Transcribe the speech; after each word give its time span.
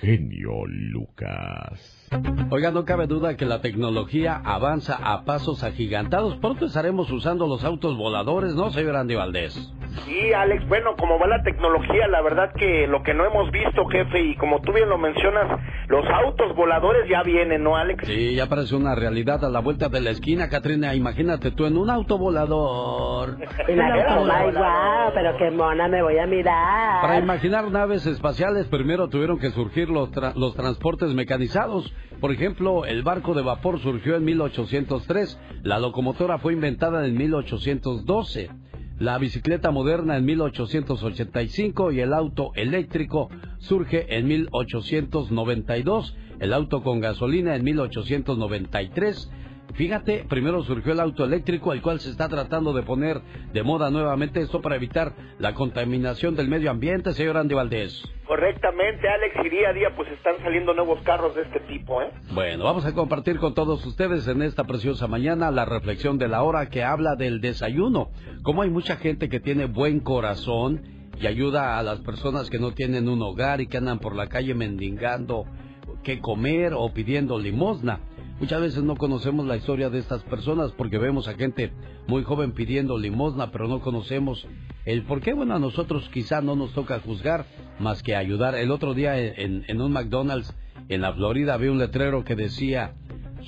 genio 0.00 0.66
Lucas. 0.66 2.08
Oiga, 2.50 2.70
no 2.70 2.84
cabe 2.84 3.06
duda 3.06 3.36
que 3.36 3.44
la 3.46 3.60
tecnología 3.60 4.40
avanza 4.44 4.96
a 5.02 5.24
pasos 5.24 5.64
agigantados. 5.64 6.36
Pronto 6.36 6.66
estaremos 6.66 7.10
usando 7.10 7.46
los 7.46 7.64
autos 7.64 7.96
voladores, 7.96 8.54
¿no, 8.54 8.70
señor 8.70 8.96
Andy 8.96 9.14
Valdés? 9.14 9.54
Sí, 10.04 10.32
Alex, 10.32 10.68
bueno, 10.68 10.94
como 10.96 11.18
va 11.18 11.26
la 11.26 11.42
tecnología, 11.42 12.06
la 12.08 12.20
verdad 12.20 12.52
que 12.54 12.86
lo 12.86 13.02
que 13.02 13.14
no 13.14 13.24
hemos 13.24 13.50
visto, 13.50 13.86
jefe, 13.86 14.20
y 14.20 14.36
como 14.36 14.60
tú 14.60 14.72
bien 14.72 14.88
lo 14.88 14.98
mencionas, 14.98 15.60
los 15.88 16.04
autos 16.10 16.54
voladores 16.56 17.08
ya 17.08 17.22
vienen, 17.22 17.62
¿no, 17.62 17.76
Alex? 17.76 18.06
Sí, 18.06 18.34
ya 18.34 18.46
parece 18.46 18.74
una 18.74 18.94
realidad 18.94 19.44
a 19.44 19.48
la 19.48 19.60
vuelta 19.60 19.88
de 19.88 20.00
la 20.00 20.10
esquina, 20.10 20.48
Katrina. 20.48 20.94
Imagínate 20.94 21.52
tú 21.52 21.66
en 21.66 21.76
un 21.76 21.90
auto 21.90 22.18
volador. 22.18 23.36
pero 25.14 25.36
qué 25.38 25.50
mona 25.50 25.88
me 25.88 26.02
voy 26.02 26.18
a 26.18 26.26
mirar. 26.26 27.02
Para 27.02 27.18
imaginar 27.18 27.70
naves 27.70 28.06
espaciales, 28.06 28.66
primero 28.66 29.08
tuvieron 29.08 29.38
que 29.38 29.50
surgir 29.50 29.88
los, 29.88 30.10
los 30.34 30.54
transportes 30.56 31.14
mecanizados. 31.14 31.92
Por 32.20 32.32
ejemplo, 32.32 32.84
el 32.84 33.02
barco 33.02 33.34
de 33.34 33.42
vapor 33.42 33.78
surgió 33.80 34.16
en 34.16 34.24
1803, 34.24 35.38
la 35.62 35.78
locomotora 35.78 36.38
fue 36.38 36.54
inventada 36.54 37.06
en 37.06 37.16
1812 37.16 38.50
la 38.98 39.18
bicicleta 39.18 39.70
moderna 39.70 40.16
en 40.16 40.24
1885 40.24 41.92
y 41.92 42.00
el 42.00 42.14
auto 42.14 42.52
eléctrico 42.54 43.28
surge 43.58 44.16
en 44.16 44.26
1892, 44.26 46.16
el 46.40 46.52
auto 46.52 46.82
con 46.82 47.00
gasolina 47.00 47.56
en 47.56 47.64
1893 47.64 49.30
Fíjate, 49.74 50.24
primero 50.28 50.62
surgió 50.62 50.92
el 50.92 51.00
auto 51.00 51.24
eléctrico, 51.24 51.72
el 51.72 51.82
cual 51.82 52.00
se 52.00 52.10
está 52.10 52.28
tratando 52.28 52.72
de 52.72 52.82
poner 52.82 53.20
de 53.52 53.62
moda 53.62 53.90
nuevamente, 53.90 54.40
esto 54.40 54.62
para 54.62 54.76
evitar 54.76 55.12
la 55.38 55.52
contaminación 55.54 56.34
del 56.34 56.48
medio 56.48 56.70
ambiente, 56.70 57.12
señor 57.12 57.36
Andy 57.36 57.54
Valdés. 57.54 58.02
Correctamente, 58.26 59.06
Alex, 59.08 59.36
y 59.44 59.50
día 59.50 59.68
a 59.68 59.72
día 59.72 59.88
pues 59.94 60.10
están 60.10 60.36
saliendo 60.42 60.72
nuevos 60.72 61.00
carros 61.02 61.34
de 61.34 61.42
este 61.42 61.60
tipo, 61.60 62.00
¿eh? 62.00 62.10
Bueno, 62.32 62.64
vamos 62.64 62.86
a 62.86 62.94
compartir 62.94 63.38
con 63.38 63.54
todos 63.54 63.84
ustedes 63.84 64.26
en 64.28 64.42
esta 64.42 64.64
preciosa 64.64 65.06
mañana 65.06 65.50
la 65.50 65.64
reflexión 65.64 66.18
de 66.18 66.28
la 66.28 66.42
hora 66.42 66.68
que 66.70 66.82
habla 66.82 67.14
del 67.14 67.40
desayuno. 67.40 68.10
Como 68.42 68.62
hay 68.62 68.70
mucha 68.70 68.96
gente 68.96 69.28
que 69.28 69.40
tiene 69.40 69.66
buen 69.66 70.00
corazón 70.00 70.82
y 71.20 71.26
ayuda 71.26 71.78
a 71.78 71.82
las 71.82 72.00
personas 72.00 72.50
que 72.50 72.58
no 72.58 72.72
tienen 72.72 73.08
un 73.08 73.22
hogar 73.22 73.60
y 73.60 73.66
que 73.66 73.76
andan 73.76 73.98
por 73.98 74.16
la 74.16 74.28
calle 74.28 74.54
mendigando 74.54 75.44
qué 76.02 76.20
comer 76.20 76.72
o 76.74 76.92
pidiendo 76.92 77.38
limosna. 77.38 78.00
Muchas 78.38 78.60
veces 78.60 78.82
no 78.82 78.96
conocemos 78.96 79.46
la 79.46 79.56
historia 79.56 79.88
de 79.88 79.98
estas 79.98 80.22
personas 80.24 80.70
porque 80.72 80.98
vemos 80.98 81.26
a 81.26 81.34
gente 81.34 81.72
muy 82.06 82.22
joven 82.22 82.52
pidiendo 82.52 82.98
limosna, 82.98 83.50
pero 83.50 83.66
no 83.66 83.80
conocemos 83.80 84.46
el 84.84 85.04
por 85.04 85.22
qué. 85.22 85.32
Bueno, 85.32 85.54
a 85.54 85.58
nosotros 85.58 86.10
quizá 86.10 86.42
no 86.42 86.54
nos 86.54 86.72
toca 86.72 87.00
juzgar 87.00 87.46
más 87.78 88.02
que 88.02 88.14
ayudar. 88.14 88.54
El 88.54 88.70
otro 88.72 88.92
día 88.92 89.18
en, 89.18 89.64
en 89.66 89.80
un 89.80 89.90
McDonald's 89.90 90.54
en 90.88 91.00
la 91.00 91.14
Florida 91.14 91.56
vi 91.56 91.68
un 91.68 91.78
letrero 91.78 92.24
que 92.24 92.36
decía 92.36 92.92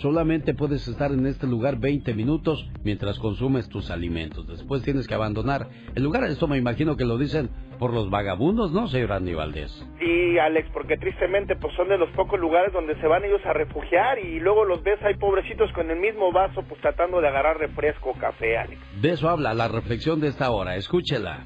Solamente 0.01 0.55
puedes 0.55 0.87
estar 0.87 1.11
en 1.11 1.27
este 1.27 1.49
lugar 1.49 1.81
20 1.81 2.15
minutos 2.15 2.65
mientras 2.85 3.19
consumes 3.19 3.69
tus 3.69 3.91
alimentos. 3.91 4.47
Después 4.47 4.85
tienes 4.85 5.09
que 5.09 5.15
abandonar 5.15 5.67
el 5.97 6.05
lugar. 6.05 6.23
Esto 6.23 6.47
me 6.47 6.57
imagino 6.57 6.97
que 6.97 7.05
lo 7.05 7.19
dicen 7.19 7.51
por 7.81 7.93
los 7.93 8.09
vagabundos, 8.09 8.71
¿no, 8.71 8.87
señor 8.87 9.11
Andy 9.11 9.35
Valdés? 9.35 9.73
Sí, 9.99 10.39
Alex, 10.39 10.69
porque 10.73 10.99
tristemente 10.99 11.57
pues 11.57 11.75
son 11.75 11.89
de 11.89 11.99
los 11.99 12.11
pocos 12.11 12.39
lugares 12.39 12.73
donde 12.73 12.95
se 13.01 13.09
van 13.09 13.25
ellos 13.25 13.45
a 13.45 13.53
refugiar 13.53 14.21
y 14.21 14.39
luego 14.39 14.65
los 14.65 14.85
ves 14.85 15.03
ahí 15.03 15.15
pobrecitos 15.15 15.73
con 15.73 15.91
el 15.91 15.99
mismo 15.99 16.31
vaso 16.31 16.63
pues 16.63 16.81
tratando 16.81 17.21
de 17.21 17.27
agarrar 17.27 17.59
refresco 17.59 18.11
o 18.11 18.15
café, 18.15 18.57
Alex. 18.57 18.81
De 19.03 19.11
eso 19.11 19.29
habla 19.29 19.53
la 19.53 19.67
reflexión 19.67 20.21
de 20.21 20.29
esta 20.29 20.53
hora. 20.53 20.77
Escúchela. 20.77 21.45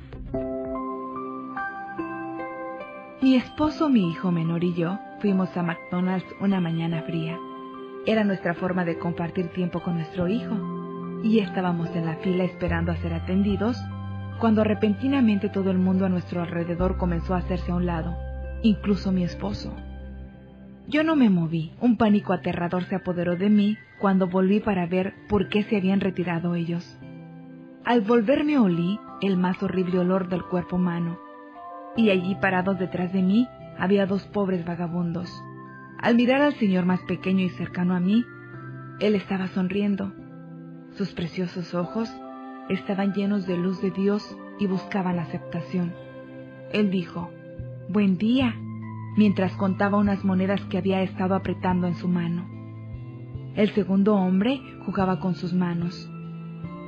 Mi 3.22 3.36
esposo, 3.36 3.88
mi 3.88 4.10
hijo 4.10 4.30
menor 4.30 4.62
y 4.62 4.74
yo 4.74 4.98
fuimos 5.20 5.56
a 5.56 5.62
McDonald's 5.62 6.26
una 6.40 6.60
mañana 6.60 7.02
fría. 7.02 7.38
Era 8.04 8.24
nuestra 8.24 8.54
forma 8.54 8.84
de 8.84 8.98
compartir 8.98 9.48
tiempo 9.52 9.80
con 9.80 9.94
nuestro 9.94 10.26
hijo, 10.26 11.20
y 11.22 11.38
estábamos 11.38 11.88
en 11.94 12.04
la 12.04 12.16
fila 12.16 12.42
esperando 12.42 12.90
a 12.90 12.96
ser 12.96 13.14
atendidos, 13.14 13.76
cuando 14.40 14.64
repentinamente 14.64 15.48
todo 15.48 15.70
el 15.70 15.78
mundo 15.78 16.04
a 16.04 16.08
nuestro 16.08 16.42
alrededor 16.42 16.96
comenzó 16.96 17.34
a 17.34 17.38
hacerse 17.38 17.70
a 17.70 17.76
un 17.76 17.86
lado, 17.86 18.16
incluso 18.62 19.12
mi 19.12 19.22
esposo. 19.22 19.72
Yo 20.88 21.04
no 21.04 21.14
me 21.14 21.30
moví, 21.30 21.74
un 21.80 21.96
pánico 21.96 22.32
aterrador 22.32 22.82
se 22.84 22.96
apoderó 22.96 23.36
de 23.36 23.50
mí 23.50 23.78
cuando 24.00 24.26
volví 24.26 24.58
para 24.58 24.84
ver 24.86 25.14
por 25.28 25.48
qué 25.48 25.62
se 25.62 25.76
habían 25.76 26.00
retirado 26.00 26.56
ellos. 26.56 26.98
Al 27.84 28.00
volverme 28.00 28.58
olí 28.58 28.98
el 29.20 29.36
más 29.36 29.62
horrible 29.62 30.00
olor 30.00 30.28
del 30.28 30.42
cuerpo 30.42 30.74
humano, 30.74 31.20
y 31.96 32.10
allí 32.10 32.34
parados 32.34 32.80
detrás 32.80 33.12
de 33.12 33.22
mí 33.22 33.46
había 33.78 34.06
dos 34.06 34.24
pobres 34.24 34.64
vagabundos 34.64 35.30
al 36.02 36.16
mirar 36.16 36.42
al 36.42 36.54
señor 36.54 36.84
más 36.84 37.00
pequeño 37.02 37.44
y 37.44 37.48
cercano 37.50 37.94
a 37.94 38.00
mí, 38.00 38.24
él 38.98 39.14
estaba 39.14 39.46
sonriendo. 39.46 40.12
Sus 40.96 41.12
preciosos 41.12 41.74
ojos 41.74 42.12
estaban 42.68 43.12
llenos 43.14 43.46
de 43.46 43.56
luz 43.56 43.80
de 43.80 43.92
Dios 43.92 44.36
y 44.58 44.66
buscaban 44.66 45.20
aceptación. 45.20 45.94
Él 46.72 46.90
dijo, 46.90 47.30
Buen 47.88 48.18
día, 48.18 48.52
mientras 49.16 49.52
contaba 49.56 49.96
unas 49.96 50.24
monedas 50.24 50.60
que 50.64 50.78
había 50.78 51.02
estado 51.02 51.36
apretando 51.36 51.86
en 51.86 51.94
su 51.94 52.08
mano. 52.08 52.48
El 53.54 53.70
segundo 53.70 54.16
hombre 54.16 54.60
jugaba 54.84 55.20
con 55.20 55.36
sus 55.36 55.54
manos, 55.54 56.10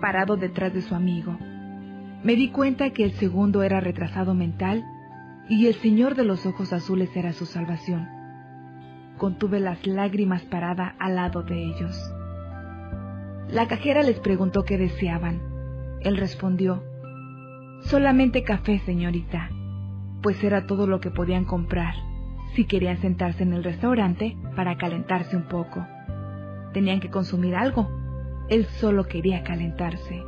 parado 0.01 0.37
detrás 0.37 0.75
de 0.75 0.83
su 0.83 0.95
amigo. 0.95 1.39
Me 2.25 2.35
di 2.35 2.49
cuenta 2.49 2.91
que 2.91 3.05
el 3.05 3.13
segundo 3.13 3.63
era 3.63 3.79
retrasado 3.79 4.35
mental 4.35 4.85
y 5.49 5.67
el 5.67 5.75
señor 5.75 6.17
de 6.17 6.25
los 6.25 6.47
ojos 6.47 6.73
azules 6.73 7.15
era 7.15 7.33
su 7.33 7.47
salvación 7.47 8.14
contuve 9.19 9.61
las 9.61 9.87
lágrimas 9.87 10.43
parada 10.43 10.95
al 10.99 11.17
lado 11.17 11.43
de 11.43 11.63
ellos. 11.65 11.97
La 13.49 13.69
cajera 13.69 14.03
les 14.03 14.19
preguntó 14.21 14.65
qué 14.65 14.79
deseaban. 14.79 15.41
Él 16.01 16.17
respondió, 16.17 16.83
solamente 17.83 18.43
café, 18.43 18.81
señorita, 18.81 19.51
pues 20.23 20.43
era 20.43 20.67
todo 20.67 20.87
lo 20.87 21.01
que 21.01 21.11
podían 21.11 21.45
comprar 21.45 21.95
si 22.55 22.65
querían 22.65 22.99
sentarse 22.99 23.43
en 23.43 23.53
el 23.53 23.65
restaurante 23.65 24.37
para 24.55 24.77
calentarse 24.77 25.37
un 25.37 25.45
poco. 25.45 25.87
Tenían 26.73 27.01
que 27.01 27.11
consumir 27.11 27.55
algo. 27.55 27.89
Él 28.49 28.67
solo 28.67 29.05
quería 29.05 29.43
calentarse. 29.43 30.23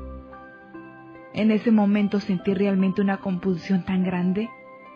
En 1.34 1.50
ese 1.50 1.70
momento 1.70 2.20
sentí 2.20 2.54
realmente 2.54 3.02
una 3.02 3.18
compulsión 3.18 3.84
tan 3.84 4.04
grande 4.04 4.48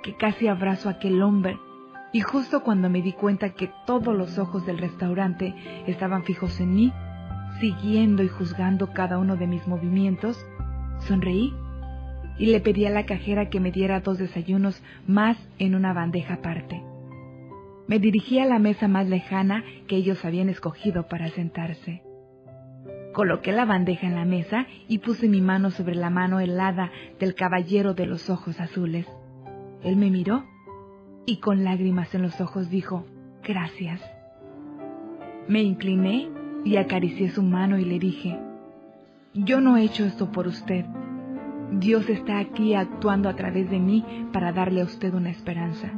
que 0.02 0.16
casi 0.16 0.48
abrazo 0.48 0.88
a 0.88 0.92
aquel 0.92 1.22
hombre 1.22 1.58
y 2.12 2.20
justo 2.20 2.62
cuando 2.62 2.90
me 2.90 3.02
di 3.02 3.12
cuenta 3.12 3.50
que 3.50 3.70
todos 3.86 4.14
los 4.14 4.38
ojos 4.38 4.66
del 4.66 4.78
restaurante 4.78 5.54
estaban 5.86 6.24
fijos 6.24 6.60
en 6.60 6.74
mí, 6.74 6.92
siguiendo 7.60 8.22
y 8.22 8.28
juzgando 8.28 8.92
cada 8.92 9.18
uno 9.18 9.36
de 9.36 9.46
mis 9.46 9.66
movimientos, 9.66 10.44
sonreí 11.00 11.52
y 12.38 12.46
le 12.46 12.60
pedí 12.60 12.86
a 12.86 12.90
la 12.90 13.06
cajera 13.06 13.50
que 13.50 13.60
me 13.60 13.70
diera 13.70 14.00
dos 14.00 14.18
desayunos 14.18 14.82
más 15.06 15.36
en 15.58 15.74
una 15.74 15.92
bandeja 15.92 16.34
aparte. 16.34 16.82
Me 17.86 17.98
dirigí 17.98 18.38
a 18.38 18.46
la 18.46 18.58
mesa 18.58 18.88
más 18.88 19.08
lejana 19.08 19.64
que 19.86 19.96
ellos 19.96 20.24
habían 20.24 20.48
escogido 20.48 21.06
para 21.06 21.28
sentarse. 21.28 22.02
Coloqué 23.12 23.52
la 23.52 23.64
bandeja 23.64 24.06
en 24.06 24.14
la 24.14 24.24
mesa 24.24 24.66
y 24.88 24.98
puse 24.98 25.28
mi 25.28 25.40
mano 25.40 25.70
sobre 25.70 25.96
la 25.96 26.10
mano 26.10 26.40
helada 26.40 26.90
del 27.18 27.34
caballero 27.34 27.92
de 27.92 28.06
los 28.06 28.30
ojos 28.30 28.60
azules. 28.60 29.06
Él 29.82 29.96
me 29.96 30.10
miró 30.10 30.44
y 31.30 31.36
con 31.36 31.62
lágrimas 31.62 32.12
en 32.12 32.22
los 32.22 32.40
ojos 32.40 32.70
dijo, 32.70 33.06
gracias. 33.44 34.00
Me 35.46 35.62
incliné 35.62 36.28
y 36.64 36.76
acaricié 36.76 37.30
su 37.30 37.44
mano 37.44 37.78
y 37.78 37.84
le 37.84 38.00
dije, 38.00 38.36
yo 39.32 39.60
no 39.60 39.76
he 39.76 39.84
hecho 39.84 40.04
esto 40.04 40.32
por 40.32 40.48
usted. 40.48 40.84
Dios 41.70 42.08
está 42.08 42.40
aquí 42.40 42.74
actuando 42.74 43.28
a 43.28 43.36
través 43.36 43.70
de 43.70 43.78
mí 43.78 44.04
para 44.32 44.52
darle 44.52 44.80
a 44.80 44.86
usted 44.86 45.14
una 45.14 45.30
esperanza. 45.30 45.92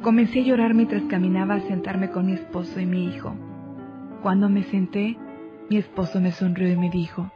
Comencé 0.00 0.40
a 0.40 0.44
llorar 0.44 0.72
mientras 0.72 1.02
caminaba 1.02 1.56
a 1.56 1.60
sentarme 1.60 2.10
con 2.10 2.24
mi 2.24 2.32
esposo 2.32 2.80
y 2.80 2.86
mi 2.86 3.04
hijo. 3.04 3.36
Cuando 4.22 4.48
me 4.48 4.62
senté, 4.62 5.18
mi 5.68 5.76
esposo 5.76 6.18
me 6.18 6.32
sonrió 6.32 6.72
y 6.72 6.76
me 6.76 6.88
dijo, 6.88 7.30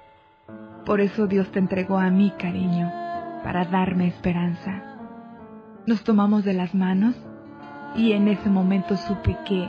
por 0.87 1.03
eso 1.03 1.27
Dios 1.27 1.53
te 1.53 1.59
entregó 1.59 1.99
a 1.99 2.09
mí, 2.09 2.33
cariño, 2.39 2.91
para 3.45 3.67
darme 3.67 4.07
esperanza. 4.07 4.90
Nos 5.91 6.05
tomamos 6.05 6.45
de 6.45 6.53
las 6.53 6.73
manos 6.73 7.17
y 7.97 8.13
en 8.13 8.29
ese 8.29 8.49
momento 8.49 8.97
supe 8.97 9.37
que 9.45 9.69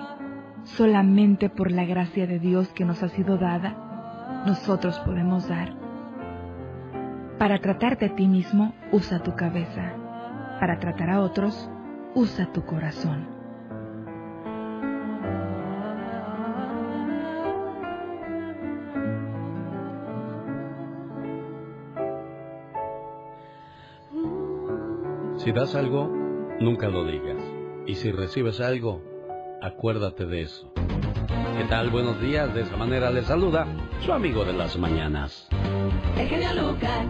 solamente 0.66 1.50
por 1.50 1.72
la 1.72 1.84
gracia 1.84 2.28
de 2.28 2.38
Dios 2.38 2.68
que 2.76 2.86
nos 2.86 3.02
ha 3.02 3.10
sido 3.10 3.40
dada, 3.40 4.44
nosotros 4.46 5.00
podemos 5.00 5.48
dar. 5.48 5.74
Para 7.40 7.58
tratarte 7.58 8.06
a 8.06 8.16
ti 8.16 8.28
mismo, 8.28 8.76
usa 8.92 9.24
tu 9.24 9.36
cabeza. 9.36 9.94
Para 10.60 10.78
tratar 10.78 11.10
a 11.10 11.22
otros, 11.22 11.72
usa 12.14 12.54
tu 12.54 12.68
corazón. 12.68 13.31
Si 25.44 25.52
das 25.52 25.74
algo, 25.74 26.08
nunca 26.60 26.88
lo 26.88 27.04
digas. 27.04 27.42
Y 27.88 27.96
si 27.96 28.12
recibes 28.12 28.62
algo, 28.62 29.02
acuérdate 29.60 30.28
de 30.28 30.44
eso. 30.44 30.72
¿Qué 31.58 31.64
tal? 31.68 31.90
Buenos 31.90 32.22
días. 32.22 32.54
De 32.54 32.62
esa 32.62 32.78
manera 32.78 33.10
le 33.10 33.24
saluda 33.24 33.66
su 34.06 34.14
amigo 34.14 34.46
de 34.46 34.54
las 34.54 34.78
mañanas. 34.78 35.50
El 36.16 36.28
genio 36.28 36.54
Lucas. 36.54 37.08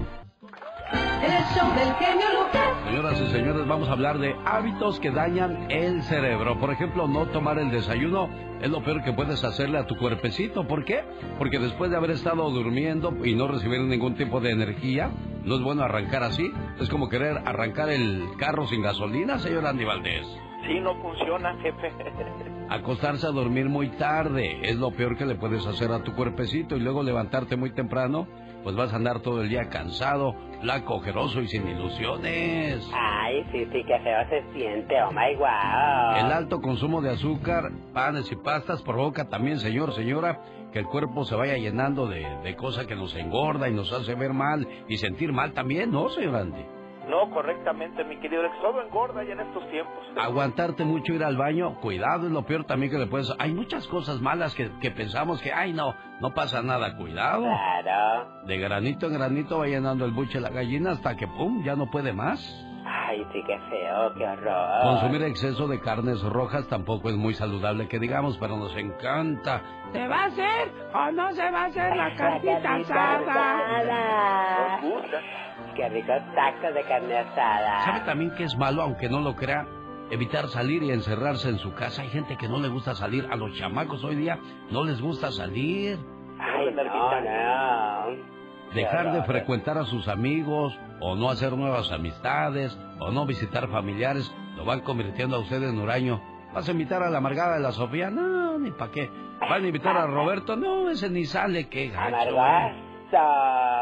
El 0.94 1.44
show 1.54 1.76
del 1.76 1.94
genio 1.96 2.26
Lucas. 2.42 2.78
Señoras 2.86 3.20
y 3.20 3.28
señores, 3.34 3.68
vamos 3.68 3.90
a 3.90 3.92
hablar 3.92 4.18
de 4.18 4.34
hábitos 4.46 5.02
que 5.02 5.12
dañan 5.12 5.70
el 5.70 6.02
cerebro. 6.04 6.58
Por 6.58 6.72
ejemplo, 6.72 7.10
no 7.10 7.26
tomar 7.28 7.60
el 7.60 7.70
desayuno 7.70 8.30
es 8.62 8.70
lo 8.70 8.84
peor 8.84 9.04
que 9.04 9.14
puedes 9.14 9.44
hacerle 9.44 9.78
a 9.80 9.88
tu 9.88 9.96
cuerpecito. 9.98 10.68
¿Por 10.68 10.86
qué? 10.86 11.04
Porque 11.38 11.60
después 11.60 11.92
de 11.92 11.98
haber 11.98 12.12
estado 12.12 12.50
durmiendo 12.50 13.26
y 13.26 13.36
no 13.36 13.48
recibir 13.48 13.82
ningún 13.82 14.16
tipo 14.16 14.40
de 14.40 14.52
energía, 14.52 15.12
no 15.44 15.56
es 15.56 15.62
bueno 15.62 15.84
arrancar 15.84 16.24
así. 16.24 16.52
Es 16.80 16.90
como 16.90 17.10
querer 17.10 17.38
arrancar 17.46 17.90
el 17.90 18.24
carro 18.38 18.68
sin 18.68 18.82
gasolina, 18.82 19.40
señor 19.40 19.66
Andy 19.66 19.84
Valdés. 19.84 20.28
Sí, 20.68 20.80
no 20.80 20.96
funciona, 21.02 21.56
jefe. 21.58 21.92
Acostarse 22.70 23.28
a 23.28 23.32
dormir 23.32 23.68
muy 23.68 23.90
tarde 23.90 24.60
es 24.62 24.78
lo 24.78 24.92
peor 24.92 25.18
que 25.18 25.26
le 25.26 25.36
puedes 25.36 25.66
hacer 25.66 25.92
a 25.92 26.04
tu 26.04 26.14
cuerpecito 26.14 26.78
y 26.78 26.80
luego 26.80 27.04
levantarte 27.04 27.58
muy 27.58 27.74
temprano, 27.74 28.28
pues 28.64 28.76
vas 28.76 28.94
a 28.94 28.96
andar 28.96 29.22
todo 29.22 29.42
el 29.42 29.50
día 29.50 29.70
cansado, 29.70 30.36
flaco, 30.62 30.96
ojeroso 30.96 31.42
y 31.42 31.48
sin 31.48 31.68
ilusiones. 31.68 32.88
Ay, 32.94 33.44
sí, 33.52 33.66
sí, 33.72 33.84
qué 33.86 34.00
feo 34.00 34.30
se 34.30 34.44
siente, 34.54 34.96
oh 35.02 35.12
my 35.12 35.36
wow. 35.36 36.26
El 36.26 36.32
alto 36.32 36.62
consumo 36.62 37.02
de 37.02 37.12
azúcar, 37.12 37.72
panes 37.94 38.32
y 38.32 38.36
pastas 38.36 38.82
provoca 38.82 39.30
también, 39.30 39.60
señor, 39.60 39.94
señora, 39.94 40.40
que 40.72 40.80
el 40.80 40.86
cuerpo 40.86 41.26
se 41.26 41.36
vaya 41.36 41.58
llenando 41.58 42.08
de, 42.08 42.26
de 42.44 42.56
cosas 42.56 42.86
que 42.88 42.96
nos 42.96 43.16
engorda 43.16 43.70
y 43.70 43.74
nos 43.74 43.92
hace 43.92 44.16
ver 44.16 44.34
mal 44.34 44.68
y 44.88 44.98
sentir 44.98 45.34
mal 45.34 45.54
también, 45.54 45.92
¿no, 45.92 46.10
señor 46.10 46.36
Andy? 46.36 46.81
No, 47.12 47.30
correctamente, 47.30 48.06
mi 48.06 48.18
querido 48.22 48.42
Alex. 48.42 48.56
Todo 48.62 48.82
engorda 48.82 49.22
ya 49.26 49.34
en 49.34 49.42
estos 49.42 49.70
tiempos. 49.70 49.94
Aguantarte 50.16 50.86
mucho 50.86 51.14
ir 51.14 51.26
al 51.26 51.36
baño, 51.36 51.76
cuidado, 51.82 52.28
es 52.28 52.32
lo 52.32 52.46
peor 52.46 52.64
también 52.64 52.90
que 52.90 52.98
le 52.98 53.08
puedes... 53.08 53.30
Hay 53.38 53.54
muchas 53.54 53.86
cosas 53.88 54.22
malas 54.22 54.56
que, 54.56 54.72
que 54.80 54.92
pensamos 54.92 55.42
que, 55.42 55.52
ay, 55.52 55.74
no, 55.74 55.94
no 56.22 56.34
pasa 56.34 56.62
nada, 56.62 56.96
cuidado. 56.96 57.42
Claro. 57.42 58.46
De 58.46 58.58
granito 58.58 59.08
en 59.08 59.14
granito 59.14 59.60
va 59.60 59.68
llenando 59.68 60.06
el 60.06 60.12
buche 60.12 60.40
la 60.40 60.52
gallina 60.52 60.92
hasta 60.92 61.18
que, 61.18 61.28
pum, 61.28 61.62
ya 61.66 61.76
no 61.76 61.92
puede 61.92 62.14
más. 62.14 62.40
Ay, 62.86 63.26
sí, 63.32 63.44
qué 63.46 63.60
feo, 63.70 64.14
qué 64.16 64.28
horror. 64.28 64.82
Consumir 64.84 65.22
exceso 65.24 65.68
de 65.68 65.80
carnes 65.80 66.22
rojas 66.24 66.68
tampoco 66.68 67.10
es 67.10 67.16
muy 67.16 67.34
saludable 67.34 67.88
que 67.88 68.00
digamos, 68.00 68.38
pero 68.38 68.58
nos 68.58 68.76
encanta. 68.76 69.62
¿Se 69.92 70.08
va 70.08 70.24
a 70.24 70.26
hacer 70.26 70.72
o 70.94 71.12
no 71.12 71.32
se 71.34 71.52
va 71.52 71.64
a 71.64 71.66
hacer 71.66 71.96
la 71.96 72.16
carnita 72.16 72.76
asada? 72.76 74.80
Qué 75.76 75.90
ricos 75.90 76.22
tacos 76.36 76.74
de 76.74 76.84
carne 76.84 77.18
asada. 77.18 77.80
¿Sabe 77.86 78.00
también 78.02 78.32
que 78.36 78.44
es 78.44 78.58
malo, 78.58 78.82
aunque 78.82 79.10
no 79.10 79.22
lo 79.22 79.36
crea? 79.36 79.66
Evitar 80.10 80.48
salir 80.48 80.84
y 80.84 80.92
encerrarse 80.92 81.50
en 81.50 81.60
su 81.60 81.74
casa. 81.74 82.02
Hay 82.02 82.10
gente 82.10 82.38
que 82.38 82.50
no 82.50 82.60
le 82.60 82.68
gusta 82.68 82.96
salir. 82.96 83.28
A 83.32 83.36
los 83.36 83.56
chamacos 83.58 84.04
hoy 84.04 84.16
día 84.16 84.38
no 84.70 84.84
les 84.84 85.02
gusta 85.02 85.32
salir. 85.32 85.98
Ay, 86.40 86.74
no, 86.74 86.84
no. 86.84 88.41
Dejar 88.74 89.12
de 89.14 89.24
frecuentar 89.24 89.78
a 89.78 89.86
sus 89.86 90.08
amigos 90.08 90.78
o 91.00 91.16
no 91.16 91.30
hacer 91.30 91.54
nuevas 91.54 91.92
amistades 91.92 92.78
o 93.00 93.12
no 93.12 93.26
visitar 93.26 93.68
familiares 93.70 94.34
lo 94.56 94.66
van 94.66 94.82
convirtiendo 94.82 95.36
a 95.36 95.40
usted 95.40 95.62
en 95.64 95.80
huraño. 95.80 96.22
¿Vas 96.54 96.68
a 96.68 96.72
invitar 96.72 97.02
a 97.04 97.10
la 97.10 97.18
amargada 97.18 97.56
de 97.56 97.62
la 97.62 97.72
Sofía? 97.72 98.10
No, 98.10 98.60
ni 98.60 98.72
para 98.72 98.92
qué. 98.92 99.10
¿Van 99.40 99.64
a 99.64 99.68
invitar 99.68 99.98
a 99.98 100.06
Roberto? 100.06 100.56
No, 100.56 100.90
ese 100.90 101.10
ni 101.10 101.26
sale, 101.26 101.68
qué 101.68 101.90
gacho. 101.90 102.16
Amargazo. 102.16 102.92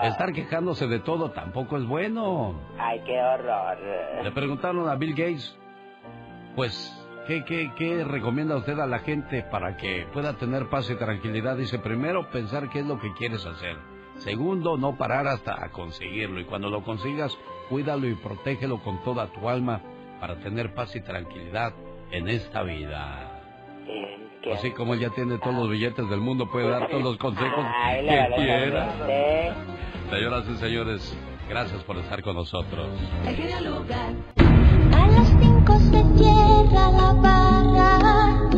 Estar 0.04 0.34
quejándose 0.34 0.88
de 0.88 1.00
todo 1.00 1.32
tampoco 1.32 1.78
es 1.78 1.86
bueno. 1.86 2.60
Ay, 2.80 3.02
qué 3.06 3.22
horror. 3.22 3.78
Le 4.24 4.32
preguntaron 4.32 4.88
a 4.90 4.96
Bill 4.96 5.12
Gates, 5.12 5.58
pues, 6.56 6.96
¿qué, 7.28 7.44
qué, 7.44 7.72
qué 7.76 8.04
recomienda 8.04 8.56
usted 8.56 8.80
a 8.80 8.88
la 8.88 9.00
gente 9.00 9.44
para 9.44 9.78
que 9.78 10.08
pueda 10.14 10.34
tener 10.34 10.70
paz 10.70 10.90
y 10.90 10.96
tranquilidad? 10.96 11.58
Dice, 11.58 11.78
primero, 11.78 12.30
pensar 12.32 12.70
qué 12.70 12.80
es 12.80 12.86
lo 12.88 13.00
que 13.00 13.14
quieres 13.14 13.46
hacer. 13.46 13.78
Segundo, 14.20 14.78
no 14.78 14.98
parar 14.98 15.28
hasta 15.28 15.70
conseguirlo. 15.72 16.40
Y 16.40 16.46
cuando 16.46 16.70
lo 16.70 16.84
consigas, 16.84 17.38
cuídalo 17.70 18.08
y 18.08 18.16
protégelo 18.16 18.80
con 18.80 19.02
toda 19.04 19.28
tu 19.28 19.50
alma 19.50 19.82
para 20.20 20.36
tener 20.40 20.74
paz 20.74 20.96
y 20.96 21.02
tranquilidad 21.02 21.74
en 22.12 22.28
esta 22.28 22.64
vida. 22.64 23.42
Bien, 23.86 24.30
Así 24.54 24.72
como 24.72 24.94
él 24.94 25.00
ya 25.00 25.10
tiene 25.10 25.38
todos 25.38 25.56
los 25.56 25.70
billetes 25.70 26.10
del 26.10 26.20
mundo, 26.20 26.50
puede 26.50 26.70
dar 26.70 26.88
todos 26.90 27.04
los 27.04 27.18
consejos 27.18 27.66
Ay, 27.84 28.06
la 28.06 28.28
que 28.28 28.36
quiera. 28.36 29.56
Señoras 30.10 30.46
y 30.50 30.56
señores, 30.58 31.18
gracias 31.48 31.84
por 31.84 31.98
estar 31.98 32.22
con 32.22 32.36
nosotros. 32.36 32.88
El 33.26 33.36
genio 33.36 33.80
Lucas. 33.80 34.14
A 34.96 35.08
las 35.08 35.28
cinco 35.40 35.78
se 35.80 36.04
cierra 36.18 36.92
la 36.92 37.14
barra 37.14 38.50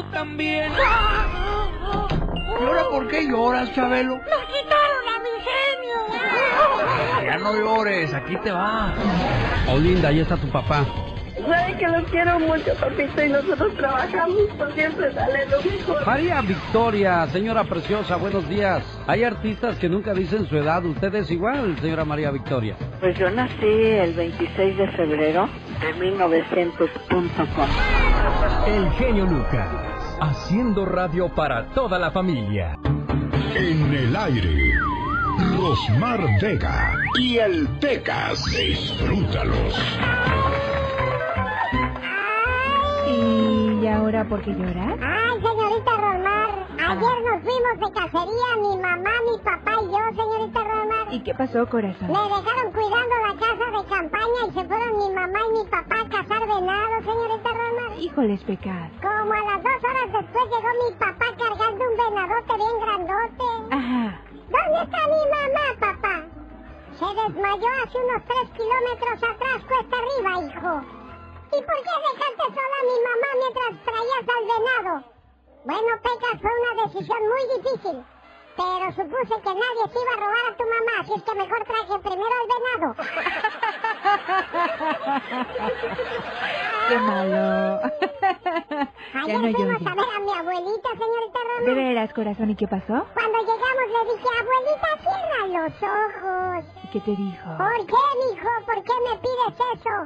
tú 0.00 0.10
también. 0.10 0.72
¿Y 0.72 2.64
ahora 2.64 2.84
por 2.90 3.08
qué 3.08 3.26
lloras, 3.26 3.72
Chabelo? 3.74 4.16
¡Nos 4.16 4.24
quitaron 4.24 5.04
a 5.08 5.18
mi 5.22 5.30
genio! 5.48 5.98
Ya 7.24 7.38
no 7.38 7.54
llores, 7.56 8.12
aquí 8.14 8.36
te 8.36 8.50
va. 8.50 8.94
Oh, 9.68 9.78
linda, 9.78 10.08
ahí 10.08 10.20
está 10.20 10.36
tu 10.36 10.48
papá. 10.48 10.84
Sabe 11.46 11.76
que 11.78 11.88
los 11.88 12.04
quiero 12.10 12.40
mucho, 12.40 12.74
papito, 12.80 13.24
y 13.24 13.28
nosotros 13.28 13.74
trabajamos 13.76 14.42
por 14.56 14.72
siempre 14.74 15.10
darle 15.12 15.46
lo 15.46 15.62
mejor. 15.62 16.06
María 16.06 16.40
Victoria, 16.42 17.26
señora 17.28 17.64
preciosa, 17.64 18.16
buenos 18.16 18.48
días. 18.48 18.82
Hay 19.06 19.24
artistas 19.24 19.76
que 19.78 19.88
nunca 19.88 20.12
dicen 20.14 20.46
su 20.46 20.56
edad. 20.56 20.84
Usted 20.84 21.14
es 21.14 21.30
igual, 21.30 21.76
señora 21.80 22.04
María 22.04 22.30
Victoria. 22.30 22.76
Pues 23.00 23.18
yo 23.18 23.30
nací 23.30 23.66
el 23.66 24.14
26 24.14 24.76
de 24.76 24.88
febrero 24.92 25.48
de 25.80 25.94
1900.com. 25.94 27.68
El 28.66 28.90
genio 28.92 29.26
Lucas, 29.26 29.68
haciendo 30.20 30.84
radio 30.84 31.28
para 31.34 31.66
toda 31.68 31.98
la 31.98 32.10
familia. 32.10 32.78
En 33.54 33.94
el 33.94 34.14
aire, 34.14 34.74
Rosmar 35.56 36.20
Vega 36.40 36.94
y 37.18 37.38
el 37.38 37.66
Pecas. 37.80 38.44
Disfrútalos. 38.44 39.74
¿Y 43.80 43.86
ahora 43.86 44.24
por 44.28 44.42
qué 44.42 44.50
lloras? 44.50 44.98
Ay, 45.00 45.40
señorita 45.40 45.96
Romar, 45.96 46.50
ayer 46.76 47.16
nos 47.24 47.42
fuimos 47.42 47.78
de 47.80 47.92
cacería, 47.98 48.56
mi 48.60 48.76
mamá, 48.76 49.10
mi 49.24 49.38
papá 49.42 49.72
y 49.80 49.86
yo, 49.86 50.22
señorita 50.22 50.60
Romar. 50.64 51.14
¿Y 51.14 51.20
qué 51.22 51.34
pasó, 51.34 51.66
corazón? 51.66 52.08
Me 52.08 52.18
dejaron 52.18 52.72
cuidando 52.72 53.14
la 53.26 53.34
casa 53.40 53.66
de 53.72 53.88
campaña 53.88 54.40
y 54.48 54.52
se 54.52 54.64
fueron 54.68 54.98
mi 54.98 55.14
mamá 55.14 55.38
y 55.48 55.58
mi 55.58 55.64
papá 55.70 55.96
a 56.00 56.08
cazar 56.10 56.40
venado, 56.46 56.94
señorita 57.00 57.48
Romar. 57.48 57.98
Híjoles, 57.98 58.44
pecado. 58.44 58.90
Como 59.00 59.32
a 59.32 59.40
las 59.48 59.62
dos 59.62 59.80
horas 59.84 60.12
después 60.12 60.44
llegó 60.44 60.70
mi 60.84 60.94
papá 60.98 61.26
cargando 61.40 61.84
un 61.88 61.96
venadote 61.96 62.54
bien 62.60 62.76
grandote. 62.84 63.48
Ajá. 63.70 64.20
¿Dónde 64.30 64.78
está 64.84 64.98
mi 65.08 65.22
mamá, 65.32 65.66
papá? 65.80 66.14
Se 66.98 67.06
desmayó 67.06 67.68
hace 67.82 67.96
unos 67.96 68.22
tres 68.28 68.46
kilómetros 68.60 69.22
atrás, 69.24 69.64
cuesta 69.66 69.96
arriba, 69.96 70.32
hijo. 70.52 70.99
¿Y 71.52 71.60
por 71.62 71.78
qué 71.84 71.94
dejaste 72.06 72.44
sola 72.54 72.76
a 72.80 72.84
mi 72.90 72.96
mamá 73.08 73.28
mientras 73.42 73.72
traías 73.84 74.26
al 74.36 74.44
venado? 74.54 74.92
Bueno, 75.64 75.90
Pecas, 76.02 76.36
fue 76.40 76.50
una 76.60 76.72
decisión 76.84 77.22
muy 77.28 77.44
difícil. 77.58 78.04
Pero 78.56 78.86
supuse 78.92 79.34
que 79.42 79.54
nadie 79.54 79.84
se 79.92 79.98
iba 80.02 80.12
a 80.12 80.16
robar 80.16 80.44
a 80.50 80.56
tu 80.56 80.64
mamá, 80.64 80.92
así 81.00 81.12
es 81.16 81.22
que 81.22 81.34
mejor 81.34 81.64
traje 81.64 81.98
primero 82.00 82.34
al 82.40 82.48
venado. 82.54 82.88
Qué 86.88 86.98
malo. 86.98 87.80
Ayer 89.14 89.40
no 89.40 89.52
fuimos 89.52 89.86
a 89.86 89.94
ver 89.94 90.10
a 90.16 90.20
mi 90.20 90.32
abuelita, 90.32 90.88
señorita 90.90 91.38
¿De 91.38 91.66
Roma. 91.66 91.74
veras, 91.74 92.12
corazón? 92.12 92.50
¿Y 92.50 92.56
qué 92.56 92.66
pasó? 92.68 93.06
Cuando 93.14 93.38
llegamos 93.38 93.86
le 93.88 94.00
dije, 94.12 94.28
abuelita, 94.40 94.90
cierra 95.00 95.40
los 95.46 95.74
ojos. 95.82 96.64
¿Y 96.84 96.88
qué 96.88 97.00
te 97.00 97.10
dijo? 97.16 97.48
¿Por 97.56 97.86
qué, 97.86 98.02
mijo? 98.26 98.50
¿Por 98.66 98.78
qué 98.84 98.94
me 99.08 99.16
pides 99.18 99.56
eso? 99.74 99.96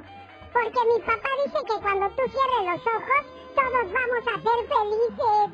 Porque 0.55 0.81
mi 0.87 0.99
papá 1.05 1.29
dice 1.45 1.59
que 1.67 1.77
cuando 1.83 2.07
tú 2.11 2.23
cierres 2.31 2.63
los 2.65 2.81
ojos, 2.87 3.23
todos 3.55 3.87
vamos 3.93 4.23
a 4.33 4.35
ser 4.45 4.59
felices. 4.73 5.47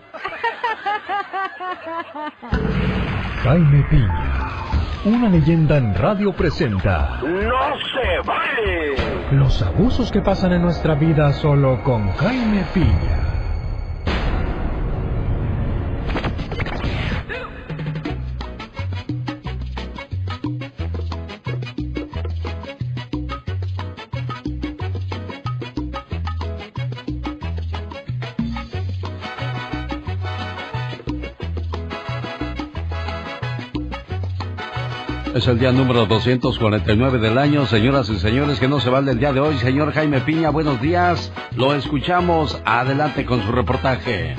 Jaime 3.42 3.80
Piña, 3.88 4.28
una 5.06 5.28
leyenda 5.30 5.78
en 5.78 5.94
radio 5.94 6.32
presenta 6.34 7.20
¡No 7.22 7.78
se 7.78 8.20
vale! 8.26 8.94
los 9.32 9.62
abusos 9.62 10.10
que 10.12 10.20
pasan 10.20 10.52
en 10.52 10.62
nuestra 10.62 10.94
vida 10.94 11.32
solo 11.32 11.82
con 11.82 12.12
Jaime 12.16 12.64
Piña. 12.74 13.39
Es 35.34 35.46
el 35.46 35.60
día 35.60 35.70
número 35.70 36.06
249 36.06 37.18
del 37.18 37.38
año, 37.38 37.64
señoras 37.64 38.08
y 38.08 38.18
señores, 38.18 38.58
que 38.58 38.66
no 38.66 38.80
se 38.80 38.90
vale 38.90 39.12
el 39.12 39.20
día 39.20 39.32
de 39.32 39.38
hoy. 39.38 39.56
Señor 39.58 39.92
Jaime 39.92 40.20
Piña, 40.22 40.50
buenos 40.50 40.80
días. 40.80 41.32
Lo 41.54 41.72
escuchamos. 41.72 42.60
Adelante 42.64 43.24
con 43.24 43.40
su 43.44 43.52
reportaje. 43.52 44.34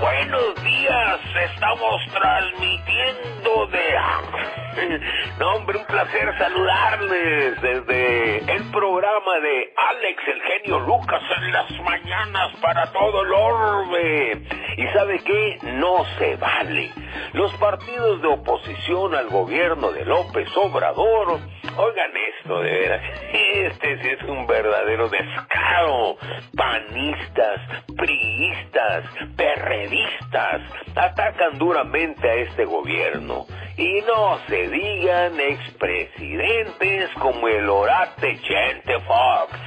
Buenos 0.00 0.64
días, 0.64 1.20
estamos 1.54 2.00
transmitiendo 2.14 3.66
de... 3.72 4.61
No, 5.38 5.54
hombre, 5.56 5.78
un 5.78 5.86
placer 5.86 6.38
saludarles 6.38 7.60
desde 7.60 8.38
el 8.52 8.70
programa 8.70 9.38
de 9.40 9.72
Alex, 9.76 10.22
el 10.28 10.42
genio 10.42 10.80
Lucas, 10.80 11.22
en 11.38 11.52
las 11.52 11.70
mañanas 11.80 12.56
para 12.60 12.92
todo 12.92 13.22
el 13.22 13.32
orbe. 13.32 14.42
¿Y 14.76 14.86
sabe 14.88 15.18
qué? 15.24 15.58
No 15.62 16.04
se 16.18 16.36
vale. 16.36 16.90
Los 17.32 17.52
partidos 17.54 18.22
de 18.22 18.28
oposición 18.28 19.14
al 19.14 19.28
gobierno 19.28 19.90
de 19.92 20.04
López 20.04 20.48
Obrador, 20.56 21.40
oigan 21.76 22.10
esto, 22.40 22.60
de 22.60 22.70
veras, 22.70 23.02
este 23.32 24.02
sí 24.02 24.08
es 24.08 24.22
un 24.24 24.46
verdadero 24.46 25.08
descaro. 25.08 26.16
Panistas, 26.56 27.60
priistas, 27.96 29.04
perredistas, 29.36 30.60
atacan 30.94 31.58
duramente 31.58 32.28
a 32.28 32.34
este 32.34 32.64
gobierno. 32.64 33.46
Y 33.76 34.02
no 34.02 34.38
se 34.48 34.61
digan 34.68 35.38
expresidentes 35.40 37.10
como 37.20 37.48
el 37.48 37.68
orate 37.68 38.40
Chente 38.42 38.98
Fox, 39.00 39.58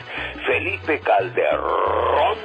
Felipe 0.45 0.99
Calderón, 0.99 2.37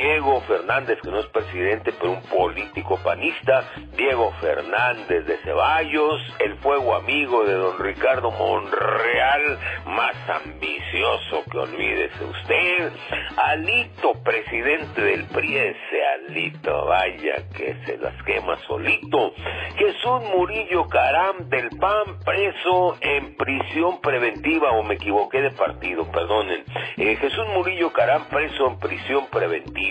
Diego 0.00 0.40
Fernández, 0.42 1.00
que 1.02 1.10
no 1.10 1.18
es 1.18 1.26
presidente, 1.26 1.92
pero 1.98 2.12
un 2.12 2.22
político 2.22 3.00
panista, 3.02 3.64
Diego 3.96 4.32
Fernández 4.40 5.26
de 5.26 5.38
Ceballos, 5.38 6.22
el 6.38 6.56
fuego 6.58 6.94
amigo 6.94 7.44
de 7.44 7.54
don 7.54 7.76
Ricardo 7.80 8.30
Monreal, 8.30 9.58
más 9.86 10.14
ambicioso 10.28 11.42
que 11.50 11.58
olvídese 11.58 12.24
usted, 12.24 12.92
Alito, 13.36 14.12
presidente 14.22 15.00
del 15.00 15.24
PRI, 15.26 15.56
ese 15.56 16.06
Alito, 16.14 16.86
vaya 16.86 17.34
que 17.56 17.74
se 17.84 17.98
las 17.98 18.22
quema 18.22 18.56
solito, 18.68 19.32
Jesús 19.76 20.22
Murillo 20.32 20.86
Caram 20.86 21.48
del 21.48 21.70
PAN, 21.70 22.20
preso 22.24 22.96
en 23.00 23.36
prisión 23.36 24.00
preventiva, 24.00 24.70
o 24.70 24.84
me 24.84 24.94
equivoqué 24.94 25.42
de 25.42 25.50
partido, 25.50 26.08
perdonen, 26.12 26.64
eh, 26.96 27.16
Jesús 27.16 27.46
Murillo 27.52 27.92
Caram, 27.92 28.28
preso 28.28 28.68
en 28.68 28.78
prisión 28.78 29.26
preventiva, 29.26 29.87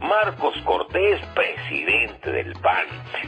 Marcos 0.00 0.54
Cortés, 0.64 1.20
presidente 1.34 2.32
del 2.32 2.52
PAN. 2.54 2.86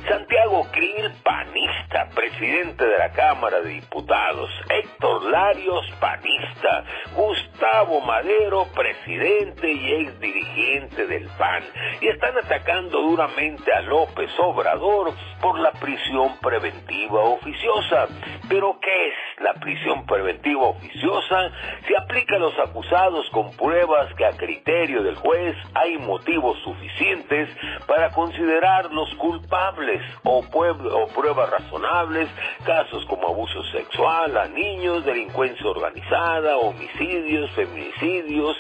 Santiago 0.08 0.66
Krill, 0.72 1.10
panista, 1.22 2.08
presidente 2.14 2.84
de 2.84 2.98
la 2.98 3.10
Cámara 3.10 3.60
de 3.60 3.70
Diputados. 3.70 4.50
Héctor 4.68 5.24
Larios, 5.24 5.84
panista. 6.00 6.84
Gustavo 7.14 8.00
Madero, 8.00 8.66
presidente 8.74 9.70
y 9.70 9.92
ex 9.94 10.20
dirigente 10.20 11.06
del 11.06 11.28
PAN. 11.38 11.62
Y 12.00 12.08
están 12.08 12.36
atacando 12.38 13.00
duramente 13.00 13.72
a 13.72 13.82
López 13.82 14.30
Obrador 14.38 15.12
por 15.40 15.58
la 15.58 15.72
prisión 15.72 16.38
preventiva 16.40 17.20
oficiosa. 17.20 18.08
Pero 18.48 18.78
¿qué 18.80 19.08
es 19.08 19.14
la 19.38 19.54
prisión 19.54 20.06
preventiva 20.06 20.68
oficiosa? 20.68 21.50
Se 21.86 21.96
aplica 21.96 22.36
a 22.36 22.40
los 22.40 22.58
acusados 22.58 23.28
con 23.30 23.54
pruebas 23.56 24.12
que 24.14 24.24
a 24.24 24.30
criterio 24.30 25.02
del 25.02 25.16
juez 25.16 25.56
hay 25.74 25.98
motivos 26.06 26.58
suficientes 26.62 27.48
para 27.86 28.10
considerarlos 28.10 29.14
culpables 29.16 30.02
o, 30.22 30.38
o 30.38 31.08
pruebas 31.08 31.50
razonables, 31.50 32.28
casos 32.64 33.04
como 33.06 33.28
abuso 33.28 33.62
sexual 33.64 34.36
a 34.36 34.46
niños, 34.46 35.04
delincuencia 35.04 35.66
organizada, 35.68 36.56
homicidios, 36.56 37.50
feminicidios, 37.52 38.56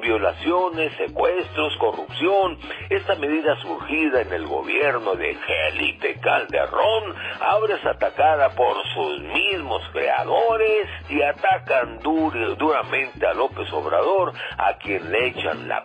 violaciones, 0.00 0.92
secuestros, 0.96 1.76
corrupción. 1.78 2.58
Esta 2.90 3.14
medida 3.16 3.56
surgida 3.60 4.22
en 4.22 4.32
el 4.32 4.46
gobierno 4.46 5.14
de 5.14 5.34
Felipe 5.34 6.18
Calderón 6.20 7.14
ahora 7.40 7.76
es 7.76 7.84
atacada 7.84 8.50
por 8.50 8.76
sus 8.94 9.20
mismos 9.20 9.82
creadores 9.92 10.88
y 11.08 11.22
atacan 11.22 12.00
duramente 12.00 13.26
a 13.26 13.34
López 13.34 13.72
Obrador, 13.72 14.32
a 14.58 14.74
quien 14.78 15.10
le 15.10 15.28
echan 15.28 15.68
la 15.68 15.84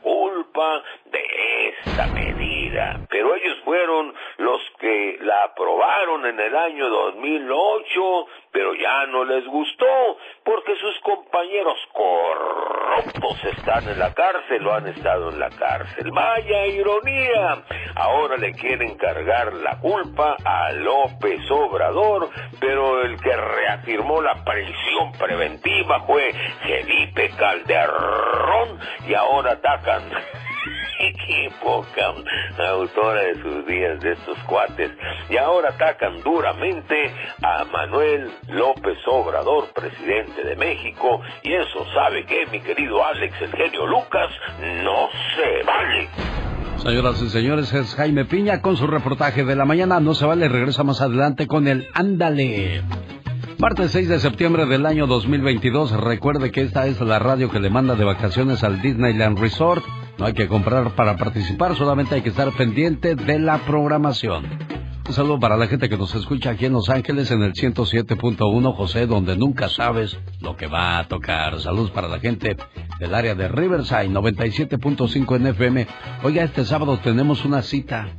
de 1.05 1.69
esta 1.69 2.07
medida. 2.07 2.99
Pero 3.09 3.35
ellos 3.35 3.57
fueron 3.63 4.13
los 4.37 4.61
que 4.79 5.17
la 5.21 5.43
aprobaron 5.43 6.25
en 6.25 6.39
el 6.39 6.55
año 6.55 6.89
2008, 6.89 8.27
pero 8.51 8.73
ya 8.75 9.05
no 9.07 9.23
les 9.25 9.45
gustó 9.45 10.17
porque 10.43 10.75
sus 10.75 10.99
compañeros 11.01 11.77
corruptos 11.93 13.43
están 13.57 13.87
en 13.87 13.99
la 13.99 14.13
cárcel 14.13 14.67
o 14.67 14.73
han 14.73 14.87
estado 14.87 15.29
en 15.29 15.39
la 15.39 15.49
cárcel. 15.49 16.11
Vaya 16.11 16.65
ironía. 16.67 17.63
Ahora 17.95 18.37
le 18.37 18.53
quieren 18.53 18.97
cargar 18.97 19.53
la 19.53 19.79
culpa 19.79 20.35
a 20.43 20.71
López 20.73 21.39
Obrador, 21.49 22.29
pero 22.59 23.01
el 23.01 23.19
que 23.21 23.35
reafirmó 23.35 24.21
la 24.21 24.43
prisión 24.43 25.11
preventiva 25.17 26.01
fue 26.05 26.31
Felipe 26.63 27.29
Calderón 27.37 28.79
y 29.07 29.13
ahora 29.13 29.53
atacan 29.53 30.03
qué 31.25 31.51
poca 31.61 32.13
autora 32.69 33.21
de 33.21 33.41
sus 33.41 33.65
días 33.65 33.99
de 33.99 34.13
estos 34.13 34.37
cuates. 34.47 34.91
Y 35.29 35.37
ahora 35.37 35.69
atacan 35.69 36.21
duramente 36.23 37.11
a 37.41 37.65
Manuel 37.65 38.29
López 38.47 38.97
Obrador, 39.07 39.69
presidente 39.73 40.43
de 40.43 40.55
México. 40.55 41.21
Y 41.43 41.53
eso 41.53 41.85
sabe 41.93 42.25
que, 42.25 42.45
mi 42.51 42.59
querido 42.61 43.03
Alex, 43.03 43.33
el 43.41 43.51
genio 43.51 43.87
Lucas, 43.87 44.29
no 44.83 45.09
se 45.35 45.63
vale. 45.65 46.09
Señoras 46.77 47.21
y 47.21 47.29
señores, 47.29 47.73
es 47.73 47.95
Jaime 47.95 48.25
Piña 48.25 48.61
con 48.61 48.75
su 48.75 48.87
reportaje 48.87 49.43
de 49.43 49.55
la 49.55 49.65
mañana. 49.65 49.99
No 49.99 50.13
se 50.13 50.25
vale, 50.25 50.49
regresa 50.49 50.83
más 50.83 51.01
adelante 51.01 51.47
con 51.47 51.67
el 51.67 51.87
Ándale. 51.93 52.83
Martes 53.59 53.91
6 53.91 54.09
de 54.09 54.19
septiembre 54.19 54.65
del 54.65 54.87
año 54.87 55.05
2022. 55.05 55.91
Recuerde 55.91 56.51
que 56.51 56.61
esta 56.61 56.87
es 56.87 56.99
la 56.99 57.19
radio 57.19 57.51
que 57.51 57.59
le 57.59 57.69
manda 57.69 57.93
de 57.95 58.03
vacaciones 58.03 58.63
al 58.63 58.81
Disneyland 58.81 59.37
Resort 59.37 59.83
no 60.21 60.27
hay 60.27 60.33
que 60.33 60.47
comprar 60.47 60.91
para 60.91 61.17
participar, 61.17 61.75
solamente 61.75 62.13
hay 62.13 62.21
que 62.21 62.29
estar 62.29 62.51
pendiente 62.51 63.15
de 63.15 63.39
la 63.39 63.57
programación. 63.65 64.45
Un 65.07 65.13
saludo 65.15 65.39
para 65.39 65.57
la 65.57 65.65
gente 65.65 65.89
que 65.89 65.97
nos 65.97 66.13
escucha 66.13 66.51
aquí 66.51 66.67
en 66.67 66.73
Los 66.73 66.91
Ángeles 66.91 67.31
en 67.31 67.41
el 67.41 67.53
107.1 67.53 68.75
José, 68.75 69.07
donde 69.07 69.35
nunca 69.35 69.67
sabes 69.67 70.15
lo 70.39 70.55
que 70.55 70.67
va 70.67 70.99
a 70.99 71.07
tocar. 71.07 71.59
Saludos 71.59 71.89
para 71.89 72.07
la 72.07 72.19
gente 72.19 72.55
del 72.99 73.15
área 73.15 73.33
de 73.33 73.47
Riverside 73.47 74.11
97.5 74.11 75.37
en 75.37 75.47
FM. 75.47 75.87
Oiga, 76.21 76.43
este 76.43 76.65
sábado 76.65 76.99
tenemos 76.99 77.43
una 77.43 77.63
cita 77.63 78.09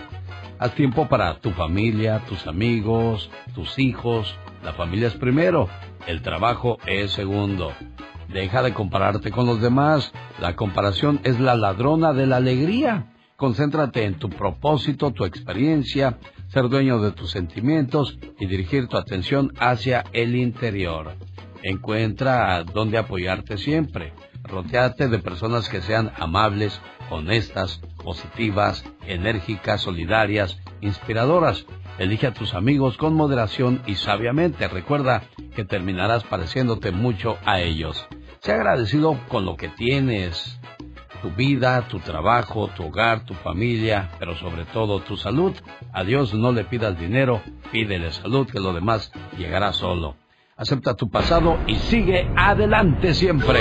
Haz 0.59 0.75
tiempo 0.75 1.07
para 1.07 1.38
tu 1.41 1.50
familia, 1.50 2.23
tus 2.26 2.47
amigos, 2.47 3.31
tus 3.55 3.79
hijos, 3.79 4.35
la 4.66 4.73
familia 4.73 5.06
es 5.06 5.14
primero, 5.14 5.68
el 6.08 6.23
trabajo 6.23 6.78
es 6.87 7.12
segundo. 7.12 7.73
Deja 8.26 8.64
de 8.64 8.75
compararte 8.75 9.30
con 9.30 9.46
los 9.46 9.61
demás. 9.61 10.12
La 10.40 10.56
comparación 10.56 11.20
es 11.23 11.38
la 11.38 11.54
ladrona 11.54 12.12
de 12.12 12.26
la 12.26 12.38
alegría. 12.38 13.12
Concéntrate 13.37 14.02
en 14.02 14.18
tu 14.18 14.28
propósito, 14.28 15.12
tu 15.12 15.25
experiencia, 15.25 16.18
ser 16.49 16.68
dueño 16.68 16.99
de 16.99 17.12
tus 17.12 17.30
sentimientos 17.30 18.18
y 18.40 18.46
dirigir 18.46 18.88
tu 18.88 18.96
atención 18.96 19.52
hacia 19.61 20.02
el 20.12 20.35
interior. 20.35 21.14
Encuentra 21.62 22.64
dónde 22.64 22.99
apoyarte 22.99 23.58
siempre. 23.58 24.14
Rodeate 24.42 25.06
de 25.06 25.20
personas 25.20 25.68
que 25.68 25.80
sean 25.80 26.11
amables, 26.18 26.80
honestas, 27.08 27.80
positivas, 28.02 28.85
enérgicas, 29.06 29.82
solidarias, 29.82 30.58
inspiradoras 30.80 31.66
Elige 31.99 32.26
a 32.26 32.35
tus 32.35 32.55
amigos 32.55 32.97
con 32.97 33.15
moderación 33.15 33.81
y 33.87 33.95
sabiamente. 33.95 34.69
Recuerda 34.69 35.23
que 35.55 35.65
terminarás 35.65 36.25
pareciéndote 36.25 36.93
mucho 36.93 37.38
a 37.45 37.61
ellos. 37.61 38.07
Sé 38.41 38.53
agradecido 38.53 39.19
con 39.29 39.47
lo 39.47 39.57
que 39.57 39.69
tienes, 39.69 40.61
tu 41.23 41.31
vida, 41.31 41.88
tu 41.88 41.99
trabajo, 42.00 42.69
tu 42.69 42.85
hogar, 42.85 43.25
tu 43.25 43.35
familia, 43.35 44.11
pero 44.19 44.37
sobre 44.37 44.65
todo 44.67 45.00
tu 45.00 45.17
salud. 45.17 45.55
A 45.93 46.05
Dios 46.05 46.35
no 46.35 46.53
le 46.53 46.65
pidas 46.65 46.99
dinero, 46.99 47.41
pídele 47.73 48.12
salud, 48.12 48.47
que 48.47 48.61
lo 48.61 48.73
demás 48.73 49.11
llegará 49.38 49.73
solo. 49.73 50.17
Acepta 50.57 50.95
tu 50.95 51.11
pasado 51.11 51.59
y 51.67 51.76
sigue 51.76 52.31
adelante 52.37 53.15
siempre. 53.15 53.61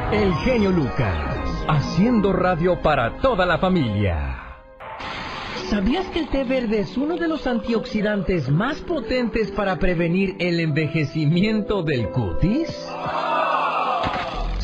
El 0.11 0.33
genio 0.43 0.71
Lucas, 0.71 1.65
haciendo 1.69 2.33
radio 2.33 2.81
para 2.81 3.17
toda 3.19 3.45
la 3.45 3.59
familia. 3.59 4.57
¿Sabías 5.69 6.05
que 6.07 6.19
el 6.19 6.27
té 6.27 6.43
verde 6.43 6.81
es 6.81 6.97
uno 6.97 7.15
de 7.15 7.29
los 7.29 7.47
antioxidantes 7.47 8.49
más 8.49 8.81
potentes 8.81 9.51
para 9.51 9.79
prevenir 9.79 10.35
el 10.39 10.59
envejecimiento 10.59 11.81
del 11.83 12.09
cutis? 12.09 12.67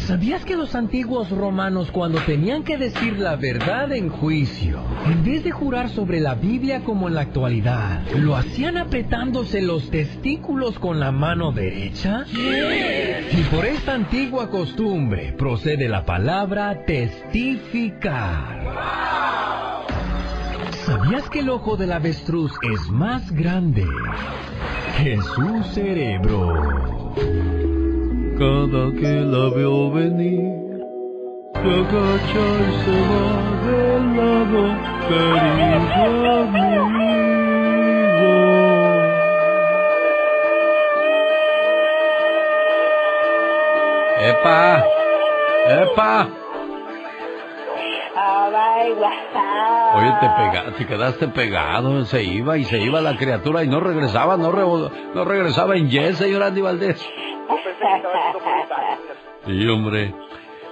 ¿Sabías 0.07 0.45
que 0.45 0.55
los 0.55 0.73
antiguos 0.73 1.29
romanos 1.31 1.91
cuando 1.91 2.21
tenían 2.21 2.63
que 2.63 2.77
decir 2.77 3.19
la 3.19 3.35
verdad 3.35 3.91
en 3.91 4.07
juicio, 4.07 4.79
en 5.05 5.21
vez 5.25 5.43
de 5.43 5.51
jurar 5.51 5.89
sobre 5.89 6.21
la 6.21 6.33
Biblia 6.33 6.79
como 6.85 7.09
en 7.09 7.15
la 7.15 7.21
actualidad, 7.21 8.07
lo 8.15 8.37
hacían 8.37 8.77
apretándose 8.77 9.61
los 9.61 9.89
testículos 9.89 10.79
con 10.79 11.01
la 11.01 11.11
mano 11.11 11.51
derecha? 11.51 12.25
Y 12.31 13.41
por 13.53 13.65
esta 13.65 13.95
antigua 13.95 14.49
costumbre 14.49 15.35
procede 15.37 15.89
la 15.89 16.05
palabra 16.05 16.85
testificar. 16.85 18.63
¿Sabías 20.85 21.29
que 21.29 21.39
el 21.39 21.49
ojo 21.49 21.75
del 21.75 21.91
avestruz 21.91 22.53
es 22.73 22.89
más 22.89 23.29
grande 23.33 23.85
que 25.03 25.17
su 25.17 25.63
cerebro? 25.73 27.13
Cada 28.37 28.91
que 28.99 29.13
la 29.25 29.49
veo 29.49 29.89
venir, 29.89 30.83
se 31.53 31.59
agacha 31.59 32.45
y 32.61 32.71
se 32.83 32.97
va 33.09 33.27
del 33.65 34.03
lado, 34.15 34.61
amigo. 36.43 36.87
¡Epa! 44.21 44.85
¡Epa! 45.67 46.27
Oye, 49.95 50.11
te, 50.21 50.27
pega, 50.29 50.61
te 50.77 50.85
quedaste 50.85 51.27
pegado, 51.29 52.05
se 52.05 52.21
iba 52.23 52.55
y 52.57 52.65
se 52.65 52.77
iba 52.77 53.01
la 53.01 53.17
criatura 53.17 53.63
y 53.63 53.67
no 53.67 53.79
regresaba, 53.79 54.37
no, 54.37 54.51
no 54.51 55.25
regresaba 55.25 55.75
en 55.75 55.89
yes, 55.89 56.17
señor 56.17 56.43
Andy 56.43 56.61
Valdés. 56.61 57.03
Sí, 59.45 59.67
hombre. 59.67 60.13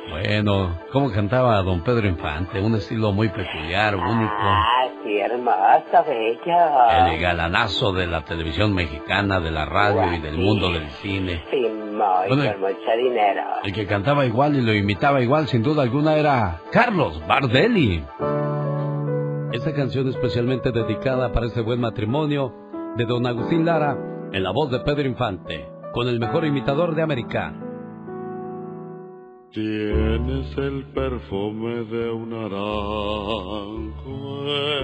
Bueno, 0.09 0.77
¿cómo 0.91 1.11
cantaba 1.11 1.61
don 1.63 1.81
Pedro 1.81 2.07
Infante? 2.07 2.59
Un 2.59 2.75
estilo 2.75 3.11
muy 3.11 3.27
peculiar, 3.29 3.95
único. 3.95 4.33
Ah, 4.37 4.87
sí, 5.03 5.17
hermosa, 5.17 6.03
bella. 6.07 7.11
El 7.11 7.19
galanazo 7.19 7.91
de 7.91 8.05
la 8.05 8.23
televisión 8.23 8.73
mexicana, 8.75 9.39
de 9.39 9.49
la 9.49 9.65
radio 9.65 10.13
y 10.13 10.19
del 10.19 10.37
mundo 10.37 10.71
del 10.71 10.87
cine. 11.01 11.43
Sí, 11.49 11.61
muy, 11.67 12.29
con 12.29 12.59
mucho 12.59 12.97
dinero. 12.97 13.41
El 13.63 13.73
que 13.73 13.87
cantaba 13.87 14.25
igual 14.25 14.55
y 14.55 14.61
lo 14.61 14.73
imitaba 14.73 15.21
igual, 15.21 15.47
sin 15.47 15.63
duda 15.63 15.81
alguna, 15.81 16.15
era 16.15 16.61
Carlos 16.71 17.25
Bardelli. 17.27 18.03
Esta 19.53 19.73
canción 19.73 20.07
especialmente 20.09 20.71
dedicada 20.71 21.31
para 21.31 21.47
este 21.47 21.61
buen 21.61 21.79
matrimonio 21.79 22.53
de 22.95 23.05
don 23.05 23.25
Agustín 23.25 23.65
Lara, 23.65 23.97
en 24.31 24.43
la 24.43 24.51
voz 24.51 24.69
de 24.69 24.79
Pedro 24.81 25.07
Infante, 25.07 25.67
con 25.95 26.07
el 26.09 26.19
mejor 26.19 26.45
imitador 26.45 26.93
de 26.93 27.01
América. 27.01 27.53
Tienes 29.53 30.57
el 30.57 30.83
perfume 30.93 31.85
de 31.85 32.11
un 32.11 32.31
naranjo 32.31 33.95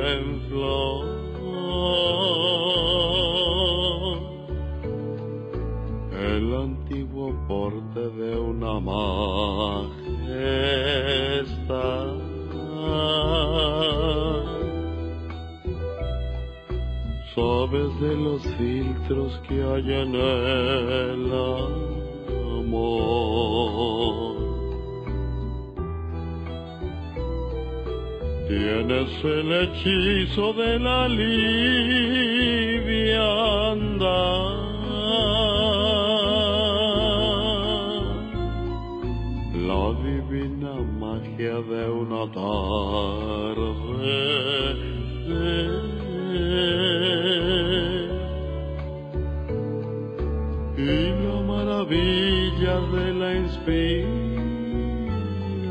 en 0.08 0.40
flor. 0.48 1.06
El 6.18 6.56
antiguo 6.56 7.36
porte 7.46 8.00
de 8.00 8.40
una 8.40 8.80
majestad. 8.80 9.42
Sabes 17.34 18.00
de 18.02 18.14
los 18.14 18.42
filtros 18.58 19.40
que 19.48 19.64
hay 19.64 19.94
en 19.94 20.16
el 20.16 21.32
amor. 22.60 23.32
Tienes 28.50 29.24
el 29.24 29.50
hechizo 29.54 30.52
de 30.52 30.78
la 30.78 31.08
liviandad, 31.08 31.32
la 39.56 39.94
divina 40.04 40.74
magia 41.00 41.62
de 41.62 41.90
una 41.90 42.30
tarde. 42.34 42.72
La 53.72 55.18
inspiración. 55.32 55.66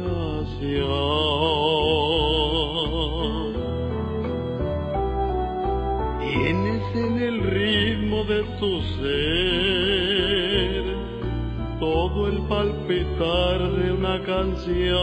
Tienes 6.21 6.83
en 6.95 7.19
el 7.19 7.41
ritmo 7.43 8.25
de 8.25 8.43
tu 8.59 8.81
ser 8.99 9.61
todo 11.79 12.29
el 12.29 12.39
palpitar 12.49 13.59
de 13.73 13.93
una 13.93 14.23
canción. 14.23 15.01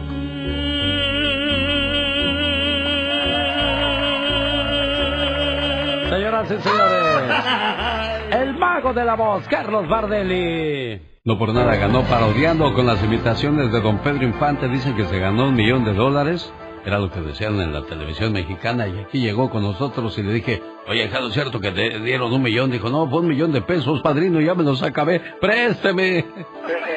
Señoras 6.32 6.50
y 6.50 6.62
señores, 6.62 8.30
el 8.30 8.56
mago 8.56 8.94
de 8.94 9.04
la 9.04 9.16
voz, 9.16 9.46
Carlos 9.48 9.86
Bardelli. 9.86 10.98
No 11.24 11.38
por 11.38 11.52
nada 11.52 11.76
ganó 11.76 12.04
parodiando 12.04 12.72
con 12.72 12.86
las 12.86 13.04
imitaciones 13.04 13.70
de 13.70 13.82
don 13.82 13.98
Pedro 13.98 14.24
Infante. 14.24 14.66
Dicen 14.68 14.96
que 14.96 15.04
se 15.04 15.18
ganó 15.18 15.48
un 15.48 15.54
millón 15.54 15.84
de 15.84 15.92
dólares. 15.92 16.50
Era 16.86 16.98
lo 16.98 17.10
que 17.10 17.20
decían 17.20 17.60
en 17.60 17.74
la 17.74 17.82
televisión 17.82 18.32
mexicana. 18.32 18.88
Y 18.88 18.98
aquí 19.00 19.20
llegó 19.20 19.50
con 19.50 19.62
nosotros 19.62 20.16
y 20.16 20.22
le 20.22 20.32
dije, 20.32 20.62
oye, 20.88 21.04
¿es 21.04 21.34
cierto 21.34 21.60
que 21.60 21.70
te 21.70 22.00
dieron 22.00 22.32
un 22.32 22.40
millón? 22.40 22.70
Dijo, 22.70 22.88
no, 22.88 23.10
fue 23.10 23.20
un 23.20 23.28
millón 23.28 23.52
de 23.52 23.60
pesos, 23.60 24.00
padrino, 24.00 24.40
ya 24.40 24.54
me 24.54 24.64
los 24.64 24.82
acabé. 24.82 25.20
Présteme. 25.38 26.24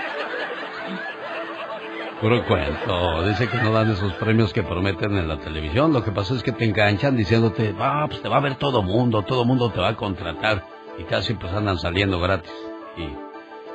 Puro 2.21 2.45
cuento. 2.45 3.23
Dice 3.27 3.47
que 3.47 3.57
no 3.57 3.71
dan 3.71 3.91
esos 3.91 4.13
premios 4.13 4.53
que 4.53 4.63
prometen 4.63 5.17
en 5.17 5.27
la 5.27 5.37
televisión. 5.37 5.91
Lo 5.91 6.03
que 6.03 6.11
pasa 6.11 6.33
es 6.33 6.43
que 6.43 6.53
te 6.53 6.65
enganchan 6.65 7.17
diciéndote, 7.17 7.75
ah, 7.79 8.05
pues 8.07 8.21
te 8.21 8.29
va 8.29 8.37
a 8.37 8.41
ver 8.41 8.55
todo 8.55 8.81
mundo, 8.81 9.23
todo 9.23 9.43
mundo 9.43 9.69
te 9.69 9.81
va 9.81 9.89
a 9.89 9.95
contratar. 9.95 10.65
Y 10.97 11.03
casi 11.03 11.33
pues 11.33 11.51
andan 11.53 11.77
saliendo 11.77 12.19
gratis. 12.21 12.53
Y 12.97 13.09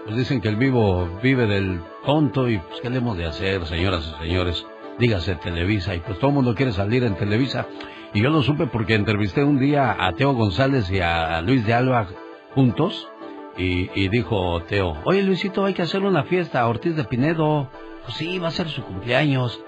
pues 0.05 0.17
dicen 0.17 0.41
que 0.41 0.49
el 0.49 0.57
vivo 0.57 1.07
vive 1.23 1.47
del 1.47 1.83
tonto 2.07 2.49
y 2.49 2.59
pues 2.59 2.81
qué 2.81 2.89
le 2.89 2.97
hemos 2.99 3.19
de 3.19 3.27
hacer, 3.27 3.67
señoras 3.67 4.11
y 4.17 4.23
señores. 4.25 4.67
Dígase 4.99 5.35
Televisa 5.37 5.95
y 5.95 6.01
pues 6.01 6.19
todo 6.19 6.29
el 6.29 6.35
mundo 6.37 6.55
quiere 6.55 6.73
salir 6.73 7.05
en 7.05 7.17
Televisa. 7.17 7.67
Y 8.15 8.23
yo 8.23 8.31
lo 8.31 8.43
supe 8.43 8.67
porque 8.67 8.95
entrevisté 8.95 9.45
un 9.45 9.59
día 9.59 9.97
a 9.99 10.13
Teo 10.13 10.33
González 10.33 10.91
y 10.91 11.01
a 11.01 11.41
Luis 11.43 11.65
de 11.65 11.75
Alba 11.75 12.09
juntos 12.55 13.09
Y, 13.57 13.91
y 13.95 14.09
dijo 14.09 14.63
Teo, 14.63 14.97
oye 15.05 15.23
Luisito, 15.23 15.65
hay 15.65 15.75
que 15.75 15.83
hacer 15.83 16.03
una 16.03 16.25
fiesta 16.25 16.63
a 16.63 16.69
Ortiz 16.69 16.97
de 16.97 17.05
Pinedo. 17.05 17.69
Pues 18.05 18.15
sí, 18.17 18.39
va 18.39 18.49
a 18.49 18.53
ser 18.53 18.69
su 18.69 18.83
cumpleaños. 18.85 19.63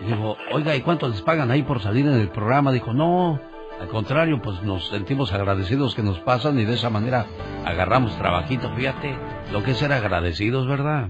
Y 0.00 0.04
dijo, 0.04 0.36
oiga, 0.52 0.76
¿y 0.76 0.82
cuánto 0.82 1.08
les 1.08 1.22
pagan 1.22 1.50
ahí 1.50 1.62
por 1.62 1.80
salir 1.80 2.06
en 2.06 2.20
el 2.20 2.28
programa? 2.28 2.70
Dijo, 2.72 2.92
no, 2.92 3.40
al 3.80 3.88
contrario, 3.88 4.40
pues 4.42 4.62
nos 4.62 4.86
sentimos 4.88 5.32
agradecidos 5.32 5.94
que 5.94 6.02
nos 6.02 6.18
pasan 6.20 6.58
y 6.58 6.64
de 6.64 6.74
esa 6.74 6.90
manera 6.90 7.26
agarramos 7.64 8.16
trabajito. 8.18 8.70
Fíjate, 8.74 9.16
lo 9.52 9.62
que 9.62 9.70
es 9.70 9.78
ser 9.78 9.92
agradecidos, 9.92 10.66
¿verdad? 10.66 11.08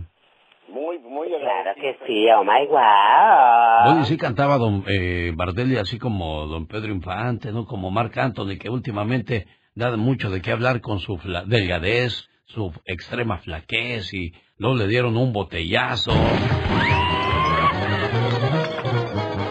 Muy, 0.69 0.99
muy 1.01 1.27
Claro 1.29 1.75
que 1.81 1.97
sí, 2.07 2.27
oh 2.31 2.45
my 2.45 2.67
wow. 2.69 3.85
Bueno, 3.87 4.01
y 4.03 4.05
sí 4.05 4.17
cantaba 4.17 4.57
don 4.59 4.85
eh, 4.87 5.33
Bardelli 5.35 5.77
así 5.77 5.99
como 5.99 6.47
don 6.47 6.67
Pedro 6.67 6.93
Infante, 6.93 7.53
¿no? 7.53 7.67
Como 7.67 7.91
Marc 7.91 8.17
Anthony, 8.19 8.57
que 8.59 8.71
últimamente 8.71 9.47
da 9.75 9.97
mucho 9.97 10.31
de 10.31 10.41
qué 10.41 10.53
hablar 10.53 10.81
con 10.81 10.99
su 11.01 11.19
fla- 11.19 11.45
delgadez, 11.45 12.29
su 12.47 12.73
extrema 12.85 13.39
flaquez 13.39 14.13
y 14.15 14.33
luego 14.59 14.77
le 14.77 14.87
dieron 14.87 15.17
un 15.17 15.33
botellazo. 15.33 16.13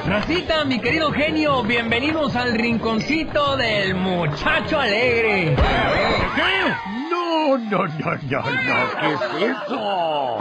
Racita, 0.07 0.65
mi 0.65 0.79
querido 0.79 1.11
genio, 1.11 1.63
bienvenidos 1.63 2.35
al 2.35 2.53
rinconcito 2.53 3.57
del 3.57 3.95
muchacho 3.95 4.79
alegre. 4.79 5.55
No, 7.09 7.57
no, 7.57 7.87
no, 7.87 7.87
no, 7.87 8.41
no, 8.41 8.43
¿qué 8.99 9.13
es 9.13 9.51
eso? 9.51 10.39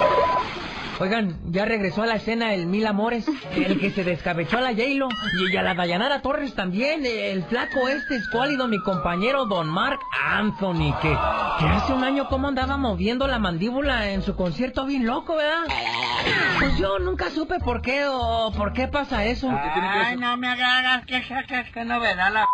Oigan, 1.00 1.40
ya 1.50 1.64
regresó 1.64 2.02
a 2.02 2.07
la 2.07 2.14
escena 2.14 2.54
el 2.54 2.66
Mil 2.66 2.87
Amores, 2.87 3.26
el 3.57 3.80
que 3.80 3.90
se 3.90 4.04
descabechó 4.04 4.59
a 4.59 4.61
la 4.61 4.70
J-Lo 4.70 5.09
y 5.50 5.57
a 5.57 5.62
la 5.62 5.74
Dayanara 5.74 6.22
Torres 6.22 6.54
también, 6.54 7.04
el 7.04 7.42
flaco 7.44 7.88
este 7.88 8.16
escuálido, 8.16 8.68
mi 8.68 8.78
compañero 8.78 9.46
Don 9.46 9.68
Mark 9.68 9.98
Anthony, 10.24 10.94
que, 11.02 11.09
que 11.59 11.66
hace 11.66 11.92
un 11.92 12.04
año 12.04 12.28
como 12.28 12.48
andaba 12.48 12.76
moviendo 12.76 13.26
la 13.26 13.38
mandíbula 13.38 14.11
en 14.11 14.22
su 14.22 14.37
concierto 14.37 14.87
bien 14.87 15.04
loco, 15.04 15.37
¿verdad? 15.37 15.64
Pues 16.59 16.78
yo 16.78 16.98
nunca 17.00 17.30
supe 17.30 17.59
por 17.59 17.83
qué 17.83 18.07
o 18.07 18.52
por 18.57 18.72
qué 18.72 18.87
pasa 18.88 19.24
eso. 19.24 19.50
Ay, 19.50 20.16
no 20.16 20.37
me 20.37 20.48
hagas 20.48 21.04
que 21.07 21.20
que 21.22 21.64
que 21.72 21.85
novedad 21.85 22.33
la. 22.33 22.48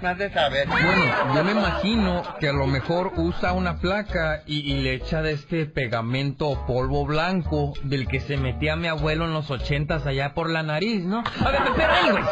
No 0.00 0.08
has 0.08 0.18
de 0.18 0.32
saber. 0.32 0.66
Bueno, 0.66 1.34
yo 1.34 1.44
me 1.44 1.52
imagino 1.52 2.22
que 2.40 2.48
a 2.48 2.52
lo 2.52 2.66
mejor 2.66 3.12
usa 3.16 3.52
una 3.52 3.78
placa 3.78 4.42
y, 4.46 4.72
y 4.72 4.80
le 4.80 4.94
echa 4.94 5.22
de 5.22 5.32
este 5.32 5.66
pegamento 5.66 6.48
o 6.48 6.66
polvo 6.66 7.06
blanco 7.06 7.74
del 7.84 8.06
que 8.06 8.20
se 8.20 8.36
metía 8.36 8.76
mi 8.76 8.88
abuelo 8.88 9.24
en 9.24 9.32
los 9.32 9.50
ochentas 9.50 10.06
allá 10.06 10.34
por 10.34 10.50
la 10.50 10.62
nariz, 10.62 11.04
¿no? 11.04 11.22
A 11.44 11.50
ver, 11.50 11.60
pero 11.76 11.92
anyways, 11.92 12.26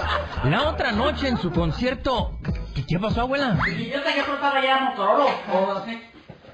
la 0.45 0.69
otra 0.69 0.93
noche 0.93 1.29
en 1.29 1.39
su 1.39 1.51
concierto, 1.51 2.39
¿qué, 2.75 2.85
qué 2.87 2.99
pasó, 2.99 3.23
abuela? 3.23 3.59
Yo 3.67 4.01
sé 4.01 4.15
que 4.15 4.23
tú 4.23 4.33
estabas 4.35 4.63
ya 4.63 4.81
Motorola 4.81 5.25
o 5.53 5.73
así. 5.73 6.01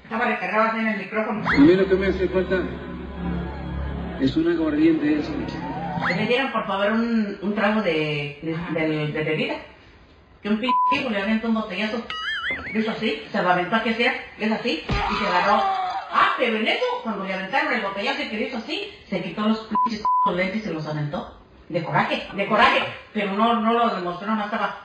Estaba 0.03 0.25
recargado 0.25 0.69
así 0.69 0.79
en 0.79 0.87
el 0.87 0.97
micrófono. 0.99 1.43
Mira 1.59 1.85
que 1.85 1.95
me 1.95 2.07
hace 2.07 2.29
falta. 2.29 2.55
Es 4.21 4.35
una 4.37 4.53
esa. 4.53 5.31
Que 6.07 6.15
me 6.15 6.25
dieran 6.27 6.51
por 6.51 6.65
favor 6.65 6.91
un, 6.93 7.37
un 7.41 7.55
trago 7.55 7.81
de, 7.81 8.39
de, 8.41 8.79
de, 8.79 9.07
de 9.11 9.23
bebida. 9.23 9.55
Que 10.41 10.49
un 10.49 10.59
p 10.59 10.67
le 11.09 11.21
avienta 11.21 11.47
un 11.47 11.55
botellazo. 11.55 12.01
Hizo 12.73 12.91
así, 12.91 13.21
se 13.31 13.43
lo 13.43 13.49
aventó 13.49 13.75
aquí 13.75 13.89
así, 13.89 14.05
es 14.39 14.51
así, 14.51 14.83
y 14.87 15.15
se 15.15 15.27
agarró. 15.27 15.61
Ah, 16.37 16.39
pero 16.39 16.57
en 16.57 16.67
eso, 16.67 16.85
cuando 17.01 17.23
le 17.25 17.33
aventaron 17.33 17.73
el 17.73 17.81
botellazo 17.81 18.21
y 18.21 18.29
que 18.29 18.41
hizo 18.43 18.57
así, 18.57 18.93
se 19.09 19.23
quitó 19.23 19.41
los 19.47 19.67
pinches 19.85 20.05
lentes 20.31 20.57
y 20.57 20.65
se 20.65 20.71
los 20.71 20.85
aventó. 20.85 21.33
De 21.67 21.83
coraje, 21.83 22.27
de 22.31 22.47
coraje. 22.47 22.83
Pero 23.11 23.33
no, 23.33 23.59
no 23.59 23.73
lo 23.73 23.95
demostró, 23.95 24.27
nomás 24.27 24.45
estaba. 24.45 24.83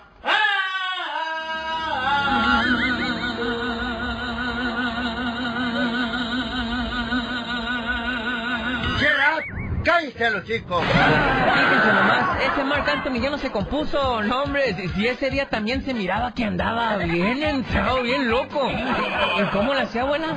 ¡Cállate 9.85 10.31
los 10.31 10.45
chicos! 10.45 10.85
Fíjense 10.87 11.93
nomás, 11.93 12.43
ese 12.43 12.65
Marc 12.65 12.88
Anthony 12.88 13.21
ya 13.21 13.31
no 13.31 13.37
se 13.37 13.51
compuso, 13.51 14.23
no 14.23 14.45
hombre, 14.45 14.75
si, 14.75 14.88
si 14.88 15.07
ese 15.07 15.29
día 15.29 15.51
también 15.51 15.85
se 15.85 15.93
miraba 15.93 16.33
que 16.33 16.45
andaba 16.45 16.97
bien 16.97 17.43
entrado, 17.43 18.03
bien 18.03 18.31
loco. 18.31 18.71
¿Y 18.71 19.43
cómo 19.51 19.75
le 19.75 19.83
hacía, 19.83 20.03
abuela? 20.03 20.29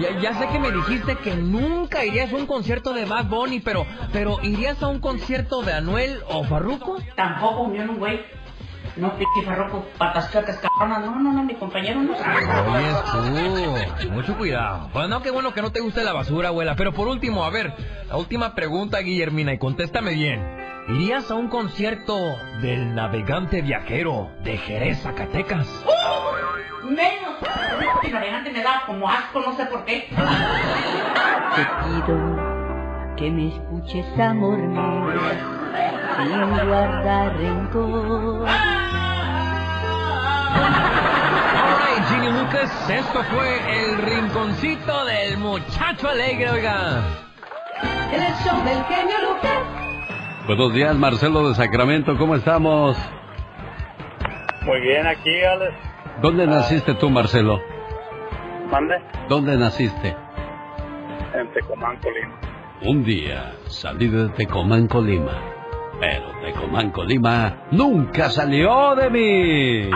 ya, 0.00 0.20
ya 0.20 0.34
sé 0.38 0.48
que 0.48 0.58
me 0.58 0.70
dijiste 0.70 1.16
que 1.16 1.34
nunca 1.36 2.04
irías 2.04 2.32
a 2.32 2.36
un 2.36 2.46
concierto 2.46 2.92
de 2.92 3.04
Bad 3.04 3.26
Bunny, 3.26 3.60
pero, 3.60 3.86
pero 4.12 4.38
¿irías 4.42 4.82
a 4.82 4.88
un 4.88 5.00
concierto 5.00 5.62
de 5.62 5.72
Anuel 5.74 6.20
o 6.28 6.44
Farruko? 6.44 6.96
Tampoco 7.14 7.62
unió 7.62 7.82
un 7.82 7.98
güey. 7.98 8.20
No, 8.98 9.12
pique 9.14 9.42
farroco, 9.44 9.84
patas 9.96 10.32
chocas, 10.32 10.58
cabronas. 10.58 11.04
No, 11.04 11.18
no, 11.20 11.32
no, 11.32 11.42
mi 11.44 11.54
compañero 11.54 12.00
no. 12.00 12.14
Oyes 12.14 12.96
tú, 14.02 14.10
mucho 14.10 14.36
cuidado. 14.36 14.90
Bueno, 14.92 15.22
qué 15.22 15.30
bueno 15.30 15.54
que 15.54 15.62
no 15.62 15.70
te 15.70 15.80
guste 15.80 16.02
la 16.04 16.12
basura, 16.12 16.48
abuela. 16.48 16.74
Pero 16.76 16.92
por 16.92 17.06
último, 17.06 17.44
a 17.44 17.50
ver, 17.50 17.72
la 18.08 18.16
última 18.16 18.54
pregunta, 18.54 18.98
Guillermina, 18.98 19.52
y 19.52 19.58
contéstame 19.58 20.14
bien. 20.14 20.44
¿Irías 20.88 21.30
a 21.30 21.34
un 21.34 21.48
concierto 21.48 22.16
del 22.62 22.94
navegante 22.94 23.62
viajero 23.62 24.30
de 24.42 24.56
Jerez, 24.56 25.02
Zacatecas? 25.02 25.68
Menos. 26.82 27.36
El 28.02 28.12
navegante 28.12 28.50
me 28.50 28.62
da 28.62 28.82
como 28.86 29.08
asco, 29.08 29.40
no 29.40 29.54
sé 29.54 29.66
por 29.66 29.84
qué. 29.84 30.08
Te 31.54 31.64
pido 31.84 32.36
que 33.16 33.30
me 33.30 33.48
escuches, 33.48 34.06
amor 34.18 34.58
mío, 34.58 35.12
sin 36.16 36.68
guardar 36.68 37.36
rencor. 37.36 38.48
Alright, 40.54 42.04
Ginny 42.08 42.30
Lucas, 42.30 42.90
esto 42.90 43.22
fue 43.24 43.84
el 43.84 43.98
rinconcito 43.98 45.04
del 45.04 45.38
muchacho 45.38 46.08
alegre, 46.08 46.50
oiga. 46.50 47.02
En 48.12 48.22
el 48.22 48.34
show 48.36 48.56
del 48.64 48.82
genio 48.84 49.16
Lucas. 49.28 49.58
Buenos 50.46 50.72
días, 50.72 50.96
Marcelo 50.96 51.48
de 51.48 51.54
Sacramento, 51.54 52.16
¿cómo 52.16 52.34
estamos? 52.34 52.96
Muy 54.62 54.80
bien, 54.80 55.06
aquí, 55.06 55.42
Alex. 55.42 55.74
¿Dónde 56.22 56.46
naciste 56.46 56.94
tú, 56.94 57.10
Marcelo? 57.10 57.60
Mande. 58.70 58.96
¿Dónde 59.28 59.56
naciste? 59.56 60.16
En 61.34 61.52
Tecomán, 61.52 61.96
Colima. 61.98 62.34
Un 62.82 63.04
día 63.04 63.52
salí 63.66 64.08
de 64.08 64.28
Tecomán, 64.30 64.88
Colima, 64.88 65.32
pero 66.00 66.30
Tecomán, 66.42 66.90
Colima 66.90 67.56
nunca 67.70 68.28
salió 68.30 68.94
de 68.94 69.10
mí. 69.10 69.90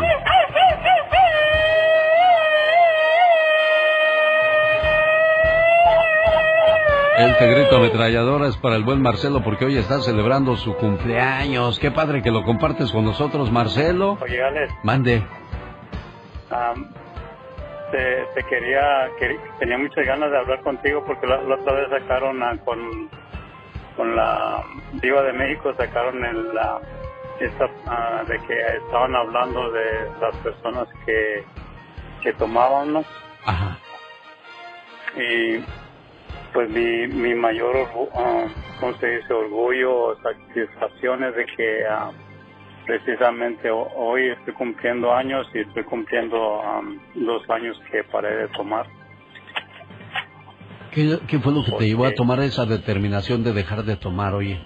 Este 7.18 7.46
grito 7.46 7.76
ametralladora 7.76 8.48
es 8.48 8.56
para 8.56 8.74
el 8.76 8.84
buen 8.84 9.00
Marcelo 9.02 9.42
porque 9.44 9.66
hoy 9.66 9.76
está 9.76 10.00
celebrando 10.00 10.56
su 10.56 10.74
cumpleaños. 10.76 11.78
Qué 11.78 11.90
padre 11.90 12.22
que 12.22 12.30
lo 12.30 12.42
compartes 12.42 12.90
con 12.90 13.04
nosotros, 13.04 13.52
Marcelo. 13.52 14.18
Oye, 14.20 14.42
Alex, 14.42 14.72
Mande. 14.82 15.22
te, 17.92 18.24
te 18.34 18.42
quería, 18.48 19.08
quería- 19.18 19.40
tenía 19.58 19.76
muchas 19.78 20.04
ganas 20.06 20.30
de 20.30 20.38
hablar 20.38 20.62
contigo 20.62 21.04
porque 21.06 21.26
la, 21.26 21.42
la 21.42 21.56
otra 21.56 21.74
vez 21.74 21.90
sacaron 21.90 22.40
con, 22.64 23.10
con 23.96 24.14
la 24.16 24.62
Diva 25.02 25.22
de 25.22 25.32
México, 25.34 25.74
sacaron 25.76 26.24
el, 26.24 26.54
la, 26.54 26.80
esta, 27.40 27.70
ah, 27.86 28.24
de 28.28 28.40
que 28.42 28.76
estaban 28.78 29.14
hablando 29.16 29.70
de 29.72 30.10
las 30.20 30.34
personas 30.36 30.88
que, 31.06 31.44
que 32.22 32.32
tomaban, 32.34 32.92
¿no? 32.94 33.04
Ajá. 33.46 33.78
Y 35.16 35.64
pues 36.52 36.68
mi, 36.70 37.06
mi 37.08 37.34
mayor 37.34 37.88
ah, 38.16 38.46
¿cómo 38.80 38.94
se 38.98 39.06
dice? 39.06 39.32
orgullo 39.32 39.94
o 39.96 40.16
satisfacción 40.22 41.24
es 41.24 41.34
de 41.36 41.46
que 41.46 41.86
ah, 41.88 42.10
precisamente 42.86 43.70
ho- 43.70 43.90
hoy 43.96 44.28
estoy 44.30 44.54
cumpliendo 44.54 45.12
años 45.14 45.48
y 45.54 45.60
estoy 45.60 45.84
cumpliendo 45.84 46.62
am, 46.62 47.00
dos 47.14 47.48
años 47.50 47.80
que 47.90 48.04
paré 48.04 48.36
de 48.36 48.48
tomar. 48.48 48.86
¿Qué, 50.92 51.18
qué 51.26 51.38
fue 51.40 51.52
lo 51.52 51.64
que 51.64 51.72
te 51.72 51.86
llevó 51.86 52.06
a 52.06 52.14
tomar 52.14 52.40
esa 52.40 52.64
determinación 52.66 53.42
de 53.44 53.52
dejar 53.52 53.84
de 53.84 53.96
tomar, 53.96 54.34
oye? 54.34 54.60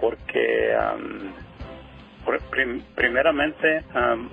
porque 0.00 0.74
prim- 2.50 2.82
primeramente 2.94 3.84
am, 3.94 4.28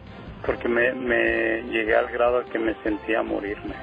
porque 0.46 0.68
me, 0.68 0.94
me 0.94 1.64
llegué 1.64 1.96
al 1.96 2.08
grado 2.10 2.44
que 2.46 2.60
me 2.60 2.74
sentía 2.84 3.22
morirme. 3.24 3.76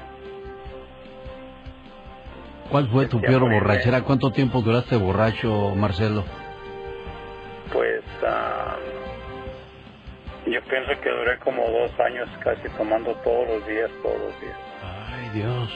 ¿Cuál 2.69 2.87
fue 2.89 3.07
tu 3.07 3.21
peor 3.21 3.41
borrachera? 3.41 4.03
¿Cuánto 4.03 4.31
tiempo 4.31 4.61
duraste 4.61 4.97
borracho, 4.97 5.73
Marcelo? 5.75 6.23
Pues 7.71 8.03
am, 8.27 8.79
yo 10.51 10.61
pienso 10.63 10.91
que 11.01 11.09
duré 11.09 11.39
como 11.39 11.67
dos 11.69 11.91
años 11.99 12.27
casi 12.43 12.67
tomando 12.77 13.13
todos 13.23 13.47
los 13.47 13.67
días, 13.67 13.89
todos 14.01 14.19
los 14.19 14.41
días. 14.41 14.57
Ay, 14.83 15.29
Dios. 15.33 15.69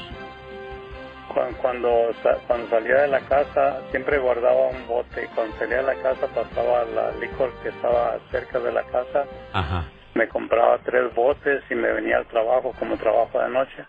Cu- 1.30 1.56
cuando, 1.62 2.14
cuando 2.48 2.70
salía 2.70 2.96
de 3.02 3.08
la 3.08 3.22
casa 3.22 3.82
siempre 3.92 4.18
guardaba 4.20 4.68
un 4.68 4.86
bote 4.88 5.24
y 5.24 5.28
cuando 5.36 5.58
salía 5.58 5.78
de 5.78 5.84
la 5.84 5.96
casa 6.02 6.28
pasaba 6.28 6.84
la 6.86 7.12
licor 7.14 7.54
que 7.64 7.70
estaba 7.70 8.20
cerca 8.32 8.60
de 8.60 8.72
la 8.72 8.84
casa, 8.84 9.26
Ajá. 9.54 9.86
me 10.16 10.28
compraba 10.28 10.80
tres 10.80 11.14
botes 11.16 11.64
y 11.70 11.76
me 11.76 11.92
venía 11.94 12.18
al 12.18 12.28
trabajo 12.28 12.74
como 12.78 12.98
trabajo 12.98 13.40
de 13.40 13.50
noche. 13.50 13.86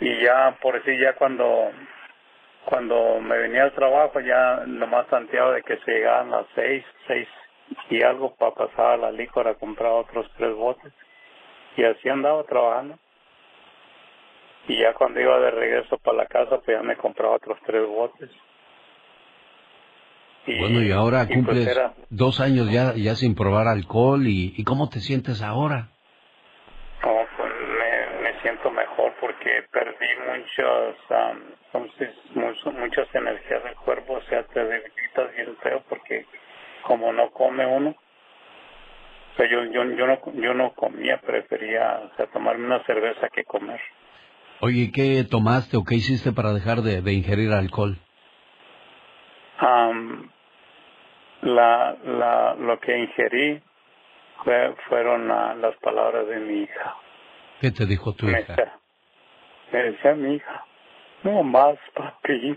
Y 0.00 0.20
ya, 0.24 0.56
por 0.60 0.74
decir, 0.74 0.98
ya 1.00 1.14
cuando, 1.14 1.70
cuando 2.64 3.20
me 3.20 3.36
venía 3.38 3.64
al 3.64 3.72
trabajo 3.72 4.18
ya 4.20 4.62
nomás 4.66 5.06
tanteaba 5.08 5.52
de 5.52 5.62
que 5.62 5.76
se 5.78 5.90
llegaban 5.92 6.30
las 6.30 6.46
seis, 6.54 6.84
seis 7.06 7.28
y 7.90 8.02
algo 8.02 8.34
para 8.34 8.54
pasar 8.54 8.86
a 8.92 8.96
la 8.96 9.12
licor 9.12 9.46
a 9.48 9.54
comprar 9.54 9.92
otros 9.92 10.28
tres 10.36 10.54
botes. 10.54 10.92
Y 11.76 11.84
así 11.84 12.08
andaba 12.08 12.42
trabajando. 12.44 12.98
Y 14.68 14.78
ya 14.80 14.94
cuando 14.94 15.20
iba 15.20 15.38
de 15.40 15.50
regreso 15.50 15.98
para 15.98 16.18
la 16.18 16.26
casa, 16.26 16.58
pues 16.60 16.76
ya 16.76 16.82
me 16.82 16.96
compraba 16.96 17.36
otros 17.36 17.58
tres 17.66 17.86
botes. 17.86 18.30
Y, 20.46 20.58
Bueno, 20.58 20.82
y 20.82 20.90
ahora 20.92 21.22
y 21.22 21.26
pues 21.26 21.36
cumples 21.36 21.68
era- 21.68 21.94
dos 22.10 22.40
años 22.40 22.70
ya, 22.70 22.94
ya 22.96 23.14
sin 23.14 23.34
probar 23.34 23.68
alcohol 23.68 24.26
y, 24.26 24.54
y 24.56 24.64
¿cómo 24.64 24.88
te 24.88 25.00
sientes 25.00 25.40
ahora? 25.42 25.88
No, 27.04 27.26
pues 27.36 27.52
me, 27.52 28.22
me 28.22 28.40
siento 28.40 28.70
mejor 28.70 29.12
porque 29.20 29.64
perdí 29.72 30.06
muchas, 30.26 30.96
am, 31.10 31.42
¿cómo 31.72 31.86
se 31.98 32.06
dice? 32.06 32.18
Mucho- 32.34 32.72
muchas 32.72 33.12
energías 33.14 33.64
del 33.64 33.74
cuerpo, 33.76 34.14
o 34.14 34.22
sea, 34.22 34.42
te 34.44 34.60
debilitas 34.64 35.34
bien 35.34 35.56
feo 35.62 35.82
porque 35.88 36.26
como 36.82 37.12
no 37.12 37.30
come 37.30 37.66
uno, 37.66 37.90
o 37.90 39.36
sea, 39.36 39.48
yo, 39.48 39.64
yo, 39.64 39.84
yo, 39.84 40.06
no, 40.06 40.18
yo 40.34 40.54
no 40.54 40.72
comía, 40.74 41.18
prefería, 41.18 42.00
o 42.12 42.16
sea, 42.16 42.26
tomarme 42.26 42.66
una 42.66 42.84
cerveza 42.84 43.28
que 43.28 43.44
comer. 43.44 43.80
Oye, 44.64 44.92
¿qué 44.94 45.24
tomaste 45.28 45.76
o 45.76 45.82
qué 45.82 45.96
hiciste 45.96 46.30
para 46.30 46.52
dejar 46.52 46.82
de, 46.82 47.02
de 47.02 47.12
ingerir 47.12 47.52
alcohol? 47.52 47.98
Am, 49.58 50.30
la, 51.42 51.96
la, 52.04 52.54
lo 52.54 52.78
que 52.78 52.96
ingerí 52.96 53.60
fue- 54.44 54.72
fueron 54.88 55.28
ah, 55.32 55.54
las 55.54 55.74
palabras 55.78 56.28
de 56.28 56.36
mi 56.38 56.62
hija. 56.62 56.94
¿Qué 57.60 57.72
te 57.72 57.86
dijo 57.86 58.14
tu 58.14 58.26
Me 58.26 58.40
hija? 58.40 58.54
decía, 58.54 58.78
me 59.72 59.78
decía 59.82 60.14
mi 60.14 60.34
hija, 60.36 60.64
no 61.24 61.42
más, 61.42 61.76
papi. 61.94 62.56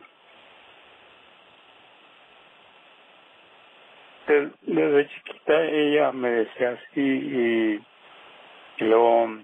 Des- 4.27 4.51
Desde 4.61 5.07
chiquita 5.09 5.61
ella 5.63 6.11
me 6.11 6.29
decía 6.29 6.69
así 6.71 7.01
y, 7.01 7.81
y 8.77 8.83
luego 8.83 9.39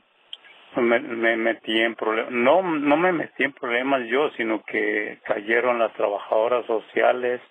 me, 0.75 0.99
me 0.99 1.36
metí 1.36 1.81
en 1.81 1.95
problemas. 1.95 2.31
No, 2.31 2.62
no 2.62 2.97
me 2.97 3.12
metí 3.12 3.43
en 3.43 3.53
problemas 3.53 4.07
yo, 4.07 4.29
sino 4.31 4.63
que 4.63 5.19
cayeron 5.25 5.79
las 5.79 5.91
trabajadoras 5.93 6.65
sociales, 6.65 7.41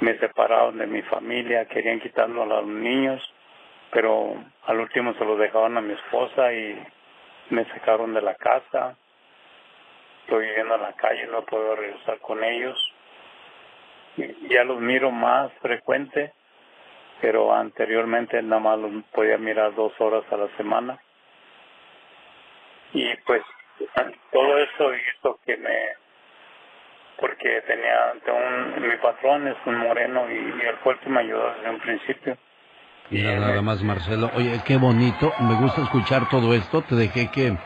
me 0.00 0.18
separaron 0.18 0.78
de 0.78 0.86
mi 0.86 1.02
familia, 1.02 1.66
querían 1.66 2.00
quitarlo 2.00 2.42
a 2.42 2.46
los 2.46 2.66
niños, 2.66 3.22
pero 3.92 4.34
al 4.64 4.80
último 4.80 5.14
se 5.14 5.24
lo 5.24 5.36
dejaron 5.36 5.76
a 5.76 5.80
mi 5.80 5.94
esposa 5.94 6.52
y 6.52 6.82
me 7.50 7.64
sacaron 7.66 8.12
de 8.14 8.22
la 8.22 8.34
casa. 8.34 8.96
Estoy 10.22 10.46
viviendo 10.46 10.74
en 10.74 10.82
la 10.82 10.92
calle, 10.94 11.26
no 11.28 11.44
puedo 11.44 11.76
regresar 11.76 12.18
con 12.18 12.42
ellos. 12.42 12.76
Ya 14.50 14.64
los 14.64 14.80
miro 14.80 15.10
más 15.10 15.52
frecuente, 15.60 16.32
pero 17.20 17.54
anteriormente 17.54 18.42
nada 18.42 18.60
más 18.60 18.78
los 18.78 19.04
podía 19.12 19.38
mirar 19.38 19.74
dos 19.74 19.92
horas 20.00 20.24
a 20.32 20.36
la 20.36 20.48
semana. 20.56 20.98
Y 22.92 23.14
pues 23.26 23.42
todo 24.32 24.58
eso 24.58 24.94
hizo 24.94 25.38
que 25.44 25.56
me... 25.56 25.76
Porque 27.18 27.62
tenía, 27.66 28.12
tengo 28.24 28.38
un, 28.38 28.88
mi 28.88 28.96
patrón 28.98 29.48
es 29.48 29.56
un 29.64 29.78
moreno 29.78 30.30
y, 30.30 30.34
y 30.34 30.66
él 30.66 30.76
fue 30.82 30.92
el 30.94 30.98
que 31.00 31.08
me 31.08 31.20
ayudó 31.20 31.54
desde 31.54 31.70
un 31.70 31.80
principio. 31.80 32.36
Mira 33.10 33.38
nada 33.38 33.62
más, 33.62 33.82
Marcelo. 33.82 34.30
Oye, 34.34 34.60
qué 34.66 34.76
bonito. 34.76 35.32
Me 35.38 35.54
gusta 35.54 35.82
escuchar 35.82 36.28
todo 36.28 36.52
esto. 36.54 36.82
Te 36.82 36.94
dejé 36.94 37.30
que, 37.30 37.56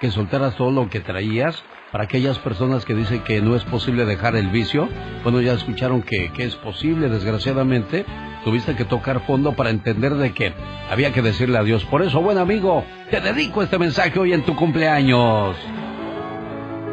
que 0.00 0.10
soltaras 0.10 0.56
todo 0.56 0.70
lo 0.70 0.88
que 0.88 1.00
traías. 1.00 1.62
Para 1.90 2.04
aquellas 2.04 2.38
personas 2.40 2.84
que 2.84 2.94
dicen 2.94 3.22
que 3.24 3.40
no 3.40 3.56
es 3.56 3.64
posible 3.64 4.04
dejar 4.04 4.36
el 4.36 4.48
vicio, 4.48 4.88
bueno, 5.22 5.40
ya 5.40 5.52
escucharon 5.52 6.02
que, 6.02 6.32
que 6.32 6.44
es 6.44 6.56
posible. 6.56 7.08
Desgraciadamente, 7.08 8.04
tuviste 8.44 8.76
que 8.76 8.84
tocar 8.84 9.20
fondo 9.20 9.54
para 9.54 9.70
entender 9.70 10.14
de 10.14 10.32
que 10.32 10.52
había 10.90 11.12
que 11.12 11.22
decirle 11.22 11.58
adiós. 11.58 11.84
Por 11.86 12.02
eso, 12.02 12.20
buen 12.20 12.38
amigo, 12.38 12.84
te 13.10 13.20
dedico 13.20 13.62
este 13.62 13.78
mensaje 13.78 14.18
hoy 14.18 14.32
en 14.32 14.44
tu 14.44 14.54
cumpleaños. 14.54 15.56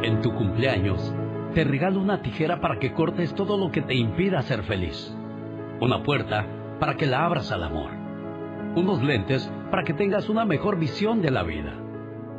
En 0.01 0.21
tu 0.21 0.33
cumpleaños, 0.33 1.13
te 1.53 1.63
regalo 1.63 1.99
una 1.99 2.21
tijera 2.21 2.61
para 2.61 2.79
que 2.79 2.93
cortes 2.93 3.35
todo 3.35 3.57
lo 3.57 3.71
que 3.71 3.81
te 3.81 3.93
impida 3.93 4.41
ser 4.43 4.63
feliz. 4.63 5.15
Una 5.81 6.01
puerta 6.01 6.47
para 6.79 6.95
que 6.95 7.05
la 7.05 7.25
abras 7.25 7.51
al 7.51 7.63
amor. 7.63 7.91
Unos 8.75 9.03
lentes 9.03 9.51
para 9.69 9.83
que 9.83 9.93
tengas 9.93 10.29
una 10.29 10.45
mejor 10.45 10.79
visión 10.79 11.21
de 11.21 11.31
la 11.31 11.43
vida. 11.43 11.73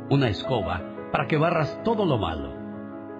Una 0.09 0.27
escoba 0.29 0.81
para 1.11 1.27
que 1.27 1.37
barras 1.37 1.79
todo 1.83 2.05
lo 2.05 2.17
malo. 2.17 2.51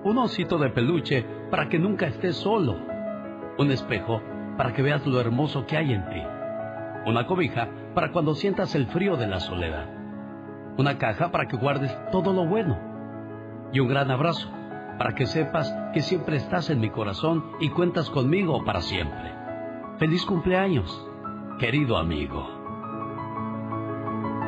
Un 0.03 0.17
osito 0.17 0.57
de 0.57 0.69
peluche 0.71 1.25
para 1.51 1.69
que 1.69 1.77
nunca 1.77 2.07
estés 2.07 2.35
solo. 2.35 2.75
Un 3.57 3.71
espejo 3.71 4.21
para 4.57 4.73
que 4.73 4.81
veas 4.81 5.05
lo 5.05 5.19
hermoso 5.19 5.65
que 5.65 5.77
hay 5.77 5.93
en 5.93 6.09
ti. 6.09 6.21
Una 7.05 7.25
cobija 7.25 7.67
para 7.93 8.11
cuando 8.11 8.35
sientas 8.35 8.75
el 8.75 8.87
frío 8.87 9.17
de 9.17 9.27
la 9.27 9.39
soledad. 9.39 9.87
Una 10.77 10.97
caja 10.97 11.31
para 11.31 11.47
que 11.47 11.57
guardes 11.57 11.95
todo 12.11 12.33
lo 12.33 12.45
bueno. 12.45 12.77
Y 13.71 13.79
un 13.79 13.87
gran 13.87 14.09
abrazo 14.11 14.49
para 14.97 15.15
que 15.15 15.25
sepas 15.25 15.73
que 15.93 16.01
siempre 16.01 16.37
estás 16.37 16.69
en 16.69 16.79
mi 16.79 16.89
corazón 16.89 17.43
y 17.59 17.69
cuentas 17.69 18.09
conmigo 18.09 18.63
para 18.63 18.81
siempre. 18.81 19.33
Feliz 19.97 20.25
cumpleaños, 20.25 21.07
querido 21.59 21.97
amigo. 21.97 22.47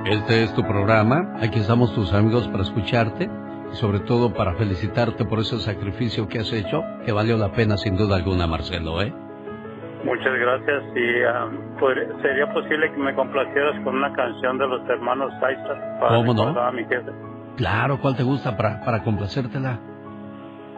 Este 0.06 0.44
es 0.44 0.54
tu 0.54 0.64
programa, 0.64 1.36
aquí 1.42 1.60
estamos 1.60 1.94
tus 1.96 2.14
amigos 2.14 2.48
para 2.50 2.64
escucharte 2.64 3.30
y 3.72 3.76
sobre 3.76 4.00
todo 4.02 4.34
para 4.34 4.54
felicitarte 4.54 5.26
por 5.26 5.40
ese 5.40 5.60
sacrificio 5.60 6.28
que 6.28 6.40
has 6.40 6.54
hecho, 6.54 6.84
que 7.06 7.12
valió 7.12 7.38
la 7.38 7.52
pena 7.52 7.78
sin 7.78 7.98
duda 7.98 8.16
alguna, 8.16 8.46
Marcelo, 8.46 9.02
¿eh? 9.02 9.25
Muchas 10.06 10.34
gracias 10.40 10.84
y 10.96 11.80
podría- 11.80 12.08
sería 12.22 12.54
posible 12.54 12.92
que 12.92 12.98
me 12.98 13.16
complacieras 13.16 13.80
con 13.84 13.96
una 13.96 14.14
canción 14.14 14.58
de 14.60 14.68
los 14.68 14.88
hermanos 14.88 15.34
Saisa 15.40 15.98
para 16.00 16.16
¿Cómo 16.18 16.34
no? 16.34 16.60
a 16.60 16.72
mi 16.72 16.84
jefe. 16.86 17.12
Claro, 17.58 18.00
¿cuál 18.00 18.16
te 18.16 18.24
gusta 18.24 18.56
para, 18.56 18.82
para 18.86 19.02
complacértela? 19.04 19.80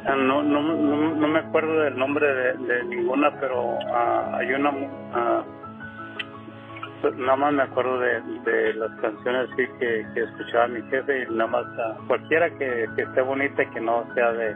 Ah, 0.06 0.16
No, 0.16 0.42
no, 0.44 0.62
no, 0.62 1.16
no 1.16 1.28
me 1.28 1.40
acuerdo 1.40 1.82
del 1.82 1.98
nombre 1.98 2.26
de, 2.26 2.54
de 2.54 2.84
ninguna, 2.86 3.32
pero 3.42 3.78
ah, 3.94 4.38
hay 4.40 4.54
una... 4.54 4.72
ah, 5.14 5.44
nada 7.18 7.36
más 7.36 7.54
me 7.54 7.64
acuerdo 7.64 8.00
de, 8.00 8.22
de 8.46 8.74
las 8.76 8.92
canciones 9.02 9.50
sí, 9.58 9.64
que, 9.80 10.06
que 10.14 10.24
escuchaba 10.24 10.68
mi 10.68 10.82
jefe 10.90 11.24
y 11.30 11.34
nada 11.36 11.48
más 11.50 11.66
cualquiera 12.08 12.50
que, 12.52 12.86
que 12.96 13.02
esté 13.04 13.22
bonita 13.22 13.64
y 13.64 13.68
que 13.68 13.82
no 13.82 14.06
sea 14.16 14.32
de... 14.32 14.56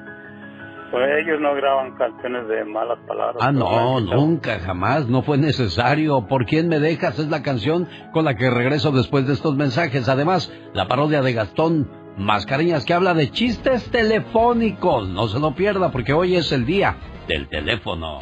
Pues 0.91 1.07
ellos 1.23 1.39
no 1.39 1.55
graban 1.55 1.95
canciones 1.95 2.49
de 2.49 2.65
malas 2.65 2.99
palabras. 3.07 3.37
Ah, 3.39 3.53
no, 3.53 4.01
nunca, 4.01 4.59
jamás, 4.59 5.07
no 5.07 5.21
fue 5.21 5.37
necesario. 5.37 6.27
¿Por 6.27 6.45
quién 6.45 6.67
me 6.67 6.79
dejas? 6.79 7.17
Es 7.17 7.29
la 7.29 7.41
canción 7.41 7.87
con 8.11 8.25
la 8.25 8.35
que 8.35 8.49
regreso 8.49 8.91
después 8.91 9.25
de 9.25 9.33
estos 9.33 9.55
mensajes. 9.55 10.09
Además, 10.09 10.53
la 10.73 10.89
parodia 10.89 11.21
de 11.21 11.31
Gastón 11.31 11.89
Mascareñas 12.17 12.83
que 12.83 12.93
habla 12.93 13.13
de 13.13 13.31
chistes 13.31 13.89
telefónicos. 13.89 15.07
No 15.07 15.29
se 15.29 15.39
lo 15.39 15.55
pierda 15.55 15.91
porque 15.91 16.11
hoy 16.11 16.35
es 16.35 16.51
el 16.51 16.65
día 16.65 16.97
del 17.27 17.47
teléfono. 17.47 18.19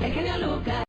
El 0.00 0.12
genio 0.12 0.38
Lucas. 0.38 0.86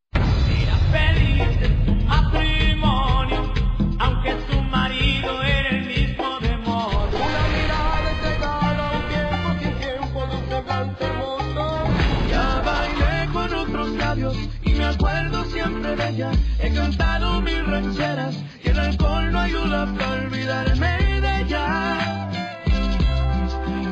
He 16.18 16.74
cantado 16.74 17.42
mil 17.42 17.64
rancheras 17.68 18.44
y 18.64 18.70
el 18.70 18.80
alcohol 18.80 19.32
no 19.32 19.40
ayuda 19.40 19.86
para 19.86 20.14
olvidarme 20.14 21.22
de 21.22 21.42
ella. 21.42 21.98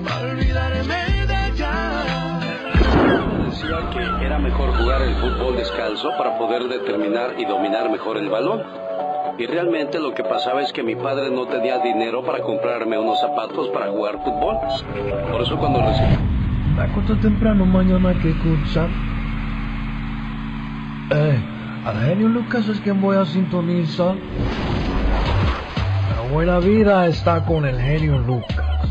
Para 0.04 0.32
olvidarme 0.32 1.28
de 1.28 1.48
ella. 1.50 1.72
Decía 3.46 3.90
que 3.94 4.26
era 4.26 4.40
mejor 4.40 4.76
jugar 4.76 5.04
el 5.04 5.14
fútbol 5.18 5.56
descalzo 5.56 6.18
para 6.18 6.36
poder 6.40 6.64
determinar 6.64 7.36
y 7.38 7.46
dominar 7.46 7.92
mejor 7.92 8.18
el 8.18 8.30
balón. 8.30 8.64
Y 9.38 9.46
realmente 9.46 10.00
lo 10.00 10.16
que 10.16 10.24
pasaba 10.24 10.64
es 10.64 10.74
que 10.74 10.82
mi 10.82 10.96
padre 10.96 11.30
no 11.30 11.46
tenía 11.46 11.78
dinero 11.78 12.24
para 12.26 12.40
comprarme 12.40 12.98
unos 12.98 13.22
zapatos 13.22 13.70
para 13.70 13.92
jugar 13.92 14.24
fútbol. 14.24 14.58
Por 15.30 15.42
eso 15.44 15.58
cuando 15.58 15.80
recibí... 15.80 16.18
Me 16.76 17.16
temprano 17.18 17.68
mañana 17.68 18.20
que 18.20 18.32
escuchar. 18.32 18.90
Eh, 21.12 21.55
al 21.86 22.04
genio 22.04 22.28
Lucas 22.28 22.68
es 22.68 22.80
quien 22.82 23.00
voy 23.00 23.16
a 23.16 23.26
sintonizar. 23.26 24.16
La 26.16 26.34
buena 26.34 26.60
vida 26.60 27.06
está 27.08 27.46
con 27.46 27.64
el 27.66 27.80
genio 27.80 28.18
Lucas. 28.18 28.90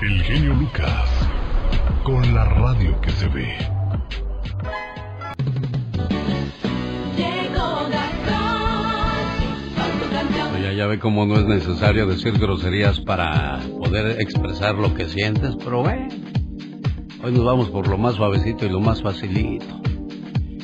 El 0.00 0.22
genio 0.22 0.54
Lucas, 0.54 1.08
con 2.04 2.34
la 2.34 2.44
radio 2.44 2.98
que 3.00 3.10
se 3.10 3.28
ve. 3.28 3.56
Ya 10.76 10.86
ve 10.86 10.98
cómo 10.98 11.26
no 11.26 11.34
es 11.34 11.44
necesario 11.44 12.06
decir 12.06 12.38
groserías 12.38 13.00
para 13.00 13.60
poder 13.78 14.18
expresar 14.18 14.76
lo 14.76 14.94
que 14.94 15.10
sientes, 15.10 15.54
pero 15.62 15.82
bueno, 15.82 16.08
hoy 17.22 17.32
nos 17.32 17.44
vamos 17.44 17.68
por 17.68 17.86
lo 17.86 17.98
más 17.98 18.14
suavecito 18.14 18.64
y 18.64 18.70
lo 18.70 18.80
más 18.80 19.02
facilito. 19.02 19.66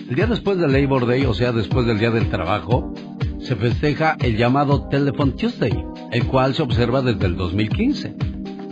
El 0.09 0.15
día 0.15 0.27
después 0.29 0.57
del 0.59 0.73
Labor 0.73 1.05
Day, 1.05 1.25
o 1.25 1.35
sea, 1.35 1.51
después 1.51 1.85
del 1.85 1.99
Día 1.99 2.13
del 2.13 2.31
Trabajo, 2.31 2.95
se 3.41 3.57
festeja 3.57 4.17
el 4.21 4.37
llamado 4.37 4.87
Telephone 4.89 5.33
Tuesday, 5.33 5.85
el 6.13 6.27
cual 6.27 6.55
se 6.55 6.63
observa 6.63 7.03
desde 7.03 7.27
el 7.27 7.37
2015. 7.37 8.15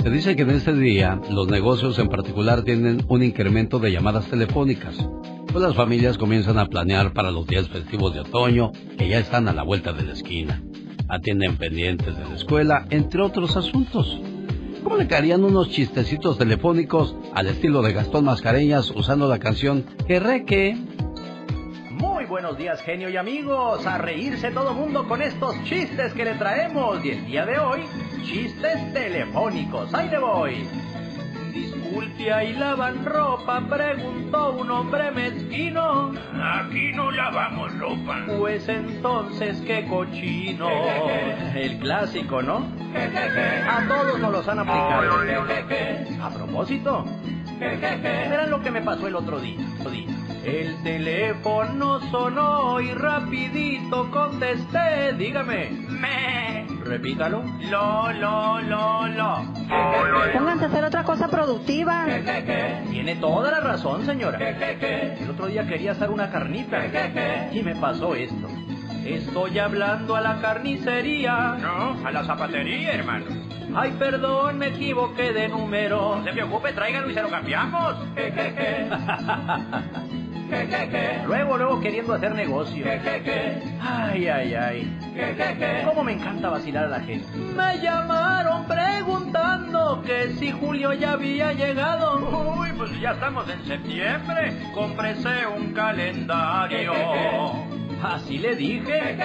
Se 0.00 0.10
dice 0.10 0.36
que 0.36 0.42
en 0.42 0.50
este 0.50 0.72
día 0.74 1.20
los 1.30 1.48
negocios 1.48 1.98
en 1.98 2.08
particular 2.08 2.62
tienen 2.62 3.04
un 3.08 3.24
incremento 3.24 3.80
de 3.80 3.90
llamadas 3.90 4.26
telefónicas, 4.26 4.96
pues 5.48 5.60
las 5.60 5.74
familias 5.74 6.18
comienzan 6.18 6.56
a 6.56 6.66
planear 6.66 7.12
para 7.12 7.32
los 7.32 7.48
días 7.48 7.68
festivos 7.68 8.14
de 8.14 8.20
otoño 8.20 8.70
que 8.96 9.08
ya 9.08 9.18
están 9.18 9.48
a 9.48 9.52
la 9.52 9.64
vuelta 9.64 9.92
de 9.92 10.04
la 10.04 10.12
esquina. 10.12 10.62
Atienden 11.08 11.56
pendientes 11.56 12.16
de 12.16 12.28
la 12.28 12.36
escuela, 12.36 12.86
entre 12.90 13.22
otros 13.22 13.56
asuntos. 13.56 14.20
¿Cómo 14.84 14.96
le 14.98 15.08
caerían 15.08 15.42
unos 15.42 15.70
chistecitos 15.70 16.38
telefónicos 16.38 17.16
al 17.34 17.48
estilo 17.48 17.82
de 17.82 17.92
Gastón 17.92 18.24
Mascareñas 18.24 18.92
usando 18.94 19.26
la 19.26 19.40
canción 19.40 19.84
Que 20.06 20.20
Reque? 20.20 20.78
Muy 21.94 22.24
buenos 22.26 22.58
días, 22.58 22.82
genio 22.82 23.08
y 23.08 23.16
amigos. 23.16 23.86
A 23.86 23.98
reírse 23.98 24.50
todo 24.50 24.74
mundo 24.74 25.06
con 25.06 25.22
estos 25.22 25.62
chistes 25.62 26.12
que 26.12 26.24
le 26.24 26.34
traemos. 26.34 27.04
Y 27.04 27.10
el 27.10 27.24
día 27.26 27.46
de 27.46 27.56
hoy, 27.58 27.82
chistes 28.24 28.92
telefónicos. 28.92 29.94
¡Ahí 29.94 30.08
le 30.10 30.18
voy! 30.18 30.68
Disculpe, 31.52 32.32
ahí 32.32 32.52
lavan 32.54 33.04
ropa, 33.04 33.62
preguntó 33.68 34.54
un 34.54 34.70
hombre 34.72 35.12
mezquino. 35.12 36.12
Aquí 36.42 36.90
no 36.92 37.12
lavamos 37.12 37.78
ropa. 37.78 38.24
Pues 38.38 38.68
entonces, 38.68 39.60
qué 39.60 39.86
cochino. 39.86 40.68
El 41.54 41.78
clásico, 41.78 42.42
¿no? 42.42 42.66
A 42.96 43.86
todos 43.86 44.18
nos 44.18 44.32
los 44.32 44.48
han 44.48 44.58
aplicado. 44.58 45.20
A 46.22 46.30
propósito, 46.30 47.04
verán 47.58 48.50
lo 48.50 48.62
que 48.62 48.70
me 48.70 48.82
pasó 48.82 49.06
el 49.06 49.14
otro 49.16 49.40
día. 49.40 49.58
El 50.44 50.82
teléfono 50.82 52.00
sonó 52.10 52.80
y 52.80 52.92
rapidito 52.92 54.10
contesté, 54.10 55.14
dígame. 55.16 55.70
Me. 55.88 56.66
Repítalo. 56.84 57.42
Lo, 57.70 58.12
lo, 58.12 58.60
lo, 58.60 59.06
lo. 59.08 59.42
Pónganse 60.34 60.64
a 60.64 60.68
hacer 60.68 60.84
otra 60.84 61.02
cosa 61.02 61.28
productiva. 61.28 62.04
Tiene 62.90 63.16
toda 63.16 63.50
la 63.50 63.60
razón, 63.60 64.04
señora. 64.04 64.38
El 64.38 65.30
otro 65.30 65.46
día 65.46 65.66
quería 65.66 65.92
hacer 65.92 66.10
una 66.10 66.30
carnita 66.30 66.82
y 67.52 67.62
me 67.62 67.74
pasó 67.76 68.14
esto. 68.14 68.48
Estoy 69.04 69.58
hablando 69.58 70.16
a 70.16 70.20
la 70.20 70.40
carnicería. 70.40 71.56
No, 71.60 72.06
a 72.06 72.10
la 72.10 72.24
zapatería, 72.24 72.94
hermano. 72.94 73.26
Ay, 73.74 73.94
perdón, 73.98 74.58
me 74.58 74.68
equivoqué 74.68 75.32
de 75.32 75.48
número. 75.48 76.16
No 76.16 76.24
se 76.24 76.32
preocupe, 76.32 76.72
tráigalo 76.72 77.10
y 77.10 77.14
se 77.14 77.22
lo 77.22 77.28
cambiamos. 77.28 77.96
Luego, 81.26 81.56
luego 81.56 81.80
queriendo 81.80 82.14
hacer 82.14 82.34
negocio. 82.34 82.86
Ay, 83.80 84.28
ay, 84.28 84.54
ay. 84.54 84.98
¿Cómo 85.84 86.04
me 86.04 86.12
encanta 86.12 86.50
vacilar 86.50 86.84
a 86.84 86.88
la 86.88 87.00
gente? 87.00 87.26
Me 87.36 87.78
llamaron 87.80 88.64
preguntando 88.66 90.02
que 90.02 90.32
si 90.34 90.52
Julio 90.52 90.92
ya 90.92 91.12
había 91.12 91.52
llegado. 91.52 92.18
Uy, 92.58 92.70
pues 92.76 92.98
ya 93.00 93.12
estamos 93.12 93.48
en 93.48 93.64
septiembre. 93.64 94.52
Cómprese 94.74 95.46
un 95.46 95.72
calendario. 95.72 96.92
Así 98.04 98.38
le 98.38 98.54
dije. 98.54 99.16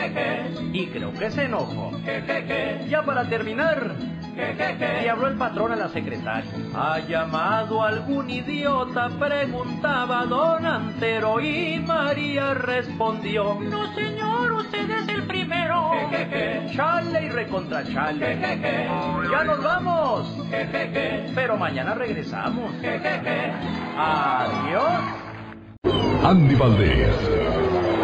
Y 0.71 0.87
creo 0.87 1.11
que 1.13 1.29
se 1.31 1.43
enojó. 1.43 1.91
Ya 2.89 3.03
para 3.03 3.27
terminar. 3.27 3.95
Le 4.35 5.09
habló 5.09 5.27
el 5.27 5.35
patrón 5.35 5.73
a 5.73 5.75
la 5.75 5.89
secretaria. 5.89 6.49
¿Ha 6.73 6.99
llamado 6.99 7.83
algún 7.83 8.29
idiota? 8.29 9.09
Preguntaba 9.19 10.25
don 10.25 10.65
Antero 10.65 11.41
y 11.41 11.79
María 11.85 12.53
respondió. 12.53 13.55
No, 13.59 13.93
señor, 13.93 14.53
usted 14.53 14.89
es 14.89 15.09
el 15.09 15.23
primero. 15.23 15.91
Chale 16.73 17.25
y 17.25 17.29
recontra 17.29 17.83
chale. 17.83 18.39
Ya 19.29 19.43
nos 19.43 19.61
vamos. 19.61 20.33
Pero 21.35 21.57
mañana 21.57 21.95
regresamos. 21.95 22.71
Adiós. 23.97 25.29
Andy 26.23 26.55
Valdés, 26.55 27.15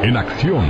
en 0.05 0.17
acción. 0.17 0.65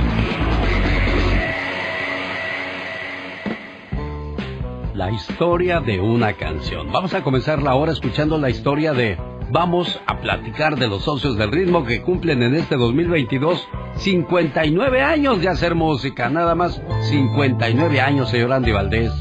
La 4.94 5.10
historia 5.10 5.80
de 5.80 6.00
una 6.00 6.32
canción. 6.32 6.90
Vamos 6.90 7.12
a 7.12 7.22
comenzar 7.22 7.62
la 7.62 7.74
hora 7.74 7.92
escuchando 7.92 8.38
la 8.38 8.48
historia 8.48 8.94
de 8.94 9.18
Vamos 9.50 10.00
a 10.06 10.18
platicar 10.20 10.76
de 10.76 10.88
los 10.88 11.04
socios 11.04 11.36
del 11.36 11.52
ritmo 11.52 11.84
que 11.84 12.02
cumplen 12.02 12.42
en 12.42 12.54
este 12.54 12.76
2022 12.76 13.68
59 13.96 15.02
años 15.02 15.40
de 15.40 15.48
hacer 15.48 15.74
música. 15.74 16.28
Nada 16.30 16.54
más 16.54 16.80
59 17.02 18.00
años, 18.00 18.30
señor 18.30 18.52
Andy 18.52 18.72
Valdés. 18.72 19.12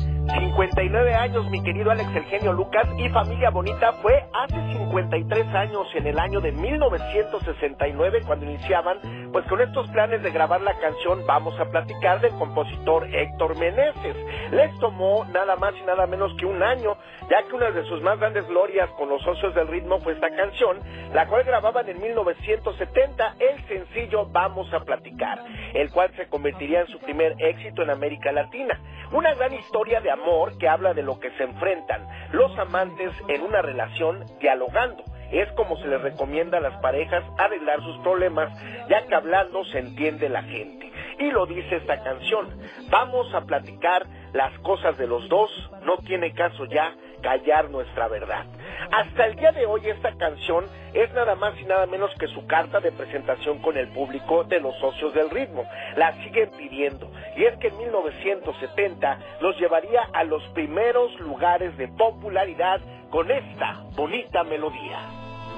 59 0.56 1.14
años, 1.14 1.50
mi 1.50 1.62
querido 1.62 1.92
Alex 1.92 2.16
El 2.16 2.24
Genio 2.28 2.54
Lucas, 2.54 2.88
y 2.98 3.10
Familia 3.10 3.50
Bonita 3.50 3.92
fue 4.02 4.24
hace 4.32 4.56
53 4.78 5.48
años, 5.54 5.86
en 5.96 6.08
el 6.08 6.18
año 6.18 6.40
de 6.40 6.54
1969, 6.54 8.22
cuando 8.26 8.46
iniciaban, 8.46 9.00
pues 9.34 9.46
con 9.48 9.60
estos 9.60 9.86
planes 9.90 10.24
de 10.24 10.32
grabar 10.32 10.62
la 10.62 10.74
canción 10.80 11.26
Vamos 11.28 11.60
a 11.60 11.66
platicar 11.66 12.22
del 12.22 12.32
compositor 12.36 13.06
Héctor 13.14 13.60
Meneses. 13.60 14.16
Les 14.52 14.74
tomó 14.80 15.26
nada 15.26 15.58
más 15.58 15.74
y 15.76 15.86
nada 15.86 16.08
menos 16.08 16.34
que 16.40 16.46
un 16.46 16.64
año, 16.64 16.96
ya 17.30 17.44
que 17.50 17.54
una 17.54 17.72
de 17.72 17.84
sus 17.84 18.02
más 18.02 18.18
grandes 18.18 18.48
glorias 18.48 18.90
con 18.92 19.10
los 19.10 19.22
socios 19.24 19.54
del 19.56 19.68
ritmo 19.68 20.00
fue 20.00 20.14
esta 20.14 20.30
canción, 20.30 20.80
la 21.14 21.28
cual 21.28 21.44
grababan 21.44 21.90
en 21.90 22.02
1970 22.02 23.36
el 23.40 23.68
sencillo 23.68 24.28
Vamos 24.28 24.74
a 24.74 24.80
platicar, 24.80 25.44
el 25.74 25.92
cual 25.92 26.12
se 26.16 26.28
convertiría 26.30 26.82
en 26.82 26.88
su 26.88 27.00
primer 27.00 27.36
éxito 27.40 27.82
en 27.82 27.90
América 27.90 28.32
Latina. 28.32 28.80
Una 29.12 29.34
gran 29.34 29.54
historia 29.54 30.00
de 30.00 30.12
amor 30.12 30.45
que 30.58 30.68
habla 30.68 30.94
de 30.94 31.04
lo 31.04 31.20
que 31.20 31.32
se 31.32 31.44
enfrentan 31.44 32.08
los 32.32 32.58
amantes 32.58 33.12
en 33.28 33.42
una 33.42 33.62
relación 33.62 34.26
dialogando. 34.40 35.04
Es 35.32 35.52
como 35.54 35.78
se 35.78 35.88
les 35.88 36.02
recomienda 36.02 36.60
a 36.60 36.62
las 36.62 36.80
parejas 36.82 37.24
arreglar 37.38 37.82
sus 37.82 37.98
problemas, 38.00 38.52
ya 38.90 39.06
que 39.06 39.16
hablando 39.16 39.66
se 39.66 39.80
entiende 39.80 40.30
la 40.30 40.44
gente. 40.44 40.92
Y 41.20 41.32
lo 41.32 41.46
dice 41.46 41.78
esta 41.78 42.04
canción. 42.04 42.60
Vamos 42.90 43.34
a 43.34 43.42
platicar 43.42 44.06
las 44.34 44.58
cosas 44.60 44.98
de 44.98 45.08
los 45.08 45.28
dos, 45.30 45.50
no 45.84 45.98
tiene 45.98 46.34
caso 46.34 46.66
ya 46.66 46.94
callar 47.26 47.72
nuestra 47.72 48.08
verdad. 48.08 48.46
Hasta 48.92 49.26
el 49.26 49.36
día 49.36 49.52
de 49.52 49.66
hoy 49.66 49.82
esta 49.90 50.16
canción 50.16 50.66
es 50.94 51.12
nada 51.14 51.34
más 51.34 51.60
y 51.60 51.66
nada 51.66 51.88
menos 51.88 52.12
que 52.20 52.28
su 52.28 52.46
carta 52.46 52.80
de 52.80 52.92
presentación 52.92 53.58
con 53.64 53.76
el 53.78 53.88
público 53.88 54.44
de 54.44 54.60
los 54.60 54.78
socios 54.78 55.12
del 55.16 55.32
ritmo. 55.32 55.66
La 55.98 56.14
siguen 56.24 56.52
pidiendo 56.56 57.10
y 57.36 57.46
es 57.46 57.58
que 57.58 57.70
en 57.70 57.78
1970 57.80 59.20
los 59.42 59.60
llevaría 59.60 60.02
a 60.14 60.24
los 60.24 60.44
primeros 60.50 61.20
lugares 61.20 61.76
de 61.78 61.88
popularidad 61.88 62.80
con 63.10 63.32
esta 63.32 63.82
bonita 63.96 64.44
melodía. 64.44 65.00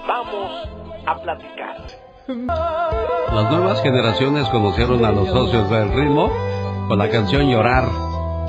Vamos 0.07 0.69
a 1.05 1.21
platicar. 1.21 1.75
Las 2.27 3.51
nuevas 3.51 3.81
generaciones 3.83 4.47
conocieron 4.49 5.03
a 5.03 5.11
los 5.11 5.27
socios 5.27 5.69
del 5.69 5.93
ritmo 5.93 6.31
con 6.87 6.97
la 6.97 7.09
canción 7.09 7.49
Llorar. 7.49 7.89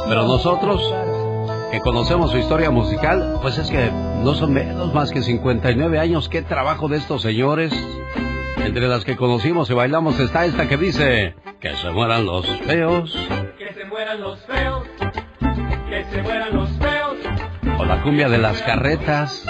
Pero 0.09 0.23
nosotros, 0.23 0.95
que 1.71 1.81
conocemos 1.81 2.31
su 2.31 2.39
historia 2.39 2.71
musical, 2.71 3.39
pues 3.43 3.59
es 3.59 3.71
que 3.71 3.91
no 4.23 4.35
son 4.35 4.53
menos 4.53 4.95
más 4.95 5.11
que 5.11 5.23
59 5.23 5.99
años. 5.99 6.29
¿Qué 6.29 6.43
trabajo 6.43 6.89
de 6.89 6.97
estos 6.97 7.23
señores? 7.23 7.73
Entre 8.57 8.89
las 8.89 9.05
que 9.05 9.17
conocimos 9.17 9.71
y 9.71 9.75
bailamos 9.75 10.19
está 10.19 10.45
esta 10.45 10.69
que 10.69 10.77
dice, 10.77 11.35
que 11.61 11.77
se 11.77 11.91
mueran 11.91 12.25
los 12.25 12.47
feos. 12.61 13.13
Que 13.59 13.73
se 13.75 13.85
mueran 13.85 14.21
los 14.21 14.41
feos, 14.47 14.87
que 15.89 16.05
se 16.05 16.23
mueran 16.23 16.57
los 16.57 16.71
feos. 16.71 17.17
O 17.79 17.85
la 17.85 18.03
cumbia 18.03 18.29
de 18.29 18.39
las 18.39 18.61
carretas. 18.63 19.45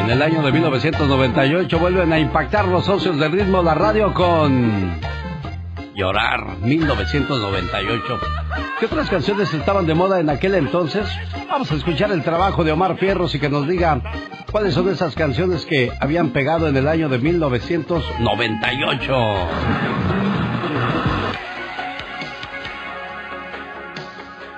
En 0.00 0.08
el 0.08 0.22
año 0.22 0.40
de 0.42 0.50
1998 0.50 1.78
vuelven 1.78 2.10
a 2.14 2.18
impactar 2.18 2.66
los 2.66 2.86
socios 2.86 3.18
del 3.18 3.32
ritmo 3.32 3.62
la 3.62 3.74
radio 3.74 4.14
con 4.14 4.98
Llorar 5.94 6.56
1998. 6.62 8.20
¿Qué 8.78 8.86
otras 8.86 9.10
canciones 9.10 9.52
estaban 9.52 9.86
de 9.86 9.92
moda 9.94 10.18
en 10.18 10.30
aquel 10.30 10.54
entonces? 10.54 11.06
Vamos 11.50 11.70
a 11.70 11.74
escuchar 11.74 12.10
el 12.12 12.22
trabajo 12.22 12.64
de 12.64 12.72
Omar 12.72 12.96
Fierros 12.96 13.34
y 13.34 13.38
que 13.40 13.50
nos 13.50 13.68
diga 13.68 14.00
cuáles 14.50 14.72
son 14.72 14.88
esas 14.88 15.14
canciones 15.14 15.66
que 15.66 15.92
habían 16.00 16.30
pegado 16.30 16.66
en 16.66 16.78
el 16.78 16.88
año 16.88 17.10
de 17.10 17.18
1998. 17.18 19.14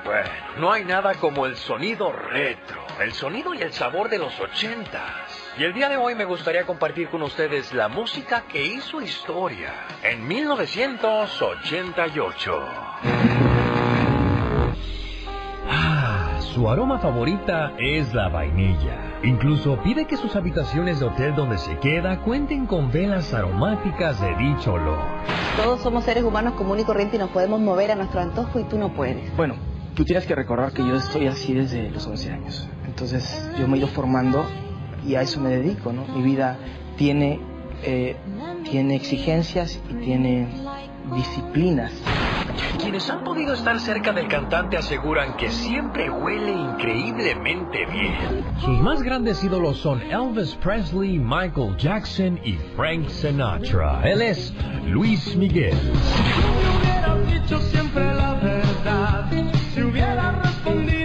Pues, 0.05 0.29
No 0.61 0.71
hay 0.71 0.85
nada 0.85 1.15
como 1.15 1.47
el 1.47 1.57
sonido 1.57 2.13
retro, 2.13 2.87
el 3.01 3.13
sonido 3.13 3.55
y 3.55 3.63
el 3.63 3.73
sabor 3.73 4.09
de 4.09 4.19
los 4.19 4.39
ochentas. 4.39 5.32
Y 5.59 5.65
el 5.65 5.75
día 5.75 5.91
de 5.91 5.99
hoy 5.99 6.15
me 6.15 6.25
gustaría 6.25 6.65
compartir 6.65 7.11
con 7.11 7.21
ustedes 7.21 7.75
la 7.75 7.89
música 7.89 8.45
que 8.49 8.65
hizo 8.65 9.03
historia 9.03 9.75
en 10.03 10.27
1988. 10.27 12.53
Ah, 15.69 16.39
su 16.41 16.71
aroma 16.71 17.01
favorita 17.01 17.75
es 17.79 18.15
la 18.15 18.31
vainilla. 18.31 19.19
Incluso 19.25 19.77
pide 19.83 20.07
que 20.07 20.17
sus 20.17 20.35
habitaciones 20.37 21.01
de 21.01 21.07
hotel 21.07 21.35
donde 21.35 21.59
se 21.59 21.77
queda 21.81 22.21
cuenten 22.21 22.65
con 22.65 22.91
velas 22.91 23.35
aromáticas 23.35 24.23
de 24.23 24.35
dicho 24.37 24.73
olor. 24.73 25.01
Todos 25.63 25.83
somos 25.83 26.05
seres 26.05 26.25
humanos 26.25 26.55
comunes 26.55 26.85
y 26.85 26.87
corrientes 26.87 27.17
y 27.17 27.19
nos 27.19 27.29
podemos 27.29 27.61
mover 27.61 27.91
a 27.91 27.95
nuestro 27.95 28.21
antojo 28.21 28.59
y 28.59 28.65
tú 28.65 28.79
no 28.79 28.95
puedes. 28.95 29.37
Bueno, 29.37 29.57
tú 29.95 30.07
tienes 30.07 30.25
que 30.25 30.35
recordar 30.35 30.73
que 30.73 30.83
yo 30.83 30.95
estoy 30.95 31.27
así 31.27 31.53
desde 31.53 31.91
los 31.91 32.07
11 32.07 32.33
años. 32.33 32.67
Entonces 32.87 33.51
yo 33.59 33.69
me 33.69 33.77
he 33.77 33.81
ido 33.81 33.89
formando 33.89 34.47
y 35.07 35.15
a 35.15 35.23
eso 35.23 35.41
me 35.41 35.51
dedico, 35.51 35.93
¿no? 35.93 36.07
Mi 36.07 36.23
vida 36.23 36.59
tiene, 36.97 37.41
eh, 37.83 38.17
tiene 38.65 38.97
exigencias 38.97 39.81
y 39.91 39.95
tiene 39.95 40.49
disciplinas. 41.15 41.93
Quienes 42.79 43.09
han 43.11 43.25
podido 43.25 43.55
estar 43.55 43.79
cerca 43.81 44.13
del 44.13 44.29
cantante 44.29 44.77
aseguran 44.77 45.37
que 45.37 45.51
siempre 45.51 46.11
huele 46.11 46.53
increíblemente 46.53 47.87
bien. 47.87 48.45
Sus 48.61 48.79
más 48.81 49.03
grandes 49.03 49.43
ídolos 49.45 49.79
son 49.79 50.03
Elvis 50.03 50.55
Presley, 50.57 51.19
Michael 51.19 51.77
Jackson 51.77 52.41
y 52.45 52.55
Frank 52.77 53.09
Sinatra. 53.09 54.03
Él 54.05 54.23
es 54.23 54.53
Luis 54.87 55.37
Miguel. 55.37 55.77
hubieras 56.79 57.33
dicho 57.33 57.61
siempre 57.61 58.05
la 58.15 58.35
verdad, 58.35 59.31
si 59.75 59.83
hubieras 59.83 60.43
respondido 60.43 61.02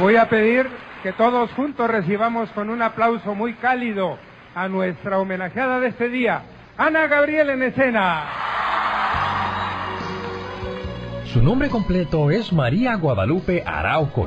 Voy 0.00 0.16
a 0.16 0.30
pedir 0.30 0.66
que 1.02 1.12
todos 1.12 1.50
juntos 1.52 1.90
recibamos 1.90 2.48
con 2.52 2.70
un 2.70 2.80
aplauso 2.80 3.34
muy 3.34 3.52
cálido 3.52 4.16
a 4.54 4.66
nuestra 4.66 5.18
homenajeada 5.18 5.78
de 5.78 5.88
este 5.88 6.08
día, 6.08 6.40
Ana 6.78 7.06
Gabriel 7.06 7.50
en 7.50 7.62
escena. 7.64 8.24
Su 11.26 11.42
nombre 11.42 11.68
completo 11.68 12.30
es 12.30 12.50
María 12.50 12.94
Guadalupe 12.94 13.62
Arauco. 13.66 14.26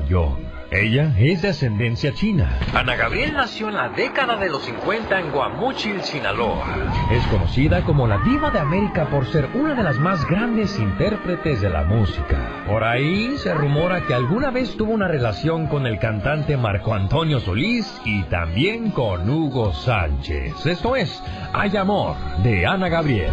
Ella 0.73 1.13
es 1.19 1.43
de 1.43 1.49
ascendencia 1.49 2.13
china. 2.13 2.57
Ana 2.73 2.95
Gabriel 2.95 3.33
nació 3.33 3.69
en 3.69 3.75
la 3.75 3.89
década 3.89 4.37
de 4.37 4.49
los 4.49 4.63
50 4.63 5.19
en 5.19 5.31
Guamúchil, 5.31 6.01
Sinaloa. 6.01 6.65
Es 7.11 7.23
conocida 7.27 7.83
como 7.83 8.07
la 8.07 8.17
diva 8.19 8.49
de 8.49 8.57
América 8.57 9.05
por 9.05 9.27
ser 9.27 9.47
una 9.53 9.75
de 9.75 9.83
las 9.83 9.99
más 9.99 10.25
grandes 10.27 10.79
intérpretes 10.79 11.61
de 11.61 11.69
la 11.69 11.83
música. 11.83 12.65
Por 12.67 12.83
ahí 12.83 13.37
se 13.37 13.53
rumora 13.53 14.07
que 14.07 14.15
alguna 14.15 14.49
vez 14.49 14.75
tuvo 14.75 14.93
una 14.93 15.07
relación 15.07 15.67
con 15.67 15.85
el 15.85 15.99
cantante 15.99 16.57
Marco 16.57 16.95
Antonio 16.95 17.39
Solís 17.39 18.01
y 18.03 18.23
también 18.23 18.89
con 18.89 19.29
Hugo 19.29 19.73
Sánchez. 19.73 20.65
Esto 20.65 20.95
es 20.95 21.21
Hay 21.53 21.77
Amor 21.77 22.15
de 22.41 22.65
Ana 22.65 22.89
Gabriel. 22.89 23.31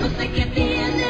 No 0.00 0.08
sé 0.18 0.30
qué 0.32 0.46
tiene 0.46 1.01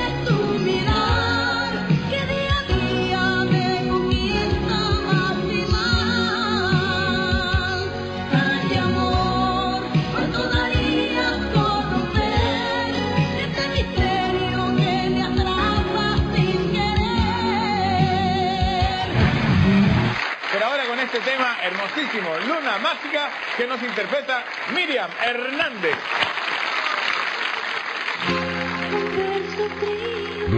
Luna 22.21 22.77
Mágica, 22.79 23.31
que 23.57 23.67
nos 23.67 23.83
interpreta 23.83 24.45
Miriam 24.75 25.11
Hernández. 25.23 25.97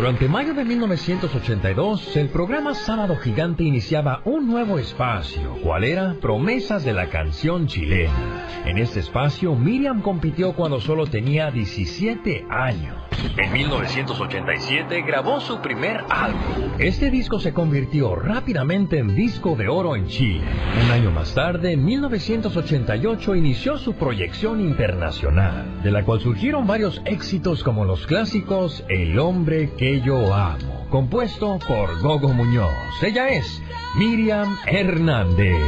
Durante 0.04 0.28
mayo 0.28 0.52
de 0.52 0.66
1982, 0.66 2.14
el 2.18 2.28
programa 2.28 2.74
Sábado 2.74 3.16
Gigante 3.16 3.64
iniciaba 3.64 4.20
un 4.26 4.46
nuevo 4.46 4.78
espacio, 4.78 5.54
cual 5.62 5.82
era 5.82 6.16
Promesas 6.20 6.84
de 6.84 6.92
la 6.92 7.08
Canción 7.08 7.66
Chilena. 7.68 8.46
En 8.66 8.76
este 8.76 9.00
espacio, 9.00 9.54
Miriam 9.54 10.02
compitió 10.02 10.52
cuando 10.52 10.78
solo 10.78 11.06
tenía 11.06 11.50
17 11.50 12.44
años. 12.50 12.96
En 13.38 13.52
1987 13.52 15.02
grabó 15.02 15.40
su 15.40 15.58
primer 15.60 16.04
álbum. 16.10 16.72
Este 16.78 17.10
disco 17.10 17.40
se 17.40 17.54
convirtió 17.54 18.14
rápidamente 18.14 18.98
en 18.98 19.14
disco 19.16 19.56
de 19.56 19.68
oro 19.68 19.96
en 19.96 20.06
Chile. 20.06 20.44
Un 20.84 20.90
año 20.90 21.10
más 21.10 21.34
tarde, 21.34 21.72
en 21.72 21.84
1988, 21.84 23.34
inició 23.34 23.78
su 23.78 23.94
proyección 23.94 24.60
internacional, 24.60 25.82
de 25.82 25.90
la 25.90 26.04
cual 26.04 26.20
surgieron 26.20 26.66
varios 26.66 27.00
éxitos 27.06 27.64
como 27.64 27.86
los 27.86 28.06
clásicos 28.06 28.84
El 28.88 29.18
hombre 29.18 29.70
que 29.78 29.93
yo 30.00 30.34
amo, 30.34 30.86
compuesto 30.90 31.58
por 31.66 32.00
Gogo 32.00 32.28
Muñoz. 32.28 32.70
Ella 33.02 33.28
es 33.28 33.62
Miriam 33.96 34.56
Hernández. 34.66 35.60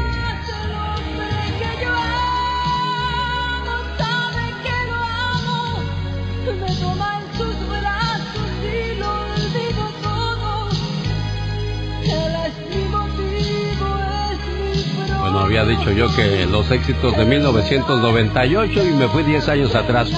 Bueno, 15.21 15.41
había 15.41 15.65
dicho 15.65 15.91
yo 15.91 16.07
que 16.15 16.47
los 16.47 16.71
éxitos 16.71 17.17
de 17.17 17.25
1998 17.25 18.87
y 18.87 18.93
me 18.93 19.09
fui 19.09 19.23
10 19.25 19.49
años 19.49 19.75
atrás. 19.75 20.11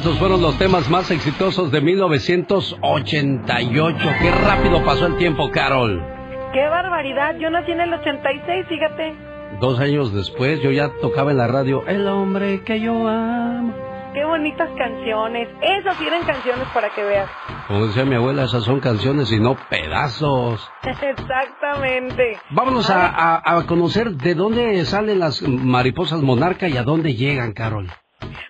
Estos 0.00 0.18
fueron 0.18 0.40
los 0.40 0.56
temas 0.56 0.88
más 0.88 1.10
exitosos 1.10 1.70
de 1.70 1.82
1988. 1.82 3.98
Qué 4.18 4.30
rápido 4.30 4.82
pasó 4.82 5.04
el 5.04 5.18
tiempo, 5.18 5.50
Carol. 5.50 6.02
¡Qué 6.54 6.66
barbaridad! 6.70 7.36
Yo 7.38 7.50
nací 7.50 7.70
en 7.72 7.82
el 7.82 7.92
86, 7.92 8.66
fíjate. 8.66 9.14
Dos 9.60 9.78
años 9.78 10.14
después 10.14 10.62
yo 10.62 10.70
ya 10.70 10.88
tocaba 11.02 11.32
en 11.32 11.36
la 11.36 11.48
radio 11.48 11.86
El 11.86 12.08
hombre 12.08 12.62
que 12.64 12.80
yo 12.80 13.06
amo. 13.06 13.74
¡Qué 14.14 14.24
bonitas 14.24 14.70
canciones! 14.78 15.48
Esas 15.60 15.94
sí 15.98 16.06
eran 16.06 16.22
canciones 16.24 16.66
para 16.72 16.88
que 16.94 17.02
veas. 17.04 17.28
Como 17.68 17.86
decía 17.86 18.06
mi 18.06 18.14
abuela, 18.14 18.44
esas 18.44 18.64
son 18.64 18.80
canciones 18.80 19.30
y 19.32 19.38
no 19.38 19.54
pedazos. 19.68 20.66
Exactamente. 20.82 22.38
Vámonos 22.52 22.88
a, 22.88 23.06
a- 23.06 23.58
a 23.58 23.66
conocer 23.66 24.12
de 24.12 24.34
dónde 24.34 24.82
salen 24.86 25.18
las 25.18 25.42
mariposas 25.42 26.22
monarca 26.22 26.68
y 26.68 26.78
a 26.78 26.84
dónde 26.84 27.12
llegan, 27.14 27.52
Carol. 27.52 27.90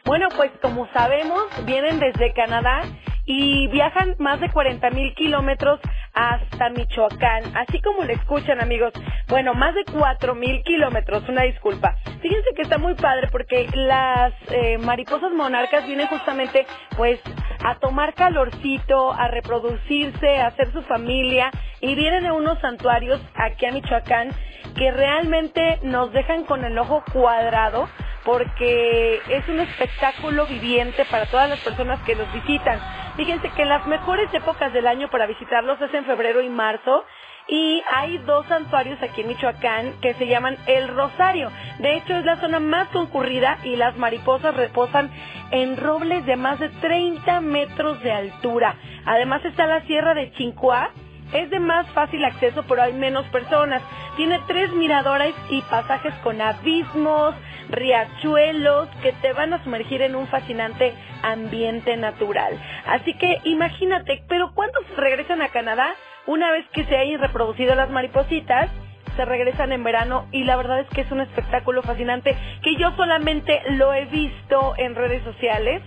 Bueno, 0.05 0.29
pues 0.37 0.51
como 0.63 0.89
sabemos, 0.93 1.43
vienen 1.65 2.01
desde 2.01 2.33
Canadá 2.33 2.83
y 3.25 3.69
viajan 3.69 4.17
más 4.19 4.41
de 4.41 4.51
40 4.51 4.91
mil 4.91 5.15
kilómetros 5.15 5.79
hasta 6.15 6.71
Michoacán, 6.71 7.57
así 7.57 7.81
como 7.81 8.03
lo 8.03 8.13
escuchan 8.13 8.61
amigos. 8.61 8.93
Bueno, 9.29 9.55
más 9.55 9.75
de 9.75 9.85
4 9.85 10.35
mil 10.35 10.63
kilómetros, 10.65 11.29
una 11.29 11.43
disculpa. 11.43 11.95
Fíjense 12.21 12.49
que 12.57 12.63
está 12.63 12.79
muy 12.79 12.95
padre 12.95 13.29
porque 13.31 13.69
las 13.75 14.33
eh, 14.51 14.79
mariposas 14.79 15.33
monarcas 15.33 15.87
vienen 15.87 16.09
justamente 16.09 16.67
pues 16.97 17.21
a 17.65 17.79
tomar 17.79 18.15
calorcito, 18.15 19.13
a 19.13 19.29
reproducirse, 19.29 20.39
a 20.39 20.49
hacer 20.49 20.73
su 20.73 20.83
familia 20.83 21.51
y 21.81 21.95
vienen 21.95 22.27
a 22.27 22.33
unos 22.33 22.59
santuarios 22.61 23.21
aquí 23.35 23.67
a 23.67 23.73
Michoacán 23.73 24.31
que 24.77 24.91
realmente 24.91 25.79
nos 25.83 26.13
dejan 26.13 26.45
con 26.45 26.65
el 26.65 26.77
ojo 26.79 27.05
cuadrado 27.13 27.89
porque 28.25 29.21
es 29.29 29.49
un 29.49 29.61
espectáculo 29.61 30.47
viviente 30.47 31.05
para 31.07 31.27
todas 31.27 31.49
las 31.49 31.61
personas 31.61 32.01
que 32.03 32.15
los 32.15 32.31
visitan. 32.33 32.81
Fíjense 33.17 33.51
que 33.51 33.65
las 33.65 33.87
mejores 33.87 34.33
épocas 34.33 34.73
del 34.73 34.87
año 34.87 35.11
para 35.11 35.27
visitarlos 35.27 35.81
es 35.81 35.93
en 35.95 36.05
febrero 36.05 36.43
y 36.43 36.49
marzo. 36.49 37.05
Y 37.49 37.83
hay 37.91 38.19
dos 38.19 38.47
santuarios 38.47 39.03
aquí 39.03 39.23
en 39.23 39.29
Michoacán 39.29 40.01
que 40.01 40.15
se 40.15 40.27
llaman 40.27 40.57
El 40.67 40.89
Rosario. 40.89 41.51
De 41.79 41.97
hecho, 41.97 42.15
es 42.17 42.25
la 42.25 42.37
zona 42.37 42.61
más 42.61 42.89
concurrida 42.89 43.59
y 43.65 43.75
las 43.75 43.97
mariposas 43.97 44.55
reposan 44.55 45.11
en 45.51 45.77
robles 45.77 46.25
de 46.27 46.37
más 46.37 46.61
de 46.61 46.69
30 46.69 47.41
metros 47.41 48.01
de 48.03 48.13
altura. 48.13 48.77
Además 49.05 49.45
está 49.45 49.67
la 49.67 49.81
Sierra 49.83 50.15
de 50.15 50.31
Chincoá, 50.33 50.91
es 51.33 51.51
de 51.51 51.61
más 51.61 51.87
fácil 51.91 52.25
acceso, 52.25 52.65
pero 52.69 52.83
hay 52.83 52.93
menos 52.93 53.27
personas. 53.27 53.83
Tiene 54.17 54.41
tres 54.47 54.73
miradores 54.73 55.35
y 55.49 55.63
pasajes 55.63 56.15
con 56.23 56.41
abismos, 56.41 57.35
riachuelos 57.71 58.89
que 59.03 59.13
te 59.13 59.33
van 59.33 59.53
a 59.53 59.63
sumergir 59.63 60.03
en 60.03 60.17
un 60.17 60.27
fascinante 60.27 60.93
ambiente 61.23 61.97
natural. 61.97 62.61
Así 62.87 63.15
que 63.15 63.41
imagínate, 63.45 64.23
pero 64.29 64.53
¿cuándo 64.55 64.79
regresan 64.97 65.43
a 65.43 65.49
Canadá? 65.49 65.95
Una 66.27 66.51
vez 66.51 66.67
que 66.73 66.85
se 66.85 66.97
hayan 66.97 67.21
reproducido 67.21 67.75
las 67.75 67.91
maripositas, 67.91 68.71
se 69.17 69.25
regresan 69.25 69.73
en 69.73 69.85
verano 69.85 70.27
y 70.33 70.45
la 70.45 70.57
verdad 70.57 70.81
es 70.81 70.89
que 70.89 71.03
es 71.03 71.11
un 71.11 71.21
espectáculo 71.21 71.83
fascinante 71.83 72.37
que 72.63 72.77
yo 72.77 72.93
solamente 72.97 73.61
lo 73.71 73.93
he 73.93 74.05
visto 74.07 74.75
en 74.77 74.95
redes 74.95 75.23
sociales, 75.25 75.83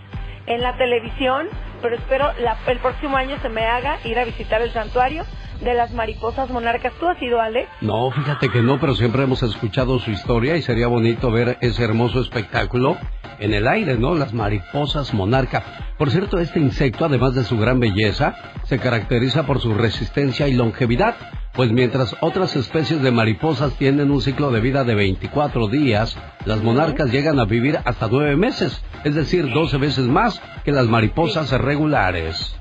en 0.46 0.60
la 0.60 0.76
televisión, 0.76 1.48
pero 1.84 1.96
espero 1.96 2.32
la- 2.40 2.56
el 2.66 2.78
próximo 2.78 3.14
año 3.18 3.36
se 3.42 3.50
me 3.50 3.66
haga 3.66 3.98
ir 4.04 4.18
a 4.18 4.24
visitar 4.24 4.62
el 4.62 4.72
santuario 4.72 5.24
de 5.60 5.74
las 5.74 5.92
mariposas 5.92 6.48
monarcas. 6.48 6.94
¿Tú 6.98 7.06
has 7.06 7.20
ido, 7.20 7.40
Ale? 7.42 7.68
No, 7.82 8.10
fíjate 8.10 8.48
que 8.48 8.62
no, 8.62 8.80
pero 8.80 8.94
siempre 8.94 9.22
hemos 9.24 9.42
escuchado 9.42 9.98
su 9.98 10.10
historia 10.10 10.56
y 10.56 10.62
sería 10.62 10.88
bonito 10.88 11.30
ver 11.30 11.58
ese 11.60 11.84
hermoso 11.84 12.20
espectáculo 12.20 12.96
en 13.38 13.52
el 13.52 13.68
aire, 13.68 13.98
¿no? 13.98 14.14
Las 14.14 14.32
mariposas 14.32 15.12
monarca. 15.12 15.62
Por 15.98 16.10
cierto, 16.10 16.38
este 16.38 16.58
insecto, 16.58 17.04
además 17.04 17.34
de 17.34 17.44
su 17.44 17.58
gran 17.58 17.80
belleza, 17.80 18.34
se 18.64 18.78
caracteriza 18.78 19.44
por 19.44 19.60
su 19.60 19.74
resistencia 19.74 20.48
y 20.48 20.54
longevidad, 20.54 21.14
pues 21.52 21.70
mientras 21.70 22.16
otras 22.20 22.56
especies 22.56 23.00
de 23.00 23.12
mariposas 23.12 23.74
tienen 23.74 24.10
un 24.10 24.20
ciclo 24.20 24.50
de 24.50 24.60
vida 24.60 24.82
de 24.82 24.96
24 24.96 25.68
días, 25.68 26.18
las 26.46 26.62
monarcas 26.62 27.12
llegan 27.12 27.38
a 27.38 27.44
vivir 27.44 27.78
hasta 27.84 28.08
9 28.10 28.34
meses, 28.36 28.82
es 29.04 29.14
decir, 29.14 29.52
12 29.52 29.76
veces 29.78 30.06
más 30.06 30.42
que 30.64 30.72
las 30.72 30.88
mariposas 30.88 31.52
regulares. 31.74 32.56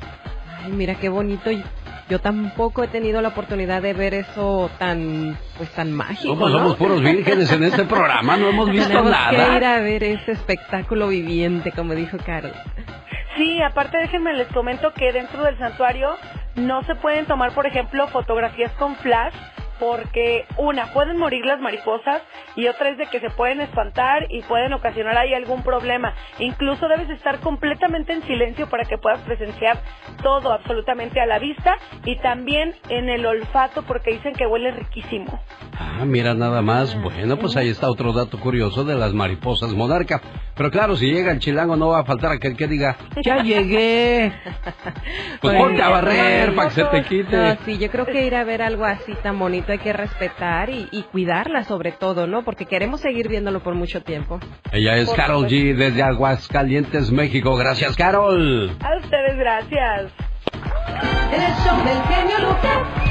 Ay, 0.64 0.72
mira 0.72 0.96
qué 0.96 1.10
bonito. 1.10 1.50
Yo 2.10 2.20
tampoco 2.20 2.84
he 2.84 2.88
tenido 2.88 3.22
la 3.22 3.30
oportunidad 3.30 3.82
de 3.82 3.94
ver 3.94 4.14
eso 4.14 4.70
tan, 4.78 5.38
pues 5.58 5.70
tan 5.72 5.92
mágico. 5.94 6.34
Somos, 6.34 6.52
¿no? 6.52 6.58
somos 6.58 6.76
puros 6.76 7.02
vírgenes 7.02 7.52
en 7.52 7.64
este 7.64 7.86
programa, 7.86 8.36
no 8.36 8.50
hemos 8.50 8.70
visto 8.70 8.90
Tenemos 8.90 9.12
que 9.30 9.36
ir 9.36 9.62
nada. 9.62 9.76
a 9.76 9.80
ver 9.80 10.04
ese 10.04 10.34
espectáculo 10.34 11.08
viviente, 11.08 11.72
como 11.72 11.94
dijo 11.96 12.18
Carol. 12.26 12.52
Sí, 13.38 13.62
aparte 13.62 13.98
déjenme 13.98 14.34
les 14.34 14.48
comento 14.50 14.94
que 14.94 15.12
dentro 15.14 15.44
del 15.44 15.58
santuario 15.58 16.16
no 16.56 16.84
se 16.84 16.94
pueden 16.96 17.26
tomar, 17.26 17.52
por 17.54 17.66
ejemplo, 17.66 18.08
fotografías 18.10 18.72
con 18.74 18.96
flash 18.98 19.34
porque 19.80 20.46
una, 20.58 20.94
pueden 20.94 21.18
morir 21.18 21.46
las 21.46 21.60
mariposas 21.60 22.22
y 22.56 22.68
otra 22.68 22.90
es 22.90 22.98
de 22.98 23.08
que 23.08 23.20
se 23.20 23.30
pueden 23.30 23.62
espantar 23.62 24.28
y 24.30 24.42
pueden 24.44 24.74
ocasionar 24.74 25.18
ahí 25.18 25.34
algún 25.34 25.64
problema. 25.64 26.14
Incluso 26.40 26.88
debes 26.88 27.10
estar 27.10 27.40
completamente 27.40 28.14
en 28.14 28.24
silencio 28.24 28.70
para 28.70 28.86
que 28.86 28.98
puedas 28.98 29.20
presenciar 29.22 29.82
todo 30.22 30.52
absolutamente 30.52 31.20
a 31.20 31.26
la 31.26 31.40
vista 31.40 31.78
y 32.06 32.18
también 32.18 32.76
en 32.90 33.10
el 33.10 33.26
olfato 33.26 33.84
porque 33.84 34.12
dicen 34.12 34.34
que 34.34 34.46
huele 34.46 34.72
riquísimo. 34.72 35.40
Ah, 35.80 36.06
mira 36.06 36.34
nada 36.34 36.62
más. 36.62 37.00
Bueno, 37.02 37.38
pues 37.38 37.58
ahí 37.58 37.70
está 37.70 37.90
otro 37.90 38.14
dato 38.14 38.40
curioso 38.40 38.84
de 38.84 38.96
las 38.96 39.14
mariposas 39.14 39.74
monarca. 39.74 40.22
Pero 40.56 40.70
claro, 40.70 40.96
si 40.96 41.12
llega 41.12 41.32
el 41.32 41.40
chilango 41.40 41.76
no 41.76 41.90
va 41.90 42.00
a 42.00 42.06
faltar 42.06 42.32
aquel 42.32 42.56
que 42.56 42.68
diga, 42.68 42.96
ya 43.24 43.42
llegué. 43.42 44.32
Pues 45.42 45.58
ponte 45.58 45.82
a 45.82 45.90
barrer 45.90 46.56
para 46.56 46.70
que 46.70 46.76
se 46.76 46.84
te 46.86 47.04
quite. 47.04 47.36
No, 47.36 47.58
sí, 47.66 47.78
yo 47.78 47.90
creo 47.92 48.06
que 48.06 48.26
ir 48.26 48.34
a 48.34 48.46
ver 48.46 48.62
algo 48.62 48.86
así 48.86 49.14
tan 49.22 49.38
bonito 49.38 49.73
hay 49.74 49.80
que 49.80 49.94
respetar 49.94 50.70
y, 50.70 50.88
y 50.92 51.04
cuidarla 51.04 51.64
sobre 51.64 51.92
todo, 51.92 52.28
¿no? 52.28 52.44
Porque 52.44 52.66
queremos 52.66 53.02
seguir 53.02 53.28
viéndolo 53.28 53.62
por 53.62 53.76
mucho 53.76 54.02
tiempo. 54.02 54.40
Ella 54.72 54.96
es 54.98 55.08
Por 55.08 55.18
Carol 55.18 55.46
G 55.48 55.76
desde 55.76 56.02
Aguascalientes, 56.04 57.12
México. 57.12 57.56
Gracias, 57.56 57.96
Carol. 57.96 58.76
A 58.80 58.98
ustedes 58.98 59.38
gracias. 59.38 60.12
El 61.32 61.42
show 61.64 61.78
del 61.84 62.02
genio 62.08 62.40
Lucas. 62.48 63.04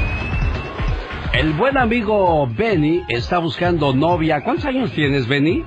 El 1.33 1.53
buen 1.53 1.77
amigo 1.77 2.47
Benny 2.47 3.03
está 3.09 3.39
buscando 3.39 3.93
novia. 3.93 4.41
¿Cuántos 4.43 4.65
años 4.65 4.91
tienes, 4.91 5.27
Benny? 5.27 5.65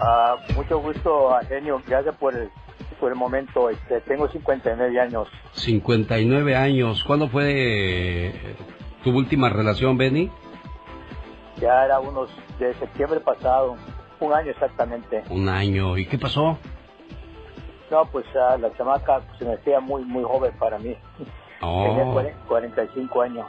Ah, 0.00 0.36
mucho 0.56 0.78
gusto, 0.78 1.30
Genio. 1.48 1.82
Gracias 1.86 2.14
por 2.16 2.34
el, 2.34 2.48
por 2.98 3.12
el 3.12 3.18
momento. 3.18 3.68
Este, 3.68 4.00
tengo 4.00 4.28
59 4.28 5.00
años. 5.00 5.28
59 5.52 6.56
años. 6.56 7.04
¿Cuándo 7.04 7.28
fue 7.28 8.56
tu 9.10 9.16
última 9.16 9.48
relación, 9.48 9.96
Benny? 9.96 10.30
Ya 11.60 11.84
era 11.84 11.98
unos 12.00 12.30
de 12.58 12.74
septiembre 12.74 13.20
pasado, 13.20 13.76
un 14.20 14.32
año 14.32 14.50
exactamente. 14.50 15.24
Un 15.30 15.48
año. 15.48 15.96
¿Y 15.96 16.06
qué 16.06 16.18
pasó? 16.18 16.58
No, 17.90 18.04
pues 18.06 18.26
ah, 18.36 18.56
la 18.60 18.72
chamaca 18.76 19.22
se 19.38 19.44
me 19.46 19.54
hacía 19.54 19.80
muy, 19.80 20.04
muy 20.04 20.22
joven 20.22 20.52
para 20.58 20.78
mí. 20.78 20.94
Tenía 21.60 22.04
Oh. 22.04 22.12
cuare- 22.14 22.34
45 22.46 23.22
años, 23.22 23.46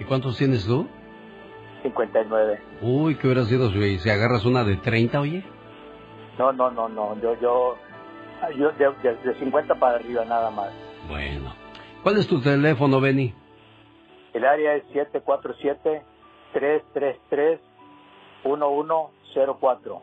¿Y 0.00 0.04
cuántos 0.04 0.38
tienes 0.38 0.64
tú? 0.66 0.88
59. 1.82 2.58
Uy, 2.80 3.14
¿qué 3.16 3.26
hubiera 3.26 3.44
sido 3.44 3.70
si, 3.70 3.98
si 3.98 4.08
agarras 4.10 4.44
una 4.46 4.64
de 4.64 4.76
30, 4.76 5.20
oye? 5.20 5.44
No, 6.38 6.52
no, 6.52 6.70
no, 6.70 6.88
no. 6.88 7.14
Yo, 7.20 7.38
yo, 7.38 7.76
yo 8.56 8.72
de, 8.72 8.86
de- 9.02 9.16
de 9.16 9.34
50 9.38 9.74
para 9.74 9.96
arriba 9.96 10.24
nada 10.24 10.50
más. 10.50 10.70
Bueno. 11.06 11.52
¿Cuál 12.02 12.16
es 12.16 12.26
tu 12.26 12.40
teléfono, 12.40 12.98
Benny? 13.00 13.34
El 14.32 14.44
área 14.44 14.74
es 14.74 14.84
747-333-1104. 18.44 20.00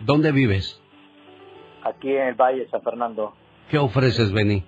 ¿Dónde 0.00 0.32
vives? 0.32 0.80
Aquí 1.84 2.14
en 2.14 2.28
el 2.28 2.34
Valle 2.34 2.68
San 2.70 2.82
Fernando. 2.82 3.32
¿Qué 3.70 3.78
ofreces, 3.78 4.32
Benny? 4.32 4.64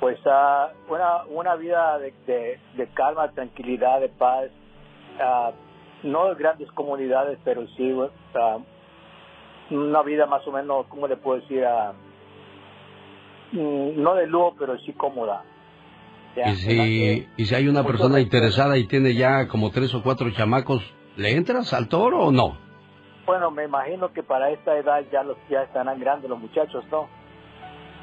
Pues 0.00 0.18
ah, 0.26 0.70
una, 0.88 1.24
una 1.26 1.56
vida 1.56 1.98
de, 1.98 2.12
de- 2.26 2.58
de 2.74 2.86
calma, 2.94 3.30
tranquilidad, 3.32 4.00
de 4.00 4.08
paz. 4.08 4.50
ah, 5.20 5.52
no 6.02 6.28
de 6.30 6.34
grandes 6.36 6.70
comunidades, 6.72 7.38
pero 7.44 7.66
sí 7.76 7.94
ah, 8.34 8.58
una 9.70 10.02
vida 10.02 10.24
más 10.26 10.46
o 10.46 10.52
menos, 10.52 10.86
¿cómo 10.86 11.06
le 11.06 11.16
puedo 11.16 11.40
decir? 11.40 11.64
Ah, 11.64 11.92
mm, 13.52 14.00
no 14.02 14.14
de 14.14 14.26
lujo, 14.26 14.54
pero 14.58 14.78
sí 14.78 14.92
cómoda. 14.94 15.42
Ya, 16.36 16.50
Y 16.50 16.56
si, 16.56 17.28
y 17.36 17.44
si 17.44 17.54
hay 17.54 17.68
una 17.68 17.82
persona 17.82 18.20
interesada 18.20 18.78
y 18.78 18.86
tiene 18.86 19.14
ya 19.14 19.48
como 19.48 19.70
tres 19.70 19.94
o 19.94 20.02
cuatro 20.02 20.30
chamacos, 20.30 20.82
¿le 21.16 21.32
entras 21.32 21.72
al 21.72 21.88
toro 21.88 22.26
o 22.26 22.32
no? 22.32 22.56
Bueno, 23.26 23.50
me 23.50 23.64
imagino 23.64 24.12
que 24.12 24.22
para 24.22 24.50
esta 24.50 24.76
edad 24.76 25.04
ya 25.12 25.22
los 25.22 25.36
ya 25.48 25.62
estarán 25.62 26.00
grandes 26.00 26.30
los 26.30 26.40
muchachos, 26.40 26.84
¿no? 26.90 27.08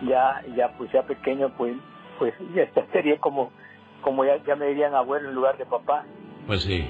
Ya, 0.03 0.43
ya 0.55 0.77
pues 0.77 0.91
ya 0.91 1.03
pequeño, 1.03 1.53
pues, 1.57 1.75
pues 2.19 2.33
ya 2.55 2.69
sería 2.91 3.17
como, 3.19 3.51
como 4.01 4.25
ya, 4.25 4.37
ya 4.45 4.55
me 4.55 4.67
dirían 4.67 4.93
abuelo 4.93 5.29
en 5.29 5.35
lugar 5.35 5.57
de 5.57 5.65
papá. 5.65 6.05
Pues 6.45 6.61
sí. 6.61 6.89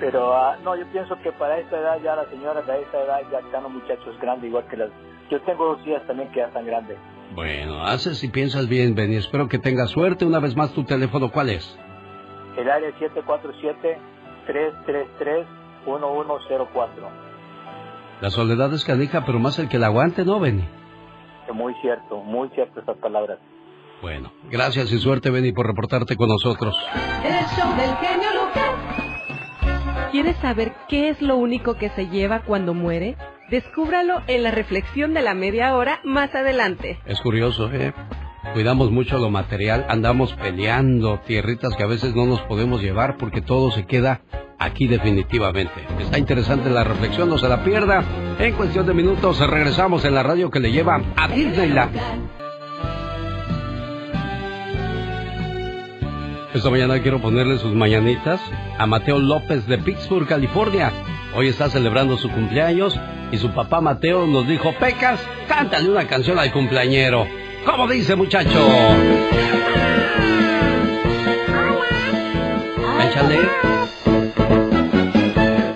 Pero 0.00 0.34
ah, 0.34 0.56
no, 0.64 0.76
yo 0.76 0.86
pienso 0.92 1.14
que 1.20 1.30
para 1.32 1.58
esta 1.58 1.78
edad 1.78 2.00
ya 2.02 2.16
las 2.16 2.28
señoras 2.28 2.66
de 2.66 2.80
esta 2.80 3.02
edad 3.02 3.20
ya 3.30 3.40
están 3.40 3.64
los 3.64 3.72
muchachos 3.72 4.18
grandes 4.18 4.48
igual 4.48 4.66
que 4.68 4.78
las. 4.78 4.90
Yo 5.30 5.40
tengo 5.42 5.74
dos 5.74 5.86
hijas 5.86 6.06
también 6.06 6.30
que 6.30 6.40
ya 6.40 6.46
están 6.46 6.64
grandes. 6.64 6.96
Bueno, 7.34 7.84
haces 7.84 8.24
y 8.24 8.28
piensas 8.28 8.68
bien, 8.68 8.94
Benny. 8.94 9.16
Espero 9.16 9.48
que 9.48 9.58
tengas 9.58 9.90
suerte. 9.90 10.24
Una 10.24 10.38
vez 10.40 10.56
más, 10.56 10.72
tu 10.72 10.84
teléfono, 10.84 11.30
¿cuál 11.30 11.50
es? 11.50 11.78
El 12.56 12.70
área 12.70 12.88
es 12.88 12.94
747-333-1104. 14.46 16.88
La 18.20 18.30
soledad 18.30 18.72
es 18.74 18.84
canija, 18.84 19.24
pero 19.24 19.38
más 19.38 19.58
el 19.58 19.68
que 19.68 19.78
la 19.78 19.86
aguante, 19.86 20.24
¿no, 20.24 20.40
Benny? 20.40 20.64
Es 21.48 21.54
muy 21.54 21.72
cierto, 21.80 22.20
muy 22.22 22.48
cierto 22.50 22.80
esas 22.80 22.96
palabras. 22.98 23.38
Bueno, 24.02 24.30
gracias 24.50 24.92
y 24.92 24.98
suerte, 24.98 25.30
Benny, 25.30 25.52
por 25.52 25.66
reportarte 25.66 26.16
con 26.16 26.28
nosotros. 26.28 26.76
El 27.24 27.46
show 27.56 27.74
del 27.76 27.96
genio 27.96 28.28
Lucas. 28.34 30.10
¿Quieres 30.10 30.36
saber 30.38 30.74
qué 30.88 31.10
es 31.10 31.22
lo 31.22 31.36
único 31.36 31.74
que 31.74 31.90
se 31.90 32.08
lleva 32.08 32.40
cuando 32.40 32.74
muere? 32.74 33.16
Descúbralo 33.50 34.22
en 34.26 34.42
la 34.42 34.50
reflexión 34.50 35.14
de 35.14 35.22
la 35.22 35.32
media 35.32 35.74
hora 35.74 36.00
más 36.04 36.34
adelante. 36.34 36.98
Es 37.06 37.20
curioso, 37.20 37.70
¿eh? 37.72 37.94
Cuidamos 38.52 38.90
mucho 38.90 39.18
lo 39.18 39.30
material, 39.30 39.86
andamos 39.88 40.34
peleando 40.34 41.20
tierritas 41.26 41.74
que 41.74 41.82
a 41.82 41.86
veces 41.86 42.14
no 42.14 42.26
nos 42.26 42.40
podemos 42.42 42.82
llevar 42.82 43.16
porque 43.16 43.40
todo 43.40 43.70
se 43.70 43.86
queda 43.86 44.20
aquí 44.58 44.86
definitivamente. 44.86 45.86
Está 45.98 46.18
interesante 46.18 46.68
la 46.68 46.84
reflexión, 46.84 47.30
no 47.30 47.38
se 47.38 47.48
la 47.48 47.64
pierda. 47.64 48.04
En 48.38 48.54
cuestión 48.54 48.86
de 48.86 48.94
minutos 48.94 49.38
regresamos 49.38 50.04
en 50.04 50.14
la 50.14 50.22
radio 50.22 50.50
que 50.50 50.60
le 50.60 50.70
lleva 50.70 51.00
a 51.16 51.28
Disneyland. 51.28 51.98
Esta 56.52 56.70
mañana 56.70 57.00
quiero 57.00 57.20
ponerle 57.20 57.58
sus 57.58 57.74
mañanitas 57.74 58.40
a 58.78 58.86
Mateo 58.86 59.18
López 59.18 59.66
de 59.66 59.78
Pittsburgh, 59.78 60.26
California. 60.26 60.92
Hoy 61.34 61.48
está 61.48 61.68
celebrando 61.68 62.16
su 62.16 62.30
cumpleaños 62.30 62.98
y 63.30 63.38
su 63.38 63.50
papá 63.50 63.80
Mateo 63.80 64.26
nos 64.26 64.46
dijo, 64.46 64.72
Pecas, 64.78 65.20
cántale 65.46 65.90
una 65.90 66.06
canción 66.06 66.38
al 66.38 66.52
cumpleañero. 66.52 67.26
¿Cómo 67.64 67.86
dice 67.86 68.16
muchacho? 68.16 68.66
Échale. 73.08 73.38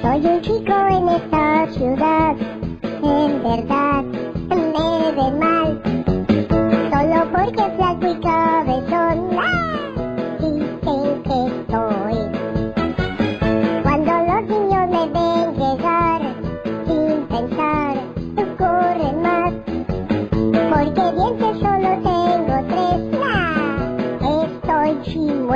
Soy 0.02 0.26
un 0.26 0.40
chico 0.40 0.74
en 0.88 1.08
esta 1.08 1.66
ciudad, 1.72 2.36
en 3.02 3.42
verdad 3.42 4.21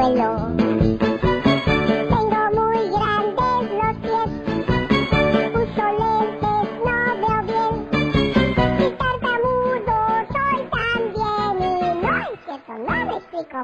Tengo 0.07 0.39
muy 2.55 2.81
grandes 2.91 3.63
los 3.73 3.97
pies, 4.03 4.31
uso 5.53 5.87
lentes, 5.99 6.67
no 6.87 6.99
veo 7.23 7.39
bien. 7.43 7.75
Y 8.79 8.87
tartamudo 8.93 9.97
soy 10.33 10.61
también 10.71 11.55
y 11.59 11.63
no 12.07 12.13
es 12.19 12.39
cierto, 12.45 12.73
no 12.79 12.97
me 13.07 13.15
explico. 13.17 13.59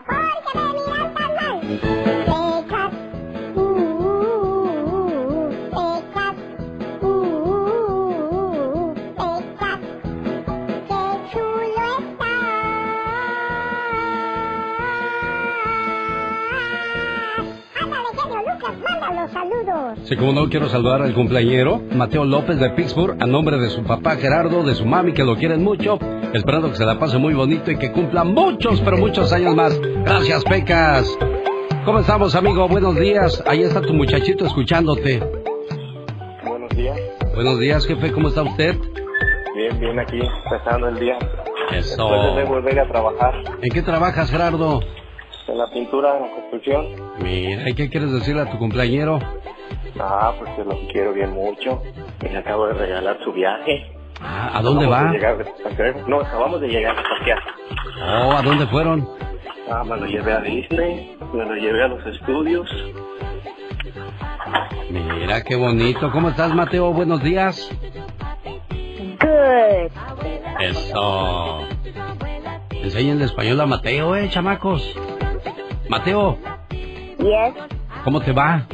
Sí, 20.04 20.16
como 20.16 20.32
no, 20.32 20.48
quiero 20.48 20.68
saludar 20.68 21.00
al 21.02 21.14
cumpleañero 21.14 21.80
Mateo 21.92 22.24
López 22.24 22.58
de 22.58 22.70
Pittsburgh 22.70 23.16
a 23.20 23.26
nombre 23.26 23.56
de 23.58 23.70
su 23.70 23.82
papá 23.84 24.16
Gerardo, 24.16 24.62
de 24.64 24.74
su 24.74 24.84
mami 24.84 25.12
que 25.12 25.24
lo 25.24 25.36
quieren 25.36 25.62
mucho, 25.62 25.98
esperando 26.34 26.70
que 26.70 26.76
se 26.76 26.84
la 26.84 26.98
pase 26.98 27.18
muy 27.18 27.34
bonito 27.34 27.70
y 27.70 27.76
que 27.78 27.92
cumpla 27.92 28.24
muchos, 28.24 28.80
pero 28.80 28.96
muchos 28.98 29.32
años 29.32 29.54
más. 29.54 29.78
Gracias, 29.80 30.44
Pecas. 30.44 31.06
¿Cómo 31.84 32.00
estamos, 32.00 32.34
amigo? 32.34 32.66
Buenos 32.68 32.96
días. 32.96 33.42
Ahí 33.46 33.62
está 33.62 33.80
tu 33.80 33.94
muchachito 33.94 34.44
escuchándote. 34.44 35.22
Buenos 36.44 36.70
días. 36.76 36.98
Buenos 37.34 37.58
días, 37.60 37.86
jefe. 37.86 38.12
¿Cómo 38.12 38.28
está 38.28 38.42
usted? 38.42 38.76
Bien, 39.54 39.78
bien 39.80 39.98
aquí, 39.98 40.18
empezando 40.44 40.88
el 40.88 40.98
día. 40.98 41.16
Eso. 41.72 42.08
Después 42.10 42.36
de 42.36 42.44
volver 42.44 42.80
a 42.80 42.88
trabajar 42.88 43.34
¿En 43.62 43.70
qué 43.72 43.82
trabajas, 43.82 44.30
Gerardo? 44.30 44.80
en 45.48 45.58
la 45.58 45.66
pintura, 45.70 46.16
en 46.16 46.22
la 46.22 46.30
construcción. 46.34 46.86
Mira, 47.22 47.68
¿y 47.68 47.74
qué 47.74 47.88
quieres 47.88 48.12
decirle 48.12 48.42
a 48.42 48.50
tu 48.50 48.58
cumpleañero? 48.58 49.18
Ah, 50.04 50.32
pues 50.38 50.50
que 50.56 50.64
lo 50.64 50.76
quiero 50.90 51.12
bien 51.12 51.30
mucho. 51.30 51.80
Y 52.22 52.28
le 52.28 52.38
acabo 52.38 52.66
de 52.66 52.74
regalar 52.74 53.18
su 53.22 53.32
viaje. 53.32 53.86
Ah, 54.20 54.58
¿A 54.58 54.62
dónde 54.62 54.84
Acabamos 54.86 55.06
va? 55.06 55.12
de 55.12 55.18
llegar 55.18 55.38
de 55.38 55.44
pasear. 55.62 56.08
No, 56.08 56.20
acabamos 56.20 56.60
de 56.60 56.68
llegar 56.68 56.96
a 56.98 57.02
pasear. 57.02 57.38
Oh, 58.24 58.32
¿a 58.32 58.42
dónde 58.42 58.66
fueron? 58.66 59.08
Ah, 59.70 59.84
me 59.84 59.96
lo 59.96 60.06
llevé 60.06 60.32
a 60.32 60.40
Disney, 60.40 61.16
me 61.32 61.44
lo 61.44 61.54
llevé 61.54 61.84
a 61.84 61.88
los 61.88 62.04
estudios. 62.06 62.68
Mira, 64.90 65.42
qué 65.42 65.54
bonito. 65.56 66.10
¿Cómo 66.10 66.28
estás, 66.30 66.52
Mateo? 66.54 66.92
Buenos 66.92 67.22
días. 67.22 67.70
Good. 69.20 69.90
Eso. 70.60 71.60
Enséñenle 72.70 73.24
español 73.26 73.60
a 73.60 73.66
Mateo, 73.66 74.16
eh, 74.16 74.28
chamacos. 74.28 74.82
Mateo, 75.88 76.36
Yes. 77.18 77.54
¿cómo 78.04 78.20
te 78.20 78.32
va? 78.32 78.66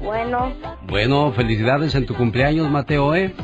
Bueno. 0.00 0.54
Bueno, 0.88 1.32
felicidades 1.32 1.94
en 1.94 2.06
tu 2.06 2.14
cumpleaños, 2.14 2.70
Mateo, 2.70 3.14
eh. 3.14 3.34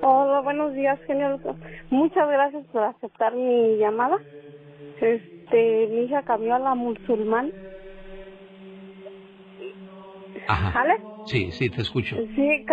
Hola, 0.00 0.40
buenos 0.40 0.72
días, 0.72 0.98
genio. 1.06 1.38
Muchas 1.90 2.28
gracias 2.30 2.64
por 2.72 2.82
aceptar 2.82 3.34
mi 3.34 3.76
llamada. 3.76 4.16
Este, 5.02 5.88
mi 5.90 6.04
hija 6.04 6.22
cambió 6.22 6.54
a 6.54 6.60
la 6.60 6.74
musulmán. 6.74 7.52
Ajá. 10.48 10.72
¿Vale? 10.74 10.94
Sí, 11.26 11.50
sí, 11.52 11.70
te 11.70 11.80
escucho. 11.80 12.16
Sí, 12.34 12.66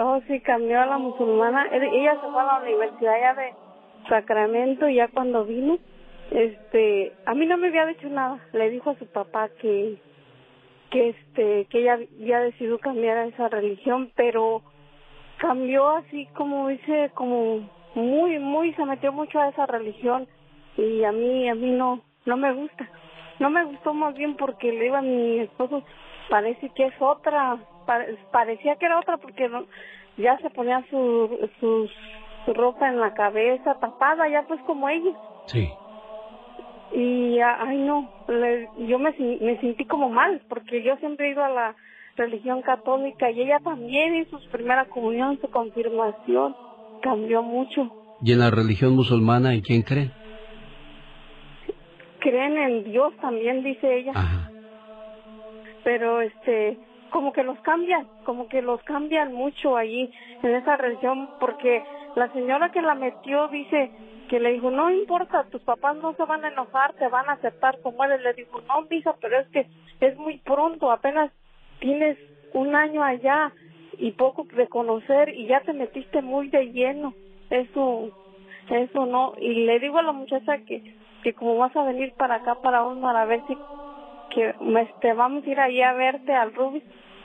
oh, 0.00 0.20
sí, 0.28 0.40
cambió 0.40 0.80
a 0.80 0.86
la 0.86 0.98
musulmana. 0.98 1.66
Ella 1.72 2.14
se 2.14 2.30
fue 2.30 2.40
a 2.40 2.44
la 2.44 2.60
universidad 2.62 3.14
ya 3.20 3.34
de 3.34 3.52
Sacramento 4.08 4.88
y 4.88 4.96
ya 4.96 5.08
cuando 5.08 5.44
vino, 5.44 5.78
este, 6.30 7.12
a 7.26 7.34
mí 7.34 7.46
no 7.46 7.56
me 7.56 7.68
había 7.68 7.86
dicho 7.86 8.08
nada. 8.08 8.38
Le 8.52 8.70
dijo 8.70 8.90
a 8.90 8.98
su 8.98 9.06
papá 9.06 9.48
que, 9.60 9.96
que 10.90 11.10
este, 11.10 11.66
que 11.66 11.80
ella 11.80 11.94
había 11.94 12.40
decidido 12.40 12.78
cambiar 12.78 13.16
a 13.18 13.26
esa 13.26 13.48
religión, 13.48 14.12
pero 14.14 14.62
cambió 15.38 15.88
así 15.88 16.26
como 16.34 16.68
dice, 16.68 17.10
como 17.14 17.68
muy, 17.94 18.38
muy, 18.38 18.72
se 18.74 18.84
metió 18.84 19.12
mucho 19.12 19.40
a 19.40 19.48
esa 19.48 19.66
religión 19.66 20.28
y 20.76 21.02
a 21.02 21.12
mí, 21.12 21.48
a 21.48 21.54
mí 21.54 21.72
no, 21.72 22.02
no 22.24 22.36
me 22.36 22.52
gusta. 22.52 22.88
No 23.38 23.48
me 23.48 23.64
gustó 23.64 23.94
más 23.94 24.14
bien 24.14 24.36
porque 24.36 24.70
le 24.70 24.86
iba 24.86 24.98
a 24.98 25.02
mi 25.02 25.40
esposo, 25.40 25.82
parece 26.30 26.70
que 26.70 26.86
es 26.86 26.94
otra, 27.00 27.58
pa- 27.86 28.06
parecía 28.32 28.76
que 28.76 28.86
era 28.86 28.98
otra 28.98 29.18
porque 29.18 29.48
no, 29.48 29.64
ya 30.16 30.38
se 30.38 30.48
ponía 30.50 30.82
su, 30.88 31.50
su, 31.60 31.88
su 32.46 32.54
ropa 32.54 32.88
en 32.88 32.98
la 33.00 33.12
cabeza 33.12 33.74
tapada, 33.80 34.28
ya 34.28 34.44
pues 34.48 34.60
como 34.62 34.88
ella. 34.88 35.10
Sí. 35.46 35.68
Y, 36.92 37.38
ay 37.40 37.78
no, 37.78 38.08
le- 38.28 38.68
yo 38.86 38.98
me, 38.98 39.14
me 39.40 39.60
sentí 39.60 39.84
como 39.84 40.08
mal 40.08 40.40
porque 40.48 40.82
yo 40.82 40.96
siempre 40.96 41.28
he 41.28 41.32
ido 41.32 41.44
a 41.44 41.48
la 41.50 41.74
religión 42.16 42.62
católica 42.62 43.30
y 43.30 43.42
ella 43.42 43.60
también 43.62 44.16
hizo 44.16 44.38
su 44.40 44.48
primera 44.50 44.86
comunión, 44.86 45.38
su 45.40 45.48
confirmación, 45.50 46.56
cambió 47.02 47.42
mucho. 47.42 47.90
¿Y 48.22 48.32
en 48.32 48.40
la 48.40 48.50
religión 48.50 48.94
musulmana 48.96 49.54
en 49.54 49.60
quién 49.62 49.82
cree? 49.82 50.10
Creen 52.18 52.58
en 52.58 52.84
Dios 52.84 53.14
también, 53.22 53.62
dice 53.62 53.96
ella. 53.98 54.12
Pero 55.84 56.20
este, 56.20 56.78
como 57.10 57.32
que 57.32 57.42
los 57.42 57.58
cambian, 57.60 58.06
como 58.24 58.48
que 58.48 58.62
los 58.62 58.82
cambian 58.82 59.32
mucho 59.32 59.76
allí 59.76 60.12
en 60.42 60.54
esa 60.54 60.76
religión 60.76 61.30
porque 61.38 61.82
la 62.16 62.32
señora 62.32 62.70
que 62.70 62.82
la 62.82 62.94
metió 62.94 63.48
dice 63.48 63.90
que 64.28 64.40
le 64.40 64.52
dijo, 64.52 64.70
no 64.70 64.90
importa, 64.90 65.44
tus 65.50 65.60
papás 65.62 65.96
no 65.96 66.14
se 66.14 66.24
van 66.24 66.44
a 66.44 66.48
enojar, 66.48 66.92
te 66.94 67.08
van 67.08 67.28
a 67.28 67.32
aceptar 67.32 67.80
como 67.80 68.04
eres. 68.04 68.22
Le 68.22 68.32
dijo, 68.34 68.60
no, 68.60 68.82
misa, 68.88 69.14
pero 69.20 69.38
es 69.40 69.48
que 69.48 69.66
es 70.00 70.16
muy 70.16 70.38
pronto, 70.38 70.90
apenas 70.92 71.32
tienes 71.80 72.16
un 72.52 72.74
año 72.76 73.02
allá 73.02 73.52
y 73.98 74.12
poco 74.12 74.46
de 74.54 74.68
conocer 74.68 75.30
y 75.30 75.46
ya 75.46 75.60
te 75.60 75.72
metiste 75.72 76.22
muy 76.22 76.48
de 76.48 76.70
lleno. 76.72 77.12
Eso, 77.50 78.10
eso 78.70 79.06
no. 79.06 79.34
Y 79.38 79.66
le 79.66 79.80
digo 79.80 79.98
a 79.98 80.02
la 80.02 80.12
muchacha 80.12 80.58
que, 80.58 80.94
que 81.24 81.34
como 81.34 81.56
vas 81.58 81.74
a 81.74 81.84
venir 81.84 82.12
para 82.14 82.36
acá, 82.36 82.54
para 82.62 82.84
Osmar, 82.84 83.16
a 83.16 83.24
ver 83.24 83.42
si 83.48 83.56
que 84.34 84.54
este, 84.80 85.12
vamos 85.14 85.44
a 85.44 85.50
ir 85.50 85.60
ahí 85.60 85.82
a 85.82 85.92
verte 85.92 86.32
al 86.34 86.54
Rubis 86.54 86.82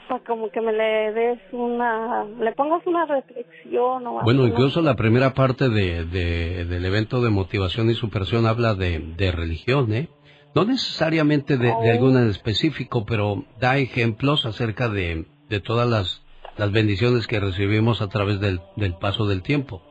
para 0.08 0.22
como 0.24 0.50
que 0.50 0.60
me 0.60 0.72
le 0.72 1.12
des 1.12 1.38
una, 1.52 2.24
le 2.24 2.52
pongas 2.52 2.86
una 2.86 3.06
reflexión 3.06 4.06
o 4.06 4.22
Bueno, 4.22 4.46
incluso 4.46 4.80
la 4.80 4.94
primera 4.94 5.34
parte 5.34 5.68
de, 5.68 6.04
de- 6.04 6.64
del 6.64 6.84
evento 6.84 7.20
de 7.20 7.30
motivación 7.30 7.90
y 7.90 7.94
superación 7.94 8.46
habla 8.46 8.74
de, 8.74 9.00
de 9.16 9.32
religión, 9.32 9.92
¿eh? 9.92 10.08
No 10.54 10.64
necesariamente 10.64 11.58
de, 11.58 11.74
de 11.82 11.90
alguna 11.90 12.22
en 12.22 12.30
específico, 12.30 13.04
pero 13.04 13.44
da 13.58 13.76
ejemplos 13.78 14.46
acerca 14.46 14.88
de, 14.88 15.26
de 15.50 15.60
todas 15.60 15.88
las, 15.88 16.24
las 16.56 16.70
bendiciones 16.72 17.26
que 17.26 17.40
recibimos 17.40 18.00
a 18.00 18.08
través 18.08 18.40
del, 18.40 18.60
del 18.76 18.94
paso 18.94 19.26
del 19.26 19.42
tiempo. 19.42 19.82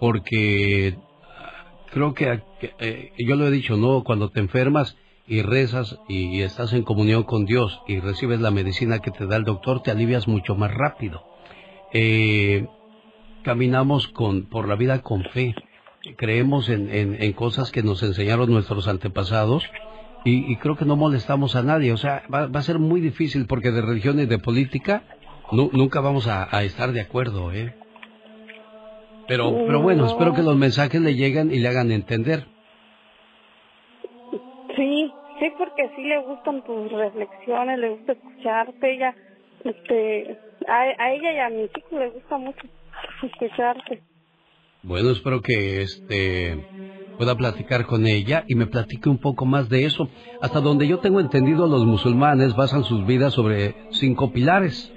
Porque 0.00 0.96
ah, 1.38 1.64
creo 1.92 2.14
que, 2.14 2.40
que, 2.60 2.72
eh, 2.78 3.12
yo 3.18 3.36
lo 3.36 3.46
he 3.46 3.50
dicho, 3.50 3.76
¿no? 3.76 4.04
Cuando 4.04 4.30
te 4.30 4.40
enfermas 4.40 4.96
y 5.28 5.42
rezas 5.42 5.98
y, 6.08 6.42
estás 6.42 6.72
en 6.72 6.82
comunión 6.82 7.24
con 7.24 7.44
Dios 7.46 7.80
y 7.86 7.98
recibes 8.00 8.40
la 8.40 8.50
medicina 8.50 9.00
que 9.00 9.10
te 9.10 9.26
da 9.26 9.36
el 9.36 9.44
doctor, 9.44 9.82
te 9.82 9.90
alivias 9.90 10.28
mucho 10.28 10.54
más 10.54 10.72
rápido. 10.72 11.24
Eh, 11.92 12.66
caminamos 13.42 14.08
con, 14.08 14.46
por 14.46 14.68
la 14.68 14.76
vida 14.76 15.02
con 15.02 15.24
fe. 15.24 15.54
Creemos 16.16 16.68
en, 16.68 16.90
en- 16.92 17.32
cosas 17.32 17.72
que 17.72 17.82
nos 17.82 18.02
enseñaron 18.02 18.50
nuestros 18.50 18.86
antepasados 18.86 19.64
y, 20.24 20.56
creo 20.56 20.76
que 20.76 20.84
no 20.84 20.96
molestamos 20.96 21.56
a 21.56 21.62
nadie. 21.62 21.92
O 21.92 21.96
sea, 21.96 22.22
va, 22.32 22.48
a 22.52 22.62
ser 22.62 22.78
muy 22.78 23.00
difícil 23.00 23.46
porque 23.46 23.70
de 23.70 23.82
religión 23.82 24.18
y 24.20 24.26
de 24.26 24.38
política 24.38 25.04
nu- 25.52 25.70
nunca 25.72 26.00
vamos 26.00 26.26
a, 26.26 26.48
a 26.56 26.62
estar 26.64 26.92
de 26.92 27.00
acuerdo, 27.00 27.52
¿eh? 27.52 27.74
Pero, 29.28 29.52
pero 29.66 29.82
bueno, 29.82 30.06
espero 30.06 30.34
que 30.34 30.42
los 30.42 30.56
mensajes 30.56 31.00
le 31.00 31.16
lleguen 31.16 31.52
y 31.52 31.58
le 31.58 31.68
hagan 31.68 31.90
entender. 31.90 32.46
Sí, 34.76 35.12
sí, 35.40 35.46
porque 35.58 35.90
sí 35.96 36.02
le 36.02 36.22
gustan 36.22 36.62
tus 36.64 36.92
reflexiones, 36.92 37.78
le 37.78 37.88
gusta 37.90 38.12
escucharte, 38.12 38.94
ella, 38.94 39.14
este, 39.64 40.38
a, 40.68 41.12
ella 41.12 41.32
y 41.32 41.38
a 41.38 41.48
mis 41.48 41.70
hijos 41.76 41.92
le 41.92 42.10
gusta 42.10 42.36
mucho 42.36 42.60
escucharte. 43.22 44.02
Bueno, 44.82 45.10
espero 45.10 45.40
que 45.40 45.82
este 45.82 46.64
pueda 47.16 47.34
platicar 47.34 47.86
con 47.86 48.06
ella 48.06 48.44
y 48.46 48.54
me 48.54 48.66
platique 48.66 49.08
un 49.08 49.18
poco 49.18 49.46
más 49.46 49.68
de 49.70 49.86
eso. 49.86 50.08
Hasta 50.42 50.60
donde 50.60 50.86
yo 50.86 50.98
tengo 50.98 51.18
entendido, 51.18 51.66
los 51.66 51.86
musulmanes 51.86 52.54
basan 52.54 52.84
sus 52.84 53.06
vidas 53.06 53.32
sobre 53.32 53.74
cinco 53.92 54.32
pilares. 54.32 54.92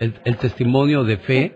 El, 0.00 0.14
el 0.24 0.38
testimonio 0.38 1.04
de 1.04 1.18
fe, 1.18 1.54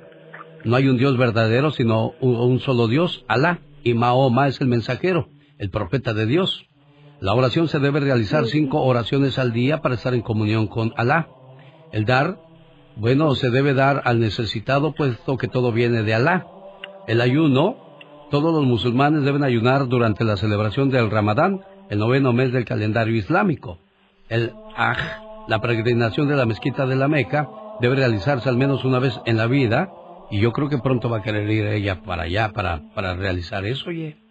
no 0.64 0.76
hay 0.76 0.88
un 0.88 0.98
Dios 0.98 1.16
verdadero, 1.16 1.70
sino 1.70 2.12
un, 2.20 2.36
un 2.36 2.60
solo 2.60 2.88
Dios, 2.88 3.24
Alá, 3.26 3.60
y 3.82 3.94
Mahoma 3.94 4.48
es 4.48 4.60
el 4.60 4.68
mensajero, 4.68 5.28
el 5.58 5.70
profeta 5.70 6.12
de 6.12 6.26
Dios. 6.26 6.68
La 7.22 7.34
oración 7.34 7.68
se 7.68 7.78
debe 7.78 8.00
realizar 8.00 8.46
cinco 8.46 8.82
oraciones 8.82 9.38
al 9.38 9.52
día 9.52 9.80
para 9.80 9.94
estar 9.94 10.12
en 10.12 10.22
comunión 10.22 10.66
con 10.66 10.92
Alá. 10.96 11.28
El 11.92 12.04
dar, 12.04 12.40
bueno, 12.96 13.36
se 13.36 13.50
debe 13.50 13.74
dar 13.74 14.02
al 14.06 14.18
necesitado, 14.18 14.92
puesto 14.92 15.36
que 15.36 15.46
todo 15.46 15.70
viene 15.70 16.02
de 16.02 16.14
Alá. 16.14 16.48
El 17.06 17.20
ayuno, 17.20 17.76
todos 18.32 18.52
los 18.52 18.64
musulmanes 18.64 19.22
deben 19.22 19.44
ayunar 19.44 19.86
durante 19.86 20.24
la 20.24 20.36
celebración 20.36 20.90
del 20.90 21.12
Ramadán, 21.12 21.60
el 21.90 22.00
noveno 22.00 22.32
mes 22.32 22.52
del 22.52 22.64
calendario 22.64 23.14
islámico. 23.14 23.78
El 24.28 24.50
Hajj, 24.76 25.46
la 25.46 25.60
peregrinación 25.60 26.26
de 26.26 26.34
la 26.34 26.44
mezquita 26.44 26.86
de 26.86 26.96
la 26.96 27.06
Meca, 27.06 27.48
debe 27.80 27.94
realizarse 27.94 28.48
al 28.48 28.56
menos 28.56 28.84
una 28.84 28.98
vez 28.98 29.14
en 29.26 29.36
la 29.36 29.46
vida, 29.46 29.92
y 30.28 30.40
yo 30.40 30.50
creo 30.50 30.68
que 30.68 30.78
pronto 30.78 31.08
va 31.08 31.18
a 31.18 31.22
querer 31.22 31.48
ir 31.48 31.66
ella 31.66 32.02
para 32.02 32.24
allá 32.24 32.50
para, 32.52 32.82
para 32.96 33.14
realizar 33.14 33.64
eso, 33.64 33.90
oye. 33.90 34.21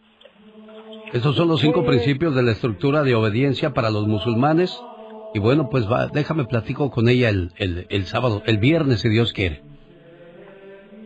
Estos 1.13 1.35
son 1.35 1.49
los 1.49 1.59
cinco 1.59 1.83
principios 1.85 2.33
de 2.35 2.43
la 2.43 2.51
estructura 2.51 3.03
de 3.03 3.15
obediencia 3.15 3.73
para 3.73 3.89
los 3.89 4.07
musulmanes. 4.07 4.81
Y 5.33 5.39
bueno, 5.39 5.69
pues 5.69 5.89
va, 5.89 6.07
déjame 6.07 6.45
platico 6.45 6.89
con 6.89 7.09
ella 7.09 7.29
el, 7.29 7.51
el, 7.57 7.85
el 7.89 8.05
sábado, 8.05 8.41
el 8.45 8.57
viernes, 8.57 9.01
si 9.01 9.09
Dios 9.09 9.33
quiere. 9.33 9.61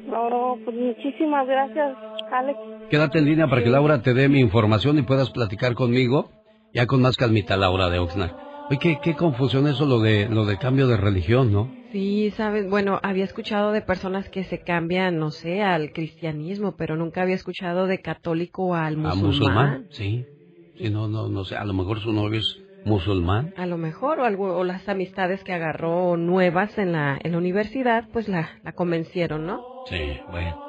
No, 0.07 0.57
pues 0.63 0.75
muchísimas 0.75 1.47
gracias, 1.47 1.97
Alex. 2.31 2.59
Quédate 2.89 3.19
en 3.19 3.25
línea 3.25 3.47
para 3.47 3.63
que 3.63 3.69
Laura 3.69 4.01
te 4.01 4.13
dé 4.13 4.29
mi 4.29 4.39
información 4.39 4.97
y 4.99 5.01
puedas 5.01 5.31
platicar 5.31 5.73
conmigo, 5.73 6.29
ya 6.73 6.85
con 6.85 7.01
más 7.01 7.17
calmita, 7.17 7.57
Laura 7.57 7.89
de 7.89 7.99
Oxnard. 7.99 8.31
Oye, 8.69 8.79
qué, 8.79 8.99
qué 9.01 9.15
confusión 9.15 9.67
eso 9.67 9.85
lo 9.85 9.99
de, 9.99 10.27
lo 10.29 10.45
de 10.45 10.57
cambio 10.57 10.87
de 10.87 10.97
religión, 10.97 11.51
¿no? 11.51 11.71
Sí, 11.95 12.29
sabes, 12.31 12.69
bueno, 12.69 12.99
había 13.03 13.23
escuchado 13.23 13.71
de 13.71 13.81
personas 13.81 14.29
que 14.29 14.43
se 14.43 14.61
cambian, 14.61 15.17
no 15.17 15.31
sé, 15.31 15.61
al 15.61 15.93
cristianismo, 15.93 16.75
pero 16.75 16.97
nunca 16.97 17.21
había 17.21 17.35
escuchado 17.35 17.87
de 17.87 18.01
católico 18.01 18.75
al 18.75 18.95
¿A 18.95 18.97
musulmán. 18.97 19.23
musulmán? 19.23 19.87
Sí. 19.91 20.25
Sí, 20.77 20.89
no, 20.89 21.07
no, 21.07 21.29
no 21.29 21.45
sé, 21.45 21.55
a 21.55 21.63
lo 21.63 21.73
mejor 21.73 22.01
su 22.01 22.11
novio 22.11 22.41
es 22.41 22.57
musulmán. 22.83 23.53
A 23.55 23.65
lo 23.65 23.77
mejor, 23.77 24.19
o, 24.19 24.25
algo, 24.25 24.57
o 24.57 24.65
las 24.65 24.89
amistades 24.89 25.41
que 25.45 25.53
agarró 25.53 26.17
nuevas 26.17 26.77
en 26.77 26.91
la, 26.91 27.17
en 27.23 27.31
la 27.31 27.37
universidad, 27.37 28.09
pues 28.11 28.27
la, 28.27 28.49
la 28.61 28.73
convencieron, 28.73 29.45
¿no? 29.45 29.63
Sí, 29.85 30.19
bueno. 30.27 30.64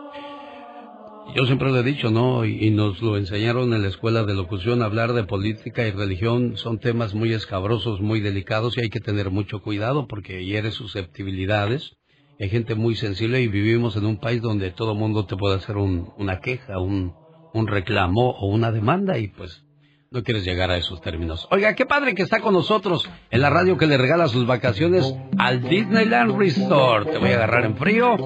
Yo 1.34 1.44
siempre 1.46 1.70
lo 1.70 1.78
he 1.80 1.82
dicho, 1.82 2.10
¿no? 2.10 2.44
Y, 2.44 2.70
nos 2.70 3.02
lo 3.02 3.16
enseñaron 3.16 3.72
en 3.74 3.82
la 3.82 3.88
escuela 3.88 4.24
de 4.24 4.34
locución, 4.34 4.82
hablar 4.82 5.12
de 5.12 5.24
política 5.24 5.86
y 5.86 5.90
religión 5.90 6.56
son 6.56 6.78
temas 6.78 7.14
muy 7.14 7.32
escabrosos, 7.32 8.00
muy 8.00 8.20
delicados 8.20 8.76
y 8.76 8.82
hay 8.82 8.90
que 8.90 9.00
tener 9.00 9.30
mucho 9.30 9.60
cuidado 9.60 10.06
porque 10.06 10.44
hiere 10.46 10.70
susceptibilidades. 10.70 11.96
Hay 12.38 12.48
gente 12.48 12.74
muy 12.74 12.94
sensible 12.96 13.42
y 13.42 13.48
vivimos 13.48 13.96
en 13.96 14.06
un 14.06 14.18
país 14.18 14.40
donde 14.40 14.70
todo 14.70 14.94
mundo 14.94 15.26
te 15.26 15.36
puede 15.36 15.56
hacer 15.56 15.76
un- 15.76 16.10
una 16.16 16.40
queja, 16.40 16.78
un, 16.78 17.14
un 17.52 17.66
reclamo 17.66 18.30
o 18.30 18.46
una 18.48 18.72
demanda 18.72 19.18
y 19.18 19.28
pues 19.28 19.65
no 20.10 20.22
quieres 20.22 20.44
llegar 20.44 20.70
a 20.70 20.76
esos 20.76 21.00
términos. 21.00 21.48
Oiga, 21.50 21.74
qué 21.74 21.84
padre 21.84 22.14
que 22.14 22.22
está 22.22 22.40
con 22.40 22.54
nosotros 22.54 23.08
en 23.30 23.40
la 23.40 23.50
radio 23.50 23.76
que 23.76 23.86
le 23.86 23.96
regala 23.96 24.28
sus 24.28 24.46
vacaciones 24.46 25.14
al 25.38 25.62
Disneyland 25.62 26.38
Resort. 26.38 27.10
Te 27.10 27.18
voy 27.18 27.30
a 27.30 27.34
agarrar 27.34 27.64
en 27.64 27.76
frío. 27.76 28.16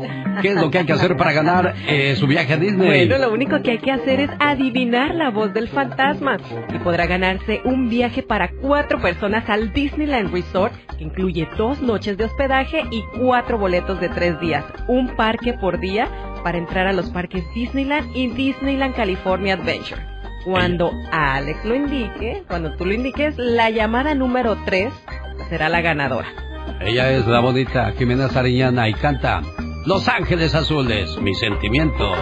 ¿Qué 0.42 0.48
es 0.48 0.54
lo 0.56 0.70
que 0.70 0.78
hay 0.78 0.86
que 0.86 0.92
hacer 0.92 1.16
para 1.16 1.32
ganar 1.32 1.74
eh, 1.88 2.14
su 2.16 2.26
viaje 2.26 2.54
a 2.54 2.56
Disney? 2.56 3.08
Bueno, 3.08 3.26
lo 3.26 3.32
único 3.32 3.62
que 3.62 3.72
hay 3.72 3.78
que 3.78 3.92
hacer 3.92 4.20
es 4.20 4.30
adivinar 4.38 5.14
la 5.14 5.30
voz 5.30 5.52
del 5.54 5.68
fantasma 5.68 6.36
y 6.72 6.78
podrá 6.78 7.06
ganarse 7.06 7.60
un 7.64 7.88
viaje 7.88 8.22
para 8.22 8.50
cuatro 8.60 9.00
personas 9.00 9.48
al 9.48 9.72
Disneyland 9.72 10.32
Resort 10.32 10.74
que 10.98 11.04
incluye 11.04 11.48
dos 11.56 11.80
noches 11.80 12.16
de 12.16 12.24
hospedaje 12.24 12.84
y 12.90 13.02
cuatro 13.18 13.58
boletos 13.58 14.00
de 14.00 14.10
tres 14.10 14.38
días, 14.40 14.64
un 14.86 15.16
parque 15.16 15.54
por 15.54 15.80
día 15.80 16.08
para 16.44 16.58
entrar 16.58 16.86
a 16.86 16.92
los 16.92 17.10
parques 17.10 17.42
Disneyland 17.54 18.14
y 18.14 18.28
Disneyland 18.28 18.94
California 18.94 19.54
Adventure. 19.54 20.09
Cuando 20.44 20.90
Alex 21.12 21.64
lo 21.64 21.74
indique, 21.74 22.44
cuando 22.48 22.74
tú 22.76 22.86
lo 22.86 22.94
indiques, 22.94 23.36
la 23.36 23.68
llamada 23.70 24.14
número 24.14 24.56
tres 24.64 24.92
será 25.50 25.68
la 25.68 25.82
ganadora. 25.82 26.28
Ella 26.80 27.10
es 27.10 27.26
la 27.26 27.40
bonita 27.40 27.92
Jimena 27.92 28.28
Sariñana 28.28 28.88
y 28.88 28.94
canta 28.94 29.42
Los 29.84 30.08
Ángeles 30.08 30.54
Azules, 30.54 31.18
mis 31.20 31.38
sentimientos. 31.38 32.16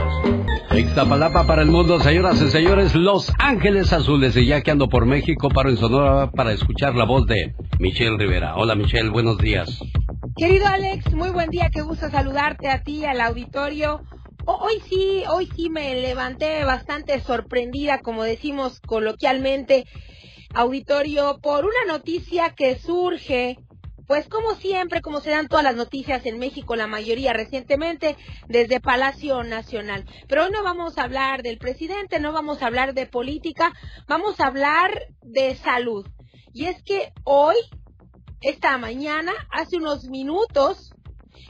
Ixtapalapa 0.72 1.46
para 1.46 1.62
el 1.62 1.68
mundo, 1.68 2.00
señoras 2.00 2.42
y 2.42 2.50
señores, 2.50 2.94
Los 2.96 3.32
Ángeles 3.38 3.92
Azules. 3.92 4.36
Y 4.36 4.46
ya 4.46 4.62
que 4.62 4.72
ando 4.72 4.88
por 4.88 5.06
México, 5.06 5.48
paro 5.48 5.70
en 5.70 5.76
Sonora 5.76 6.30
para 6.32 6.52
escuchar 6.52 6.96
la 6.96 7.04
voz 7.04 7.26
de 7.26 7.54
Michelle 7.78 8.16
Rivera. 8.18 8.56
Hola 8.56 8.74
Michelle, 8.74 9.10
buenos 9.10 9.38
días. 9.38 9.80
Querido 10.36 10.66
Alex, 10.66 11.12
muy 11.14 11.30
buen 11.30 11.50
día, 11.50 11.70
qué 11.72 11.82
gusto 11.82 12.08
saludarte 12.10 12.68
a 12.68 12.82
ti, 12.82 13.04
al 13.04 13.20
auditorio. 13.20 14.02
Hoy 14.50 14.80
sí, 14.88 15.24
hoy 15.28 15.46
sí 15.54 15.68
me 15.68 15.94
levanté 15.94 16.64
bastante 16.64 17.20
sorprendida, 17.20 17.98
como 17.98 18.24
decimos 18.24 18.80
coloquialmente, 18.80 19.84
auditorio, 20.54 21.38
por 21.42 21.66
una 21.66 21.84
noticia 21.86 22.54
que 22.54 22.78
surge, 22.78 23.58
pues 24.06 24.26
como 24.26 24.54
siempre, 24.54 25.02
como 25.02 25.20
se 25.20 25.28
dan 25.28 25.48
todas 25.48 25.64
las 25.64 25.76
noticias 25.76 26.24
en 26.24 26.38
México, 26.38 26.76
la 26.76 26.86
mayoría 26.86 27.34
recientemente, 27.34 28.16
desde 28.48 28.80
Palacio 28.80 29.42
Nacional. 29.44 30.06
Pero 30.28 30.44
hoy 30.46 30.50
no 30.50 30.62
vamos 30.62 30.96
a 30.96 31.02
hablar 31.02 31.42
del 31.42 31.58
presidente, 31.58 32.18
no 32.18 32.32
vamos 32.32 32.62
a 32.62 32.68
hablar 32.68 32.94
de 32.94 33.04
política, 33.04 33.74
vamos 34.06 34.40
a 34.40 34.46
hablar 34.46 35.08
de 35.20 35.56
salud. 35.56 36.08
Y 36.54 36.64
es 36.64 36.82
que 36.84 37.12
hoy 37.24 37.56
esta 38.40 38.78
mañana, 38.78 39.32
hace 39.50 39.76
unos 39.76 40.04
minutos, 40.04 40.94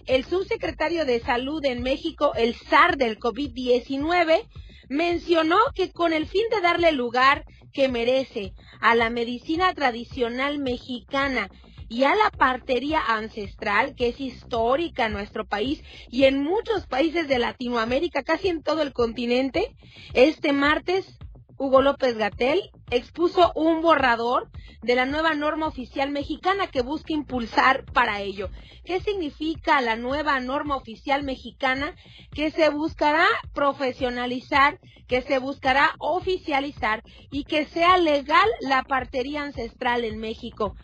el 0.09 0.24
subsecretario 0.24 1.04
de 1.04 1.20
Salud 1.20 1.64
en 1.64 1.82
México, 1.82 2.32
el 2.34 2.54
SAR 2.54 2.96
del 2.96 3.18
COVID-19, 3.18 4.48
mencionó 4.88 5.59
que 5.74 5.92
con 5.92 6.12
el 6.12 6.26
fin 6.26 6.44
de 6.50 6.62
darle 6.62 6.92
lugar 6.92 7.44
que 7.72 7.88
merece 7.88 8.54
a 8.80 8.94
la 8.94 9.11
medicina 9.11 9.74
tradicional 9.74 10.59
mexicana 10.59 11.50
y 11.90 12.04
a 12.04 12.14
la 12.14 12.30
partería 12.30 13.00
ancestral, 13.00 13.94
que 13.94 14.09
es 14.09 14.20
histórica 14.20 15.06
en 15.06 15.12
nuestro 15.12 15.46
país 15.46 15.82
y 16.11 16.24
en 16.24 16.42
muchos 16.42 16.86
países 16.86 17.28
de 17.28 17.38
Latinoamérica, 17.38 18.22
casi 18.22 18.48
en 18.48 18.62
todo 18.62 18.82
el 18.82 18.92
continente, 18.92 19.74
este 20.14 20.52
martes 20.52 21.18
Hugo 21.59 21.82
López 21.82 22.16
Gatel 22.16 22.70
expuso 22.91 23.53
un 23.55 23.82
borrador 23.82 24.51
de 24.82 24.95
la 24.95 25.07
nueva 25.07 25.34
norma 25.34 25.66
oficial 25.66 26.11
mexicana 26.11 26.68
que 26.68 26.82
busca 26.82 27.12
impulsar 27.12 27.84
para 27.93 28.20
ello. 28.20 28.49
¿Qué 28.84 29.01
significa 29.01 29.80
la 29.80 29.97
nueva 29.97 30.39
norma 30.41 30.76
oficial 30.76 31.22
mexicana? 31.22 31.95
Que 32.32 32.51
se 32.51 32.70
buscará 32.70 33.26
profesionalizar, 33.53 34.78
que 35.07 35.22
se 35.22 35.39
buscará 35.39 35.95
oficializar 35.99 37.03
y 37.30 37.45
que 37.45 37.66
sea 37.66 37.97
legal 37.97 38.49
la 38.61 38.84
partería 38.84 39.43
ancestral 39.43 40.05
en 40.05 40.18
México. 40.18 40.74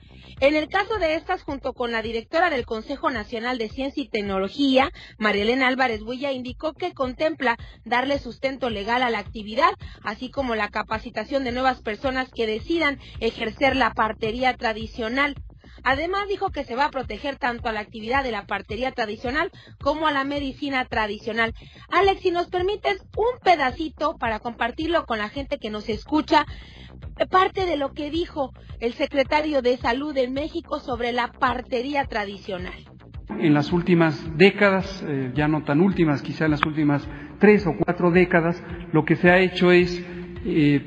En 0.40 0.56
el 0.56 0.68
caso 0.68 0.98
de 0.98 1.14
estas, 1.14 1.42
junto 1.42 1.72
con 1.72 1.92
la 1.92 2.02
directora 2.02 2.50
del 2.50 2.66
Consejo 2.66 3.10
Nacional 3.10 3.58
de 3.58 3.68
Ciencia 3.68 4.02
y 4.02 4.08
Tecnología, 4.08 4.90
Marielena 5.18 5.68
Álvarez 5.68 6.02
Huilla, 6.02 6.32
indicó 6.32 6.72
que 6.72 6.92
contempla 6.92 7.56
darle 7.84 8.18
sustento 8.18 8.70
legal 8.70 9.02
a 9.02 9.10
la 9.10 9.18
actividad, 9.18 9.70
así 10.02 10.30
como 10.30 10.54
la 10.54 10.68
capacitación 10.68 11.44
de 11.44 11.52
nuevas 11.52 11.82
personas 11.82 12.30
que 12.32 12.46
decidan 12.46 12.98
ejercer 13.20 13.76
la 13.76 13.92
partería 13.92 14.56
tradicional. 14.56 15.34
Además 15.84 16.26
dijo 16.28 16.50
que 16.50 16.64
se 16.64 16.74
va 16.74 16.86
a 16.86 16.90
proteger 16.90 17.36
tanto 17.36 17.68
a 17.68 17.72
la 17.72 17.80
actividad 17.80 18.24
de 18.24 18.32
la 18.32 18.46
partería 18.46 18.92
tradicional 18.92 19.50
como 19.80 20.06
a 20.06 20.12
la 20.12 20.24
medicina 20.24 20.86
tradicional. 20.86 21.52
Alex, 21.90 22.22
si 22.22 22.30
nos 22.30 22.48
permites 22.48 23.06
un 23.16 23.38
pedacito 23.44 24.16
para 24.18 24.40
compartirlo 24.40 25.04
con 25.04 25.18
la 25.18 25.28
gente 25.28 25.58
que 25.58 25.68
nos 25.68 25.88
escucha, 25.90 26.46
parte 27.30 27.66
de 27.66 27.76
lo 27.76 27.92
que 27.92 28.10
dijo 28.10 28.52
el 28.80 28.94
secretario 28.94 29.62
de 29.62 29.76
Salud 29.76 30.16
en 30.16 30.32
México 30.32 30.80
sobre 30.80 31.12
la 31.12 31.28
partería 31.28 32.06
tradicional. 32.06 32.74
En 33.38 33.52
las 33.52 33.72
últimas 33.72 34.18
décadas, 34.36 35.04
eh, 35.06 35.32
ya 35.34 35.48
no 35.48 35.64
tan 35.64 35.80
últimas, 35.80 36.22
quizá 36.22 36.46
en 36.46 36.52
las 36.52 36.64
últimas 36.64 37.06
tres 37.38 37.66
o 37.66 37.74
cuatro 37.76 38.10
décadas, 38.10 38.62
lo 38.92 39.04
que 39.04 39.16
se 39.16 39.30
ha 39.30 39.38
hecho 39.38 39.70
es 39.70 40.02
eh, 40.46 40.80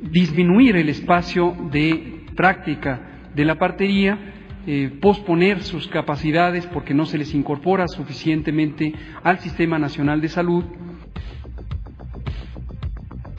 disminuir 0.00 0.76
el 0.76 0.88
espacio 0.88 1.54
de 1.70 2.26
práctica 2.34 3.11
de 3.34 3.44
la 3.44 3.58
partería, 3.58 4.18
eh, 4.66 4.96
posponer 5.00 5.62
sus 5.62 5.88
capacidades 5.88 6.66
porque 6.66 6.94
no 6.94 7.06
se 7.06 7.18
les 7.18 7.34
incorpora 7.34 7.88
suficientemente 7.88 8.94
al 9.22 9.40
Sistema 9.40 9.78
Nacional 9.78 10.20
de 10.20 10.28
Salud. 10.28 10.64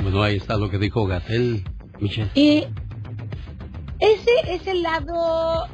Bueno, 0.02 0.22
ahí 0.22 0.36
está 0.36 0.58
lo 0.58 0.70
que 0.70 0.78
dijo 0.78 1.06
Gatel, 1.06 1.64
Michelle. 2.02 2.30
Y 2.36 2.66
ese 4.00 4.32
es 4.50 4.68
el 4.68 4.84
lado 4.84 5.68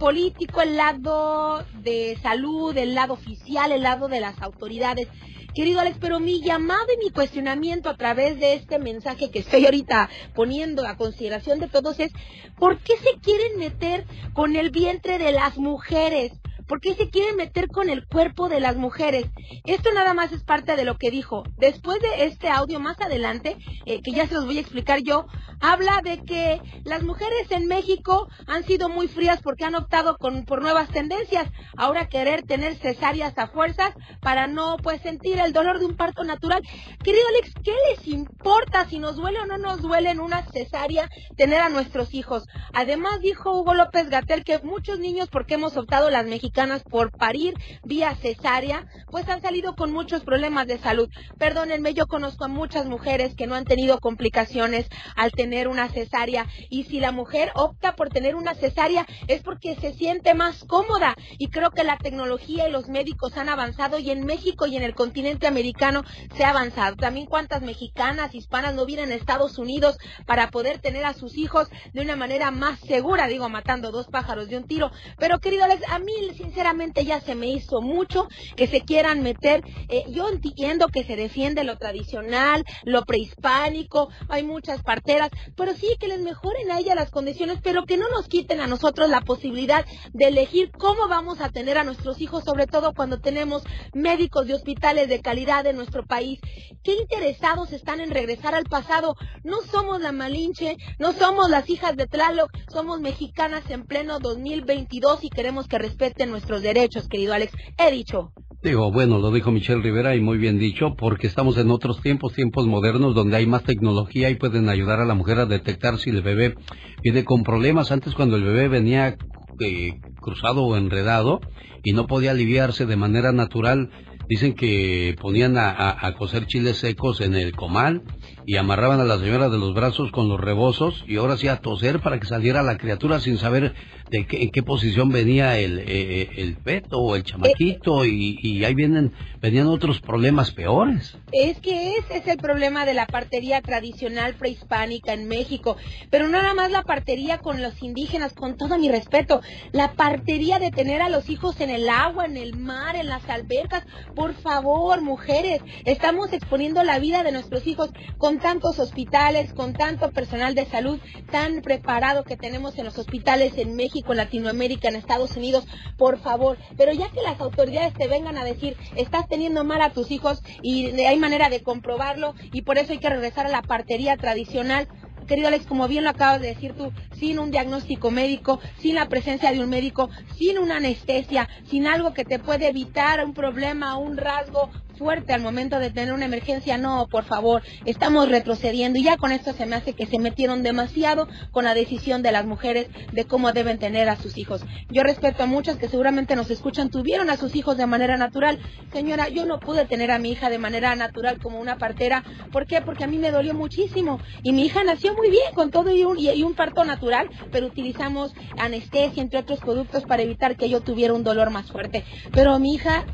político, 0.00 0.60
el 0.60 0.76
lado 0.76 1.64
de 1.82 2.18
salud, 2.20 2.76
el 2.76 2.94
lado 2.94 3.14
oficial, 3.14 3.70
el 3.72 3.82
lado 3.82 4.08
de 4.08 4.20
las 4.20 4.40
autoridades. 4.42 5.08
Querido 5.56 5.80
Alex, 5.80 5.96
pero 5.98 6.20
mi 6.20 6.42
llamado 6.42 6.84
y 6.92 7.02
mi 7.02 7.10
cuestionamiento 7.10 7.88
a 7.88 7.96
través 7.96 8.38
de 8.38 8.52
este 8.52 8.78
mensaje 8.78 9.30
que 9.30 9.38
estoy 9.38 9.64
ahorita 9.64 10.10
poniendo 10.34 10.86
a 10.86 10.98
consideración 10.98 11.60
de 11.60 11.68
todos 11.68 11.98
es, 11.98 12.12
¿por 12.58 12.78
qué 12.80 12.92
se 12.98 13.18
quieren 13.20 13.56
meter 13.58 14.04
con 14.34 14.54
el 14.54 14.70
vientre 14.70 15.16
de 15.16 15.32
las 15.32 15.56
mujeres? 15.56 16.32
¿Por 16.66 16.80
qué 16.80 16.94
se 16.94 17.10
quieren 17.10 17.36
meter 17.36 17.68
con 17.68 17.88
el 17.88 18.06
cuerpo 18.06 18.48
de 18.48 18.58
las 18.58 18.76
mujeres? 18.76 19.26
Esto 19.64 19.92
nada 19.92 20.14
más 20.14 20.32
es 20.32 20.42
parte 20.42 20.74
de 20.74 20.84
lo 20.84 20.96
que 20.98 21.12
dijo. 21.12 21.44
Después 21.58 22.00
de 22.00 22.24
este 22.24 22.48
audio, 22.48 22.80
más 22.80 23.00
adelante, 23.00 23.56
eh, 23.84 24.00
que 24.02 24.10
ya 24.10 24.26
se 24.26 24.34
los 24.34 24.46
voy 24.46 24.58
a 24.58 24.62
explicar 24.62 25.00
yo, 25.00 25.26
habla 25.60 26.00
de 26.02 26.24
que 26.24 26.60
las 26.84 27.04
mujeres 27.04 27.50
en 27.50 27.68
México 27.68 28.26
han 28.48 28.64
sido 28.64 28.88
muy 28.88 29.06
frías 29.06 29.40
porque 29.42 29.64
han 29.64 29.76
optado 29.76 30.16
por 30.18 30.60
nuevas 30.60 30.88
tendencias. 30.88 31.48
Ahora 31.76 32.08
querer 32.08 32.42
tener 32.42 32.74
cesáreas 32.74 33.38
a 33.38 33.46
fuerzas 33.46 33.94
para 34.20 34.48
no 34.48 34.76
pues 34.82 35.00
sentir 35.02 35.38
el 35.38 35.52
dolor 35.52 35.78
de 35.78 35.86
un 35.86 35.96
parto 35.96 36.24
natural. 36.24 36.62
Querido 37.04 37.24
Alex, 37.28 37.54
¿qué 37.62 37.74
les 37.90 38.08
importa 38.08 38.88
si 38.88 38.98
nos 38.98 39.16
duele 39.16 39.38
o 39.40 39.46
no 39.46 39.56
nos 39.56 39.82
duele 39.82 40.10
en 40.10 40.18
una 40.18 40.44
cesárea 40.46 41.08
tener 41.36 41.60
a 41.60 41.68
nuestros 41.68 42.12
hijos? 42.12 42.44
Además 42.72 43.20
dijo 43.20 43.56
Hugo 43.56 43.74
López 43.74 44.10
Gatel 44.10 44.42
que 44.42 44.58
muchos 44.58 44.98
niños, 44.98 45.28
porque 45.30 45.54
hemos 45.54 45.76
optado 45.76 46.10
las 46.10 46.26
mexicanas 46.26 46.55
por 46.90 47.10
parir 47.10 47.54
vía 47.84 48.14
cesárea, 48.14 48.86
pues 49.10 49.28
han 49.28 49.42
salido 49.42 49.76
con 49.76 49.92
muchos 49.92 50.24
problemas 50.24 50.66
de 50.66 50.78
salud. 50.78 51.08
Perdónenme, 51.38 51.92
yo 51.92 52.06
conozco 52.06 52.46
a 52.46 52.48
muchas 52.48 52.86
mujeres 52.86 53.34
que 53.34 53.46
no 53.46 53.54
han 53.54 53.66
tenido 53.66 53.98
complicaciones 53.98 54.86
al 55.16 55.32
tener 55.32 55.68
una 55.68 55.90
cesárea 55.90 56.46
y 56.70 56.84
si 56.84 56.98
la 56.98 57.12
mujer 57.12 57.52
opta 57.54 57.94
por 57.94 58.08
tener 58.08 58.34
una 58.34 58.54
cesárea 58.54 59.06
es 59.28 59.42
porque 59.42 59.76
se 59.76 59.92
siente 59.92 60.32
más 60.32 60.64
cómoda 60.64 61.14
y 61.38 61.48
creo 61.48 61.72
que 61.72 61.84
la 61.84 61.98
tecnología 61.98 62.68
y 62.68 62.72
los 62.72 62.88
médicos 62.88 63.36
han 63.36 63.50
avanzado 63.50 63.98
y 63.98 64.10
en 64.10 64.24
México 64.24 64.66
y 64.66 64.76
en 64.76 64.82
el 64.82 64.94
continente 64.94 65.46
americano 65.46 66.04
se 66.36 66.44
ha 66.44 66.50
avanzado. 66.50 66.96
También 66.96 67.26
cuántas 67.26 67.60
mexicanas, 67.60 68.34
hispanas 68.34 68.74
no 68.74 68.86
vienen 68.86 69.12
a 69.12 69.14
Estados 69.14 69.58
Unidos 69.58 69.98
para 70.24 70.50
poder 70.50 70.78
tener 70.78 71.04
a 71.04 71.12
sus 71.12 71.36
hijos 71.36 71.68
de 71.92 72.00
una 72.00 72.16
manera 72.16 72.50
más 72.50 72.80
segura, 72.80 73.26
digo, 73.26 73.50
matando 73.50 73.92
dos 73.92 74.06
pájaros 74.06 74.48
de 74.48 74.56
un 74.56 74.66
tiro. 74.66 74.90
Pero 75.18 75.38
querido 75.38 75.64
Alex, 75.64 75.82
a 75.90 75.98
mí 75.98 76.12
sinceramente 76.46 77.04
ya 77.04 77.20
se 77.20 77.34
me 77.34 77.48
hizo 77.48 77.80
mucho 77.80 78.28
que 78.56 78.68
se 78.68 78.82
quieran 78.82 79.22
meter. 79.22 79.64
Eh, 79.88 80.04
yo 80.08 80.28
entiendo 80.28 80.86
que 80.88 81.04
se 81.04 81.16
defiende 81.16 81.64
lo 81.64 81.76
tradicional, 81.76 82.64
lo 82.84 83.02
prehispánico, 83.02 84.08
hay 84.28 84.44
muchas 84.44 84.82
parteras, 84.82 85.30
pero 85.56 85.74
sí 85.74 85.96
que 85.98 86.06
les 86.08 86.20
mejoren 86.20 86.70
a 86.70 86.78
ella 86.78 86.94
las 86.94 87.10
condiciones, 87.10 87.58
pero 87.62 87.84
que 87.84 87.96
no 87.96 88.08
nos 88.08 88.28
quiten 88.28 88.60
a 88.60 88.68
nosotros 88.68 89.10
la 89.10 89.22
posibilidad 89.22 89.84
de 90.12 90.26
elegir 90.26 90.70
cómo 90.70 91.08
vamos 91.08 91.40
a 91.40 91.50
tener 91.50 91.78
a 91.78 91.84
nuestros 91.84 92.20
hijos, 92.20 92.44
sobre 92.44 92.66
todo 92.66 92.94
cuando 92.94 93.18
tenemos 93.18 93.64
médicos 93.92 94.46
de 94.46 94.54
hospitales 94.54 95.08
de 95.08 95.20
calidad 95.20 95.66
en 95.66 95.76
nuestro 95.76 96.04
país. 96.04 96.38
Qué 96.84 96.94
interesados 96.94 97.72
están 97.72 98.00
en 98.00 98.10
regresar 98.10 98.54
al 98.54 98.64
pasado. 98.64 99.16
No 99.42 99.62
somos 99.62 100.00
la 100.00 100.12
Malinche, 100.12 100.76
no 100.98 101.12
somos 101.12 101.50
las 101.50 101.68
hijas 101.68 101.96
de 101.96 102.06
Tlaloc, 102.06 102.50
somos 102.72 103.00
mexicanas 103.00 103.68
en 103.70 103.84
pleno 103.84 104.20
2022 104.20 105.24
y 105.24 105.30
queremos 105.30 105.66
que 105.66 105.78
respeten 105.78 106.35
nuestros 106.36 106.60
derechos, 106.62 107.08
querido 107.08 107.32
Alex. 107.32 107.52
He 107.78 107.90
dicho. 107.90 108.30
Digo, 108.62 108.90
bueno, 108.92 109.18
lo 109.18 109.30
dijo 109.32 109.50
Michelle 109.50 109.80
Rivera 109.82 110.14
y 110.16 110.20
muy 110.20 110.36
bien 110.38 110.58
dicho, 110.58 110.94
porque 110.96 111.26
estamos 111.26 111.56
en 111.56 111.70
otros 111.70 112.02
tiempos, 112.02 112.34
tiempos 112.34 112.66
modernos, 112.66 113.14
donde 113.14 113.36
hay 113.38 113.46
más 113.46 113.62
tecnología 113.64 114.28
y 114.28 114.34
pueden 114.34 114.68
ayudar 114.68 115.00
a 115.00 115.06
la 115.06 115.14
mujer 115.14 115.38
a 115.38 115.46
detectar 115.46 115.98
si 115.98 116.10
el 116.10 116.20
bebé 116.22 116.54
viene 117.02 117.24
con 117.24 117.42
problemas. 117.42 117.90
Antes, 117.90 118.14
cuando 118.14 118.36
el 118.36 118.44
bebé 118.44 118.68
venía 118.68 119.16
eh, 119.60 120.00
cruzado 120.20 120.62
o 120.64 120.76
enredado 120.76 121.40
y 121.82 121.92
no 121.92 122.06
podía 122.06 122.32
aliviarse 122.32 122.84
de 122.86 122.96
manera 122.96 123.32
natural, 123.32 123.90
dicen 124.28 124.54
que 124.54 125.16
ponían 125.20 125.56
a, 125.56 125.70
a- 125.70 126.06
a 126.06 126.14
cocer 126.14 126.46
chiles 126.46 126.78
secos 126.78 127.20
en 127.20 127.34
el 127.34 127.52
comal 127.54 128.02
y 128.44 128.56
amarraban 128.56 129.00
a 129.00 129.04
la 129.04 129.18
señora 129.18 129.48
de 129.48 129.58
los 129.58 129.72
brazos 129.74 130.10
con 130.10 130.28
los 130.28 130.40
rebozos 130.40 131.04
y 131.06 131.16
ahora 131.16 131.36
sí 131.36 131.46
a 131.48 131.58
toser 131.60 132.00
para 132.00 132.18
que 132.18 132.26
saliera 132.26 132.62
la 132.64 132.76
criatura 132.76 133.20
sin 133.20 133.38
saber 133.38 133.74
de 134.10 134.26
qué, 134.26 134.42
en 134.42 134.50
qué 134.50 134.62
posición 134.62 135.10
venía 135.10 135.58
el, 135.58 135.78
eh, 135.80 136.28
el 136.36 136.56
feto 136.56 136.98
o 136.98 137.16
el 137.16 137.24
chamaquito 137.24 138.04
y, 138.04 138.38
y 138.42 138.64
ahí 138.64 138.74
vienen 138.74 139.12
venían 139.46 139.68
otros 139.68 140.00
problemas 140.00 140.50
peores. 140.50 141.16
Es 141.30 141.60
que 141.60 141.96
ese 141.98 142.18
es 142.18 142.26
el 142.26 142.36
problema 142.36 142.84
de 142.84 142.94
la 142.94 143.06
partería 143.06 143.60
tradicional 143.62 144.34
prehispánica 144.34 145.12
en 145.12 145.28
México. 145.28 145.76
Pero 146.10 146.26
no 146.26 146.42
nada 146.42 146.54
más 146.54 146.72
la 146.72 146.82
partería 146.82 147.38
con 147.38 147.62
los 147.62 147.82
indígenas, 147.82 148.32
con 148.32 148.56
todo 148.56 148.76
mi 148.76 148.90
respeto. 148.90 149.40
La 149.70 149.92
partería 149.92 150.58
de 150.58 150.72
tener 150.72 151.00
a 151.00 151.08
los 151.08 151.30
hijos 151.30 151.60
en 151.60 151.70
el 151.70 151.88
agua, 151.88 152.24
en 152.24 152.36
el 152.36 152.56
mar, 152.56 152.96
en 152.96 153.06
las 153.06 153.28
albercas. 153.28 153.84
Por 154.16 154.34
favor, 154.34 155.00
mujeres, 155.00 155.62
estamos 155.84 156.32
exponiendo 156.32 156.82
la 156.82 156.98
vida 156.98 157.22
de 157.22 157.32
nuestros 157.32 157.66
hijos 157.68 157.90
con 158.18 158.38
tantos 158.38 158.80
hospitales, 158.80 159.52
con 159.52 159.74
tanto 159.74 160.10
personal 160.10 160.54
de 160.54 160.66
salud 160.66 160.98
tan 161.30 161.62
preparado 161.62 162.24
que 162.24 162.36
tenemos 162.36 162.76
en 162.78 162.84
los 162.84 162.98
hospitales 162.98 163.58
en 163.58 163.76
México, 163.76 163.95
en 164.08 164.16
Latinoamérica, 164.16 164.88
en 164.88 164.96
Estados 164.96 165.36
Unidos. 165.36 165.66
Por 165.96 166.18
favor, 166.18 166.58
pero 166.76 166.92
ya 166.92 167.10
que 167.10 167.22
las 167.22 167.40
autoridades 167.40 167.94
te 167.94 168.08
vengan 168.08 168.36
a 168.36 168.44
decir, 168.44 168.76
estás 168.96 169.28
teniendo 169.28 169.64
mal 169.64 169.82
a 169.82 169.90
tus 169.90 170.10
hijos 170.10 170.42
y 170.62 171.00
hay 171.02 171.18
manera 171.18 171.48
de 171.48 171.62
comprobarlo 171.62 172.34
y 172.52 172.62
por 172.62 172.78
eso 172.78 172.92
hay 172.92 172.98
que 172.98 173.10
regresar 173.10 173.46
a 173.46 173.50
la 173.50 173.62
partería 173.62 174.16
tradicional. 174.16 174.88
Querido 175.26 175.48
Alex, 175.48 175.66
como 175.66 175.88
bien 175.88 176.04
lo 176.04 176.10
acabas 176.10 176.40
de 176.40 176.48
decir 176.48 176.74
tú, 176.74 176.92
sin 177.18 177.40
un 177.40 177.50
diagnóstico 177.50 178.12
médico, 178.12 178.60
sin 178.78 178.94
la 178.94 179.08
presencia 179.08 179.50
de 179.50 179.60
un 179.60 179.68
médico, 179.68 180.08
sin 180.36 180.58
una 180.58 180.76
anestesia, 180.76 181.48
sin 181.68 181.88
algo 181.88 182.14
que 182.14 182.24
te 182.24 182.38
puede 182.38 182.68
evitar 182.68 183.24
un 183.24 183.34
problema, 183.34 183.96
un 183.96 184.16
rasgo 184.16 184.70
fuerte 184.96 185.32
al 185.32 185.42
momento 185.42 185.78
de 185.78 185.90
tener 185.90 186.12
una 186.12 186.24
emergencia, 186.26 186.78
no, 186.78 187.06
por 187.10 187.24
favor, 187.24 187.62
estamos 187.84 188.28
retrocediendo 188.28 188.98
y 188.98 189.04
ya 189.04 189.16
con 189.16 189.32
esto 189.32 189.52
se 189.52 189.66
me 189.66 189.76
hace 189.76 189.94
que 189.94 190.06
se 190.06 190.18
metieron 190.18 190.62
demasiado 190.62 191.28
con 191.52 191.64
la 191.64 191.74
decisión 191.74 192.22
de 192.22 192.32
las 192.32 192.46
mujeres 192.46 192.88
de 193.12 193.24
cómo 193.24 193.52
deben 193.52 193.78
tener 193.78 194.08
a 194.08 194.16
sus 194.16 194.36
hijos. 194.38 194.64
Yo 194.90 195.02
respeto 195.02 195.42
a 195.42 195.46
muchas 195.46 195.76
que 195.78 195.88
seguramente 195.88 196.36
nos 196.36 196.50
escuchan, 196.50 196.90
tuvieron 196.90 197.30
a 197.30 197.36
sus 197.36 197.54
hijos 197.56 197.76
de 197.76 197.86
manera 197.86 198.16
natural. 198.16 198.58
Señora, 198.92 199.28
yo 199.28 199.46
no 199.46 199.60
pude 199.60 199.86
tener 199.86 200.10
a 200.10 200.18
mi 200.18 200.32
hija 200.32 200.50
de 200.50 200.58
manera 200.58 200.94
natural 200.96 201.38
como 201.40 201.60
una 201.60 201.76
partera. 201.76 202.24
¿Por 202.52 202.66
qué? 202.66 202.80
Porque 202.82 203.04
a 203.04 203.08
mí 203.08 203.18
me 203.18 203.30
dolió 203.30 203.54
muchísimo 203.54 204.20
y 204.42 204.52
mi 204.52 204.66
hija 204.66 204.84
nació 204.84 205.14
muy 205.14 205.30
bien 205.30 205.52
con 205.54 205.70
todo 205.70 205.90
y 205.94 206.04
un, 206.04 206.18
y- 206.18 206.42
un 206.42 206.54
parto 206.54 206.84
natural, 206.84 207.28
pero 207.50 207.66
utilizamos 207.66 208.32
anestesia, 208.56 209.22
entre 209.22 209.40
otros 209.40 209.60
productos, 209.60 210.04
para 210.04 210.22
evitar 210.22 210.56
que 210.56 210.68
yo 210.68 210.80
tuviera 210.80 211.14
un 211.14 211.24
dolor 211.24 211.50
más 211.50 211.70
fuerte. 211.70 212.04
Pero 212.32 212.58
mi 212.58 212.74
hija 212.74 213.04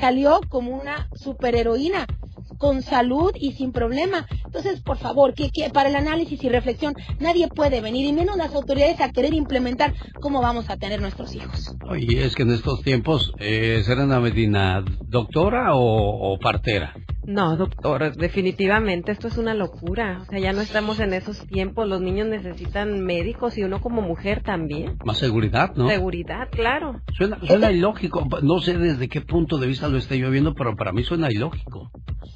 salió 0.00 0.40
como 0.48 0.76
una 0.76 1.08
superheroína 1.14 2.06
con 2.58 2.82
salud 2.82 3.32
y 3.34 3.52
sin 3.52 3.72
problema. 3.72 4.26
Entonces, 4.44 4.80
por 4.80 4.98
favor, 4.98 5.34
que, 5.34 5.50
que 5.50 5.70
para 5.70 5.88
el 5.88 5.96
análisis 5.96 6.42
y 6.42 6.48
reflexión 6.48 6.94
nadie 7.20 7.48
puede 7.48 7.80
venir, 7.80 8.06
y 8.06 8.12
menos 8.12 8.36
las 8.36 8.54
autoridades 8.54 9.00
a 9.00 9.10
querer 9.10 9.34
implementar 9.34 9.94
cómo 10.20 10.40
vamos 10.40 10.68
a 10.68 10.76
tener 10.76 11.00
nuestros 11.00 11.34
hijos. 11.34 11.76
Oye, 11.88 12.24
es 12.24 12.34
que 12.34 12.42
en 12.42 12.50
estos 12.50 12.82
tiempos, 12.82 13.32
eh, 13.38 13.82
Serena 13.84 14.20
Medina, 14.20 14.84
¿doctora 15.02 15.74
o, 15.74 16.32
o 16.32 16.38
partera? 16.38 16.94
No, 17.28 17.58
doctor, 17.58 18.16
definitivamente 18.16 19.12
esto 19.12 19.28
es 19.28 19.36
una 19.36 19.52
locura. 19.52 20.20
O 20.22 20.24
sea, 20.24 20.38
ya 20.38 20.54
no 20.54 20.62
estamos 20.62 20.98
en 20.98 21.12
esos 21.12 21.46
tiempos. 21.46 21.86
Los 21.86 22.00
niños 22.00 22.26
necesitan 22.26 23.00
médicos 23.00 23.58
y 23.58 23.64
uno 23.64 23.82
como 23.82 24.00
mujer 24.00 24.42
también. 24.42 24.98
Más 25.04 25.18
seguridad, 25.18 25.74
¿no? 25.76 25.88
Seguridad, 25.90 26.48
claro. 26.50 27.02
Suena, 27.14 27.38
suena 27.46 27.70
ilógico. 27.70 28.26
No 28.40 28.60
sé 28.60 28.78
desde 28.78 29.10
qué 29.10 29.20
punto 29.20 29.58
de 29.58 29.66
vista 29.66 29.88
lo 29.88 29.98
esté 29.98 30.16
yo 30.18 30.30
viendo, 30.30 30.54
pero 30.54 30.74
para 30.74 30.92
mí 30.92 31.04
suena 31.04 31.30
ilógico. 31.30 31.90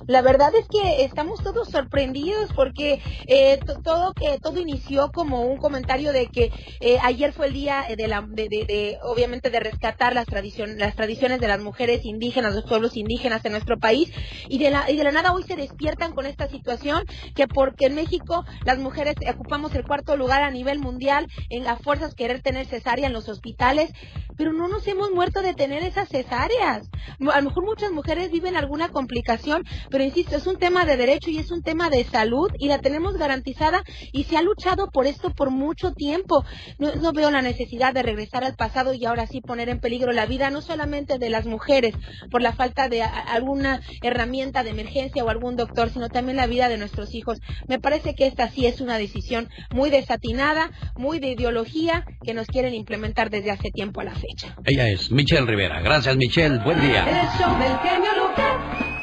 La 0.08 0.20
verdad 0.20 0.52
es 0.58 0.66
que 0.68 1.04
estamos 1.04 1.42
todos 1.44 1.68
sorprendidos 1.70 2.52
porque 2.56 3.00
eh, 3.28 3.58
to- 3.64 3.80
todo 3.82 4.12
que 4.14 4.36
todo 4.42 4.58
inició 4.60 5.10
como 5.12 5.42
un 5.42 5.58
comentario 5.58 6.12
de 6.12 6.26
que 6.26 6.50
eh, 6.80 6.98
ayer 7.02 7.32
fue 7.32 7.46
el 7.46 7.52
día 7.52 7.84
de 7.96 8.08
la 8.08 8.20
de, 8.22 8.48
de- 8.48 8.64
de, 8.66 8.98
obviamente 9.04 9.50
de 9.50 9.60
rescatar 9.60 10.12
las 10.12 10.26
tradiciones 10.26 10.76
las 10.76 10.96
tradiciones 10.96 11.40
de 11.40 11.46
las 11.46 11.62
mujeres 11.62 12.04
indígenas, 12.04 12.52
los 12.54 12.64
pueblos 12.64 12.96
indígenas 12.96 13.44
en 13.44 13.52
nuestro 13.52 13.78
país 13.78 14.12
y 14.48 14.58
de 14.58 14.70
la 14.72 14.81
y 14.88 14.96
de 14.96 15.04
la 15.04 15.12
nada 15.12 15.32
hoy 15.32 15.42
se 15.42 15.56
despiertan 15.56 16.12
con 16.12 16.26
esta 16.26 16.48
situación 16.48 17.04
que 17.34 17.48
porque 17.48 17.86
en 17.86 17.94
México 17.94 18.44
las 18.64 18.78
mujeres 18.78 19.14
ocupamos 19.32 19.74
el 19.74 19.84
cuarto 19.84 20.16
lugar 20.16 20.42
a 20.42 20.50
nivel 20.50 20.78
mundial 20.78 21.26
en 21.50 21.64
las 21.64 21.80
fuerzas 21.80 22.14
querer 22.14 22.42
tener 22.42 22.66
cesárea 22.66 23.06
en 23.06 23.12
los 23.12 23.28
hospitales, 23.28 23.92
pero 24.36 24.52
no 24.52 24.68
nos 24.68 24.86
hemos 24.86 25.10
muerto 25.10 25.42
de 25.42 25.54
tener 25.54 25.82
esas 25.82 26.08
cesáreas. 26.08 26.88
A 27.32 27.40
lo 27.40 27.48
mejor 27.48 27.64
muchas 27.64 27.92
mujeres 27.92 28.30
viven 28.30 28.56
alguna 28.56 28.88
complicación, 28.88 29.64
pero 29.90 30.04
insisto, 30.04 30.36
es 30.36 30.46
un 30.46 30.58
tema 30.58 30.84
de 30.84 30.96
derecho 30.96 31.30
y 31.30 31.38
es 31.38 31.50
un 31.50 31.62
tema 31.62 31.90
de 31.90 32.04
salud 32.04 32.50
y 32.58 32.68
la 32.68 32.80
tenemos 32.80 33.16
garantizada 33.16 33.82
y 34.12 34.24
se 34.24 34.36
ha 34.36 34.42
luchado 34.42 34.90
por 34.90 35.06
esto 35.06 35.30
por 35.30 35.50
mucho 35.50 35.92
tiempo. 35.92 36.44
No, 36.78 36.94
no 36.94 37.12
veo 37.12 37.30
la 37.30 37.42
necesidad 37.42 37.94
de 37.94 38.02
regresar 38.02 38.44
al 38.44 38.54
pasado 38.54 38.94
y 38.94 39.04
ahora 39.04 39.26
sí 39.26 39.40
poner 39.40 39.68
en 39.68 39.80
peligro 39.80 40.12
la 40.12 40.26
vida 40.26 40.50
no 40.50 40.60
solamente 40.60 41.18
de 41.18 41.30
las 41.30 41.46
mujeres 41.46 41.94
por 42.30 42.42
la 42.42 42.52
falta 42.52 42.88
de 42.88 43.02
alguna 43.02 43.80
herramienta 44.02 44.62
de 44.62 44.71
emergencia 44.72 45.24
o 45.24 45.28
algún 45.28 45.56
doctor, 45.56 45.90
sino 45.90 46.08
también 46.08 46.36
la 46.36 46.46
vida 46.46 46.68
de 46.68 46.78
nuestros 46.78 47.14
hijos. 47.14 47.38
Me 47.68 47.78
parece 47.78 48.14
que 48.14 48.26
esta 48.26 48.48
sí 48.48 48.66
es 48.66 48.80
una 48.80 48.98
decisión 48.98 49.48
muy 49.70 49.90
desatinada, 49.90 50.70
muy 50.96 51.20
de 51.20 51.28
ideología 51.28 52.04
que 52.24 52.34
nos 52.34 52.46
quieren 52.46 52.74
implementar 52.74 53.30
desde 53.30 53.50
hace 53.50 53.70
tiempo 53.70 54.00
a 54.00 54.04
la 54.04 54.14
fecha. 54.14 54.56
Ella 54.64 54.88
es 54.88 55.10
Michelle 55.10 55.46
Rivera. 55.46 55.80
Gracias, 55.80 56.16
Michelle. 56.16 56.58
Buen 56.58 56.80
día. 56.80 57.04
El 57.08 57.28
show 57.38 57.58
del 57.58 57.78
genio 57.78 58.10
Lucas. 58.16 59.01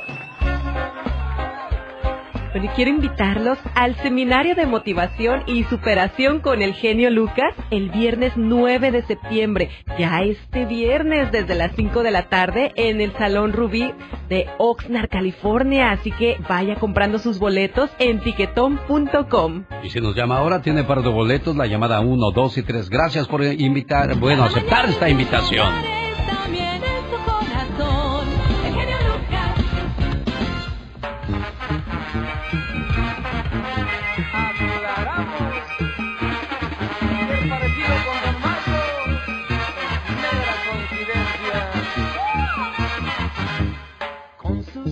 Bueno, 2.52 2.66
y 2.66 2.70
quiero 2.70 2.90
invitarlos 2.90 3.60
al 3.76 3.96
seminario 3.98 4.56
de 4.56 4.66
motivación 4.66 5.44
y 5.46 5.66
superación 5.66 6.40
con 6.40 6.64
el 6.64 6.74
genio 6.74 7.12
Lucas 7.12 7.54
el 7.70 7.92
viernes 7.92 8.34
9 8.36 8.92
de 8.92 9.04
septiembre, 9.04 9.70
ya 10.00 10.22
este 10.24 10.66
viernes 10.66 11.32
desde 11.32 11.54
las 11.54 11.74
5 11.76 12.02
de 12.02 12.10
la 12.10 12.28
tarde 12.28 12.72
en 12.76 13.02
el 13.02 13.14
Salón 13.14 13.54
Rubí 13.54 13.94
de 14.30 14.48
Oxnard, 14.58 15.10
California. 15.10 15.92
Así 15.92 16.12
que 16.12 16.38
vaya 16.50 16.76
comprando 16.76 17.20
sus 17.20 17.38
boletos 17.38 17.92
en 18.00 18.20
tiquetón.com. 18.22 19.66
Y 19.84 19.90
si 19.90 20.02
nos 20.02 20.16
llama 20.16 20.40
ahora, 20.40 20.62
tiene 20.62 20.84
par 20.84 21.04
de 21.04 21.10
boletos, 21.10 21.56
la 21.56 21.68
llamada 21.68 22.00
1, 22.00 22.32
2 22.32 22.58
y 22.58 22.64
3. 22.64 22.90
Gracias 22.90 23.28
por 23.28 23.44
invitar, 23.44 24.16
bueno, 24.18 24.44
aceptar 24.44 24.90
esta 24.90 25.08
invitación. 25.08 26.09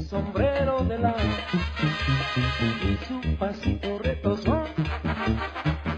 Sombrero 0.07 0.85
de 0.85 0.99
lana 0.99 1.15
y 2.81 3.05
su 3.05 3.35
pasito 3.37 3.99
retozón, 3.99 4.63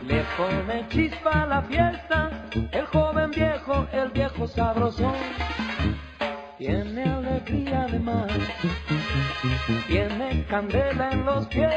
le 0.08 0.24
pone 0.36 0.88
chispa 0.90 1.44
a 1.44 1.46
la 1.46 1.62
fiesta, 1.62 2.32
el 2.72 2.86
joven 2.88 3.30
viejo, 3.30 3.88
el 3.92 4.10
viejo 4.10 4.48
sabrosón. 4.48 5.14
De 7.50 7.98
mar, 7.98 8.28
tiene 9.88 10.46
candela 10.48 11.10
en 11.12 11.26
los 11.26 11.48
pies, 11.48 11.72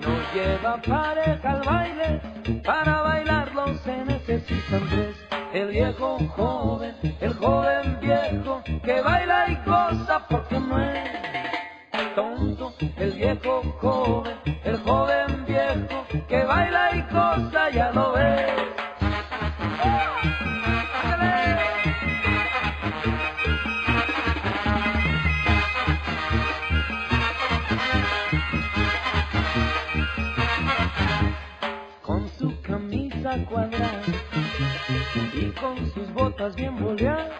no 0.00 0.16
lleva 0.32 0.80
pareja 0.80 1.50
al 1.50 1.60
baile, 1.60 2.20
para 2.64 3.02
bailarlo 3.02 3.74
se 3.84 4.02
necesitan 4.02 4.88
tres. 4.88 5.14
El 5.52 5.68
viejo 5.68 6.18
joven, 6.36 6.94
el 7.20 7.34
joven 7.34 7.98
viejo, 8.00 8.62
que 8.82 9.02
baila 9.02 9.46
y 9.50 9.56
goza 9.68 10.26
porque 10.26 10.58
no 10.58 10.80
es 10.80 12.14
tonto. 12.14 12.72
El 12.96 13.12
viejo 13.12 13.62
joven, 13.78 14.36
el 14.64 14.78
joven 14.78 15.44
viejo, 15.46 16.06
que 16.26 16.44
baila 16.44 16.96
y 16.96 17.02
goza, 17.12 17.68
ya 17.70 17.92
lo 17.92 18.12
ves. 18.12 18.50
Cuadrada 33.50 34.00
y 35.34 35.46
con 35.60 35.76
sus 35.92 36.12
botas 36.14 36.54
bien 36.54 36.76
boleadas. 36.76 37.30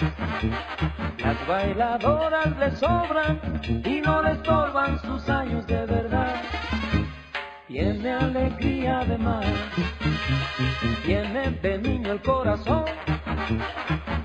Las 1.18 1.46
bailadoras 1.46 2.58
le 2.58 2.70
sobran 2.76 3.40
y 3.84 4.00
no 4.00 4.22
le 4.22 4.32
estorban 4.32 5.00
sus 5.02 5.28
años 5.28 5.66
de 5.66 5.86
verdad. 5.86 6.34
Tiene 7.68 8.10
alegría 8.12 9.04
de 9.04 9.18
mar, 9.18 9.44
tiene 11.04 11.50
de 11.50 11.78
niño 11.78 12.12
el 12.12 12.22
corazón. 12.22 12.84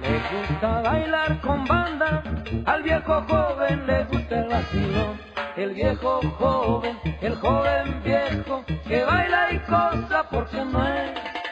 Le 0.01 0.19
gusta 0.36 0.81
bailar 0.81 1.39
con 1.41 1.65
banda, 1.65 2.23
al 2.65 2.81
viejo 2.81 3.23
joven 3.27 3.86
le 3.86 4.03
gusta 4.05 4.39
el 4.39 4.47
vacilón. 4.49 5.36
El 5.55 5.73
viejo 5.73 6.19
joven, 6.38 6.97
el 7.21 7.36
joven 7.36 8.01
viejo, 8.03 8.65
que 8.86 9.05
baila 9.05 9.53
y 9.53 9.59
cosa 9.59 10.27
porque 10.29 10.65
no 10.65 10.86
es 10.86 11.45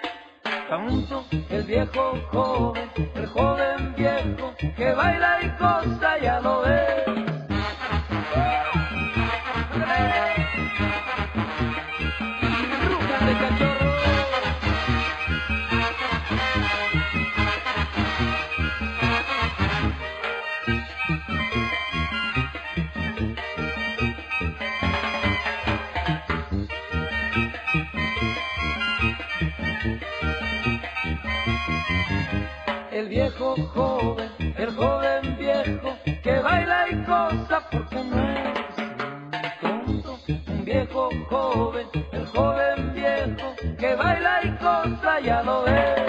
tonto. 0.74 1.26
El 1.49 1.63
viejo 1.63 2.13
joven, 2.32 2.89
el 3.15 3.26
joven 3.28 3.93
viejo, 3.95 4.53
que 4.76 4.91
baila 4.93 5.39
y 5.43 5.49
cosa 5.57 6.17
ya 6.19 6.39
lo 6.39 6.61
ves. 6.61 7.03
Viejo 33.14 33.55
joven, 33.76 34.32
el 34.57 34.76
joven 34.76 35.38
viejo, 35.38 35.95
que 36.24 36.39
baila 36.39 36.89
y 36.89 36.95
goza 37.05 37.61
porque 37.70 38.03
no 38.03 38.20
es 38.24 39.59
tonto. 39.61 40.20
Un 40.28 40.66
viejo 40.66 41.09
joven, 41.30 41.88
el 42.11 42.26
joven 42.26 42.93
viejo, 42.95 43.55
que 43.78 43.95
baila 43.95 44.39
y 44.43 44.49
goza, 44.64 45.20
ya 45.20 45.43
lo 45.43 45.61
ves. 45.64 46.03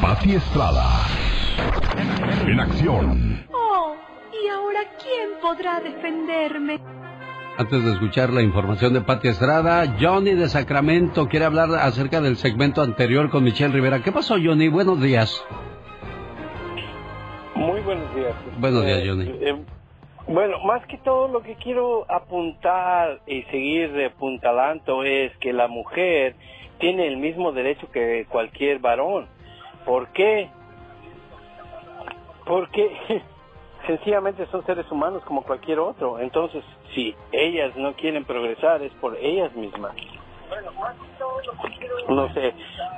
Pati, 0.00 0.34
Estrada. 0.34 0.84
En 2.46 2.60
acción. 2.60 3.46
Oh, 3.52 3.94
¿y 4.32 4.48
ahora 4.48 4.80
quién 5.02 5.30
podrá 5.40 5.80
defenderme? 5.80 6.78
Antes 7.58 7.84
de 7.84 7.92
escuchar 7.92 8.30
la 8.30 8.42
información 8.42 8.92
de 8.92 9.00
Pati 9.00 9.28
Estrada, 9.28 9.96
Johnny 9.98 10.32
de 10.34 10.48
Sacramento 10.48 11.26
quiere 11.28 11.46
hablar 11.46 11.70
acerca 11.74 12.20
del 12.20 12.36
segmento 12.36 12.82
anterior 12.82 13.30
con 13.30 13.44
Michelle 13.44 13.72
Rivera. 13.72 14.02
¿Qué 14.02 14.12
pasó, 14.12 14.34
Johnny? 14.42 14.68
Buenos 14.68 15.00
días. 15.00 15.42
Muy 17.54 17.80
buenos 17.80 18.14
días. 18.14 18.34
Buenos 18.58 18.84
días, 18.84 18.98
Eh, 18.98 19.08
Johnny. 19.08 19.30
eh, 19.40 19.56
bueno, 20.28 20.58
más 20.66 20.84
que 20.86 20.98
todo 20.98 21.28
lo 21.28 21.40
que 21.42 21.54
quiero 21.54 22.04
apuntar 22.10 23.20
y 23.26 23.42
seguir 23.44 23.90
apuntalando 24.04 25.02
es 25.04 25.34
que 25.38 25.52
la 25.54 25.68
mujer 25.68 26.34
tiene 26.78 27.06
el 27.06 27.16
mismo 27.16 27.52
derecho 27.52 27.90
que 27.90 28.26
cualquier 28.28 28.80
varón. 28.80 29.28
¿Por 29.86 30.08
qué? 30.08 30.50
Porque 32.44 32.90
sencillamente 33.86 34.46
son 34.46 34.64
seres 34.66 34.90
humanos 34.90 35.22
como 35.24 35.42
cualquier 35.42 35.78
otro. 35.78 36.18
Entonces, 36.18 36.62
si 36.94 37.14
ellas 37.32 37.74
no 37.76 37.94
quieren 37.94 38.24
progresar 38.24 38.82
es 38.82 38.92
por 38.94 39.16
ellas 39.16 39.54
mismas. 39.54 39.94
No 42.08 42.32
sé, 42.34 42.52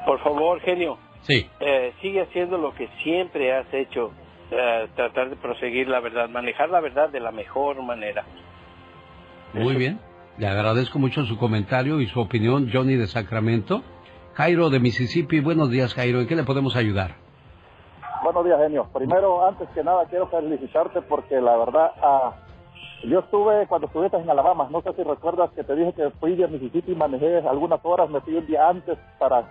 por 0.05 0.19
favor, 0.23 0.61
genio, 0.61 0.99
Sí. 1.23 1.49
eh, 1.61 1.93
sigue 2.03 2.23
haciendo 2.23 2.59
lo 2.59 2.75
que 2.75 2.89
siempre 3.03 3.55
has 3.55 3.73
hecho, 3.73 4.13
eh, 4.51 4.89
tratar 4.95 5.31
de 5.31 5.37
proseguir 5.37 5.89
la 5.89 6.01
verdad, 6.01 6.29
manejar 6.29 6.69
la 6.69 6.81
verdad 6.81 7.09
de 7.09 7.21
la 7.21 7.31
mejor 7.33 7.83
manera. 7.83 8.25
Muy 9.55 9.77
bien. 9.77 9.99
Le 10.37 10.47
agradezco 10.47 10.99
mucho 10.99 11.25
su 11.25 11.37
comentario 11.39 12.01
y 12.01 12.07
su 12.07 12.21
opinión, 12.21 12.71
Johnny 12.73 12.95
de 12.95 13.07
Sacramento. 13.09 13.83
Jairo 14.39 14.71
de 14.71 14.79
Mississippi. 14.79 15.41
Buenos 15.41 15.69
días, 15.69 15.95
Jairo. 15.95 16.21
¿En 16.21 16.29
qué 16.29 16.37
le 16.37 16.45
podemos 16.45 16.77
ayudar? 16.77 17.17
Buenos 18.23 18.45
días, 18.45 18.57
genio. 18.61 18.87
Primero, 18.95 19.45
antes 19.45 19.69
que 19.71 19.83
nada, 19.83 20.07
quiero 20.09 20.29
felicitarte 20.29 21.03
porque 21.03 21.41
la 21.41 21.57
verdad, 21.57 21.91
ah, 22.01 22.37
yo 23.03 23.19
estuve 23.19 23.67
cuando 23.67 23.89
estuviste 23.89 24.17
en 24.17 24.31
Alabama, 24.31 24.69
no 24.71 24.81
sé 24.83 24.93
si 24.93 25.03
recuerdas 25.03 25.51
que 25.57 25.65
te 25.65 25.75
dije 25.75 25.93
que 25.93 26.11
fui 26.21 26.37
de 26.37 26.47
Mississippi 26.47 26.93
y 26.93 26.95
manejé 26.95 27.39
algunas 27.39 27.81
horas, 27.83 28.11
me 28.11 28.21
fui 28.21 28.37
un 28.37 28.47
día 28.47 28.69
antes 28.69 28.97
para 29.19 29.43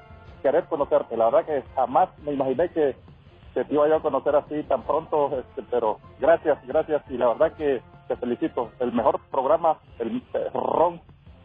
querer 0.42 0.64
conocerte. 0.70 1.18
La 1.18 1.26
verdad 1.26 1.46
que 1.46 1.64
jamás 1.76 2.08
me 2.24 2.32
imaginé 2.32 2.70
que, 2.70 2.96
te 3.56 3.66
iba 3.70 3.90
yo 3.90 3.98
a 3.98 4.02
conocer 4.02 4.38
así 4.38 4.64
tan 4.70 4.84
pronto, 4.84 5.38
este, 5.38 5.64
pero 5.70 6.00
gracias, 6.22 6.66
gracias. 6.66 7.04
Y 7.10 7.18
la 7.18 7.28
verdad 7.28 7.52
que 7.58 7.82
te 8.08 8.16
felicito. 8.16 8.72
El 8.80 8.94
mejor 8.94 9.20
programa, 9.32 9.80
el 10.00 10.24
eh, 10.34 10.50
ron 10.54 11.02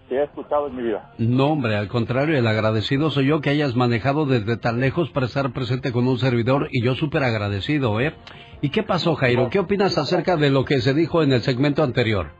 que 0.08 0.16
he 0.16 0.24
escuchado 0.24 0.68
en 0.68 0.76
mi 0.76 0.82
vida. 0.82 1.12
No, 1.18 1.52
hombre, 1.52 1.76
al 1.76 1.88
contrario, 1.88 2.38
el 2.38 2.46
agradecido 2.46 3.10
soy 3.10 3.26
yo 3.26 3.40
que 3.40 3.50
hayas 3.50 3.76
manejado 3.76 4.26
desde 4.26 4.56
tan 4.56 4.80
lejos 4.80 5.10
para 5.10 5.26
estar 5.26 5.52
presente 5.52 5.92
con 5.92 6.06
un 6.06 6.18
servidor 6.18 6.68
y 6.70 6.82
yo 6.82 6.94
súper 6.94 7.24
agradecido, 7.24 8.00
¿eh? 8.00 8.14
¿Y 8.60 8.70
qué 8.70 8.82
pasó, 8.82 9.14
Jairo? 9.16 9.50
¿Qué 9.50 9.58
opinas 9.58 9.98
acerca 9.98 10.36
de 10.36 10.50
lo 10.50 10.64
que 10.64 10.80
se 10.80 10.94
dijo 10.94 11.22
en 11.22 11.32
el 11.32 11.42
segmento 11.42 11.82
anterior? 11.82 12.30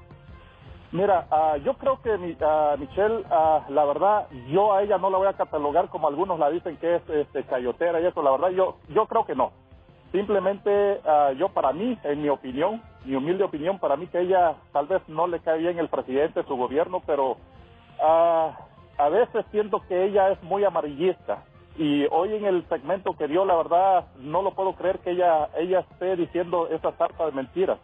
Mira, 0.93 1.27
ah, 1.31 1.57
yo 1.65 1.75
creo 1.79 2.03
que 2.03 2.19
mi, 2.19 2.37
ah, 2.43 2.77
Michelle, 2.79 3.25
ah, 3.31 3.65
la 3.71 3.85
verdad, 3.87 4.27
yo 4.51 4.75
a 4.75 4.83
ella 4.83 4.99
no 4.99 5.09
la 5.09 5.17
voy 5.17 5.27
a 5.27 5.33
catalogar 5.33 5.89
como 5.89 6.07
algunos 6.07 6.39
la 6.39 6.51
dicen 6.51 6.77
que 6.77 6.97
es 6.97 7.03
este, 7.09 7.45
cayotera 7.45 7.99
y 8.01 8.07
eso. 8.07 8.23
La 8.23 8.31
verdad, 8.31 8.51
yo, 8.51 8.77
yo 8.91 9.07
creo 9.07 9.25
que 9.25 9.35
no. 9.35 9.53
Simplemente 10.13 11.01
yo 11.39 11.49
para 11.49 11.73
mí, 11.73 11.99
en 12.05 12.21
mi 12.21 12.29
opinión, 12.29 12.83
mi 13.05 13.15
humilde 13.15 13.45
opinión, 13.45 13.79
para 13.79 13.97
mí 13.97 14.07
que 14.07 14.21
ella 14.21 14.55
tal 14.73 14.87
vez 14.87 15.03
no 15.09 15.27
le 15.27 15.41
cae 15.41 15.59
bien 15.59 15.79
el 15.79 15.89
presidente, 15.89 16.45
su 16.45 16.57
gobierno, 16.57 17.03
pero 17.07 17.37
ah, 18.01 18.57
a 18.99 19.09
veces 19.09 19.45
siento 19.51 19.81
que 19.89 20.05
ella 20.05 20.31
es 20.31 20.43
muy 20.43 20.65
amarillista. 20.65 21.45
Y 21.77 22.07
hoy 22.11 22.35
en 22.35 22.45
el 22.45 22.69
segmento 22.69 23.17
que 23.17 23.29
dio, 23.29 23.45
la 23.45 23.57
verdad, 23.57 24.07
no 24.19 24.43
lo 24.43 24.53
puedo 24.55 24.75
creer 24.75 24.99
que 24.99 25.13
ella, 25.13 25.49
ella 25.57 25.81
esté 25.81 26.17
diciendo 26.17 26.69
esa 26.69 26.93
sarta 26.93 27.25
de 27.27 27.33
mentiras. 27.33 27.79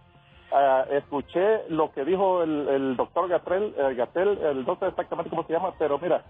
Ah, 0.52 0.84
escuché 0.90 1.68
lo 1.68 1.92
que 1.92 2.04
dijo 2.04 2.42
el, 2.42 2.68
el 2.68 2.96
doctor 2.96 3.28
Gatel, 3.28 3.74
eh, 3.76 3.94
Gatel, 3.94 4.38
el 4.38 4.66
no 4.66 4.76
sé 4.76 4.86
exactamente 4.86 5.30
cómo 5.30 5.44
se 5.44 5.52
llama, 5.52 5.72
pero 5.78 5.98
mira, 5.98 6.22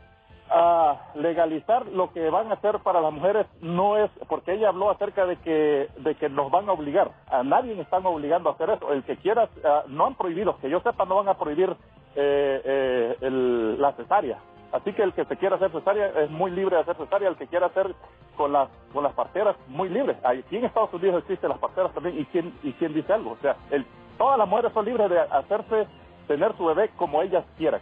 ah, 0.51 1.11
legalizar 1.14 1.86
lo 1.86 2.12
que 2.12 2.28
van 2.30 2.51
a 2.51 2.55
hacer 2.55 2.78
para 2.80 3.01
las 3.01 3.12
mujeres 3.12 3.46
no 3.61 3.96
es, 3.96 4.11
porque 4.28 4.55
ella 4.55 4.68
habló 4.70 4.90
acerca 4.90 5.26
de 5.26 5.36
que, 5.36 5.88
de 5.99 6.14
que 6.16 6.28
nos 6.28 6.51
van 6.51 6.68
a 6.68 6.72
obligar, 6.72 7.11
a 7.30 7.42
nadie 7.42 7.78
están 7.80 8.05
obligando 8.07 8.51
a 8.51 8.53
hacer 8.53 8.70
eso, 8.70 8.92
el 8.92 9.03
que 9.05 9.16
quiera, 9.16 9.49
ah, 9.64 9.84
no 9.88 10.07
han 10.07 10.14
prohibido, 10.14 10.57
que 10.59 10.70
yo 10.70 10.80
sepa 10.80 11.05
no 11.05 11.16
van 11.16 11.28
a 11.28 11.34
prohibir 11.38 11.70
eh, 12.16 12.62
eh, 12.64 13.16
el- 13.20 13.80
la 13.80 13.92
cesárea, 13.92 14.38
así 14.72 14.92
que 14.92 15.03
el 15.03 15.12
que 15.12 15.24
se 15.24 15.36
quiera 15.36 15.57
hacer 15.57 15.70
cesárea 15.70 16.09
es 16.20 16.30
muy 16.30 16.51
libre 16.51 16.76
de 16.76 16.82
hacer 16.82 16.96
cesárea, 16.96 17.28
el 17.28 17.36
que 17.36 17.46
quiera 17.46 17.66
hacer 17.66 17.94
con 18.36 18.53
las, 18.53 18.68
con 18.92 19.03
las 19.05 19.12
parteras, 19.14 19.57
muy 19.68 19.88
libre, 19.88 20.16
aquí 20.24 20.57
en 20.57 20.64
Estados 20.64 20.92
Unidos 20.94 21.22
existen 21.22 21.51
las 21.51 21.59
parteras 21.59 21.92
también, 21.92 22.18
y 22.18 22.24
quién, 22.26 22.53
y 22.62 22.72
quién 22.74 22.94
dice 22.94 23.12
algo, 23.12 23.32
o 23.32 23.36
sea, 23.42 23.57
el, 23.70 23.84
todas 24.16 24.38
las 24.38 24.49
mujeres 24.49 24.72
son 24.72 24.84
libres 24.84 25.11
de 25.11 25.20
hacerse, 25.20 25.86
tener 26.26 26.57
su 26.57 26.64
bebé 26.66 26.90
como 26.96 27.22
ellas 27.22 27.44
quieran 27.57 27.80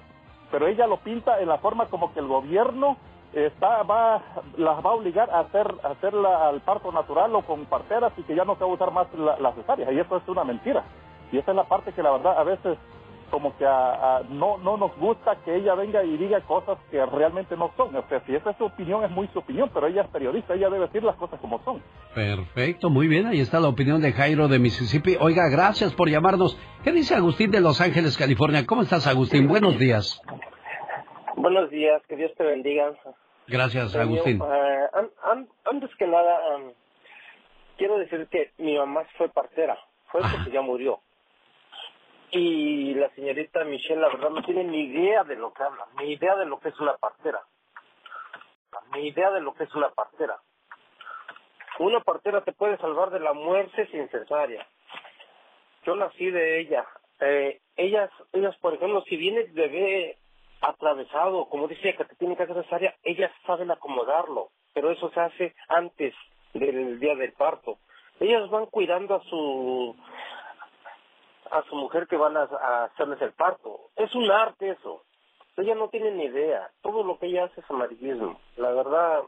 pero 0.50 0.66
ella 0.66 0.86
lo 0.86 0.98
pinta 0.98 1.40
en 1.40 1.48
la 1.48 1.58
forma 1.58 1.86
como 1.86 2.12
que 2.12 2.20
el 2.20 2.26
gobierno 2.26 2.96
está 3.32 3.82
va 3.82 4.22
las 4.56 4.84
va 4.84 4.90
a 4.90 4.94
obligar 4.94 5.30
a 5.30 5.40
hacer 5.40 5.74
a 5.82 5.88
hacerla 5.88 6.48
al 6.48 6.60
parto 6.60 6.90
natural 6.92 7.34
o 7.34 7.42
con 7.42 7.66
parteras 7.66 8.12
y 8.16 8.22
que 8.22 8.34
ya 8.34 8.44
no 8.44 8.54
se 8.54 8.64
va 8.64 8.70
a 8.70 8.74
usar 8.74 8.90
más 8.92 9.12
la, 9.14 9.38
la 9.38 9.52
cesárea 9.52 9.92
y 9.92 9.98
eso 9.98 10.16
es 10.16 10.28
una 10.28 10.44
mentira. 10.44 10.84
Y 11.32 11.38
esa 11.38 11.50
es 11.50 11.56
la 11.56 11.64
parte 11.64 11.92
que 11.92 12.02
la 12.02 12.12
verdad 12.12 12.38
a 12.38 12.44
veces 12.44 12.78
como 13.30 13.56
que 13.56 13.66
a- 13.66 14.18
a- 14.18 14.22
no 14.28 14.58
no 14.58 14.76
nos 14.76 14.96
gusta 14.96 15.36
que 15.44 15.56
ella 15.56 15.74
venga 15.74 16.02
y 16.04 16.16
diga 16.16 16.40
cosas 16.42 16.78
que 16.90 17.04
realmente 17.06 17.56
no 17.56 17.72
son 17.76 17.94
o 17.96 18.02
sea 18.08 18.20
si 18.26 18.34
esa 18.34 18.50
es 18.50 18.56
su 18.56 18.64
opinión 18.64 19.04
es 19.04 19.10
muy 19.10 19.26
su 19.28 19.40
opinión 19.40 19.70
pero 19.74 19.86
ella 19.88 20.02
es 20.02 20.08
periodista 20.08 20.54
ella 20.54 20.70
debe 20.70 20.86
decir 20.86 21.02
las 21.02 21.16
cosas 21.16 21.38
como 21.40 21.62
son 21.64 21.82
Perfecto, 22.14 22.88
muy 22.88 23.08
bien. 23.08 23.26
Ahí 23.26 23.40
está 23.40 23.60
la 23.60 23.68
opinión 23.68 24.00
de 24.00 24.10
Jairo 24.10 24.48
de 24.48 24.58
Mississippi. 24.58 25.18
Oiga, 25.20 25.50
gracias 25.50 25.92
por 25.94 26.08
llamarnos. 26.08 26.58
¿Qué 26.82 26.90
dice 26.90 27.14
Agustín 27.14 27.50
de 27.50 27.60
Los 27.60 27.82
Ángeles, 27.82 28.16
California? 28.16 28.64
¿Cómo 28.64 28.80
estás, 28.80 29.06
Agustín? 29.06 29.46
Buenos 29.48 29.78
días. 29.78 30.22
Buenos 31.36 31.68
días, 31.70 32.00
que 32.08 32.16
Dios 32.16 32.32
te 32.36 32.44
bendiga. 32.44 32.94
Gracias, 33.46 33.92
Señor, 33.92 34.06
Agustín. 34.06 34.40
an- 34.42 35.48
antes 35.70 35.90
que 35.98 36.06
nada, 36.06 36.56
um, 36.56 36.72
quiero 37.76 37.98
decir 37.98 38.26
que 38.30 38.50
mi 38.58 38.76
mamá 38.78 39.02
fue 39.18 39.28
partera, 39.28 39.76
fue 40.10 40.22
porque 40.22 40.50
ya 40.50 40.62
murió. 40.62 41.00
Y 42.38 42.92
la 42.92 43.08
señorita 43.14 43.64
Michelle, 43.64 44.02
la 44.02 44.08
verdad, 44.08 44.28
no 44.28 44.42
tiene 44.42 44.62
ni 44.64 44.82
idea 44.82 45.24
de 45.24 45.36
lo 45.36 45.54
que 45.54 45.62
habla, 45.62 45.86
ni 45.98 46.12
idea 46.12 46.36
de 46.36 46.44
lo 46.44 46.60
que 46.60 46.68
es 46.68 46.78
una 46.78 46.94
partera. 46.98 47.40
Ni 48.92 49.08
idea 49.08 49.30
de 49.30 49.40
lo 49.40 49.54
que 49.54 49.64
es 49.64 49.74
una 49.74 49.88
partera. 49.88 50.38
Una 51.78 52.00
partera 52.00 52.42
te 52.42 52.52
puede 52.52 52.76
salvar 52.76 53.08
de 53.08 53.20
la 53.20 53.32
muerte 53.32 53.86
sin 53.90 54.06
cesárea. 54.10 54.66
Yo 55.84 55.96
nací 55.96 56.30
de 56.30 56.60
ella. 56.60 56.86
Eh, 57.20 57.62
ellas, 57.74 58.10
ellas, 58.34 58.54
por 58.58 58.74
ejemplo, 58.74 59.02
si 59.08 59.16
viene 59.16 59.40
el 59.40 59.52
bebé 59.52 60.18
atravesado, 60.60 61.48
como 61.48 61.68
dice 61.68 61.96
que 61.96 62.04
te 62.04 62.16
tiene 62.16 62.36
que 62.36 62.42
hacer 62.42 62.62
cesárea, 62.64 62.94
ellas 63.02 63.32
saben 63.46 63.70
acomodarlo, 63.70 64.50
pero 64.74 64.90
eso 64.90 65.10
se 65.10 65.20
hace 65.20 65.54
antes 65.68 66.14
del 66.52 67.00
día 67.00 67.14
del 67.14 67.32
parto. 67.32 67.78
Ellas 68.20 68.50
van 68.50 68.66
cuidando 68.66 69.14
a 69.14 69.22
su 69.22 69.96
a 71.50 71.62
su 71.68 71.76
mujer 71.76 72.06
que 72.08 72.16
van 72.16 72.36
a, 72.36 72.42
a 72.42 72.84
hacerles 72.84 73.20
el 73.22 73.32
parto. 73.32 73.90
Es 73.96 74.14
un 74.14 74.30
arte 74.30 74.70
eso. 74.70 75.02
Ella 75.56 75.74
no 75.74 75.88
tiene 75.88 76.10
ni 76.10 76.24
idea. 76.24 76.70
Todo 76.82 77.02
lo 77.02 77.18
que 77.18 77.26
ella 77.26 77.44
hace 77.44 77.60
es 77.60 77.70
amarillismo. 77.70 78.38
La 78.56 78.70
verdad, 78.72 79.22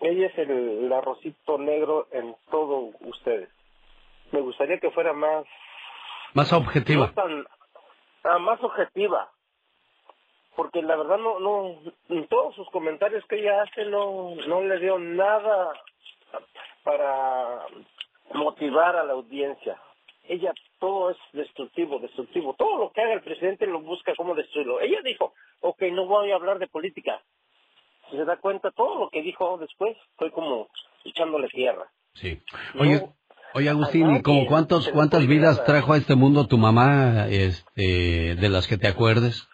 ella 0.00 0.26
es 0.26 0.38
el, 0.38 0.50
el 0.50 0.92
arrocito 0.92 1.58
negro 1.58 2.08
en 2.10 2.34
todo 2.50 2.90
ustedes. 3.00 3.48
Me 4.32 4.40
gustaría 4.40 4.78
que 4.78 4.90
fuera 4.90 5.12
más 5.12 5.44
Más 6.34 6.52
objetiva. 6.52 7.06
no 7.06 7.12
tan 7.14 7.46
ah, 8.24 8.38
más 8.38 8.62
objetiva 8.62 9.30
porque 10.56 10.82
la 10.82 10.96
verdad 10.96 11.18
no 11.18 11.38
no 11.38 11.76
en 12.08 12.26
todos 12.26 12.54
sus 12.56 12.68
comentarios 12.70 13.24
que 13.26 13.36
ella 13.36 13.62
hace 13.62 13.84
no 13.86 14.34
no 14.48 14.60
le 14.62 14.78
dio 14.80 14.98
nada 14.98 15.72
para 16.82 17.64
motivar 18.34 18.96
a 18.96 19.04
la 19.04 19.12
audiencia 19.12 19.80
ella 20.28 20.52
todo 20.78 21.10
es 21.10 21.16
destructivo 21.32 21.98
destructivo 21.98 22.54
todo 22.54 22.78
lo 22.78 22.92
que 22.92 23.02
haga 23.02 23.14
el 23.14 23.22
presidente 23.22 23.66
lo 23.66 23.80
busca 23.80 24.14
cómo 24.16 24.34
destruirlo 24.34 24.80
ella 24.80 25.00
dijo 25.02 25.32
ok 25.60 25.82
no 25.92 26.06
voy 26.06 26.30
a 26.30 26.36
hablar 26.36 26.58
de 26.58 26.68
política 26.68 27.20
si 28.10 28.16
se 28.16 28.24
da 28.24 28.36
cuenta 28.36 28.70
todo 28.70 28.98
lo 28.98 29.10
que 29.10 29.22
dijo 29.22 29.58
después 29.58 29.96
fue 30.16 30.30
como 30.30 30.68
echándole 31.04 31.48
tierra 31.48 31.90
Sí. 32.20 32.40
Oye, 32.78 33.00
oye 33.54 33.68
Agustín, 33.68 34.16
¿y 34.16 34.22
como 34.22 34.46
cuántos, 34.46 34.88
cuántas 34.88 35.26
vidas 35.26 35.64
trajo 35.64 35.92
a 35.92 35.96
este 35.96 36.16
mundo 36.16 36.48
tu 36.48 36.58
mamá, 36.58 37.26
este, 37.30 38.34
de 38.34 38.48
las 38.48 38.66
que 38.66 38.76
te 38.76 38.88
acuerdes? 38.88 39.48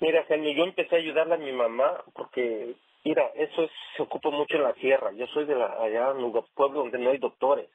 Mira, 0.00 0.24
yo 0.28 0.64
empecé 0.64 0.96
a 0.96 0.98
ayudarle 0.98 1.34
a 1.34 1.38
mi 1.38 1.52
mamá 1.52 2.04
porque, 2.14 2.74
mira, 3.04 3.24
eso 3.36 3.62
es, 3.62 3.70
se 3.96 4.02
ocupa 4.02 4.30
mucho 4.30 4.56
en 4.56 4.62
la 4.62 4.74
tierra. 4.74 5.10
Yo 5.16 5.26
soy 5.28 5.46
de 5.46 5.54
la, 5.54 5.66
allá 5.66 6.10
en 6.10 6.24
un 6.24 6.44
pueblo 6.54 6.80
donde 6.80 6.98
no 6.98 7.10
hay 7.10 7.18
doctores. 7.18 7.68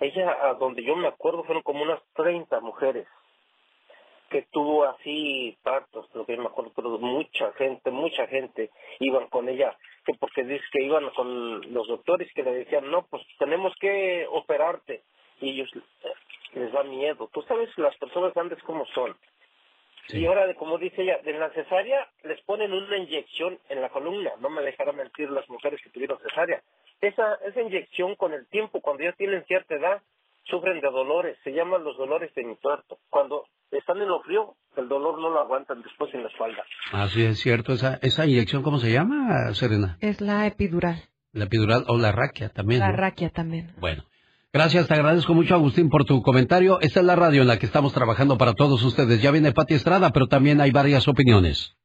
Ella, 0.00 0.36
a 0.42 0.54
donde 0.54 0.82
yo 0.82 0.96
me 0.96 1.08
acuerdo, 1.08 1.44
fueron 1.44 1.62
como 1.62 1.82
unas 1.82 2.00
30 2.14 2.60
mujeres 2.60 3.06
que 4.30 4.42
tuvo 4.50 4.84
así 4.84 5.56
partos, 5.62 6.08
lo 6.12 6.26
que 6.26 6.34
yo 6.34 6.42
me 6.42 6.48
acuerdo, 6.48 6.72
pero 6.74 6.98
mucha 6.98 7.52
gente, 7.52 7.92
mucha 7.92 8.26
gente 8.26 8.70
iban 8.98 9.28
con 9.28 9.48
ella, 9.48 9.76
que 10.04 10.14
porque 10.14 10.42
dice 10.42 10.64
que 10.72 10.82
iban 10.82 11.08
con 11.10 11.72
los 11.72 11.86
doctores 11.86 12.32
que 12.34 12.42
le 12.42 12.52
decían, 12.52 12.90
no, 12.90 13.06
pues 13.06 13.22
tenemos 13.38 13.72
que 13.80 14.26
operarte. 14.28 15.02
Y 15.40 15.50
ellos 15.50 15.70
eh, 15.74 16.12
les 16.54 16.72
da 16.72 16.82
miedo. 16.82 17.28
Tú 17.32 17.42
sabes 17.42 17.70
las 17.78 17.96
personas 17.96 18.34
grandes 18.34 18.62
como 18.64 18.86
son. 18.86 19.16
Y 20.08 20.26
ahora, 20.26 20.46
de- 20.46 20.54
como 20.54 20.78
dice 20.78 21.02
ella, 21.02 21.18
de 21.24 21.32
la 21.32 21.50
cesárea 21.50 22.06
les 22.24 22.40
ponen 22.42 22.72
una 22.72 22.96
inyección 22.98 23.58
en 23.68 23.80
la 23.80 23.88
columna. 23.88 24.30
No 24.40 24.50
me 24.50 24.62
dejarán 24.62 24.96
mentir 24.96 25.30
las 25.30 25.48
mujeres 25.48 25.80
que 25.82 25.90
tuvieron 25.90 26.18
cesárea. 26.20 26.62
Esa, 27.00 27.34
esa 27.46 27.60
inyección 27.60 28.14
con 28.16 28.32
el 28.32 28.46
tiempo, 28.48 28.80
cuando 28.80 29.02
ya 29.04 29.12
tienen 29.12 29.44
cierta 29.44 29.74
edad, 29.74 30.02
sufren 30.44 30.80
de 30.80 30.88
dolores. 30.90 31.36
Se 31.44 31.52
llaman 31.52 31.84
los 31.84 31.96
dolores 31.96 32.34
de 32.34 32.44
mi 32.44 32.56
tuerto. 32.56 32.98
Cuando 33.10 33.44
están 33.70 33.98
en 34.02 34.08
lo 34.08 34.20
frío, 34.22 34.54
el 34.76 34.88
dolor 34.88 35.18
no 35.20 35.30
lo 35.30 35.40
aguantan 35.40 35.82
después 35.82 36.12
en 36.14 36.22
la 36.22 36.28
espalda. 36.28 36.64
Así 36.92 37.24
es 37.24 37.40
cierto, 37.40 37.72
esa, 37.72 37.98
esa 38.02 38.26
inyección, 38.26 38.62
¿cómo 38.62 38.78
se 38.78 38.92
llama, 38.92 39.52
Serena? 39.54 39.96
Es 40.00 40.20
la 40.20 40.46
epidural. 40.46 41.02
La 41.32 41.44
epidural 41.44 41.84
o 41.88 41.96
la 41.98 42.12
raquia 42.12 42.50
también. 42.50 42.80
La 42.80 42.90
¿no? 42.90 42.96
raquia 42.96 43.30
también. 43.30 43.72
Bueno, 43.78 44.04
gracias, 44.54 44.86
te 44.86 44.94
agradezco 44.94 45.34
mucho, 45.34 45.54
Agustín, 45.54 45.90
por 45.90 46.04
tu 46.04 46.22
comentario. 46.22 46.80
Esta 46.80 47.00
es 47.00 47.06
la 47.06 47.16
radio 47.16 47.42
en 47.42 47.48
la 47.48 47.58
que 47.58 47.66
estamos 47.66 47.92
trabajando 47.92 48.38
para 48.38 48.54
todos 48.54 48.82
ustedes. 48.84 49.20
Ya 49.20 49.32
viene 49.32 49.52
Pati 49.52 49.74
Estrada, 49.74 50.10
pero 50.10 50.28
también 50.28 50.60
hay 50.60 50.70
varias 50.70 51.08
opiniones. 51.08 51.76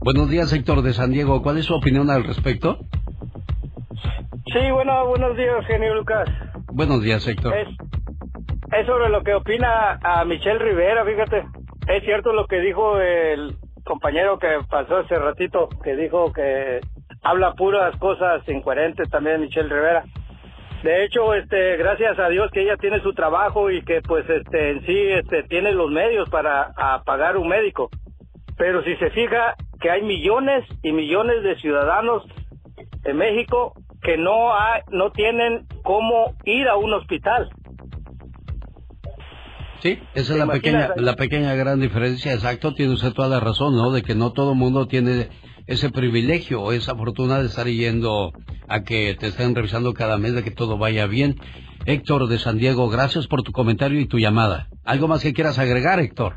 Buenos 0.00 0.30
días, 0.30 0.52
Héctor 0.52 0.82
de 0.82 0.94
San 0.94 1.12
Diego. 1.12 1.42
¿Cuál 1.42 1.58
es 1.58 1.66
su 1.66 1.74
opinión 1.74 2.10
al 2.10 2.24
respecto? 2.24 2.78
Sí, 4.52 4.70
bueno, 4.72 5.06
buenos 5.08 5.36
días, 5.36 5.66
genio 5.66 5.94
Lucas. 5.94 6.28
Buenos 6.72 7.02
días, 7.02 7.26
Héctor. 7.26 7.54
Es, 7.54 7.68
es 7.68 8.86
sobre 8.86 9.10
lo 9.10 9.22
que 9.22 9.34
opina 9.34 9.98
a 10.02 10.24
Michelle 10.24 10.58
Rivera, 10.58 11.04
fíjate. 11.04 11.44
Es 11.88 12.04
cierto 12.04 12.32
lo 12.32 12.46
que 12.46 12.60
dijo 12.60 12.98
el 12.98 13.56
compañero 13.84 14.38
que 14.38 14.48
pasó 14.70 14.96
hace 14.96 15.16
ratito, 15.16 15.68
que 15.84 15.94
dijo 15.94 16.32
que 16.32 16.80
habla 17.22 17.52
puras 17.54 17.94
cosas 17.98 18.48
incoherentes 18.48 19.10
también 19.10 19.42
Michelle 19.42 19.68
Rivera. 19.68 20.04
De 20.82 21.04
hecho, 21.04 21.34
este, 21.34 21.76
gracias 21.76 22.18
a 22.18 22.28
Dios 22.28 22.50
que 22.52 22.62
ella 22.62 22.76
tiene 22.76 23.00
su 23.00 23.12
trabajo 23.12 23.70
y 23.70 23.82
que 23.82 24.02
pues 24.02 24.28
este 24.28 24.70
en 24.70 24.86
sí 24.86 24.96
este 24.96 25.42
tiene 25.44 25.72
los 25.72 25.90
medios 25.90 26.28
para 26.28 26.72
a 26.76 27.02
pagar 27.02 27.36
un 27.36 27.48
médico. 27.48 27.90
Pero 28.56 28.82
si 28.84 28.94
se 28.96 29.10
fija 29.10 29.54
que 29.80 29.90
hay 29.90 30.02
millones 30.02 30.64
y 30.82 30.92
millones 30.92 31.42
de 31.42 31.56
ciudadanos 31.56 32.22
en 33.04 33.16
México 33.16 33.74
que 34.02 34.16
no 34.16 34.54
hay, 34.54 34.82
no 34.90 35.10
tienen 35.10 35.66
cómo 35.82 36.34
ir 36.44 36.68
a 36.68 36.76
un 36.76 36.92
hospital. 36.94 37.48
Sí, 39.80 39.98
esa 40.14 40.32
es 40.32 40.38
¿Te 40.40 40.46
la 40.46 40.46
pequeña, 40.46 40.90
la 40.96 41.16
pequeña 41.16 41.54
gran 41.54 41.80
diferencia, 41.80 42.32
exacto, 42.32 42.72
tiene 42.74 42.94
usted 42.94 43.12
toda 43.12 43.28
la 43.28 43.40
razón, 43.40 43.76
¿no? 43.76 43.92
De 43.92 44.02
que 44.02 44.14
no 44.14 44.32
todo 44.32 44.52
el 44.52 44.58
mundo 44.58 44.86
tiene 44.86 45.28
ese 45.66 45.90
privilegio 45.90 46.62
o 46.62 46.72
esa 46.72 46.94
fortuna 46.94 47.40
de 47.40 47.46
estar 47.46 47.66
yendo 47.66 48.32
a 48.68 48.82
que 48.82 49.16
te 49.18 49.26
estén 49.26 49.54
revisando 49.54 49.94
cada 49.94 50.16
mes, 50.18 50.34
de 50.34 50.42
que 50.42 50.50
todo 50.50 50.78
vaya 50.78 51.06
bien. 51.06 51.36
Héctor 51.86 52.26
de 52.28 52.38
San 52.38 52.58
Diego, 52.58 52.88
gracias 52.88 53.26
por 53.26 53.42
tu 53.42 53.52
comentario 53.52 54.00
y 54.00 54.06
tu 54.06 54.18
llamada. 54.18 54.68
¿Algo 54.84 55.08
más 55.08 55.22
que 55.22 55.32
quieras 55.32 55.58
agregar, 55.58 56.00
Héctor? 56.00 56.34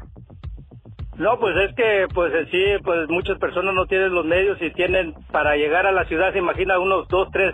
No, 1.18 1.38
pues 1.38 1.54
es 1.68 1.76
que 1.76 2.08
pues 2.14 2.32
sí 2.50 2.64
pues 2.84 3.10
muchas 3.10 3.38
personas 3.40 3.74
no 3.74 3.86
tienen 3.88 4.14
los 4.14 4.26
medios 4.26 4.58
y 4.62 4.72
tienen 4.72 5.14
para 5.32 5.58
llegar 5.58 5.86
a 5.86 5.92
la 5.92 6.06
ciudad, 6.06 6.32
se 6.32 6.40
imagina 6.40 6.80
unos 6.80 7.10
dos, 7.10 7.28
tres 7.34 7.54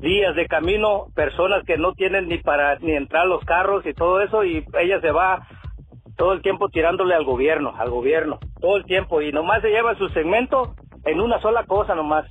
días 0.00 0.34
de 0.34 0.46
camino, 0.46 1.06
personas 1.14 1.64
que 1.64 1.78
no 1.78 1.92
tienen 1.92 2.26
ni 2.28 2.38
para 2.38 2.78
ni 2.80 2.92
entrar 2.92 3.26
los 3.26 3.44
carros 3.44 3.86
y 3.86 3.94
todo 3.94 4.20
eso, 4.20 4.44
y 4.44 4.64
ella 4.80 5.00
se 5.00 5.12
va 5.12 5.46
todo 6.16 6.32
el 6.32 6.42
tiempo 6.42 6.68
tirándole 6.68 7.14
al 7.14 7.24
gobierno, 7.24 7.74
al 7.78 7.90
gobierno, 7.90 8.38
todo 8.60 8.76
el 8.76 8.84
tiempo, 8.84 9.22
y 9.22 9.30
nomás 9.30 9.62
se 9.62 9.68
lleva 9.68 9.96
su 9.96 10.08
segmento 10.08 10.74
en 11.06 11.20
una 11.20 11.40
sola 11.40 11.64
cosa 11.64 11.94
nomás. 11.94 12.26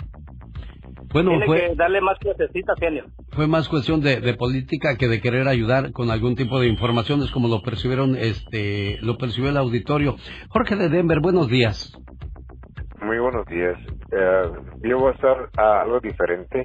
Bueno, 1.14 1.30
Tiene 1.30 1.46
fue, 1.46 1.60
que 1.62 1.76
darle 1.76 2.02
más 2.02 2.18
clasecitas, 2.20 2.78
genio. 2.78 3.06
fue 3.32 3.48
más 3.48 3.70
cuestión 3.70 4.02
de, 4.02 4.20
de 4.20 4.34
política 4.34 4.98
que 4.98 5.08
de 5.08 5.22
querer 5.22 5.48
ayudar 5.48 5.94
con 5.94 6.12
algún 6.12 6.36
tipo 6.36 6.60
de 6.60 6.68
informaciones 6.68 7.32
como 7.32 7.48
lo 7.48 7.62
percibieron, 7.62 8.16
este, 8.18 8.98
lo 9.02 9.18
percibió 9.18 9.50
el 9.50 9.58
auditorio. 9.58 10.18
Jorge 10.50 10.76
de 10.76 10.90
Denver, 10.90 11.22
buenos 11.22 11.48
días. 11.48 11.98
Muy 13.02 13.18
buenos 13.20 13.46
días. 13.46 13.78
Eh, 14.12 14.52
yo 14.84 15.00
voy 15.00 15.12
a 15.12 15.16
estar 15.16 15.50
a 15.58 15.82
algo 15.82 16.00
diferente 16.02 16.64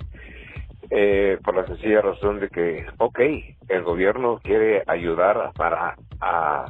eh, 0.91 1.39
por 1.45 1.55
la 1.55 1.67
sencilla 1.67 2.01
razón 2.01 2.41
de 2.41 2.49
que, 2.49 2.87
ok, 2.99 3.21
el 3.69 3.83
gobierno 3.85 4.41
quiere 4.43 4.83
ayudar 4.89 5.53
para 5.55 5.95
a, 6.21 6.67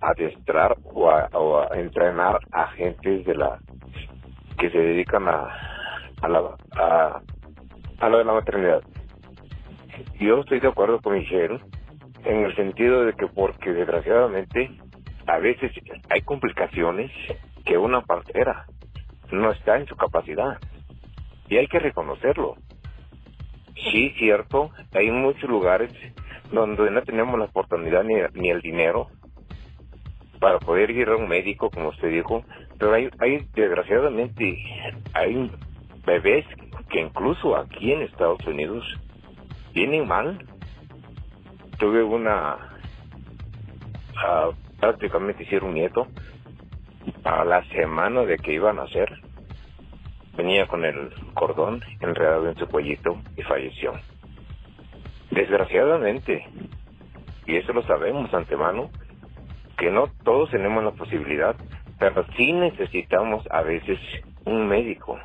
adiestrar 0.00 0.76
o 0.84 1.10
a, 1.10 1.28
o 1.32 1.60
a 1.60 1.80
entrenar 1.80 2.38
agentes 2.52 3.24
de 3.24 3.34
la 3.34 3.58
que 4.58 4.70
se 4.70 4.78
dedican 4.78 5.28
a 5.28 5.48
a 6.22 6.28
la 6.28 6.56
a, 6.76 7.20
a 8.00 8.08
lo 8.08 8.18
de 8.18 8.24
la 8.24 8.32
maternidad. 8.32 8.82
Yo 10.18 10.40
estoy 10.40 10.60
de 10.60 10.68
acuerdo 10.68 11.00
con 11.00 11.14
Michelle 11.14 11.60
en 12.24 12.44
el 12.44 12.56
sentido 12.56 13.04
de 13.04 13.12
que 13.12 13.26
porque 13.26 13.72
desgraciadamente 13.72 14.70
a 15.26 15.38
veces 15.38 15.72
hay 16.08 16.22
complicaciones 16.22 17.10
que 17.64 17.78
una 17.78 18.02
partera 18.02 18.66
no 19.30 19.50
está 19.50 19.76
en 19.76 19.86
su 19.86 19.96
capacidad 19.96 20.58
y 21.48 21.56
hay 21.56 21.66
que 21.66 21.78
reconocerlo. 21.78 22.56
Sí, 23.90 24.14
cierto, 24.18 24.70
hay 24.92 25.10
muchos 25.10 25.48
lugares 25.48 25.90
donde 26.52 26.90
no 26.90 27.02
tenemos 27.02 27.38
la 27.38 27.46
oportunidad 27.46 28.04
ni, 28.04 28.14
ni 28.34 28.50
el 28.50 28.60
dinero 28.60 29.08
para 30.44 30.58
poder 30.58 30.90
ir 30.90 31.08
a 31.08 31.16
un 31.16 31.26
médico, 31.26 31.70
como 31.70 31.88
usted 31.88 32.10
dijo, 32.10 32.44
pero 32.78 32.92
hay, 32.92 33.08
hay 33.18 33.48
desgraciadamente, 33.54 34.58
hay 35.14 35.50
bebés 36.04 36.44
que 36.90 37.00
incluso 37.00 37.56
aquí 37.56 37.92
en 37.92 38.02
Estados 38.02 38.46
Unidos 38.46 38.84
vienen 39.72 40.06
mal. 40.06 40.38
Tuve 41.78 42.02
una, 42.02 42.58
ah, 44.18 44.50
prácticamente 44.80 45.44
hicieron 45.44 45.70
un 45.70 45.76
nieto, 45.76 46.08
a 47.24 47.42
la 47.46 47.64
semana 47.70 48.26
de 48.26 48.36
que 48.36 48.52
iban 48.52 48.78
a 48.78 48.82
nacer, 48.82 49.18
venía 50.36 50.66
con 50.66 50.84
el 50.84 51.10
cordón 51.32 51.82
enredado 52.00 52.50
en 52.50 52.56
su 52.58 52.66
cuellito 52.66 53.18
y 53.34 53.42
falleció. 53.44 53.94
Desgraciadamente, 55.30 56.46
y 57.46 57.56
eso 57.56 57.72
lo 57.72 57.82
sabemos 57.84 58.34
antemano, 58.34 58.90
que 59.76 59.90
no 59.90 60.08
todos 60.24 60.50
tenemos 60.50 60.84
la 60.84 60.92
posibilidad, 60.92 61.56
pero 61.98 62.24
sí 62.36 62.52
necesitamos 62.52 63.46
a 63.50 63.62
veces 63.62 63.98
un 64.44 64.66
médico. 64.66 65.18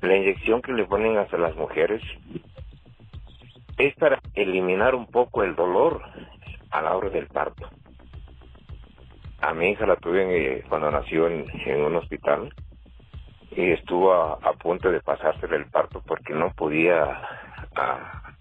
La 0.00 0.16
inyección 0.16 0.60
que 0.62 0.72
le 0.72 0.84
ponen 0.84 1.16
hasta 1.16 1.38
las 1.38 1.56
mujeres 1.56 2.02
es 3.78 3.94
para 3.96 4.20
eliminar 4.34 4.94
un 4.94 5.06
poco 5.06 5.42
el 5.42 5.56
dolor 5.56 6.02
a 6.70 6.82
la 6.82 6.96
hora 6.96 7.08
del 7.10 7.26
parto. 7.28 7.68
A 9.40 9.52
mi 9.52 9.70
hija 9.70 9.86
la 9.86 9.96
tuve 9.96 10.58
eh, 10.58 10.64
cuando 10.68 10.90
nació 10.90 11.28
en, 11.28 11.44
un 11.84 11.96
hospital 11.96 12.52
y 13.50 13.70
estuvo 13.72 14.12
a, 14.12 14.34
a 14.34 14.52
punto 14.54 14.90
de 14.90 15.00
pasársele 15.00 15.56
el 15.56 15.66
parto 15.66 16.02
porque 16.06 16.32
no 16.32 16.52
podía 16.54 17.20
a, 17.76 18.34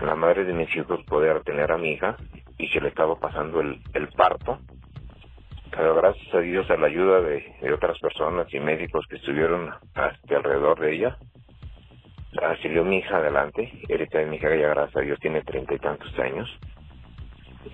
la 0.00 0.14
madre 0.14 0.44
de 0.44 0.52
mis 0.52 0.74
hijos 0.76 1.02
poder 1.04 1.42
tener 1.42 1.72
a 1.72 1.78
mi 1.78 1.92
hija 1.92 2.16
y 2.58 2.68
se 2.68 2.80
le 2.80 2.88
estaba 2.88 3.18
pasando 3.18 3.60
el, 3.60 4.08
parto. 4.16 4.58
Pero 5.70 5.94
gracias 5.94 6.34
a 6.34 6.40
Dios, 6.40 6.70
a 6.70 6.76
la 6.76 6.86
ayuda 6.86 7.20
de, 7.20 7.72
otras 7.72 7.98
personas 7.98 8.52
y 8.52 8.60
médicos 8.60 9.06
que 9.08 9.16
estuvieron 9.16 9.70
hasta 9.94 10.36
alrededor 10.36 10.80
de 10.80 10.94
ella, 10.94 11.18
ah, 12.42 12.54
salió 12.62 12.84
mi 12.84 12.98
hija 12.98 13.18
adelante. 13.18 13.70
Ahorita 13.90 14.22
mi 14.22 14.36
hija 14.36 14.54
ya 14.56 14.68
gracias 14.68 14.96
a 14.96 15.00
Dios 15.00 15.18
tiene 15.20 15.42
treinta 15.42 15.74
y 15.74 15.78
tantos 15.78 16.18
años. 16.18 16.48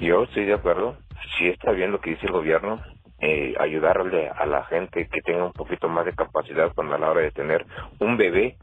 Yo 0.00 0.24
estoy 0.24 0.46
de 0.46 0.54
acuerdo, 0.54 0.96
si 1.36 1.48
está 1.48 1.70
bien 1.72 1.92
lo 1.92 2.00
que 2.00 2.10
dice 2.10 2.26
el 2.26 2.32
gobierno, 2.32 2.82
eh, 3.20 3.54
ayudarle 3.60 4.28
a 4.28 4.46
la 4.46 4.64
gente 4.64 5.06
que 5.06 5.20
tenga 5.20 5.44
un 5.44 5.52
poquito 5.52 5.88
más 5.88 6.04
de 6.04 6.12
capacidad 6.12 6.72
cuando 6.74 6.96
a 6.96 6.98
la 6.98 7.10
hora 7.10 7.20
de 7.20 7.30
tener 7.30 7.64
un 8.00 8.16
bebé, 8.16 8.56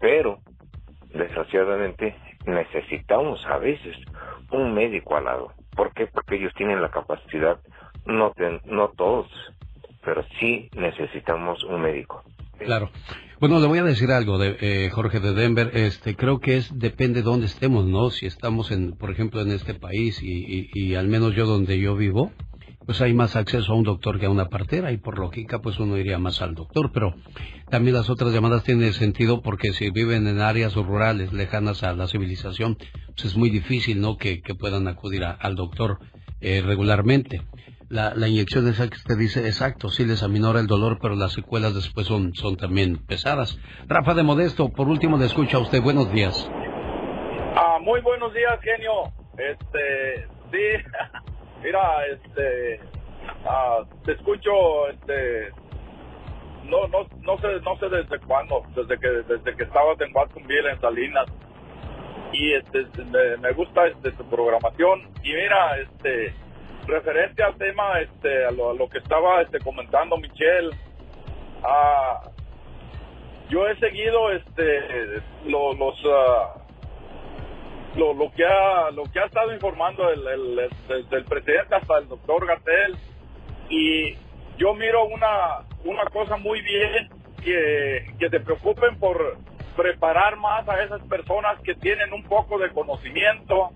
pero 0.00 0.40
desgraciadamente 1.14 2.14
necesitamos 2.46 3.44
a 3.46 3.58
veces 3.58 3.96
un 4.50 4.74
médico 4.74 5.16
al 5.16 5.24
lado. 5.24 5.52
¿Por 5.74 5.92
qué? 5.92 6.06
Porque 6.06 6.36
ellos 6.36 6.52
tienen 6.56 6.80
la 6.80 6.90
capacidad, 6.90 7.58
no, 8.06 8.32
ten- 8.32 8.60
no 8.64 8.88
todos, 8.96 9.28
pero 10.04 10.24
sí 10.40 10.70
necesitamos 10.74 11.62
un 11.64 11.82
médico. 11.82 12.22
Claro. 12.58 12.90
Bueno, 13.38 13.60
le 13.60 13.66
voy 13.66 13.78
a 13.80 13.84
decir 13.84 14.10
algo, 14.10 14.38
de, 14.38 14.56
eh, 14.60 14.88
Jorge 14.90 15.20
de 15.20 15.34
Denver. 15.34 15.70
Este, 15.74 16.16
creo 16.16 16.40
que 16.40 16.56
es 16.56 16.78
depende 16.78 17.20
de 17.20 17.24
dónde 17.24 17.46
estemos, 17.46 17.84
¿no? 17.84 18.08
Si 18.10 18.24
estamos 18.24 18.70
en, 18.70 18.96
por 18.96 19.10
ejemplo, 19.10 19.42
en 19.42 19.50
este 19.50 19.74
país 19.74 20.22
y, 20.22 20.44
y, 20.46 20.70
y 20.72 20.94
al 20.94 21.08
menos 21.08 21.34
yo 21.34 21.44
donde 21.44 21.78
yo 21.78 21.96
vivo, 21.96 22.32
pues 22.86 23.00
hay 23.00 23.12
más 23.12 23.34
acceso 23.34 23.72
a 23.72 23.74
un 23.74 23.82
doctor 23.82 24.20
que 24.20 24.26
a 24.26 24.30
una 24.30 24.46
partera 24.46 24.92
y 24.92 24.96
por 24.96 25.18
lógica, 25.18 25.58
pues 25.58 25.78
uno 25.80 25.98
iría 25.98 26.18
más 26.18 26.40
al 26.40 26.54
doctor. 26.54 26.92
Pero 26.92 27.14
también 27.68 27.96
las 27.96 28.08
otras 28.08 28.32
llamadas 28.32 28.62
tienen 28.62 28.92
sentido 28.92 29.42
porque 29.42 29.72
si 29.72 29.90
viven 29.90 30.28
en 30.28 30.40
áreas 30.40 30.74
rurales 30.74 31.32
lejanas 31.32 31.82
a 31.82 31.92
la 31.92 32.06
civilización, 32.06 32.76
pues 33.08 33.24
es 33.24 33.36
muy 33.36 33.50
difícil, 33.50 34.00
¿no? 34.00 34.16
Que, 34.16 34.40
que 34.40 34.54
puedan 34.54 34.86
acudir 34.86 35.24
al 35.24 35.56
doctor 35.56 35.98
eh, 36.40 36.62
regularmente. 36.64 37.42
La, 37.88 38.14
la 38.14 38.28
inyección 38.28 38.66
esa 38.68 38.88
que 38.88 38.96
usted 38.96 39.16
dice, 39.16 39.46
exacto, 39.46 39.88
sí 39.90 40.04
les 40.04 40.22
aminora 40.22 40.60
el 40.60 40.66
dolor, 40.66 40.98
pero 41.00 41.14
las 41.14 41.32
secuelas 41.32 41.74
después 41.74 42.06
son, 42.06 42.34
son 42.34 42.56
también 42.56 42.98
pesadas. 43.06 43.58
Rafa 43.88 44.14
de 44.14 44.22
Modesto, 44.22 44.70
por 44.70 44.88
último 44.88 45.18
le 45.18 45.26
escucho 45.26 45.58
a 45.58 45.60
usted. 45.60 45.80
Buenos 45.82 46.10
días. 46.12 46.48
Ah, 47.54 47.78
muy 47.80 48.00
buenos 48.00 48.32
días, 48.34 48.58
genio. 48.60 49.12
Este, 49.38 50.28
sí, 50.50 51.26
mira, 51.66 52.06
este, 52.06 52.80
ah, 53.44 53.82
te 54.04 54.12
escucho, 54.12 54.88
este, 54.88 55.50
no, 56.64 56.86
no, 56.88 57.06
no 57.22 57.38
sé, 57.38 57.48
no 57.64 57.76
sé 57.78 57.88
desde 57.88 58.18
cuándo, 58.20 58.62
desde 58.76 58.98
que, 59.00 59.08
desde 59.08 59.56
que 59.56 59.64
estabas 59.64 60.00
en 60.00 60.14
Watsonville, 60.14 60.70
en 60.70 60.80
Salinas, 60.80 61.26
y 62.32 62.52
este, 62.54 62.86
me, 63.04 63.36
me 63.38 63.52
gusta 63.52 63.86
este 63.86 64.12
tu 64.12 64.28
programación. 64.30 65.00
Y 65.24 65.32
mira, 65.32 65.78
este, 65.78 66.34
referente 66.86 67.42
al 67.42 67.56
tema, 67.56 68.00
este, 68.00 68.44
a 68.46 68.50
lo, 68.52 68.70
a 68.70 68.74
lo 68.74 68.88
que 68.88 68.98
estaba 68.98 69.42
este 69.42 69.60
comentando 69.60 70.16
Michelle, 70.18 70.70
ah, 71.64 72.20
yo 73.48 73.66
he 73.68 73.76
seguido, 73.78 74.30
este, 74.32 75.20
lo- 75.46 75.74
los, 75.74 75.96
ah, 76.06 76.65
lo, 77.96 78.12
lo 78.14 78.30
que 78.32 78.44
ha 78.44 78.90
lo 78.90 79.04
que 79.04 79.20
ha 79.20 79.24
estado 79.26 79.52
informando 79.52 80.08
el, 80.10 80.26
el- 80.26 80.70
el- 80.88 81.24
presidente 81.24 81.74
hasta 81.74 81.98
el 81.98 82.08
doctor 82.08 82.46
Gatel. 82.46 82.96
Y 83.70 84.14
yo 84.58 84.74
miro 84.74 85.04
una 85.06 85.64
una 85.84 86.04
cosa 86.06 86.36
muy 86.36 86.60
bien 86.62 87.08
que, 87.44 88.06
que 88.18 88.28
se 88.28 88.40
preocupen 88.40 88.98
por 88.98 89.38
preparar 89.76 90.36
más 90.36 90.68
a 90.68 90.82
esas 90.82 91.02
personas 91.02 91.60
que 91.62 91.74
tienen 91.74 92.12
un 92.12 92.24
poco 92.24 92.58
de 92.58 92.70
conocimiento 92.70 93.70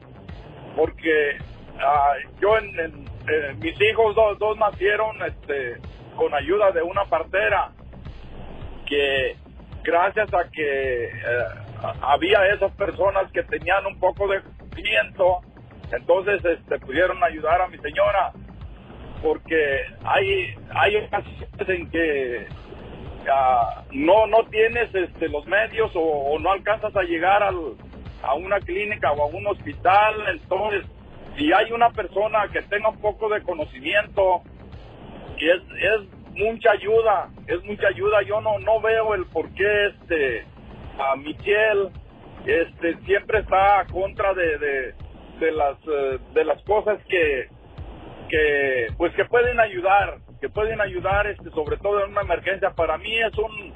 porque 0.77 1.37
ah, 1.79 2.15
yo 2.41 2.57
en, 2.59 3.07
eh, 3.29 3.55
mis 3.59 3.79
hijos 3.81 4.15
dos, 4.15 4.39
dos 4.39 4.57
nacieron 4.59 5.17
este 5.25 5.77
con 6.17 6.35
ayuda 6.35 6.71
de 6.73 6.83
una 6.83 7.05
partera 7.05 7.71
que 8.87 9.37
gracias 9.83 10.33
a 10.35 10.49
que 10.51 11.05
eh, 11.05 11.11
había 12.03 12.47
esas 12.47 12.73
personas 12.73 13.31
que 13.33 13.43
tenían 13.45 13.87
un 13.87 13.99
poco 13.99 14.29
de 14.29 14.43
conocimiento, 14.43 15.41
entonces 15.93 16.45
este, 16.45 16.79
pudieron 16.79 17.23
ayudar 17.23 17.61
a 17.63 17.69
mi 17.69 17.79
señora, 17.79 18.33
porque 19.23 19.81
hay 20.05 20.55
hay 20.71 20.97
ocasiones 20.97 21.69
en 21.69 21.91
que 21.91 22.47
ah, 23.31 23.85
no 23.93 24.27
no 24.27 24.45
tienes 24.51 24.95
este, 24.95 25.29
los 25.29 25.47
medios 25.47 25.95
o, 25.95 26.01
o 26.01 26.39
no 26.39 26.53
alcanzas 26.53 26.95
a 26.97 27.03
llegar 27.03 27.43
al, 27.43 27.57
a 28.23 28.35
una 28.35 28.61
clínica 28.61 29.13
o 29.13 29.23
a 29.23 29.27
un 29.27 29.47
hospital, 29.47 30.15
entonces 30.29 30.87
si 31.37 31.53
hay 31.53 31.73
una 31.73 31.91
persona 31.91 32.49
que 32.53 32.63
tenga 32.63 32.89
un 32.89 33.01
poco 33.01 33.29
de 33.29 33.43
conocimiento 33.43 34.43
y 35.39 35.49
es, 35.49 35.63
es 35.79 36.21
mucha 36.35 36.73
ayuda, 36.73 37.29
es 37.47 37.63
mucha 37.65 37.89
ayuda. 37.89 38.23
Yo 38.23 38.41
no 38.41 38.59
no 38.59 38.81
veo 38.81 39.15
el 39.15 39.25
por 39.27 39.49
qué 39.55 39.87
este 39.87 40.45
a 41.01 41.17
Michelle 41.17 41.91
este 42.47 42.97
siempre 43.05 43.41
está 43.41 43.81
a 43.81 43.87
contra 43.87 44.33
de, 44.35 44.59
de, 44.59 44.95
de 45.41 45.53
las 45.53 45.77
eh, 45.87 46.19
de 46.33 46.45
las 46.45 46.63
cosas 46.63 46.99
que 47.09 47.49
que 48.29 48.87
pues 48.97 49.13
que 49.15 49.25
pueden 49.25 49.59
ayudar, 49.59 50.19
que 50.41 50.49
pueden 50.49 50.81
ayudar 50.81 51.27
este 51.27 51.51
sobre 51.51 51.77
todo 51.79 52.05
en 52.05 52.13
una 52.13 52.23
emergencia. 52.23 52.71
Para 52.71 52.97
mí 52.99 53.19
es 53.19 53.37
un 53.37 53.75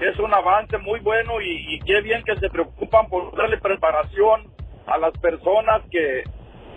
es 0.00 0.18
un 0.18 0.32
avance 0.32 0.78
muy 0.78 1.00
bueno 1.00 1.40
y, 1.40 1.74
y 1.74 1.80
qué 1.80 2.00
bien 2.00 2.22
que 2.24 2.36
se 2.36 2.48
preocupan 2.48 3.08
por 3.08 3.36
darle 3.36 3.58
preparación 3.58 4.50
a 4.86 4.96
las 4.98 5.12
personas 5.18 5.82
que, 5.90 6.24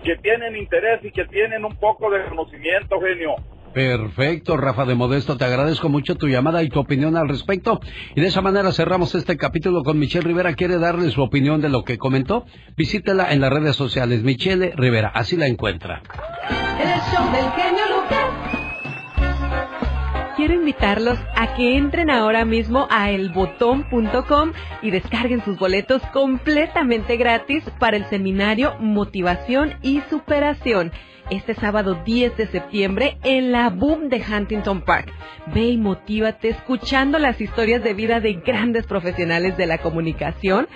que 0.03 0.17
tienen 0.17 0.55
interés 0.55 1.03
y 1.03 1.11
que 1.11 1.25
tienen 1.25 1.63
un 1.63 1.75
poco 1.77 2.09
de 2.11 2.23
conocimiento, 2.25 2.99
genio. 2.99 3.35
Perfecto, 3.73 4.55
Rafa 4.55 4.85
de 4.85 4.93
Modesto, 4.93 5.35
te 5.35 5.45
agradezco 5.45 5.89
mucho 5.89 6.15
tu 6.15 6.27
llamada 6.27 6.61
y 6.61 6.69
tu 6.69 6.79
opinión 6.79 7.17
al 7.17 7.27
respecto. 7.27 7.79
Y 8.15 8.21
de 8.21 8.27
esa 8.27 8.41
manera 8.41 8.71
cerramos 8.71 9.15
este 9.15 9.35
capítulo 9.35 9.83
con 9.83 9.97
Michelle 9.97 10.27
Rivera. 10.27 10.53
¿Quiere 10.53 10.77
darle 10.77 11.09
su 11.09 11.21
opinión 11.23 11.59
de 11.59 11.69
lo 11.69 11.83
que 11.83 11.97
comentó? 11.97 12.45
Visítela 12.77 13.33
en 13.33 13.41
las 13.41 13.51
redes 13.51 13.75
sociales, 13.75 14.21
Michelle 14.21 14.73
Rivera, 14.75 15.11
así 15.13 15.37
la 15.37 15.47
encuentra. 15.47 16.03
Quiero 20.43 20.59
invitarlos 20.59 21.17
a 21.37 21.55
que 21.55 21.77
entren 21.77 22.09
ahora 22.09 22.43
mismo 22.43 22.85
a 22.89 23.11
elbotón.com 23.11 24.51
y 24.81 24.91
descarguen 24.91 25.41
sus 25.45 25.57
boletos 25.57 26.01
completamente 26.11 27.15
gratis 27.15 27.63
para 27.79 27.95
el 27.95 28.03
seminario 28.07 28.75
Motivación 28.81 29.75
y 29.81 30.01
Superación 30.09 30.91
este 31.29 31.55
sábado 31.55 31.97
10 32.03 32.35
de 32.35 32.47
septiembre 32.47 33.17
en 33.23 33.53
la 33.53 33.69
Boom 33.69 34.09
de 34.09 34.21
Huntington 34.21 34.81
Park. 34.81 35.13
Ve 35.55 35.61
y 35.61 35.77
motívate 35.77 36.49
escuchando 36.49 37.19
las 37.19 37.39
historias 37.39 37.81
de 37.81 37.93
vida 37.93 38.19
de 38.19 38.33
grandes 38.33 38.85
profesionales 38.85 39.55
de 39.55 39.65
la 39.65 39.77
comunicación 39.77 40.67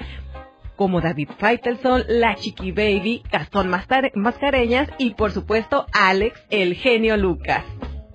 como 0.78 1.02
David 1.02 1.28
Feitelson, 1.40 2.06
La 2.08 2.36
Chiqui 2.36 2.72
Baby, 2.72 3.22
Gastón 3.30 3.68
Mascareñas 3.68 4.88
y 4.98 5.16
por 5.16 5.32
supuesto 5.34 5.88
Alex, 5.92 6.42
el 6.52 6.76
genio 6.76 7.18
Lucas. 7.18 7.66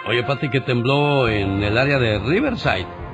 Oye, 0.07 0.21
Pati, 0.21 0.51
que 0.51 0.61
tembló 0.61 1.27
en 1.27 1.63
el 1.63 1.75
área 1.75 1.97
de 1.97 2.19
Riverside. 2.19 3.06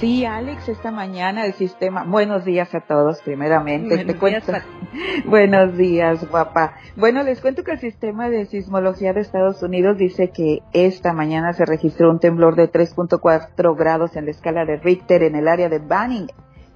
Sí, 0.00 0.26
Alex, 0.26 0.68
esta 0.68 0.90
mañana 0.90 1.46
el 1.46 1.54
sistema. 1.54 2.04
Buenos 2.04 2.44
días 2.44 2.74
a 2.74 2.80
todos, 2.80 3.22
primeramente. 3.22 3.88
Buenos 3.96 4.06
Te 4.14 4.18
cuento- 4.18 4.52
días, 4.52 4.64
Buenos 5.24 5.76
días, 5.78 6.28
guapa. 6.30 6.74
Bueno, 6.96 7.22
les 7.22 7.40
cuento 7.40 7.64
que 7.64 7.72
el 7.72 7.78
sistema 7.78 8.28
de 8.28 8.44
sismología 8.44 9.14
de 9.14 9.20
Estados 9.22 9.62
Unidos 9.62 9.96
dice 9.96 10.30
que 10.30 10.60
esta 10.74 11.14
mañana 11.14 11.54
se 11.54 11.64
registró 11.64 12.10
un 12.10 12.18
temblor 12.20 12.56
de 12.56 12.70
3.4 12.70 13.74
grados 13.74 14.16
en 14.16 14.26
la 14.26 14.32
escala 14.32 14.66
de 14.66 14.76
Richter 14.76 15.22
en 15.22 15.34
el 15.34 15.48
área 15.48 15.70
de 15.70 15.78
Banning, 15.78 16.26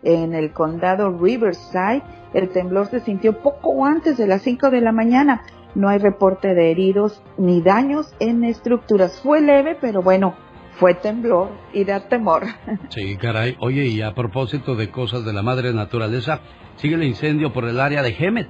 en 0.03 0.35
el 0.35 0.53
condado 0.55 1.11
Riverside. 1.19 2.03
El 2.33 2.49
temblor 2.49 2.87
se 2.87 3.01
sintió 3.01 3.43
poco 3.43 3.85
antes 3.85 4.17
de 4.17 4.27
las 4.29 4.41
5 4.43 4.71
de 4.71 4.81
la 4.81 4.93
mañana. 4.93 5.43
No 5.75 5.91
hay 5.91 5.99
reporte 5.99 6.55
de 6.55 6.71
heridos 6.71 7.23
ni 7.37 7.61
daños 7.61 8.15
en 8.19 8.45
estructuras. 8.45 9.21
Fue 9.21 9.43
leve, 9.43 9.77
pero 9.79 10.01
bueno, 10.03 10.35
fue 10.81 10.95
temblor 10.95 11.51
y 11.75 11.85
da 11.85 12.09
temor. 12.09 12.45
Sí, 12.89 13.17
caray. 13.19 13.57
Oye, 13.61 13.87
y 13.87 14.01
a 14.01 14.15
propósito 14.15 14.75
de 14.75 14.91
cosas 14.91 15.25
de 15.25 15.33
la 15.35 15.43
madre 15.43 15.73
naturaleza, 15.75 16.41
sigue 16.77 16.95
el 16.95 17.05
incendio 17.05 17.53
por 17.53 17.67
el 17.67 17.79
área 17.79 18.03
de 18.03 18.17
Hemet. 18.19 18.49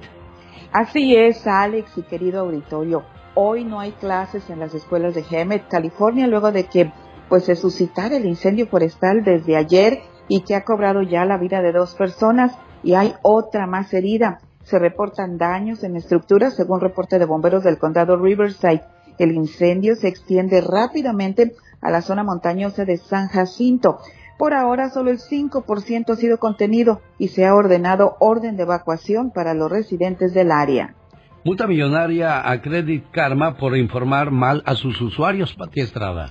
Así 0.71 1.15
es, 1.15 1.45
Alex 1.45 1.97
y 1.97 2.03
querido 2.03 2.39
auditorio. 2.39 3.03
Hoy 3.35 3.65
no 3.65 3.81
hay 3.81 3.91
clases 3.91 4.49
en 4.49 4.59
las 4.59 4.73
escuelas 4.73 5.13
de 5.13 5.25
Hemet, 5.29 5.67
California, 5.67 6.25
luego 6.27 6.51
de 6.53 6.65
que 6.65 6.91
pues 7.27 7.43
se 7.43 7.55
suscitara 7.55 8.17
el 8.17 8.25
incendio 8.25 8.67
forestal 8.67 9.23
desde 9.23 9.57
ayer 9.57 9.99
y 10.27 10.41
que 10.41 10.55
ha 10.55 10.63
cobrado 10.63 11.01
ya 11.01 11.25
la 11.25 11.37
vida 11.37 11.61
de 11.61 11.73
dos 11.73 11.95
personas 11.95 12.57
y 12.83 12.93
hay 12.93 13.13
otra 13.21 13.67
más 13.67 13.93
herida. 13.93 14.39
Se 14.63 14.79
reportan 14.79 15.37
daños 15.37 15.83
en 15.83 15.97
estructuras 15.97 16.55
según 16.55 16.79
reporte 16.79 17.19
de 17.19 17.25
bomberos 17.25 17.63
del 17.63 17.77
condado 17.77 18.15
Riverside. 18.15 18.83
El 19.17 19.33
incendio 19.33 19.95
se 19.95 20.07
extiende 20.07 20.61
rápidamente 20.61 21.53
a 21.81 21.91
la 21.91 22.01
zona 22.01 22.23
montañosa 22.23 22.85
de 22.85 22.97
San 22.97 23.27
Jacinto. 23.27 23.99
Por 24.37 24.53
ahora 24.53 24.89
solo 24.89 25.11
el 25.11 25.19
5% 25.19 26.09
ha 26.11 26.15
sido 26.15 26.37
contenido 26.39 27.01
y 27.17 27.27
se 27.29 27.45
ha 27.45 27.53
ordenado 27.53 28.15
orden 28.19 28.57
de 28.57 28.63
evacuación 28.63 29.31
para 29.31 29.53
los 29.53 29.69
residentes 29.69 30.33
del 30.33 30.51
área. 30.51 30.95
Multa 31.43 31.67
millonaria 31.67 32.49
a 32.49 32.61
Credit 32.61 33.09
Karma 33.11 33.57
por 33.57 33.75
informar 33.75 34.31
mal 34.31 34.61
a 34.65 34.75
sus 34.75 35.01
usuarios, 35.01 35.53
Pati 35.55 35.81
Estrada. 35.81 36.29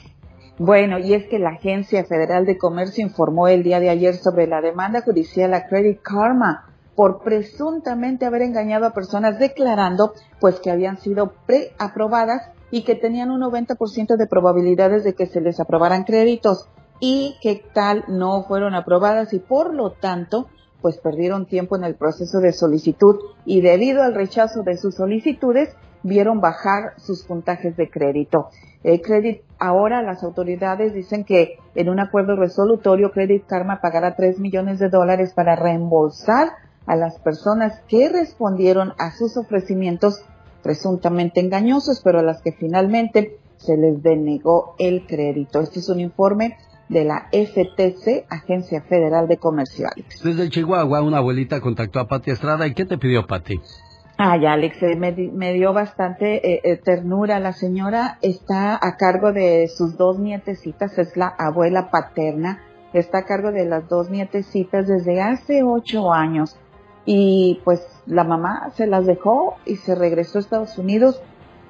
Bueno, 0.58 0.98
y 0.98 1.14
es 1.14 1.26
que 1.26 1.38
la 1.38 1.50
Agencia 1.50 2.04
Federal 2.04 2.46
de 2.46 2.58
Comercio 2.58 3.04
informó 3.04 3.48
el 3.48 3.62
día 3.62 3.80
de 3.80 3.90
ayer 3.90 4.14
sobre 4.14 4.46
la 4.46 4.60
demanda 4.60 5.02
judicial 5.02 5.54
a 5.54 5.66
Credit 5.66 6.00
Karma 6.02 6.66
por 6.94 7.22
presuntamente 7.22 8.26
haber 8.26 8.42
engañado 8.42 8.86
a 8.86 8.92
personas 8.92 9.38
declarando 9.38 10.12
pues 10.38 10.60
que 10.60 10.70
habían 10.70 10.98
sido 10.98 11.32
preaprobadas 11.46 12.50
y 12.70 12.82
que 12.82 12.94
tenían 12.94 13.30
un 13.30 13.40
90% 13.40 14.16
de 14.16 14.26
probabilidades 14.26 15.04
de 15.04 15.14
que 15.14 15.26
se 15.26 15.40
les 15.40 15.60
aprobaran 15.60 16.04
créditos 16.04 16.68
y 17.00 17.36
que 17.40 17.62
tal 17.72 18.04
no 18.08 18.44
fueron 18.44 18.74
aprobadas 18.74 19.32
y 19.32 19.38
por 19.38 19.74
lo 19.74 19.90
tanto 19.90 20.48
pues 20.82 20.98
perdieron 20.98 21.46
tiempo 21.46 21.76
en 21.76 21.84
el 21.84 21.94
proceso 21.94 22.40
de 22.40 22.52
solicitud 22.52 23.16
y 23.44 23.60
debido 23.60 24.02
al 24.02 24.14
rechazo 24.14 24.62
de 24.62 24.76
sus 24.76 24.94
solicitudes 24.94 25.74
vieron 26.02 26.40
bajar 26.40 26.94
sus 26.96 27.24
puntajes 27.24 27.76
de 27.76 27.90
crédito. 27.90 28.48
Credit, 28.82 29.42
ahora 29.58 30.00
las 30.00 30.22
autoridades 30.24 30.94
dicen 30.94 31.24
que 31.24 31.58
en 31.74 31.90
un 31.90 32.00
acuerdo 32.00 32.36
resolutorio 32.36 33.10
Credit 33.12 33.44
Karma 33.46 33.80
pagará 33.82 34.16
3 34.16 34.38
millones 34.38 34.78
de 34.78 34.88
dólares 34.88 35.34
para 35.34 35.54
reembolsar 35.54 36.48
a 36.86 36.96
las 36.96 37.18
personas 37.20 37.82
que 37.88 38.08
respondieron 38.08 38.94
a 38.98 39.12
sus 39.12 39.36
ofrecimientos 39.36 40.24
presuntamente 40.62 41.40
engañosos, 41.40 42.00
pero 42.02 42.20
a 42.20 42.22
las 42.22 42.42
que 42.42 42.52
finalmente 42.52 43.38
se 43.56 43.76
les 43.76 44.02
denegó 44.02 44.74
el 44.78 45.06
crédito. 45.06 45.60
Este 45.60 45.80
es 45.80 45.88
un 45.88 46.00
informe 46.00 46.56
de 46.88 47.04
la 47.04 47.28
FTC, 47.30 48.26
Agencia 48.28 48.82
Federal 48.82 49.28
de 49.28 49.36
Comercio. 49.36 49.86
Alex. 49.94 50.22
Desde 50.22 50.48
Chihuahua, 50.48 51.02
una 51.02 51.18
abuelita 51.18 51.60
contactó 51.60 52.00
a 52.00 52.08
Pati 52.08 52.32
Estrada. 52.32 52.66
¿Y 52.66 52.74
qué 52.74 52.84
te 52.84 52.98
pidió 52.98 53.26
Pati? 53.26 53.60
Ay, 54.22 54.44
Alex, 54.44 54.82
eh, 54.82 54.96
me, 54.96 55.12
me 55.12 55.54
dio 55.54 55.72
bastante 55.72 56.46
eh, 56.46 56.60
eh, 56.64 56.76
ternura. 56.76 57.38
La 57.38 57.52
señora 57.52 58.18
está 58.20 58.74
a 58.74 58.96
cargo 58.96 59.32
de 59.32 59.68
sus 59.68 59.96
dos 59.96 60.18
nietecitas, 60.18 60.98
es 60.98 61.16
la 61.16 61.28
abuela 61.28 61.90
paterna, 61.90 62.60
está 62.92 63.18
a 63.18 63.24
cargo 63.24 63.50
de 63.50 63.64
las 63.64 63.88
dos 63.88 64.10
nietecitas 64.10 64.88
desde 64.88 65.22
hace 65.22 65.62
ocho 65.62 66.12
años. 66.12 66.58
Y 67.04 67.60
pues 67.64 67.86
la 68.06 68.24
mamá 68.24 68.70
se 68.76 68.86
las 68.86 69.06
dejó 69.06 69.56
y 69.64 69.76
se 69.76 69.94
regresó 69.94 70.38
a 70.38 70.40
Estados 70.40 70.78
Unidos. 70.78 71.22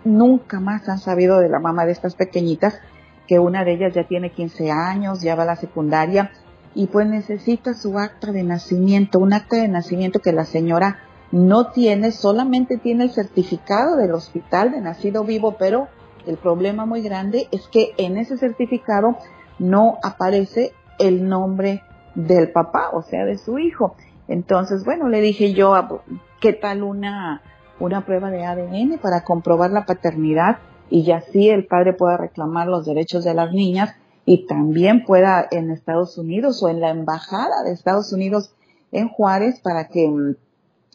Nunca 0.04 0.60
más 0.60 0.88
han 0.88 0.98
sabido 0.98 1.38
de 1.38 1.48
la 1.48 1.60
mamá 1.60 1.86
de 1.86 1.92
estas 1.92 2.14
pequeñitas, 2.14 2.80
que 3.26 3.38
una 3.38 3.64
de 3.64 3.74
ellas 3.74 3.94
ya 3.94 4.04
tiene 4.04 4.30
15 4.30 4.70
años, 4.70 5.20
ya 5.22 5.36
va 5.36 5.44
a 5.44 5.46
la 5.46 5.56
secundaria 5.56 6.32
y 6.74 6.86
pues 6.86 7.06
necesita 7.06 7.74
su 7.74 7.98
acta 7.98 8.32
de 8.32 8.42
nacimiento, 8.42 9.18
un 9.18 9.32
acta 9.32 9.56
de 9.56 9.68
nacimiento 9.68 10.20
que 10.20 10.32
la 10.32 10.44
señora 10.44 10.98
no 11.32 11.68
tiene, 11.68 12.10
solamente 12.10 12.76
tiene 12.76 13.04
el 13.04 13.10
certificado 13.10 13.96
del 13.96 14.12
hospital 14.12 14.72
de 14.72 14.80
nacido 14.80 15.24
vivo, 15.24 15.56
pero 15.58 15.88
el 16.26 16.36
problema 16.36 16.86
muy 16.86 17.02
grande 17.02 17.48
es 17.50 17.68
que 17.68 17.92
en 17.96 18.18
ese 18.18 18.36
certificado 18.36 19.16
no 19.58 19.98
aparece 20.02 20.72
el 20.98 21.28
nombre 21.28 21.82
del 22.14 22.50
papá, 22.50 22.90
o 22.92 23.02
sea, 23.02 23.24
de 23.24 23.38
su 23.38 23.58
hijo. 23.58 23.94
Entonces, 24.30 24.84
bueno, 24.84 25.08
le 25.08 25.20
dije 25.20 25.54
yo, 25.54 25.74
ah, 25.74 26.02
¿qué 26.40 26.52
tal 26.52 26.84
una, 26.84 27.42
una 27.80 28.06
prueba 28.06 28.30
de 28.30 28.46
ADN 28.46 28.98
para 29.02 29.24
comprobar 29.24 29.72
la 29.72 29.86
paternidad 29.86 30.58
y 30.88 31.02
ya 31.02 31.16
así 31.16 31.48
el 31.48 31.66
padre 31.66 31.94
pueda 31.94 32.16
reclamar 32.16 32.68
los 32.68 32.86
derechos 32.86 33.24
de 33.24 33.34
las 33.34 33.52
niñas 33.52 33.96
y 34.24 34.46
también 34.46 35.04
pueda 35.04 35.44
en 35.50 35.72
Estados 35.72 36.16
Unidos 36.16 36.62
o 36.62 36.68
en 36.68 36.80
la 36.80 36.90
embajada 36.90 37.64
de 37.64 37.72
Estados 37.72 38.12
Unidos 38.12 38.54
en 38.92 39.08
Juárez 39.08 39.60
para 39.62 39.88
que 39.88 40.08
mm, 40.08 40.36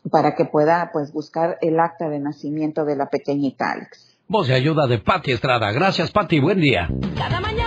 para 0.09 0.35
que 0.35 0.45
pueda 0.45 0.91
pues 0.93 1.11
buscar 1.11 1.57
el 1.61 1.79
acta 1.79 2.07
de 2.07 2.19
nacimiento 2.19 2.85
de 2.85 2.95
la 2.95 3.09
pequeñita 3.09 3.71
Alex. 3.71 4.17
Voz 4.27 4.47
de 4.47 4.53
ayuda 4.53 4.87
de 4.87 4.99
Pati 4.99 5.31
Estrada. 5.31 5.71
Gracias, 5.71 6.11
Pati. 6.11 6.39
Buen 6.39 6.61
día. 6.61 6.87
Cada 7.17 7.41
mañana 7.41 7.64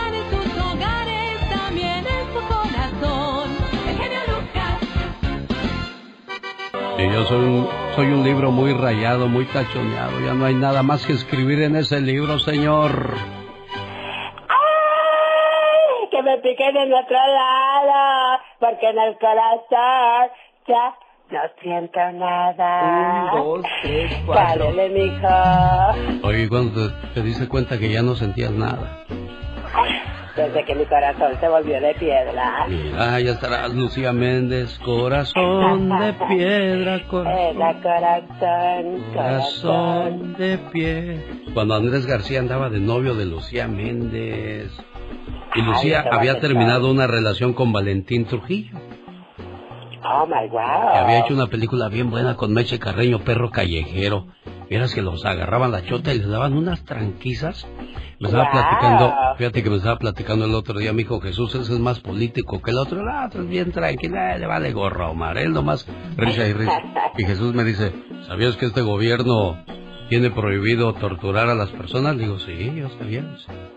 Sí, 6.99 7.05
yo 7.09 7.25
soy 7.27 7.39
un, 7.45 7.69
soy 7.95 8.07
un 8.07 8.25
libro 8.25 8.51
muy 8.51 8.73
rayado, 8.73 9.29
muy 9.29 9.45
tachoneado. 9.45 10.19
Ya 10.19 10.35
no 10.35 10.45
hay 10.45 10.55
nada 10.57 10.83
más 10.83 11.07
que 11.07 11.13
escribir 11.13 11.63
en 11.63 11.77
ese 11.77 12.01
libro, 12.01 12.41
señor. 12.41 13.15
Ay, 14.49 16.09
que 16.11 16.23
me 16.25 16.39
piquen 16.39 16.77
en 16.77 16.93
otro 16.93 17.17
lado, 17.17 18.41
porque 18.59 18.89
en 18.89 18.99
el 18.99 19.17
corazón 19.17 20.33
ya 20.67 20.97
no 21.31 21.41
siento 21.63 22.01
nada. 22.15 23.33
Un, 23.33 23.45
dos, 23.45 23.67
tres, 23.83 24.13
cuatro. 24.27 24.67
Cálele, 24.67 24.89
mijo. 24.89 26.27
Oye, 26.27 26.49
cuando 26.49 26.91
te, 26.91 27.07
te 27.15 27.23
diste 27.23 27.47
cuenta 27.47 27.79
que 27.79 27.93
ya 27.93 28.03
no 28.03 28.17
sentías 28.17 28.51
nada. 28.51 29.05
Desde 30.37 30.65
que 30.65 30.75
mi 30.75 30.85
corazón 30.87 31.33
se 31.41 31.49
volvió 31.49 31.81
de 31.81 31.95
piedra. 31.95 32.67
Mira, 32.69 33.21
ya 33.21 33.33
estarás 33.33 33.75
Lucía 33.75 34.13
Méndez, 34.13 34.79
corazón 34.85 35.89
de 35.89 36.13
piedra, 36.29 37.03
corazón, 37.09 37.55
Piedra, 37.57 37.81
corazón, 37.83 39.05
corazón. 39.13 40.35
de 40.39 40.59
piedra. 40.73 41.23
Cuando 41.55 41.75
Andrés 41.75 42.07
García 42.07 42.39
andaba 42.41 42.71
de 42.71 42.79
novio 42.81 43.15
de 43.15 43.25
Lucía 43.27 43.67
Méndez. 43.69 44.71
Y 45.55 45.63
Lucía 45.63 46.05
había 46.13 46.39
terminado 46.41 46.91
una 46.91 47.07
relación 47.07 47.53
con 47.55 47.73
Valentín 47.73 48.27
Trujillo, 48.27 48.79
Oh 50.05 50.27
my 50.27 50.49
wow. 50.49 50.93
que 50.93 50.99
había 50.99 51.19
hecho 51.21 51.35
una 51.35 51.49
película 51.49 51.89
bien 51.89 52.11
buena 52.11 52.37
con 52.37 52.53
Meche 52.53 52.79
Carreño, 52.79 53.19
Perro 53.21 53.51
Callejero. 53.51 54.27
Vieras 54.69 54.95
que 54.95 55.03
los 55.03 55.25
agarraban 55.25 55.73
la 55.73 55.83
chota 55.85 56.13
y 56.13 56.19
les 56.19 56.29
daban 56.29 56.53
unas 56.55 56.85
tranquizas. 56.85 57.67
Me 58.21 58.29
estaba 58.29 58.45
Wow. 58.45 58.53
platicando, 58.53 59.15
fíjate 59.39 59.63
que 59.63 59.71
me 59.71 59.77
estaba 59.77 59.97
platicando 59.99 60.45
el 60.45 60.55
otro 60.55 60.79
día, 60.79 60.93
mi 60.93 61.03
hijo 61.03 61.21
Jesús, 61.21 61.55
ese 61.55 61.73
es 61.75 61.79
más 61.79 62.01
político 62.01 62.61
que 62.61 62.71
el 62.73 62.79
otro, 62.79 63.01
el 63.01 63.07
otro 63.27 63.43
es 63.43 63.49
bien 63.49 63.71
tranquilo, 63.73 64.17
eh, 64.17 64.39
le 64.39 64.47
vale 64.47 64.73
gorro 64.73 65.07
a 65.07 65.11
Omar, 65.11 65.39
él 65.39 65.53
nomás 65.53 65.87
risa 66.17 66.47
y 66.47 66.53
risa. 66.53 66.83
Y 67.17 67.25
Jesús 67.25 67.55
me 67.55 67.65
dice, 67.65 67.93
¿sabías 68.27 68.57
que 68.57 68.67
este 68.67 68.83
gobierno 68.83 69.57
tiene 70.09 70.31
prohibido 70.31 70.93
torturar 70.95 71.49
a 71.49 71.55
las 71.55 71.69
personas? 71.71 72.17
Le 72.17 72.25
digo, 72.25 72.39
sí, 72.39 72.73
yo 72.75 72.89
sí. 72.89 73.21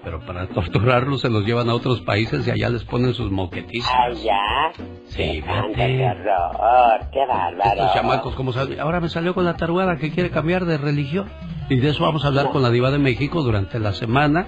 pero 0.04 0.20
para 0.22 0.48
torturarlos 0.48 1.22
se 1.22 1.30
los 1.30 1.46
llevan 1.46 1.70
a 1.70 1.74
otros 1.74 2.02
países 2.02 2.48
y 2.48 2.52
allá 2.52 2.70
les 2.70 2.84
ponen 2.84 3.14
sus 3.14 3.32
moquetizas. 3.32 3.92
Ay, 3.94 4.16
ya. 4.24 4.72
Sí, 5.08 5.44
Anda, 5.46 5.76
qué 5.76 5.88
fíjate. 5.98 6.06
horror, 6.30 7.02
qué 7.12 7.20
bárbaro. 7.28 7.70
Estos 7.72 7.94
chamacos, 7.94 8.36
como 8.36 8.54
sal- 8.54 8.80
ahora 8.80 9.00
me 9.00 9.10
salió 9.10 9.34
con 9.34 9.46
la 9.46 9.58
tarugada 9.58 9.98
que 9.98 10.12
quiere 10.12 10.30
cambiar 10.30 10.66
de 10.66 10.78
religión. 10.78 11.28
Y 11.70 11.80
de 11.80 11.90
eso 11.90 12.04
vamos 12.04 12.24
a 12.26 12.30
hablar 12.30 12.50
con 12.50 12.62
la 12.62 12.70
diva 12.70 12.92
de 12.92 12.98
México 13.00 13.42
durante 13.44 13.80
la 13.80 13.94
semana, 13.94 14.48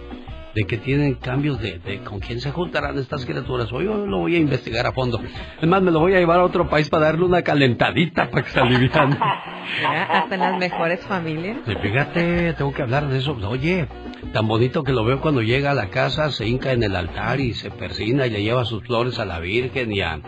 de 0.53 0.65
que 0.65 0.77
tienen 0.77 1.15
cambios 1.15 1.59
de, 1.61 1.79
de 1.79 1.99
con 1.99 2.19
quién 2.19 2.39
se 2.39 2.51
juntarán 2.51 2.97
estas 2.97 3.25
criaturas. 3.25 3.71
Hoy 3.71 3.85
yo 3.85 4.05
lo 4.05 4.19
voy 4.19 4.35
a 4.35 4.39
investigar 4.39 4.85
a 4.85 4.91
fondo. 4.91 5.19
Es 5.61 5.67
más, 5.67 5.81
me 5.81 5.91
lo 5.91 5.99
voy 5.99 6.13
a 6.13 6.19
llevar 6.19 6.39
a 6.39 6.43
otro 6.43 6.69
país 6.69 6.89
para 6.89 7.05
darle 7.05 7.25
una 7.25 7.41
calentadita 7.41 8.29
para 8.29 8.43
que 8.43 8.51
se 8.51 8.59
aliviane. 8.59 9.15
Mira, 9.15 10.03
hasta 10.09 10.35
en 10.35 10.41
las 10.41 10.57
mejores 10.59 10.99
familias. 11.01 11.57
Fíjate, 11.81 12.53
tengo 12.53 12.73
que 12.73 12.81
hablar 12.81 13.07
de 13.07 13.17
eso. 13.17 13.35
Oye, 13.47 13.87
tan 14.31 14.47
bonito 14.47 14.83
que 14.83 14.93
lo 14.93 15.03
veo 15.03 15.19
cuando 15.21 15.41
llega 15.41 15.71
a 15.71 15.75
la 15.75 15.89
casa, 15.89 16.31
se 16.31 16.47
hinca 16.47 16.71
en 16.71 16.83
el 16.83 16.95
altar 16.95 17.39
y 17.39 17.53
se 17.53 17.69
persina 17.71 18.25
y 18.27 18.29
le 18.29 18.43
lleva 18.43 18.65
sus 18.65 18.83
flores 18.83 19.19
a 19.19 19.25
la 19.25 19.39
Virgen 19.39 19.91
y 19.91 20.01
a... 20.01 20.19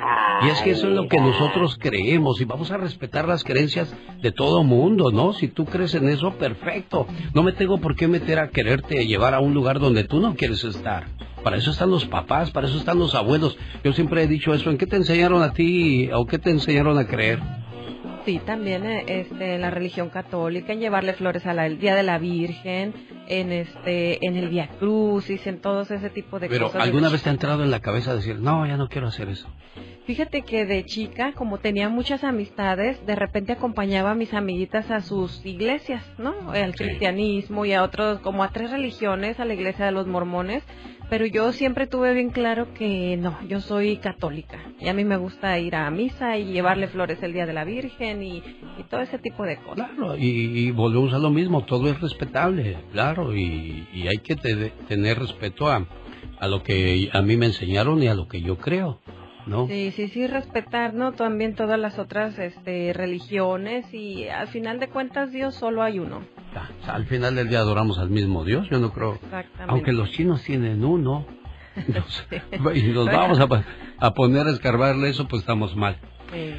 Y 0.43 0.49
es 0.49 0.61
que 0.61 0.71
eso 0.71 0.87
es 0.87 0.93
lo 0.93 1.07
que 1.07 1.17
nosotros 1.17 1.77
creemos 1.79 2.41
y 2.41 2.45
vamos 2.45 2.69
a 2.71 2.77
respetar 2.77 3.27
las 3.27 3.43
creencias 3.43 3.93
de 4.21 4.31
todo 4.31 4.63
mundo, 4.63 5.11
¿no? 5.11 5.33
Si 5.33 5.47
tú 5.47 5.65
crees 5.65 5.95
en 5.95 6.09
eso, 6.09 6.33
perfecto. 6.33 7.07
No 7.33 7.41
me 7.41 7.53
tengo 7.53 7.77
por 7.79 7.95
qué 7.95 8.07
meter 8.07 8.39
a 8.39 8.49
quererte 8.49 9.07
llevar 9.07 9.33
a 9.33 9.39
un 9.39 9.53
lugar 9.53 9.79
donde 9.79 10.03
tú 10.03 10.19
no 10.19 10.35
quieres 10.35 10.63
estar. 10.63 11.07
Para 11.43 11.57
eso 11.57 11.71
están 11.71 11.91
los 11.91 12.05
papás, 12.05 12.51
para 12.51 12.67
eso 12.67 12.77
están 12.77 12.99
los 12.99 13.15
abuelos. 13.15 13.57
Yo 13.83 13.93
siempre 13.93 14.23
he 14.23 14.27
dicho 14.27 14.53
eso. 14.53 14.69
¿En 14.71 14.77
qué 14.77 14.87
te 14.87 14.95
enseñaron 14.95 15.41
a 15.43 15.53
ti 15.53 16.09
o 16.11 16.25
qué 16.25 16.39
te 16.39 16.49
enseñaron 16.49 16.97
a 16.97 17.07
creer? 17.07 17.39
Sí, 18.25 18.41
también 18.43 18.85
eh, 18.85 19.03
este, 19.07 19.59
la 19.59 19.69
religión 19.69 20.09
católica, 20.09 20.73
en 20.73 20.79
llevarle 20.79 21.13
flores 21.13 21.45
al 21.45 21.77
Día 21.77 21.95
de 21.95 22.01
la 22.01 22.17
Virgen, 22.17 22.93
en 23.27 23.51
este, 23.51 24.25
en 24.25 24.35
el 24.35 24.49
Via 24.49 24.67
Crucis, 24.79 25.45
en 25.45 25.61
todos 25.61 25.91
ese 25.91 26.09
tipo 26.09 26.39
de 26.39 26.49
Pero 26.49 26.67
cosas. 26.67 26.81
¿alguna 26.81 27.09
vez 27.09 27.21
te 27.21 27.29
ha 27.29 27.33
entrado 27.33 27.63
en 27.63 27.69
la 27.69 27.81
cabeza 27.81 28.15
decir, 28.15 28.39
no, 28.39 28.65
ya 28.65 28.77
no 28.77 28.89
quiero 28.89 29.07
hacer 29.07 29.29
eso? 29.29 29.47
Fíjate 30.05 30.43
que 30.43 30.65
de 30.65 30.85
chica, 30.85 31.33
como 31.33 31.59
tenía 31.59 31.89
muchas 31.89 32.23
amistades, 32.23 33.03
de 33.05 33.15
repente 33.15 33.53
acompañaba 33.53 34.11
a 34.11 34.15
mis 34.15 34.33
amiguitas 34.33 34.91
a 34.91 35.01
sus 35.01 35.43
iglesias, 35.45 36.03
¿no? 36.19 36.51
Al 36.51 36.75
cristianismo 36.75 37.65
y 37.65 37.73
a 37.73 37.83
otros, 37.83 38.19
como 38.19 38.43
a 38.43 38.49
tres 38.49 38.71
religiones, 38.71 39.39
a 39.39 39.45
la 39.45 39.53
iglesia 39.55 39.85
de 39.85 39.91
los 39.91 40.05
mormones. 40.05 40.63
Pero 41.09 41.25
yo 41.27 41.51
siempre 41.53 41.85
tuve 41.85 42.13
bien 42.15 42.31
claro 42.31 42.73
que 42.73 43.15
no, 43.15 43.37
yo 43.47 43.61
soy 43.61 43.97
católica. 43.97 44.57
Y 44.79 44.87
a 44.87 44.93
mí 44.93 45.05
me 45.05 45.17
gusta 45.17 45.57
ir 45.59 45.75
a 45.75 45.89
misa 45.91 46.37
y 46.37 46.45
llevarle 46.45 46.87
flores 46.87 47.21
el 47.21 47.31
Día 47.33 47.45
de 47.45 47.53
la 47.53 47.63
Virgen 47.63 48.23
y, 48.23 48.37
y 48.79 48.83
todo 48.89 49.01
ese 49.01 49.19
tipo 49.19 49.43
de 49.43 49.57
cosas. 49.57 49.87
Claro, 49.91 50.17
y, 50.17 50.23
y 50.25 50.71
volvemos 50.71 51.13
a 51.13 51.19
lo 51.19 51.29
mismo, 51.29 51.63
todo 51.63 51.89
es 51.91 52.01
respetable, 52.01 52.77
claro, 52.91 53.35
y, 53.35 53.87
y 53.93 54.07
hay 54.07 54.17
que 54.17 54.35
te- 54.35 54.71
tener 54.87 55.19
respeto 55.19 55.69
a, 55.69 55.85
a 56.39 56.47
lo 56.47 56.63
que 56.63 57.09
a 57.13 57.21
mí 57.21 57.37
me 57.37 57.45
enseñaron 57.45 58.01
y 58.01 58.07
a 58.07 58.15
lo 58.15 58.27
que 58.27 58.41
yo 58.41 58.57
creo, 58.57 58.99
¿no? 59.47 59.67
Sí, 59.67 59.91
sí, 59.95 60.07
sí, 60.07 60.27
respetar, 60.27 60.93
¿no? 60.93 61.13
También 61.13 61.55
todas 61.55 61.79
las 61.79 61.99
otras 61.99 62.37
este, 62.39 62.93
religiones 62.93 63.93
y 63.93 64.27
al 64.27 64.47
final 64.47 64.79
de 64.79 64.87
cuentas 64.89 65.31
Dios 65.31 65.55
solo 65.55 65.83
hay 65.83 65.99
uno. 65.99 66.17
O 66.81 66.85
sea, 66.85 66.95
al 66.95 67.05
final 67.05 67.35
del 67.35 67.49
día 67.49 67.59
adoramos 67.59 67.99
al 67.99 68.09
mismo 68.09 68.43
Dios, 68.45 68.67
yo 68.69 68.79
no 68.79 68.91
creo, 68.93 69.15
Exactamente. 69.15 69.65
aunque 69.67 69.91
los 69.91 70.09
chinos 70.11 70.41
tienen 70.43 70.83
uno, 70.85 71.25
nos- 71.87 72.27
y 72.75 72.83
nos 72.93 73.05
vamos 73.07 73.39
a, 73.39 73.47
a 73.99 74.13
poner 74.13 74.47
a 74.47 74.51
escarbarle 74.51 75.09
eso, 75.09 75.27
pues 75.27 75.41
estamos 75.41 75.75
mal. 75.75 75.97
Sí. 76.33 76.53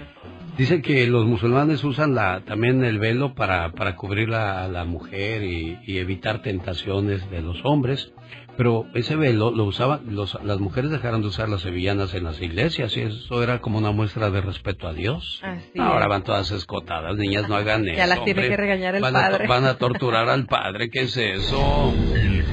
Dicen 0.57 0.81
que 0.81 1.07
los 1.07 1.27
musulmanes 1.27 1.85
usan 1.85 2.15
la, 2.15 2.41
también 2.41 2.83
el 2.83 2.99
velo 2.99 3.35
para, 3.35 3.73
para 3.73 3.95
cubrir 3.97 4.33
a 4.33 4.67
la, 4.69 4.85
mujer 4.85 5.43
y, 5.43 5.79
y 5.87 5.99
evitar 5.99 6.41
tentaciones 6.41 7.29
de 7.31 7.43
los 7.43 7.63
hombres, 7.65 8.13
pero 8.57 8.87
ese 8.95 9.17
velo 9.17 9.51
lo 9.51 9.65
usaban, 9.65 10.01
los, 10.15 10.39
las 10.45 10.59
mujeres 10.61 10.91
dejaron 10.91 11.21
de 11.23 11.29
usar 11.29 11.49
las 11.49 11.61
sevillanas 11.61 12.15
en 12.15 12.25
las 12.25 12.41
iglesias 12.41 12.97
y 12.97 13.01
eso 13.03 13.43
era 13.43 13.61
como 13.61 13.79
una 13.79 13.91
muestra 13.91 14.31
de 14.31 14.41
respeto 14.41 14.89
a 14.89 14.93
Dios. 14.95 15.41
Así 15.43 15.79
Ahora 15.79 16.05
es. 16.05 16.09
van 16.09 16.23
todas 16.25 16.51
escotadas, 16.53 17.17
niñas, 17.17 17.49
no 17.49 17.57
hagan 17.57 17.87
eso. 17.87 17.97
Ya 17.99 18.07
las 18.07 18.25
tiene 18.25 18.41
hombre. 18.41 18.49
que 18.49 18.57
regañar 18.57 18.95
el 18.95 19.03
van 19.03 19.17
A, 19.17 19.21
padre. 19.21 19.45
to- 19.45 19.51
van 19.53 19.65
a 19.67 19.75
torturar 19.75 20.29
al 20.29 20.47
padre, 20.47 20.89
¿qué 20.91 21.03
es 21.03 21.17
eso? 21.17 21.93
El 22.15 22.45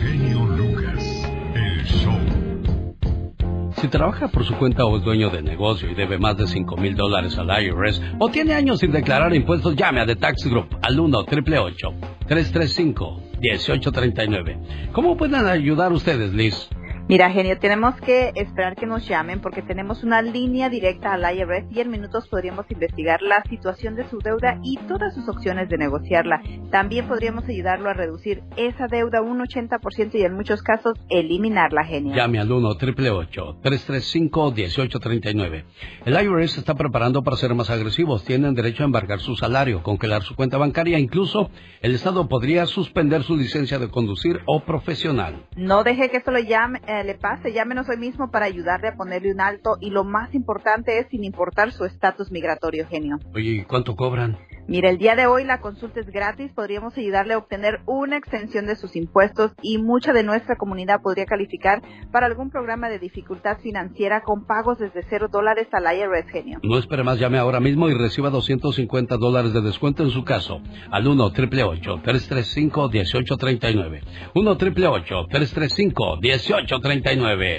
Si 3.84 3.90
trabaja 3.90 4.30
por 4.30 4.46
su 4.46 4.56
cuenta 4.56 4.86
o 4.86 4.96
es 4.96 5.04
dueño 5.04 5.30
de 5.30 5.42
negocio 5.42 5.92
y 5.92 5.94
debe 5.94 6.18
más 6.18 6.38
de 6.38 6.48
5 6.48 6.78
mil 6.78 6.96
dólares 6.96 7.38
al 7.38 7.50
IRS 7.62 8.02
o 8.18 8.30
tiene 8.30 8.54
años 8.54 8.80
sin 8.80 8.94
declarar 8.94 9.36
impuestos, 9.36 9.76
llame 9.76 10.00
a 10.00 10.06
The 10.06 10.16
Tax 10.16 10.46
Group 10.46 10.78
al 10.82 10.98
1 10.98 11.18
888 11.18 11.88
335 12.26 13.22
1839 13.42 14.60
¿Cómo 14.94 15.18
pueden 15.18 15.46
ayudar 15.48 15.92
ustedes, 15.92 16.32
Liz? 16.34 16.70
Mira, 17.14 17.30
genio, 17.30 17.60
tenemos 17.60 17.94
que 18.02 18.32
esperar 18.34 18.76
que 18.76 18.88
nos 18.88 19.08
llamen 19.08 19.40
porque 19.40 19.62
tenemos 19.62 20.04
una 20.04 20.24
línea 20.24 20.68
directa 20.68 21.14
al 21.14 21.22
IRS 21.22 21.68
y 21.70 21.80
en 21.80 21.92
minutos 21.92 22.28
podríamos 22.28 22.66
investigar 22.72 23.22
la 23.22 23.44
situación 23.48 23.94
de 23.94 24.10
su 24.10 24.18
deuda 24.18 24.58
y 24.64 24.78
todas 24.88 25.14
sus 25.14 25.30
opciones 25.30 25.70
de 25.70 25.78
negociarla. 25.78 26.42
También 26.72 27.08
podríamos 27.08 27.48
ayudarlo 27.48 27.92
a 27.92 27.94
reducir 27.94 28.42
esa 28.58 28.88
deuda 28.88 29.22
un 29.22 29.42
80% 29.42 30.16
y 30.16 30.24
en 30.24 30.34
muchos 30.34 30.64
casos 30.64 30.98
eliminarla, 31.08 31.84
genio. 31.84 32.16
Llame 32.16 32.40
al 32.40 32.52
1 32.52 32.68
888 32.68 33.60
335 33.62 34.52
1839 34.52 35.66
El 36.06 36.20
IRS 36.20 36.58
está 36.58 36.74
preparando 36.74 37.22
para 37.22 37.38
ser 37.38 37.54
más 37.54 37.70
agresivos. 37.70 38.26
Tienen 38.26 38.56
derecho 38.56 38.82
a 38.82 38.86
embargar 38.88 39.20
su 39.20 39.36
salario, 39.36 39.84
congelar 39.84 40.24
su 40.24 40.36
cuenta 40.36 40.58
bancaria. 40.58 40.98
Incluso 40.98 41.52
el 41.84 41.94
Estado 41.94 42.28
podría 42.28 42.66
suspender 42.66 43.22
su 43.22 43.38
licencia 43.38 43.78
de 43.78 43.90
conducir 43.90 44.40
o 44.48 44.62
profesional. 44.62 45.46
No 45.56 45.84
deje 45.84 46.10
que 46.10 46.18
esto 46.18 46.32
le, 46.32 46.48
llame, 46.48 46.82
eh, 46.88 47.03
le 47.04 47.16
pase, 47.16 47.54
llámenos 47.54 47.90
hoy 47.90 47.98
mismo 47.98 48.32
para 48.32 48.46
ayudarle 48.46 48.90
a 48.90 48.96
ponerle 48.96 49.32
un 49.32 49.42
alto 49.42 49.78
y 49.80 49.90
lo 49.90 50.04
más 50.04 50.34
importante 50.34 51.00
es 51.00 51.08
sin 51.10 51.24
importar 51.24 51.72
su 51.72 51.86
estatus 51.86 52.32
migratorio, 52.32 52.88
genio. 52.88 53.20
Oye, 53.34 53.52
¿y 53.52 53.64
cuánto 53.64 53.96
cobran? 53.96 54.38
Mira, 54.66 54.90
el 54.90 54.98
día 54.98 55.16
de 55.18 55.26
hoy 55.26 55.44
la 55.44 55.60
consulta 55.60 56.00
es 56.00 56.08
gratis, 56.08 56.54
podríamos 56.54 56.98
ayudarle 56.98 57.34
a 57.34 57.38
obtener 57.38 57.82
una 57.86 58.16
extensión 58.16 58.66
de 58.66 58.78
sus 58.78 58.96
impuestos 58.96 59.52
y 59.62 59.78
mucha 59.78 60.14
de 60.14 60.24
nuestra 60.24 60.56
comunidad 60.56 61.02
podría 61.02 61.26
calificar 61.26 61.82
para 62.14 62.28
algún 62.28 62.50
programa 62.50 62.88
de 62.88 62.98
dificultad 62.98 63.58
financiera 63.62 64.22
con 64.22 64.46
pagos 64.46 64.78
desde 64.80 65.04
cero 65.10 65.28
dólares 65.30 65.68
al 65.74 65.84
IRS, 65.84 66.32
genio. 66.32 66.60
No 66.64 66.78
espere 66.78 67.04
más, 67.04 67.20
llame 67.20 67.40
ahora 67.40 67.60
mismo 67.60 67.90
y 67.90 67.94
reciba 67.94 68.30
250 68.30 69.18
dólares 69.18 69.52
de 69.52 69.62
descuento 69.62 70.02
en 70.04 70.12
su 70.12 70.24
caso 70.24 70.62
al 70.92 71.08
1 71.08 71.26
888 71.26 72.02
335 72.02 72.90
1839 72.90 74.02
1 74.34 74.52
888 74.52 75.28
335 75.30 76.18
1839 76.22 76.83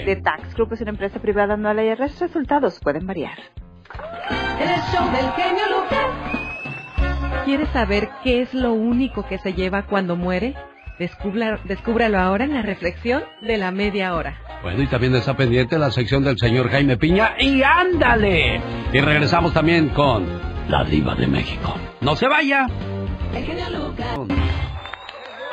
The 0.05 0.15
Tax 0.17 0.53
Group 0.55 0.73
es 0.73 0.81
una 0.81 0.91
empresa 0.91 1.19
privada 1.19 1.57
no 1.57 1.69
al 1.69 1.79
IRS, 1.83 2.19
resultados 2.19 2.79
pueden 2.81 3.05
variar. 3.07 3.37
El 4.59 4.69
show 4.91 5.05
del 5.11 5.31
genio 5.33 5.63
Lucas. 5.81 7.43
¿Quieres 7.45 7.69
saber 7.69 8.09
qué 8.23 8.41
es 8.41 8.53
lo 8.53 8.73
único 8.73 9.25
que 9.27 9.37
se 9.37 9.53
lleva 9.53 9.83
cuando 9.83 10.15
muere? 10.15 10.55
Descubra- 10.99 11.59
descúbralo 11.65 12.17
ahora 12.19 12.45
en 12.45 12.53
la 12.53 12.61
reflexión 12.61 13.23
de 13.41 13.57
la 13.57 13.71
media 13.71 14.15
hora. 14.15 14.37
Bueno, 14.63 14.81
y 14.81 14.87
también 14.87 15.13
está 15.15 15.35
pendiente 15.35 15.77
la 15.77 15.91
sección 15.91 16.23
del 16.23 16.37
señor 16.37 16.69
Jaime 16.69 16.97
Piña. 16.97 17.33
¡Y 17.39 17.61
ándale! 17.61 18.61
Y 18.93 18.99
regresamos 19.01 19.53
también 19.53 19.89
con 19.89 20.25
la 20.69 20.83
diva 20.85 21.13
de 21.15 21.27
México. 21.27 21.75
¡No 22.01 22.15
se 22.15 22.27
vaya! 22.27 22.65
El 23.33 23.43
genio 23.43 23.65
Lucas. 23.71 24.17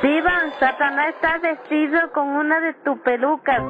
Diva, 0.02 0.32
Satanás 0.58 1.14
está 1.14 1.38
vestido 1.38 2.10
con 2.12 2.26
una 2.28 2.58
de 2.60 2.74
tus 2.84 2.98
pelucas. 3.00 3.60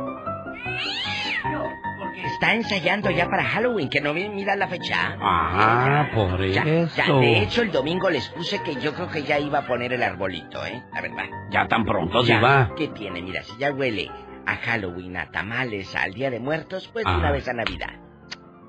Está 2.34 2.54
ensayando 2.54 3.10
ya 3.10 3.26
para 3.26 3.44
Halloween, 3.44 3.88
que 3.90 4.00
no 4.00 4.14
vi- 4.14 4.28
mira 4.28 4.56
la 4.56 4.66
fecha. 4.68 5.16
Ah, 5.20 6.08
por 6.14 6.40
Ya, 6.46 6.62
eso. 6.62 6.96
ya, 6.96 7.12
de 7.14 7.42
hecho, 7.42 7.62
el 7.62 7.70
domingo 7.72 8.08
les 8.10 8.28
puse 8.30 8.62
que 8.62 8.76
yo 8.76 8.94
creo 8.94 9.08
que 9.10 9.22
ya 9.24 9.38
iba 9.38 9.58
a 9.60 9.66
poner 9.66 9.92
el 9.92 10.02
arbolito, 10.02 10.64
¿eh? 10.64 10.82
La 10.92 11.00
verdad. 11.02 11.24
Ya 11.50 11.68
tan 11.68 11.84
pronto, 11.84 12.22
Ya, 12.22 12.36
diva. 12.36 12.70
¿Qué 12.76 12.88
tiene? 12.88 13.20
Mira, 13.22 13.42
si 13.42 13.56
ya 13.58 13.70
huele 13.72 14.10
a 14.46 14.56
Halloween, 14.56 15.16
a 15.18 15.30
tamales, 15.30 15.94
al 15.94 16.12
Día 16.14 16.30
de 16.30 16.40
Muertos, 16.40 16.88
pues 16.92 17.04
de 17.04 17.10
Ah. 17.12 17.18
una 17.18 17.30
vez 17.32 17.46
a 17.48 17.52
Navidad. 17.52 17.90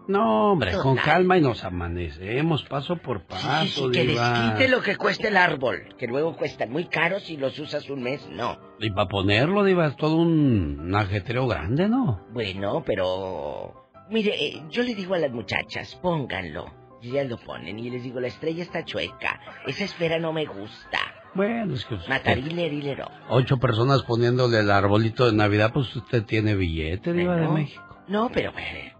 No, 0.07 0.51
hombre, 0.51 0.73
con 0.81 0.97
calma 0.97 1.37
y 1.37 1.41
nos 1.41 1.63
amanecemos 1.63 2.63
paso 2.63 2.97
por 2.97 3.23
paso, 3.25 3.47
Sí, 3.63 3.67
sí, 3.69 3.91
que 3.91 4.05
Diva. 4.07 4.29
desquite 4.29 4.67
lo 4.67 4.81
que 4.81 4.97
cuesta 4.97 5.29
el 5.29 5.37
árbol, 5.37 5.95
que 5.97 6.07
luego 6.07 6.35
cuestan 6.35 6.71
muy 6.71 6.85
caros 6.85 7.23
si 7.23 7.37
los 7.37 7.57
usas 7.57 7.89
un 7.89 8.03
mes, 8.03 8.27
no. 8.29 8.57
Y 8.79 8.89
para 8.91 9.07
ponerlo, 9.07 9.63
Diva, 9.63 9.87
es 9.87 9.95
todo 9.95 10.17
un, 10.17 10.77
un 10.81 10.95
ajetreo 10.95 11.47
grande, 11.47 11.87
¿no? 11.87 12.21
Bueno, 12.31 12.83
pero... 12.85 13.73
Mire, 14.09 14.31
eh, 14.37 14.61
yo 14.69 14.83
le 14.83 14.93
digo 14.93 15.15
a 15.15 15.19
las 15.19 15.31
muchachas, 15.31 15.95
pónganlo. 16.01 16.65
Y 17.01 17.09
ellas 17.11 17.29
lo 17.29 17.37
ponen 17.37 17.79
y 17.79 17.89
les 17.89 18.03
digo, 18.03 18.19
la 18.19 18.27
estrella 18.27 18.63
está 18.63 18.83
chueca. 18.85 19.39
Esa 19.67 19.85
esfera 19.85 20.19
no 20.19 20.31
me 20.33 20.45
gusta. 20.45 20.99
Bueno, 21.33 21.73
es 21.75 21.83
que 21.85 21.95
usted- 21.95 22.09
Matarilerilero. 22.09 23.09
ocho 23.29 23.57
personas 23.57 24.03
poniéndole 24.03 24.59
el 24.59 24.69
arbolito 24.69 25.25
de 25.25 25.33
Navidad, 25.35 25.71
pues 25.73 25.93
usted 25.95 26.23
tiene 26.23 26.55
billete, 26.55 27.11
Diva 27.13 27.35
de 27.37 27.47
México. 27.47 27.83
No, 28.07 28.29
pero 28.33 28.51
eh, 28.57 28.92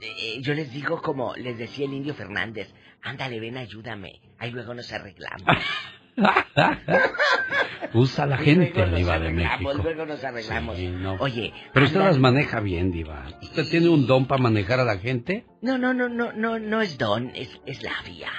eh, 0.00 0.40
yo 0.40 0.54
les 0.54 0.72
digo 0.72 1.00
como 1.02 1.34
les 1.36 1.58
decía 1.58 1.86
el 1.86 1.94
indio 1.94 2.14
Fernández, 2.14 2.72
ándale, 3.02 3.40
ven, 3.40 3.56
ayúdame. 3.56 4.20
Ahí 4.38 4.50
luego 4.50 4.74
nos 4.74 4.92
arreglamos. 4.92 5.46
Usa 7.94 8.26
la 8.26 8.40
Y 8.42 8.44
gente, 8.44 8.72
luego 8.74 8.90
nos 8.90 8.98
Diva 8.98 9.18
de 9.18 9.30
México. 9.30 9.72
Luego 9.74 10.06
nos 10.06 10.22
arreglamos. 10.24 10.76
Sí, 10.76 10.88
no. 10.88 11.14
Oye, 11.20 11.52
Pero 11.72 11.86
usted 11.86 12.00
las 12.00 12.18
maneja 12.18 12.60
bien, 12.60 12.90
Diva. 12.90 13.26
¿Usted 13.42 13.64
tiene 13.70 13.88
un 13.88 14.06
don 14.06 14.26
para 14.26 14.42
manejar 14.42 14.80
a 14.80 14.84
la 14.84 14.98
gente? 14.98 15.46
No, 15.62 15.78
no, 15.78 15.94
no, 15.94 16.08
no, 16.08 16.32
no, 16.32 16.58
no 16.58 16.80
es 16.80 16.98
don, 16.98 17.30
es, 17.34 17.60
es 17.66 17.82
labia, 17.82 18.30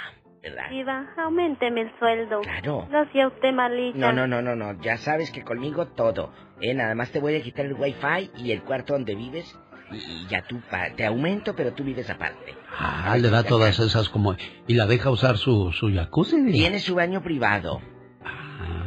¿verdad? 0.44 0.70
Diva, 0.70 1.14
aumenteme 1.18 1.82
el 1.82 1.92
sueldo. 2.00 2.42
Claro. 2.42 2.88
Lo 2.92 3.00
hacía 3.02 3.28
usted 3.28 3.52
malita. 3.54 3.98
No, 3.98 4.12
no, 4.14 4.28
no, 4.28 4.42
no, 4.42 4.56
no, 4.56 4.82
ya 4.82 4.98
sabes 4.98 5.32
que 5.32 5.44
conmigo 5.44 5.88
todo. 5.88 6.34
Eh, 6.62 6.74
nada 6.74 6.94
más 6.96 7.12
te 7.12 7.20
voy 7.20 7.36
a 7.36 7.42
quitar 7.42 7.66
el 7.66 7.74
wifi 7.74 8.32
y 8.38 8.52
el 8.52 8.62
cuarto 8.64 8.94
donde 8.94 9.16
vives 9.16 9.58
y, 9.92 9.96
y 9.98 10.28
ya 10.30 10.42
tú 10.44 10.60
pa- 10.70 10.90
te 10.96 11.06
aumento, 11.06 11.56
pero 11.56 11.74
tú 11.74 11.84
vives 11.84 12.10
aparte. 12.10 12.56
Ah, 12.78 13.18
le 13.18 13.30
da 13.30 13.44
todas 13.44 13.80
esas 13.80 14.10
como... 14.10 14.36
Y 14.68 14.74
la 14.76 14.86
deja 14.86 15.10
usar 15.10 15.38
su, 15.38 15.72
su 15.72 15.94
jacuzzi, 15.94 16.38
Diva. 16.42 16.52
Tiene 16.52 16.80
su 16.80 16.96
baño 16.96 17.22
privado. 17.22 17.82
Ah, 18.24 18.86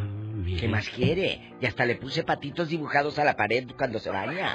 ¿Qué 0.59 0.69
más 0.69 0.89
quiere? 0.89 1.55
Y 1.61 1.67
hasta 1.67 1.85
le 1.87 1.97
puse 1.97 2.23
patitos 2.25 2.69
dibujados 2.69 3.19
a 3.19 3.25
la 3.25 3.37
pared 3.37 3.65
cuando 3.77 3.99
se 3.99 4.11
baña. 4.11 4.49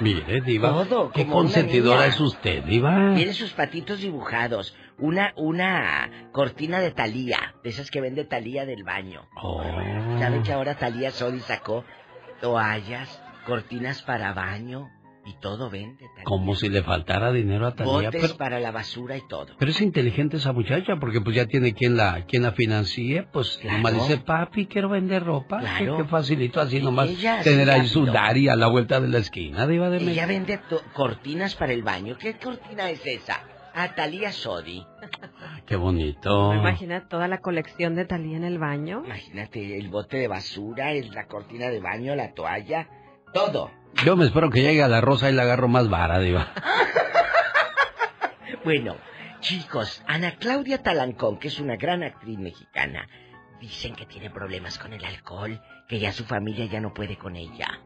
Mire, 0.00 0.40
Diva. 0.40 0.70
Todo, 0.70 1.10
Qué 1.12 1.26
consentidora 1.26 2.06
es 2.06 2.18
usted, 2.20 2.64
Diva. 2.64 3.14
Tiene 3.14 3.32
sus 3.32 3.52
patitos 3.52 4.00
dibujados. 4.00 4.74
Una, 4.98 5.32
una 5.36 6.28
cortina 6.32 6.80
de 6.80 6.90
Talía, 6.90 7.54
de 7.62 7.70
esas 7.70 7.90
que 7.90 8.00
vende 8.00 8.24
Talía 8.24 8.66
del 8.66 8.84
baño. 8.84 9.28
Oh. 9.42 9.62
¿Sabe 10.18 10.42
que 10.42 10.52
ahora 10.52 10.74
Talía 10.76 11.10
Sodi 11.10 11.40
sacó 11.40 11.84
toallas, 12.40 13.22
cortinas 13.46 14.02
para 14.02 14.32
baño 14.32 14.88
y 15.26 15.34
todo 15.40 15.68
vende? 15.70 16.06
Thalía? 16.08 16.24
Como 16.24 16.54
si 16.54 16.68
le 16.68 16.82
faltara 16.82 17.30
dinero 17.32 17.66
a 17.66 17.74
Talía. 17.74 17.92
Botes 17.92 18.20
Pero, 18.22 18.36
para 18.36 18.58
la 18.60 18.70
basura 18.70 19.16
y 19.16 19.22
todo. 19.28 19.54
pero 19.58 19.70
es 19.70 19.80
inteligente 19.80 20.38
esa 20.38 20.52
muchacha 20.52 20.96
porque 20.98 21.20
pues 21.20 21.36
ya 21.36 21.46
tiene 21.46 21.74
quien 21.74 21.96
la 21.96 22.24
quien 22.26 22.42
la 22.42 22.52
financie. 22.52 23.26
Pues 23.32 23.58
Claro. 23.58 23.76
nomás 23.78 23.94
dice, 23.94 24.18
papi, 24.18 24.66
quiero 24.66 24.88
vender 24.88 25.22
ropa. 25.24 25.58
Claro. 25.60 25.98
Qué, 25.98 26.04
facilito 26.04 26.60
así 26.60 26.80
nomás 26.80 27.08
Ella, 27.10 27.42
tener 27.42 27.66
sí, 27.66 27.70
ahí 27.72 27.86
su. 27.86 28.06
Dari 28.06 28.48
a 28.48 28.56
la 28.56 28.66
vuelta 28.68 29.00
de 29.00 29.08
la 29.08 29.18
esquina, 29.18 29.66
Diva 29.66 29.90
de 29.90 29.98
Ella 29.98 30.26
vende 30.26 30.58
cortinas 30.94 31.54
para 31.54 31.72
el 31.72 31.82
baño. 31.82 32.16
¿Qué 32.18 32.34
cortina 32.38 32.88
es 32.90 33.04
esa? 33.06 33.40
A 33.74 33.94
Talía 33.94 34.32
Sodi. 34.32 34.84
Qué 35.66 35.76
bonito. 35.76 36.50
¿Me 36.52 36.58
imagina 36.58 37.06
toda 37.08 37.28
la 37.28 37.38
colección 37.38 37.94
de 37.94 38.04
Talía 38.04 38.36
en 38.36 38.44
el 38.44 38.58
baño? 38.58 39.02
Imagínate, 39.04 39.78
el 39.78 39.88
bote 39.88 40.16
de 40.16 40.26
basura, 40.28 40.92
el- 40.92 41.10
la 41.10 41.26
cortina 41.26 41.68
de 41.68 41.78
baño, 41.80 42.16
la 42.16 42.32
toalla, 42.34 42.88
todo. 43.32 43.70
Yo 44.04 44.16
me 44.16 44.24
espero 44.24 44.50
que 44.50 44.62
llegue 44.62 44.82
a 44.82 44.88
la 44.88 45.00
rosa 45.00 45.30
y 45.30 45.34
la 45.34 45.42
agarro 45.42 45.68
más 45.68 45.88
vara, 45.88 46.18
Diva. 46.18 46.52
Bueno, 48.64 48.96
chicos, 49.40 50.02
Ana 50.06 50.36
Claudia 50.36 50.82
Talancón, 50.82 51.38
que 51.38 51.48
es 51.48 51.58
una 51.60 51.76
gran 51.76 52.02
actriz 52.02 52.38
mexicana, 52.38 53.08
dicen 53.58 53.94
que 53.94 54.04
tiene 54.04 54.28
problemas 54.28 54.78
con 54.78 54.92
el 54.92 55.02
alcohol, 55.02 55.60
que 55.88 55.98
ya 55.98 56.12
su 56.12 56.24
familia 56.24 56.66
ya 56.66 56.78
no 56.78 56.92
puede 56.92 57.16
con 57.16 57.36
ella. 57.36 57.80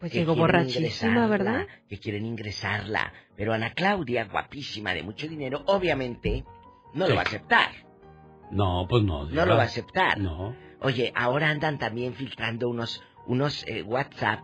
Pues 0.00 0.12
Que 0.12 0.20
llegó 0.20 0.32
quieren 0.32 0.40
borrachísima, 0.52 0.78
ingresarla, 0.86 1.26
¿verdad? 1.26 1.66
Que 1.90 1.98
quieren 1.98 2.24
ingresarla. 2.24 3.12
Pero 3.36 3.52
Ana 3.52 3.74
Claudia, 3.74 4.24
guapísima, 4.24 4.94
de 4.94 5.02
mucho 5.02 5.28
dinero, 5.28 5.62
obviamente 5.66 6.44
no 6.94 7.04
Sí. 7.04 7.10
lo 7.10 7.16
va 7.16 7.22
a 7.22 7.24
aceptar. 7.24 7.70
No, 8.50 8.86
pues 8.88 9.02
no. 9.02 9.24
No 9.26 9.44
lo 9.44 9.56
va 9.56 9.62
a 9.64 9.66
aceptar. 9.66 10.18
No. 10.18 10.56
Oye, 10.80 11.12
ahora 11.14 11.50
andan 11.50 11.78
también 11.78 12.14
filtrando 12.14 12.68
unos, 12.70 13.02
unos 13.26 13.62
eh, 13.68 13.82
WhatsApp, 13.82 14.40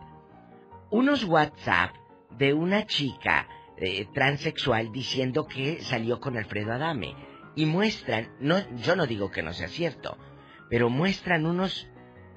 unos 0.89 1.23
WhatsApp 1.23 1.95
de 2.37 2.53
una 2.53 2.85
chica 2.85 3.47
eh, 3.77 4.07
transexual 4.13 4.91
diciendo 4.91 5.47
que 5.47 5.81
salió 5.81 6.19
con 6.19 6.37
Alfredo 6.37 6.73
Adame. 6.73 7.15
Y 7.55 7.65
muestran, 7.65 8.35
no, 8.39 8.57
yo 8.77 8.95
no 8.95 9.05
digo 9.07 9.31
que 9.31 9.41
no 9.41 9.53
sea 9.53 9.69
cierto, 9.69 10.17
pero 10.69 10.89
muestran 10.89 11.45
unos 11.45 11.87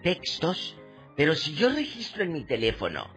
textos, 0.03 0.77
pero 1.17 1.35
si 1.35 1.55
yo 1.55 1.71
registro 1.71 2.23
en 2.23 2.33
mi 2.33 2.45
teléfono 2.45 3.09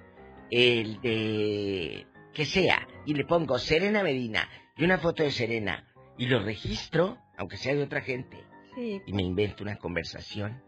el 0.50 1.00
de 1.02 2.08
que 2.34 2.46
sea 2.46 2.88
y 3.06 3.14
le 3.14 3.26
pongo 3.26 3.60
Serena 3.60 4.02
Medina 4.04 4.50
y 4.76 4.84
una 4.84 4.98
foto 4.98 5.22
de 5.22 5.32
Serena 5.32 5.86
y 6.18 6.26
lo 6.26 6.42
registro, 6.44 7.18
aunque 7.38 7.58
sea 7.58 7.76
de 7.76 7.84
otra 7.84 8.02
gente, 8.02 8.38
Sí. 8.76 9.02
y 9.06 9.14
me 9.14 9.22
invento 9.24 9.64
una 9.64 9.76
conversación, 9.78 10.64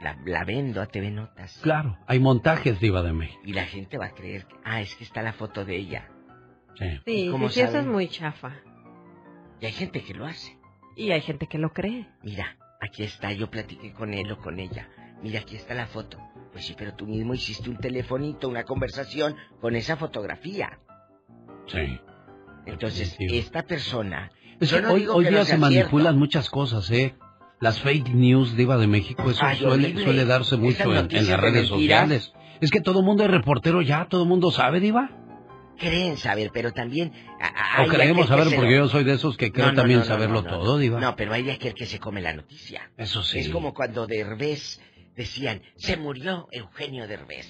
la, 0.00 0.18
la 0.24 0.44
vendo 0.44 0.80
a 0.80 0.86
TV 0.86 1.10
Notas. 1.10 1.58
Claro, 1.62 1.98
hay 2.06 2.18
montajes, 2.18 2.80
Diva 2.80 3.02
de 3.02 3.12
México. 3.12 3.40
Y 3.44 3.52
la 3.52 3.64
gente 3.64 3.98
va 3.98 4.06
a 4.06 4.14
creer, 4.14 4.46
que, 4.46 4.56
ah, 4.64 4.80
es 4.80 4.94
que 4.94 5.04
está 5.04 5.22
la 5.22 5.32
foto 5.32 5.64
de 5.64 5.76
ella. 5.76 6.08
Sí. 6.78 7.00
Sí, 7.04 7.28
¿Cómo 7.30 7.48
sí, 7.48 7.54
sí, 7.54 7.60
eso 7.60 7.78
es 7.78 7.86
muy 7.86 8.08
chafa. 8.08 8.52
Y 9.60 9.66
hay 9.66 9.72
gente 9.72 10.02
que 10.02 10.14
lo 10.14 10.26
hace. 10.26 10.58
Y 10.96 11.10
hay 11.12 11.20
gente 11.20 11.46
que 11.46 11.58
lo 11.58 11.72
cree. 11.72 12.08
Mira, 12.22 12.56
aquí 12.80 13.02
está, 13.02 13.32
yo 13.32 13.50
platiqué 13.50 13.92
con 13.92 14.14
él 14.14 14.30
o 14.32 14.38
con 14.38 14.58
ella. 14.58 14.88
Mira, 15.22 15.40
aquí 15.40 15.56
está 15.56 15.74
la 15.74 15.86
foto. 15.86 16.18
Pues 16.52 16.64
sí, 16.64 16.74
pero 16.76 16.94
tú 16.94 17.06
mismo 17.06 17.34
hiciste 17.34 17.68
un 17.68 17.76
telefonito, 17.76 18.48
una 18.48 18.64
conversación 18.64 19.36
con 19.60 19.76
esa 19.76 19.96
fotografía. 19.96 20.80
Sí. 21.66 22.00
Entonces, 22.66 23.10
Definitivo. 23.10 23.40
esta 23.40 23.62
persona... 23.62 24.32
Es 24.58 24.70
yo 24.70 24.76
que 24.76 24.82
no 24.82 24.92
hoy, 24.92 25.06
hoy 25.06 25.26
día 25.26 25.44
se 25.44 25.56
manipulan 25.56 26.18
muchas 26.18 26.50
cosas, 26.50 26.90
¿eh? 26.90 27.14
Las 27.60 27.80
fake 27.80 28.08
news, 28.14 28.56
Diva 28.56 28.76
de 28.78 28.86
México, 28.86 29.30
eso 29.30 29.44
Ay, 29.44 29.58
suele, 29.58 29.94
suele 30.02 30.24
darse 30.24 30.56
mucho 30.56 30.94
en, 30.94 31.06
en 31.10 31.14
las 31.16 31.26
de 31.26 31.36
redes 31.36 31.68
sociales. 31.68 32.32
Es 32.60 32.70
que 32.70 32.80
todo 32.80 33.00
el 33.00 33.04
mundo 33.06 33.24
es 33.24 33.30
reportero 33.30 33.82
ya, 33.82 34.06
todo 34.08 34.22
el 34.22 34.28
mundo 34.28 34.50
sabe, 34.50 34.80
Diva. 34.80 35.10
Creen 35.78 36.16
saber, 36.18 36.50
pero 36.52 36.72
también... 36.72 37.12
a- 37.40 37.80
a- 37.80 37.84
O 37.84 37.88
creemos 37.88 38.28
saber, 38.28 38.46
porque 38.54 38.70
lo- 38.72 38.84
yo 38.84 38.88
soy 38.88 39.04
de 39.04 39.12
esos 39.14 39.36
que 39.36 39.50
creo 39.52 39.66
No, 39.66 39.72
no, 39.72 39.76
también 39.76 40.00
no, 40.00 40.04
saberlo 40.06 40.42
todo, 40.42 40.78
Diva. 40.78 41.00
No, 41.00 41.16
pero 41.16 41.32
hay 41.32 41.42
de 41.42 41.52
aquel 41.52 41.74
que 41.74 41.86
se 41.86 41.98
come 41.98 42.20
la 42.20 42.32
noticia. 42.34 42.90
Eso 42.98 43.22
sí. 43.22 43.38
Es 43.38 43.48
como 43.50 43.72
cuando 43.74 44.06
Derbez 44.06 44.80
decían, 45.16 45.62
se 45.76 45.96
murió 45.96 46.48
Eugenio 46.52 47.06
Derbez. 47.08 47.46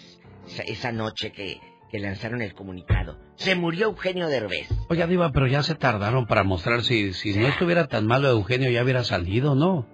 Esa, 0.47 0.62
esa 0.62 0.93
noche 0.93 1.32
que, 1.32 1.61
que 1.91 1.99
lanzaron 2.01 2.41
el 2.43 2.55
comunicado. 2.55 3.19
Se 3.37 3.55
murió 3.57 3.87
Eugenio 3.87 4.28
Derbez. 4.28 4.69
Oiga, 4.89 5.07
Diva, 5.09 5.31
pero 5.32 5.47
ya 5.49 5.62
se 5.65 5.74
tardaron 5.74 6.27
para 6.27 6.45
mostrar 6.45 6.82
si, 6.82 7.12
si 7.12 7.35
no 7.37 7.47
estuviera 7.49 7.87
tan 7.89 8.07
malo 8.07 8.28
Eugenio 8.28 8.70
ya 8.70 8.82
hubiera 8.85 9.03
salido, 9.05 9.55
¿no? 9.57 9.87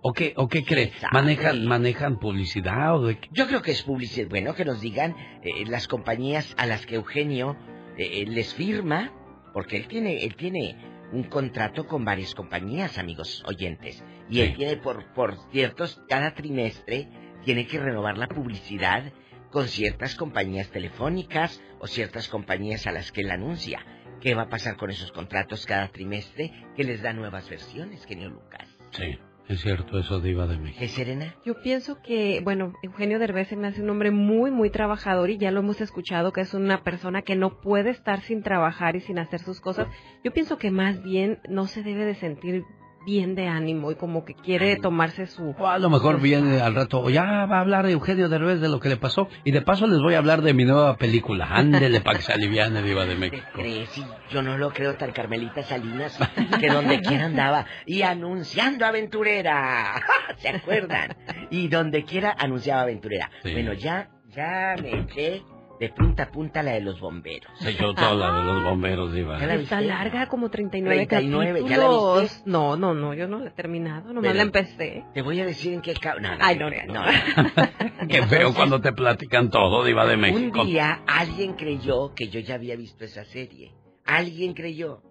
¿O 0.00 0.12
qué, 0.12 0.32
o 0.36 0.48
qué 0.48 0.64
cree? 0.64 0.92
¿Manejan, 1.12 1.66
manejan 1.66 2.18
publicidad 2.18 2.96
o 2.96 3.06
de? 3.06 3.18
Yo 3.32 3.48
creo 3.48 3.62
que 3.62 3.72
es 3.72 3.82
publicidad. 3.82 4.28
Bueno, 4.28 4.54
que 4.54 4.64
nos 4.64 4.80
digan 4.80 5.16
eh, 5.42 5.64
las 5.66 5.88
compañías 5.88 6.54
a 6.56 6.66
las 6.66 6.86
que 6.86 6.94
Eugenio 6.94 7.56
eh, 7.96 8.24
les 8.26 8.54
firma, 8.54 9.12
porque 9.52 9.76
él 9.76 9.88
tiene, 9.88 10.24
él 10.24 10.36
tiene 10.36 10.76
un 11.12 11.24
contrato 11.24 11.86
con 11.86 12.04
varias 12.04 12.34
compañías, 12.34 12.96
amigos 12.96 13.42
oyentes. 13.46 14.04
Y 14.30 14.40
él 14.40 14.54
tiene 14.54 14.76
por, 14.76 15.12
por 15.14 15.36
ciertos, 15.50 16.00
cada 16.08 16.34
trimestre, 16.34 17.08
tiene 17.44 17.66
que 17.66 17.80
renovar 17.80 18.18
la 18.18 18.28
publicidad 18.28 19.12
con 19.50 19.66
ciertas 19.66 20.14
compañías 20.14 20.70
telefónicas 20.70 21.60
o 21.80 21.86
ciertas 21.86 22.28
compañías 22.28 22.86
a 22.86 22.92
las 22.92 23.10
que 23.10 23.22
él 23.22 23.30
anuncia. 23.30 23.84
¿Qué 24.20 24.34
va 24.34 24.42
a 24.42 24.48
pasar 24.48 24.76
con 24.76 24.90
esos 24.90 25.10
contratos 25.10 25.66
cada 25.66 25.88
trimestre 25.88 26.52
que 26.76 26.84
les 26.84 27.02
da 27.02 27.12
nuevas 27.12 27.48
versiones, 27.48 28.04
genio 28.04 28.28
Lucas? 28.28 28.68
Sí, 28.90 29.18
es 29.48 29.60
cierto 29.62 29.98
eso, 29.98 30.20
Diva 30.20 30.46
de 30.46 30.58
México. 30.58 30.80
¿Qué, 30.80 30.88
Serena? 30.88 31.34
Yo 31.44 31.60
pienso 31.62 32.02
que, 32.02 32.40
bueno, 32.44 32.74
Eugenio 32.82 33.18
Derbez 33.18 33.48
se 33.48 33.56
me 33.56 33.68
hace 33.68 33.82
un 33.82 33.88
hombre 33.88 34.10
muy, 34.10 34.50
muy 34.50 34.70
trabajador 34.70 35.30
y 35.30 35.38
ya 35.38 35.50
lo 35.50 35.60
hemos 35.60 35.80
escuchado 35.80 36.32
que 36.32 36.42
es 36.42 36.52
una 36.52 36.84
persona 36.84 37.22
que 37.22 37.34
no 37.34 37.60
puede 37.60 37.90
estar 37.90 38.20
sin 38.20 38.42
trabajar 38.42 38.94
y 38.96 39.00
sin 39.00 39.18
hacer 39.18 39.40
sus 39.40 39.60
cosas. 39.60 39.88
Yo 40.22 40.32
pienso 40.32 40.58
que 40.58 40.70
más 40.70 41.02
bien 41.02 41.38
no 41.48 41.66
se 41.66 41.82
debe 41.82 42.04
de 42.04 42.14
sentir 42.16 42.64
bien 43.04 43.34
de 43.34 43.46
ánimo 43.48 43.90
y 43.90 43.94
como 43.94 44.24
que 44.24 44.34
quiere 44.34 44.76
tomarse 44.76 45.26
su... 45.26 45.54
O 45.58 45.66
a 45.66 45.78
lo 45.78 45.90
mejor 45.90 46.20
viene 46.20 46.60
al 46.60 46.74
rato, 46.74 47.00
o 47.00 47.10
ya 47.10 47.46
va 47.46 47.58
a 47.58 47.60
hablar 47.60 47.86
Eugenio 47.86 48.28
Derbez 48.28 48.60
de 48.60 48.68
lo 48.68 48.80
que 48.80 48.88
le 48.88 48.96
pasó, 48.96 49.28
y 49.44 49.50
de 49.52 49.62
paso 49.62 49.86
les 49.86 50.00
voy 50.00 50.14
a 50.14 50.18
hablar 50.18 50.42
de 50.42 50.52
mi 50.54 50.64
nueva 50.64 50.96
película. 50.96 51.46
Ándele 51.50 52.00
para 52.00 52.18
que 52.18 52.24
se 52.24 52.32
aliviane, 52.32 52.82
Diva 52.82 53.04
de 53.06 53.14
¿Te 53.14 53.20
México. 53.20 53.46
crees? 53.54 53.90
Yo 54.30 54.42
no 54.42 54.58
lo 54.58 54.70
creo 54.70 54.94
tan 54.96 55.12
Carmelita 55.12 55.62
Salinas, 55.62 56.18
que 56.60 56.68
donde 56.68 57.00
quiera 57.00 57.26
andaba. 57.26 57.66
Y 57.86 58.02
anunciando 58.02 58.84
aventurera. 58.86 60.02
¿Se 60.36 60.48
acuerdan? 60.50 61.16
Y 61.50 61.68
donde 61.68 62.04
quiera 62.04 62.34
anunciaba 62.38 62.82
aventurera. 62.82 63.30
Sí. 63.42 63.52
Bueno, 63.52 63.72
ya, 63.72 64.10
ya 64.34 64.76
me 64.80 65.00
eché 65.00 65.42
de 65.80 65.88
punta 65.90 66.24
a 66.24 66.30
punta 66.30 66.62
la 66.62 66.72
de 66.72 66.80
los 66.80 66.98
bomberos. 67.00 67.50
Se 67.60 67.70
echó 67.70 67.94
toda 67.94 68.14
la 68.14 68.32
de 68.38 68.44
los 68.44 68.64
bomberos, 68.64 69.12
Diva. 69.12 69.38
¿Ya 69.38 69.46
la 69.46 69.54
Está 69.54 69.78
viste? 69.78 69.94
larga, 69.94 70.28
como 70.28 70.50
39, 70.50 71.06
39, 71.06 71.60
¿ya 71.62 71.76
la 71.76 71.84
capítulos. 71.84 72.22
viste? 72.22 72.42
No, 72.50 72.76
no, 72.76 72.94
no, 72.94 73.14
yo 73.14 73.28
no 73.28 73.38
la 73.38 73.48
he 73.48 73.52
terminado, 73.52 74.08
nomás 74.08 74.22
Pero- 74.22 74.34
la 74.34 74.42
empecé. 74.42 75.04
Te 75.14 75.22
voy 75.22 75.40
a 75.40 75.46
decir 75.46 75.74
en 75.74 75.80
qué... 75.82 75.94
ca- 75.94 76.16
No, 76.20 76.30
no, 76.36 76.44
Ay, 76.44 76.56
no, 76.58 76.68
no, 76.70 76.76
no. 76.92 77.02
Qué 78.08 78.22
feo 78.26 78.54
cuando 78.54 78.80
te 78.80 78.92
platican 78.92 79.50
todo, 79.50 79.84
Diva 79.84 80.06
de 80.06 80.16
México. 80.16 80.62
Un 80.62 80.66
día 80.66 81.02
alguien 81.06 81.54
creyó 81.54 82.14
que 82.14 82.28
yo 82.28 82.40
ya 82.40 82.54
había 82.56 82.74
visto 82.76 83.04
esa 83.04 83.24
serie. 83.24 83.72
Alguien 84.04 84.54
creyó. 84.54 85.02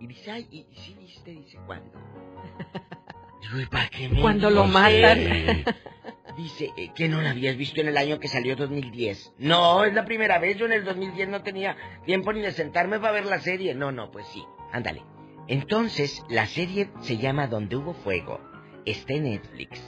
Y 0.00 0.06
dice, 0.08 0.30
ay, 0.32 0.46
¿y 0.50 0.58
y 0.70 0.76
sí 0.76 0.96
viste? 0.98 1.30
Dice, 1.30 1.58
¿cuándo? 1.64 1.92
Digo, 3.42 3.60
¿y 3.60 3.66
para 3.66 3.88
qué 3.88 4.08
me 4.08 4.20
Cuando 4.20 4.50
lo 4.50 4.64
matan. 4.64 5.18
Dice, 6.36 6.70
eh, 6.76 6.90
que 6.94 7.08
no 7.08 7.20
la 7.20 7.30
habías 7.30 7.56
visto 7.56 7.80
en 7.80 7.88
el 7.88 7.96
año 7.96 8.18
que 8.18 8.28
salió 8.28 8.56
2010. 8.56 9.34
No, 9.38 9.84
es 9.84 9.92
la 9.92 10.04
primera 10.04 10.38
vez. 10.38 10.56
Yo 10.56 10.66
en 10.66 10.72
el 10.72 10.84
2010 10.84 11.28
no 11.28 11.42
tenía 11.42 11.76
tiempo 12.06 12.32
ni 12.32 12.40
de 12.40 12.52
sentarme 12.52 12.98
para 12.98 13.12
ver 13.12 13.26
la 13.26 13.40
serie. 13.40 13.74
No, 13.74 13.92
no, 13.92 14.10
pues 14.10 14.26
sí. 14.28 14.42
Ándale. 14.72 15.02
Entonces, 15.48 16.22
la 16.28 16.46
serie 16.46 16.90
se 17.00 17.18
llama 17.18 17.48
Donde 17.48 17.76
hubo 17.76 17.92
fuego. 17.94 18.40
Está 18.86 19.14
en 19.14 19.24
Netflix. 19.24 19.82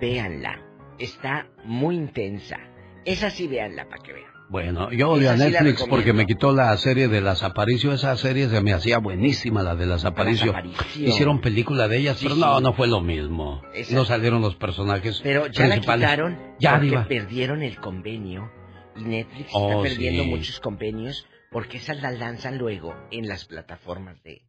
Véanla. 0.00 0.60
Está 0.98 1.48
muy 1.64 1.96
intensa. 1.96 2.58
Esa 3.04 3.30
sí, 3.30 3.48
véanla 3.48 3.88
para 3.88 4.02
que 4.02 4.12
vean. 4.12 4.31
Bueno, 4.52 4.92
yo 4.92 5.10
odio 5.10 5.30
a 5.30 5.32
sí 5.32 5.38
la 5.38 5.46
Netflix 5.62 5.84
porque 5.88 6.12
me 6.12 6.26
quitó 6.26 6.52
la 6.52 6.76
serie 6.76 7.08
de 7.08 7.20
las 7.22 7.42
Aparicio. 7.42 7.92
Esa 7.92 8.14
serie 8.18 8.48
se 8.50 8.60
me 8.60 8.72
hacía 8.74 8.98
buenísima, 8.98 9.62
la 9.62 9.74
de 9.74 9.86
las 9.86 10.04
Aparicio. 10.04 10.50
Aparicio. 10.50 11.08
Hicieron 11.08 11.40
película 11.40 11.88
de 11.88 11.96
ellas, 11.98 12.18
Sí, 12.18 12.26
pero 12.26 12.36
no, 12.36 12.58
sí. 12.58 12.62
no 12.62 12.74
fue 12.74 12.86
lo 12.86 13.00
mismo. 13.00 13.62
Esa- 13.74 13.94
No 13.94 14.04
salieron 14.04 14.42
los 14.42 14.54
personajes 14.56 15.20
Pero 15.22 15.46
ya 15.46 15.62
la 15.64 15.70
principales. 15.76 16.06
quitaron 16.10 16.38
Ya, 16.60 16.78
porque 16.78 16.98
perdieron 17.08 17.62
el 17.62 17.76
convenio. 17.78 18.50
Y 18.94 19.04
Netflix 19.04 19.48
Oh, 19.54 19.70
está 19.70 19.82
perdiendo 19.82 20.22
sí. 20.24 20.28
muchos 20.28 20.60
convenios 20.60 21.26
porque 21.50 21.78
esas 21.78 22.02
las 22.02 22.18
lanzan 22.18 22.58
luego 22.58 22.94
en 23.10 23.26
las 23.28 23.46
plataformas 23.46 24.22
de, 24.22 24.42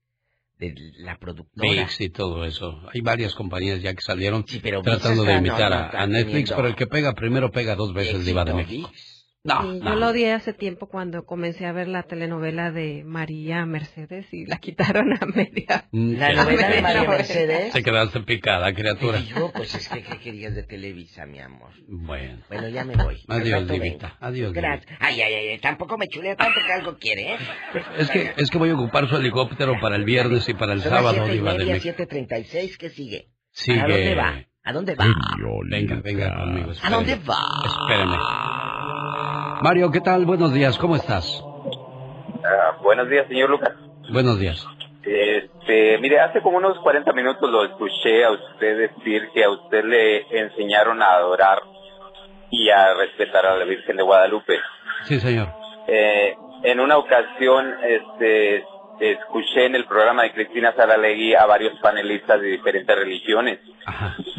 de 0.59 0.73
la 0.97 1.17
productora. 1.17 1.69
VIX 1.71 2.01
y 2.01 2.09
todo 2.09 2.43
eso. 2.43 2.81
Hay 2.93 2.99
varias 2.99 3.35
compañías 3.35 3.81
ya 3.81 3.93
que 3.93 4.01
salieron 4.01 4.43
pero 4.61 4.81
tratando 4.81 5.23
de 5.23 5.35
imitar 5.35 5.69
no, 5.71 5.77
no, 5.77 5.83
a- 5.85 6.01
a, 6.03 6.07
Netflix, 6.07 6.49
teniendo 6.49 6.55
pero 6.57 6.67
el 6.67 6.75
que 6.75 6.87
pega 6.87 7.13
primero 7.13 7.51
pega 7.51 7.75
dos 7.75 7.93
veces, 7.93 8.25
Diva 8.25 8.43
de 8.43 8.51
éxito, 8.51 8.67
México. 8.69 8.89
ViX. 8.89 9.12
No, 9.45 9.61
Sí, 9.61 9.79
no. 9.79 9.89
Yo 9.89 9.95
lo 9.99 10.07
odié 10.07 10.31
hace 10.31 10.53
tiempo 10.53 10.87
cuando 10.87 11.25
comencé 11.25 11.65
a 11.65 11.73
ver 11.73 11.89
la 11.89 12.03
telenovela 12.03 12.71
de 12.71 13.03
María 13.05 13.65
Mercedes 13.65 14.25
y 14.33 14.45
la 14.45 14.57
quitaron 14.57 15.11
a 15.11 15.25
media. 15.25 15.89
Mm, 15.91 16.15
La 16.17 16.31
novela 16.33 16.69
de 16.69 16.81
María. 16.81 17.03
Mercedes. 17.09 17.73
Te 17.73 17.83
quedaste 17.83 18.21
picada, 18.21 18.73
criatura. 18.73 19.19
Y 19.19 19.25
yo, 19.25 19.51
pues 19.53 19.75
es 19.75 19.89
que, 19.89 20.01
¿qué 20.01 20.17
querías 20.19 20.55
de 20.55 20.63
Televisa, 20.63 21.25
mi 21.25 21.39
amor? 21.41 21.71
Bueno. 21.89 22.39
Bueno, 22.47 22.69
ya 22.69 22.85
me 22.85 22.95
voy. 22.95 23.21
Adiós, 23.27 23.67
Divita. 23.67 24.15
Adiós, 24.21 24.53
Gracias. 24.53 24.97
Ay, 25.01 25.21
ay, 25.21 25.33
ay, 25.33 25.59
tampoco 25.59 25.97
me 25.97 26.07
chulea 26.07 26.37
tanto 26.37 26.61
que 26.65 26.71
algo 26.71 26.97
quiere, 26.97 27.33
¿eh? 27.33 27.37
Es 27.97 28.09
que, 28.11 28.31
es 28.37 28.49
que 28.49 28.57
voy 28.57 28.69
a 28.69 28.75
ocupar 28.75 29.09
su 29.09 29.17
helicóptero 29.17 29.73
para 29.81 29.97
el 29.97 30.05
viernes 30.05 30.47
y 30.47 30.53
para 30.53 30.71
el 30.71 30.81
Son 30.81 30.91
las 30.93 31.01
sábado, 31.03 31.27
y 31.27 31.31
Diva 31.31 31.53
de 31.55 31.65
México. 31.65 31.97
7.36, 31.97 32.77
¿qué 32.77 32.89
sigue? 32.89 33.27
Sigue. 33.51 33.81
¿A 33.81 33.87
dónde 33.89 34.15
va? 34.15 34.45
¿A 34.63 34.71
dónde 34.71 34.95
va? 34.95 35.05
Venga, 35.69 35.99
venga 36.01 36.33
conmigo. 36.33 36.71
¿A 36.81 36.89
dónde 36.89 37.15
va? 37.15 37.41
Espéreme. 37.65 38.17
Mario, 39.63 39.91
¿qué 39.91 40.01
tal? 40.01 40.25
Buenos 40.25 40.53
días, 40.53 40.77
¿cómo 40.77 40.97
estás? 40.97 41.41
Ah, 42.43 42.77
buenos 42.81 43.07
días, 43.07 43.25
señor 43.29 43.49
Lucas. 43.49 43.71
Buenos 44.11 44.37
días. 44.37 44.67
Este, 45.03 45.97
mire, 45.99 46.19
hace 46.19 46.41
como 46.41 46.57
unos 46.57 46.77
40 46.79 47.13
minutos 47.13 47.49
lo 47.49 47.63
escuché 47.63 48.25
a 48.25 48.31
usted 48.31 48.89
decir 48.89 49.29
que 49.33 49.41
a 49.45 49.49
usted 49.49 49.85
le 49.85 50.37
enseñaron 50.37 51.01
a 51.01 51.13
adorar 51.13 51.59
y 52.51 52.69
a 52.71 52.93
respetar 52.93 53.45
a 53.45 53.55
la 53.55 53.63
Virgen 53.63 53.95
de 53.95 54.03
Guadalupe. 54.03 54.59
Sí, 55.05 55.21
señor. 55.21 55.47
Eh, 55.87 56.35
en 56.63 56.81
una 56.81 56.97
ocasión, 56.97 57.73
este, 57.85 58.65
escuché 58.99 59.65
en 59.65 59.75
el 59.75 59.85
programa 59.85 60.23
de 60.23 60.33
Cristina 60.33 60.73
Saralegui 60.75 61.35
a 61.35 61.45
varios 61.45 61.79
panelistas 61.79 62.39
de 62.41 62.47
diferentes 62.47 62.95
religiones 62.95 63.59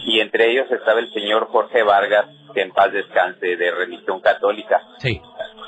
y 0.06 0.20
entre 0.20 0.51
ellos 0.51 0.70
estaba 0.70 1.01
el 1.01 1.12
señor 1.12 1.48
Jorge 1.48 1.82
Vargas, 1.82 2.26
que 2.52 2.62
en 2.62 2.70
paz 2.72 2.93
descanse, 2.93 3.56
de 3.56 3.70
religión 3.70 4.20
católica. 4.20 4.81
Sí. 4.98 5.20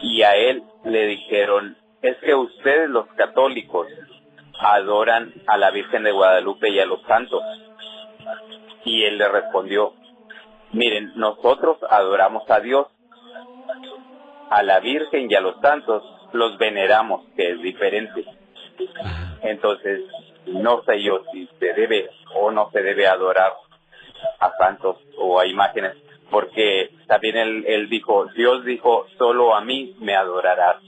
Y 0.03 0.23
a 0.23 0.37
él 0.37 0.63
le 0.85 1.07
dijeron, 1.07 1.77
es 2.03 2.17
que 2.19 2.35
ustedes 2.35 2.89
los 2.89 3.07
católicos 3.17 3.89
adoran 4.61 5.35
a 5.47 5.57
la 5.57 5.71
Virgen 5.71 6.03
de 6.05 6.13
Guadalupe 6.13 6.69
y 6.71 6.79
a 6.79 6.87
los 6.87 7.03
santos. 7.03 7.43
Y 8.85 9.05
él 9.05 9.19
le 9.19 9.29
respondió, 9.29 9.95
miren, 10.73 11.13
nosotros 11.17 11.79
adoramos 11.89 12.49
a 12.51 12.61
Dios, 12.61 12.87
a 14.51 14.63
la 14.63 14.81
Virgen 14.81 15.31
y 15.31 15.35
a 15.35 15.41
los 15.41 15.61
santos 15.61 16.03
los 16.33 16.57
veneramos, 16.59 17.27
que 17.37 17.51
es 17.51 17.63
diferente. 17.63 18.25
Entonces, 19.43 20.03
no 20.47 20.82
sé 20.85 21.03
yo 21.03 21.23
si 21.32 21.48
se 21.59 21.73
debe 21.74 22.11
o 22.35 22.51
no 22.51 22.70
se 22.70 22.82
debe 22.82 23.07
adorar 23.07 23.53
a 24.40 24.53
santos 24.59 24.97
o 25.19 25.40
a 25.40 25.47
imágenes, 25.47 25.94
porque 26.31 26.90
también 27.07 27.36
él, 27.36 27.65
él 27.66 27.89
dijo, 27.89 28.27
Dios 28.36 28.65
dijo, 28.65 29.07
solo 29.19 29.55
a 29.55 29.65
mí 29.65 29.97
me 30.01 30.15
adorarás. 30.15 30.82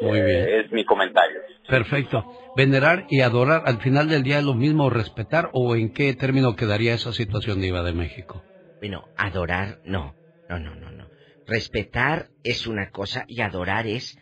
Muy 0.00 0.20
bien. 0.20 0.48
Es 0.48 0.72
mi 0.72 0.84
comentario. 0.84 1.40
Perfecto. 1.68 2.24
Venerar 2.54 3.06
y 3.08 3.22
adorar, 3.22 3.62
al 3.64 3.80
final 3.80 4.08
del 4.08 4.22
día 4.22 4.38
es 4.38 4.44
lo 4.44 4.54
mismo 4.54 4.90
respetar 4.90 5.50
o 5.52 5.74
en 5.74 5.92
qué 5.92 6.14
término 6.14 6.54
quedaría 6.54 6.94
esa 6.94 7.12
situación, 7.12 7.60
Diva 7.60 7.82
de 7.82 7.92
México. 7.92 8.44
Bueno, 8.80 9.08
adorar, 9.16 9.78
no. 9.84 10.14
No, 10.48 10.58
no, 10.58 10.74
no, 10.76 10.90
no. 10.90 11.08
Respetar 11.46 12.28
es 12.44 12.66
una 12.66 12.90
cosa 12.90 13.24
y 13.26 13.40
adorar 13.40 13.86
es, 13.86 14.16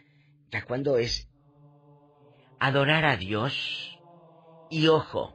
ya 0.51 0.63
cuando 0.65 0.97
es 0.97 1.29
adorar 2.67 3.05
a 3.05 3.17
Dios 3.17 3.99
y 4.71 4.89
ojo, 4.89 5.35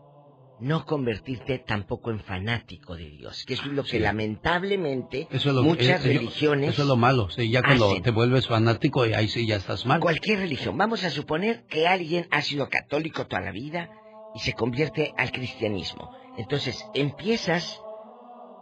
no 0.59 0.85
convertirte 0.85 1.59
tampoco 1.59 2.11
en 2.11 2.19
fanático 2.19 2.95
de 2.95 3.09
Dios, 3.09 3.45
que 3.45 3.53
eso 3.53 3.63
es 3.63 3.71
lo 3.73 3.83
que 3.83 3.91
Sí. 3.91 3.99
lamentablemente 3.99 5.27
Eso 5.31 5.49
es 5.49 5.55
lo, 5.55 5.63
muchas 5.63 6.03
eh, 6.05 6.13
religiones 6.13 6.71
Eso 6.71 6.81
es 6.81 6.87
lo 6.87 6.97
malo. 6.97 7.29
Sí, 7.29 7.49
ya 7.49 7.61
cuando 7.61 7.91
hacen. 7.91 8.03
te 8.03 8.11
vuelves 8.11 8.47
fanático, 8.47 9.03
ahí 9.03 9.27
sí 9.29 9.45
ya 9.47 9.55
estás 9.57 9.85
mal. 9.85 9.99
Cualquier 10.01 10.39
religión. 10.39 10.77
Vamos 10.77 11.03
a 11.05 11.09
suponer 11.11 11.65
que 11.67 11.87
alguien 11.87 12.27
ha 12.31 12.41
sido 12.41 12.67
católico 12.67 13.27
toda 13.27 13.41
la 13.41 13.51
vida 13.51 13.89
y 14.35 14.39
se 14.39 14.53
convierte 14.53 15.13
al 15.17 15.31
cristianismo. 15.31 16.11
Entonces 16.37 16.83
empiezas 16.93 17.79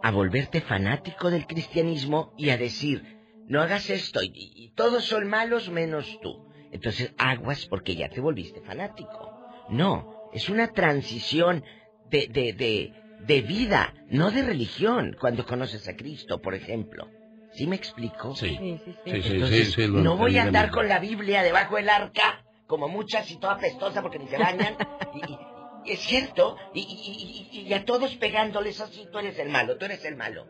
a 0.02 0.10
volverte 0.12 0.60
fanático 0.60 1.30
del 1.30 1.46
cristianismo 1.46 2.32
y 2.36 2.50
a 2.50 2.56
decir, 2.58 3.02
no 3.48 3.60
hagas 3.60 3.90
esto 3.90 4.22
y, 4.22 4.30
y 4.34 4.70
todos 4.74 5.04
son 5.04 5.26
malos 5.28 5.68
menos 5.70 6.06
tú. 6.22 6.47
Entonces 6.72 7.12
aguas 7.18 7.66
porque 7.66 7.94
ya 7.96 8.08
te 8.08 8.20
volviste 8.20 8.60
fanático. 8.60 9.32
No, 9.68 10.06
es 10.32 10.48
una 10.48 10.68
transición 10.72 11.64
de, 12.10 12.26
de, 12.28 12.52
de, 12.52 12.92
de 13.20 13.40
vida, 13.42 13.94
no 14.08 14.30
de 14.30 14.42
religión, 14.42 15.16
cuando 15.20 15.44
conoces 15.46 15.86
a 15.88 15.96
Cristo, 15.96 16.40
por 16.40 16.54
ejemplo. 16.54 17.08
¿Sí 17.52 17.66
me 17.66 17.76
explico? 17.76 18.34
Sí. 18.36 18.56
Sí, 18.58 18.80
sí, 18.84 18.92
sí. 19.04 19.10
Entonces, 19.10 19.66
sí, 19.74 19.82
sí, 19.82 19.88
lo 19.88 20.00
no 20.02 20.16
voy 20.16 20.36
a 20.38 20.42
andar 20.44 20.70
con 20.70 20.88
la 20.88 20.98
Biblia 20.98 21.42
debajo 21.42 21.76
del 21.76 21.88
arca, 21.88 22.44
como 22.66 22.88
muchas 22.88 23.30
y 23.30 23.38
toda 23.38 23.58
pestosa 23.58 24.02
porque 24.02 24.18
ni 24.18 24.28
se 24.28 24.38
bañan. 24.38 24.76
y, 25.14 25.32
y- 25.32 25.38
y 25.84 25.92
es 25.92 26.00
cierto, 26.00 26.56
y, 26.74 26.80
y- 26.80 27.58
y- 27.60 27.68
y 27.68 27.72
a 27.72 27.84
todos 27.86 28.14
pegándoles 28.16 28.78
así, 28.80 29.08
tú 29.10 29.18
eres 29.18 29.38
el 29.38 29.48
malo, 29.48 29.78
tú 29.78 29.86
eres 29.86 30.04
el 30.04 30.16
malo. 30.16 30.46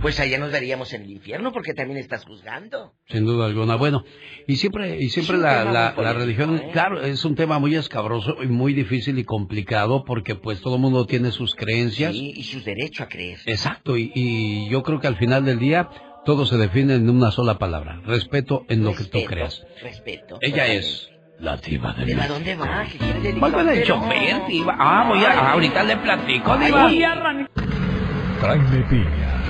Pues 0.00 0.20
allá 0.20 0.38
nos 0.38 0.52
veríamos 0.52 0.92
en 0.92 1.02
el 1.02 1.10
infierno 1.10 1.52
porque 1.52 1.74
también 1.74 1.98
estás 1.98 2.24
juzgando. 2.24 2.94
Sin 3.08 3.24
duda 3.24 3.46
alguna. 3.46 3.76
Bueno, 3.76 4.04
y 4.46 4.56
siempre, 4.56 5.02
y 5.02 5.08
siempre 5.08 5.38
la, 5.38 5.64
la, 5.64 6.12
religión, 6.12 6.56
¿eh? 6.56 6.70
claro, 6.72 7.02
es 7.02 7.24
un 7.24 7.34
tema 7.34 7.58
muy 7.58 7.74
escabroso 7.74 8.36
y 8.42 8.46
muy 8.46 8.74
difícil 8.74 9.18
y 9.18 9.24
complicado 9.24 10.04
porque 10.04 10.34
pues 10.34 10.60
todo 10.60 10.76
el 10.76 10.80
mundo 10.80 11.06
tiene 11.06 11.32
sus 11.32 11.54
creencias. 11.54 12.12
Sí, 12.12 12.32
y 12.36 12.44
su 12.44 12.62
derecho 12.62 13.02
a 13.02 13.08
creer. 13.08 13.38
Exacto, 13.46 13.96
y, 13.96 14.12
y 14.14 14.68
yo 14.68 14.82
creo 14.82 15.00
que 15.00 15.08
al 15.08 15.16
final 15.16 15.44
del 15.44 15.58
día 15.58 15.88
todo 16.24 16.46
se 16.46 16.56
define 16.56 16.94
en 16.94 17.08
una 17.08 17.30
sola 17.30 17.58
palabra, 17.58 18.00
respeto 18.04 18.64
en 18.68 18.84
lo 18.84 18.94
que 18.94 19.04
tú 19.04 19.24
creas. 19.24 19.64
Respeto. 19.82 20.38
Ella 20.40 20.66
es 20.66 21.10
la 21.38 21.56
diva 21.56 21.94
de 21.94 22.04
¿Pero 22.04 22.22
a 22.22 22.26
dónde 22.26 22.54
va? 22.56 22.84
¿Qué 22.84 22.98
quiere 22.98 23.84
chofer, 23.84 24.46
diva. 24.46 24.76
Ah, 24.78 25.06
voy 25.08 25.24
a, 25.24 25.52
ahorita 25.52 25.84
le 25.84 25.96
platico, 25.96 26.56
diva. 26.58 26.86
Ay, 26.86 28.60
Piña, 28.90 29.44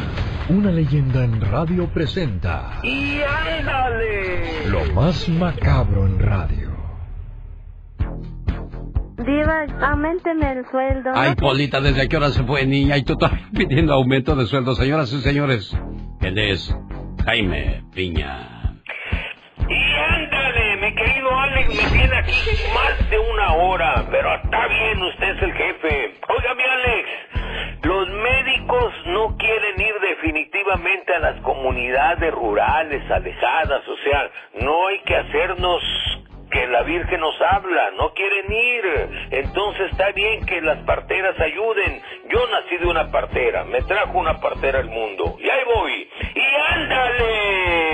una 0.48 0.70
leyenda 0.70 1.24
en 1.24 1.40
radio 1.40 1.86
presenta 1.92 2.80
¡Y 2.82 3.20
ándale! 3.22 4.68
lo 4.68 4.84
más 4.92 5.28
macabro 5.28 6.06
en 6.06 6.18
radio. 6.18 6.68
Diva, 9.18 9.66
aumenteme 9.82 10.52
el 10.52 10.64
sueldo. 10.70 11.10
Ay. 11.14 11.34
Polita, 11.34 11.80
¿desde 11.80 12.08
qué 12.08 12.16
hora 12.16 12.30
se 12.30 12.44
fue, 12.44 12.64
niña? 12.66 12.96
Y 12.96 13.02
tú 13.04 13.16
todavía 13.16 13.46
pidiendo 13.56 13.92
aumento 13.94 14.34
de 14.36 14.46
sueldo. 14.46 14.74
Señoras 14.74 15.12
y 15.12 15.20
señores, 15.20 15.76
él 16.20 16.38
es 16.38 16.74
Jaime 17.24 17.82
Piña. 17.94 18.76
¡Y 19.68 19.74
ándale! 20.14 20.76
Mi 20.80 20.94
querido 20.94 21.38
Alex 21.38 21.68
me 21.68 21.90
tiene 21.98 22.16
aquí 22.16 22.32
más 22.72 23.10
de 23.10 23.18
una 23.18 23.52
hora, 23.54 24.06
pero 24.10 24.34
está 24.36 24.66
bien, 24.68 25.02
usted 25.02 25.28
es 25.36 25.42
el 25.42 25.52
jefe. 25.52 26.14
Oiga, 26.28 26.54
mi 26.54 26.62
Alex, 26.62 27.08
los 27.82 28.09
médicos 28.09 28.94
no 29.06 29.36
quieren 29.36 29.80
ir 29.80 29.94
definitivamente 30.00 31.14
a 31.14 31.18
las 31.20 31.40
comunidades 31.42 32.32
rurales, 32.32 33.10
alejadas, 33.10 33.86
o 33.88 33.96
sea, 33.98 34.30
no 34.60 34.88
hay 34.88 34.98
que 35.00 35.16
hacernos 35.16 35.82
que 36.50 36.66
la 36.66 36.82
Virgen 36.82 37.20
nos 37.20 37.40
habla, 37.40 37.90
no 37.96 38.12
quieren 38.14 38.52
ir. 38.52 38.84
Entonces 39.30 39.90
está 39.92 40.12
bien 40.12 40.44
que 40.46 40.60
las 40.60 40.78
parteras 40.84 41.38
ayuden. 41.38 42.02
Yo 42.30 42.46
nací 42.48 42.76
de 42.78 42.86
una 42.86 43.10
partera, 43.10 43.64
me 43.64 43.82
trajo 43.82 44.18
una 44.18 44.40
partera 44.40 44.78
al 44.78 44.88
mundo. 44.88 45.36
Y 45.38 45.48
ahí 45.48 45.64
voy. 45.74 46.10
Y 46.34 46.74
ándale. 46.74 47.88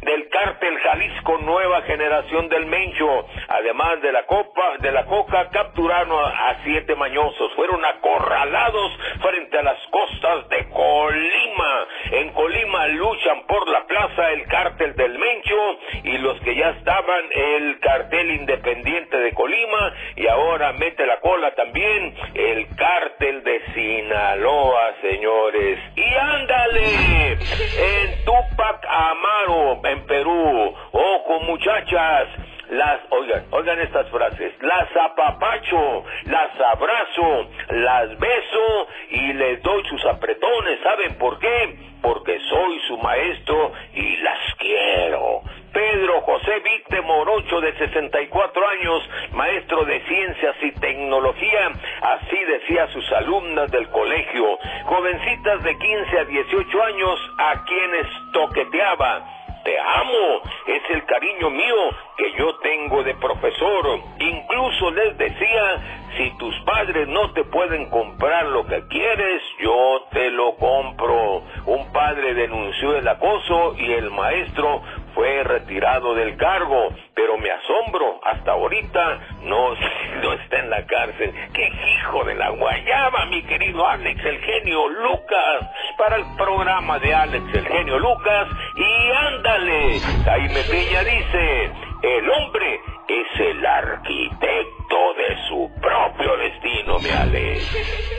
del 0.01 0.29
cártel 0.29 0.77
Jalisco 0.79 1.37
Nueva 1.39 1.81
Generación 1.83 2.49
del 2.49 2.65
Mencho. 2.65 3.27
Además 3.47 4.01
de 4.01 4.11
la 4.11 4.25
copa, 4.25 4.77
de 4.79 4.91
la 4.91 5.05
coca, 5.05 5.49
capturaron 5.49 6.23
a, 6.25 6.57
siete 6.63 6.95
mañosos. 6.95 7.53
Fueron 7.55 7.83
acorralados 7.83 8.91
frente 9.21 9.57
a 9.57 9.63
las 9.63 9.79
costas 9.87 10.49
de 10.49 10.69
Colima. 10.69 11.87
En 12.11 12.33
Colima 12.33 12.87
luchan 12.87 13.45
por 13.47 13.67
la 13.69 13.85
plaza 13.85 14.31
el 14.31 14.45
cártel 14.47 14.95
del 14.95 15.17
Mencho 15.17 15.79
y 16.03 16.17
los 16.17 16.39
que 16.41 16.55
ya 16.55 16.69
estaban 16.69 17.25
el 17.31 17.79
cartel 17.79 18.31
independiente 18.31 19.17
de 19.17 19.33
Colima 19.33 19.93
y 20.15 20.27
ahora 20.27 20.73
mete 20.73 21.05
la 21.05 21.19
cola 21.19 21.53
también 21.55 22.15
el 22.33 22.67
cártel 22.75 23.43
de 23.43 23.61
Sinaloa, 23.73 24.93
señores. 25.01 25.79
Y 25.95 26.15
ándale, 26.15 27.31
en 27.33 28.25
Tupac 28.25 28.85
Amaro, 28.87 29.81
Perú. 30.05 30.75
Ojo, 30.91 31.39
muchachas. 31.41 32.27
Las, 32.69 32.99
oigan, 33.11 33.45
oigan 33.51 33.79
estas 33.79 34.09
frases. 34.09 34.53
Las 34.61 34.89
apapacho, 34.95 36.03
las 36.25 36.59
abrazo, 36.59 37.49
las 37.69 38.19
beso 38.19 38.87
y 39.09 39.33
les 39.33 39.61
doy 39.63 39.83
sus 39.85 40.05
apretones. 40.05 40.79
¿Saben 40.83 41.17
por 41.17 41.39
qué? 41.39 41.79
Porque 42.01 42.39
soy 42.49 42.79
su 42.87 42.97
maestro 42.97 43.71
y 43.93 44.17
las 44.17 44.53
quiero. 44.55 45.41
Pedro 45.77 46.21
José 46.21 46.59
Víctor 46.59 47.03
Morocho, 47.03 47.61
de 47.61 47.71
64 47.77 48.67
años, 48.67 49.09
maestro 49.33 49.85
de 49.85 50.01
ciencias 50.07 50.55
y 50.63 50.71
tecnología, 50.71 51.71
así 52.01 52.37
decía 52.45 52.83
a 52.83 52.87
sus 52.87 53.11
alumnas 53.11 53.69
del 53.69 53.87
colegio, 53.89 54.57
jovencitas 54.85 55.63
de 55.63 55.77
15 55.77 56.19
a 56.19 56.23
18 56.25 56.83
años, 56.83 57.31
a 57.37 57.63
quienes 57.65 58.07
toqueteaba. 58.33 59.46
Te 59.67 59.77
amo, 59.77 60.41
es 60.65 60.81
el 60.91 61.03
cariño 61.03 61.49
mío 61.49 61.75
que 62.15 62.31
yo 62.39 62.55
tengo 62.59 63.03
de 63.03 63.15
profesor. 63.15 63.99
Incluso 64.17 64.91
les 64.91 65.17
decía, 65.17 65.81
si 66.15 66.37
tus 66.37 66.57
padres 66.61 67.05
no 67.09 67.31
te 67.33 67.43
pueden 67.43 67.89
comprar 67.89 68.45
lo 68.45 68.65
que 68.65 68.87
quieres, 68.87 69.41
yo 69.59 70.05
te 70.13 70.31
lo 70.31 70.55
compro. 70.55 71.43
Un 71.65 71.91
padre 71.91 72.33
denunció 72.33 72.95
el 72.95 73.05
acoso 73.09 73.75
y 73.77 73.91
el 73.91 74.09
maestro 74.09 74.83
fue 75.17 75.43
retirado 75.43 76.13
del 76.13 76.37
cargo, 76.37 76.93
pero 77.15 77.39
me 77.39 77.49
asombro, 77.49 78.19
hasta 78.23 78.51
ahorita 78.51 79.19
no, 79.45 79.73
no 80.21 80.33
está 80.33 80.59
en 80.59 80.69
la 80.69 80.85
cárcel. 80.85 81.33
¡Qué 81.53 81.67
hijo 81.67 82.23
de 82.23 82.35
la 82.35 82.51
guayaba, 82.51 83.25
mi 83.25 83.41
querido 83.41 83.87
Alex, 83.87 84.23
el 84.23 84.37
genio 84.37 84.87
Lucas! 84.89 85.71
Para 85.97 86.17
el 86.17 86.23
programa 86.37 86.99
de 86.99 87.15
Alex, 87.15 87.43
el 87.51 87.67
genio 87.67 87.97
Lucas, 87.97 88.47
y 88.75 89.11
ándale, 89.11 89.99
Jaime 90.23 90.61
Peña 90.69 91.03
dice, 91.03 91.71
el 92.03 92.29
hombre 92.29 92.79
es 93.07 93.39
el 93.39 93.65
arquitecto 93.65 95.13
de 95.17 95.47
su 95.47 95.71
propio 95.81 96.37
destino, 96.37 96.99
mi 96.99 97.09
Alex. 97.09 98.17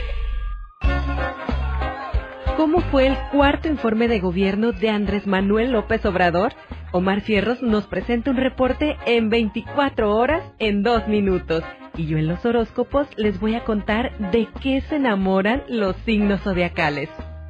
¿Cómo 2.57 2.81
fue 2.91 3.07
el 3.07 3.17
cuarto 3.31 3.69
informe 3.69 4.09
de 4.09 4.19
gobierno 4.19 4.73
de 4.73 4.89
Andrés 4.89 5.25
Manuel 5.25 5.71
López 5.71 6.05
Obrador? 6.05 6.51
Omar 6.91 7.21
Fierros 7.21 7.61
nos 7.61 7.85
presenta 7.85 8.31
un 8.31 8.37
reporte 8.37 8.97
en 9.05 9.29
24 9.29 10.15
horas 10.15 10.43
en 10.57 10.81
2 10.81 11.07
minutos. 11.07 11.63
Y 11.95 12.07
yo 12.07 12.17
en 12.17 12.27
los 12.27 12.43
horóscopos 12.43 13.07
les 13.15 13.39
voy 13.39 13.53
a 13.53 13.63
contar 13.63 14.17
de 14.31 14.47
qué 14.61 14.81
se 14.81 14.95
enamoran 14.95 15.63
los 15.67 15.95
signos 16.05 16.41
zodiacales. 16.41 17.09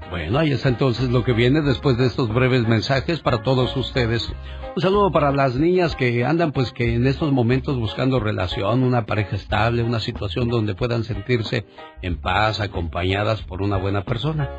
Bueno, 0.10 0.40
ahí 0.40 0.52
está 0.52 0.68
entonces 0.68 1.10
lo 1.10 1.24
que 1.24 1.34
viene 1.34 1.62
después 1.62 1.98
de 1.98 2.08
estos 2.08 2.34
breves 2.34 2.68
mensajes 2.68 3.22
para 3.22 3.42
todos 3.44 3.78
ustedes. 3.78 4.30
Un 4.76 4.82
saludo 4.82 5.12
para 5.12 5.32
las 5.32 5.56
niñas 5.56 5.96
que 5.96 6.26
andan 6.26 6.52
pues 6.52 6.74
que 6.74 6.96
en 6.96 7.08
estos 7.08 7.32
momentos 7.32 7.78
buscando 7.78 8.20
relación, 8.20 8.84
una 8.84 9.06
pareja 9.06 9.38
estable, 9.38 9.84
una 9.84 10.00
situación 10.00 10.50
donde 10.50 10.76
puedan 10.76 11.04
sentirse 11.06 11.66
en 12.02 12.20
paz, 12.20 12.60
acompañadas 12.60 13.42
por 13.44 13.62
una 13.62 13.78
buena 13.78 14.04
persona. 14.04 14.50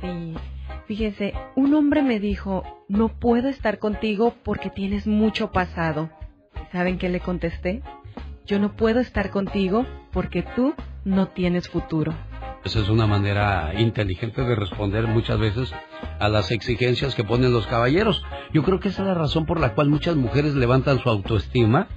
Sí, 0.00 0.34
fíjese, 0.86 1.34
un 1.54 1.74
hombre 1.74 2.02
me 2.02 2.20
dijo, 2.20 2.64
no 2.88 3.08
puedo 3.08 3.48
estar 3.48 3.78
contigo 3.78 4.34
porque 4.44 4.70
tienes 4.70 5.06
mucho 5.06 5.50
pasado. 5.50 6.10
¿Saben 6.72 6.98
qué 6.98 7.08
le 7.08 7.20
contesté? 7.20 7.82
Yo 8.46 8.58
no 8.58 8.76
puedo 8.76 9.00
estar 9.00 9.30
contigo 9.30 9.86
porque 10.12 10.42
tú 10.54 10.74
no 11.04 11.28
tienes 11.28 11.68
futuro. 11.68 12.14
Esa 12.64 12.80
es 12.80 12.88
una 12.88 13.06
manera 13.06 13.72
inteligente 13.78 14.42
de 14.42 14.56
responder 14.56 15.06
muchas 15.06 15.38
veces 15.38 15.72
a 16.18 16.28
las 16.28 16.50
exigencias 16.50 17.14
que 17.14 17.22
ponen 17.22 17.52
los 17.52 17.66
caballeros. 17.66 18.22
Yo 18.52 18.62
creo 18.64 18.80
que 18.80 18.88
esa 18.88 19.02
es 19.02 19.08
la 19.08 19.14
razón 19.14 19.46
por 19.46 19.60
la 19.60 19.74
cual 19.74 19.88
muchas 19.88 20.16
mujeres 20.16 20.54
levantan 20.54 20.98
su 20.98 21.08
autoestima 21.08 21.88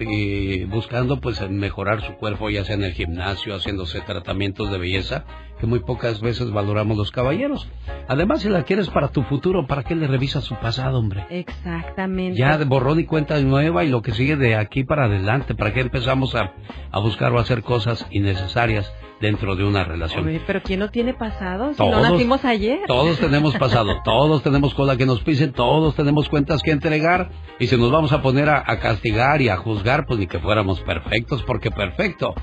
y 0.00 0.64
buscando 0.64 1.20
pues 1.20 1.48
mejorar 1.50 2.02
su 2.02 2.14
cuerpo, 2.14 2.50
ya 2.50 2.64
sea 2.64 2.76
en 2.76 2.84
el 2.84 2.92
gimnasio, 2.92 3.54
haciéndose 3.54 4.00
tratamientos 4.00 4.70
de 4.70 4.78
belleza, 4.78 5.24
que 5.58 5.66
muy 5.66 5.80
pocas 5.80 6.20
veces 6.20 6.50
valoramos 6.50 6.96
los 6.96 7.10
caballeros. 7.10 7.68
Además, 8.08 8.42
si 8.42 8.48
la 8.48 8.64
quieres 8.64 8.90
para 8.90 9.08
tu 9.08 9.22
futuro, 9.22 9.66
¿para 9.66 9.82
qué 9.82 9.94
le 9.94 10.06
revisas 10.06 10.44
su 10.44 10.54
pasado, 10.56 10.98
hombre? 10.98 11.26
Exactamente. 11.30 12.38
Ya 12.38 12.58
de 12.58 12.64
borrón 12.64 13.00
y 13.00 13.04
cuenta 13.04 13.40
nueva 13.40 13.84
y 13.84 13.88
lo 13.88 14.02
que 14.02 14.12
sigue 14.12 14.36
de 14.36 14.56
aquí 14.56 14.84
para 14.84 15.04
adelante. 15.04 15.54
¿Para 15.54 15.72
qué 15.72 15.80
empezamos 15.80 16.34
a, 16.34 16.52
a 16.90 17.00
buscar 17.00 17.32
o 17.32 17.38
hacer 17.38 17.62
cosas 17.62 18.06
innecesarias 18.10 18.92
dentro 19.24 19.56
de 19.56 19.64
una 19.64 19.84
relación? 19.84 20.26
Oye, 20.26 20.42
pero 20.46 20.62
¿quién 20.62 20.80
no 20.80 20.90
tiene 20.90 21.14
pasado? 21.14 21.72
Si 21.72 21.82
no 21.82 21.90
Todos. 21.90 22.10
nacimos 22.10 22.44
ayer. 22.44 22.80
Todos 22.86 23.18
tenemos 23.18 23.56
pasado, 23.56 23.96
todos 24.04 24.42
tenemos 24.42 24.74
cola 24.74 24.98
que 24.98 25.06
nos 25.06 25.22
pisen, 25.22 25.52
todos 25.52 25.94
tenemos 25.94 26.28
cuentas 26.28 26.62
que 26.62 26.72
entregar 26.72 27.30
y 27.58 27.66
si 27.66 27.76
nos 27.78 27.90
vamos 27.90 28.12
a 28.12 28.20
poner 28.20 28.50
a, 28.50 28.62
a 28.66 28.78
castigar 28.80 29.40
y 29.40 29.48
a 29.48 29.56
juzgar, 29.56 30.04
pues 30.06 30.20
ni 30.20 30.26
que 30.26 30.38
fuéramos 30.38 30.80
perfectos, 30.80 31.42
porque 31.44 31.70
perfecto. 31.70 32.34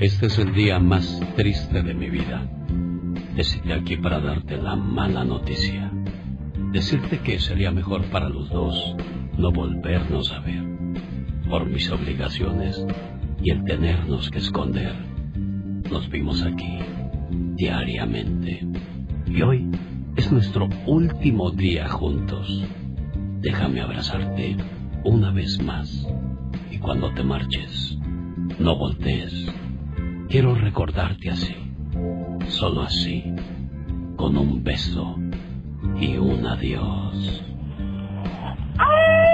Este 0.00 0.26
es 0.26 0.38
el 0.38 0.52
día 0.52 0.80
más 0.80 1.20
triste 1.36 1.82
de 1.82 1.94
mi 1.94 2.10
vida. 2.10 2.44
Decidí 3.36 3.70
aquí 3.70 3.96
para 3.96 4.18
darte 4.18 4.56
la 4.56 4.74
mala 4.74 5.24
noticia. 5.24 5.92
Decirte 6.72 7.20
que 7.20 7.38
sería 7.38 7.70
mejor 7.70 8.04
para 8.06 8.28
los 8.28 8.50
dos 8.50 8.96
no 9.38 9.52
volvernos 9.52 10.32
a 10.32 10.40
ver. 10.40 10.64
Por 11.48 11.66
mis 11.66 11.88
obligaciones 11.92 12.84
y 13.40 13.50
el 13.52 13.64
tenernos 13.64 14.28
que 14.30 14.38
esconder. 14.38 15.15
Nos 15.90 16.08
vimos 16.10 16.42
aquí 16.42 16.78
diariamente. 17.30 18.66
Y 19.26 19.42
hoy 19.42 19.70
es 20.16 20.30
nuestro 20.32 20.68
último 20.86 21.50
día 21.50 21.88
juntos. 21.88 22.64
Déjame 23.40 23.80
abrazarte 23.80 24.56
una 25.04 25.30
vez 25.30 25.62
más. 25.62 26.06
Y 26.70 26.78
cuando 26.78 27.12
te 27.12 27.22
marches, 27.22 27.98
no 28.58 28.76
voltees. 28.76 29.46
Quiero 30.28 30.54
recordarte 30.54 31.30
así. 31.30 31.54
Solo 32.48 32.82
así. 32.82 33.24
Con 34.16 34.36
un 34.36 34.62
beso 34.64 35.16
y 36.00 36.16
un 36.16 36.46
adiós. 36.46 37.42
¡Ay! 38.78 39.26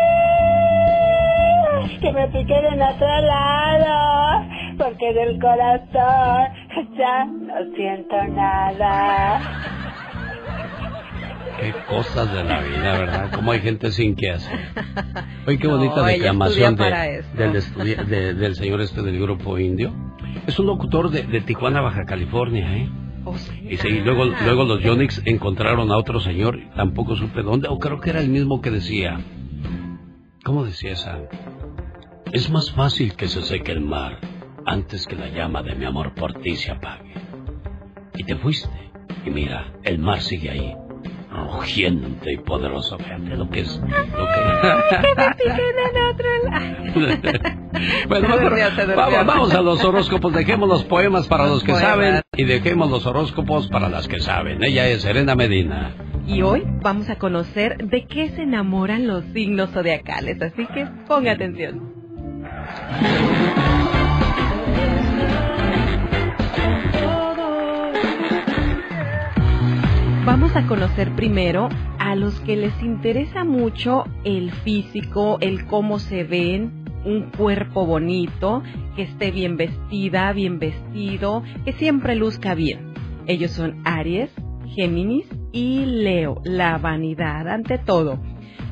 Que 2.01 2.13
me 2.13 2.27
piquen 2.29 2.65
en 2.65 2.83
otro 2.83 3.21
lado, 3.23 4.45
porque 4.79 5.13
del 5.15 5.39
corazón 5.41 6.97
ya 6.97 7.25
no 7.25 7.75
siento 7.77 8.17
nada. 8.29 9.41
Qué 11.61 11.73
cosas 11.89 12.33
de 12.33 12.43
la 12.45 12.61
vida, 12.61 12.99
¿verdad? 12.99 13.31
Cómo 13.35 13.53
hay 13.53 13.61
gente 13.61 13.93
sin 13.93 14.17
qué 14.17 14.31
hacer. 14.33 14.59
Oye, 15.47 15.59
qué 15.59 15.69
No, 15.69 15.77
bonita 15.79 16.03
declamación 16.05 16.75
de- 16.77 17.23
del, 17.37 18.09
de- 18.09 18.35
del 18.35 18.55
señor 18.57 18.81
este 18.81 19.03
del 19.03 19.21
grupo 19.21 19.59
indio. 19.59 19.93
Es 20.47 20.59
un 20.59 20.67
locutor 20.67 21.11
de, 21.11 21.23
de 21.23 21.41
Tijuana, 21.43 21.81
Baja 21.81 22.05
California, 22.05 22.77
¿eh? 22.77 22.89
Oh, 23.25 23.37
Y 23.71 23.77
sí, 23.77 24.01
luego, 24.01 24.25
luego 24.25 24.65
los 24.65 24.81
Yonix 24.83 25.23
encontraron 25.25 25.93
a 25.93 25.97
otro 25.97 26.19
señor, 26.19 26.59
tampoco 26.75 27.15
supe 27.15 27.43
dónde, 27.43 27.69
o 27.69 27.79
creo 27.79 28.01
que 28.01 28.11
era 28.11 28.19
el 28.21 28.29
mismo 28.29 28.61
que 28.61 28.73
decía. 28.73 29.21
¿Cómo 30.45 30.65
decía 30.65 30.93
esa? 30.93 31.19
Es 32.33 32.51
más 32.51 32.73
fácil 32.73 33.15
que 33.15 33.29
se 33.29 33.43
seque 33.43 33.71
el 33.71 33.81
mar 33.83 34.19
antes 34.67 35.07
que 35.07 35.17
la 35.17 35.29
llama 35.29 35.63
de 35.63 35.75
mi 35.75 35.85
amor 35.85 36.15
por 36.15 36.35
ti 36.41 36.57
se 36.57 36.73
apague. 36.73 37.15
Y 38.15 38.25
te 38.25 38.37
fuiste, 38.37 38.69
y 39.25 39.31
mira, 39.31 39.73
el 39.83 39.99
mar 39.99 40.21
sigue 40.21 40.51
ahí, 40.51 40.75
rugiente 41.31 42.33
y 42.33 42.39
poderoso. 42.39 42.99
Fíjate 42.99 43.37
lo 43.37 43.49
que 43.49 43.61
es. 43.61 43.81
Lo 43.81 44.27
Que. 44.27 45.13
Bueno, 48.09 48.29
vamos, 48.97 49.27
vamos 49.27 49.55
a 49.55 49.63
los 49.63 49.85
horóscopos. 49.85 50.33
Dejemos 50.35 50.69
los 50.69 50.85
poemas 50.85 51.27
para 51.27 51.47
los 51.47 51.65
que 51.65 51.75
saben 51.75 52.21
y 52.37 52.45
dejemos 52.45 52.91
los 52.91 53.07
horóscopos 53.07 53.69
para 53.69 53.89
las 53.89 54.09
que 54.09 54.21
saben. 54.21 54.63
Ella 54.63 54.87
es 54.89 55.03
Serena 55.03 55.35
Medina. 55.35 55.95
Y 56.27 56.43
hoy 56.43 56.63
vamos 56.83 57.11
a 57.11 57.17
conocer 57.17 57.79
de 57.79 58.07
qué 58.07 58.29
se 58.31 58.43
enamoran 58.43 59.09
los 59.09 59.25
signos 59.33 59.71
zodiacales, 59.71 60.41
así 60.41 60.67
que 60.67 60.87
ponga 61.09 61.33
atención. 61.33 61.93
Vamos 70.25 70.55
a 70.55 70.67
conocer 70.67 71.11
primero 71.17 71.69
a 71.99 72.15
los 72.15 72.41
que 72.41 72.57
les 72.57 72.81
interesa 72.83 73.45
mucho 73.45 74.05
el 74.25 74.53
físico, 74.53 75.39
el 75.41 75.67
cómo 75.67 75.99
se 75.99 76.25
ven, 76.25 76.85
un 77.05 77.31
cuerpo 77.37 77.87
bonito, 77.87 78.63
que 78.95 79.03
esté 79.03 79.31
bien 79.31 79.57
vestida, 79.57 80.33
bien 80.33 80.59
vestido, 80.59 81.43
que 81.65 81.73
siempre 81.73 82.15
luzca 82.15 82.55
bien. 82.55 82.95
Ellos 83.27 83.51
son 83.51 83.81
Aries, 83.85 84.31
Géminis 84.75 85.27
y 85.53 85.85
Leo, 85.85 86.41
la 86.45 86.79
vanidad 86.79 87.49
ante 87.49 87.79
todo. 87.79 88.19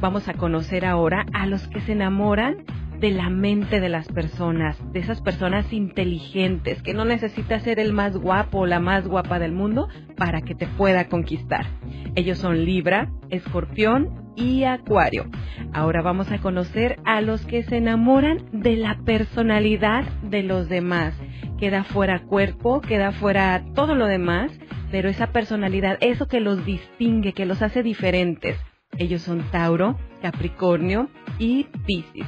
Vamos 0.00 0.28
a 0.28 0.34
conocer 0.34 0.86
ahora 0.86 1.26
a 1.32 1.46
los 1.46 1.66
que 1.68 1.80
se 1.80 1.92
enamoran 1.92 2.64
de 3.00 3.10
la 3.10 3.30
mente 3.30 3.80
de 3.80 3.88
las 3.88 4.08
personas, 4.08 4.76
de 4.92 5.00
esas 5.00 5.22
personas 5.22 5.72
inteligentes, 5.72 6.82
que 6.82 6.92
no 6.92 7.06
necesitas 7.06 7.62
ser 7.62 7.80
el 7.80 7.94
más 7.94 8.16
guapo 8.16 8.60
o 8.60 8.66
la 8.66 8.78
más 8.78 9.08
guapa 9.08 9.38
del 9.38 9.52
mundo 9.52 9.88
para 10.16 10.42
que 10.42 10.54
te 10.54 10.66
pueda 10.66 11.08
conquistar. 11.08 11.66
Ellos 12.14 12.38
son 12.38 12.64
Libra, 12.64 13.10
Escorpión 13.30 14.32
y 14.36 14.64
Acuario. 14.64 15.26
Ahora 15.72 16.02
vamos 16.02 16.30
a 16.30 16.38
conocer 16.38 16.98
a 17.06 17.22
los 17.22 17.46
que 17.46 17.62
se 17.62 17.78
enamoran 17.78 18.44
de 18.52 18.76
la 18.76 18.98
personalidad 19.04 20.04
de 20.22 20.42
los 20.42 20.68
demás. 20.68 21.14
Queda 21.58 21.84
fuera 21.84 22.20
cuerpo, 22.20 22.82
queda 22.82 23.12
fuera 23.12 23.64
todo 23.74 23.94
lo 23.94 24.06
demás, 24.06 24.52
pero 24.90 25.08
esa 25.08 25.28
personalidad, 25.28 25.96
eso 26.00 26.28
que 26.28 26.40
los 26.40 26.66
distingue, 26.66 27.32
que 27.32 27.46
los 27.46 27.62
hace 27.62 27.82
diferentes. 27.82 28.58
Ellos 28.98 29.22
son 29.22 29.42
Tauro, 29.50 29.96
Capricornio 30.20 31.08
y 31.38 31.64
Piscis. 31.86 32.26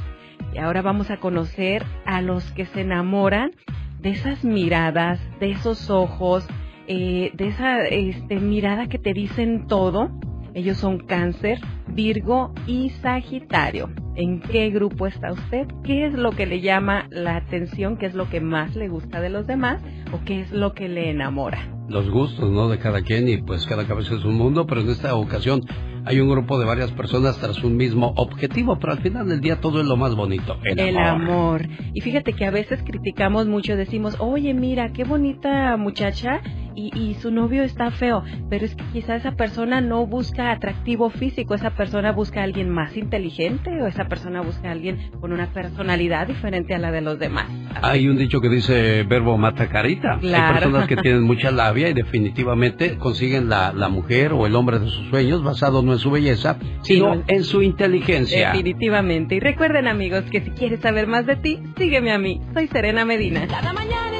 Y 0.52 0.58
ahora 0.58 0.82
vamos 0.82 1.10
a 1.10 1.18
conocer 1.18 1.84
a 2.04 2.20
los 2.20 2.50
que 2.52 2.66
se 2.66 2.82
enamoran 2.82 3.52
de 4.00 4.10
esas 4.10 4.44
miradas, 4.44 5.20
de 5.40 5.52
esos 5.52 5.90
ojos, 5.90 6.46
eh, 6.88 7.30
de 7.34 7.48
esa 7.48 7.84
este, 7.86 8.40
mirada 8.40 8.88
que 8.88 8.98
te 8.98 9.14
dicen 9.14 9.66
todo. 9.66 10.10
Ellos 10.54 10.76
son 10.76 10.98
Cáncer, 10.98 11.58
Virgo 11.88 12.52
y 12.66 12.90
Sagitario. 13.02 13.88
¿En 14.14 14.40
qué 14.40 14.68
grupo 14.70 15.06
está 15.06 15.32
usted? 15.32 15.66
¿Qué 15.84 16.06
es 16.06 16.12
lo 16.12 16.32
que 16.32 16.46
le 16.46 16.60
llama 16.60 17.06
la 17.10 17.36
atención? 17.36 17.96
¿Qué 17.96 18.06
es 18.06 18.14
lo 18.14 18.28
que 18.28 18.40
más 18.40 18.76
le 18.76 18.88
gusta 18.88 19.20
de 19.20 19.30
los 19.30 19.46
demás? 19.46 19.82
¿O 20.12 20.20
qué 20.24 20.40
es 20.40 20.52
lo 20.52 20.74
que 20.74 20.88
le 20.88 21.08
enamora? 21.10 21.68
Los 21.88 22.10
gustos, 22.10 22.50
¿no? 22.50 22.68
De 22.68 22.78
cada 22.78 23.02
quien 23.02 23.28
y 23.28 23.38
pues 23.38 23.66
cada 23.66 23.86
cabeza 23.86 24.14
es 24.14 24.24
un 24.24 24.34
mundo, 24.34 24.66
pero 24.66 24.82
en 24.82 24.90
esta 24.90 25.14
ocasión 25.14 25.62
hay 26.04 26.20
un 26.20 26.28
grupo 26.30 26.58
de 26.58 26.64
varias 26.66 26.90
personas 26.92 27.38
tras 27.38 27.62
un 27.64 27.76
mismo 27.76 28.12
objetivo, 28.16 28.78
pero 28.78 28.92
al 28.92 28.98
final 29.00 29.28
del 29.28 29.40
día 29.40 29.60
todo 29.60 29.80
es 29.80 29.86
lo 29.86 29.96
más 29.96 30.14
bonito, 30.14 30.58
el, 30.64 30.78
El 30.78 30.96
amor. 30.98 31.62
amor. 31.62 31.68
Y 31.94 32.00
fíjate 32.00 32.32
que 32.34 32.44
a 32.44 32.50
veces 32.50 32.82
criticamos 32.84 33.46
mucho, 33.46 33.76
decimos, 33.76 34.16
oye, 34.18 34.52
mira, 34.52 34.92
qué 34.92 35.04
bonita 35.04 35.76
muchacha 35.76 36.40
y, 36.74 36.90
y 36.98 37.14
su 37.14 37.30
novio 37.30 37.62
está 37.62 37.90
feo, 37.90 38.22
pero 38.50 38.64
es 38.64 38.74
que 38.74 38.84
quizá 38.92 39.16
esa 39.16 39.32
persona 39.32 39.80
no 39.80 40.06
busca 40.06 40.50
atractivo 40.52 41.10
físico, 41.10 41.54
esa 41.54 41.70
persona 41.70 42.12
busca 42.12 42.40
a 42.40 42.44
alguien 42.44 42.68
más 42.70 42.96
inteligente 42.96 43.70
o 43.82 43.86
esa 43.86 44.06
persona 44.08 44.40
busca 44.42 44.68
a 44.68 44.72
alguien 44.72 45.10
con 45.20 45.32
una 45.32 45.46
personalidad 45.52 46.26
diferente 46.26 46.74
a 46.74 46.78
la 46.78 46.90
de 46.92 47.00
los 47.00 47.18
demás. 47.18 47.46
Hay 47.82 48.08
un 48.08 48.16
dicho 48.18 48.40
que 48.40 48.48
dice 48.48 49.02
verbo 49.04 49.36
mata 49.38 49.68
carita. 49.68 50.14
Hay 50.14 50.20
Claro. 50.20 50.54
personas 50.60 50.88
que 50.88 50.96
tienen 50.96 51.22
mucha 51.22 51.50
labia 51.52 51.88
y 51.88 51.94
definitivamente 51.94 52.96
consiguen 52.98 53.48
la, 53.48 53.72
la 53.72 53.88
mujer 53.88 54.32
o 54.32 54.46
el 54.46 54.54
hombre 54.54 54.78
de 54.78 54.88
sus 54.88 55.08
sueños 55.10 55.42
basado 55.42 55.82
no 55.82 55.92
en 55.92 55.98
su 55.98 56.10
belleza, 56.10 56.56
sino 56.82 57.14
no. 57.16 57.22
en 57.26 57.44
su 57.44 57.62
inteligencia. 57.62 58.48
Definitivamente. 58.52 59.34
Y 59.36 59.40
recuerden 59.40 59.88
amigos 59.88 60.24
que 60.30 60.40
si 60.42 60.50
quieres 60.50 60.80
saber 60.80 61.06
más 61.06 61.26
de 61.26 61.36
ti, 61.36 61.58
sígueme 61.76 62.12
a 62.12 62.18
mí. 62.18 62.40
Soy 62.54 62.68
Serena 62.68 63.04
Medina. 63.04 63.46
Cada 63.48 63.72
mañana 63.72 64.11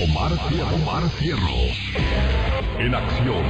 Omar, 0.00 0.30
Fierro- 0.48 0.74
Omar 0.82 1.08
Fierros. 1.10 1.92
En 2.78 2.94
acción. 2.94 3.44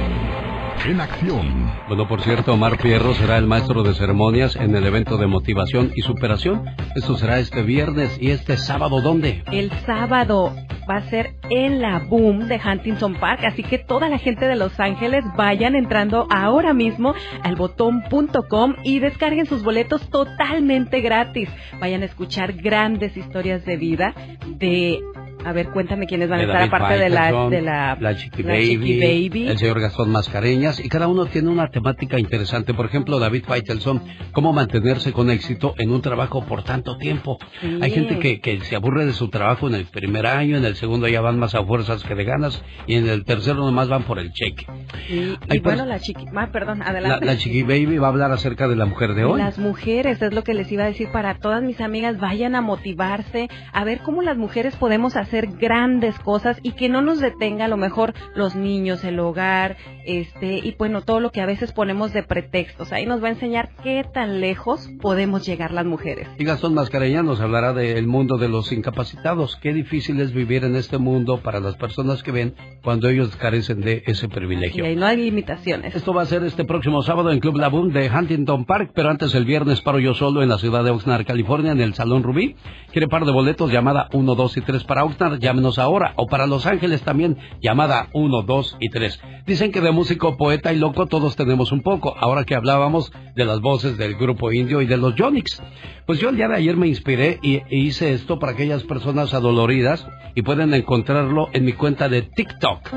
En 0.87 1.01
acción. 1.01 1.71
Bueno, 1.87 2.07
por 2.07 2.21
cierto, 2.21 2.53
Omar 2.53 2.77
Fierro 2.81 3.13
será 3.13 3.37
el 3.37 3.45
maestro 3.45 3.83
de 3.83 3.93
ceremonias 3.93 4.55
en 4.55 4.75
el 4.75 4.85
evento 4.85 5.17
de 5.17 5.27
motivación 5.27 5.91
y 5.95 6.01
superación. 6.01 6.63
Esto 6.95 7.15
será 7.17 7.37
este 7.39 7.61
viernes 7.63 8.17
y 8.19 8.31
este 8.31 8.57
sábado, 8.57 9.01
¿dónde? 9.01 9.43
El 9.51 9.69
sábado 9.85 10.55
va 10.89 10.95
a 10.95 11.01
ser 11.09 11.35
en 11.51 11.81
la 11.81 11.99
Boom 11.99 12.47
de 12.47 12.59
Huntington 12.65 13.13
Park, 13.15 13.41
así 13.45 13.61
que 13.61 13.77
toda 13.77 14.09
la 14.09 14.17
gente 14.17 14.47
de 14.47 14.55
Los 14.55 14.79
Ángeles 14.79 15.23
vayan 15.37 15.75
entrando 15.75 16.27
ahora 16.31 16.73
mismo 16.73 17.13
al 17.43 17.55
botón.com 17.57 18.75
y 18.83 18.97
descarguen 18.99 19.45
sus 19.45 19.61
boletos 19.63 20.09
totalmente 20.09 21.01
gratis. 21.01 21.47
Vayan 21.79 22.01
a 22.01 22.05
escuchar 22.05 22.53
grandes 22.53 23.15
historias 23.17 23.65
de 23.65 23.77
vida 23.77 24.15
de 24.47 24.99
a 25.45 25.53
ver, 25.53 25.69
cuéntame 25.69 26.05
quiénes 26.05 26.29
van 26.29 26.41
a 26.41 26.43
estar 26.43 26.61
aparte 26.63 26.97
de 26.97 27.09
la 27.09 27.49
de 27.49 27.61
la 27.61 27.97
la 27.99 28.15
Chiqui 28.15 28.43
la 28.43 28.53
Baby, 28.53 28.69
Chiqui 28.69 28.99
Baby. 28.99 29.47
el 29.47 29.57
señor 29.57 29.79
Gastón 29.79 30.11
Mascareñas, 30.11 30.83
y 30.83 30.89
cada 30.89 31.07
uno 31.07 31.25
tiene 31.27 31.49
una 31.49 31.69
temática 31.69 32.19
interesante. 32.19 32.73
Por 32.73 32.85
ejemplo, 32.85 33.19
David 33.19 33.45
Faitelson, 33.47 34.01
cómo 34.33 34.51
mantenerse 34.51 35.13
con 35.13 35.29
éxito 35.29 35.75
en 35.77 35.91
un 35.91 36.01
trabajo 36.01 36.43
por 36.45 36.63
tanto 36.63 36.97
tiempo. 36.97 37.37
Sí. 37.61 37.79
Hay 37.81 37.91
gente 37.91 38.19
que, 38.19 38.41
que 38.41 38.59
se 38.61 38.75
aburre 38.75 39.05
de 39.05 39.13
su 39.13 39.29
trabajo 39.29 39.67
en 39.67 39.75
el 39.75 39.85
primer 39.85 40.25
año, 40.25 40.57
en 40.57 40.65
el 40.65 40.75
segundo 40.75 41.07
ya 41.07 41.21
van 41.21 41.39
más 41.39 41.55
a 41.55 41.63
fuerzas 41.63 42.03
que 42.03 42.15
de 42.15 42.25
ganas, 42.25 42.61
y 42.85 42.95
en 42.95 43.07
el 43.07 43.23
tercero 43.23 43.57
nomás 43.59 43.87
van 43.87 44.03
por 44.03 44.19
el 44.19 44.33
cheque. 44.33 44.65
Y, 45.09 45.37
Hay 45.49 45.57
y 45.57 45.59
bueno, 45.59 45.85
la 45.85 45.99
chiqui, 45.99 46.25
ah, 46.35 46.49
perdón, 46.51 46.79
La, 46.79 46.85
adelante. 46.87 47.25
la 47.25 47.37
Chiqui 47.37 47.63
Baby 47.63 47.97
va 47.97 48.07
a 48.07 48.09
hablar 48.09 48.31
acerca 48.31 48.67
de 48.67 48.75
la 48.75 48.85
mujer 48.85 49.13
de 49.13 49.23
hoy. 49.23 49.39
Las 49.39 49.57
mujeres, 49.57 50.21
es 50.21 50.33
lo 50.33 50.43
que 50.43 50.53
les 50.53 50.69
iba 50.71 50.83
a 50.83 50.87
decir 50.87 51.09
para 51.11 51.35
todas 51.35 51.63
mis 51.63 51.79
amigas, 51.79 52.19
vayan 52.19 52.55
a 52.55 52.61
motivarse, 52.61 53.47
a 53.71 53.83
ver 53.85 53.99
cómo 53.99 54.21
las 54.21 54.37
mujeres 54.37 54.75
podemos 54.75 55.15
hacer 55.15 55.28
grandes 55.59 56.17
cosas 56.19 56.59
y 56.63 56.71
que 56.73 56.89
no 56.89 57.01
nos 57.01 57.19
detenga 57.19 57.65
a 57.65 57.67
lo 57.67 57.77
mejor 57.77 58.13
los 58.35 58.55
niños, 58.55 59.03
el 59.03 59.19
hogar, 59.19 59.77
este, 60.05 60.57
y 60.57 60.75
bueno, 60.77 61.01
todo 61.01 61.19
lo 61.19 61.31
que 61.31 61.41
a 61.41 61.45
veces 61.45 61.71
ponemos 61.71 62.13
de 62.13 62.23
pretextos. 62.23 62.91
Ahí 62.91 63.05
nos 63.05 63.21
va 63.23 63.27
a 63.27 63.31
enseñar 63.31 63.69
qué 63.83 64.03
tan 64.13 64.41
lejos 64.41 64.89
podemos 65.01 65.45
llegar 65.45 65.71
las 65.71 65.85
mujeres. 65.85 66.27
Y 66.37 66.43
Gastón 66.45 66.73
Mascareñas 66.73 67.23
nos 67.23 67.41
hablará 67.41 67.73
del 67.73 68.07
mundo 68.07 68.37
de 68.37 68.49
los 68.49 68.71
incapacitados. 68.71 69.55
Qué 69.57 69.73
difícil 69.73 70.19
es 70.19 70.33
vivir 70.33 70.63
en 70.63 70.75
este 70.75 70.97
mundo 70.97 71.37
para 71.41 71.59
las 71.59 71.75
personas 71.75 72.23
que 72.23 72.31
ven 72.31 72.55
cuando 72.83 73.07
ellos 73.09 73.35
carecen 73.35 73.81
de 73.81 74.03
ese 74.05 74.25
Y 74.25 74.29
privilegio. 74.29 74.85
ahí 74.85 74.95
no 74.95 75.05
hay 75.05 75.17
limitaciones. 75.17 75.95
Esto 75.95 76.13
va 76.13 76.23
a 76.23 76.25
ser 76.25 76.43
este 76.43 76.65
próximo 76.65 77.01
sábado 77.03 77.31
en 77.31 77.39
Club 77.39 77.57
La 77.57 77.67
Boom 77.69 77.91
de 77.91 78.09
Huntington 78.09 78.65
Park, 78.65 78.91
pero 78.95 79.09
antes 79.09 79.35
el 79.35 79.45
viernes 79.45 79.81
paro 79.81 79.99
yo 79.99 80.13
solo 80.13 80.41
en 80.41 80.49
la 80.49 80.57
ciudad 80.57 80.83
de 80.83 80.91
Oxnard, 80.91 81.25
California, 81.25 81.71
en 81.71 81.81
el 81.81 81.93
Salón 81.93 82.23
Rubí. 82.23 82.55
Quiere 82.91 83.07
par 83.07 83.25
de 83.25 83.31
boletos, 83.31 83.71
llamada 83.71 84.07
1, 84.13 84.35
2 84.35 84.57
y 84.57 84.61
3 84.61 84.83
para 84.85 85.03
Oxnard, 85.03 85.18
llámenos 85.39 85.79
ahora. 85.79 86.13
O 86.15 86.27
para 86.27 86.47
Los 86.47 86.65
Ángeles 86.65 87.01
también, 87.03 87.37
llamada 87.61 88.07
1, 88.13 88.41
2 88.43 88.77
y 88.79 88.89
3. 88.89 89.21
Dicen 89.45 89.71
que 89.71 89.81
de 89.81 89.91
músico, 89.91 90.37
poeta 90.37 90.73
y 90.73 90.77
loco 90.77 91.07
todos 91.07 91.35
tenemos 91.35 91.71
un 91.71 91.81
poco. 91.81 92.15
Ahora 92.17 92.43
que 92.45 92.55
hablábamos 92.55 93.11
de 93.35 93.45
las 93.45 93.61
voces 93.61 93.97
del 93.97 94.15
grupo 94.15 94.51
indio 94.51 94.81
y 94.81 94.85
de 94.85 94.97
los 94.97 95.15
Yonix. 95.15 95.61
Pues 96.05 96.19
yo 96.19 96.29
el 96.29 96.37
día 96.37 96.47
de 96.47 96.55
ayer 96.55 96.75
me 96.77 96.87
inspiré 96.87 97.39
y, 97.41 97.57
e 97.57 97.77
hice 97.77 98.13
esto 98.13 98.39
para 98.39 98.53
aquellas 98.53 98.83
personas 98.83 99.33
adoloridas 99.33 100.07
y 100.35 100.41
pueden 100.41 100.73
encontrarlo 100.73 101.49
en 101.53 101.65
mi 101.65 101.73
cuenta 101.73 102.09
de 102.09 102.23
TikTok. 102.23 102.89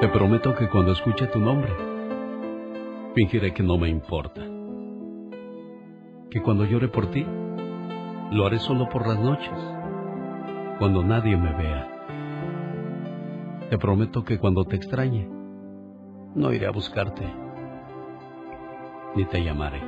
Te 0.00 0.08
prometo 0.08 0.54
que 0.54 0.68
cuando 0.68 0.92
escuche 0.92 1.26
tu 1.26 1.38
nombre, 1.38 1.70
fingiré 3.14 3.52
que 3.52 3.62
no 3.62 3.76
me 3.76 3.88
importa. 3.88 4.40
Que 6.30 6.40
cuando 6.40 6.64
llore 6.64 6.88
por 6.88 7.10
ti, 7.10 7.26
lo 8.30 8.46
haré 8.46 8.60
solo 8.60 8.88
por 8.88 9.08
las 9.08 9.18
noches, 9.18 9.58
cuando 10.78 11.02
nadie 11.02 11.36
me 11.36 11.52
vea. 11.52 11.88
Te 13.68 13.76
prometo 13.76 14.24
que 14.24 14.38
cuando 14.38 14.64
te 14.64 14.76
extrañe, 14.76 15.28
no 16.34 16.52
iré 16.52 16.66
a 16.66 16.70
buscarte, 16.70 17.24
ni 19.16 19.24
te 19.24 19.42
llamaré. 19.42 19.80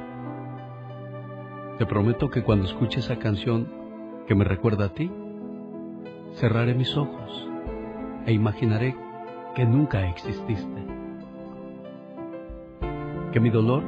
Te 1.78 1.86
prometo 1.86 2.30
que 2.30 2.42
cuando 2.42 2.66
escuche 2.66 2.98
esa 2.98 3.16
canción 3.16 3.68
que 4.26 4.34
me 4.34 4.44
recuerda 4.44 4.86
a 4.86 4.92
ti, 4.92 5.10
cerraré 6.34 6.74
mis 6.74 6.96
ojos 6.96 7.48
e 8.26 8.32
imaginaré 8.32 8.96
que 9.54 9.64
nunca 9.64 10.08
exististe. 10.08 10.86
Que 13.32 13.40
mi 13.40 13.50
dolor 13.50 13.84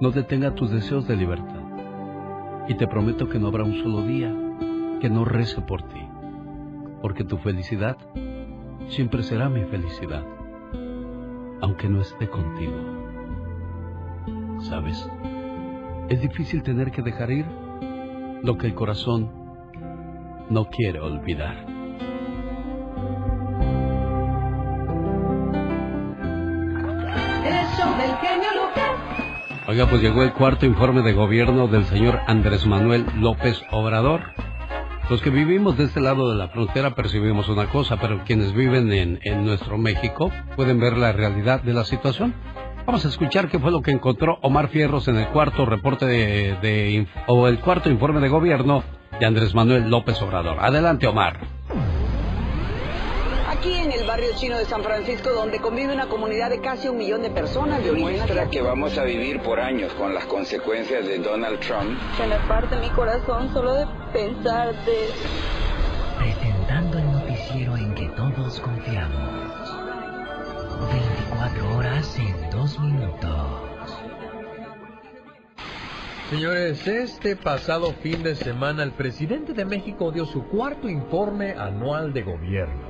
no 0.00 0.10
detenga 0.10 0.54
tus 0.54 0.70
deseos 0.70 1.06
de 1.06 1.16
libertad. 1.16 1.61
Y 2.68 2.74
te 2.74 2.86
prometo 2.86 3.28
que 3.28 3.38
no 3.38 3.48
habrá 3.48 3.64
un 3.64 3.82
solo 3.82 4.02
día 4.02 4.32
que 5.00 5.10
no 5.10 5.24
rece 5.24 5.60
por 5.62 5.82
ti, 5.82 6.00
porque 7.00 7.24
tu 7.24 7.36
felicidad 7.38 7.96
siempre 8.88 9.22
será 9.22 9.48
mi 9.48 9.64
felicidad, 9.64 10.24
aunque 11.60 11.88
no 11.88 12.00
esté 12.00 12.28
contigo. 12.28 12.76
¿Sabes? 14.60 15.08
Es 16.08 16.20
difícil 16.20 16.62
tener 16.62 16.92
que 16.92 17.02
dejar 17.02 17.30
ir 17.30 17.46
lo 18.42 18.56
que 18.58 18.68
el 18.68 18.74
corazón 18.74 19.30
no 20.50 20.66
quiere 20.66 21.00
olvidar. 21.00 21.81
Oiga, 29.72 29.86
pues 29.86 30.02
llegó 30.02 30.22
el 30.22 30.34
cuarto 30.34 30.66
informe 30.66 31.00
de 31.00 31.14
gobierno 31.14 31.66
del 31.66 31.86
señor 31.86 32.20
Andrés 32.26 32.66
Manuel 32.66 33.06
López 33.16 33.58
Obrador. 33.70 34.20
Los 35.08 35.22
que 35.22 35.30
vivimos 35.30 35.78
de 35.78 35.84
este 35.84 35.98
lado 35.98 36.28
de 36.28 36.36
la 36.36 36.48
frontera 36.48 36.94
percibimos 36.94 37.48
una 37.48 37.64
cosa, 37.64 37.96
pero 37.96 38.22
quienes 38.26 38.52
viven 38.52 38.92
en, 38.92 39.18
en 39.22 39.46
nuestro 39.46 39.78
México 39.78 40.30
pueden 40.56 40.78
ver 40.78 40.98
la 40.98 41.12
realidad 41.12 41.62
de 41.62 41.72
la 41.72 41.86
situación. 41.86 42.34
Vamos 42.84 43.06
a 43.06 43.08
escuchar 43.08 43.48
qué 43.48 43.58
fue 43.58 43.70
lo 43.70 43.80
que 43.80 43.92
encontró 43.92 44.38
Omar 44.42 44.68
Fierros 44.68 45.08
en 45.08 45.16
el 45.16 45.28
cuarto 45.28 45.64
reporte 45.64 46.04
de, 46.04 46.54
de 46.60 47.06
o 47.26 47.48
el 47.48 47.58
cuarto 47.58 47.88
informe 47.88 48.20
de 48.20 48.28
gobierno 48.28 48.84
de 49.18 49.24
Andrés 49.24 49.54
Manuel 49.54 49.88
López 49.88 50.20
Obrador. 50.20 50.58
Adelante, 50.60 51.06
Omar. 51.06 51.40
Barrio 54.12 54.34
chino 54.36 54.58
de 54.58 54.66
San 54.66 54.82
Francisco, 54.82 55.30
donde 55.30 55.58
convive 55.58 55.94
una 55.94 56.06
comunidad 56.06 56.50
de 56.50 56.60
casi 56.60 56.86
un 56.86 56.98
millón 56.98 57.22
de 57.22 57.30
personas 57.30 57.82
de 57.82 57.92
origen 57.92 58.10
Muestra 58.10 58.42
asiático. 58.42 58.50
que 58.50 58.60
vamos 58.60 58.98
a 58.98 59.04
vivir 59.04 59.40
por 59.40 59.58
años 59.58 59.90
con 59.94 60.12
las 60.12 60.26
consecuencias 60.26 61.06
de 61.06 61.18
Donald 61.18 61.58
Trump. 61.60 61.98
Se 62.18 62.26
me 62.26 62.36
parte 62.40 62.76
mi 62.76 62.90
corazón 62.90 63.50
solo 63.54 63.72
de 63.72 63.86
pensarte. 64.12 64.92
Presentando 66.18 66.98
el 66.98 67.10
noticiero 67.10 67.74
en 67.74 67.94
que 67.94 68.06
todos 68.08 68.60
confiamos. 68.60 69.70
24 70.90 71.76
horas 71.78 72.18
en 72.18 72.50
2 72.50 72.80
minutos. 72.80 73.62
Señores, 76.28 76.86
este 76.86 77.36
pasado 77.36 77.92
fin 78.02 78.22
de 78.22 78.34
semana 78.34 78.82
el 78.82 78.92
presidente 78.92 79.52
de 79.52 79.66
México 79.66 80.12
dio 80.12 80.24
su 80.24 80.46
cuarto 80.48 80.88
informe 80.88 81.52
anual 81.52 82.14
de 82.14 82.22
gobierno, 82.22 82.88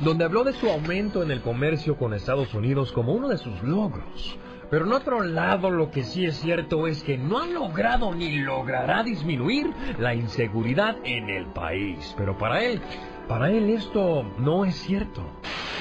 donde 0.00 0.24
habló 0.24 0.44
de 0.44 0.52
su 0.52 0.68
aumento 0.68 1.22
en 1.22 1.30
el 1.30 1.40
comercio 1.40 1.96
con 1.96 2.14
Estados 2.14 2.54
Unidos 2.54 2.92
como 2.92 3.12
uno 3.12 3.28
de 3.28 3.38
sus 3.38 3.62
logros. 3.62 4.38
Pero 4.70 4.86
en 4.86 4.92
otro 4.92 5.22
lado, 5.22 5.70
lo 5.70 5.90
que 5.90 6.02
sí 6.02 6.24
es 6.24 6.36
cierto 6.36 6.86
es 6.86 7.02
que 7.02 7.18
no 7.18 7.38
ha 7.38 7.46
logrado 7.46 8.14
ni 8.14 8.38
logrará 8.38 9.02
disminuir 9.02 9.70
la 9.98 10.14
inseguridad 10.14 10.96
en 11.04 11.28
el 11.30 11.46
país. 11.46 12.14
Pero 12.16 12.36
para 12.38 12.64
él, 12.64 12.80
para 13.28 13.50
él 13.50 13.70
esto 13.70 14.24
no 14.38 14.64
es 14.64 14.74
cierto. 14.74 15.22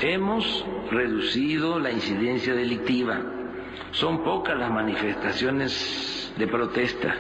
Hemos 0.02 0.66
reducido 0.92 1.80
la 1.80 1.92
incidencia 1.92 2.54
delictiva. 2.54 3.22
Son 3.92 4.24
pocas 4.24 4.58
las 4.58 4.72
manifestaciones 4.72 6.34
de 6.38 6.48
protesta. 6.48 7.16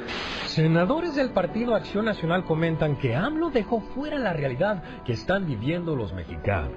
Senadores 0.47 1.15
del 1.15 1.31
Partido 1.31 1.75
Acción 1.75 2.05
Nacional 2.05 2.45
comentan 2.45 2.95
que 2.95 3.15
AMLO 3.15 3.49
dejó 3.49 3.81
fuera 3.81 4.17
la 4.19 4.33
realidad 4.33 4.83
que 5.03 5.13
están 5.13 5.45
viviendo 5.45 5.95
los 5.95 6.13
mexicanos. 6.13 6.73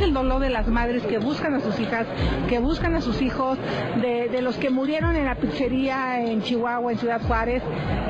El 0.00 0.14
dolor 0.14 0.40
de 0.40 0.50
las 0.50 0.68
madres 0.68 1.02
que 1.04 1.18
buscan 1.18 1.54
a 1.54 1.60
sus 1.60 1.78
hijas, 1.78 2.06
que 2.48 2.58
buscan 2.58 2.94
a 2.94 3.00
sus 3.00 3.20
hijos, 3.22 3.58
de, 4.00 4.28
de 4.28 4.42
los 4.42 4.56
que 4.56 4.70
murieron 4.70 5.16
en 5.16 5.24
la 5.26 5.34
pizzería 5.34 6.24
en 6.24 6.42
Chihuahua, 6.42 6.92
en 6.92 6.98
Ciudad 6.98 7.20
Juárez. 7.22 7.62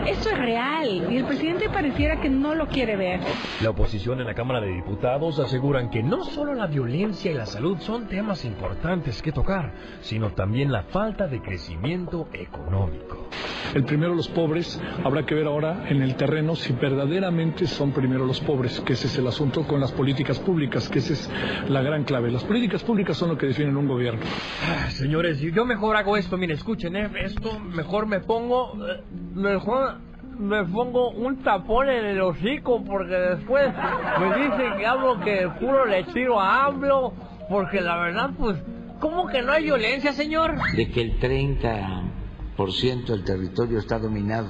Esto 0.06 0.30
es 0.30 0.38
real 0.38 1.06
y 1.10 1.16
el 1.16 1.24
presidente 1.24 1.68
pareciera 1.68 2.20
que 2.20 2.28
no 2.28 2.54
lo 2.54 2.66
quiere 2.66 2.96
ver. 2.96 3.20
La 3.60 3.70
oposición 3.70 4.20
en 4.20 4.26
la 4.26 4.34
Cámara 4.34 4.60
de 4.60 4.72
Diputados 4.72 5.38
aseguran 5.38 5.90
que 5.90 6.02
no 6.02 6.24
solo 6.24 6.54
la 6.54 6.66
violencia 6.66 7.30
y 7.30 7.34
la 7.34 7.46
salud 7.46 7.78
son 7.80 8.09
temas 8.09 8.44
importantes 8.44 9.22
que 9.22 9.32
tocar, 9.32 9.72
sino 10.00 10.32
también 10.32 10.72
la 10.72 10.84
falta 10.84 11.28
de 11.28 11.40
crecimiento 11.40 12.28
económico. 12.32 13.28
El 13.74 13.84
primero 13.84 14.14
los 14.14 14.28
pobres, 14.28 14.80
habrá 15.04 15.24
que 15.24 15.34
ver 15.34 15.46
ahora 15.46 15.86
en 15.88 16.02
el 16.02 16.16
terreno 16.16 16.54
si 16.56 16.72
verdaderamente 16.72 17.66
son 17.66 17.92
primero 17.92 18.26
los 18.26 18.40
pobres, 18.40 18.80
que 18.80 18.92
ese 18.92 19.06
es 19.06 19.18
el 19.18 19.26
asunto 19.26 19.66
con 19.66 19.80
las 19.80 19.92
políticas 19.92 20.38
públicas, 20.38 20.88
que 20.88 20.98
esa 20.98 21.12
es 21.12 21.30
la 21.73 21.82
gran 21.82 22.05
clave. 22.05 22.31
Las 22.31 22.44
políticas 22.44 22.82
públicas 22.85 23.16
son 23.16 23.31
lo 23.31 23.39
que 23.39 23.47
definen 23.47 23.77
un 23.77 23.89
gobierno. 23.89 24.20
Ah, 24.69 24.90
Señores, 24.90 25.40
yo 25.40 25.65
mejor 25.65 25.97
hago 25.97 26.16
esto, 26.16 26.36
miren, 26.36 26.57
escuchen, 26.57 26.97
¿eh? 26.97 27.11
esto 27.24 27.59
mejor 27.61 28.07
me 28.07 28.20
pongo, 28.20 28.74
eh, 28.86 29.03
mejor 29.35 29.99
me 30.39 30.65
pongo 30.65 31.11
un 31.11 31.43
tapón 31.43 31.89
en 31.89 32.05
el 32.05 32.20
hocico 32.20 32.82
porque 32.85 33.15
después 33.15 33.73
me 34.20 34.27
dicen 34.39 34.78
que 34.78 34.86
hablo 34.86 35.20
que 35.20 35.49
puro 35.61 35.86
le 35.86 36.05
tiro 36.05 36.40
a 36.40 36.66
AMLO, 36.66 37.12
porque 37.49 37.81
la 37.81 37.97
verdad, 37.99 38.31
pues, 38.39 38.59
¿cómo 39.01 39.27
que 39.28 39.43
no 39.43 39.53
hay 39.53 39.65
violencia, 39.65 40.12
señor? 40.12 40.57
De 40.74 40.90
que 40.90 41.01
el 41.03 41.19
30% 41.20 43.07
del 43.07 43.24
territorio 43.24 43.78
está 43.78 43.99
dominado 43.99 44.49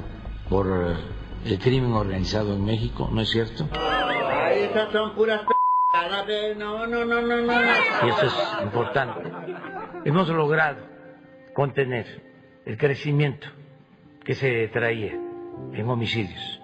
por 0.49 0.67
eh, 0.67 0.97
el 1.47 1.59
crimen 1.59 1.93
organizado 1.93 2.55
en 2.55 2.65
México, 2.65 3.09
¿no 3.13 3.21
es 3.21 3.31
cierto? 3.31 3.69
Ay, 3.73 4.61
esas 4.71 4.93
son 4.93 5.15
puras 5.15 5.41
No, 6.57 6.87
no, 6.87 7.05
no, 7.05 7.21
no, 7.21 7.37
no. 7.43 7.53
Y 7.53 8.09
eso 8.09 8.27
es 8.27 8.63
importante. 8.63 9.31
Hemos 10.05 10.29
logrado 10.29 10.79
contener 11.55 12.07
el 12.65 12.79
crecimiento 12.79 13.49
que 14.25 14.35
se 14.35 14.69
traía 14.69 15.13
en 15.73 15.89
homicidios. 15.89 16.61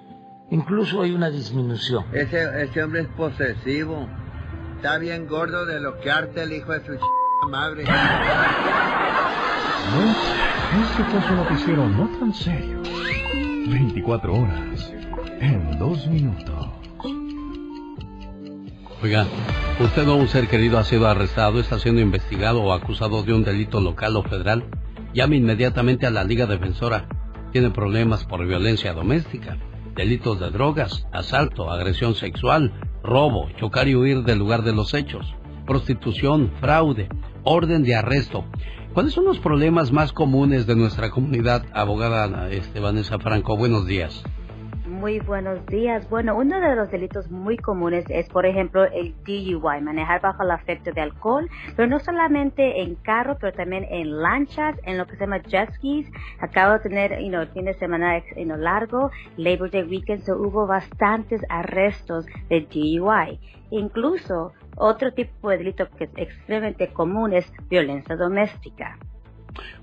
Incluso 0.51 1.03
hay 1.03 1.13
una 1.13 1.29
disminución. 1.29 2.07
Ese, 2.13 2.63
ese 2.63 2.83
hombre 2.83 3.03
es 3.03 3.09
posesivo. 3.09 4.09
Está 4.77 4.97
bien 4.97 5.27
gordo 5.27 5.67
de 5.67 5.79
lo 5.81 6.01
que 6.01 6.11
arte 6.11 6.45
el 6.45 6.53
hijo 6.55 6.73
de 6.73 6.87
su 6.87 6.97
ch... 6.97 7.01
madre. 7.51 7.85
No, 7.85 7.91
este 10.83 11.05
fue 11.05 11.21
su 11.23 11.35
noticiero 11.35 11.89
no 11.89 12.09
tan 12.19 12.33
serio. 12.33 12.81
24 13.67 14.33
horas 14.33 14.93
en 15.41 15.79
dos 15.79 16.07
minutos. 16.07 16.58
Oiga, 19.01 19.29
usted 19.79 20.09
o 20.09 20.17
un 20.17 20.27
ser 20.27 20.49
querido 20.49 20.77
ha 20.77 20.83
sido 20.83 21.07
arrestado, 21.07 21.61
está 21.61 21.79
siendo 21.79 22.01
investigado 22.01 22.61
o 22.61 22.73
acusado 22.73 23.23
de 23.23 23.33
un 23.33 23.45
delito 23.45 23.81
local 23.81 24.17
o 24.17 24.25
federal. 24.25 24.65
Llame 25.15 25.37
inmediatamente 25.37 26.05
a 26.05 26.11
la 26.11 26.25
Liga 26.25 26.47
Defensora. 26.47 27.07
Tiene 27.53 27.71
problemas 27.71 28.25
por 28.25 28.45
violencia 28.45 28.93
doméstica, 28.95 29.57
delitos 29.95 30.41
de 30.41 30.51
drogas, 30.51 31.07
asalto, 31.13 31.71
agresión 31.71 32.17
sexual, 32.17 32.73
robo, 33.05 33.49
chocar 33.57 33.87
y 33.87 33.95
huir 33.95 34.25
del 34.25 34.41
lugar 34.41 34.65
de 34.65 34.73
los 34.73 34.93
hechos, 34.95 35.33
prostitución, 35.65 36.51
fraude, 36.61 37.09
orden 37.45 37.85
de 37.85 37.95
arresto. 37.95 38.47
¿Cuáles 38.95 39.13
son 39.13 39.27
los 39.27 39.39
problemas 39.39 39.93
más 39.93 40.13
comunes 40.13 40.67
de 40.67 40.75
nuestra 40.75 41.11
comunidad, 41.11 41.65
abogada 41.73 42.51
este, 42.51 42.81
Vanessa 42.81 43.21
Franco? 43.21 43.57
Buenos 43.57 43.87
días. 43.87 44.25
Muy 44.89 45.21
buenos 45.21 45.67
días. 45.67 46.09
Bueno, 46.09 46.35
uno 46.35 46.59
de 46.59 46.75
los 46.75 46.91
delitos 46.91 47.31
muy 47.31 47.59
comunes 47.59 48.07
es, 48.09 48.27
por 48.31 48.47
ejemplo, 48.47 48.85
el 48.85 49.15
DUI, 49.23 49.83
manejar 49.83 50.23
bajo 50.23 50.43
el 50.43 50.51
efecto 50.51 50.93
de 50.93 51.03
alcohol, 51.03 51.47
pero 51.77 51.87
no 51.87 51.99
solamente 51.99 52.81
en 52.81 52.95
carro, 52.95 53.37
pero 53.39 53.53
también 53.53 53.85
en 53.91 54.23
lanchas, 54.23 54.77
en 54.85 54.97
lo 54.97 55.07
que 55.07 55.17
se 55.17 55.21
llama 55.21 55.43
jet 55.43 55.71
skis. 55.75 56.11
Acabo 56.41 56.73
de 56.73 56.79
tener, 56.81 57.21
you 57.21 57.29
know, 57.29 57.43
el 57.43 57.49
fin 57.49 57.67
de 57.67 57.75
semana 57.75 58.23
you 58.35 58.57
largo, 58.57 59.11
Labor 59.37 59.71
Day 59.71 59.83
weekend, 59.83 60.23
so 60.23 60.39
hubo 60.39 60.67
bastantes 60.67 61.43
arrestos 61.51 62.25
de 62.49 62.63
DUI. 62.63 63.39
Incluso 63.71 64.55
otro 64.79 65.13
tipo 65.13 65.51
de 65.51 65.59
delito 65.59 65.87
que 65.99 66.05
es 66.05 66.11
extremadamente 66.17 66.89
común 66.95 67.35
es 67.35 67.53
violencia 67.69 68.17
doméstica. 68.17 68.97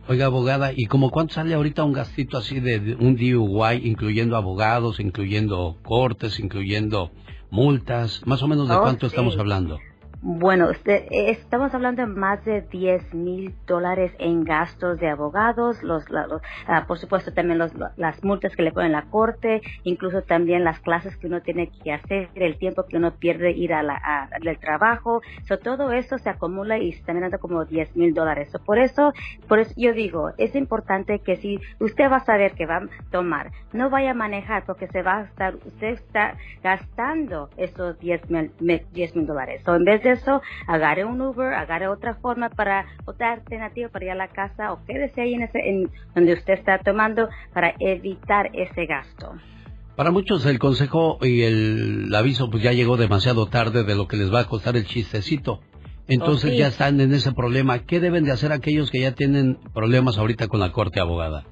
Oiga, 0.08 0.26
abogada, 0.28 0.72
¿y 0.76 0.86
como 0.86 1.10
cuánto 1.10 1.34
sale 1.34 1.54
ahorita 1.54 1.84
un 1.84 1.94
gastito 1.94 2.38
así 2.38 2.60
de, 2.60 2.80
de 2.80 2.96
un 2.96 3.16
DUI, 3.16 3.82
incluyendo 3.88 4.38
abogados, 4.38 5.00
incluyendo 5.00 5.78
cortes, 5.84 6.40
incluyendo 6.40 7.12
multas? 7.50 8.22
Más 8.26 8.44
o 8.44 8.48
menos 8.48 8.70
de 8.70 8.76
Oh, 8.76 8.82
cuánto 8.82 9.08
sí. 9.08 9.14
estamos 9.14 9.38
hablando. 9.38 9.80
Bueno, 10.28 10.72
eh, 10.86 11.08
estamos 11.30 11.72
hablando 11.76 12.02
de 12.02 12.08
más 12.08 12.44
de 12.46 12.62
10 12.62 13.14
mil 13.14 13.54
dólares 13.68 14.12
en 14.18 14.44
gastos 14.44 15.00
de 15.00 15.08
abogados, 15.08 15.84
los, 15.84 16.10
la- 16.10 16.26
los- 16.26 16.42
ah, 16.66 16.86
por 16.88 16.98
supuesto 16.98 17.32
también 17.32 17.60
los- 17.60 17.74
las 17.96 18.24
multas 18.24 18.56
que 18.56 18.64
le 18.64 18.72
ponen 18.72 18.94
la 18.94 19.04
corte, 19.04 19.62
incluso 19.84 20.24
también 20.24 20.64
las 20.64 20.80
clases 20.80 21.16
que 21.18 21.28
uno 21.28 21.42
tiene 21.44 21.70
que 21.84 21.94
hacer, 21.94 22.30
el 22.34 22.58
tiempo 22.58 22.86
que 22.90 22.98
uno 22.98 23.12
pierde 23.14 23.52
ir 23.52 23.72
a 23.72 23.84
la, 23.84 23.94
a- 24.04 24.28
al 24.34 24.58
trabajo, 24.58 25.22
so, 25.48 25.60
todo 25.60 25.92
eso 25.92 26.18
se 26.18 26.30
acumula 26.32 26.80
y 26.80 26.94
se 26.94 27.14
mirando 27.14 27.38
como 27.38 27.64
10 27.66 27.96
mil 27.96 28.16
dólares. 28.16 28.50
So, 28.52 28.58
por 28.58 28.80
eso, 28.80 29.14
por 29.48 29.60
eso 29.60 29.74
yo 29.78 29.94
digo, 29.94 30.32
es 30.40 30.56
importante 30.56 31.20
que 31.20 31.36
si 31.36 31.60
usted 31.80 32.10
va 32.12 32.18
a 32.18 32.26
saber 32.26 32.54
que 32.54 32.66
va 32.66 32.78
a 32.78 32.88
tomar, 33.12 33.52
no 33.74 33.92
vaya 33.92 34.12
a 34.12 34.16
manejar 34.16 34.64
porque 34.66 34.88
se 34.88 35.04
va 35.04 35.20
a 35.20 35.24
estar, 35.26 35.54
usted 35.56 35.90
está 35.90 36.36
gastando 36.64 37.50
esos 37.58 38.00
10 38.00 38.28
mil 38.32 38.52
10 38.92 39.16
mil 39.16 39.28
dólares. 39.28 39.62
So, 39.64 39.76
en 39.76 39.86
vez 39.86 40.02
de 40.02 40.15
eso, 40.16 40.42
agarre 40.68 41.06
un 41.06 41.22
Uber, 41.22 41.54
agarre 41.54 41.88
otra 41.88 42.16
forma 42.16 42.50
para, 42.50 42.86
otra 43.06 43.34
alternativa 43.34 43.90
para 43.90 44.06
ir 44.06 44.12
a 44.12 44.16
la 44.16 44.28
casa 44.30 44.74
o 44.74 44.84
quédese 44.86 45.22
ahí 45.22 45.34
en 45.36 45.44
ese, 45.44 45.60
en 45.60 45.90
donde 46.14 46.34
usted 46.34 46.54
está 46.54 46.80
tomando 46.80 47.30
para 47.54 47.74
evitar 47.80 48.50
ese 48.54 48.86
gasto. 48.86 49.34
Para 49.96 50.12
muchos 50.12 50.46
el 50.46 50.60
consejo 50.60 51.20
y 51.22 51.44
el 51.44 52.14
aviso 52.14 52.50
pues 52.50 52.62
ya 52.64 52.74
llegó 52.74 52.98
demasiado 52.98 53.46
tarde 53.48 53.84
de 53.86 53.96
lo 53.96 54.08
que 54.08 54.18
les 54.18 54.34
va 54.34 54.42
a 54.42 54.48
costar 54.48 54.76
el 54.76 54.86
chistecito. 54.86 55.62
Entonces 56.08 56.50
Oh, 56.50 56.54
sí. 56.54 56.58
ya 56.58 56.68
están 56.68 57.00
en 57.02 57.14
ese 57.14 57.32
problema. 57.32 57.80
¿Qué 57.80 58.00
deben 58.00 58.26
de 58.26 58.32
hacer 58.32 58.52
aquellos 58.52 58.92
que 58.92 59.00
ya 59.00 59.14
tienen 59.14 59.58
problemas 59.74 60.18
ahorita 60.18 60.48
con 60.48 60.60
la 60.60 60.72
corte 60.72 61.00
abogada? 61.00 61.46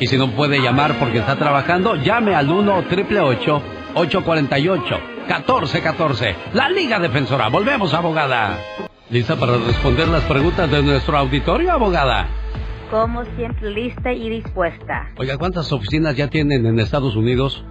Y 0.00 0.08
si 0.08 0.18
no 0.18 0.32
puede 0.32 0.58
llamar 0.58 0.98
porque 0.98 1.18
está 1.18 1.36
trabajando, 1.36 1.94
llame 1.94 2.34
al 2.34 2.50
1 2.50 2.78
888 2.78 3.75
848 3.96 5.00
1414 5.26 6.36
La 6.52 6.68
Liga 6.68 6.98
Defensora. 7.00 7.48
Volvemos, 7.48 7.94
abogada. 7.94 8.58
¿Lista 9.08 9.36
para 9.36 9.56
responder 9.56 10.08
las 10.08 10.22
preguntas 10.24 10.70
de 10.70 10.82
nuestro 10.82 11.16
auditorio, 11.16 11.72
abogada? 11.72 12.28
Como 12.90 13.24
siempre, 13.36 13.70
lista 13.70 14.12
y 14.12 14.28
dispuesta. 14.28 15.08
Oiga, 15.16 15.38
¿cuántas 15.38 15.72
oficinas 15.72 16.14
ya 16.14 16.28
tienen 16.28 16.66
en 16.66 16.78
Estados 16.78 17.16
Unidos? 17.16 17.64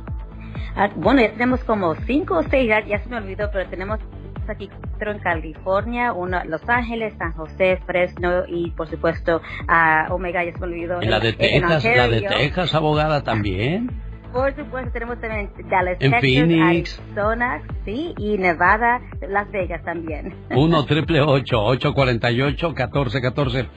Ah, 0.76 0.90
bueno, 0.96 1.22
ya 1.22 1.32
tenemos 1.32 1.64
como 1.64 1.96
cinco 2.06 2.40
o 2.40 2.44
seis, 2.44 2.68
ya, 2.68 2.86
ya 2.86 3.02
se 3.02 3.10
me 3.10 3.18
olvidó, 3.18 3.50
pero 3.52 3.70
tenemos 3.70 4.00
aquí 4.48 4.68
cuatro 4.68 5.12
en 5.12 5.20
California, 5.20 6.12
uno 6.12 6.42
en 6.42 6.50
Los 6.50 6.68
Ángeles, 6.68 7.14
San 7.18 7.34
José, 7.34 7.80
Fresno 7.86 8.44
y 8.48 8.72
por 8.72 8.90
supuesto 8.90 9.42
a 9.68 10.08
Omega, 10.10 10.44
ya 10.44 10.54
se 10.54 10.60
me 10.60 10.66
olvidó. 10.66 11.02
En 11.02 11.12
la 11.12 11.20
de 11.20 11.34
Texas, 11.34 11.84
la 11.84 12.08
de. 12.08 12.22
Texas, 12.22 12.74
abogada, 12.74 13.24
también. 13.24 14.05
Por 14.36 14.54
supuesto, 14.54 14.92
tenemos 14.92 15.18
también 15.22 15.50
Dallas, 15.70 15.96
En 16.02 16.12
Texas, 16.12 16.22
Phoenix. 16.22 17.00
Arizona, 17.00 17.62
sí, 17.86 18.14
y 18.18 18.38
Nevada, 18.38 19.00
Las 19.30 19.50
Vegas 19.50 19.82
también. 19.86 20.36
1 20.54 20.86
triple 20.88 21.22
848 21.22 22.68
1414 22.68 23.70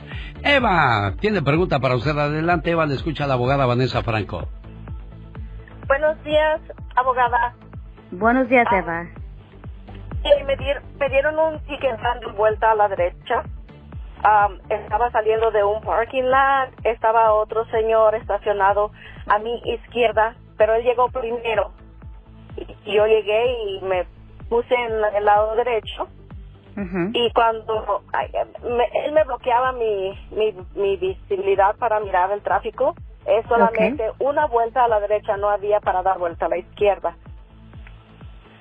Eva, 0.43 1.15
tiene 1.21 1.43
pregunta 1.43 1.79
para 1.79 1.95
usted. 1.95 2.11
Adelante, 2.19 2.73
Eva, 2.73 2.87
le 2.87 2.95
escucha 2.95 3.23
a 3.23 3.27
la 3.29 3.35
abogada 3.35 3.67
Vanessa 3.67 4.03
Franco. 4.03 4.49
Buenos 5.87 6.21
días, 6.25 6.61
abogada. 6.97 7.55
Buenos 8.11 8.49
días, 8.49 8.67
Eva. 8.73 9.03
Eh, 10.25 10.45
me, 10.45 10.57
dir- 10.57 10.83
me 10.99 11.09
dieron 11.09 11.39
un 11.39 11.61
ticket 11.67 12.01
dando 12.03 12.33
vuelta 12.35 12.73
a 12.73 12.75
la 12.75 12.89
derecha. 12.89 13.45
Am, 14.25 14.59
estaba 14.69 15.09
saliendo 15.13 15.53
de 15.53 15.63
un 15.63 15.81
parking 15.83 16.25
lot, 16.25 16.75
estaba 16.85 17.33
otro 17.35 17.65
señor 17.67 18.17
estacionado 18.17 18.91
a 19.29 19.39
mi 19.39 19.55
izquierda, 19.65 20.35
pero 20.59 20.75
él 20.75 20.83
llegó 20.85 21.09
primero. 21.09 21.71
Y 22.85 22.93
yo 22.93 23.07
llegué 23.07 23.53
y 23.63 23.81
me 23.83 24.05
puse 24.51 24.75
en 24.75 24.93
el 25.17 25.25
lado 25.25 25.55
derecho. 25.57 26.07
Y 27.15 27.33
cuando 27.33 28.03
ay, 28.13 28.31
me- 28.63 28.91
él 29.05 29.13
me 29.13 29.25
bloqueaba 29.25 29.73
mi, 29.73 30.19
mi, 30.33 30.55
mi 30.75 30.97
visibilidad 30.97 31.75
para 31.77 31.99
mirar 32.01 32.31
el 32.33 32.43
tráfico, 32.43 32.95
es 33.27 33.45
solamente 33.47 34.11
una 34.21 34.47
vuelta 34.47 34.85
a 34.85 34.89
la 34.89 35.01
derecha, 35.01 35.37
no 35.37 35.49
había 35.49 35.81
para 35.81 36.03
dar 36.03 36.19
vuelta 36.19 36.47
a 36.47 36.49
la 36.49 36.59
izquierda. 36.59 37.17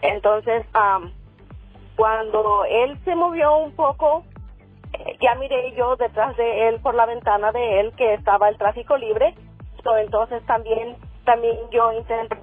Entonces, 0.01 0.65
am, 0.73 1.11
cuando 1.95 2.65
él 2.65 2.97
se 3.03 3.15
movió 3.15 3.57
un 3.57 3.71
poco, 3.75 4.23
eh, 4.93 5.17
ya 5.21 5.35
miré 5.35 5.73
yo 5.75 5.95
detrás 5.95 6.35
de 6.37 6.69
él 6.69 6.79
por 6.81 6.95
la 6.95 7.05
ventana 7.05 7.51
de 7.51 7.79
él 7.79 7.93
que 7.95 8.13
estaba 8.13 8.49
el 8.49 8.57
tráfico 8.57 8.97
libre. 8.97 9.35
So, 9.83 9.95
entonces 9.97 10.43
también 10.45 10.95
también 11.27 11.57
yo 11.71 11.91
intenté 11.91 12.37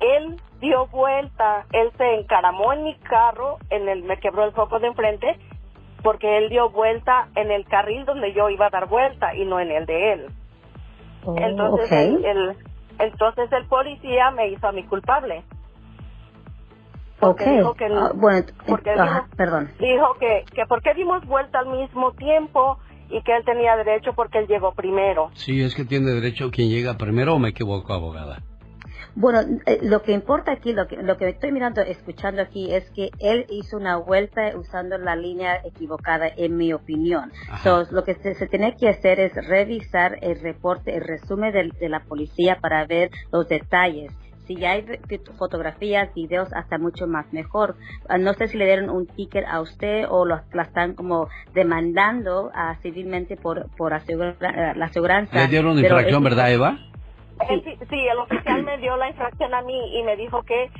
él 0.00 0.40
dio 0.60 0.86
vuelta, 0.86 1.66
él 1.72 1.90
se 1.98 2.14
encaramó 2.14 2.72
en 2.72 2.84
mi 2.84 2.94
carro, 2.94 3.58
en 3.70 3.88
el 3.88 4.04
me 4.04 4.18
quebró 4.18 4.44
el 4.44 4.52
foco 4.52 4.78
de 4.78 4.86
enfrente 4.86 5.36
porque 6.02 6.38
él 6.38 6.48
dio 6.48 6.70
vuelta 6.70 7.26
en 7.34 7.50
el 7.50 7.66
carril 7.66 8.04
donde 8.04 8.32
yo 8.32 8.48
iba 8.50 8.66
a 8.66 8.70
dar 8.70 8.86
vuelta 8.88 9.34
y 9.34 9.44
no 9.44 9.58
en 9.58 9.72
el 9.72 9.84
de 9.84 10.12
él. 10.12 10.26
entonces 11.38 11.86
ok. 11.86 11.92
el, 11.92 12.24
el- 12.24 12.56
entonces 13.00 13.50
el 13.52 13.66
policía 13.66 14.30
me 14.30 14.48
hizo 14.48 14.68
a 14.68 14.72
mí 14.72 14.84
culpable. 14.84 15.42
Ok. 17.20 17.40
dijo 17.42 17.74
que 17.74 17.86
Ah, 17.86 18.10
bueno, 18.14 18.46
porque 18.68 18.92
dijo- 18.92 19.26
perdón. 19.36 19.70
Dijo 19.80 20.14
que, 20.20 20.44
que 20.54 20.66
por 20.66 20.82
qué 20.82 20.94
dimos 20.94 21.26
vuelta 21.26 21.58
al 21.58 21.66
mismo 21.66 22.12
tiempo 22.12 22.78
y 23.10 23.22
que 23.22 23.36
él 23.36 23.44
tenía 23.44 23.76
derecho 23.76 24.12
porque 24.14 24.38
él 24.38 24.46
llegó 24.46 24.72
primero. 24.72 25.30
Sí, 25.34 25.62
es 25.62 25.74
que 25.74 25.84
tiene 25.84 26.10
derecho 26.12 26.50
quien 26.50 26.68
llega 26.68 26.96
primero 26.98 27.34
o 27.34 27.38
me 27.38 27.50
equivoco, 27.50 27.92
abogada. 27.92 28.42
Bueno, 29.18 29.40
eh, 29.64 29.78
lo 29.82 30.02
que 30.02 30.12
importa 30.12 30.52
aquí, 30.52 30.74
lo 30.74 30.86
que, 30.88 30.96
lo 30.96 31.16
que 31.16 31.28
estoy 31.30 31.50
mirando, 31.50 31.80
escuchando 31.80 32.42
aquí, 32.42 32.74
es 32.74 32.90
que 32.90 33.10
él 33.18 33.46
hizo 33.48 33.78
una 33.78 33.96
vuelta 33.96 34.52
usando 34.54 34.98
la 34.98 35.16
línea 35.16 35.58
equivocada, 35.64 36.28
en 36.36 36.56
mi 36.58 36.74
opinión. 36.74 37.32
So, 37.62 37.84
lo 37.92 38.04
que 38.04 38.14
se, 38.16 38.34
se 38.34 38.46
tiene 38.46 38.76
que 38.76 38.90
hacer 38.90 39.18
es 39.20 39.32
revisar 39.48 40.18
el 40.20 40.38
reporte, 40.40 40.94
el 40.96 41.02
resumen 41.02 41.52
del- 41.52 41.70
de, 41.80 41.88
la 41.88 42.00
policía 42.00 42.58
para 42.60 42.84
ver 42.84 43.10
los 43.32 43.48
detalles. 43.48 44.12
Si 44.46 44.56
ya 44.56 44.72
hay 44.72 44.86
fotografías, 45.38 46.14
videos, 46.14 46.52
hasta 46.52 46.78
mucho 46.78 47.06
más 47.06 47.32
mejor. 47.32 47.76
Ah, 48.08 48.16
No 48.18 48.32
sé 48.34 48.46
si 48.48 48.56
le 48.56 48.64
dieron 48.66 48.90
un 48.90 49.06
ticket 49.06 49.44
a 49.46 49.60
usted 49.60 50.06
o 50.08 50.24
lo, 50.24 50.40
la 50.52 50.62
están 50.62 50.94
como 50.94 51.28
demandando 51.52 52.50
ah, 52.54 52.76
civilmente 52.82 53.36
por, 53.36 53.68
por 53.76 53.92
asegura- 53.92 54.36
ah, 54.40 54.72
la 54.76 54.86
aseguranza. 54.86 55.34
Le 55.36 55.48
dieron 55.48 55.74
Pero 55.76 55.86
infracción, 55.96 56.22
es- 56.22 56.30
¿verdad, 56.30 56.52
Eva? 56.52 56.78
Sí, 57.48 57.62
sí, 57.90 58.08
el 58.10 58.18
oficial 58.18 58.62
me 58.64 58.78
dio 58.78 58.96
la 58.96 59.10
infracción 59.10 59.52
a 59.52 59.62
mí 59.62 59.98
y 59.98 60.02
me 60.04 60.16
dijo 60.16 60.42
que 60.42 60.70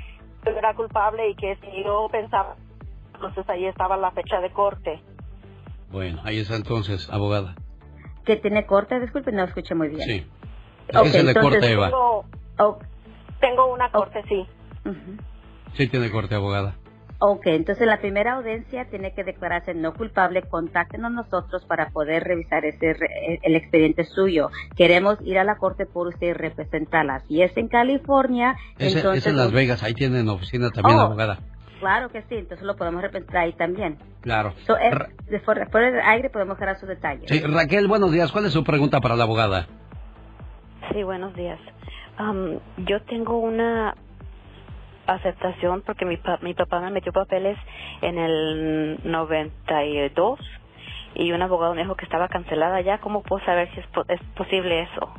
era 0.45 0.75
culpable 0.75 1.29
y 1.31 1.35
que 1.35 1.57
si 1.57 1.85
yo 1.85 2.09
pensaba, 2.11 2.55
entonces 3.15 3.47
ahí 3.49 3.67
estaba 3.67 3.97
la 3.97 4.11
fecha 4.13 4.41
de 4.41 4.51
corte. 4.51 5.01
Bueno, 5.91 6.21
ahí 6.25 6.39
está 6.39 6.57
entonces, 6.57 7.11
abogada. 7.11 7.55
que 8.25 8.37
tiene 8.37 8.65
corte, 8.65 8.99
disculpe, 9.01 9.33
no 9.33 9.43
escuché 9.45 9.75
muy 9.75 9.89
bien. 9.89 10.01
Sí. 10.09 10.27
Ok, 10.95 11.03
¿Qué 11.05 11.11
se 11.11 11.23
le 11.25 11.29
entonces 11.31 11.53
corta, 11.53 11.67
Eva? 11.71 11.87
Tengo, 11.91 12.25
oh, 12.59 12.79
tengo 13.41 13.73
una 13.73 13.91
corte, 13.91 14.23
sí. 14.29 14.47
Sí 15.75 15.89
tiene 15.89 16.11
corte, 16.11 16.35
abogada. 16.35 16.75
Ok, 17.19 17.47
entonces 17.47 17.87
la 17.87 17.99
primera 17.99 18.35
audiencia 18.35 18.85
tiene 18.91 19.15
que 19.15 19.25
declararse 19.25 19.73
no 19.73 19.95
culpable. 19.95 20.43
Contáctenos 20.43 21.11
nosotros 21.13 21.65
para 21.65 21.89
poder 21.89 22.25
revisar 22.25 22.67
ese 22.67 22.93
re- 22.93 23.41
el 23.43 23.57
expediente 23.57 24.05
suyo. 24.05 24.51
Queremos 24.77 25.19
ir 25.23 25.39
a 25.39 25.45
la 25.45 25.57
corte 25.57 25.87
por 25.87 26.09
usted 26.09 26.27
y 26.29 26.33
representarla. 26.35 27.21
Si 27.21 27.41
es 27.43 27.57
en 27.57 27.69
California, 27.69 28.57
Ese, 28.79 28.99
entonces... 28.99 29.25
es 29.25 29.31
en 29.31 29.37
Las 29.39 29.51
Vegas, 29.53 29.83
ahí 29.83 29.95
tienen 29.95 30.29
oficina 30.29 30.69
también, 30.71 30.99
Oh. 30.99 31.03
abogada. 31.03 31.39
Claro 31.81 32.11
que 32.11 32.21
sí, 32.23 32.35
entonces 32.37 32.67
lo 32.67 32.77
podemos 32.77 33.01
representar 33.03 33.39
ahí 33.39 33.53
también. 33.55 33.97
Claro. 34.21 34.53
So, 34.67 34.77
es- 34.77 34.95
de 35.27 35.41
fuera, 35.41 35.67
fuera 35.71 35.91
del 35.91 36.01
aire 36.03 36.29
podemos 36.29 36.59
dar 36.59 36.79
sus 36.79 36.89
detalles. 36.89 37.25
Sí, 37.31 37.41
Raquel, 37.41 37.89
buenos 37.89 38.13
días. 38.13 38.31
¿Cuál 38.31 38.45
es 38.47 38.53
su 38.53 38.63
pregunta 38.63 39.01
para 39.01 39.17
la 39.17 39.25
abogada? 39.25 39.67
Sí, 40.93 41.03
buenos 41.03 41.35
días. 41.35 41.59
Am, 42.19 42.59
yo 42.79 43.03
tengo 43.05 43.39
una 43.39 43.95
aceptación 45.07 45.83
porque 45.83 46.05
mi, 46.07 46.17
pa- 46.19 46.39
mi 46.43 46.55
papá 46.55 46.81
me 46.81 46.91
metió 46.91 47.13
papeles 47.13 47.59
en 48.03 48.19
el 48.19 49.01
92 49.05 50.41
y 51.15 51.33
un 51.33 51.43
abogado 51.43 51.75
me 51.75 51.83
dijo 51.83 51.97
que 51.97 52.05
estaba 52.05 52.29
cancelada 52.29 52.81
ya. 52.83 52.99
¿Cómo 52.99 53.23
puedo 53.23 53.45
saber 53.45 53.71
si 53.75 53.81
es, 53.81 53.87
po- 53.89 54.05
es 54.09 54.21
posible 54.37 54.83
eso? 54.83 55.13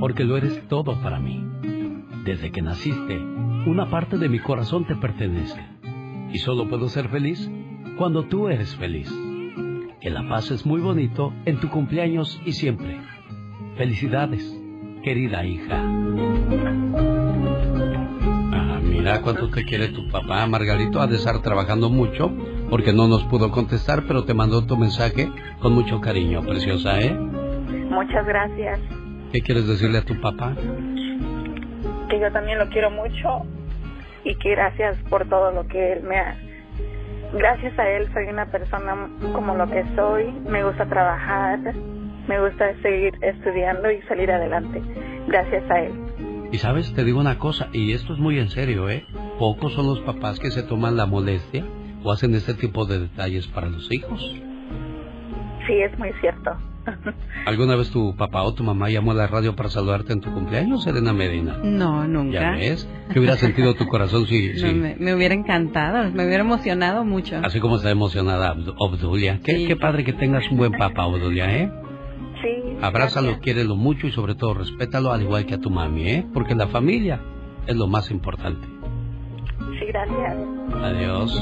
porque 0.00 0.24
lo 0.24 0.36
eres 0.36 0.66
todo 0.66 1.00
para 1.02 1.20
mí. 1.20 1.44
Desde 2.24 2.50
que 2.50 2.62
naciste, 2.62 3.18
una 3.18 3.90
parte 3.90 4.16
de 4.16 4.28
mi 4.28 4.38
corazón 4.38 4.86
te 4.86 4.96
pertenece. 4.96 5.60
Y 6.32 6.38
solo 6.38 6.68
puedo 6.68 6.88
ser 6.88 7.08
feliz 7.10 7.50
cuando 7.98 8.24
tú 8.24 8.48
eres 8.48 8.74
feliz. 8.76 9.12
Que 10.04 10.10
la 10.10 10.22
paz 10.28 10.50
es 10.50 10.66
muy 10.66 10.82
bonito 10.82 11.32
en 11.46 11.58
tu 11.60 11.70
cumpleaños 11.70 12.38
y 12.44 12.52
siempre. 12.52 13.00
Felicidades, 13.78 14.54
querida 15.02 15.46
hija. 15.46 15.80
Ah, 18.52 18.80
mira 18.82 19.22
cuánto 19.22 19.48
te 19.48 19.64
quiere 19.64 19.88
tu 19.88 20.06
papá, 20.10 20.46
Margarito. 20.46 21.00
Ha 21.00 21.06
de 21.06 21.16
estar 21.16 21.40
trabajando 21.40 21.88
mucho 21.88 22.30
porque 22.68 22.92
no 22.92 23.08
nos 23.08 23.24
pudo 23.24 23.50
contestar, 23.50 24.04
pero 24.06 24.24
te 24.24 24.34
mandó 24.34 24.66
tu 24.66 24.76
mensaje 24.76 25.30
con 25.60 25.72
mucho 25.72 26.02
cariño, 26.02 26.42
preciosa, 26.42 27.00
¿eh? 27.00 27.14
Muchas 27.14 28.26
gracias. 28.26 28.80
¿Qué 29.32 29.40
quieres 29.40 29.66
decirle 29.66 29.96
a 29.96 30.04
tu 30.04 30.20
papá? 30.20 30.54
Que 32.10 32.20
yo 32.20 32.30
también 32.30 32.58
lo 32.58 32.68
quiero 32.68 32.90
mucho 32.90 33.46
y 34.22 34.34
que 34.34 34.50
gracias 34.50 34.98
por 35.08 35.26
todo 35.30 35.50
lo 35.50 35.66
que 35.66 35.94
él 35.94 36.02
me 36.02 36.18
ha... 36.18 36.36
Gracias 37.36 37.76
a 37.78 37.88
él 37.88 38.08
soy 38.12 38.26
una 38.26 38.46
persona 38.46 39.08
como 39.32 39.54
lo 39.54 39.68
que 39.68 39.84
soy. 39.96 40.30
Me 40.48 40.62
gusta 40.64 40.86
trabajar, 40.86 41.58
me 42.28 42.40
gusta 42.40 42.80
seguir 42.80 43.12
estudiando 43.22 43.90
y 43.90 44.00
salir 44.02 44.30
adelante. 44.30 44.80
Gracias 45.26 45.68
a 45.70 45.80
él. 45.80 45.92
Y 46.52 46.58
sabes, 46.58 46.94
te 46.94 47.02
digo 47.04 47.18
una 47.18 47.38
cosa, 47.38 47.68
y 47.72 47.92
esto 47.92 48.12
es 48.12 48.20
muy 48.20 48.38
en 48.38 48.50
serio, 48.50 48.88
¿eh? 48.88 49.04
Pocos 49.40 49.72
son 49.72 49.86
los 49.86 50.00
papás 50.02 50.38
que 50.38 50.52
se 50.52 50.62
toman 50.62 50.96
la 50.96 51.06
molestia 51.06 51.64
o 52.04 52.12
hacen 52.12 52.34
este 52.34 52.54
tipo 52.54 52.86
de 52.86 53.00
detalles 53.00 53.48
para 53.48 53.68
los 53.68 53.90
hijos. 53.90 54.20
Sí, 55.66 55.72
es 55.72 55.98
muy 55.98 56.12
cierto. 56.20 56.56
¿Alguna 57.46 57.76
vez 57.76 57.90
tu 57.90 58.14
papá 58.16 58.42
o 58.42 58.54
tu 58.54 58.62
mamá 58.64 58.90
llamó 58.90 59.12
a 59.12 59.14
la 59.14 59.26
radio 59.26 59.54
para 59.56 59.68
saludarte 59.68 60.12
en 60.12 60.20
tu 60.20 60.32
cumpleaños, 60.32 60.86
Elena 60.86 61.12
Medina? 61.12 61.58
No, 61.62 62.06
nunca. 62.06 62.40
¿Ya 62.40 62.50
ves? 62.52 62.88
¿Qué 63.12 63.18
hubiera 63.18 63.36
sentido 63.36 63.74
tu 63.74 63.86
corazón 63.86 64.26
si, 64.26 64.48
No, 64.54 64.58
si 64.68 64.74
me, 64.74 64.96
me 64.96 65.14
hubiera 65.14 65.34
encantado, 65.34 66.10
me 66.12 66.26
hubiera 66.26 66.42
emocionado 66.44 67.04
mucho. 67.04 67.36
así 67.42 67.60
como 67.60 67.76
está 67.76 67.90
emocionada 67.90 68.54
Obd- 68.54 68.74
Obdulia? 68.78 69.40
Qué, 69.44 69.56
Sí. 69.56 69.66
qué 69.66 69.76
padre 69.76 70.04
que 70.04 70.12
tengas 70.12 70.50
un 70.50 70.58
buen 70.58 70.72
papá, 70.72 71.06
Obdulia, 71.06 71.54
¿eh? 71.56 71.70
Sí. 72.42 72.76
Abrázalo, 72.82 73.38
quiérelo 73.40 73.76
mucho 73.76 74.06
y 74.06 74.12
sobre 74.12 74.34
todo 74.34 74.54
respétalo 74.54 75.12
al 75.12 75.22
igual 75.22 75.46
que 75.46 75.54
a 75.54 75.60
tu 75.60 75.70
mami, 75.70 76.08
¿eh? 76.08 76.26
Porque 76.34 76.54
la 76.54 76.66
familia 76.68 77.20
es 77.66 77.76
lo 77.76 77.86
más 77.86 78.10
importante. 78.10 78.66
Sí, 79.78 79.86
gracias. 79.86 80.36
Adiós. 80.82 81.40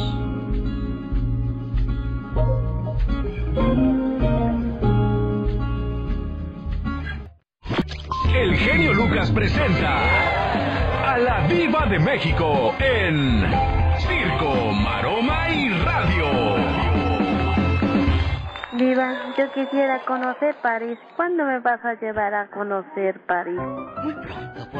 El 8.34 8.56
genio 8.56 8.92
Lucas 8.94 9.30
presenta 9.30 11.12
a 11.12 11.18
la 11.18 11.46
Viva 11.46 11.86
de 11.86 11.98
México 11.98 12.74
en 12.78 13.44
Circo, 13.98 14.72
Maroma 14.72 15.50
y 15.50 15.68
Radio. 15.70 16.26
Viva, 18.74 19.34
yo 19.36 19.52
quisiera 19.52 20.00
conocer 20.06 20.56
París. 20.62 20.98
¿Cuándo 21.14 21.44
me 21.44 21.60
vas 21.60 21.84
a 21.84 21.94
llevar 22.00 22.34
a 22.34 22.48
conocer 22.48 23.20
París? 23.26 23.60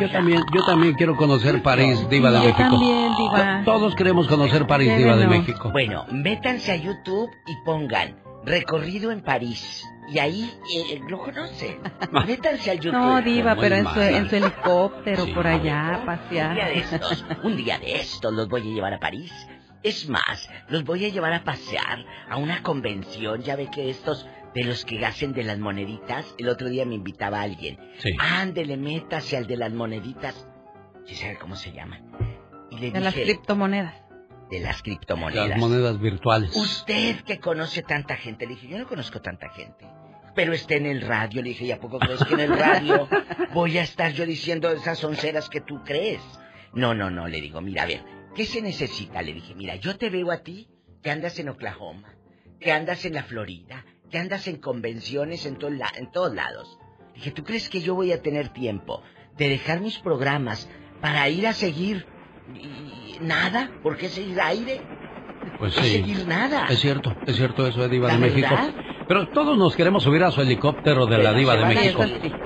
Yo 0.01 0.11
también, 0.11 0.43
yo 0.55 0.65
también 0.65 0.95
quiero 0.95 1.15
conocer 1.17 1.63
París, 1.63 2.09
Diva 2.09 2.31
de 2.31 2.39
Yo 2.39 2.45
México. 2.45 2.71
también, 2.71 3.15
Diva. 3.17 3.63
To- 3.65 3.73
Todos 3.73 3.95
queremos 3.95 4.27
conocer 4.29 4.67
París, 4.67 4.97
Diva 4.97 5.17
de 5.17 5.27
México. 5.29 5.71
Bueno, 5.71 6.07
métanse 6.11 6.73
a 6.73 6.77
YouTube 6.77 7.29
y 7.47 7.65
pongan 7.67 8.17
recorrido 8.45 9.11
en 9.13 9.23
París. 9.23 9.87
Y 10.13 10.19
ahí 10.19 10.53
eh, 10.77 11.01
lo 11.09 11.19
conocen. 11.19 11.79
Métanse 12.27 12.71
al 12.73 12.81
YouTube. 12.81 12.99
No, 13.01 13.23
Diva, 13.23 13.55
pero 13.57 13.77
en 13.77 13.87
su, 13.87 14.01
en 14.01 14.29
su 14.29 14.37
helicóptero 14.37 15.27
por 15.35 15.47
allá, 15.47 15.95
a 15.95 15.99
Un 16.01 16.07
pasear. 16.07 16.55
día 16.55 16.67
de 16.67 16.79
estos, 16.79 17.25
un 17.43 17.57
día 17.57 17.79
de 17.79 17.97
estos 17.97 18.33
los 18.33 18.49
voy 18.49 18.61
a 18.61 18.75
llevar 18.75 18.93
a 18.95 18.99
París 18.99 19.33
Es 19.83 20.09
más, 20.09 20.49
los 20.69 20.85
voy 20.85 21.05
a 21.07 21.09
llevar 21.09 21.33
a 21.33 21.45
pasear 21.45 22.05
a 22.29 22.37
una 22.37 22.63
convención. 22.63 23.43
Ya 23.43 23.57
ve 23.57 23.69
que 23.73 23.89
estos 23.91 24.27
de 24.55 24.65
los 24.65 24.85
que 24.85 25.05
hacen 25.07 25.33
de 25.33 25.45
las 25.45 25.59
moneditas, 25.59 26.35
el 26.39 26.49
otro 26.51 26.69
día 26.69 26.85
me 26.85 26.95
invitaba 26.97 27.39
a 27.41 27.43
alguien. 27.43 27.79
Sí. 27.99 28.11
Ándele, 28.19 28.77
métase 28.77 29.37
al 29.39 29.47
de 29.47 29.57
las 29.57 29.73
moneditas. 29.73 30.47
¿Sí 31.07 31.15
sabe 31.15 31.37
cómo 31.39 31.57
se 31.57 31.73
llaman? 31.73 32.03
Y 32.71 32.79
le 32.79 32.91
De 32.91 33.01
las 33.01 33.15
criptomonedas. 33.15 33.95
de 34.51 34.61
las 34.61 34.83
criptomonedas. 34.83 35.49
Las 35.49 35.59
monedas 35.59 35.99
virtuales. 35.99 36.55
Usted 36.55 37.23
que 37.23 37.41
conoce 37.41 37.83
tanta 37.83 38.17
gente, 38.17 38.47
le 38.47 38.55
dije, 38.55 38.69
yo 38.69 38.79
no 38.79 38.87
conozco 38.87 39.21
tanta 39.23 39.49
gente. 39.49 39.87
Pero 40.35 40.53
está 40.55 40.75
en 40.75 40.87
el 40.87 41.03
radio, 41.03 41.43
le 41.43 41.51
dije, 41.51 41.67
¿y 41.67 41.73
a 41.73 41.81
poco 41.81 41.99
crees 41.99 42.25
que 42.25 42.35
en 42.35 42.41
el 42.41 42.57
radio 42.59 43.09
voy 43.53 43.77
a 43.79 43.83
estar 43.83 44.13
yo 44.13 44.25
diciendo 44.25 44.71
esas 44.71 45.03
onceras 45.05 45.49
que 45.51 45.61
tú 45.61 45.83
crees? 45.85 46.23
No, 46.73 46.95
no, 46.95 47.11
no, 47.11 47.29
le 47.29 47.41
digo, 47.41 47.61
mira, 47.61 47.83
a 47.83 47.87
ver, 47.87 48.03
¿qué 48.35 48.47
se 48.47 48.63
necesita? 48.63 49.21
Le 49.21 49.35
dije, 49.35 49.55
mira, 49.55 49.77
yo 49.77 49.97
te 49.99 50.09
veo 50.09 50.31
a 50.31 50.39
ti 50.39 50.69
que 51.03 51.11
andas 51.11 51.39
en 51.39 51.51
Oklahoma, 51.51 52.15
que 52.61 52.73
andas 52.73 53.05
en 53.05 53.13
la 53.15 53.25
Florida, 53.25 53.85
que 54.11 54.19
andas 54.19 54.47
en 54.49 54.57
convenciones 54.57 55.45
en, 55.45 55.59
la- 55.79 55.93
en 55.97 56.11
todos 56.11 56.35
lados. 56.35 56.79
Dije, 57.15 57.31
¿tú 57.33 57.45
crees 57.45 57.69
que 57.69 57.83
yo 57.83 57.95
voy 57.95 58.13
a 58.13 58.23
tener 58.23 58.49
tiempo 58.51 59.03
de 59.37 59.49
dejar 59.51 59.81
mis 59.81 59.99
programas 59.99 60.67
para 61.03 61.29
ir 61.29 61.47
a 61.47 61.53
seguir 61.53 62.07
y- 62.55 63.19
nada? 63.21 63.71
¿Por 63.83 63.99
qué 63.99 64.09
seguir 64.09 64.41
aire? 64.41 64.81
Pues 65.59 65.77
No 65.77 65.83
sí. 65.83 65.91
seguir 65.91 66.27
nada. 66.27 66.67
Es 66.71 66.79
cierto, 66.81 67.15
es 67.27 67.37
cierto 67.37 67.67
eso 67.67 67.83
de 67.83 67.89
Diva 67.91 68.09
¿La 68.09 68.15
de 68.15 68.21
México. 68.21 68.49
Pero 69.09 69.29
todos 69.29 69.59
nos 69.59 69.75
queremos 69.77 70.03
subir 70.03 70.23
a 70.23 70.31
su 70.31 70.41
helicóptero 70.41 71.07
de 71.07 71.19
la 71.19 71.33
Diva 71.33 71.57
de 71.57 71.65
México. 71.67 72.03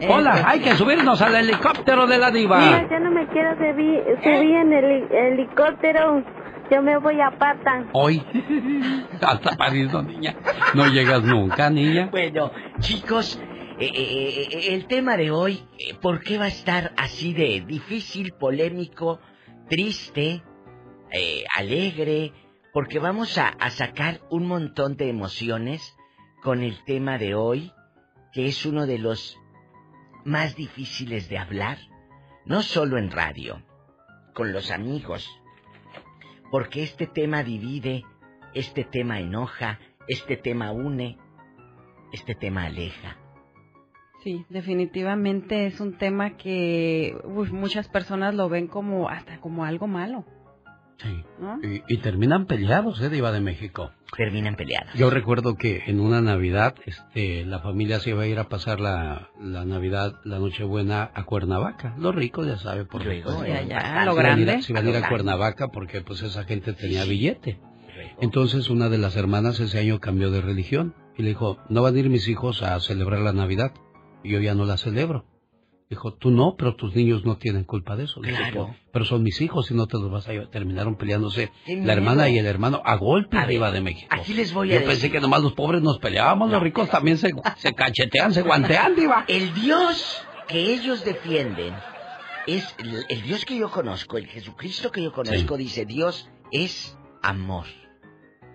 Hola, 0.08 0.44
hay 0.46 0.60
que 0.60 0.74
subirnos 0.76 1.20
al 1.22 1.34
helicóptero 1.36 2.06
de 2.06 2.18
la 2.18 2.30
Diva. 2.30 2.58
Mira, 2.58 2.88
yo 2.90 2.98
no 3.00 3.10
me 3.10 3.26
quiero 3.28 3.54
subir, 3.56 4.02
subir 4.22 4.56
en 4.56 4.72
el 4.72 4.84
heli- 4.84 5.08
helicóptero. 5.12 6.24
Yo 6.70 6.82
me 6.82 6.98
voy 6.98 7.20
a 7.20 7.30
pata. 7.38 7.86
Hoy. 7.92 8.20
Hasta 9.22 9.56
París, 9.56 9.92
no, 9.92 10.02
niña. 10.02 10.34
No 10.74 10.86
llegas 10.88 11.22
nunca, 11.22 11.70
niña. 11.70 12.08
Bueno, 12.10 12.50
chicos, 12.80 13.40
eh, 13.78 13.90
eh, 13.94 14.48
eh, 14.50 14.74
el 14.74 14.86
tema 14.88 15.16
de 15.16 15.30
hoy, 15.30 15.62
eh, 15.78 15.94
¿por 16.02 16.20
qué 16.20 16.38
va 16.38 16.46
a 16.46 16.48
estar 16.48 16.92
así 16.96 17.32
de 17.34 17.62
difícil, 17.64 18.32
polémico, 18.32 19.20
triste, 19.68 20.42
eh, 21.12 21.44
alegre? 21.56 22.32
Porque 22.72 22.98
vamos 22.98 23.38
a, 23.38 23.48
a 23.48 23.70
sacar 23.70 24.20
un 24.30 24.46
montón 24.48 24.96
de 24.96 25.08
emociones 25.08 25.95
con 26.46 26.62
el 26.62 26.84
tema 26.84 27.18
de 27.18 27.34
hoy, 27.34 27.72
que 28.32 28.46
es 28.46 28.64
uno 28.66 28.86
de 28.86 29.00
los 29.00 29.36
más 30.24 30.54
difíciles 30.54 31.28
de 31.28 31.38
hablar, 31.38 31.76
no 32.44 32.62
solo 32.62 32.98
en 32.98 33.10
radio, 33.10 33.64
con 34.32 34.52
los 34.52 34.70
amigos, 34.70 35.28
porque 36.52 36.84
este 36.84 37.08
tema 37.08 37.42
divide, 37.42 38.04
este 38.54 38.84
tema 38.84 39.18
enoja, 39.18 39.80
este 40.06 40.36
tema 40.36 40.70
une, 40.70 41.18
este 42.12 42.36
tema 42.36 42.66
aleja. 42.66 43.16
Sí, 44.22 44.46
definitivamente 44.48 45.66
es 45.66 45.80
un 45.80 45.98
tema 45.98 46.36
que 46.36 47.18
uy, 47.24 47.50
muchas 47.50 47.88
personas 47.88 48.36
lo 48.36 48.48
ven 48.48 48.68
como 48.68 49.08
hasta 49.08 49.40
como 49.40 49.64
algo 49.64 49.88
malo. 49.88 50.24
Sí. 50.98 51.24
¿no? 51.40 51.58
Y, 51.60 51.82
y 51.88 51.96
terminan 51.96 52.46
peleados, 52.46 53.02
¿eh, 53.02 53.10
Diva 53.10 53.32
de 53.32 53.40
México? 53.40 53.90
Terminan 54.16 54.54
peleados. 54.56 54.92
Yo 54.94 55.10
recuerdo 55.10 55.56
que 55.56 55.82
en 55.86 56.00
una 56.00 56.20
Navidad, 56.20 56.74
este, 56.84 57.44
la 57.44 57.58
familia 57.60 57.98
se 58.00 58.10
iba 58.10 58.22
a 58.22 58.26
ir 58.26 58.38
a 58.38 58.48
pasar 58.48 58.78
la, 58.80 59.30
la 59.40 59.64
Navidad, 59.64 60.20
la 60.24 60.38
Nochebuena 60.38 61.10
a 61.14 61.24
Cuernavaca. 61.24 61.94
Lo 61.98 62.12
rico, 62.12 62.44
ya 62.44 62.56
sabe, 62.58 62.84
por 62.84 63.04
Luego, 63.04 63.30
supuesto. 63.30 63.52
ya, 63.52 63.62
ya, 63.62 64.04
lo 64.04 64.12
Se 64.14 64.18
iban 64.20 64.26
a 64.26 64.32
a- 64.32 64.36
grande. 64.36 64.62
Se 64.62 64.72
iban 64.72 64.86
a 64.86 64.90
ir 64.90 64.96
a 64.96 65.08
Cuernavaca 65.08 65.68
porque 65.68 66.00
pues 66.02 66.22
esa 66.22 66.44
gente 66.44 66.72
tenía 66.72 67.04
billete. 67.04 67.58
Entonces 68.20 68.70
una 68.70 68.88
de 68.88 68.98
las 68.98 69.16
hermanas 69.16 69.58
ese 69.60 69.78
año 69.78 70.00
cambió 70.00 70.30
de 70.30 70.40
religión 70.40 70.94
y 71.16 71.22
le 71.22 71.30
dijo, 71.30 71.58
no 71.68 71.82
van 71.82 71.96
a 71.96 71.98
ir 71.98 72.08
mis 72.10 72.28
hijos 72.28 72.62
a 72.62 72.78
celebrar 72.80 73.20
la 73.20 73.32
Navidad. 73.32 73.72
Yo 74.22 74.40
ya 74.40 74.54
no 74.54 74.64
la 74.64 74.76
celebro. 74.76 75.24
Dijo, 75.88 76.14
tú 76.14 76.32
no, 76.32 76.56
pero 76.58 76.74
tus 76.74 76.96
niños 76.96 77.24
no 77.24 77.36
tienen 77.38 77.62
culpa 77.62 77.94
de 77.94 78.04
eso. 78.04 78.20
Claro. 78.20 78.66
"Pues, 78.66 78.78
pero 78.92 79.04
son 79.04 79.22
mis 79.22 79.40
hijos 79.40 79.70
y 79.70 79.74
no 79.74 79.86
te 79.86 79.96
los 79.98 80.10
vas 80.10 80.26
a 80.26 80.32
llevar. 80.32 80.48
Terminaron 80.48 80.96
peleándose 80.96 81.52
la 81.66 81.92
hermana 81.92 82.28
y 82.28 82.38
el 82.38 82.46
hermano 82.46 82.82
a 82.84 82.96
golpe 82.96 83.36
A 83.38 83.42
arriba 83.42 83.70
de 83.70 83.80
México. 83.80 84.08
aquí 84.10 84.34
les 84.34 84.52
voy 84.52 84.70
a 84.70 84.74
Yo 84.74 84.80
decir. 84.80 84.88
pensé 84.90 85.10
que 85.12 85.20
nomás 85.20 85.42
los 85.44 85.52
pobres 85.52 85.82
nos 85.82 85.98
peleábamos, 86.00 86.50
los 86.50 86.60
ricos 86.60 86.88
también 86.90 87.18
se, 87.18 87.30
se 87.58 87.72
cachetean, 87.72 88.34
se 88.34 88.42
guantean, 88.42 88.96
diva. 88.96 89.24
El 89.28 89.54
Dios 89.54 90.22
que 90.48 90.72
ellos 90.74 91.04
defienden 91.04 91.72
es 92.48 92.74
el, 92.78 93.04
el 93.08 93.22
Dios 93.22 93.44
que 93.44 93.56
yo 93.56 93.70
conozco, 93.70 94.18
el 94.18 94.26
Jesucristo 94.26 94.90
que 94.90 95.02
yo 95.04 95.12
conozco, 95.12 95.56
dice 95.56 95.84
Dios 95.86 96.28
es 96.50 96.98
amor. 97.22 97.66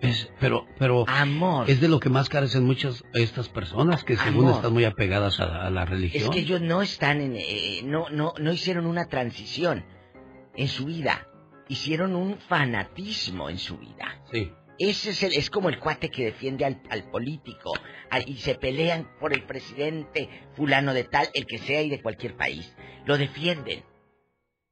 Es, 0.02 0.30
pero, 0.40 0.66
pero 0.78 1.04
Amor. 1.08 1.70
es 1.70 1.80
de 1.80 1.88
lo 1.88 2.00
que 2.00 2.08
más 2.10 2.28
carecen 2.28 2.64
muchas 2.64 3.04
estas 3.14 3.48
personas 3.48 4.02
que 4.04 4.16
según 4.16 4.46
Amor. 4.46 4.56
están 4.56 4.72
muy 4.72 4.84
apegadas 4.84 5.38
a, 5.40 5.46
la- 5.46 5.66
a 5.66 5.70
la 5.70 5.84
religión. 5.84 6.24
Es 6.24 6.28
que 6.30 6.40
ellos 6.40 6.60
no 6.60 6.82
están 6.82 7.20
en, 7.20 7.36
eh, 7.36 7.80
no, 7.84 8.08
no, 8.10 8.34
no 8.38 8.52
hicieron 8.52 8.86
una 8.86 9.06
transición 9.06 9.84
en 10.56 10.68
su 10.68 10.86
vida, 10.86 11.28
hicieron 11.68 12.16
un 12.16 12.36
fanatismo 12.48 13.48
en 13.48 13.58
su 13.58 13.78
vida. 13.78 14.20
Sí. 14.32 14.50
Ese 14.78 15.10
es, 15.10 15.22
el, 15.22 15.34
es 15.34 15.48
como 15.50 15.68
el 15.68 15.78
cuate 15.78 16.10
que 16.10 16.24
defiende 16.24 16.64
al, 16.64 16.82
al 16.90 17.08
político 17.10 17.72
al- 18.10 18.28
y 18.28 18.38
se 18.38 18.56
pelean 18.56 19.08
por 19.20 19.32
el 19.32 19.44
presidente 19.44 20.28
fulano 20.56 20.94
de 20.94 21.04
tal, 21.04 21.28
el 21.34 21.46
que 21.46 21.58
sea 21.58 21.80
y 21.80 21.90
de 21.90 22.02
cualquier 22.02 22.36
país. 22.36 22.74
Lo 23.06 23.16
defienden. 23.18 23.84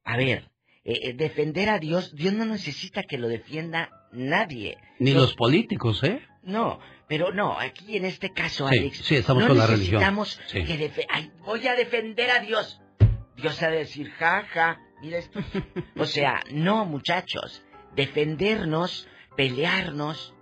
A 0.03 0.17
ver, 0.17 0.50
eh, 0.83 0.93
eh, 1.03 1.13
defender 1.13 1.69
a 1.69 1.79
Dios, 1.79 2.13
Dios 2.15 2.33
no 2.33 2.45
necesita 2.45 3.03
que 3.03 3.17
lo 3.17 3.27
defienda 3.27 3.89
nadie. 4.11 4.77
Ni 4.99 5.11
Los- 5.11 5.21
los 5.23 5.35
políticos, 5.35 6.03
¿eh? 6.03 6.21
No, 6.43 6.79
pero 7.07 7.31
no, 7.33 7.59
aquí 7.59 7.97
en 7.97 8.05
este 8.05 8.31
caso, 8.31 8.67
Sí, 8.69 8.77
Alex, 8.79 8.97
sí, 9.05 9.15
estamos 9.15 9.43
no 9.43 9.49
con 9.49 9.57
la 9.59 9.67
religión. 9.67 9.99
necesitamos 10.01 10.39
Sí. 10.47 10.63
que 10.63 10.91
ay, 11.09 11.31
voy 11.45 11.67
a 11.67 11.75
defender 11.75 12.31
a 12.31 12.39
Dios. 12.39 12.81
Dios 13.35 13.61
ha 13.61 13.69
de 13.69 13.77
decir, 13.77 14.09
ja, 14.11 14.43
ja, 14.51 14.79
mira 15.01 15.17
esto. 15.19 15.39
o 15.97 16.05
sea, 16.05 16.41
no, 16.51 16.85
muchachos, 16.85 17.63
defendernos, 17.95 19.07
pelearnos, 19.35 20.33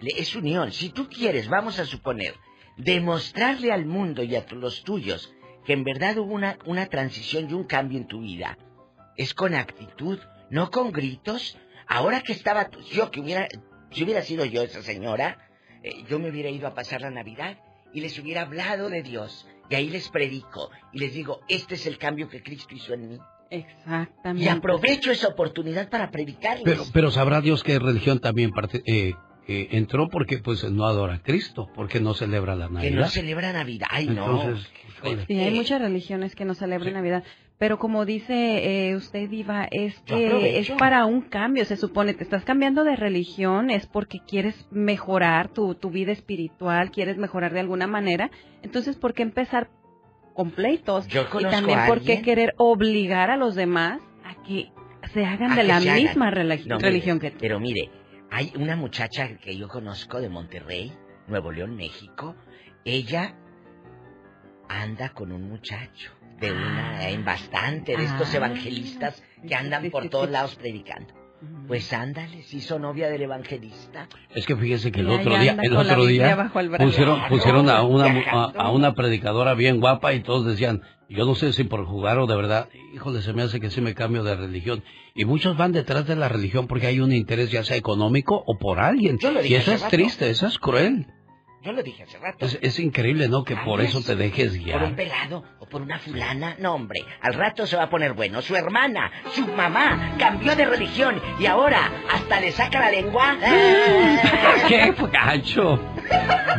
le- 0.00 0.18
es 0.20 0.34
unión. 0.36 0.72
Si 0.72 0.90
tú 0.90 1.08
quieres, 1.08 1.48
vamos 1.48 1.78
a 1.78 1.86
suponer, 1.86 2.34
demostrarle 2.76 3.72
al 3.72 3.84
mundo 3.86 4.22
y 4.22 4.34
a 4.36 4.44
los 4.52 4.82
tuyos 4.84 5.32
que 5.64 5.72
en 5.72 5.84
verdad 5.84 6.18
hubo 6.18 6.32
una, 6.34 6.58
una 6.66 6.86
transición 6.86 7.48
y 7.50 7.52
un 7.54 7.64
cambio 7.64 7.98
en 7.98 8.06
tu 8.08 8.20
vida, 8.20 8.58
es 9.16 9.34
con 9.34 9.54
actitud, 9.54 10.18
no 10.50 10.70
con 10.70 10.92
gritos. 10.92 11.58
Ahora 11.86 12.20
que 12.22 12.32
estaba, 12.32 12.68
tú- 12.68 12.80
yo 12.92 13.10
que 13.10 13.20
hubiera, 13.20 13.48
si 13.90 14.04
hubiera 14.04 14.22
sido 14.22 14.44
yo 14.44 14.62
esa 14.62 14.82
señora, 14.82 15.38
eh, 15.82 16.04
yo 16.08 16.18
me 16.18 16.30
hubiera 16.30 16.48
ido 16.50 16.66
a 16.66 16.74
pasar 16.74 17.00
la 17.02 17.10
Navidad 17.10 17.58
y 17.92 18.00
les 18.00 18.18
hubiera 18.18 18.42
hablado 18.42 18.88
de 18.88 19.02
Dios. 19.02 19.46
Y 19.70 19.74
ahí 19.74 19.88
les 19.90 20.08
predico 20.10 20.70
y 20.92 20.98
les 20.98 21.14
digo, 21.14 21.40
este 21.48 21.74
es 21.74 21.86
el 21.86 21.98
cambio 21.98 22.28
que 22.28 22.42
Cristo 22.42 22.74
hizo 22.74 22.94
en 22.94 23.08
mí. 23.10 23.18
Exactamente. 23.50 24.44
Y 24.44 24.48
aprovecho 24.48 25.10
esa 25.10 25.28
oportunidad 25.28 25.88
para 25.90 26.10
predicarles. 26.10 26.64
Pero, 26.64 26.84
pero 26.92 27.10
sabrá 27.10 27.40
Dios 27.40 27.62
que 27.62 27.78
religión 27.78 28.18
también 28.18 28.50
parte, 28.50 28.82
eh, 28.86 29.14
eh, 29.48 29.68
entró 29.72 30.08
porque 30.08 30.38
pues 30.38 30.64
no 30.70 30.86
adora 30.86 31.14
a 31.14 31.22
Cristo, 31.22 31.68
porque 31.74 32.00
no 32.00 32.14
celebra 32.14 32.54
la 32.54 32.68
que 32.68 32.74
Navidad. 32.74 33.00
no 33.00 33.08
celebra 33.08 33.52
Navidad. 33.52 33.86
Ay, 33.90 34.06
no. 34.06 34.40
Entonces, 34.42 34.70
híjole. 34.98 35.26
Sí, 35.26 35.38
hay 35.38 35.50
muchas 35.54 35.80
religiones 35.80 36.34
que 36.34 36.44
no 36.44 36.54
celebran 36.54 36.94
Navidad, 36.94 37.24
pero 37.62 37.78
como 37.78 38.04
dice 38.04 38.88
eh, 38.88 38.96
usted, 38.96 39.30
Diva, 39.30 39.68
es 39.70 39.96
que 40.00 40.58
es 40.58 40.68
para 40.72 41.06
un 41.06 41.20
cambio, 41.20 41.64
se 41.64 41.76
supone, 41.76 42.12
te 42.12 42.24
estás 42.24 42.44
cambiando 42.44 42.82
de 42.82 42.96
religión, 42.96 43.70
es 43.70 43.86
porque 43.86 44.18
quieres 44.18 44.66
mejorar 44.72 45.46
tu, 45.46 45.76
tu 45.76 45.88
vida 45.88 46.10
espiritual, 46.10 46.90
quieres 46.90 47.18
mejorar 47.18 47.52
de 47.52 47.60
alguna 47.60 47.86
manera, 47.86 48.32
entonces, 48.62 48.96
¿por 48.96 49.14
qué 49.14 49.22
empezar 49.22 49.70
con 50.34 50.50
pleitos? 50.50 51.06
Yo 51.06 51.24
y 51.38 51.44
también, 51.44 51.86
¿por 51.86 52.02
qué 52.02 52.20
querer 52.20 52.52
obligar 52.56 53.30
a 53.30 53.36
los 53.36 53.54
demás 53.54 54.00
a 54.24 54.42
que 54.42 54.72
se 55.14 55.24
hagan 55.24 55.54
de 55.54 55.62
la 55.62 55.76
hagan. 55.76 56.02
misma 56.02 56.32
mire, 56.32 56.78
religión 56.80 57.20
que 57.20 57.30
tú? 57.30 57.36
Pero 57.38 57.60
mire, 57.60 57.92
hay 58.32 58.52
una 58.56 58.74
muchacha 58.74 59.36
que 59.36 59.56
yo 59.56 59.68
conozco 59.68 60.20
de 60.20 60.28
Monterrey, 60.28 60.92
Nuevo 61.28 61.52
León, 61.52 61.76
México. 61.76 62.34
Ella 62.84 63.36
anda 64.68 65.10
con 65.10 65.30
un 65.30 65.48
muchacho 65.48 66.10
de 66.42 66.52
una, 66.52 67.08
en 67.08 67.24
bastante 67.24 67.96
de 67.96 68.04
estos 68.04 68.34
Ah. 68.34 68.36
evangelistas 68.36 69.22
que 69.48 69.54
andan 69.54 69.90
por 69.90 70.08
todos 70.10 70.28
lados 70.28 70.54
predicando. 70.56 71.14
Pues 71.66 71.92
ándale, 71.92 72.42
se 72.42 72.58
hizo 72.58 72.78
novia 72.78 73.08
del 73.08 73.22
evangelista. 73.22 74.06
Es 74.34 74.46
que 74.46 74.54
fíjese 74.54 74.92
que 74.92 75.00
el 75.00 75.10
otro 75.10 75.36
día, 75.38 75.56
el 75.60 75.76
otro 75.76 76.06
día 76.06 76.50
pusieron, 76.78 77.20
pusieron 77.28 77.68
a 77.68 77.82
una, 77.82 78.08
mu- 78.08 78.22
a, 78.30 78.44
a 78.56 78.70
una 78.70 78.94
predicadora 78.94 79.54
bien 79.54 79.80
guapa 79.80 80.12
y 80.12 80.20
todos 80.20 80.46
decían, 80.46 80.82
yo 81.08 81.24
no 81.26 81.34
sé 81.34 81.52
si 81.52 81.64
por 81.64 81.84
jugar 81.84 82.18
o 82.20 82.26
de 82.28 82.36
verdad, 82.36 82.68
híjole, 82.94 83.22
se 83.22 83.32
me 83.32 83.42
hace 83.42 83.58
que 83.58 83.70
sí 83.70 83.80
me 83.80 83.92
cambio 83.94 84.22
de 84.22 84.36
religión. 84.36 84.84
Y 85.16 85.24
muchos 85.24 85.56
van 85.56 85.72
detrás 85.72 86.06
de 86.06 86.14
la 86.14 86.28
religión 86.28 86.68
porque 86.68 86.86
hay 86.86 87.00
un 87.00 87.12
interés 87.12 87.50
ya 87.50 87.64
sea 87.64 87.76
económico 87.76 88.42
o 88.46 88.56
por 88.58 88.78
alguien. 88.78 89.18
Y 89.44 89.54
eso 89.54 89.72
es 89.72 89.80
rato. 89.82 89.90
triste, 89.96 90.30
eso 90.30 90.46
es 90.46 90.58
cruel. 90.58 91.06
Yo 91.62 91.72
lo 91.72 91.82
dije 91.82 92.02
hace 92.02 92.18
rato. 92.18 92.44
Es, 92.44 92.58
es 92.60 92.78
increíble, 92.80 93.28
¿no? 93.28 93.44
Que 93.44 93.56
por 93.56 93.80
eso 93.80 94.00
te 94.02 94.16
dejes 94.16 94.48
Por 94.50 94.58
un 94.58 94.64
guiar. 94.64 94.96
pelado 94.96 95.44
o 95.60 95.66
por 95.66 95.82
una 95.82 95.98
fulana. 95.98 96.56
No, 96.58 96.74
hombre. 96.74 97.04
Al 97.20 97.34
rato 97.34 97.66
se 97.66 97.76
va 97.76 97.84
a 97.84 97.90
poner 97.90 98.14
bueno. 98.14 98.42
Su 98.42 98.56
hermana, 98.56 99.10
su 99.32 99.46
mamá, 99.46 100.16
cambió 100.18 100.56
de 100.56 100.64
religión 100.66 101.20
y 101.38 101.46
ahora 101.46 101.90
hasta 102.10 102.22
hasta 102.32 102.40
le 102.40 102.52
saca 102.52 102.80
la 102.80 102.90
lengua. 102.90 103.36
¡Qué 104.68 104.94
gacho! 105.12 105.78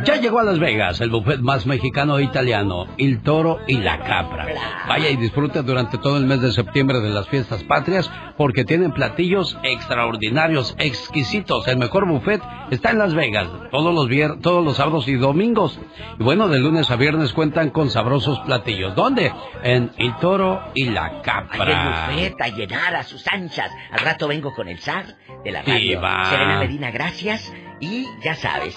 Ya 0.04 0.16
llegó 0.16 0.40
a 0.40 0.44
Las 0.44 0.58
Vegas 0.58 1.00
el 1.00 1.10
buffet 1.10 1.40
más 1.40 1.66
mexicano 1.66 2.18
e 2.18 2.24
italiano, 2.24 2.86
El 2.98 3.22
Toro 3.22 3.60
y 3.66 3.78
la 3.78 3.98
Capra. 4.00 4.46
Vaya 4.88 5.08
y 5.08 5.16
disfrute 5.16 5.62
durante 5.62 5.98
todo 5.98 6.18
el 6.18 6.26
mes 6.26 6.42
de 6.42 6.52
septiembre 6.52 7.00
de 7.00 7.10
las 7.10 7.28
fiestas 7.28 7.62
patrias 7.64 8.10
porque 8.36 8.64
tienen 8.64 8.92
platillos 8.92 9.56
extraordinarios, 9.62 10.74
exquisitos. 10.78 11.68
El 11.68 11.78
mejor 11.78 12.06
buffet 12.06 12.42
está 12.70 12.90
en 12.90 12.98
Las 12.98 13.14
Vegas, 13.14 13.48
todos 13.70 13.94
los, 13.94 14.08
vier 14.08 14.40
todos 14.40 14.64
los 14.64 14.76
sábados 14.76 15.08
y 15.08 15.14
domingos. 15.14 15.78
Y 16.18 16.22
bueno, 16.22 16.48
de 16.48 16.58
lunes 16.58 16.90
a 16.90 16.96
viernes 16.96 17.32
cuentan 17.32 17.70
con 17.70 17.88
sabrosos 17.90 18.40
platillos. 18.40 18.94
¿Dónde? 18.94 19.32
En 19.62 19.92
El 19.96 20.16
Toro 20.16 20.60
y 20.74 20.86
la 20.90 21.22
Capra. 21.22 22.08
El 22.08 22.16
buffet 22.16 22.42
a 22.42 22.48
llenar 22.48 22.96
a 22.96 23.04
sus 23.04 23.26
anchas. 23.28 23.70
Al 23.90 24.00
rato 24.00 24.28
vengo 24.28 24.52
con 24.54 24.68
el 24.68 24.80
zar 24.80 25.06
de 25.44 25.52
la 25.52 25.62
radio. 25.62 26.00
Serena 26.28 26.58
Medina, 26.58 26.90
gracias. 26.90 27.52
Y 27.84 28.06
ya 28.22 28.34
sabes, 28.34 28.74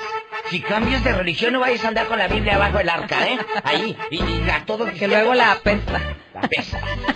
si 0.50 0.60
cambias 0.60 1.02
de 1.04 1.14
religión 1.14 1.54
no 1.54 1.60
vayas 1.62 1.84
a 1.86 1.88
andar 1.90 2.08
con 2.08 2.18
la 2.20 2.28
Biblia 2.28 2.56
abajo 2.56 2.78
del 2.80 2.90
arca, 2.90 3.26
¿eh? 3.28 3.38
Ahí, 3.64 3.96
y, 4.12 4.18
y 4.22 4.50
a 4.50 4.66
todo 4.66 4.86
Que 4.86 5.08
luego 5.08 5.34
la 5.34 5.54
apesta. 5.54 6.02
La. 6.34 6.42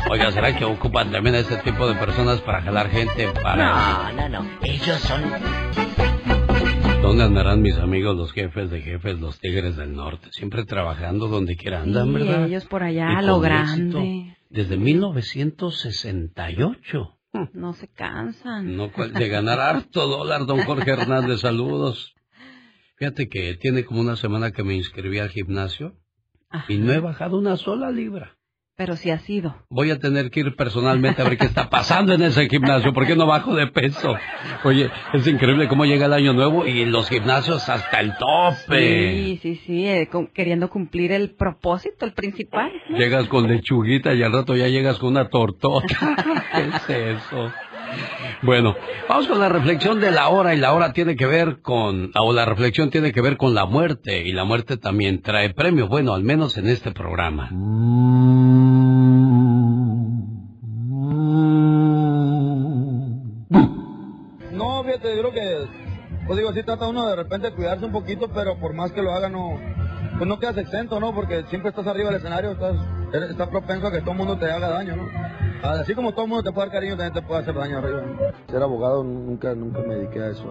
Oiga, 0.10 0.32
¿será 0.32 0.56
que 0.56 0.64
ocupan 0.66 1.12
también 1.12 1.36
a 1.36 1.40
ese 1.40 1.58
tipo 1.58 1.88
de 1.88 1.96
personas 1.96 2.40
para 2.42 2.62
jalar 2.62 2.90
gente? 2.90 3.28
Para... 3.44 4.12
No, 4.14 4.30
no, 4.30 4.44
no. 4.44 4.50
Ellos 4.64 5.00
son... 5.02 5.22
¿Dónde 7.02 7.24
andarán 7.24 7.62
mis 7.62 7.78
amigos, 7.78 8.16
los 8.16 8.32
jefes 8.32 8.70
de 8.72 8.82
jefes, 8.82 9.20
los 9.20 9.38
tigres 9.40 9.76
del 9.76 9.94
norte? 9.94 10.30
Siempre 10.32 10.64
trabajando 10.66 11.28
donde 11.28 11.56
quiera 11.58 11.82
andan, 11.82 12.08
Sí, 12.08 12.14
¿verdad? 12.14 12.46
ellos 12.48 12.66
por 12.66 12.82
Y 12.84 12.86
allá, 13.00 13.16
con 13.16 13.26
lo 13.26 13.36
éxito. 13.38 13.42
grande. 13.42 14.38
Desde 14.50 14.78
1968. 14.78 17.18
No 17.54 17.74
se 17.74 17.88
cansan. 17.88 18.76
No 18.76 18.90
de 18.90 19.30
ganar 19.30 19.60
harto 19.60 20.08
dólar, 20.08 20.46
don 20.46 20.62
Jorge 20.64 20.92
Hernández, 20.92 21.42
saludos. 21.42 22.16
Fíjate 22.98 23.30
que 23.30 23.56
tiene 23.56 23.84
como 23.84 24.02
una 24.02 24.16
semana 24.16 24.52
que 24.52 24.64
me 24.64 24.76
inscribí 24.76 25.20
al 25.20 25.30
gimnasio 25.30 25.98
y 26.68 26.78
no 26.78 26.94
he 26.94 27.00
bajado 27.00 27.38
una 27.38 27.58
sola 27.58 27.90
libra. 27.90 28.38
Pero 28.82 28.96
sí 28.96 29.12
ha 29.12 29.20
sido. 29.20 29.54
Voy 29.70 29.92
a 29.92 30.00
tener 30.00 30.32
que 30.32 30.40
ir 30.40 30.56
personalmente 30.56 31.22
a 31.22 31.26
ver 31.26 31.38
qué 31.38 31.46
está 31.46 31.70
pasando 31.70 32.14
en 32.16 32.24
ese 32.24 32.50
gimnasio, 32.50 32.94
porque 32.94 33.16
no 33.16 33.28
bajo 33.28 33.54
de 33.54 33.68
peso. 33.68 34.16
Oye, 34.64 34.90
es 35.14 35.28
increíble 35.28 35.68
cómo 35.68 35.86
llega 35.86 36.08
el 36.08 36.14
año 36.14 36.34
nuevo 36.34 36.66
y 36.66 36.86
los 36.86 37.08
gimnasios 37.08 37.70
hasta 37.70 38.00
el 38.00 38.14
tope. 38.18 39.12
Sí, 39.12 39.40
sí, 39.44 39.62
sí, 39.68 39.88
eh, 39.88 40.08
con- 40.12 40.26
queriendo 40.34 40.68
cumplir 40.68 41.12
el 41.12 41.30
propósito, 41.36 42.06
el 42.08 42.14
principal. 42.14 42.72
Llegas 42.90 43.28
con 43.28 43.48
lechuguita 43.48 44.16
y 44.16 44.24
al 44.24 44.32
rato 44.34 44.56
ya 44.56 44.68
llegas 44.68 44.98
con 44.98 45.10
una 45.10 45.30
tortota. 45.30 45.86
¿Qué 46.90 46.96
es 46.96 47.18
eso? 47.20 47.52
Bueno, 48.42 48.76
vamos 49.08 49.28
con 49.28 49.40
la 49.40 49.50
reflexión 49.50 50.00
de 50.00 50.12
la 50.12 50.30
hora 50.30 50.54
y 50.56 50.58
la 50.58 50.74
hora 50.74 50.94
tiene 50.94 51.16
que 51.16 51.26
ver 51.26 51.62
con, 51.62 52.12
o 52.16 52.34
la 52.34 52.46
reflexión 52.46 52.90
tiene 52.90 53.12
que 53.12 53.22
ver 53.22 53.38
con 53.38 53.54
la 53.54 53.66
muerte 53.66 54.24
y 54.26 54.32
la 54.32 54.44
muerte 54.46 54.78
también 54.78 55.22
trae 55.22 55.54
premio, 55.54 55.88
bueno, 55.88 56.14
al 56.14 56.24
menos 56.24 56.58
en 56.58 56.68
este 56.68 56.92
programa. 56.92 57.50
No, 64.52 64.84
fíjate, 64.84 65.16
yo 65.16 65.22
creo 65.22 65.34
que, 65.34 65.68
pues 66.26 66.38
digo, 66.38 66.54
sí 66.54 66.64
trata 66.64 66.88
uno 66.88 67.08
de 67.08 67.16
repente 67.16 67.52
cuidarse 67.52 67.86
un 67.86 67.92
poquito, 67.92 68.30
pero 68.34 68.60
por 68.60 68.74
más 68.74 68.92
que 68.92 69.02
lo 69.02 69.12
haga, 69.12 69.30
no, 69.30 69.60
pues 70.22 70.30
no 70.30 70.38
quedas 70.38 70.56
exento, 70.58 71.00
¿no? 71.00 71.16
Porque 71.16 71.46
siempre 71.50 71.70
estás 71.70 71.88
arriba 71.88 72.10
del 72.12 72.18
escenario, 72.20 72.52
estás, 72.52 72.76
estás 73.32 73.48
propenso 73.50 73.88
a 73.88 73.92
que 73.92 74.02
todo 74.02 74.12
el 74.12 74.18
mundo 74.20 74.38
te 74.38 74.46
haga 74.52 74.70
daño, 74.70 74.96
¿no? 74.98 75.08
Así 75.68 75.96
como 75.96 76.12
todo 76.12 76.26
el 76.26 76.30
mundo 76.30 76.44
te 76.44 76.52
puede 76.52 76.68
dar 76.68 76.76
cariño, 76.76 76.96
también 76.96 77.14
te 77.14 77.28
puede 77.28 77.42
hacer 77.42 77.56
daño 77.56 77.80
arriba, 77.80 78.02
¿no? 78.04 78.20
Ser 78.54 78.62
abogado 78.62 79.04
nunca, 79.04 79.56
nunca 79.56 79.80
me 79.80 79.96
dediqué 79.96 80.20
a 80.20 80.28
eso, 80.30 80.44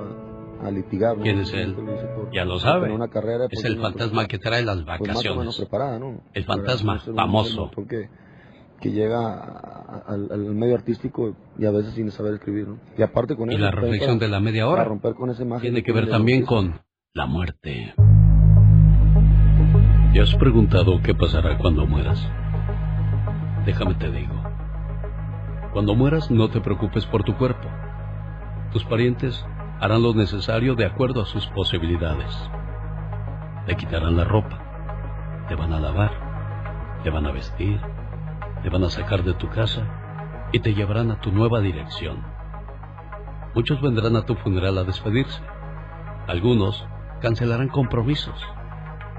a, 0.61 0.67
a 0.67 0.71
litigar, 0.73 1.17
¿no? 1.17 1.23
¿Quién 1.23 1.39
es 1.39 1.53
él? 1.53 1.75
Por- 1.77 2.33
Ya 2.33 2.45
lo 2.45 2.59
sabe. 2.59 2.81
tener 2.81 2.97
una 2.97 3.07
carrera, 3.07 3.47
Es 3.49 3.65
el 3.65 3.79
fantasma 3.81 4.27
que 4.27 4.39
trae 4.41 4.65
las 4.65 4.79
pues 4.79 4.87
más 4.89 4.99
o 4.99 5.05
vacaciones. 5.15 5.57
preparada, 5.57 6.01
¿no? 6.01 6.21
El 6.33 6.45
fantasma 6.45 6.99
famoso. 6.99 7.61
montón 7.67 7.87
Que, 7.87 8.91
llega 8.91 9.21
a- 9.21 9.35
a- 9.37 10.05
al, 10.09 10.33
al 10.33 10.41
medio 10.57 10.75
artístico 10.75 11.37
y 11.61 11.65
a 11.67 11.71
veces 11.71 11.95
sin 11.95 12.11
saber 12.11 12.35
escribir, 12.35 12.67
¿no? 12.67 12.79
Y 12.99 13.03
aparte 13.03 13.37
con 13.37 13.53
Y 13.53 13.55
eso. 13.55 13.63
la 13.63 13.71
reflexión 13.71 14.19
para- 14.19 14.27
de 14.27 14.33
la 14.33 14.41
media 14.41 14.67
hora 14.67 14.79
para 14.79 14.89
romper 14.89 15.15
con 15.15 15.31
esa 15.31 15.43
imagen 15.45 15.63
tiene 15.63 15.85
que 15.85 15.93
ver 15.93 16.09
también 16.11 16.45
con 16.45 16.81
la 17.15 17.27
muerte. 17.27 17.95
¿Te 20.13 20.21
has 20.21 20.35
preguntado 20.35 21.01
qué 21.03 21.15
pasará 21.15 21.57
cuando 21.57 21.87
mueras? 21.87 22.29
Déjame 23.65 23.95
te 23.95 24.11
digo. 24.11 24.43
Cuando 25.73 25.95
mueras 25.95 26.33
no 26.33 26.51
te 26.51 26.61
preocupes 26.61 27.07
por 27.07 27.23
tu 27.23 27.37
cuerpo. 27.37 27.69
Tus 28.73 28.85
parientes 28.87 29.47
harán 29.81 30.03
lo 30.03 30.13
necesario 30.13 30.75
de 30.75 30.85
acuerdo 30.85 31.23
a 31.23 31.27
sus 31.27 31.47
posibilidades. 31.47 32.51
Te 33.67 33.77
quitarán 33.77 34.17
la 34.17 34.25
ropa, 34.25 35.47
te 35.49 35.55
van 35.55 35.73
a 35.73 35.79
lavar, 35.79 36.11
te 37.05 37.11
van 37.11 37.27
a 37.27 37.31
vestir, 37.31 37.81
te 38.65 38.69
van 38.69 38.83
a 38.83 38.91
sacar 38.91 39.23
de 39.23 39.35
tu 39.35 39.49
casa 39.49 39.87
y 40.51 40.59
te 40.59 40.75
llevarán 40.75 41.13
a 41.13 41.21
tu 41.21 41.31
nueva 41.31 41.61
dirección. 41.61 42.17
Muchos 43.55 43.81
vendrán 43.81 44.17
a 44.17 44.27
tu 44.27 44.35
funeral 44.35 44.77
a 44.79 44.83
despedirse. 44.83 45.41
Algunos 46.27 46.85
cancelarán 47.21 47.69
compromisos 47.69 48.35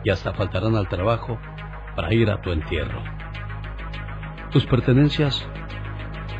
y 0.04 0.10
hasta 0.10 0.34
faltarán 0.34 0.76
al 0.76 0.88
trabajo 0.88 1.40
para 1.96 2.14
ir 2.14 2.30
a 2.30 2.42
tu 2.42 2.52
entierro. 2.52 3.02
Tus 4.52 4.66
pertenencias, 4.66 5.46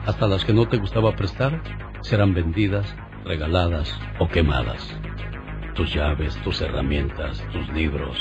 hasta 0.06 0.28
las 0.28 0.44
que 0.44 0.54
no 0.54 0.68
te 0.68 0.78
gustaba 0.78 1.16
prestar, 1.16 1.62
serán 2.02 2.34
vendidas, 2.34 2.96
regaladas 3.24 4.00
o 4.20 4.28
quemadas. 4.28 5.00
Tus 5.76 5.94
llaves, 5.94 6.36
tus 6.44 6.62
herramientas, 6.62 7.46
tus 7.54 7.70
libros, 7.70 8.18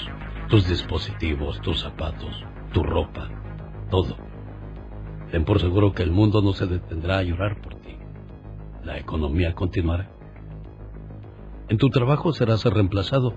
tus 0.48 0.68
dispositivos, 0.68 1.60
tus 1.60 1.80
zapatos, 1.80 2.44
tu 2.72 2.82
ropa, 2.82 3.28
todo. 3.90 4.16
Ten 5.30 5.44
por 5.44 5.60
seguro 5.60 5.92
que 5.92 6.02
el 6.02 6.10
mundo 6.10 6.42
no 6.42 6.52
se 6.52 6.66
detendrá 6.66 7.18
a 7.18 7.22
llorar 7.22 7.60
por 7.60 7.76
ti. 7.76 7.96
La 8.84 8.98
economía 8.98 9.54
continuará. 9.54 10.10
En 11.68 11.78
tu 11.78 11.88
trabajo 11.88 12.32
serás 12.32 12.64
reemplazado 12.64 13.34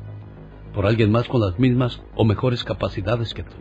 por 0.74 0.86
alguien 0.86 1.12
más 1.12 1.28
con 1.28 1.42
las 1.42 1.60
mismas 1.60 2.02
o 2.16 2.26
mejores 2.26 2.64
capacidades 2.64 3.34
que 3.34 3.44
tú. 3.44 3.56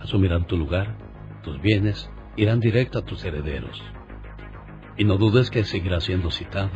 Asumirán 0.00 0.46
tu 0.46 0.56
lugar, 0.56 0.96
tus 1.42 1.60
bienes 1.60 2.10
irán 2.36 2.60
directo 2.60 2.98
a 2.98 3.04
tus 3.04 3.24
herederos. 3.24 3.82
Y 4.96 5.04
no 5.04 5.16
dudes 5.16 5.50
que 5.50 5.64
seguirás 5.64 6.04
siendo 6.04 6.30
citado, 6.30 6.70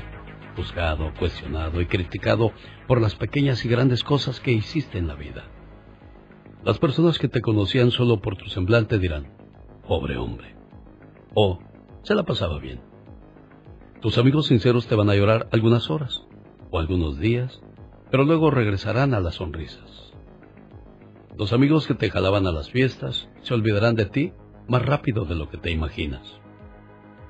juzgado, 0.56 1.12
cuestionado 1.18 1.81
y 1.81 1.86
criticado 1.86 2.52
por 2.86 3.01
las 3.01 3.14
pequeñas 3.14 3.64
y 3.64 3.68
grandes 3.68 4.02
cosas 4.02 4.40
que 4.40 4.52
hiciste 4.52 4.98
en 4.98 5.06
la 5.06 5.14
vida. 5.14 5.44
Las 6.64 6.78
personas 6.78 7.18
que 7.18 7.28
te 7.28 7.40
conocían 7.40 7.90
solo 7.90 8.20
por 8.20 8.36
tu 8.36 8.47
semblante 8.47 8.98
dirán, 8.98 9.32
pobre 9.86 10.16
hombre. 10.16 10.56
O, 11.35 11.60
se 12.02 12.14
la 12.14 12.24
pasaba 12.24 12.59
bien. 12.59 12.81
Tus 14.01 14.18
amigos 14.18 14.47
sinceros 14.47 14.86
te 14.86 14.94
van 14.94 15.10
a 15.10 15.14
llorar 15.14 15.48
algunas 15.52 15.90
horas 15.90 16.27
o 16.70 16.78
algunos 16.78 17.18
días, 17.18 17.60
pero 18.16 18.24
luego 18.24 18.51
regresarán 18.51 19.12
a 19.12 19.20
las 19.20 19.34
sonrisas. 19.34 20.14
Los 21.36 21.52
amigos 21.52 21.86
que 21.86 21.93
te 21.93 22.09
jalaban 22.09 22.47
a 22.47 22.51
las 22.51 22.70
fiestas 22.70 23.28
se 23.43 23.52
olvidarán 23.52 23.94
de 23.94 24.06
ti 24.06 24.32
más 24.68 24.80
rápido 24.86 25.26
de 25.26 25.34
lo 25.34 25.51
que 25.51 25.59
te 25.59 25.70
imaginas. 25.70 26.40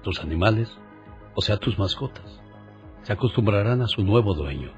Tus 0.04 0.20
animales, 0.20 0.70
o 1.34 1.42
sea, 1.42 1.56
tus 1.56 1.76
mascotas, 1.76 2.40
se 3.02 3.12
acostumbrarán 3.12 3.82
a 3.82 3.88
su 3.88 4.04
nuevo 4.04 4.34
dueño. 4.34 4.70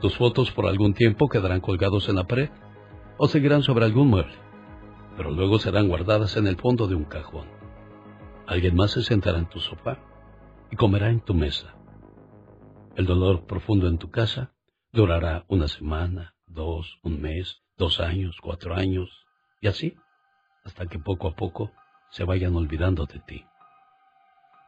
Tus 0.00 0.16
fotos 0.16 0.50
por 0.50 0.66
algún 0.66 0.92
tiempo 0.92 1.28
quedarán 1.28 1.60
colgados 1.60 2.08
en 2.08 2.16
la 2.16 2.26
pared 2.26 2.50
o 3.16 3.28
seguirán 3.28 3.62
sobre 3.62 3.84
algún 3.84 4.08
mueble, 4.08 4.34
pero 5.16 5.30
luego 5.30 5.60
serán 5.60 5.86
guardadas 5.86 6.36
en 6.36 6.48
el 6.48 6.56
fondo 6.56 6.88
de 6.88 6.96
un 6.96 7.04
cajón. 7.04 7.46
Alguien 8.48 8.74
más 8.74 8.90
se 8.90 9.04
sentará 9.04 9.38
en 9.38 9.48
tu 9.48 9.60
sofá 9.60 10.00
y 10.72 10.74
comerá 10.74 11.10
en 11.10 11.20
tu 11.20 11.32
mesa. 11.32 11.76
El 12.96 13.06
dolor 13.06 13.46
profundo 13.46 13.86
en 13.86 13.98
tu 13.98 14.10
casa 14.10 14.55
durará 14.96 15.44
una 15.48 15.68
semana, 15.68 16.34
dos, 16.46 16.98
un 17.02 17.20
mes, 17.20 17.62
dos 17.76 18.00
años, 18.00 18.38
cuatro 18.42 18.74
años, 18.74 19.10
y 19.60 19.68
así, 19.68 19.94
hasta 20.64 20.86
que 20.86 20.98
poco 20.98 21.28
a 21.28 21.36
poco 21.36 21.70
se 22.08 22.24
vayan 22.24 22.56
olvidando 22.56 23.04
de 23.04 23.20
ti. 23.20 23.44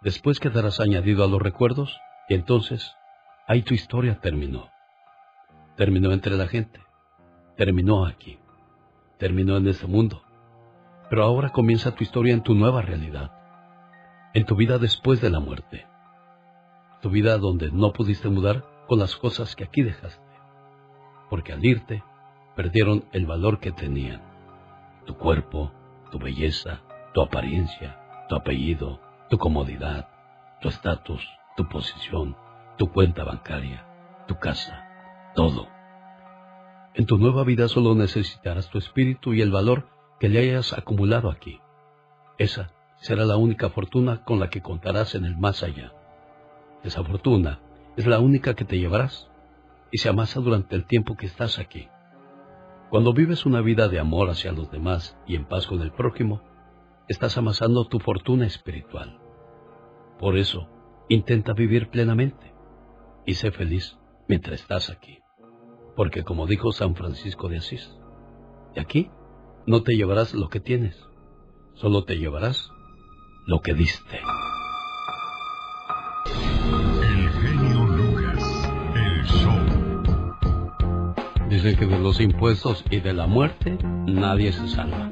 Después 0.02 0.38
quedarás 0.38 0.80
añadido 0.80 1.24
a 1.24 1.28
los 1.28 1.40
recuerdos 1.40 1.98
y 2.28 2.34
entonces 2.34 2.94
ahí 3.46 3.62
tu 3.62 3.72
historia 3.72 4.20
terminó. 4.20 4.70
Terminó 5.76 6.12
entre 6.12 6.36
la 6.36 6.46
gente, 6.46 6.80
terminó 7.56 8.04
aquí, 8.04 8.38
terminó 9.16 9.56
en 9.56 9.66
este 9.66 9.86
mundo, 9.86 10.22
pero 11.08 11.24
ahora 11.24 11.50
comienza 11.50 11.94
tu 11.94 12.04
historia 12.04 12.34
en 12.34 12.42
tu 12.42 12.54
nueva 12.54 12.82
realidad, 12.82 13.32
en 14.34 14.44
tu 14.44 14.56
vida 14.56 14.76
después 14.76 15.22
de 15.22 15.30
la 15.30 15.40
muerte, 15.40 15.86
tu 17.00 17.08
vida 17.08 17.38
donde 17.38 17.70
no 17.72 17.94
pudiste 17.94 18.28
mudar 18.28 18.77
con 18.88 18.98
las 18.98 19.14
cosas 19.16 19.54
que 19.54 19.64
aquí 19.64 19.82
dejaste, 19.82 20.24
porque 21.28 21.52
al 21.52 21.64
irte 21.64 22.02
perdieron 22.56 23.04
el 23.12 23.26
valor 23.26 23.60
que 23.60 23.70
tenían, 23.70 24.22
tu 25.04 25.14
cuerpo, 25.16 25.70
tu 26.10 26.18
belleza, 26.18 26.80
tu 27.12 27.20
apariencia, 27.20 28.26
tu 28.30 28.34
apellido, 28.34 28.98
tu 29.28 29.36
comodidad, 29.36 30.08
tu 30.62 30.68
estatus, 30.68 31.22
tu 31.54 31.68
posición, 31.68 32.34
tu 32.78 32.90
cuenta 32.90 33.24
bancaria, 33.24 33.86
tu 34.26 34.38
casa, 34.38 34.88
todo. 35.34 35.68
En 36.94 37.04
tu 37.04 37.18
nueva 37.18 37.44
vida 37.44 37.68
solo 37.68 37.94
necesitarás 37.94 38.70
tu 38.70 38.78
espíritu 38.78 39.34
y 39.34 39.42
el 39.42 39.50
valor 39.50 39.86
que 40.18 40.30
le 40.30 40.38
hayas 40.38 40.72
acumulado 40.72 41.30
aquí. 41.30 41.60
Esa 42.38 42.72
será 43.00 43.26
la 43.26 43.36
única 43.36 43.68
fortuna 43.68 44.24
con 44.24 44.40
la 44.40 44.48
que 44.48 44.62
contarás 44.62 45.14
en 45.14 45.26
el 45.26 45.36
más 45.36 45.62
allá. 45.62 45.92
Esa 46.82 47.04
fortuna 47.04 47.60
es 47.98 48.06
la 48.06 48.20
única 48.20 48.54
que 48.54 48.64
te 48.64 48.78
llevarás 48.78 49.28
y 49.90 49.98
se 49.98 50.08
amasa 50.08 50.38
durante 50.38 50.76
el 50.76 50.86
tiempo 50.86 51.16
que 51.16 51.26
estás 51.26 51.58
aquí. 51.58 51.88
Cuando 52.90 53.12
vives 53.12 53.44
una 53.44 53.60
vida 53.60 53.88
de 53.88 53.98
amor 53.98 54.30
hacia 54.30 54.52
los 54.52 54.70
demás 54.70 55.18
y 55.26 55.34
en 55.34 55.46
paz 55.46 55.66
con 55.66 55.82
el 55.82 55.90
prójimo, 55.90 56.40
estás 57.08 57.36
amasando 57.36 57.88
tu 57.88 57.98
fortuna 57.98 58.46
espiritual. 58.46 59.18
Por 60.20 60.36
eso, 60.36 60.68
intenta 61.08 61.54
vivir 61.54 61.90
plenamente 61.90 62.54
y 63.26 63.34
sé 63.34 63.50
feliz 63.50 63.98
mientras 64.28 64.60
estás 64.60 64.90
aquí. 64.90 65.18
Porque 65.96 66.22
como 66.22 66.46
dijo 66.46 66.70
San 66.70 66.94
Francisco 66.94 67.48
de 67.48 67.56
Asís, 67.56 67.98
de 68.76 68.80
aquí 68.80 69.10
no 69.66 69.82
te 69.82 69.96
llevarás 69.96 70.34
lo 70.34 70.48
que 70.50 70.60
tienes, 70.60 71.04
solo 71.74 72.04
te 72.04 72.14
llevarás 72.14 72.70
lo 73.48 73.60
que 73.60 73.74
diste. 73.74 74.20
Dicen 81.58 81.74
que 81.74 81.86
de 81.86 81.98
los 81.98 82.20
impuestos 82.20 82.84
y 82.88 83.00
de 83.00 83.12
la 83.12 83.26
muerte 83.26 83.76
nadie 84.06 84.52
se 84.52 84.68
salva. 84.68 85.10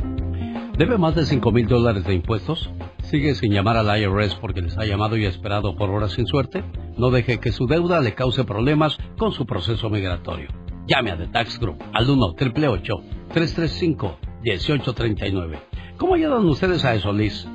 ¿Debe 0.79 0.97
más 0.97 1.17
de 1.17 1.27
5 1.27 1.51
mil 1.51 1.67
dólares 1.67 2.05
de 2.05 2.15
impuestos? 2.15 2.71
¿Sigue 3.03 3.35
sin 3.35 3.53
llamar 3.53 3.77
al 3.77 4.01
IRS 4.01 4.37
porque 4.37 4.63
les 4.63 4.79
ha 4.79 4.85
llamado 4.85 5.17
y 5.17 5.25
esperado 5.25 5.75
por 5.75 5.91
horas 5.91 6.13
sin 6.13 6.29
suerte? 6.29 6.63
No 6.97 7.11
deje 7.11 7.41
que 7.41 7.51
su 7.51 7.67
deuda 7.67 8.01
le 8.01 8.15
cause 8.15 8.45
problemas 8.45 8.97
con 9.19 9.33
su 9.33 9.45
proceso 9.45 9.91
migratorio. 9.91 10.51
Llame 10.87 11.11
a 11.11 11.19
The 11.19 11.27
Tax 11.27 11.59
Group 11.59 11.83
al 11.93 12.09
1 12.09 12.35
335 12.35 14.19
1839 14.45 15.59
¿Cómo 15.97 16.15
ayudan 16.15 16.47
ustedes 16.47 16.85
a 16.85 16.95
eso, 16.95 17.13
Liz? 17.13 17.49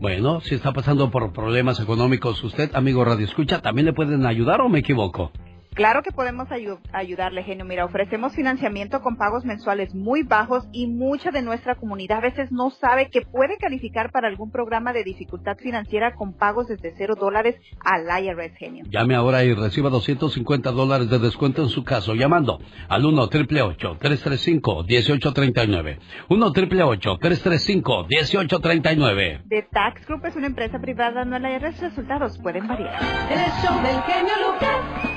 Bueno, 0.00 0.40
si 0.42 0.54
está 0.54 0.72
pasando 0.72 1.10
por 1.10 1.32
problemas 1.32 1.80
económicos 1.80 2.44
usted, 2.44 2.70
amigo 2.76 3.04
Radio 3.04 3.26
Escucha, 3.26 3.60
¿también 3.60 3.86
le 3.86 3.92
pueden 3.92 4.24
ayudar 4.24 4.60
o 4.60 4.68
me 4.68 4.78
equivoco? 4.78 5.32
Claro 5.74 6.02
que 6.02 6.10
podemos 6.10 6.48
ayu- 6.48 6.80
ayudarle, 6.92 7.44
genio. 7.44 7.64
Mira, 7.64 7.84
ofrecemos 7.84 8.34
financiamiento 8.34 9.00
con 9.00 9.16
pagos 9.16 9.44
mensuales 9.44 9.94
muy 9.94 10.22
bajos 10.24 10.66
y 10.72 10.88
mucha 10.88 11.30
de 11.30 11.42
nuestra 11.42 11.76
comunidad 11.76 12.18
a 12.18 12.22
veces 12.22 12.50
no 12.50 12.70
sabe 12.70 13.10
que 13.10 13.22
puede 13.22 13.58
calificar 13.58 14.10
para 14.10 14.26
algún 14.28 14.50
programa 14.50 14.92
de 14.92 15.04
dificultad 15.04 15.56
financiera 15.56 16.14
con 16.16 16.32
pagos 16.32 16.66
desde 16.66 16.94
cero 16.96 17.14
dólares 17.18 17.54
al 17.84 18.06
IRS, 18.24 18.56
genio. 18.58 18.84
Llame 18.90 19.14
ahora 19.14 19.44
y 19.44 19.54
reciba 19.54 19.88
250 19.90 20.70
dólares 20.72 21.10
de 21.10 21.18
descuento 21.20 21.62
en 21.62 21.68
su 21.68 21.84
caso 21.84 22.14
llamando 22.14 22.58
al 22.88 23.04
1 23.04 23.22
888 23.22 23.98
335 24.00 24.84
1839 24.84 25.98
1 26.28 26.46
888 26.46 27.18
335 27.20 28.06
1839 28.08 29.42
The 29.48 29.62
Tax 29.70 30.06
Group 30.06 30.24
es 30.26 30.34
una 30.36 30.46
empresa 30.48 30.78
privada, 30.80 31.24
no 31.24 31.36
el 31.36 31.44
IRS. 31.44 31.80
Resultados 31.80 32.38
pueden 32.38 32.66
variar. 32.66 33.00
El 33.30 33.38
show 33.62 33.80
del 33.82 34.02
genio 34.02 34.32
Lucas. 34.52 35.14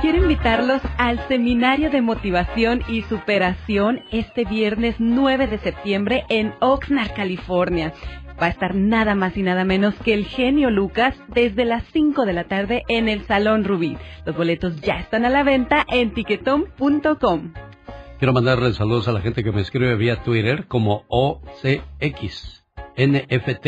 Quiero 0.00 0.18
invitarlos 0.18 0.80
al 0.96 1.28
seminario 1.28 1.90
de 1.90 2.00
motivación 2.00 2.82
y 2.88 3.02
superación 3.02 4.02
este 4.10 4.44
viernes 4.44 4.96
9 4.98 5.46
de 5.46 5.58
septiembre 5.58 6.24
en 6.30 6.54
Oxnard, 6.60 7.12
California. 7.14 7.92
Va 8.40 8.46
a 8.46 8.48
estar 8.48 8.74
nada 8.74 9.14
más 9.14 9.36
y 9.36 9.42
nada 9.42 9.64
menos 9.64 9.94
que 9.96 10.14
el 10.14 10.24
genio 10.24 10.70
Lucas 10.70 11.14
desde 11.28 11.66
las 11.66 11.84
5 11.92 12.24
de 12.24 12.32
la 12.32 12.44
tarde 12.44 12.82
en 12.88 13.10
el 13.10 13.26
Salón 13.26 13.64
Rubí. 13.64 13.98
Los 14.24 14.34
boletos 14.34 14.80
ya 14.80 14.94
están 14.94 15.26
a 15.26 15.28
la 15.28 15.42
venta 15.42 15.84
en 15.92 16.14
tiquetón.com. 16.14 17.52
Quiero 18.18 18.32
mandarle 18.32 18.72
saludos 18.72 19.06
a 19.06 19.12
la 19.12 19.20
gente 19.20 19.44
que 19.44 19.52
me 19.52 19.60
escribe 19.60 19.96
vía 19.96 20.22
Twitter 20.22 20.66
como 20.66 21.04
OCX 21.08 22.59
NFT. 22.96 23.66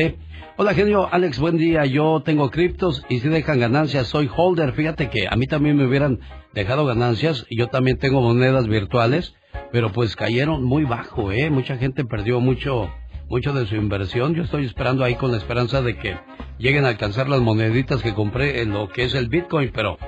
Hola 0.56 0.74
genio, 0.74 1.08
Alex, 1.10 1.38
buen 1.38 1.56
día. 1.56 1.84
Yo 1.86 2.22
tengo 2.24 2.50
criptos 2.50 3.04
y 3.08 3.20
si 3.20 3.28
dejan 3.28 3.60
ganancias, 3.60 4.06
soy 4.06 4.28
holder. 4.34 4.72
Fíjate 4.72 5.08
que 5.08 5.26
a 5.28 5.36
mí 5.36 5.46
también 5.46 5.76
me 5.76 5.86
hubieran 5.86 6.20
dejado 6.52 6.84
ganancias 6.84 7.46
yo 7.50 7.68
también 7.68 7.98
tengo 7.98 8.20
monedas 8.20 8.66
virtuales, 8.68 9.34
pero 9.70 9.90
pues 9.92 10.16
cayeron 10.16 10.64
muy 10.64 10.84
bajo, 10.84 11.32
¿eh? 11.32 11.50
Mucha 11.50 11.76
gente 11.78 12.04
perdió 12.04 12.40
mucho, 12.40 12.90
mucho 13.28 13.52
de 13.52 13.66
su 13.66 13.76
inversión. 13.76 14.34
Yo 14.34 14.42
estoy 14.42 14.66
esperando 14.66 15.04
ahí 15.04 15.14
con 15.14 15.30
la 15.30 15.38
esperanza 15.38 15.82
de 15.82 15.96
que 15.96 16.16
lleguen 16.58 16.84
a 16.84 16.88
alcanzar 16.88 17.28
las 17.28 17.40
moneditas 17.40 18.02
que 18.02 18.14
compré 18.14 18.62
en 18.62 18.72
lo 18.72 18.88
que 18.88 19.04
es 19.04 19.14
el 19.14 19.28
Bitcoin, 19.28 19.70
pero 19.74 19.98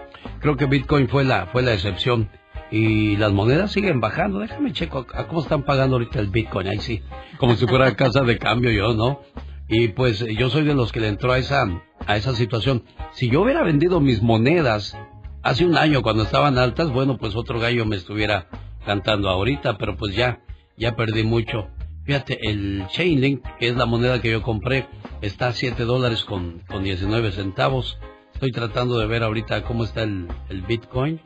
creo 0.41 0.57
que 0.57 0.66
Bitcoin 0.66 1.09
fue 1.09 1.24
la, 1.24 1.47
fue 1.47 1.62
la 1.62 1.73
excepción. 1.73 2.28
Y 2.75 3.17
las 3.19 3.33
monedas 3.33 3.71
siguen 3.71 4.01
bajando. 4.01 4.41
Déjame 4.41 4.73
checo 4.73 5.07
a 5.15 5.29
cómo 5.29 5.43
están 5.43 5.63
pagando 5.63 5.95
ahorita 5.95 6.19
el 6.19 6.27
Bitcoin. 6.27 6.67
Ahí 6.67 6.81
sí, 6.81 7.03
como 7.39 7.55
si 7.55 7.69
fuera 7.69 7.95
casa 7.97 8.23
de 8.23 8.37
cambio 8.37 8.73
yo, 8.73 8.95
¿no? 8.95 9.21
Y 9.69 9.89
pues 9.89 10.27
yo 10.37 10.51
soy 10.51 10.65
de 10.65 10.75
los 10.75 10.91
que 10.91 10.99
le 10.99 11.07
entró 11.07 11.31
a 11.31 11.39
esa, 11.39 11.65
a 12.05 12.17
esa 12.17 12.35
situación. 12.35 12.83
Si 13.13 13.31
yo 13.31 13.43
hubiera 13.43 13.63
vendido 13.63 14.01
mis 14.01 14.23
monedas 14.23 14.99
hace 15.45 15.65
un 15.65 15.77
año 15.77 16.03
cuando 16.03 16.25
estaban 16.25 16.59
altas, 16.59 16.91
bueno, 16.91 17.17
pues 17.17 17.37
otro 17.37 17.61
gallo 17.61 17.87
me 17.87 17.95
estuviera 17.95 18.49
cantando 18.85 19.29
ahorita, 19.29 19.79
pero 19.79 19.97
pues 19.97 20.17
ya, 20.17 20.41
ya 20.77 20.97
perdí 20.97 21.23
mucho. 21.23 21.69
Fíjate, 22.07 22.41
el 22.51 22.87
Chainlink, 22.89 23.41
que 23.61 23.69
es 23.69 23.77
la 23.77 23.87
moneda 23.87 24.21
que 24.21 24.33
yo 24.33 24.43
compré, 24.43 24.89
está 25.21 25.47
a 25.47 25.53
7 25.53 25.85
dólares 25.85 26.25
con, 26.25 26.59
con 26.69 26.83
19 26.83 27.31
centavos. 27.31 28.01
Estoy 28.33 28.51
tratando 28.51 28.99
de 28.99 29.07
ver 29.07 29.23
ahorita 29.23 29.63
cómo 29.63 29.85
está 29.85 30.03
el, 30.03 30.27
el 30.49 30.63
Bitcoin. 30.63 31.21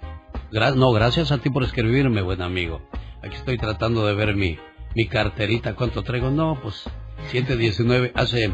Gra- 0.51 0.75
no, 0.75 0.93
gracias 0.93 1.31
a 1.33 1.39
ti 1.39 1.51
por 1.51 1.63
escribirme, 1.65 2.23
buen 2.23 2.43
amigo. 2.43 2.81
Aquí 3.23 3.35
estoy 3.37 3.59
tratando 3.59 4.07
de 4.07 4.15
ver 4.15 4.35
mi, 4.35 4.59
mi 4.95 5.07
carterita, 5.07 5.75
cuánto 5.75 6.03
traigo. 6.03 6.31
No, 6.31 6.59
pues 6.63 6.85
7.19. 7.33 8.13
Hace, 8.15 8.53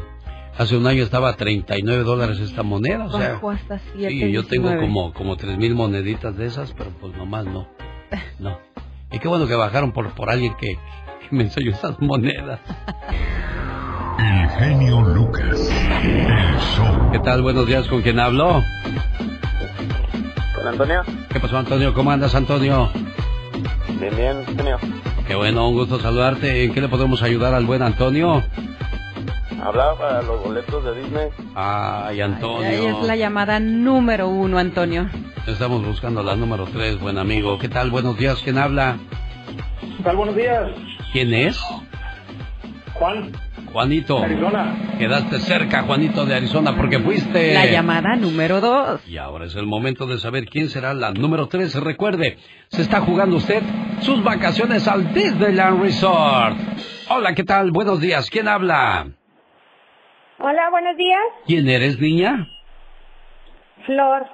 hace 0.58 0.76
un 0.76 0.86
año 0.86 1.02
estaba 1.04 1.28
a 1.30 1.36
39 1.36 2.02
dólares 2.02 2.40
esta 2.40 2.62
moneda, 2.62 3.04
o 3.06 3.16
sea. 3.18 3.34
Bajó 3.34 3.50
hasta 3.50 3.78
Sí, 3.78 4.32
yo 4.32 4.44
tengo 4.46 4.70
7.19. 4.70 4.80
como, 4.80 5.12
como 5.12 5.36
3.000 5.36 5.74
moneditas 5.74 6.36
de 6.36 6.46
esas, 6.46 6.72
pero 6.72 6.90
pues 7.00 7.16
nomás 7.16 7.44
no. 7.44 7.68
No. 8.38 8.58
Y 9.12 9.18
qué 9.18 9.28
bueno 9.28 9.46
que 9.46 9.54
bajaron 9.54 9.92
por, 9.92 10.10
por 10.14 10.30
alguien 10.30 10.54
que, 10.56 10.76
que 11.20 11.36
me 11.36 11.44
enseñó 11.44 11.70
esas 11.72 12.00
monedas. 12.00 12.60
El 14.18 14.48
genio 14.50 15.00
Lucas, 15.02 15.70
el 16.02 16.58
show. 16.58 17.10
¿Qué 17.12 17.18
tal? 17.20 17.42
Buenos 17.42 17.66
días, 17.66 17.86
¿con 17.88 18.02
quién 18.02 18.18
hablo? 18.18 18.62
¿Con 20.64 20.72
Antonio? 20.72 21.02
¿Qué 21.28 21.40
pasó, 21.40 21.58
Antonio? 21.58 21.92
¿Cómo 21.92 22.10
andas, 22.10 22.34
Antonio? 22.34 22.88
Bien, 24.00 24.16
bien, 24.16 24.36
Antonio. 24.48 24.78
Qué 25.28 25.34
bueno, 25.34 25.68
un 25.68 25.74
gusto 25.74 26.00
saludarte. 26.00 26.64
¿En 26.64 26.72
qué 26.72 26.80
le 26.80 26.88
podemos 26.88 27.22
ayudar 27.22 27.52
al 27.52 27.66
buen 27.66 27.82
Antonio? 27.82 28.42
Hablaba 29.62 29.98
para 29.98 30.22
los 30.22 30.42
boletos 30.42 30.82
de 30.82 31.02
Disney. 31.02 31.26
Ay, 31.54 32.14
Ahí 32.14 32.20
Antonio. 32.22 32.98
es 33.00 33.06
la 33.06 33.14
llamada 33.14 33.60
número 33.60 34.28
uno, 34.28 34.56
Antonio. 34.56 35.06
Estamos 35.46 35.84
buscando 35.84 36.22
la 36.22 36.34
número 36.34 36.64
3, 36.64 36.98
buen 36.98 37.18
amigo. 37.18 37.58
¿Qué 37.58 37.68
tal? 37.68 37.90
Buenos 37.90 38.16
días, 38.16 38.40
¿quién 38.42 38.56
habla? 38.56 38.96
¿Qué 39.98 40.02
tal? 40.02 40.16
Buenos 40.16 40.34
días. 40.34 40.70
¿Quién 41.12 41.34
es? 41.34 41.60
Juan. 42.94 43.32
Juanito. 43.74 44.22
Arizona. 44.22 44.76
Quedaste 44.96 45.40
cerca, 45.40 45.82
Juanito 45.82 46.24
de 46.24 46.36
Arizona, 46.36 46.76
porque 46.76 47.00
fuiste. 47.00 47.54
La 47.54 47.66
llamada 47.66 48.14
número 48.14 48.60
dos. 48.60 49.04
Y 49.08 49.16
ahora 49.18 49.46
es 49.46 49.56
el 49.56 49.66
momento 49.66 50.06
de 50.06 50.18
saber 50.18 50.44
quién 50.46 50.68
será 50.68 50.94
la 50.94 51.10
número 51.10 51.48
3. 51.48 51.82
Recuerde, 51.82 52.38
se 52.68 52.82
está 52.82 53.00
jugando 53.00 53.34
usted 53.34 53.64
sus 54.02 54.22
vacaciones 54.22 54.86
al 54.86 55.12
Disneyland 55.12 55.82
Resort. 55.82 56.56
Hola, 57.10 57.34
¿qué 57.34 57.42
tal? 57.42 57.72
Buenos 57.72 58.00
días. 58.00 58.30
¿Quién 58.30 58.46
habla? 58.46 59.08
Hola, 60.38 60.70
buenos 60.70 60.96
días. 60.96 61.22
¿Quién 61.44 61.68
eres, 61.68 61.98
niña? 61.98 62.46
Flor. 63.86 64.24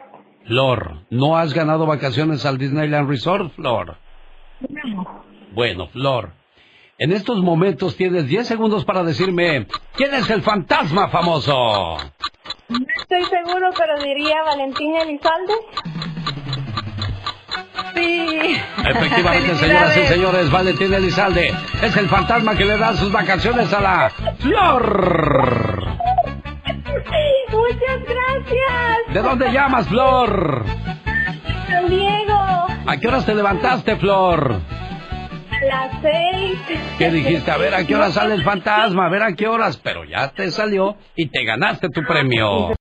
Flor. 0.45 0.99
¿No 1.09 1.39
has 1.39 1.55
ganado 1.55 1.87
vacaciones 1.87 2.45
al 2.45 2.59
Disneyland 2.59 3.09
Resort, 3.09 3.55
Flor? 3.55 3.97
Bueno, 5.55 5.87
Flor. 5.87 6.40
En 7.01 7.12
estos 7.12 7.40
momentos 7.40 7.97
tienes 7.97 8.27
10 8.27 8.47
segundos 8.47 8.85
para 8.85 9.02
decirme 9.02 9.66
quién 9.97 10.12
es 10.12 10.28
el 10.28 10.43
fantasma 10.43 11.09
famoso. 11.09 11.97
No 12.68 12.86
estoy 13.01 13.24
seguro, 13.24 13.70
pero 13.74 13.98
diría 14.05 14.43
Valentín 14.44 14.94
Elizalde. 14.94 15.55
Sí. 17.94 18.55
Efectivamente, 18.85 19.55
señoras 19.56 19.97
y 19.97 20.06
señores, 20.09 20.51
Valentín 20.51 20.93
Elizalde 20.93 21.55
es 21.81 21.97
el 21.97 22.06
fantasma 22.06 22.55
que 22.55 22.66
le 22.66 22.77
da 22.77 22.94
sus 22.94 23.10
vacaciones 23.10 23.72
a 23.72 23.81
la 23.81 24.10
Flor. 24.39 25.86
Muchas 27.51 28.02
gracias. 28.05 29.14
¿De 29.14 29.22
dónde 29.22 29.51
llamas, 29.51 29.89
Flor? 29.89 30.66
San 31.66 31.89
Diego. 31.89 32.66
¿A 32.86 32.97
qué 33.01 33.09
horas 33.09 33.24
te 33.24 33.35
levantaste, 33.35 33.97
Flor? 33.97 34.60
A 35.61 35.65
las 35.65 36.03
seis. 36.03 36.59
¿Qué 36.99 37.11
dijiste? 37.11 37.51
A 37.51 37.57
ver 37.57 37.74
a 37.74 37.85
qué 37.85 37.95
hora 37.95 38.11
sale 38.11 38.35
el 38.35 38.43
fantasma, 38.43 39.07
a 39.07 39.09
ver 39.11 39.23
a 39.23 39.35
qué 39.35 39.47
horas, 39.47 39.78
pero 39.82 40.05
ya 40.05 40.28
te 40.32 40.51
salió 40.51 40.97
y 41.16 41.27
te 41.27 41.45
ganaste 41.45 41.89
tu 41.89 42.03
premio. 42.03 42.73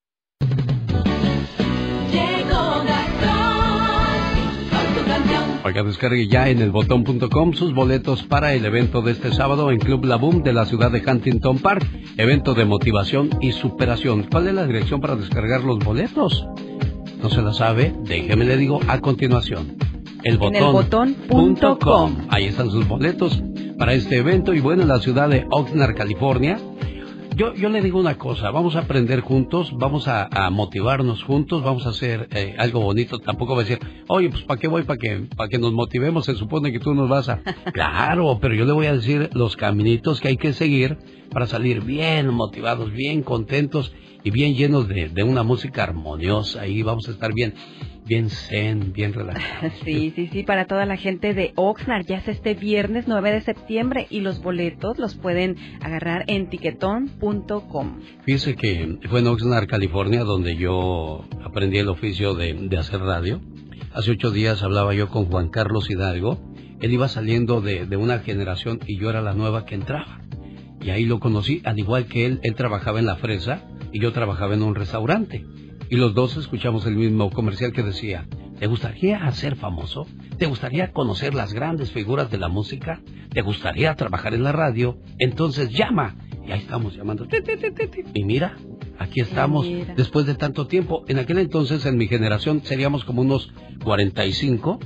Oiga, 5.63 5.83
descargue 5.83 6.27
ya 6.27 6.49
en 6.49 6.61
elbotón.com 6.61 7.53
sus 7.53 7.73
boletos 7.75 8.23
para 8.23 8.53
el 8.53 8.65
evento 8.65 9.01
de 9.01 9.11
este 9.11 9.31
sábado 9.33 9.71
en 9.71 9.79
Club 9.79 10.05
La 10.05 10.15
Boom 10.15 10.41
de 10.41 10.53
la 10.53 10.65
ciudad 10.65 10.89
de 10.89 11.03
Huntington 11.05 11.59
Park. 11.59 11.85
Evento 12.17 12.53
de 12.53 12.65
motivación 12.65 13.29
y 13.41 13.51
superación. 13.51 14.23
¿Cuál 14.31 14.47
es 14.47 14.53
la 14.53 14.65
dirección 14.65 15.01
para 15.01 15.15
descargar 15.15 15.63
los 15.63 15.79
boletos? 15.79 16.47
¿No 17.21 17.29
se 17.29 17.41
la 17.41 17.53
sabe? 17.53 17.93
Déjeme 18.05 18.45
le 18.45 18.57
digo 18.57 18.79
a 18.87 18.99
continuación. 18.99 19.77
Elbotón.com. 20.23 22.15
Ahí 22.29 22.45
están 22.45 22.69
sus 22.69 22.87
boletos 22.87 23.41
para 23.77 23.93
este 23.93 24.17
evento 24.17 24.53
y 24.53 24.59
bueno, 24.59 24.81
en 24.81 24.89
la 24.89 24.99
ciudad 24.99 25.29
de 25.29 25.45
Oxnard, 25.49 25.95
California. 25.95 26.59
Yo, 27.35 27.53
yo 27.53 27.69
le 27.69 27.81
digo 27.81 27.97
una 27.97 28.17
cosa, 28.17 28.51
vamos 28.51 28.75
a 28.75 28.79
aprender 28.79 29.21
juntos, 29.21 29.71
vamos 29.77 30.09
a, 30.09 30.27
a 30.29 30.49
motivarnos 30.49 31.23
juntos, 31.23 31.63
vamos 31.63 31.85
a 31.85 31.89
hacer 31.91 32.27
eh, 32.31 32.53
algo 32.57 32.81
bonito. 32.81 33.19
Tampoco 33.19 33.55
va 33.55 33.61
a 33.61 33.63
decir, 33.63 33.79
oye, 34.09 34.29
pues 34.29 34.43
¿para 34.43 34.59
qué 34.59 34.67
voy? 34.67 34.83
¿Para 34.83 34.97
que, 34.97 35.25
para 35.37 35.47
que 35.47 35.57
nos 35.57 35.71
motivemos? 35.71 36.25
Se 36.25 36.35
supone 36.35 36.73
que 36.73 36.79
tú 36.79 36.93
nos 36.93 37.07
vas 37.07 37.29
a... 37.29 37.39
Claro, 37.73 38.39
pero 38.41 38.55
yo 38.55 38.65
le 38.65 38.73
voy 38.73 38.87
a 38.87 38.93
decir 38.93 39.29
los 39.31 39.55
caminitos 39.55 40.19
que 40.19 40.27
hay 40.27 40.35
que 40.35 40.51
seguir 40.51 40.97
para 41.31 41.47
salir 41.47 41.81
bien 41.81 42.27
motivados, 42.33 42.91
bien 42.91 43.23
contentos 43.23 43.93
y 44.21 44.31
bien 44.31 44.55
llenos 44.55 44.89
de, 44.89 45.07
de 45.07 45.23
una 45.23 45.43
música 45.43 45.83
armoniosa. 45.83 46.67
Y 46.67 46.83
vamos 46.83 47.07
a 47.07 47.11
estar 47.11 47.33
bien, 47.33 47.53
bien 48.09 48.29
zen, 48.29 48.91
bien 48.91 49.13
relajados. 49.13 49.71
Sí, 49.85 50.11
sí, 50.15 50.27
sí, 50.33 50.43
para 50.43 50.65
toda 50.65 50.85
la 50.85 50.97
gente 50.97 51.33
de 51.33 51.53
Oxnard. 51.55 52.05
Ya 52.07 52.17
es 52.17 52.27
este 52.27 52.55
viernes 52.55 53.05
9 53.07 53.31
de 53.31 53.41
septiembre 53.41 54.07
y 54.09 54.21
los 54.21 54.41
boletos 54.41 54.97
los 54.97 55.15
pueden 55.15 55.55
agarrar 55.81 56.25
en 56.27 56.49
tiquetón.com. 56.49 57.99
Fíjese 58.25 58.55
que 58.55 58.97
fue 59.09 59.19
en 59.19 59.27
Oxnard, 59.27 59.67
California, 59.67 60.23
donde 60.23 60.57
yo 60.57 61.23
aprendí 61.45 61.77
el 61.77 61.87
oficio 61.87 62.33
de, 62.33 62.53
de 62.55 62.77
hacer 62.77 62.99
radio. 62.99 63.39
Hace 63.93 64.11
ocho 64.11 64.31
días 64.31 64.63
hablaba 64.63 64.93
yo 64.93 65.07
con 65.09 65.25
Juan 65.25 65.49
Carlos 65.49 65.89
Hidalgo. 65.89 66.39
Él 66.81 66.91
iba 66.91 67.07
saliendo 67.07 67.61
de, 67.61 67.85
de 67.85 67.97
una 67.97 68.19
generación 68.19 68.79
y 68.87 68.99
yo 68.99 69.09
era 69.09 69.21
la 69.21 69.33
nueva 69.33 69.65
que 69.65 69.75
entraba. 69.75 70.21
Y 70.81 70.89
ahí 70.89 71.05
lo 71.05 71.19
conocí, 71.19 71.61
al 71.63 71.77
igual 71.77 72.07
que 72.07 72.25
él, 72.25 72.39
él 72.41 72.55
trabajaba 72.55 72.99
en 72.99 73.05
la 73.05 73.17
fresa 73.17 73.63
y 73.91 74.01
yo 74.01 74.11
trabajaba 74.13 74.55
en 74.55 74.63
un 74.63 74.75
restaurante. 74.75 75.45
Y 75.89 75.95
los 75.95 76.13
dos 76.13 76.37
escuchamos 76.37 76.85
el 76.85 76.95
mismo 76.95 77.31
comercial 77.31 77.71
que 77.71 77.81
decía, 77.81 78.27
¿te 78.59 78.67
gustaría 78.67 79.29
ser 79.31 79.55
famoso? 79.55 80.05
¿Te 80.37 80.45
gustaría 80.45 80.91
conocer 80.91 81.33
las 81.33 81.53
grandes 81.53 81.91
figuras 81.91 82.29
de 82.29 82.37
la 82.37 82.47
música? 82.47 83.01
¿Te 83.31 83.41
gustaría 83.41 83.95
trabajar 83.95 84.33
en 84.33 84.43
la 84.43 84.51
radio? 84.51 84.99
Entonces 85.17 85.69
llama. 85.69 86.15
Y 86.47 86.51
ahí 86.51 86.59
estamos 86.59 86.95
llamando. 86.95 87.27
Y 88.13 88.23
mira, 88.23 88.55
aquí 88.99 89.21
estamos 89.21 89.65
Mira. 89.65 89.93
después 89.95 90.25
de 90.25 90.35
tanto 90.35 90.67
tiempo. 90.67 91.03
En 91.07 91.19
aquel 91.19 91.39
entonces, 91.39 91.85
en 91.85 91.97
mi 91.97 92.07
generación, 92.07 92.61
seríamos 92.63 93.03
como 93.03 93.21
unos 93.21 93.51
45. 93.83 94.79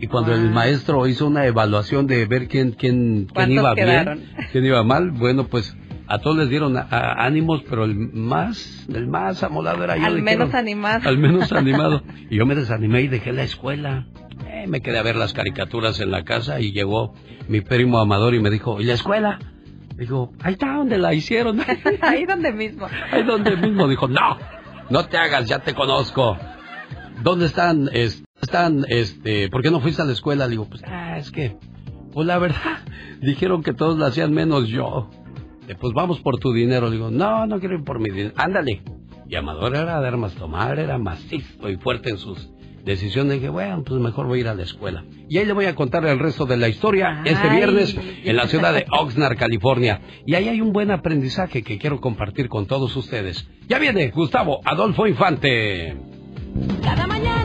Y 0.00 0.06
cuando 0.06 0.32
el 0.32 0.50
maestro 0.50 1.06
hizo 1.06 1.26
una 1.26 1.44
evaluación 1.46 2.06
de 2.06 2.24
ver 2.26 2.46
quién, 2.48 2.70
quién, 2.72 3.26
quién 3.26 3.26
¿Cuántos 3.34 3.54
iba 3.56 3.74
quedaron? 3.74 4.18
bien, 4.18 4.30
quién 4.52 4.64
iba 4.64 4.82
mal, 4.84 5.10
bueno, 5.10 5.48
pues 5.48 5.76
a 6.08 6.18
todos 6.20 6.36
les 6.38 6.48
dieron 6.48 6.76
a- 6.76 6.86
a- 6.90 7.24
ánimos, 7.26 7.62
pero 7.68 7.84
el 7.84 7.94
más, 7.96 8.86
el 8.92 9.06
más 9.06 9.42
amolado 9.42 9.84
era 9.84 9.96
yo. 9.96 10.06
Al 10.06 10.22
menos 10.22 10.54
animado. 10.54 11.08
Al 11.08 11.18
menos 11.18 11.52
animado. 11.52 12.02
Y 12.30 12.36
yo 12.36 12.46
me 12.46 12.54
desanimé 12.54 13.02
y 13.02 13.08
dejé 13.08 13.32
la 13.32 13.42
escuela. 13.44 14.06
Eh, 14.46 14.66
me 14.68 14.80
quedé 14.80 14.98
a 14.98 15.02
ver 15.02 15.16
las 15.16 15.32
caricaturas 15.34 16.00
en 16.00 16.10
la 16.10 16.24
casa 16.24 16.60
y 16.60 16.72
llegó 16.72 17.14
mi 17.48 17.60
primo 17.60 17.98
Amador 17.98 18.34
y 18.34 18.40
me 18.40 18.50
dijo, 18.50 18.80
¿y 18.80 18.84
la 18.84 18.94
escuela? 18.94 19.38
Dijo, 19.96 20.32
ahí 20.42 20.52
está 20.52 20.74
donde 20.74 20.96
la 20.98 21.12
hicieron. 21.12 21.60
Ahí 22.02 22.24
donde 22.24 22.52
mismo. 22.52 22.86
ahí 23.10 23.24
donde 23.24 23.56
mismo. 23.56 23.88
Dijo, 23.88 24.06
no, 24.06 24.38
no 24.90 25.06
te 25.06 25.16
hagas, 25.18 25.46
ya 25.48 25.58
te 25.58 25.74
conozco. 25.74 26.36
¿Dónde 27.22 27.46
están, 27.46 27.88
es- 27.92 28.22
están, 28.40 28.84
este, 28.88 29.48
por 29.48 29.60
qué 29.62 29.70
no 29.72 29.80
fuiste 29.80 30.00
a 30.02 30.04
la 30.04 30.12
escuela? 30.12 30.44
Le 30.46 30.52
digo, 30.52 30.68
pues, 30.68 30.82
ah, 30.86 31.18
es 31.18 31.32
que, 31.32 31.56
pues 32.12 32.26
la 32.28 32.38
verdad, 32.38 32.78
dijeron 33.20 33.64
que 33.64 33.72
todos 33.72 33.98
la 33.98 34.06
hacían 34.06 34.32
menos 34.32 34.68
yo. 34.68 35.10
Eh, 35.68 35.76
Pues 35.78 35.92
vamos 35.94 36.20
por 36.20 36.38
tu 36.38 36.52
dinero. 36.52 36.86
Le 36.86 36.96
digo, 36.96 37.10
no, 37.10 37.46
no 37.46 37.60
quiero 37.60 37.76
ir 37.76 37.84
por 37.84 37.98
mi 38.00 38.10
dinero. 38.10 38.34
Ándale. 38.36 38.82
Y 39.28 39.36
Amador 39.36 39.76
era 39.76 40.00
de 40.00 40.08
armas 40.08 40.34
tomar, 40.34 40.78
era 40.78 40.96
macizo 40.98 41.68
y 41.68 41.76
fuerte 41.76 42.08
en 42.10 42.16
sus 42.18 42.50
decisiones. 42.84 43.34
Dije, 43.34 43.50
bueno, 43.50 43.82
pues 43.84 44.00
mejor 44.00 44.26
voy 44.26 44.38
a 44.38 44.40
ir 44.40 44.48
a 44.48 44.54
la 44.54 44.62
escuela. 44.62 45.04
Y 45.28 45.36
ahí 45.36 45.44
le 45.44 45.52
voy 45.52 45.66
a 45.66 45.74
contar 45.74 46.06
el 46.06 46.18
resto 46.18 46.46
de 46.46 46.56
la 46.56 46.68
historia 46.68 47.20
este 47.26 47.48
viernes 47.50 47.94
en 48.24 48.36
la 48.36 48.46
ciudad 48.48 48.72
de 48.72 48.86
Oxnard, 48.90 49.36
California. 49.36 50.00
Y 50.26 50.34
ahí 50.34 50.48
hay 50.48 50.62
un 50.62 50.72
buen 50.72 50.90
aprendizaje 50.90 51.62
que 51.62 51.76
quiero 51.78 52.00
compartir 52.00 52.48
con 52.48 52.64
todos 52.66 52.96
ustedes. 52.96 53.46
Ya 53.68 53.78
viene 53.78 54.08
Gustavo 54.08 54.60
Adolfo 54.64 55.06
Infante. 55.06 55.94
Cada 56.82 57.06
mañana 57.06 57.37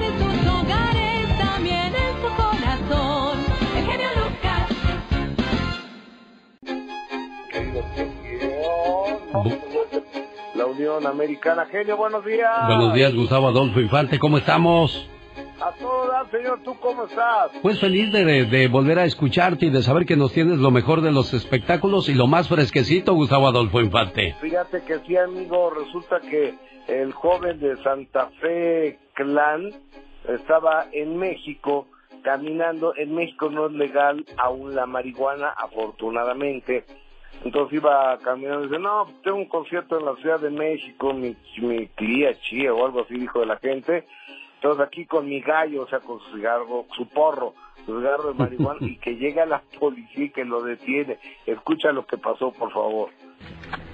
La 10.64 10.69
Unión 10.69 11.06
Americana. 11.06 11.66
Genio, 11.66 11.98
buenos 11.98 12.24
días. 12.24 12.67
Buenos 12.67 12.93
días, 12.93 13.14
Gustavo 13.14 13.50
Adolfo 13.50 13.82
Infante. 13.82 14.17
¿Cómo 14.17 14.38
estamos? 14.38 15.09
A 15.59 15.74
todo 15.74 16.08
dar, 16.08 16.32
señor. 16.32 16.61
¿Tú 16.64 16.74
cómo 16.80 17.03
estás? 17.03 17.51
Pues 17.61 17.82
feliz 17.82 18.14
de, 18.14 18.45
de 18.45 18.67
volver 18.69 18.98
a 18.98 19.03
escucharte 19.03 19.66
y 19.66 19.69
de 19.72 19.82
saber 19.82 20.06
que 20.06 20.16
nos 20.16 20.32
tienes 20.32 20.59
lo 20.59 20.72
mejor 20.72 21.01
de 21.01 21.11
los 21.11 21.33
espectáculos 21.33 22.08
y 22.08 22.14
lo 22.14 22.27
más 22.27 22.48
fresquecito, 22.48 23.14
Gustavo 23.14 23.50
Adolfo 23.50 23.82
Infante. 23.82 24.38
Fíjate 24.40 24.83
que 24.83 25.00
sí, 25.00 25.17
amigo. 25.17 25.69
Resulta 25.69 26.22
que 26.22 26.56
el 26.88 27.11
joven 27.11 27.59
de 27.59 27.75
Santa 27.83 28.30
Fe 28.40 29.00
Clan 29.16 29.69
estaba 30.30 30.85
en 30.93 31.17
México 31.17 31.88
caminando. 32.22 32.93
En 32.95 33.14
México 33.14 33.50
no 33.50 33.66
es 33.66 33.74
legal 33.74 34.25
aún 34.38 34.75
la 34.75 34.85
marihuana, 34.85 35.50
afortunadamente. 35.50 36.85
Entonces 37.44 37.74
iba 37.78 38.18
caminando 38.20 38.62
y 38.66 38.68
dice, 38.68 38.80
no, 38.80 39.08
tengo 39.24 39.38
un 39.38 39.48
concierto 39.48 40.00
en 40.00 40.06
la 40.06 40.16
Ciudad 40.16 40.40
de 40.40 40.50
México, 40.50 41.14
mi, 41.14 41.36
mi 41.58 41.88
tía 41.88 42.34
chía 42.40 42.74
o 42.74 42.86
algo 42.86 43.02
así 43.02 43.16
dijo 43.16 43.42
de 43.42 43.45
la 43.48 43.58
gente. 43.58 44.06
Entonces 44.56 44.86
aquí 44.86 45.06
con 45.06 45.28
mi 45.28 45.42
gallo, 45.42 45.84
o 45.84 45.88
sea, 45.88 46.00
con 46.00 46.20
su 46.22 46.38
cigarro, 46.38 46.86
su 46.95 47.06
porro, 47.10 47.53
su 47.86 48.00
cigarro 48.00 48.32
de 48.32 48.34
marihuana, 48.36 48.80
y 48.88 48.95
que 48.98 49.16
llega 49.18 49.45
la 49.45 49.62
policía 49.78 50.26
y 50.26 50.30
que 50.30 50.45
lo 50.45 50.62
detiene. 50.62 51.18
Escucha 51.45 51.92
lo 51.92 52.06
que 52.06 52.18
pasó, 52.18 52.52
por 52.52 52.72
favor. 52.72 53.10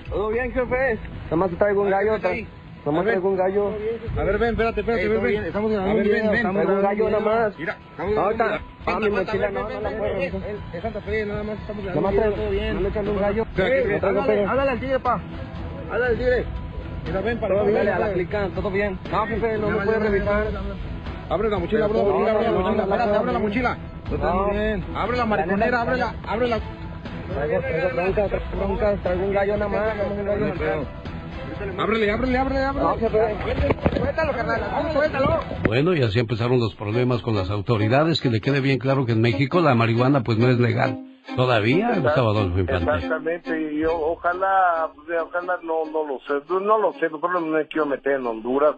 ¿Todo 0.10 0.30
bien, 0.30 0.52
jefe? 0.52 1.00
Nada 1.26 1.36
más 1.36 1.50
te 1.50 1.56
traigo 1.56 1.82
un 1.82 1.90
gallo. 1.90 2.20
Tra- 2.84 2.86
Nada 2.86 2.98
más 2.98 3.06
traigo 3.06 3.30
un 3.30 3.38
gallo. 3.38 3.72
A 4.18 4.24
ver, 4.24 4.38
ven, 4.38 4.50
espérate, 4.52 4.80
espérate, 4.82 5.04
Ey, 5.04 5.10
ven, 5.10 5.22
ven. 5.22 5.32
bien, 5.32 5.46
estamos 5.46 5.72
grabando 5.72 5.92
A 5.92 5.96
ver, 5.96 6.06
un 6.06 6.12
ven, 6.12 6.20
video, 6.22 6.32
ven. 6.32 6.42
Traigo 6.54 6.74
un 6.74 6.82
gallo 6.82 7.10
nada 7.10 7.20
más. 7.26 7.60
Mira, 7.60 7.78
estamos 7.92 8.18
Ahorita. 8.18 8.44
grabando 8.46 8.66
un 8.66 8.94
Ah, 8.94 9.00
mi 9.00 9.10
mochila 9.10 9.52
no, 9.52 9.70
no 9.70 9.82
la 9.82 9.90
puedo. 9.90 10.16
Es 10.18 10.82
Santa 10.82 11.02
Fe, 11.02 11.26
nada 11.26 11.44
más 11.44 11.60
estamos 11.60 11.84
grabando 11.86 12.02
más 12.02 12.12
un 12.12 12.18
video, 12.18 12.22
traigo, 12.34 12.36
todo 12.36 12.52
bien. 12.52 12.74
no 12.76 12.82
le 12.82 12.90
echan 12.90 13.08
un 13.08 13.20
gallo. 13.20 13.46
Háblale, 14.50 14.72
al 14.72 14.80
tigre, 14.80 15.00
pa. 15.00 15.20
Háblale 15.92 16.06
al 16.06 16.18
tigre. 16.18 16.46
Mira, 17.06 17.22
ven 17.22 17.40
para 17.40 17.56
acá, 17.56 17.64
ven, 17.64 17.88
a 17.90 18.00
la 18.00 18.14
clica, 18.14 18.48
todo 18.56 18.72
bien. 18.72 19.00
No, 19.12 19.26
jefe, 19.28 19.58
no 19.58 19.70
me 19.70 19.86
puede 19.86 20.00
revisar. 20.00 20.44
Abre 21.30 21.50
la 21.50 21.58
mochila, 21.60 21.86
abre 21.86 21.98
la 21.98 22.04
mochila, 22.04 22.32
abre 22.32 22.44
la 22.44 22.52
mochila. 22.52 22.84
Espérate, 22.84 23.16
abre 23.18 23.34
la 23.34 23.40
mochila. 23.40 23.78
Bien. 24.52 24.84
Abre 24.96 25.18
la 25.18 25.26
mariconera, 25.26 25.82
abre 25.82 25.98
la, 25.98 26.16
abre 26.28 26.48
la. 26.48 26.60
Traigo, 26.60 27.60
traigo 27.62 27.90
broncas, 27.96 28.30
traigo 28.30 28.66
broncas, 28.68 29.00
traigo 29.04 29.26
un 29.26 29.34
gallo 29.34 29.58
nada 29.58 29.68
más. 29.70 29.80
nada 29.96 30.10
más 30.10 30.18
un 30.18 30.26
gallo. 30.26 30.86
Ábrele, 31.78 32.12
ábrele, 32.12 32.38
ábrele, 32.38 32.64
ábrele. 32.64 32.86
Bueno, 35.66 35.94
y 35.96 36.02
así 36.02 36.20
empezaron 36.20 36.60
los 36.60 36.76
problemas 36.76 37.22
con 37.22 37.36
las 37.36 37.50
autoridades, 37.50 38.22
que 38.22 38.30
le 38.30 38.42
quede 38.42 38.62
bien 38.62 38.80
claro 38.80 39.06
que 39.06 39.14
en 39.14 39.22
México 39.22 39.62
la 39.62 39.76
marihuana 39.76 40.24
pues 40.24 40.38
no 40.38 40.50
es 40.50 40.60
legal. 40.60 41.09
¿Todavía, 41.36 42.00
Gustavo 42.00 42.32
Adolfo 42.32 42.60
Infante? 42.60 42.92
Exactamente, 42.96 43.62
y 43.62 43.80
yo, 43.80 43.96
ojalá, 43.96 44.90
ojalá 45.24 45.60
no, 45.64 45.86
no 45.86 46.06
lo 46.06 46.20
sé, 46.20 46.42
no 46.50 46.78
lo 46.78 46.94
sé, 46.94 47.10
pero 47.10 47.34
no 47.34 47.42
me 47.42 47.68
quiero 47.68 47.86
meter 47.86 48.14
en 48.14 48.26
Honduras 48.26 48.76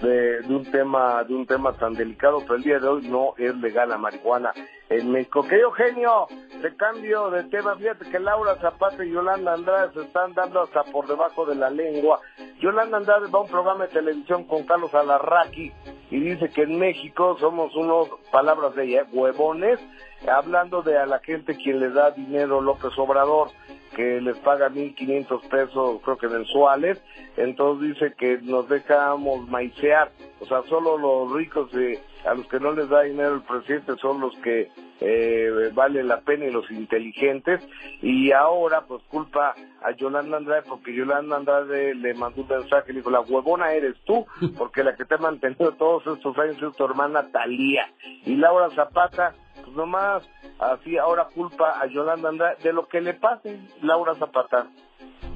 de, 0.00 0.42
de 0.42 0.54
un 0.54 0.64
tema, 0.70 1.24
de 1.24 1.34
un 1.34 1.46
tema 1.46 1.72
tan 1.72 1.94
delicado, 1.94 2.40
pero 2.40 2.56
el 2.56 2.62
día 2.62 2.78
de 2.78 2.88
hoy 2.88 3.08
no 3.08 3.34
es 3.38 3.54
legal 3.56 3.88
la 3.88 3.98
marihuana 3.98 4.52
en 4.88 5.10
México. 5.10 5.42
Que 5.48 5.56
Eugenio, 5.56 6.26
de 6.62 6.76
cambio 6.76 7.30
de 7.30 7.44
tema, 7.44 7.76
fíjate 7.76 8.08
que 8.10 8.18
Laura 8.18 8.56
Zapata 8.56 9.04
y 9.04 9.10
Yolanda 9.10 9.54
Andrade 9.54 9.92
se 9.94 10.02
están 10.02 10.34
dando 10.34 10.62
hasta 10.62 10.84
por 10.84 11.06
debajo 11.06 11.46
de 11.46 11.54
la 11.54 11.70
lengua. 11.70 12.20
Yolanda 12.60 12.98
Andrade 12.98 13.28
va 13.28 13.38
a 13.38 13.42
un 13.42 13.48
programa 13.48 13.86
de 13.86 13.92
televisión 13.92 14.44
con 14.44 14.64
Carlos 14.64 14.94
Alarraqui 14.94 15.72
y 16.10 16.20
dice 16.20 16.50
que 16.50 16.62
en 16.62 16.78
México 16.78 17.36
somos 17.38 17.74
unos, 17.74 18.08
palabras 18.30 18.74
de 18.74 18.84
ella, 18.84 19.06
huevones, 19.12 19.80
hablando 20.28 20.82
de 20.82 20.98
a 20.98 21.06
la 21.06 21.18
gente 21.20 21.56
quien 21.56 21.80
le 21.80 21.90
da 21.90 22.10
dinero 22.10 22.60
López 22.60 22.96
Obrador, 22.98 23.50
que 23.94 24.20
les 24.20 24.36
paga 24.38 24.68
1.500 24.68 25.48
pesos, 25.48 26.00
creo 26.02 26.18
que 26.18 26.28
mensuales, 26.28 27.02
entonces 27.36 27.94
dice 27.94 28.14
que 28.16 28.38
nos 28.42 28.68
dejamos 28.68 29.48
maicear, 29.48 30.10
o 30.40 30.46
sea, 30.46 30.62
solo 30.68 30.98
los 30.98 31.32
ricos 31.32 31.72
eh, 31.74 32.00
a 32.26 32.34
los 32.34 32.46
que 32.48 32.60
no 32.60 32.72
les 32.72 32.88
da 32.88 33.02
dinero 33.02 33.34
el 33.34 33.42
presidente 33.42 33.96
son 34.00 34.20
los 34.20 34.34
que 34.38 34.70
eh, 35.00 35.70
vale 35.74 36.02
la 36.02 36.20
pena 36.20 36.46
y 36.46 36.50
los 36.50 36.70
inteligentes, 36.70 37.60
y 38.00 38.32
ahora 38.32 38.82
pues 38.86 39.02
culpa 39.08 39.54
a 39.82 39.90
Yolanda 39.92 40.38
Andrade 40.38 40.62
porque 40.68 40.94
Yolanda 40.94 41.36
Andrade 41.36 41.94
le 41.94 42.14
mandó 42.14 42.42
un 42.42 42.48
mensaje 42.48 42.90
y 42.90 42.92
le 42.94 43.00
dijo, 43.00 43.10
la 43.10 43.20
huevona 43.20 43.72
eres 43.72 43.96
tú, 44.04 44.26
porque 44.58 44.82
la 44.82 44.96
que 44.96 45.04
te 45.04 45.14
ha 45.14 45.18
mantenido 45.18 45.72
todos 45.72 46.06
estos 46.06 46.36
años 46.38 46.60
es 46.62 46.76
tu 46.76 46.84
hermana 46.84 47.30
Talía, 47.30 47.86
y 48.24 48.36
Laura 48.36 48.70
Zapata 48.70 49.34
pues 49.62 49.76
nomás 49.76 50.22
así 50.58 50.96
ahora 50.96 51.28
culpa 51.34 51.80
a 51.80 51.86
Yolanda 51.86 52.28
Andrade 52.28 52.56
de 52.62 52.72
lo 52.72 52.88
que 52.88 53.00
le 53.00 53.14
pase 53.14 53.58
Laura 53.82 54.14
Zapata. 54.14 54.66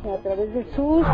a 0.05 0.23
través 0.23 0.55
de 0.55 0.65
sus 0.75 1.07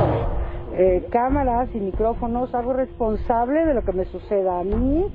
eh, 0.79 1.07
cámaras 1.11 1.69
y 1.75 1.79
micrófonos 1.79 2.55
hago 2.55 2.75
responsable 2.75 3.65
de 3.65 3.75
lo 3.75 3.83
que 3.83 3.93
me 3.93 4.05
suceda 4.05 4.61
a 4.61 4.65
mí, 4.65 5.07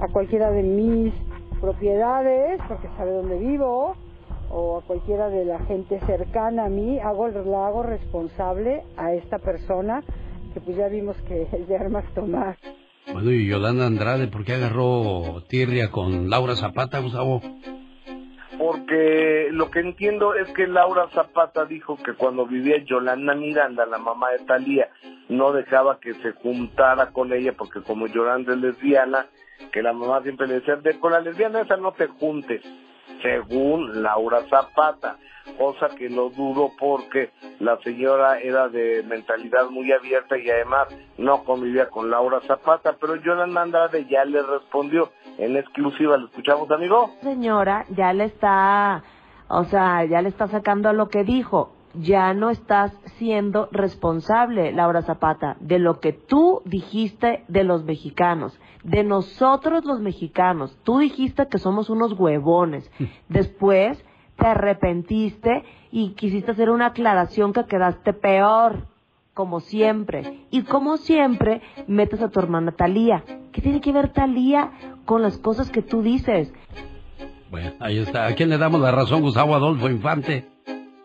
a 0.00 0.08
cualquiera 0.08 0.50
de 0.50 0.62
mis 0.62 1.12
propiedades, 1.60 2.60
porque 2.68 2.88
sabe 2.96 3.12
dónde 3.12 3.38
vivo, 3.38 3.94
o 4.50 4.78
a 4.78 4.82
cualquiera 4.82 5.28
de 5.28 5.44
la 5.44 5.58
gente 5.66 6.00
cercana 6.06 6.64
a 6.64 6.68
mí, 6.68 6.98
hago, 6.98 7.28
la 7.28 7.66
hago 7.66 7.82
responsable 7.82 8.82
a 8.96 9.12
esta 9.12 9.38
persona 9.38 10.02
que 10.52 10.60
pues 10.60 10.76
ya 10.76 10.88
vimos 10.88 11.16
que 11.28 11.42
es 11.52 11.68
de 11.68 11.76
armas 11.76 12.04
tomar. 12.14 12.56
Bueno, 13.12 13.30
y 13.30 13.46
Yolanda 13.46 13.86
Andrade, 13.86 14.28
¿por 14.28 14.44
qué 14.44 14.54
agarró 14.54 15.42
tirria 15.48 15.90
con 15.90 16.30
Laura 16.30 16.56
Zapata, 16.56 17.00
Gustavo? 17.00 17.40
Porque 18.60 19.48
lo 19.52 19.70
que 19.70 19.80
entiendo 19.80 20.34
es 20.34 20.46
que 20.52 20.66
Laura 20.66 21.08
Zapata 21.14 21.64
dijo 21.64 21.96
que 21.96 22.12
cuando 22.12 22.44
vivía 22.44 22.84
Yolanda 22.84 23.34
Miranda, 23.34 23.86
la 23.86 23.96
mamá 23.96 24.32
de 24.32 24.40
Talía, 24.40 24.90
no 25.30 25.52
dejaba 25.52 25.98
que 25.98 26.12
se 26.12 26.32
juntara 26.32 27.06
con 27.10 27.32
ella 27.32 27.54
porque 27.56 27.80
como 27.80 28.06
Yolanda 28.06 28.52
es 28.52 28.58
lesbiana, 28.58 29.28
que 29.72 29.80
la 29.80 29.94
mamá 29.94 30.20
siempre 30.20 30.46
le 30.46 30.56
decía, 30.56 30.76
de 30.76 31.00
con 31.00 31.12
la 31.12 31.20
lesbiana 31.20 31.62
esa 31.62 31.78
no 31.78 31.92
te 31.92 32.06
juntes, 32.06 32.60
según 33.22 34.02
Laura 34.02 34.42
Zapata, 34.48 35.16
cosa 35.58 35.88
que 35.96 36.08
no 36.08 36.30
dudo 36.30 36.70
porque 36.78 37.30
la 37.58 37.78
señora 37.78 38.38
era 38.40 38.68
de 38.68 39.02
mentalidad 39.02 39.68
muy 39.70 39.92
abierta 39.92 40.38
y 40.38 40.48
además 40.50 40.88
no 41.18 41.44
convivía 41.44 41.88
con 41.88 42.10
Laura 42.10 42.40
Zapata, 42.46 42.96
pero 43.00 43.16
Yolanda 43.16 43.62
Andrade 43.62 44.06
ya 44.08 44.24
le 44.24 44.42
respondió 44.42 45.10
en 45.38 45.56
exclusiva, 45.56 46.16
¿lo 46.16 46.26
escuchamos 46.26 46.70
amigo? 46.70 47.10
señora 47.22 47.84
ya 47.90 48.12
le 48.12 48.24
está, 48.24 49.02
o 49.48 49.64
sea, 49.64 50.04
ya 50.04 50.22
le 50.22 50.28
está 50.28 50.48
sacando 50.48 50.88
a 50.88 50.92
lo 50.92 51.08
que 51.08 51.24
dijo. 51.24 51.72
Ya 51.92 52.34
no 52.34 52.50
estás 52.50 52.92
siendo 53.18 53.68
responsable, 53.72 54.70
Laura 54.70 55.02
Zapata, 55.02 55.56
de 55.58 55.80
lo 55.80 55.98
que 55.98 56.12
tú 56.12 56.62
dijiste 56.64 57.42
de 57.48 57.64
los 57.64 57.82
mexicanos, 57.82 58.56
de 58.82 59.04
nosotros 59.04 59.84
los 59.84 60.00
mexicanos. 60.00 60.76
Tú 60.84 60.98
dijiste 60.98 61.48
que 61.48 61.58
somos 61.58 61.90
unos 61.90 62.18
huevones. 62.18 62.90
Después 63.28 64.02
te 64.36 64.46
arrepentiste 64.46 65.64
y 65.90 66.10
quisiste 66.10 66.52
hacer 66.52 66.70
una 66.70 66.86
aclaración 66.86 67.52
que 67.52 67.66
quedaste 67.66 68.12
peor, 68.12 68.86
como 69.34 69.60
siempre. 69.60 70.46
Y 70.50 70.62
como 70.62 70.96
siempre, 70.96 71.60
metes 71.86 72.22
a 72.22 72.30
tu 72.30 72.40
hermana 72.40 72.72
Talía. 72.72 73.24
¿Qué 73.52 73.60
tiene 73.60 73.80
que 73.80 73.92
ver 73.92 74.12
Talía 74.12 74.72
con 75.04 75.22
las 75.22 75.38
cosas 75.38 75.70
que 75.70 75.82
tú 75.82 76.02
dices? 76.02 76.52
Bueno, 77.50 77.72
ahí 77.80 77.98
está. 77.98 78.26
¿A 78.26 78.34
quién 78.34 78.48
le 78.48 78.58
damos 78.58 78.80
la 78.80 78.92
razón, 78.92 79.22
Gustavo 79.22 79.54
Adolfo 79.54 79.88
Infante? 79.88 80.46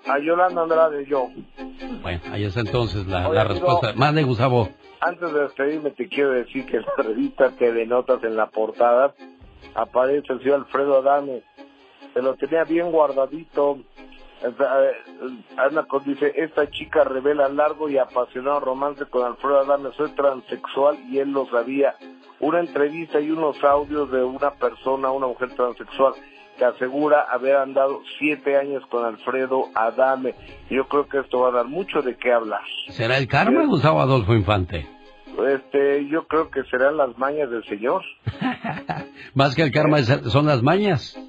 A 0.07 0.19
Yolanda 0.19 0.61
Andrade 0.61 1.05
yo. 1.07 1.27
Bueno, 2.03 2.21
ahí 2.31 2.43
está 2.43 2.59
entonces 2.59 3.07
la, 3.07 3.27
Oye, 3.27 3.35
la 3.35 3.43
respuesta. 3.45 3.93
Mande, 3.95 4.21
Gustavo. 4.23 4.69
Antes 5.01 5.33
de 5.33 5.41
despedirme 5.41 5.91
te 5.91 6.07
quiero 6.07 6.31
decir 6.31 6.65
que 6.65 6.77
en 6.77 6.83
la 6.83 6.93
revista 7.03 7.55
que 7.57 7.71
denotas 7.71 8.23
en 8.23 8.35
la 8.35 8.47
portada 8.47 9.13
aparece 9.73 10.33
el 10.33 10.39
señor 10.39 10.55
Alfredo 10.55 10.97
Adame. 10.97 11.43
Se 12.13 12.21
lo 12.21 12.35
tenía 12.35 12.63
bien 12.63 12.91
guardadito. 12.91 13.79
Eh, 14.41 14.91
Ana 15.57 15.87
dice, 16.05 16.33
esta 16.35 16.69
chica 16.69 17.03
revela 17.03 17.49
largo 17.49 17.89
y 17.89 17.97
apasionado 17.97 18.59
romance 18.59 19.05
con 19.05 19.25
Alfredo 19.25 19.59
Adame. 19.59 19.91
Soy 19.97 20.11
transexual 20.11 20.97
y 21.09 21.19
él 21.19 21.31
lo 21.31 21.45
sabía. 21.47 21.95
Una 22.39 22.59
entrevista 22.59 23.19
y 23.19 23.31
unos 23.31 23.61
audios 23.63 24.11
de 24.11 24.23
una 24.23 24.51
persona, 24.51 25.11
una 25.11 25.27
mujer 25.27 25.53
transexual, 25.55 26.13
que 26.57 26.65
asegura 26.65 27.21
haber 27.31 27.55
andado 27.57 28.01
siete 28.19 28.57
años 28.57 28.83
con 28.87 29.05
Alfredo 29.05 29.65
Adame. 29.75 30.33
Yo 30.69 30.87
creo 30.87 31.07
que 31.07 31.19
esto 31.19 31.39
va 31.41 31.49
a 31.49 31.51
dar 31.51 31.65
mucho 31.67 32.01
de 32.01 32.15
qué 32.17 32.31
hablar. 32.33 32.61
¿Será 32.89 33.17
el 33.17 33.27
karma, 33.27 33.65
Gustavo 33.65 34.01
Adolfo 34.01 34.33
Infante? 34.33 34.87
Este, 35.49 36.07
yo 36.07 36.25
creo 36.27 36.49
que 36.49 36.63
serán 36.65 36.95
las 36.97 37.17
mañas 37.17 37.49
del 37.49 37.63
señor. 37.65 38.01
Más 39.33 39.53
que 39.55 39.63
el 39.63 39.71
karma 39.71 39.99
es- 39.99 40.21
son 40.31 40.45
las 40.45 40.61
mañas. 40.63 41.19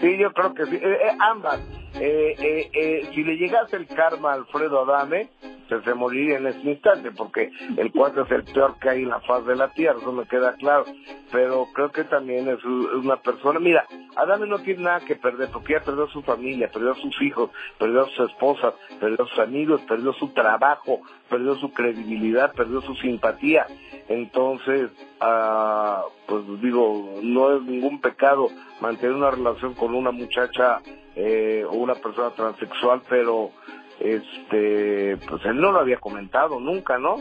Sí, 0.00 0.18
yo 0.20 0.32
creo 0.32 0.54
que 0.54 0.66
sí. 0.66 0.74
Eh, 0.76 0.80
eh, 0.82 1.16
ambas. 1.20 1.60
Eh, 2.00 2.34
eh, 2.38 2.70
eh, 2.72 3.10
si 3.14 3.22
le 3.22 3.36
llegase 3.36 3.76
el 3.76 3.86
karma 3.86 4.32
a 4.32 4.34
Alfredo 4.34 4.82
Adame, 4.82 5.28
se, 5.68 5.80
se 5.82 5.94
moriría 5.94 6.38
en 6.38 6.48
ese 6.48 6.68
instante, 6.68 7.12
porque 7.12 7.50
el 7.76 7.92
cuarto 7.92 8.22
es 8.22 8.30
el 8.32 8.44
peor 8.44 8.78
que 8.80 8.90
hay 8.90 9.02
en 9.02 9.10
la 9.10 9.20
faz 9.20 9.46
de 9.46 9.54
la 9.54 9.68
tierra, 9.68 9.98
eso 10.00 10.12
me 10.12 10.26
queda 10.26 10.54
claro. 10.54 10.84
Pero 11.30 11.66
creo 11.72 11.90
que 11.90 12.04
también 12.04 12.48
es 12.48 12.64
una 12.64 13.16
persona. 13.16 13.60
Mira, 13.60 13.86
Adame 14.16 14.46
no 14.46 14.58
tiene 14.58 14.82
nada 14.82 15.00
que 15.00 15.16
perder, 15.16 15.50
porque 15.52 15.74
ya 15.74 15.80
perdió 15.80 16.06
su 16.08 16.22
familia, 16.22 16.68
perdió 16.68 16.92
a 16.92 16.96
sus 16.96 17.20
hijos, 17.22 17.50
perdió 17.78 18.02
a 18.02 18.08
sus 18.10 18.30
esposas, 18.30 18.74
perdió 19.00 19.24
a 19.24 19.28
sus 19.28 19.38
amigos, 19.38 19.80
perdió 19.82 20.12
su 20.14 20.28
trabajo, 20.28 21.00
perdió 21.30 21.54
su 21.56 21.72
credibilidad, 21.72 22.52
perdió 22.54 22.80
su 22.82 22.94
simpatía. 22.96 23.66
Entonces, 24.08 24.90
ah, 25.20 26.04
pues 26.26 26.42
digo, 26.60 27.20
no 27.22 27.56
es 27.56 27.62
ningún 27.62 28.00
pecado 28.00 28.48
mantener 28.80 29.14
una 29.14 29.30
relación 29.30 29.74
con 29.74 29.94
una 29.94 30.10
muchacha 30.10 30.80
eh, 31.16 31.64
o 31.68 31.74
una 31.74 31.94
persona 31.94 32.30
transexual, 32.30 33.02
pero 33.08 33.50
este, 34.00 35.16
pues 35.28 35.44
él 35.44 35.60
no 35.60 35.72
lo 35.72 35.80
había 35.80 35.98
comentado 35.98 36.60
nunca, 36.60 36.98
¿no? 36.98 37.16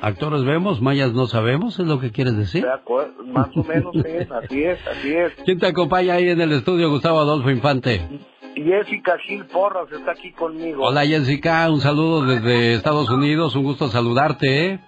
Actores 0.00 0.44
vemos, 0.44 0.80
mayas 0.80 1.12
no 1.12 1.26
sabemos, 1.26 1.78
es 1.78 1.86
lo 1.86 1.98
que 1.98 2.12
quieres 2.12 2.36
decir. 2.36 2.62
De 2.62 2.72
acuerdo, 2.72 3.24
más 3.24 3.48
o 3.56 3.64
menos 3.64 3.94
es, 4.04 4.30
así 4.30 4.62
es, 4.62 4.86
así 4.86 5.14
es. 5.14 5.32
¿Quién 5.44 5.58
te 5.58 5.66
acompaña 5.66 6.14
ahí 6.14 6.28
en 6.28 6.40
el 6.40 6.52
estudio, 6.52 6.90
Gustavo 6.90 7.18
Adolfo 7.18 7.50
Infante? 7.50 8.06
Jessica 8.54 9.18
Gil 9.18 9.44
Porras 9.46 9.90
está 9.92 10.12
aquí 10.12 10.32
conmigo. 10.32 10.84
Hola 10.84 11.06
Jessica, 11.06 11.70
un 11.70 11.80
saludo 11.80 12.24
desde 12.24 12.74
Estados 12.74 13.08
Unidos, 13.10 13.54
un 13.56 13.64
gusto 13.64 13.88
saludarte, 13.88 14.66
¿eh? 14.66 14.80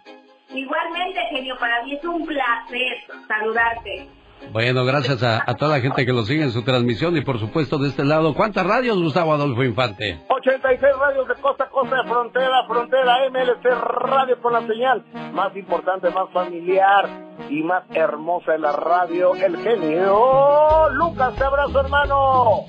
Igualmente, 0.53 1.21
genio, 1.31 1.57
para 1.59 1.83
mí 1.85 1.95
es 1.95 2.05
un 2.05 2.27
placer 2.27 2.97
saludarte. 3.29 4.09
Bueno, 4.53 4.85
gracias 4.85 5.23
a, 5.23 5.43
a 5.47 5.55
toda 5.55 5.77
la 5.77 5.81
gente 5.81 6.05
que 6.05 6.12
lo 6.12 6.25
sigue 6.25 6.43
en 6.43 6.51
su 6.51 6.62
transmisión 6.62 7.17
y 7.17 7.20
por 7.20 7.39
supuesto 7.39 7.79
de 7.79 7.89
este 7.89 8.05
lado, 8.05 8.35
¿cuántas 8.35 8.67
radios, 8.67 9.01
Gustavo 9.01 9.33
Adolfo 9.33 9.62
Infante? 9.62 10.19
86 10.29 10.81
radios 10.99 11.29
de 11.29 11.35
costa 11.37 11.65
a 11.65 11.69
costa, 11.69 11.97
de 11.97 12.09
frontera 12.09 12.59
a 12.59 12.67
frontera, 12.67 13.19
MLC 13.31 13.65
Radio 14.01 14.41
con 14.43 14.53
la 14.53 14.67
señal 14.67 15.05
más 15.33 15.55
importante, 15.57 16.11
más 16.11 16.31
familiar 16.33 17.09
y 17.49 17.62
más 17.62 17.85
hermosa 17.95 18.53
de 18.53 18.59
la 18.59 18.73
radio, 18.73 19.35
el 19.37 19.57
genio 19.59 20.89
Lucas, 20.95 21.35
te 21.37 21.45
abrazo 21.45 21.81
hermano. 21.81 22.65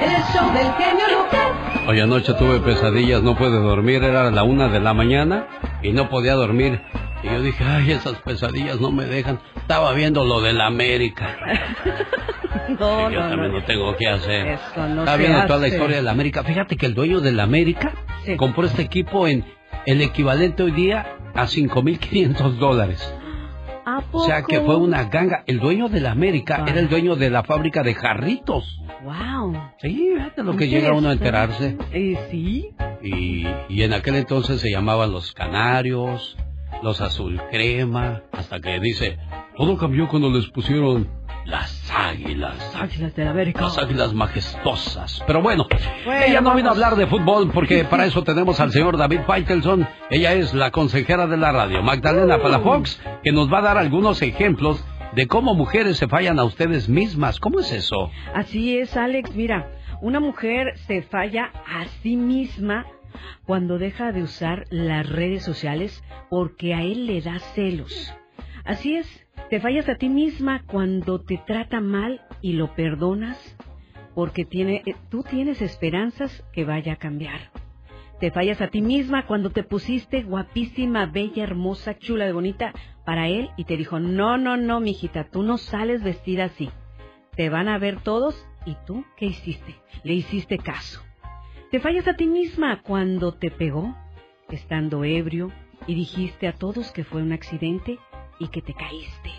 El 0.00 0.22
show 0.32 0.52
del 0.52 0.72
genio 0.74 1.04
Lucas. 1.18 1.88
Hoy 1.88 2.00
anoche 2.00 2.32
tuve 2.34 2.60
pesadillas, 2.60 3.22
no 3.22 3.36
pude 3.36 3.60
dormir, 3.60 4.04
era 4.04 4.30
la 4.30 4.44
una 4.44 4.68
de 4.68 4.78
la 4.78 4.94
mañana 4.94 5.46
y 5.82 5.92
no 5.92 6.08
podía 6.08 6.34
dormir. 6.34 6.80
Y 7.22 7.26
yo 7.26 7.40
dije, 7.42 7.62
ay, 7.64 7.92
esas 7.92 8.18
pesadillas 8.22 8.80
no 8.80 8.90
me 8.90 9.04
dejan. 9.04 9.38
Estaba 9.56 9.92
viendo 9.92 10.24
lo 10.24 10.40
de 10.40 10.52
la 10.52 10.66
América. 10.66 11.36
No, 12.78 13.10
yo 13.10 13.20
no, 13.20 13.28
también 13.30 13.52
no. 13.52 13.64
tengo 13.64 13.96
que 13.96 14.06
hacer. 14.08 14.46
Eso 14.46 14.86
no 14.88 15.00
Estaba 15.00 15.16
viendo 15.16 15.46
toda 15.46 15.58
la 15.60 15.68
historia 15.68 15.96
de 15.96 16.02
la 16.02 16.10
América. 16.12 16.42
Fíjate 16.44 16.76
que 16.76 16.86
el 16.86 16.94
dueño 16.94 17.20
de 17.20 17.32
la 17.32 17.42
América 17.42 17.92
compró 18.36 18.64
este 18.66 18.82
equipo 18.82 19.26
en 19.26 19.44
el 19.86 20.00
equivalente 20.00 20.62
hoy 20.62 20.70
día 20.72 21.16
a 21.34 21.44
5.500 21.46 22.52
dólares. 22.58 23.14
¿A 23.84 24.02
O 24.12 24.24
sea 24.24 24.42
que 24.42 24.56
poco? 24.60 24.66
fue 24.66 24.76
una 24.76 25.04
ganga. 25.04 25.42
El 25.46 25.60
dueño 25.60 25.88
de 25.88 26.00
la 26.00 26.12
América 26.12 26.64
era 26.66 26.78
el 26.78 26.88
dueño 26.88 27.16
de 27.16 27.30
la 27.30 27.42
fábrica 27.42 27.82
de 27.82 27.94
jarritos. 27.94 28.80
Wow. 29.02 29.54
Sí, 29.80 30.10
fíjate 30.14 30.42
lo 30.44 30.56
que 30.56 30.68
llega 30.68 30.92
uno 30.92 31.08
a 31.08 31.12
enterarse. 31.12 31.76
Eh, 31.92 32.16
sí. 32.30 32.70
Y, 33.02 33.46
y 33.68 33.82
en 33.82 33.92
aquel 33.92 34.14
entonces 34.16 34.60
se 34.60 34.70
llamaban 34.70 35.10
los 35.10 35.32
canarios, 35.32 36.36
los 36.82 37.00
azul 37.00 37.40
crema, 37.50 38.22
hasta 38.32 38.60
que 38.60 38.80
dice, 38.80 39.18
todo 39.56 39.76
cambió 39.76 40.08
cuando 40.08 40.30
les 40.30 40.46
pusieron 40.48 41.08
las 41.44 41.90
águilas. 41.90 42.56
Águilas 42.80 43.14
de 43.16 43.24
la 43.24 43.30
América. 43.32 43.62
Las 43.62 43.78
águilas 43.78 44.12
majestuosas. 44.14 45.22
Pero 45.26 45.42
bueno, 45.42 45.66
Bueno, 46.04 46.24
ella 46.24 46.40
no 46.40 46.54
vino 46.54 46.68
a 46.68 46.72
vamos. 46.72 46.84
hablar 46.84 46.96
de 46.98 47.06
fútbol 47.06 47.50
porque 47.52 47.84
para 47.90 48.06
eso 48.06 48.22
tenemos 48.22 48.60
al 48.60 48.72
señor 48.72 48.96
David 48.96 49.20
Faitelson. 49.26 49.86
Ella 50.10 50.32
es 50.34 50.54
la 50.54 50.70
consejera 50.70 51.26
de 51.26 51.36
la 51.36 51.52
radio, 51.52 51.82
Magdalena 51.82 52.36
Uh. 52.36 52.42
Palafox, 52.42 53.00
que 53.22 53.32
nos 53.32 53.52
va 53.52 53.58
a 53.58 53.62
dar 53.62 53.78
algunos 53.78 54.22
ejemplos 54.22 54.84
de 55.14 55.26
cómo 55.26 55.54
mujeres 55.54 55.96
se 55.98 56.08
fallan 56.08 56.38
a 56.38 56.44
ustedes 56.44 56.88
mismas. 56.88 57.38
¿Cómo 57.40 57.58
es 57.60 57.72
eso? 57.72 58.10
Así 58.34 58.78
es, 58.78 58.96
Alex. 58.96 59.34
Mira, 59.34 59.70
una 60.00 60.20
mujer 60.20 60.74
se 60.86 61.02
falla 61.02 61.50
a 61.66 61.84
sí 62.02 62.16
misma 62.16 62.86
cuando 63.46 63.78
deja 63.78 64.12
de 64.12 64.22
usar 64.22 64.64
las 64.70 65.08
redes 65.08 65.42
sociales 65.42 66.02
porque 66.30 66.74
a 66.74 66.82
él 66.82 67.06
le 67.06 67.20
da 67.20 67.38
celos. 67.38 68.12
Así 68.64 68.96
es, 68.96 69.26
te 69.50 69.60
fallas 69.60 69.88
a 69.88 69.96
ti 69.96 70.08
misma 70.08 70.62
cuando 70.66 71.20
te 71.20 71.38
trata 71.38 71.80
mal 71.80 72.22
y 72.40 72.52
lo 72.52 72.74
perdonas 72.74 73.56
porque 74.14 74.44
tiene, 74.44 74.82
eh, 74.86 74.94
tú 75.10 75.22
tienes 75.22 75.62
esperanzas 75.62 76.44
que 76.52 76.64
vaya 76.64 76.94
a 76.94 76.96
cambiar. 76.96 77.50
Te 78.20 78.30
fallas 78.30 78.60
a 78.60 78.68
ti 78.68 78.82
misma 78.82 79.26
cuando 79.26 79.50
te 79.50 79.64
pusiste 79.64 80.22
guapísima, 80.22 81.06
bella, 81.06 81.42
hermosa, 81.42 81.98
chula, 81.98 82.24
de 82.24 82.32
bonita 82.32 82.72
para 83.04 83.26
él 83.26 83.50
y 83.56 83.64
te 83.64 83.76
dijo, 83.76 83.98
no, 83.98 84.38
no, 84.38 84.56
no, 84.56 84.80
mijita, 84.80 85.24
tú 85.24 85.42
no 85.42 85.58
sales 85.58 86.04
vestida 86.04 86.44
así. 86.44 86.70
Te 87.34 87.48
van 87.48 87.68
a 87.68 87.78
ver 87.78 88.00
todos 88.00 88.46
y 88.64 88.76
tú, 88.86 89.04
¿qué 89.16 89.26
hiciste? 89.26 89.74
Le 90.04 90.12
hiciste 90.14 90.58
caso. 90.58 91.02
Te 91.72 91.80
fallas 91.80 92.06
a 92.06 92.12
ti 92.12 92.26
misma 92.26 92.82
cuando 92.82 93.32
te 93.32 93.50
pegó, 93.50 93.96
estando 94.50 95.04
ebrio, 95.04 95.50
y 95.86 95.94
dijiste 95.94 96.46
a 96.46 96.52
todos 96.52 96.92
que 96.92 97.02
fue 97.02 97.22
un 97.22 97.32
accidente 97.32 97.98
y 98.38 98.48
que 98.48 98.60
te 98.60 98.74
caíste. 98.74 99.30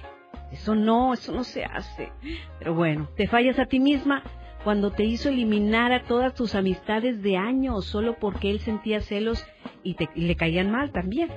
Eso 0.51 0.73
no, 0.73 1.13
eso 1.13 1.31
no 1.31 1.43
se 1.43 1.63
hace. 1.63 2.11
Pero 2.57 2.73
bueno, 2.73 3.07
te 3.15 3.27
fallas 3.27 3.59
a 3.59 3.67
ti 3.67 3.79
misma 3.79 4.23
cuando 4.63 4.89
te 4.89 5.03
hizo 5.03 5.29
eliminar 5.29 5.91
a 5.91 6.05
todas 6.05 6.33
tus 6.33 6.55
amistades 6.55 7.21
de 7.21 7.37
años 7.37 7.85
solo 7.85 8.17
porque 8.19 8.49
él 8.49 8.61
sentía 8.61 9.01
celos 9.01 9.45
y, 9.83 9.93
te, 9.93 10.09
le 10.15 10.35
caían 10.35 10.71
mal 10.71 10.91
también. 10.91 11.29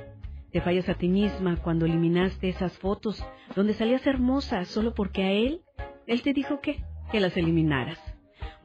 Te 0.50 0.62
fallas 0.62 0.88
a 0.88 0.94
ti 0.94 1.08
misma 1.08 1.58
cuando 1.58 1.84
eliminaste 1.84 2.48
esas 2.48 2.78
fotos 2.78 3.22
donde 3.54 3.74
salías 3.74 4.06
hermosa 4.06 4.64
solo 4.64 4.94
porque 4.94 5.24
a 5.24 5.30
él, 5.30 5.60
él 6.06 6.22
te 6.22 6.32
dijo 6.32 6.62
que, 6.62 6.82
que 7.12 7.20
las 7.20 7.36
eliminaras. 7.36 8.00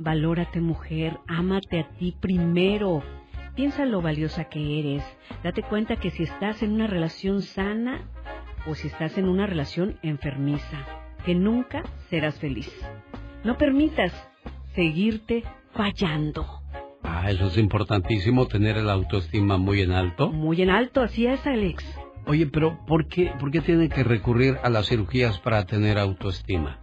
Valórate 0.03 0.61
mujer, 0.61 1.19
ámate 1.27 1.81
a 1.81 1.87
ti 1.89 2.15
primero. 2.19 3.03
Piensa 3.55 3.85
lo 3.85 4.01
valiosa 4.01 4.45
que 4.45 4.79
eres. 4.79 5.03
Date 5.43 5.61
cuenta 5.61 5.97
que 5.97 6.09
si 6.09 6.23
estás 6.23 6.63
en 6.63 6.71
una 6.71 6.87
relación 6.87 7.43
sana 7.43 8.01
o 8.65 8.73
si 8.73 8.87
estás 8.87 9.19
en 9.19 9.29
una 9.29 9.45
relación 9.45 9.99
enfermiza, 10.01 10.87
que 11.23 11.35
nunca 11.35 11.83
serás 12.09 12.39
feliz. 12.39 12.67
No 13.43 13.59
permitas 13.59 14.11
seguirte 14.73 15.43
fallando. 15.73 16.47
Ah, 17.03 17.29
eso 17.29 17.45
es 17.45 17.59
importantísimo, 17.59 18.47
tener 18.47 18.77
el 18.77 18.89
autoestima 18.89 19.57
muy 19.57 19.81
en 19.81 19.91
alto. 19.91 20.31
Muy 20.31 20.63
en 20.63 20.71
alto, 20.71 21.01
así 21.01 21.27
es, 21.27 21.45
Alex. 21.45 21.85
Oye, 22.25 22.47
pero 22.47 22.79
¿por 22.87 23.07
qué, 23.07 23.31
por 23.39 23.51
qué 23.51 23.61
tienen 23.61 23.89
que 23.89 24.03
recurrir 24.03 24.57
a 24.63 24.69
las 24.71 24.87
cirugías 24.87 25.37
para 25.41 25.65
tener 25.67 25.99
autoestima? 25.99 26.80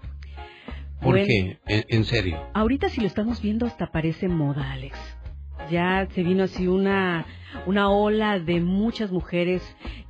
¿Por 1.01 1.13
Bueno. 1.13 1.27
qué? 1.27 1.59
En, 1.67 1.85
en 1.89 2.05
serio. 2.05 2.39
Ahorita 2.55 2.89
si 2.89 3.01
lo 3.01 3.07
estamos 3.07 3.41
viendo 3.41 3.67
hasta 3.67 3.91
parece 3.93 4.29
moda, 4.29 4.73
Alex. 4.73 4.99
Ya 5.71 6.07
se 6.15 6.23
vino 6.23 6.45
así 6.45 6.67
una, 6.67 7.27
una 7.67 7.91
ola 7.91 8.39
de 8.39 8.61
muchas 8.61 9.11
mujeres 9.13 9.63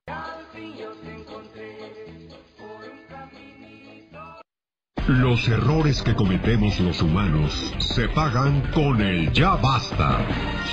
Los 5.06 5.46
errores 5.48 6.02
que 6.02 6.14
cometemos 6.14 6.80
los 6.80 7.02
humanos 7.02 7.52
se 7.78 8.08
pagan 8.08 8.62
con 8.72 9.02
el 9.02 9.30
ya 9.32 9.56
basta. 9.56 10.26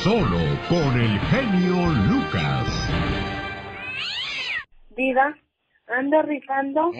Solo 0.03 0.37
con 0.69 0.97
el 0.97 1.19
genio 1.19 1.89
Lucas. 2.09 2.89
Diva, 4.95 5.35
ando 5.87 6.21
rifando 6.21 6.91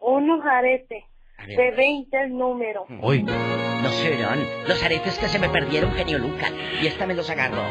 unos 0.00 0.44
aretes 0.44 1.04
de 1.46 1.70
20 1.72 2.22
el 2.24 2.36
número. 2.36 2.86
Hoy. 3.00 3.22
No 3.22 3.90
serán 3.92 4.38
los 4.68 4.82
aretes 4.82 5.18
que 5.18 5.28
se 5.28 5.38
me 5.38 5.48
perdieron, 5.48 5.92
genio 5.94 6.18
Lucas. 6.18 6.52
Y 6.82 6.86
esta 6.86 7.06
me 7.06 7.14
los 7.14 7.30
agarro. 7.30 7.62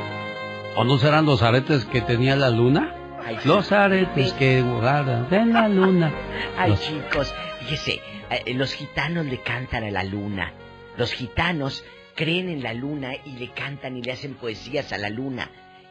¿O 0.75 0.83
no 0.83 0.97
serán 0.97 1.25
los 1.25 1.41
aretes 1.43 1.85
que 1.85 2.01
tenía 2.01 2.35
la 2.35 2.49
luna? 2.49 2.95
Ay. 3.25 3.37
Los 3.45 3.71
aretes 3.71 4.33
que 4.33 4.61
guardan 4.61 5.27
en 5.31 5.53
la 5.53 5.67
luna. 5.69 6.11
Ay, 6.57 6.71
Los- 6.71 6.81
chicos, 6.81 7.33
fíjese, 7.59 8.01
eh, 8.31 8.53
los 8.53 8.73
gitanos 8.73 9.25
le 9.25 9.37
cantan 9.39 9.83
a 9.83 9.91
la 9.91 10.03
luna. 10.03 10.53
Los 10.97 11.13
gitanos 11.13 11.83
creen 12.15 12.49
en 12.49 12.63
la 12.63 12.73
luna 12.73 13.13
y 13.25 13.31
le 13.37 13.49
cantan 13.49 13.97
y 13.97 14.01
le 14.01 14.11
hacen 14.13 14.33
poesías 14.35 14.91
a 14.93 14.97
la 14.97 15.09
luna. 15.09 15.49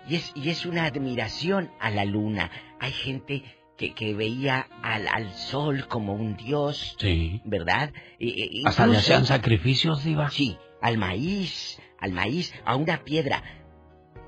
Y 0.09 0.17
es, 0.17 0.33
y 0.35 0.49
es 0.51 0.65
una 0.67 0.85
admiración 0.85 1.71
a 1.81 1.91
la 1.91 2.05
luna. 2.05 2.51
Hay 2.81 2.93
gente 2.93 3.43
que, 3.79 3.95
que 3.95 4.13
veía 4.15 4.67
al, 4.83 5.09
al 5.09 5.33
sol 5.33 5.87
como 5.89 6.13
un 6.15 6.37
dios, 6.37 6.97
Sí. 6.99 7.41
¿verdad? 7.45 7.93
E- 8.19 8.63
Hasta 8.67 8.87
le 8.87 8.99
hacían 8.99 9.25
sacrificios, 9.25 10.05
Diva. 10.05 10.29
Sí, 10.31 10.59
al 10.83 10.99
maíz, 10.99 11.81
al 11.99 12.13
maíz, 12.13 12.53
a 12.67 12.77
una 12.77 13.05
piedra. 13.05 13.43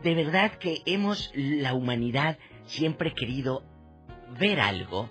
De 0.03 0.15
verdad 0.15 0.53
que 0.53 0.81
hemos, 0.87 1.31
la 1.35 1.75
humanidad, 1.75 2.39
siempre 2.65 3.13
querido 3.13 3.63
ver 4.39 4.61
algo 4.61 5.11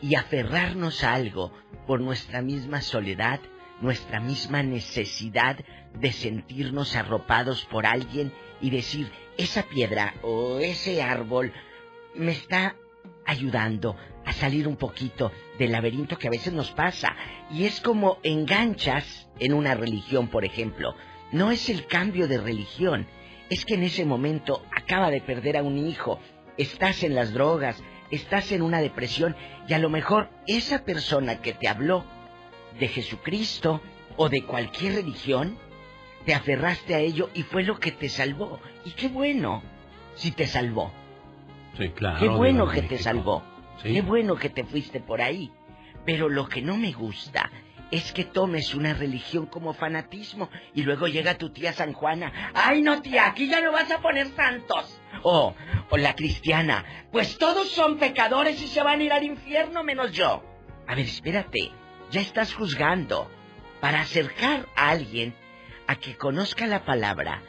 y 0.00 0.14
aferrarnos 0.14 1.02
a 1.02 1.14
algo 1.14 1.52
por 1.86 2.00
nuestra 2.00 2.42
misma 2.42 2.80
soledad, 2.82 3.40
nuestra 3.80 4.20
misma 4.20 4.62
necesidad 4.62 5.56
de 5.98 6.12
sentirnos 6.12 6.94
arropados 6.94 7.64
por 7.64 7.86
alguien 7.86 8.32
y 8.60 8.70
decir, 8.70 9.10
esa 9.38 9.62
piedra 9.64 10.14
o 10.22 10.58
ese 10.60 11.02
árbol 11.02 11.52
me 12.14 12.32
está 12.32 12.76
ayudando 13.26 13.96
a 14.24 14.32
salir 14.32 14.68
un 14.68 14.76
poquito 14.76 15.32
del 15.58 15.72
laberinto 15.72 16.18
que 16.18 16.28
a 16.28 16.30
veces 16.30 16.52
nos 16.52 16.70
pasa. 16.70 17.14
Y 17.50 17.64
es 17.64 17.80
como 17.80 18.18
enganchas 18.22 19.28
en 19.38 19.54
una 19.54 19.74
religión, 19.74 20.28
por 20.28 20.44
ejemplo. 20.44 20.94
No 21.32 21.50
es 21.50 21.68
el 21.68 21.86
cambio 21.86 22.28
de 22.28 22.38
religión, 22.38 23.06
es 23.48 23.64
que 23.64 23.74
en 23.74 23.82
ese 23.82 24.04
momento 24.04 24.64
acaba 24.76 25.10
de 25.10 25.20
perder 25.20 25.56
a 25.56 25.62
un 25.62 25.78
hijo, 25.78 26.20
estás 26.56 27.02
en 27.02 27.14
las 27.14 27.32
drogas, 27.32 27.82
estás 28.10 28.52
en 28.52 28.62
una 28.62 28.80
depresión 28.80 29.34
y 29.66 29.74
a 29.74 29.78
lo 29.78 29.88
mejor 29.88 30.28
esa 30.46 30.84
persona 30.84 31.40
que 31.40 31.54
te 31.54 31.68
habló 31.68 32.04
de 32.78 32.88
Jesucristo 32.88 33.80
o 34.16 34.28
de 34.28 34.44
cualquier 34.44 34.94
religión, 34.96 35.56
te 36.24 36.34
aferraste 36.34 36.94
a 36.94 37.00
ello 37.00 37.30
y 37.34 37.42
fue 37.42 37.62
lo 37.62 37.78
que 37.78 37.92
te 37.92 38.08
salvó. 38.08 38.60
Y 38.84 38.90
qué 38.90 39.08
bueno 39.08 39.62
si 40.14 40.30
te 40.30 40.46
salvó. 40.46 40.92
Sí, 41.76 41.88
claro. 41.90 42.18
Qué 42.18 42.28
bueno 42.28 42.68
que 42.68 42.82
te 42.82 42.98
salvó. 42.98 43.42
Sí. 43.82 43.94
Qué 43.94 44.02
bueno 44.02 44.36
que 44.36 44.50
te 44.50 44.64
fuiste 44.64 45.00
por 45.00 45.20
ahí. 45.20 45.50
Pero 46.04 46.28
lo 46.28 46.48
que 46.48 46.62
no 46.62 46.76
me 46.76 46.92
gusta 46.92 47.50
es 47.90 48.12
que 48.12 48.24
tomes 48.24 48.74
una 48.74 48.94
religión 48.94 49.46
como 49.46 49.74
fanatismo 49.74 50.48
y 50.74 50.82
luego 50.82 51.08
llega 51.08 51.36
tu 51.36 51.50
tía 51.50 51.72
San 51.72 51.92
Juana. 51.92 52.50
Ay, 52.54 52.80
no, 52.82 53.02
tía, 53.02 53.26
aquí 53.26 53.48
ya 53.48 53.60
no 53.60 53.70
vas 53.70 53.90
a 53.90 54.00
poner 54.00 54.28
santos. 54.28 54.98
O, 55.22 55.54
o 55.90 55.96
la 55.96 56.14
cristiana. 56.14 56.84
Pues 57.12 57.36
todos 57.38 57.70
son 57.70 57.98
pecadores 57.98 58.60
y 58.62 58.66
se 58.66 58.82
van 58.82 59.00
a 59.00 59.02
ir 59.02 59.12
al 59.12 59.24
infierno 59.24 59.84
menos 59.84 60.12
yo. 60.12 60.42
A 60.86 60.94
ver, 60.94 61.04
espérate. 61.06 61.70
Ya 62.10 62.20
estás 62.20 62.54
juzgando. 62.54 63.30
Para 63.80 64.00
acercar 64.00 64.66
a 64.76 64.90
alguien 64.90 65.34
a 65.86 65.96
que 65.96 66.16
conozca 66.16 66.66
la 66.66 66.84
palabra 66.84 67.42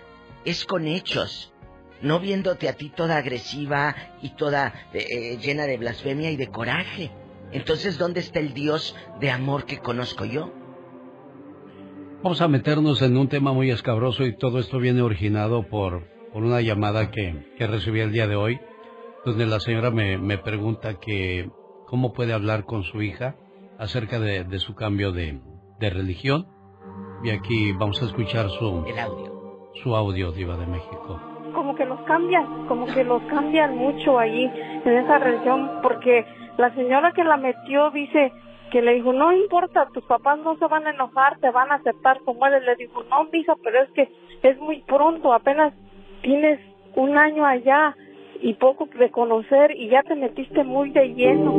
es 0.45 0.65
con 0.65 0.87
hechos, 0.87 1.52
no 2.03 2.19
viéndote 2.19 2.69
a 2.69 2.73
ti 2.73 2.89
toda 2.89 3.17
agresiva 3.17 3.95
y 4.21 4.35
toda 4.35 4.73
eh, 4.93 5.05
eh, 5.09 5.37
llena 5.37 5.63
de 5.63 5.77
blasfemia 5.77 6.29
y 6.31 6.35
de 6.35 6.47
coraje. 6.47 7.11
Entonces, 7.51 7.97
¿dónde 7.97 8.19
está 8.19 8.39
el 8.39 8.53
Dios 8.53 8.95
de 9.19 9.31
amor 9.31 9.65
que 9.65 9.77
conozco 9.79 10.25
yo? 10.25 10.51
Vamos 12.23 12.41
a 12.41 12.47
meternos 12.47 13.01
en 13.01 13.17
un 13.17 13.27
tema 13.27 13.51
muy 13.53 13.69
escabroso 13.69 14.25
y 14.25 14.37
todo 14.37 14.59
esto 14.59 14.79
viene 14.79 15.01
originado 15.01 15.67
por, 15.67 16.07
por 16.31 16.43
una 16.43 16.61
llamada 16.61 17.11
que, 17.11 17.51
que 17.57 17.67
recibí 17.67 17.99
el 17.99 18.11
día 18.11 18.27
de 18.27 18.35
hoy, 18.35 18.59
donde 19.25 19.45
la 19.45 19.59
señora 19.59 19.91
me, 19.91 20.17
me 20.17 20.37
pregunta 20.37 20.99
que 20.99 21.49
cómo 21.85 22.13
puede 22.13 22.33
hablar 22.33 22.65
con 22.65 22.83
su 22.83 23.01
hija 23.01 23.35
acerca 23.77 24.19
de, 24.19 24.43
de 24.45 24.59
su 24.59 24.73
cambio 24.73 25.11
de, 25.11 25.41
de 25.79 25.89
religión. 25.89 26.47
Y 27.23 27.29
aquí 27.29 27.71
vamos 27.73 28.01
a 28.01 28.05
escuchar 28.05 28.49
su, 28.49 28.83
El 28.87 28.99
audio. 28.99 29.69
su 29.83 29.95
audio, 29.95 30.31
Diva 30.31 30.57
de 30.57 30.65
México. 30.65 31.19
Como 31.73 31.75
que 31.75 31.85
los 31.85 32.01
cambian, 32.01 32.67
como 32.67 32.85
que 32.85 33.03
los 33.03 33.21
cambian 33.23 33.77
mucho 33.77 34.19
allí 34.19 34.49
en 34.85 34.93
esa 34.93 35.17
religión, 35.17 35.79
porque 35.81 36.25
la 36.57 36.73
señora 36.75 37.11
que 37.13 37.23
la 37.23 37.37
metió 37.37 37.89
dice 37.89 38.31
que 38.71 38.81
le 38.81 38.93
dijo, 38.93 39.11
no 39.13 39.33
importa, 39.33 39.87
tus 39.93 40.03
papás 40.03 40.37
no 40.39 40.55
se 40.57 40.67
van 40.67 40.85
a 40.85 40.91
enojar, 40.91 41.39
te 41.39 41.49
van 41.49 41.71
a 41.71 41.75
aceptar 41.75 42.19
como 42.25 42.45
eres. 42.45 42.63
Le 42.63 42.75
dijo, 42.75 43.03
no, 43.03 43.25
mija, 43.31 43.55
pero 43.63 43.81
es 43.81 43.91
que 43.91 44.09
es 44.43 44.59
muy 44.59 44.81
pronto, 44.83 45.33
apenas 45.33 45.73
tienes 46.21 46.59
un 46.95 47.17
año 47.17 47.45
allá 47.45 47.95
y 48.41 48.53
poco 48.53 48.87
de 48.97 49.09
conocer 49.09 49.71
y 49.71 49.89
ya 49.89 50.03
te 50.03 50.15
metiste 50.15 50.63
muy 50.63 50.91
de 50.91 51.07
lleno. 51.13 51.53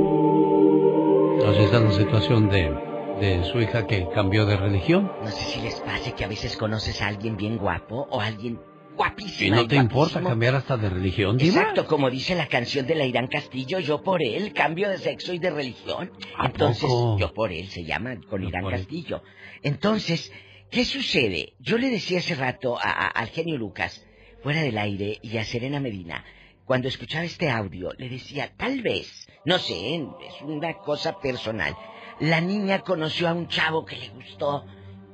Así 1.49 1.63
está 1.63 1.81
la 1.81 1.91
situación 1.91 2.49
de, 2.51 2.73
de 3.21 3.45
su 3.45 3.61
hija 3.61 3.87
que 3.87 4.09
cambió 4.15 4.47
de 4.47 4.57
religión. 4.57 5.11
No 5.23 5.29
sé 5.29 5.43
si 5.43 5.61
les 5.61 5.81
pase 5.81 6.15
que 6.15 6.25
a 6.25 6.29
veces 6.29 6.57
conoces 6.57 7.03
a 7.03 7.09
alguien 7.09 7.37
bien 7.37 7.59
guapo 7.59 8.07
o 8.11 8.21
alguien 8.21 8.59
guapísimo. 8.97 9.47
¿Y 9.57 9.63
no 9.63 9.67
te 9.69 9.77
importa 9.77 10.21
cambiar 10.23 10.55
hasta 10.55 10.77
de 10.77 10.89
religión, 10.91 11.37
Diva? 11.37 11.61
Exacto, 11.61 11.87
como 11.87 12.11
dice 12.11 12.35
la 12.35 12.47
canción 12.47 12.87
de 12.87 12.95
la 12.95 13.05
Irán 13.05 13.27
Castillo, 13.29 13.79
yo 13.81 14.03
por 14.03 14.23
él 14.23 14.53
cambio 14.53 14.89
de 14.89 14.99
sexo 14.99 15.33
y 15.33 15.39
de 15.39 15.51
religión. 15.51 16.11
¿A 16.39 16.47
Entonces, 16.47 16.89
poco? 16.89 17.19
yo 17.19 17.33
por 17.35 17.53
él 17.53 17.69
se 17.69 17.85
llama 17.85 18.17
con 18.29 18.43
Yo 18.43 18.49
Irán. 18.49 18.69
Castillo. 18.71 19.23
Entonces, 19.63 20.33
¿qué 20.71 20.85
sucede? 20.85 21.55
Yo 21.61 21.79
le 21.79 21.91
decía 21.91 22.19
hace 22.19 22.35
rato 22.35 22.79
a- 22.79 22.91
a- 22.91 23.09
al 23.09 23.29
genio 23.29 23.57
Lucas, 23.57 24.07
fuera 24.43 24.63
del 24.63 24.79
aire, 24.79 25.19
y 25.23 25.37
a 25.39 25.45
Serena 25.45 25.81
Medina, 25.81 26.25
cuando 26.65 26.89
escuchaba 26.89 27.25
este 27.25 27.51
audio, 27.51 27.93
le 27.99 28.09
decía, 28.09 28.53
tal 28.57 28.81
vez, 28.83 29.27
no 29.45 29.59
sé, 29.59 29.97
es 29.97 30.43
una 30.43 30.75
cosa 30.79 31.19
personal, 31.19 31.75
la 32.21 32.41
niña 32.41 32.81
conoció 32.81 33.29
a 33.29 33.33
un 33.35 33.49
chavo 33.49 33.85
que 33.85 33.97
le 33.97 34.09
gustó 34.11 34.65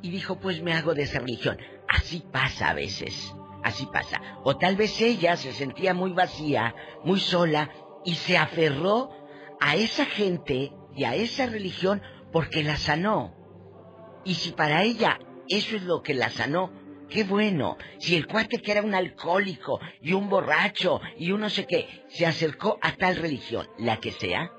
y 0.02 0.10
dijo, 0.10 0.38
pues 0.38 0.62
me 0.62 0.72
hago 0.72 0.94
de 0.94 1.02
esa 1.02 1.18
religión. 1.20 1.58
Así 1.88 2.22
pasa 2.32 2.70
a 2.70 2.74
veces, 2.74 3.34
así 3.62 3.86
pasa. 3.86 4.20
O 4.44 4.56
tal 4.56 4.76
vez 4.76 5.00
ella 5.00 5.36
se 5.36 5.52
sentía 5.52 5.94
muy 5.94 6.12
vacía, 6.12 6.74
muy 7.04 7.20
sola, 7.20 7.70
y 8.04 8.14
se 8.14 8.36
aferró 8.38 9.10
a 9.60 9.76
esa 9.76 10.06
gente 10.06 10.72
y 10.94 11.04
a 11.04 11.14
esa 11.14 11.46
religión 11.46 12.02
porque 12.32 12.62
la 12.62 12.76
sanó. 12.76 13.34
Y 14.24 14.34
si 14.34 14.52
para 14.52 14.82
ella 14.82 15.18
eso 15.48 15.76
es 15.76 15.82
lo 15.82 16.02
que 16.02 16.14
la 16.14 16.30
sanó, 16.30 16.70
qué 17.08 17.24
bueno. 17.24 17.76
Si 17.98 18.16
el 18.16 18.26
cuate 18.26 18.62
que 18.62 18.72
era 18.72 18.82
un 18.82 18.94
alcohólico 18.94 19.80
y 20.00 20.12
un 20.12 20.28
borracho 20.28 21.00
y 21.18 21.32
un 21.32 21.40
no 21.40 21.50
sé 21.50 21.66
qué, 21.66 22.04
se 22.08 22.26
acercó 22.26 22.78
a 22.80 22.92
tal 22.92 23.16
religión, 23.16 23.68
la 23.78 23.98
que 23.98 24.12
sea, 24.12 24.52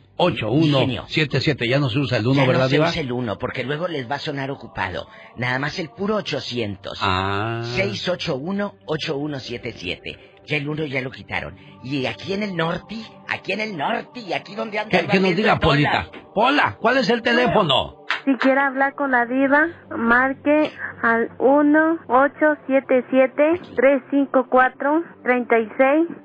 Ya 1.69 1.79
no 1.79 1.89
se 1.89 1.99
usa 1.99 2.17
el 2.17 2.27
1, 2.27 2.41
ya 2.41 2.47
¿verdad, 2.47 2.63
no 2.63 2.69
se 2.69 2.75
Diva? 2.75 2.89
usa 2.89 3.01
el 3.01 3.11
uno, 3.11 3.37
porque 3.37 3.63
luego 3.63 3.87
les 3.87 4.09
va 4.09 4.15
a 4.15 4.19
sonar 4.19 4.49
ocupado. 4.51 5.07
Nada 5.35 5.59
más 5.59 5.77
el 5.79 5.89
puro 5.89 6.15
800. 6.15 6.97
Ah. 7.01 7.61
681-8177. 7.75 10.17
Ya 10.45 10.57
el 10.57 10.69
uno 10.69 10.85
ya 10.85 11.01
lo 11.01 11.11
quitaron. 11.11 11.55
Y 11.83 12.05
aquí 12.05 12.31
en 12.33 12.43
el 12.43 12.55
norte, 12.55 12.95
aquí 13.27 13.51
en 13.51 13.59
el 13.59 13.75
norte, 13.77 14.21
y 14.21 14.31
aquí 14.33 14.55
donde 14.55 14.79
anda 14.79 14.97
Que, 15.01 15.07
que 15.07 15.19
nos 15.19 15.35
diga 15.35 15.59
Polita. 15.59 16.07
Pola, 16.33 16.77
¿cuál 16.79 16.97
es 16.97 17.09
el 17.09 17.21
teléfono? 17.21 18.05
Si 18.23 18.33
quiere 18.35 18.61
hablar 18.61 18.95
con 18.95 19.11
la 19.11 19.25
diva, 19.25 19.67
marque 19.89 20.71
al 21.01 21.29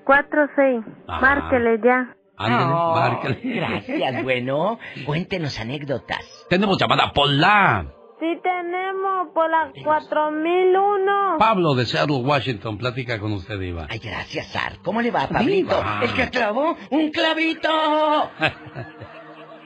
1-877-354-3646. 0.06 0.84
Ah. 1.08 1.20
Márquele 1.20 1.80
ya. 1.84 2.16
Oh. 2.38 2.94
Gracias, 3.42 4.22
bueno. 4.22 4.78
Cuéntenos 5.06 5.58
anécdotas. 5.60 6.46
Tenemos 6.48 6.78
llamada 6.78 7.12
Pola. 7.12 7.86
Sí 8.18 8.38
tenemos 8.42 9.28
por 9.34 9.50
la 9.50 9.72
4001. 9.84 11.38
Pablo 11.38 11.74
de 11.74 11.86
Seattle, 11.86 12.18
Washington. 12.18 12.78
Platica 12.78 13.18
con 13.18 13.32
usted, 13.32 13.58
Diva. 13.58 13.86
Ay, 13.90 13.98
gracias, 13.98 14.46
Sar. 14.48 14.78
¿Cómo 14.82 15.02
le 15.02 15.10
va, 15.10 15.26
Pablito? 15.26 15.76
Diva. 15.76 16.00
El 16.02 16.12
que 16.14 16.30
clavó 16.30 16.76
un 16.90 17.10
clavito. 17.10 17.68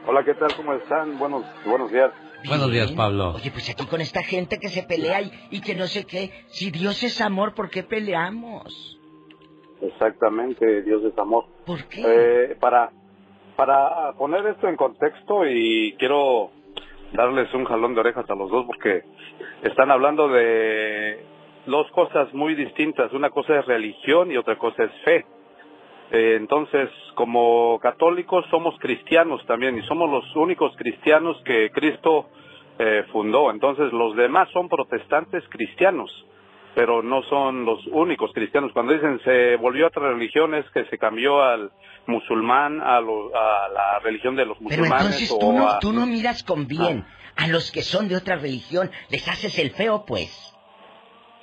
Hola, 0.06 0.24
¿qué 0.24 0.34
tal? 0.34 0.54
¿Cómo 0.56 0.72
están? 0.74 1.18
Buenos, 1.18 1.44
buenos 1.66 1.90
días. 1.92 2.10
Buenos 2.46 2.70
días, 2.70 2.92
Pablo. 2.92 3.34
Oye, 3.34 3.50
pues 3.50 3.68
aquí 3.68 3.84
con 3.86 4.00
esta 4.00 4.22
gente 4.22 4.58
que 4.58 4.68
se 4.68 4.84
pelea 4.84 5.20
y, 5.20 5.32
y 5.50 5.60
que 5.60 5.74
no 5.74 5.86
sé 5.86 6.04
qué. 6.04 6.44
Si 6.48 6.70
Dios 6.70 7.02
es 7.02 7.20
amor, 7.20 7.54
¿por 7.54 7.70
qué 7.70 7.82
peleamos? 7.82 8.95
Exactamente, 9.80 10.82
Dios 10.82 11.04
es 11.04 11.16
amor. 11.18 11.44
¿Por 11.66 11.84
qué? 11.88 12.02
Eh, 12.04 12.56
para, 12.60 12.90
para 13.56 14.12
poner 14.18 14.46
esto 14.46 14.68
en 14.68 14.76
contexto 14.76 15.46
y 15.46 15.94
quiero 15.98 16.50
darles 17.12 17.52
un 17.54 17.64
jalón 17.64 17.94
de 17.94 18.00
orejas 18.00 18.28
a 18.28 18.34
los 18.34 18.50
dos 18.50 18.66
porque 18.66 19.02
están 19.62 19.90
hablando 19.90 20.28
de 20.28 21.24
dos 21.66 21.90
cosas 21.90 22.32
muy 22.32 22.54
distintas. 22.54 23.12
Una 23.12 23.30
cosa 23.30 23.58
es 23.58 23.66
religión 23.66 24.30
y 24.30 24.36
otra 24.36 24.56
cosa 24.56 24.84
es 24.84 24.92
fe. 25.04 25.26
Eh, 26.12 26.36
entonces, 26.36 26.88
como 27.14 27.78
católicos 27.80 28.44
somos 28.50 28.78
cristianos 28.78 29.44
también 29.46 29.76
y 29.76 29.82
somos 29.82 30.08
los 30.08 30.36
únicos 30.36 30.74
cristianos 30.76 31.40
que 31.44 31.70
Cristo 31.70 32.26
eh, 32.78 33.04
fundó. 33.12 33.50
Entonces, 33.50 33.92
los 33.92 34.14
demás 34.14 34.48
son 34.52 34.68
protestantes 34.68 35.42
cristianos, 35.48 36.10
pero 36.76 37.02
no 37.02 37.22
son 37.24 37.64
los 37.64 37.84
únicos 37.88 38.30
cristianos. 38.32 38.70
Cuando 38.72 38.92
dicen 38.92 39.18
se 39.24 39.56
volvió 39.56 39.86
a 39.86 39.88
otra 39.88 40.10
religión 40.12 40.54
es 40.54 40.64
que 40.70 40.84
se 40.84 40.98
cambió 40.98 41.42
al 41.42 41.72
musulmán, 42.06 42.80
a, 42.82 43.00
lo- 43.00 43.34
a 43.34 43.68
la 43.70 43.98
religión 44.00 44.36
de 44.36 44.44
los 44.46 44.56
Pero 44.58 44.82
musulmanes 44.84 45.06
entonces 45.06 45.30
o 45.32 45.38
tú 45.40 45.52
no, 45.52 45.68
a- 45.68 45.78
tú 45.80 45.92
no 45.92 46.06
miras 46.06 46.44
con 46.44 46.68
bien 46.68 47.04
a 47.34 47.48
los 47.48 47.72
que 47.72 47.82
son 47.82 48.06
de 48.08 48.16
otra 48.16 48.36
religión. 48.36 48.90
Les 49.10 49.26
haces 49.26 49.58
el 49.58 49.70
feo, 49.72 50.04
pues. 50.06 50.30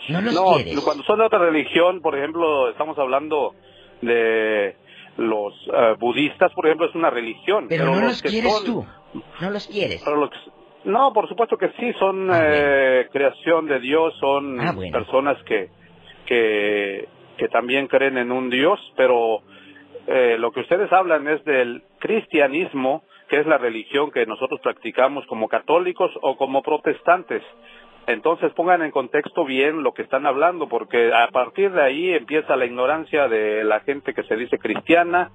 No 0.09 0.21
los 0.21 0.33
no, 0.33 0.53
quieres. 0.55 0.79
cuando 0.81 1.03
son 1.03 1.17
de 1.19 1.25
otra 1.25 1.39
religión, 1.39 2.01
por 2.01 2.15
ejemplo, 2.17 2.69
estamos 2.69 2.97
hablando 2.99 3.55
de 4.01 4.75
los 5.17 5.53
eh, 5.73 5.95
budistas, 5.99 6.51
por 6.53 6.65
ejemplo, 6.67 6.87
es 6.89 6.95
una 6.95 7.09
religión. 7.09 7.67
Pero 7.69 7.85
no 7.85 7.91
los 7.95 8.01
los 8.03 8.21
que 8.21 8.29
quieres 8.29 8.51
son- 8.53 8.65
tú. 8.65 8.85
No 9.41 9.49
los 9.49 9.67
quieres. 9.67 10.01
pero 10.03 10.17
los 10.17 10.29
que- 10.29 10.37
no, 10.85 11.13
por 11.13 11.27
supuesto 11.27 11.57
que 11.57 11.69
sí, 11.79 11.93
son 11.99 12.29
eh, 12.33 13.07
creación 13.11 13.65
de 13.67 13.79
Dios, 13.79 14.13
son 14.19 14.59
Ah, 14.59 14.71
bueno. 14.73 14.91
personas 14.91 15.41
que, 15.43 15.69
que, 16.25 17.07
que 17.37 17.47
también 17.49 17.87
creen 17.87 18.17
en 18.17 18.31
un 18.31 18.49
Dios, 18.49 18.79
pero 18.95 19.41
eh, 20.07 20.37
lo 20.39 20.51
que 20.51 20.61
ustedes 20.61 20.91
hablan 20.91 21.27
es 21.27 21.43
del 21.45 21.83
cristianismo, 21.99 23.03
que 23.29 23.39
es 23.39 23.47
la 23.47 23.57
religión 23.57 24.11
que 24.11 24.25
nosotros 24.25 24.59
practicamos 24.61 25.25
como 25.27 25.47
católicos 25.47 26.11
o 26.21 26.35
como 26.37 26.61
protestantes. 26.61 27.41
Entonces 28.05 28.51
pongan 28.53 28.81
en 28.81 28.91
contexto 28.91 29.45
bien 29.45 29.81
lo 29.81 29.93
que 29.93 30.01
están 30.01 30.25
hablando, 30.25 30.67
porque 30.67 31.13
a 31.13 31.29
partir 31.29 31.71
de 31.71 31.81
ahí 31.81 32.13
empieza 32.13 32.57
la 32.57 32.65
ignorancia 32.65 33.29
de 33.29 33.63
la 33.63 33.79
gente 33.79 34.13
que 34.13 34.23
se 34.23 34.35
dice 34.35 34.57
cristiana 34.59 35.31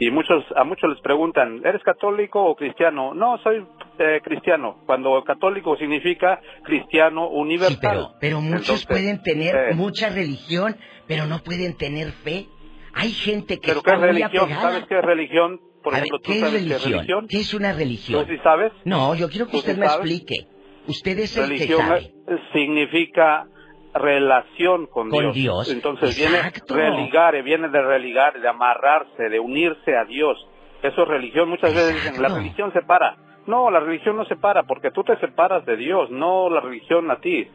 y 0.00 0.10
muchos 0.10 0.44
a 0.56 0.64
muchos 0.64 0.90
les 0.90 1.00
preguntan, 1.00 1.60
¿eres 1.64 1.82
católico 1.82 2.42
o 2.44 2.56
cristiano? 2.56 3.14
No, 3.14 3.38
soy 3.38 3.64
eh, 3.98 4.20
cristiano. 4.24 4.78
Cuando 4.86 5.22
católico 5.24 5.76
significa 5.76 6.40
cristiano 6.64 7.28
universal. 7.28 8.14
Pero 8.20 8.40
muchos 8.40 8.60
Entonces, 8.82 8.86
pueden 8.86 9.22
tener 9.22 9.54
eh, 9.54 9.74
mucha 9.74 10.08
religión, 10.08 10.76
pero 11.06 11.26
no 11.26 11.38
pueden 11.40 11.76
tener 11.76 12.08
fe. 12.24 12.46
Hay 12.94 13.10
gente 13.12 13.60
que 13.60 13.68
¿Pero 13.68 13.82
qué 13.82 13.90
está 13.90 13.94
es 13.94 13.98
muy 14.00 14.08
religión? 14.08 14.44
apegada. 14.44 14.62
¿Sabes 14.72 14.86
qué 14.88 14.98
es 14.98 15.04
religión? 15.04 15.60
Por 15.82 15.94
A 15.94 15.98
ejemplo, 15.98 16.18
ver, 16.18 16.22
¿tú 16.24 16.30
¿qué 16.32 16.38
es 16.38 16.40
sabes 16.40 16.54
religión? 16.54 16.78
qué 16.80 16.86
es 16.88 16.92
religión? 16.96 17.26
¿Qué 17.28 17.36
es 17.40 17.54
una 17.54 17.72
religión? 17.72 18.26
¿Tú 18.26 18.32
sí 18.32 18.38
sabes? 18.42 18.72
No, 18.84 19.14
yo 19.14 19.28
quiero 19.28 19.46
que 19.46 19.52
¿Tú 19.52 19.58
usted 19.58 19.74
sí 19.74 19.80
me 19.80 19.86
explique. 19.86 20.46
Usted 20.88 21.18
es 21.18 21.36
el 21.36 21.42
que 21.44 21.48
religión 21.50 21.80
sabe. 21.86 22.00
eh, 22.00 22.38
significa 22.52 23.46
relación 23.94 24.86
con, 24.86 25.10
Con 25.10 25.32
Dios. 25.32 25.70
Entonces 25.70 26.20
Exacto. 26.20 26.74
viene 26.74 26.90
religare, 26.90 27.42
viene 27.42 27.68
de 27.68 27.82
religar, 27.82 28.40
de 28.40 28.48
amarrarse, 28.48 29.28
de 29.28 29.40
unirse 29.40 29.96
a 29.96 30.04
Dios. 30.04 30.38
Eso 30.82 31.02
es 31.02 31.08
religión. 31.08 31.48
Muchas 31.48 31.74
veces 31.74 31.94
dicen, 31.94 32.22
la 32.22 32.28
religión 32.28 32.72
separa. 32.72 33.16
No, 33.46 33.70
la 33.70 33.80
religión 33.80 34.16
no 34.16 34.24
separa 34.26 34.64
porque 34.64 34.90
tú 34.90 35.02
te 35.02 35.16
separas 35.18 35.64
de 35.66 35.76
Dios, 35.76 36.10
no 36.10 36.50
la 36.50 36.60
religión 36.60 37.10
a 37.10 37.20
ti. 37.20 37.48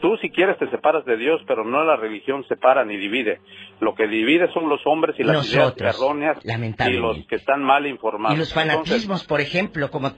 Tú 0.00 0.16
si 0.18 0.30
quieres 0.30 0.58
te 0.58 0.68
separas 0.70 1.04
de 1.04 1.16
Dios, 1.16 1.40
pero 1.46 1.64
no 1.64 1.84
la 1.84 1.96
religión 1.96 2.44
separa 2.48 2.84
ni 2.84 2.96
divide. 2.96 3.40
Lo 3.80 3.94
que 3.94 4.06
divide 4.06 4.52
son 4.52 4.68
los 4.68 4.80
hombres 4.86 5.18
y 5.18 5.22
las 5.22 5.36
Nosotros, 5.36 5.80
ideas 5.80 5.96
erróneas 5.96 6.38
y 6.44 6.92
los 6.92 7.26
que 7.26 7.36
están 7.36 7.62
mal 7.62 7.86
informados. 7.86 8.36
Y 8.36 8.38
los 8.38 8.50
Entonces, 8.50 8.74
fanatismos, 8.84 9.24
por 9.24 9.40
ejemplo, 9.40 9.90
como 9.90 10.12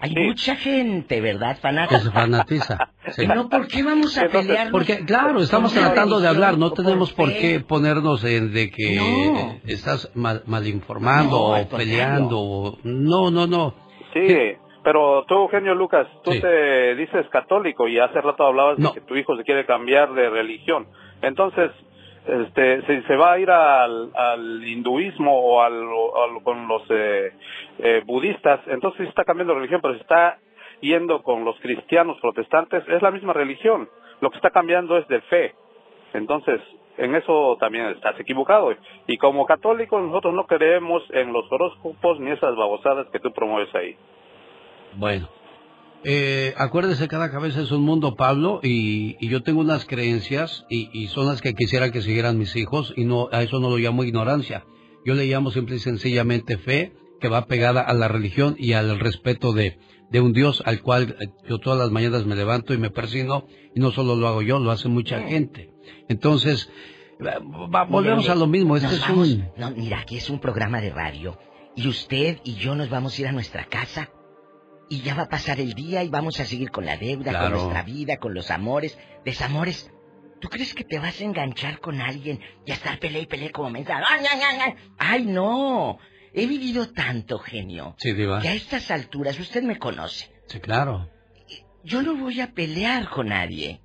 hay 0.00 0.14
mucha 0.14 0.56
gente, 0.56 1.20
¿verdad? 1.20 1.56
Que 1.56 1.60
Fanática. 1.62 2.00
se 2.00 2.10
fanatiza. 2.10 2.78
Sí. 3.12 3.24
No, 3.26 3.48
¿por 3.48 3.68
qué 3.68 3.84
vamos 3.84 4.18
a 4.18 4.26
pelear? 4.26 4.70
Porque, 4.72 5.04
claro, 5.04 5.38
estamos 5.40 5.72
tratando 5.72 6.18
de 6.18 6.26
hablar, 6.26 6.58
no 6.58 6.72
tenemos 6.72 7.12
por 7.12 7.32
qué 7.32 7.60
ponernos 7.60 8.24
en 8.24 8.52
de 8.52 8.68
que 8.72 8.96
No. 8.96 9.60
estás 9.64 10.10
mal, 10.16 10.42
malinformando 10.46 11.30
No, 11.50 11.54
al 11.54 11.62
o 11.66 11.68
peleando. 11.68 12.38
o- 12.40 12.78
No, 12.82 13.30
no, 13.30 13.46
no. 13.46 13.74
Sí, 14.12 14.26
pero 14.82 15.24
tú, 15.28 15.34
Eugenio 15.34 15.74
Lucas, 15.76 16.08
tú 16.24 16.32
Sí. 16.32 16.40
te 16.40 16.96
dices 16.96 17.26
católico 17.30 17.86
y 17.86 18.00
hace 18.00 18.20
rato 18.20 18.44
hablabas 18.44 18.76
No. 18.80 18.88
de 18.88 18.94
que 19.00 19.06
tu 19.06 19.14
hijo 19.14 19.36
se 19.36 19.44
quiere 19.44 19.64
cambiar 19.66 20.12
de 20.14 20.28
religión. 20.30 20.88
Entonces, 21.22 21.70
este, 22.26 22.82
si 22.82 23.02
se 23.06 23.16
va 23.16 23.32
a 23.32 23.38
ir 23.38 23.50
al, 23.50 24.10
al 24.14 24.64
hinduismo 24.66 25.32
o 25.38 25.62
al, 25.62 25.74
al- 25.74 26.42
con 26.42 26.66
los 26.68 26.82
eh, 26.90 27.32
eh, 27.78 28.02
budistas, 28.04 28.60
entonces 28.66 29.08
está 29.08 29.24
cambiando 29.24 29.54
religión, 29.54 29.80
pero 29.80 29.94
si 29.94 30.00
está 30.00 30.38
yendo 30.80 31.22
con 31.22 31.44
los 31.44 31.58
cristianos 31.60 32.18
protestantes, 32.20 32.86
es 32.88 33.02
la 33.02 33.10
misma 33.10 33.32
religión. 33.32 33.88
Lo 34.20 34.30
que 34.30 34.36
está 34.36 34.50
cambiando 34.50 34.96
es 34.98 35.06
de 35.08 35.20
fe. 35.22 35.54
Entonces, 36.14 36.60
en 36.98 37.14
eso 37.14 37.56
también 37.60 37.86
estás 37.86 38.18
equivocado. 38.18 38.74
Y 39.06 39.18
como 39.18 39.46
católicos 39.46 40.02
nosotros 40.02 40.34
no 40.34 40.46
creemos 40.46 41.02
en 41.10 41.32
los 41.32 41.50
horóscopos 41.50 42.20
ni 42.20 42.30
esas 42.30 42.56
babosadas 42.56 43.06
que 43.10 43.20
tú 43.20 43.32
promueves 43.32 43.74
ahí. 43.74 43.96
Bueno. 44.94 45.28
Eh, 46.08 46.54
acuérdese, 46.56 47.08
cada 47.08 47.32
cabeza 47.32 47.60
es 47.62 47.72
un 47.72 47.82
mundo, 47.82 48.14
Pablo, 48.14 48.60
y, 48.62 49.16
y 49.18 49.28
yo 49.28 49.42
tengo 49.42 49.60
unas 49.60 49.84
creencias 49.86 50.64
y, 50.70 50.88
y 50.92 51.08
son 51.08 51.26
las 51.26 51.42
que 51.42 51.52
quisiera 51.54 51.90
que 51.90 52.00
siguieran 52.00 52.38
mis 52.38 52.54
hijos 52.54 52.94
y 52.96 53.04
no 53.04 53.28
a 53.32 53.42
eso 53.42 53.58
no 53.58 53.70
lo 53.70 53.76
llamo 53.78 54.04
ignorancia. 54.04 54.64
Yo 55.04 55.14
le 55.14 55.26
llamo 55.26 55.50
simple 55.50 55.76
y 55.76 55.78
sencillamente 55.80 56.58
fe 56.58 56.92
que 57.20 57.28
va 57.28 57.46
pegada 57.46 57.80
a 57.80 57.92
la 57.92 58.06
religión 58.06 58.54
y 58.56 58.74
al 58.74 59.00
respeto 59.00 59.52
de, 59.52 59.78
de 60.10 60.20
un 60.20 60.32
Dios 60.32 60.62
al 60.64 60.80
cual 60.80 61.16
eh, 61.18 61.26
yo 61.48 61.58
todas 61.58 61.78
las 61.78 61.90
mañanas 61.90 62.24
me 62.24 62.36
levanto 62.36 62.72
y 62.72 62.78
me 62.78 62.90
persino 62.90 63.46
y 63.74 63.80
no 63.80 63.90
solo 63.90 64.14
lo 64.14 64.28
hago 64.28 64.42
yo, 64.42 64.60
lo 64.60 64.70
hace 64.70 64.86
mucha 64.88 65.20
gente. 65.22 65.70
Entonces, 66.08 66.70
va- 67.20 67.40
va- 67.68 67.84
volvemos 67.84 68.28
a 68.28 68.34
lo 68.36 68.46
mismo. 68.46 68.76
Este 68.76 68.94
es 68.94 69.08
un... 69.08 69.48
No, 69.56 69.70
mira, 69.72 69.98
aquí 70.00 70.18
es 70.18 70.30
un 70.30 70.38
programa 70.38 70.80
de 70.80 70.90
radio. 70.90 71.36
Y 71.74 71.88
usted 71.88 72.38
y 72.44 72.54
yo 72.54 72.76
nos 72.76 72.88
vamos 72.90 73.18
a 73.18 73.20
ir 73.22 73.26
a 73.26 73.32
nuestra 73.32 73.64
casa. 73.64 74.10
Y 74.88 75.00
ya 75.02 75.14
va 75.14 75.22
a 75.24 75.28
pasar 75.28 75.58
el 75.60 75.74
día 75.74 76.02
y 76.04 76.08
vamos 76.08 76.38
a 76.40 76.44
seguir 76.44 76.70
con 76.70 76.84
la 76.86 76.96
deuda, 76.96 77.30
Claro. 77.32 77.44
con 77.44 77.52
nuestra 77.54 77.82
vida, 77.82 78.18
con 78.18 78.34
los 78.34 78.50
amores, 78.50 78.96
desamores. 79.24 79.90
¿Tú 80.40 80.48
crees 80.48 80.74
que 80.74 80.84
te 80.84 80.98
vas 80.98 81.20
a 81.20 81.24
enganchar 81.24 81.80
con 81.80 82.00
alguien 82.00 82.40
y 82.64 82.70
a 82.70 82.74
estar 82.74 82.98
pelea 82.98 83.22
y 83.22 83.26
pelea 83.26 83.50
como 83.50 83.70
mensa? 83.70 83.96
¡Ay, 84.06 84.24
ay, 84.30 84.40
ay, 84.44 84.58
ay! 84.64 84.74
¡Ay, 84.98 85.26
no! 85.26 85.98
He 86.32 86.46
vivido 86.46 86.90
tanto, 86.92 87.38
genio, 87.38 87.94
Sí, 87.98 88.12
Diva. 88.12 88.40
que 88.42 88.48
a 88.48 88.54
estas 88.54 88.90
alturas 88.90 89.40
usted 89.40 89.62
me 89.62 89.78
conoce. 89.78 90.30
Sí, 90.46 90.60
claro. 90.60 91.10
Yo 91.82 92.02
no 92.02 92.14
voy 92.16 92.40
a 92.40 92.52
pelear 92.52 93.08
con 93.08 93.28
nadie. 93.28 93.80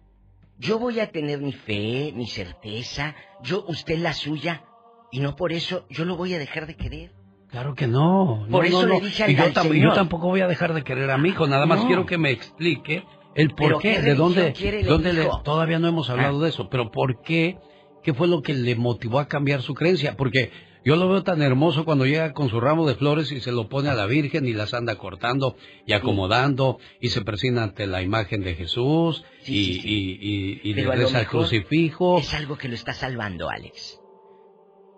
Yo 0.57 0.77
voy 0.77 0.99
a 0.99 1.09
tener 1.11 1.39
mi 1.39 1.53
fe, 1.53 2.11
mi 2.13 2.27
certeza, 2.27 3.15
yo, 3.41 3.63
usted 3.67 3.97
la 3.99 4.13
suya, 4.13 4.65
y 5.11 5.19
no 5.19 5.35
por 5.35 5.53
eso 5.53 5.85
yo 5.89 6.03
lo 6.05 6.15
voy 6.17 6.33
a 6.35 6.39
dejar 6.39 6.67
de 6.67 6.75
querer. 6.75 7.11
Claro 7.51 7.75
que 7.75 7.85
no. 7.87 8.45
Por 8.49 8.63
no, 8.63 8.77
eso 8.77 8.87
no, 8.87 8.93
le 8.99 9.01
dije 9.05 9.23
al- 9.25 9.31
y 9.31 9.35
yo, 9.35 9.43
al 9.43 9.53
tam- 9.53 9.63
señor. 9.63 9.89
yo 9.89 9.93
tampoco 9.93 10.27
voy 10.27 10.41
a 10.41 10.47
dejar 10.47 10.73
de 10.73 10.83
querer 10.83 11.11
a 11.11 11.17
mi 11.17 11.29
hijo, 11.29 11.47
nada 11.47 11.65
más 11.65 11.83
quiero 11.85 12.05
que 12.05 12.17
me 12.17 12.31
explique 12.31 13.03
el 13.35 13.49
por 13.49 13.67
¿Pero 13.67 13.79
qué, 13.79 13.93
qué 13.95 14.01
de 14.01 14.15
dónde, 14.15 14.53
dónde 14.87 15.13
le? 15.13 15.23
Ah. 15.23 15.41
todavía 15.43 15.77
no 15.79 15.87
hemos 15.87 16.09
hablado 16.09 16.39
de 16.41 16.49
eso, 16.49 16.69
pero 16.69 16.91
por 16.91 17.21
qué, 17.21 17.57
qué 18.03 18.13
fue 18.13 18.27
lo 18.27 18.41
que 18.41 18.53
le 18.53 18.75
motivó 18.75 19.19
a 19.19 19.27
cambiar 19.27 19.61
su 19.61 19.73
creencia, 19.73 20.15
porque 20.17 20.51
yo 20.83 20.95
lo 20.95 21.07
veo 21.09 21.23
tan 21.23 21.41
hermoso 21.43 21.85
cuando 21.85 22.05
llega 22.05 22.33
con 22.33 22.49
su 22.49 22.59
ramo 22.59 22.87
de 22.87 22.95
flores 22.95 23.31
y 23.31 23.39
se 23.41 23.51
lo 23.51 23.69
pone 23.69 23.89
a 23.89 23.93
la 23.93 24.05
Virgen 24.07 24.47
y 24.47 24.53
las 24.53 24.73
anda 24.73 24.95
cortando 24.95 25.55
y 25.85 25.93
acomodando 25.93 26.79
y 26.99 27.09
se 27.09 27.21
presina 27.21 27.63
ante 27.63 27.85
la 27.85 28.01
imagen 28.01 28.41
de 28.43 28.55
Jesús 28.55 29.23
y, 29.45 29.59
y, 29.59 30.17
y, 30.19 30.61
y 30.63 30.73
le 30.73 30.87
reza 30.89 31.19
el 31.19 31.27
crucifijo. 31.27 32.17
Es 32.17 32.33
algo 32.33 32.57
que 32.57 32.67
lo 32.67 32.73
está 32.75 32.93
salvando, 32.93 33.47
Alex. 33.49 34.00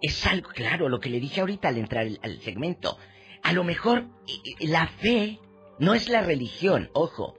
Es 0.03 0.27
algo, 0.27 0.49
claro, 0.49 0.89
lo 0.89 0.99
que 0.99 1.09
le 1.09 1.21
dije 1.21 1.39
ahorita 1.39 1.69
al 1.69 1.77
entrar 1.77 2.05
al, 2.21 2.39
segmento. 2.41 2.97
A 3.41 3.53
lo 3.53 3.63
mejor 3.63 4.09
i- 4.27 4.55
i- 4.59 4.67
la 4.67 4.87
fe 4.87 5.39
no 5.79 5.93
es 5.93 6.09
la 6.09 6.21
religión, 6.21 6.89
ojo. 6.93 7.35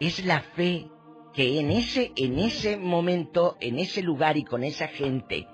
Es 0.00 0.22
la 0.24 0.40
fe 0.40 0.86
que 1.32 1.58
en 1.60 1.70
ese, 1.70 2.12
en 2.16 2.38
ese 2.38 2.76
momento, 2.76 3.56
en 3.60 3.78
ese 3.78 4.02
lugar 4.02 4.36
y 4.36 4.44
con 4.44 4.64
esa 4.64 4.86
gente, 4.88 5.48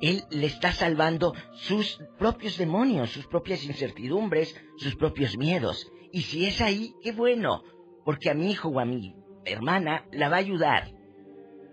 él 0.00 0.24
le 0.30 0.46
está 0.46 0.72
salvando 0.72 1.34
sus 1.52 2.00
propios 2.18 2.58
demonios, 2.58 3.10
sus 3.10 3.28
propias 3.28 3.64
incertidumbres, 3.64 4.60
sus 4.78 4.96
propios 4.96 5.38
miedos. 5.38 5.86
Y 6.12 6.22
si 6.22 6.46
es 6.46 6.60
ahí, 6.60 6.94
qué 7.02 7.12
bueno, 7.12 7.62
porque 8.04 8.28
a 8.28 8.34
mi 8.34 8.50
hijo 8.50 8.68
o 8.70 8.80
a 8.80 8.84
mi 8.84 9.14
hermana 9.44 10.04
la 10.10 10.28
va 10.28 10.36
a 10.36 10.40
ayudar. 10.40 10.90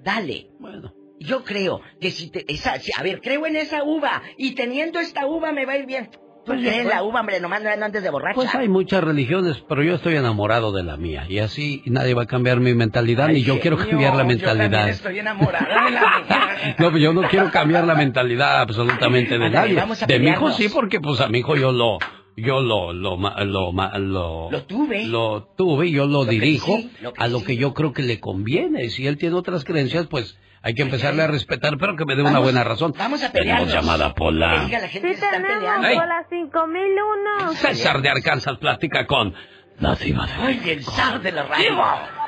Dale. 0.04 0.52
Bueno. 0.60 0.94
Yo 1.26 1.44
creo 1.44 1.82
que 2.02 2.12
si 2.12 2.30
te... 2.30 2.46
Esa, 2.52 2.80
si- 2.80 2.92
a 2.98 3.04
ver, 3.04 3.22
creo 3.22 3.46
en 3.46 3.56
esa 3.56 3.84
uva 3.84 4.22
y 4.38 4.52
teniendo 4.56 5.00
esta 5.00 5.26
uva 5.26 5.52
me 5.52 5.66
va 5.66 5.74
a 5.74 5.78
ir 5.78 5.86
bien. 5.86 6.10
Tú 6.46 6.52
eres 6.52 6.86
la 6.86 7.04
uva, 7.04 7.22
hombre, 7.22 7.40
nomás 7.40 7.64
no 7.64 7.70
andes 7.70 8.04
de 8.04 8.10
borracha. 8.10 8.36
Pues 8.36 8.54
hay 8.54 8.68
muchas 8.68 9.02
religiones, 9.02 9.64
pero 9.70 9.82
yo 9.82 9.96
estoy 9.96 10.18
enamorado 10.18 10.74
de 10.74 10.84
la 10.84 10.98
mía. 10.98 11.26
Y 11.30 11.40
así 11.40 11.82
nadie 11.86 12.14
va 12.14 12.24
a 12.24 12.28
cambiar 12.28 12.60
mi 12.60 12.74
mentalidad, 12.74 13.28
Ay, 13.28 13.36
ni 13.36 13.44
yo 13.44 13.62
quiero 13.62 13.78
cambiar 13.78 14.14
la 14.16 14.24
Yo 14.24 14.28
mentalidad. 14.28 14.70
también 14.72 14.90
estoy 14.90 15.20
enamorada 15.20 15.86
de 15.86 15.92
la 15.92 16.02
mía. 16.02 16.76
No, 16.80 16.92
pues 16.92 17.02
yo 17.02 17.14
no 17.14 17.22
quiero 17.30 17.50
cambiar 17.50 17.86
la 17.86 17.96
mentalidad 17.96 18.60
absolutamente 18.60 19.38
de 19.40 19.50
nadie. 19.50 19.82
De 20.08 20.20
mi 20.20 20.30
hijo 20.32 20.52
sí, 20.52 20.68
porque 20.68 21.00
pues 21.00 21.22
a 21.22 21.30
mi 21.30 21.40
hijo 21.40 21.56
yo 21.56 21.72
lo, 21.72 21.98
yo 22.36 22.60
lo, 22.62 22.92
lo, 22.92 23.16
lo, 23.18 23.72
lo, 24.00 24.52
Lo 24.52 24.64
tuve. 24.64 25.06
lo 25.06 25.48
tuve 25.58 25.88
y 25.88 25.92
yo 25.92 26.06
lo, 26.08 26.24
Lo 26.24 26.26
dirijo 26.26 26.74
crecí, 26.74 26.92
lo 27.02 27.14
a 27.18 27.28
lo 27.30 27.44
que 27.44 27.56
yo 27.56 27.74
creo 27.74 27.94
que 27.94 28.02
le 28.04 28.20
conviene. 28.20 28.90
Si 28.90 29.08
él 29.08 29.18
tiene 29.18 29.36
otras 29.36 29.64
creencias, 29.64 30.08
pues 30.08 30.38
hay 30.64 30.74
que 30.74 30.82
empezarle 30.82 31.22
a 31.24 31.28
respetar, 31.28 31.78
pero 31.78 31.96
que 31.96 32.06
me 32.06 32.16
dé 32.16 32.22
una 32.22 32.32
Vamos- 32.32 32.46
buena 32.46 32.64
razón. 32.64 32.94
Vamos 32.98 33.22
a 33.24 33.32
Tenemos 33.32 33.64
pelearnos. 33.68 33.74
llamada 33.74 34.14
Pola. 34.14 34.60
Que 34.62 34.66
diga 34.66 34.80
la 34.80 34.88
gente 34.88 35.08
Sí 35.10 35.14
que 35.14 35.20
se 35.20 35.26
están 35.26 35.42
tenemos 35.44 35.76
peleando. 35.80 36.06
Las 36.06 36.30
5001. 36.30 37.54
César 37.56 38.02
de 38.02 38.10
Arkansas 38.10 38.58
platica 38.58 39.06
con 39.06 39.36
la 39.80 39.96
diva 39.96 40.26
de 40.26 40.32
Ay, 40.42 40.62
el 40.70 40.84
zar 40.84 41.20
de 41.22 41.32
la 41.32 41.44
radio. 41.44 41.84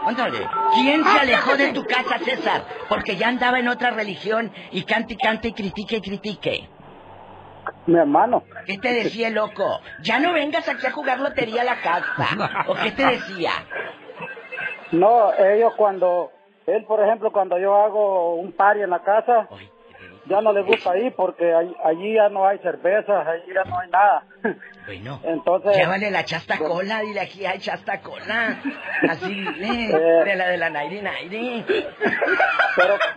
Ándale. 0.05 0.39
¿Quién 0.73 1.03
se 1.03 1.19
alejó 1.19 1.55
de 1.57 1.72
tu 1.73 1.83
casa, 1.85 2.19
César? 2.19 2.65
Porque 2.89 3.15
ya 3.15 3.27
andaba 3.30 3.59
en 3.59 3.67
otra 3.69 3.91
religión 3.91 4.51
y 4.72 4.83
cante 4.83 5.14
y 5.14 5.17
cante 5.17 5.47
y 5.47 5.53
critique 5.53 5.97
y 5.97 6.01
critique. 6.01 6.69
Mi 7.88 7.97
hermano. 7.97 8.43
¿Qué 8.67 8.77
te 8.77 8.93
decía 8.93 9.30
el 9.30 9.35
loco? 9.35 9.80
Ya 10.01 10.19
no 10.19 10.33
vengas 10.33 10.67
aquí 10.67 10.85
a 10.85 10.91
jugar 10.91 11.19
lotería 11.19 11.61
a 11.61 11.65
la 11.65 11.77
casa. 11.81 12.65
¿O 12.67 12.75
qué 12.75 12.91
te 12.91 13.05
decía? 13.05 13.51
No, 14.91 15.33
ellos 15.33 15.73
cuando, 15.75 16.31
él 16.67 16.83
por 16.85 17.01
ejemplo, 17.03 17.31
cuando 17.31 17.57
yo 17.57 17.75
hago 17.75 18.35
un 18.35 18.51
party 18.53 18.81
en 18.81 18.89
la 18.89 19.03
casa, 19.03 19.47
ya 20.27 20.41
no 20.41 20.51
les 20.53 20.65
gusta 20.65 20.97
ir 20.97 21.13
porque 21.15 21.53
ahí- 21.53 21.75
allí 21.83 22.15
ya 22.15 22.29
no 22.29 22.47
hay 22.47 22.57
cervezas, 22.59 23.27
allí 23.27 23.53
ya 23.53 23.63
no 23.63 23.79
hay 23.79 23.89
nada. 23.89 24.23
Bueno, 24.85 25.19
Entonces, 25.23 25.75
llévale 25.75 26.11
la 26.11 26.23
chasta 26.25 26.59
cola, 26.59 26.99
dile 27.01 27.19
aquí 27.21 27.43
hay 27.43 27.57
chasta 27.57 28.01
cola. 28.01 28.59
Así 29.09 29.33
dile, 29.33 29.85
Eh. 29.89 30.23
de 30.25 30.35
la 30.35 30.47
de 30.49 30.57
la 30.57 30.69
Nairi 30.69 31.01
Nairi. 31.01 31.65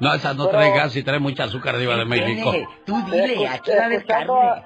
No, 0.00 0.14
esa 0.14 0.32
no 0.32 0.46
Pero- 0.46 0.56
trae 0.58 0.70
gas 0.74 0.96
y 0.96 1.02
trae 1.02 1.18
mucha 1.18 1.44
azúcar 1.44 1.76
diva 1.76 1.94
de 1.96 2.06
México. 2.06 2.52
Tú 2.86 2.94
dile, 3.10 3.36
Escu- 3.36 3.54
aquí 3.54 3.70
va 3.76 3.82
a 3.82 3.84
haber 3.84 3.98
escuchando 3.98 4.34
carne. 4.34 4.64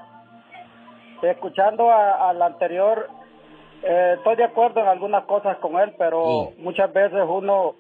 a- 1.23 1.31
escuchando 1.33 1.91
a- 1.91 2.31
al 2.31 2.41
anterior, 2.43 3.09
eh, 3.83 4.15
estoy 4.19 4.37
de 4.37 4.45
acuerdo 4.45 4.81
en 4.81 4.87
algunas 4.87 5.25
cosas 5.25 5.57
con 5.59 5.81
él, 5.81 5.95
pero 5.99 6.53
muchas 6.59 6.93
veces 6.93 7.19
uno, 7.27 7.75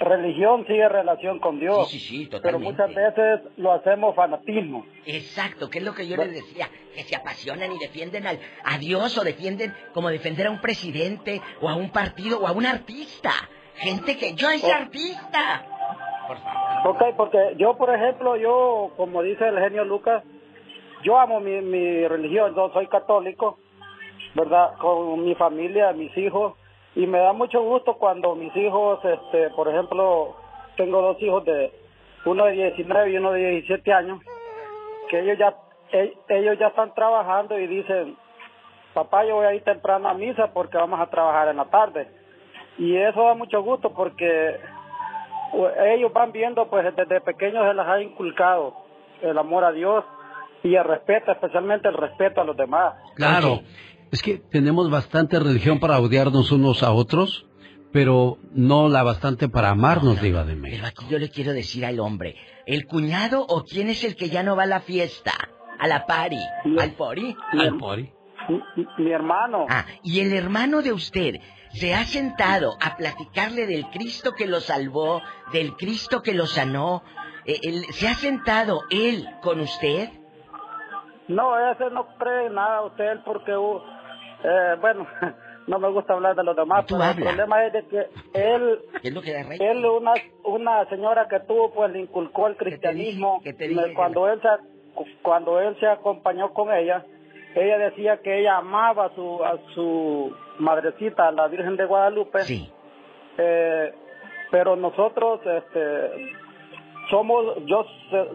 religión 0.00 0.66
sigue 0.66 0.88
relación 0.88 1.38
con 1.38 1.60
Dios. 1.60 1.88
Sí, 1.90 1.98
sí, 1.98 2.24
sí, 2.24 2.30
Pero 2.42 2.58
muchas 2.58 2.92
veces 2.94 3.40
lo 3.58 3.72
hacemos 3.72 4.14
fanatismo. 4.16 4.84
Exacto, 5.06 5.68
que 5.70 5.78
es 5.78 5.84
lo 5.84 5.94
que 5.94 6.08
yo 6.08 6.16
les 6.16 6.32
decía, 6.32 6.68
que 6.94 7.02
se 7.02 7.14
apasionan 7.14 7.70
y 7.72 7.78
defienden 7.78 8.26
al, 8.26 8.38
a 8.64 8.78
Dios 8.78 9.16
o 9.18 9.24
defienden 9.24 9.74
como 9.94 10.08
defender 10.08 10.46
a 10.46 10.50
un 10.50 10.60
presidente 10.60 11.40
o 11.60 11.68
a 11.68 11.76
un 11.76 11.90
partido 11.90 12.40
o 12.40 12.46
a 12.46 12.52
un 12.52 12.66
artista. 12.66 13.30
Gente 13.76 14.16
que 14.18 14.34
yo 14.34 14.50
es 14.50 14.64
Oh. 14.64 14.72
artista. 14.72 15.66
Ok, 16.84 17.02
porque 17.16 17.54
yo, 17.58 17.76
por 17.76 17.94
ejemplo, 17.94 18.36
yo, 18.36 18.92
como 18.96 19.22
dice 19.22 19.46
el 19.48 19.58
genio 19.58 19.84
Lucas, 19.84 20.22
yo 21.02 21.18
amo 21.18 21.40
mi, 21.40 21.60
mi 21.60 22.06
religión, 22.06 22.54
yo 22.54 22.70
soy 22.72 22.86
católico, 22.88 23.58
¿verdad? 24.34 24.74
Con 24.80 25.24
mi 25.24 25.34
familia, 25.34 25.92
mis 25.92 26.16
hijos, 26.16 26.54
y 26.94 27.06
me 27.06 27.18
da 27.18 27.32
mucho 27.32 27.62
gusto 27.62 27.94
cuando 27.94 28.34
mis 28.34 28.54
hijos, 28.56 28.98
este, 29.04 29.50
por 29.50 29.68
ejemplo, 29.68 30.36
tengo 30.76 31.00
dos 31.02 31.22
hijos 31.22 31.44
de, 31.44 31.72
uno 32.24 32.44
de 32.46 32.52
19 32.52 33.10
y 33.10 33.16
uno 33.16 33.32
de 33.32 33.50
17 33.50 33.92
años, 33.92 34.20
que 35.08 35.20
ellos 35.20 35.38
ya, 35.38 35.54
e- 35.92 36.14
ellos 36.28 36.58
ya 36.58 36.68
están 36.68 36.94
trabajando 36.94 37.58
y 37.58 37.66
dicen, 37.66 38.16
papá, 38.94 39.24
yo 39.24 39.36
voy 39.36 39.46
a 39.46 39.54
ir 39.54 39.62
temprano 39.62 40.08
a 40.08 40.14
misa 40.14 40.52
porque 40.52 40.76
vamos 40.76 41.00
a 41.00 41.06
trabajar 41.06 41.48
en 41.48 41.56
la 41.56 41.66
tarde. 41.66 42.08
Y 42.78 42.96
eso 42.96 43.22
da 43.22 43.34
mucho 43.34 43.62
gusto 43.62 43.92
porque 43.92 44.56
ellos 45.84 46.12
van 46.12 46.32
viendo, 46.32 46.68
pues 46.68 46.94
desde 46.94 47.20
pequeños 47.20 47.66
se 47.66 47.74
les 47.74 47.86
ha 47.86 48.00
inculcado 48.00 48.74
el 49.22 49.36
amor 49.36 49.64
a 49.64 49.72
Dios 49.72 50.04
y 50.62 50.74
el 50.74 50.84
respeto, 50.84 51.32
especialmente 51.32 51.88
el 51.88 51.94
respeto 51.94 52.40
a 52.40 52.44
los 52.44 52.56
demás. 52.56 52.94
Claro, 53.14 53.60
es 54.10 54.22
que 54.22 54.38
tenemos 54.38 54.90
bastante 54.90 55.38
religión 55.38 55.78
para 55.78 55.98
odiarnos 56.00 56.50
unos 56.52 56.82
a 56.82 56.92
otros, 56.92 57.46
pero 57.92 58.38
no 58.52 58.88
la 58.88 59.02
bastante 59.02 59.48
para 59.48 59.70
amarnos, 59.70 60.20
diva 60.20 60.44
de 60.44 60.56
México. 60.56 60.82
Pero 60.82 60.88
aquí 60.88 61.12
yo 61.12 61.18
le 61.18 61.30
quiero 61.30 61.52
decir 61.52 61.84
al 61.84 62.00
hombre, 62.00 62.36
¿el 62.66 62.86
cuñado 62.86 63.44
o 63.48 63.64
quién 63.64 63.88
es 63.88 64.04
el 64.04 64.16
que 64.16 64.28
ya 64.28 64.42
no 64.42 64.56
va 64.56 64.64
a 64.64 64.66
la 64.66 64.80
fiesta? 64.80 65.32
¿A 65.78 65.86
la 65.86 66.06
party? 66.06 66.38
¿Al 66.78 66.92
pori? 66.92 67.36
Al 67.52 67.78
pori. 67.78 68.12
Mi, 68.48 68.86
mi 68.98 69.12
hermano. 69.12 69.66
Ah, 69.68 69.86
y 70.02 70.20
el 70.20 70.32
hermano 70.32 70.82
de 70.82 70.92
usted 70.92 71.36
se 71.72 71.94
ha 71.94 72.04
sentado 72.04 72.76
a 72.80 72.96
platicarle 72.96 73.66
del 73.66 73.86
Cristo 73.90 74.32
que 74.32 74.46
lo 74.46 74.60
salvó, 74.60 75.22
del 75.52 75.74
Cristo 75.76 76.22
que 76.22 76.34
lo 76.34 76.46
sanó. 76.46 77.02
Eh, 77.46 77.82
¿Se 77.92 78.08
ha 78.08 78.14
sentado 78.14 78.82
él 78.90 79.26
con 79.42 79.60
usted? 79.60 80.10
No, 81.28 81.56
ese 81.70 81.90
no 81.90 82.06
cree 82.18 82.46
en 82.46 82.54
nada 82.54 82.82
usted 82.82 83.20
porque, 83.24 83.56
uh, 83.56 83.80
eh, 84.44 84.76
bueno, 84.80 85.06
no 85.66 85.78
me 85.78 85.90
gusta 85.90 86.14
hablar 86.14 86.36
de 86.36 86.44
los 86.44 86.56
demás, 86.56 86.84
pero 86.88 87.02
el 87.02 87.16
problema 87.16 87.66
es 87.66 87.72
de 87.72 87.86
que 87.86 88.06
él, 88.34 88.80
¿Qué 89.02 89.08
es 89.08 89.14
lo 89.14 89.22
que 89.22 89.32
da 89.32 89.42
rey? 89.42 89.58
él 89.60 89.84
una, 89.84 90.12
una 90.44 90.88
señora 90.88 91.28
que 91.28 91.40
tuvo, 91.40 91.72
pues 91.72 91.92
le 91.92 92.00
inculcó 92.00 92.46
el 92.46 92.56
cristianismo. 92.56 93.40
¿Qué 93.42 93.52
te 93.52 93.68
dije? 93.68 93.94
Cuando 93.94 94.28
él 94.28 94.40
se, 94.40 94.48
cuando 95.22 95.60
él 95.60 95.76
se 95.78 95.86
acompañó 95.86 96.52
con 96.52 96.72
ella, 96.72 97.04
ella 97.54 97.78
decía 97.78 98.18
que 98.22 98.40
ella 98.40 98.58
amaba 98.58 99.06
a 99.06 99.14
su, 99.14 99.44
a 99.44 99.58
su 99.74 100.34
madrecita, 100.58 101.28
a 101.28 101.32
la 101.32 101.48
Virgen 101.48 101.76
de 101.76 101.84
Guadalupe. 101.84 102.40
Sí. 102.42 102.70
Eh, 103.38 103.92
pero 104.50 104.76
nosotros, 104.76 105.40
este, 105.44 106.32
somos, 107.10 107.56
yo 107.66 107.84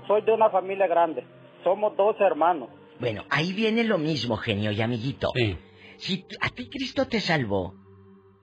soy 0.07 0.21
de 0.21 0.31
una 0.31 0.49
familia 0.49 0.87
grande, 0.87 1.25
somos 1.63 1.95
dos 1.97 2.15
hermanos. 2.19 2.69
Bueno, 2.99 3.23
ahí 3.29 3.51
viene 3.53 3.83
lo 3.83 3.97
mismo, 3.97 4.37
genio 4.37 4.71
y 4.71 4.81
amiguito. 4.81 5.29
Si 5.97 6.25
a 6.41 6.49
ti 6.49 6.69
Cristo 6.69 7.07
te 7.07 7.19
salvó, 7.21 7.73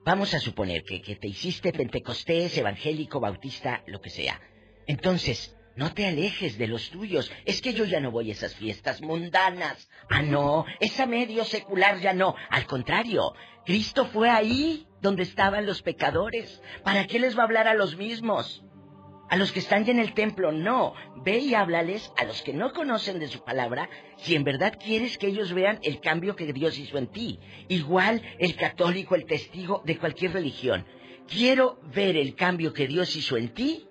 vamos 0.05 0.35
a 0.35 0.41
suponer 0.41 0.83
que, 0.85 1.03
que 1.03 1.17
te 1.17 1.29
hiciste 1.29 1.73
pentecostés, 1.73 2.57
evangélico, 2.57 3.21
bautista, 3.21 3.83
lo 3.87 4.01
que 4.01 4.11
sea. 4.11 4.41
Entonces, 4.87 5.57
no 5.77 5.95
te 5.95 6.07
alejes 6.07 6.59
de 6.59 6.67
los 6.67 6.91
tuyos. 6.91 7.31
Es 7.45 7.63
que 7.63 7.73
yo 7.73 7.85
ya 7.85 8.01
no 8.01 8.11
voy 8.11 8.31
a 8.31 8.33
esas 8.33 8.55
fiestas 8.55 9.01
mundanas. 9.01 9.89
Ah, 10.09 10.23
no, 10.23 10.67
esa 10.81 11.07
medio 11.07 11.45
secular 11.45 12.01
ya 12.01 12.13
no. 12.13 12.35
Al 12.51 12.67
contrario, 12.67 13.33
Cristo 13.65 14.07
fue 14.07 14.29
ahí 14.29 14.87
donde 15.01 15.23
estaban 15.23 15.67
los 15.67 15.83
pecadores. 15.83 16.61
¿Para 16.85 17.07
qué 17.07 17.19
les 17.19 17.37
va 17.37 17.43
a 17.43 17.47
hablar 17.47 17.69
a 17.69 17.75
los 17.75 17.97
mismos? 17.97 18.65
A 19.33 19.37
los 19.37 19.51
que 19.51 19.61
están 19.61 19.87
ya 19.87 19.93
en 19.93 19.99
el 19.99 20.13
templo, 20.13 20.53
no. 20.53 20.93
Ve 21.25 21.39
y 21.39 21.55
háblales 21.55 22.13
a 22.19 22.25
los 22.25 22.43
que 22.43 22.53
no 22.53 22.75
conocen 22.75 23.19
de 23.19 23.29
su 23.29 23.43
palabra 23.43 23.89
si 24.17 24.35
en 24.35 24.45
verdad 24.45 24.75
quieres 24.79 25.17
que 25.17 25.29
ellos 25.29 25.55
vean 25.55 25.79
el 25.83 26.01
cambio 26.01 26.37
que 26.37 26.53
Dios 26.53 26.79
hizo 26.79 26.99
en 26.99 27.07
ti. 27.07 27.39
Igual 27.69 28.21
el 28.39 28.55
católico, 28.57 29.15
el 29.15 29.25
testigo 29.25 29.81
de 29.87 29.97
cualquier 29.97 30.35
religión. 30.35 30.85
Quiero 31.27 31.79
ver 31.95 32.19
el 32.19 32.35
cambio 32.35 32.75
que 32.75 32.87
Dios 32.87 33.17
hizo 33.17 33.39
en 33.39 33.55
ti, 33.55 33.89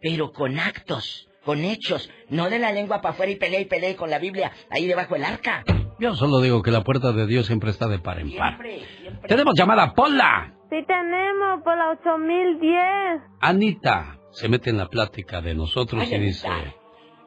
pero 0.00 0.32
con 0.32 0.58
actos, 0.58 1.28
con 1.44 1.62
hechos, 1.62 2.08
no 2.30 2.48
de 2.48 2.58
la 2.58 2.72
lengua 2.72 3.02
para 3.02 3.12
afuera 3.12 3.32
y 3.32 3.36
pelea 3.36 3.60
y 3.60 3.66
pelea 3.66 3.94
con 3.96 4.08
la 4.08 4.18
Biblia 4.18 4.50
ahí 4.70 4.86
debajo 4.86 5.12
del 5.12 5.24
arca. 5.24 5.62
Yo 5.98 6.14
solo 6.14 6.40
digo 6.40 6.62
que 6.62 6.70
la 6.70 6.84
puerta 6.84 7.12
de 7.12 7.26
Dios 7.26 7.44
siempre 7.44 7.68
está 7.68 7.86
de 7.86 7.98
par 7.98 8.18
en 8.18 8.34
par. 8.34 8.58
Tenemos 9.28 9.52
llamada 9.58 9.92
Pola. 9.92 10.54
Sí 10.70 10.82
tenemos 10.86 11.62
por 11.62 11.76
la 11.76 11.90
8010. 11.90 13.22
Anita 13.40 14.20
se 14.34 14.48
mete 14.48 14.70
en 14.70 14.78
la 14.78 14.88
plática 14.88 15.40
de 15.40 15.54
nosotros 15.54 16.02
Ay, 16.02 16.14
y 16.16 16.18
dice, 16.18 16.48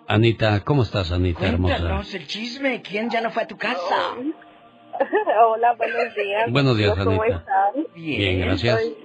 Anita, 0.08 0.64
¿cómo 0.64 0.84
estás, 0.84 1.12
Anita 1.12 1.48
hermosa? 1.48 1.76
Cuéntanos 1.78 2.14
el 2.14 2.28
chisme, 2.28 2.82
¿quién 2.82 3.10
ya 3.10 3.22
no 3.22 3.32
fue 3.32 3.44
a 3.44 3.48
tu 3.48 3.58
casa? 3.58 4.16
Hola, 5.48 5.74
buenos 5.76 6.14
días. 6.16 6.52
Buenos 6.52 6.78
días, 6.78 6.98
¿Cómo 6.98 7.22
Anita. 7.24 7.38
están? 7.40 7.88
Bien, 7.96 8.40
gracias. 8.42 8.82
Soy- 8.82 8.98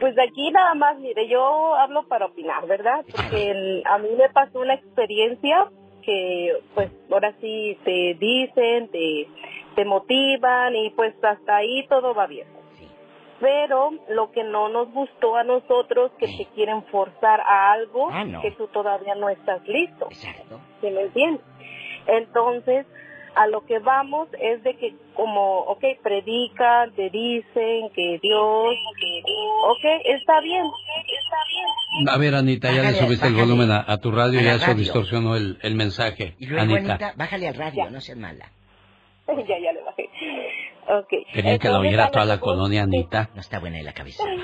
Pues 0.00 0.14
de 0.14 0.22
aquí 0.22 0.50
nada 0.50 0.74
más, 0.74 0.98
mire, 0.98 1.28
yo 1.28 1.74
hablo 1.76 2.06
para 2.08 2.26
opinar, 2.26 2.66
¿verdad? 2.66 3.04
Porque 3.10 3.82
a 3.84 3.98
mí 3.98 4.08
me 4.16 4.28
pasó 4.30 4.60
una 4.60 4.74
experiencia 4.74 5.68
que, 6.02 6.52
pues, 6.74 6.90
ahora 7.10 7.34
sí 7.40 7.78
te 7.84 8.14
dicen, 8.18 8.88
te, 8.88 9.28
te 9.76 9.84
motivan 9.84 10.74
y 10.74 10.90
pues 10.90 11.14
hasta 11.22 11.56
ahí 11.56 11.86
todo 11.88 12.14
va 12.14 12.26
bien. 12.26 12.46
Pero 13.42 13.90
lo 14.08 14.30
que 14.30 14.44
no 14.44 14.68
nos 14.68 14.90
gustó 14.92 15.34
a 15.36 15.42
nosotros, 15.42 16.12
que 16.18 16.28
te 16.28 16.46
quieren 16.54 16.84
forzar 16.84 17.40
a 17.40 17.72
algo 17.72 18.08
Ah, 18.10 18.24
no. 18.24 18.40
que 18.40 18.52
tú 18.52 18.68
todavía 18.68 19.16
no 19.16 19.28
estás 19.28 19.60
listo. 19.66 20.06
Exacto. 20.10 20.60
¿Sí 20.80 20.88
me 20.88 21.02
entiendes? 21.02 21.44
Entonces, 22.06 22.86
a 23.34 23.46
lo 23.48 23.64
que 23.66 23.78
vamos 23.80 24.28
es 24.40 24.62
de 24.62 24.76
que 24.76 24.94
como, 25.14 25.60
ok, 25.62 25.82
predican, 26.02 26.92
te 26.94 27.10
dicen 27.10 27.90
que 27.94 28.20
Dios, 28.22 28.74
que 29.00 29.22
ok, 29.66 30.02
está 30.04 30.40
bien, 30.40 30.64
está 30.64 31.36
bien. 31.48 32.08
A 32.08 32.18
ver, 32.18 32.34
Anita, 32.36 32.68
ya 32.68 32.74
le 32.74 32.80
Bájale, 32.82 32.98
subiste 32.98 33.26
el 33.26 33.32
bájale. 33.34 33.50
volumen 33.52 33.70
a, 33.72 33.84
a 33.92 33.98
tu 33.98 34.10
radio 34.12 34.40
y 34.40 34.44
ya 34.44 34.58
radio. 34.58 34.74
distorsionó 34.76 35.34
el, 35.34 35.58
el 35.62 35.74
mensaje. 35.74 36.34
Y 36.38 36.46
luego, 36.46 36.62
Anita. 36.76 36.92
Anita, 36.94 37.12
bájale 37.16 37.48
al 37.48 37.54
radio, 37.54 37.90
no 37.90 38.00
seas 38.00 38.18
mala. 38.18 38.50
ya, 39.48 39.58
ya 39.58 39.72
le 39.72 39.82
bajé. 39.82 40.08
Ok. 40.98 41.08
Querían 41.32 41.58
que 41.58 41.68
oyera 41.68 42.06
a 42.06 42.10
toda 42.10 42.24
la 42.24 42.34
que 42.36 42.40
colonia, 42.40 42.82
Anita. 42.82 43.30
No 43.34 43.40
está 43.40 43.58
buena 43.58 43.78
en 43.78 43.84
la 43.84 43.92
cabeza. 43.92 44.24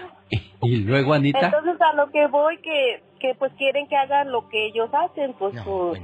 Y 0.61 0.79
luego, 0.79 1.15
Anita. 1.15 1.47
Entonces 1.47 1.81
a 1.81 1.95
lo 1.95 2.11
que 2.11 2.27
voy 2.27 2.59
que 2.59 3.01
que 3.21 3.35
pues 3.35 3.53
quieren 3.59 3.87
que 3.89 3.97
hagan 3.97 4.31
lo 4.31 4.49
que 4.49 4.67
ellos 4.67 4.91
hacen, 4.93 5.35
pues 5.35 5.55
sus, 5.63 5.99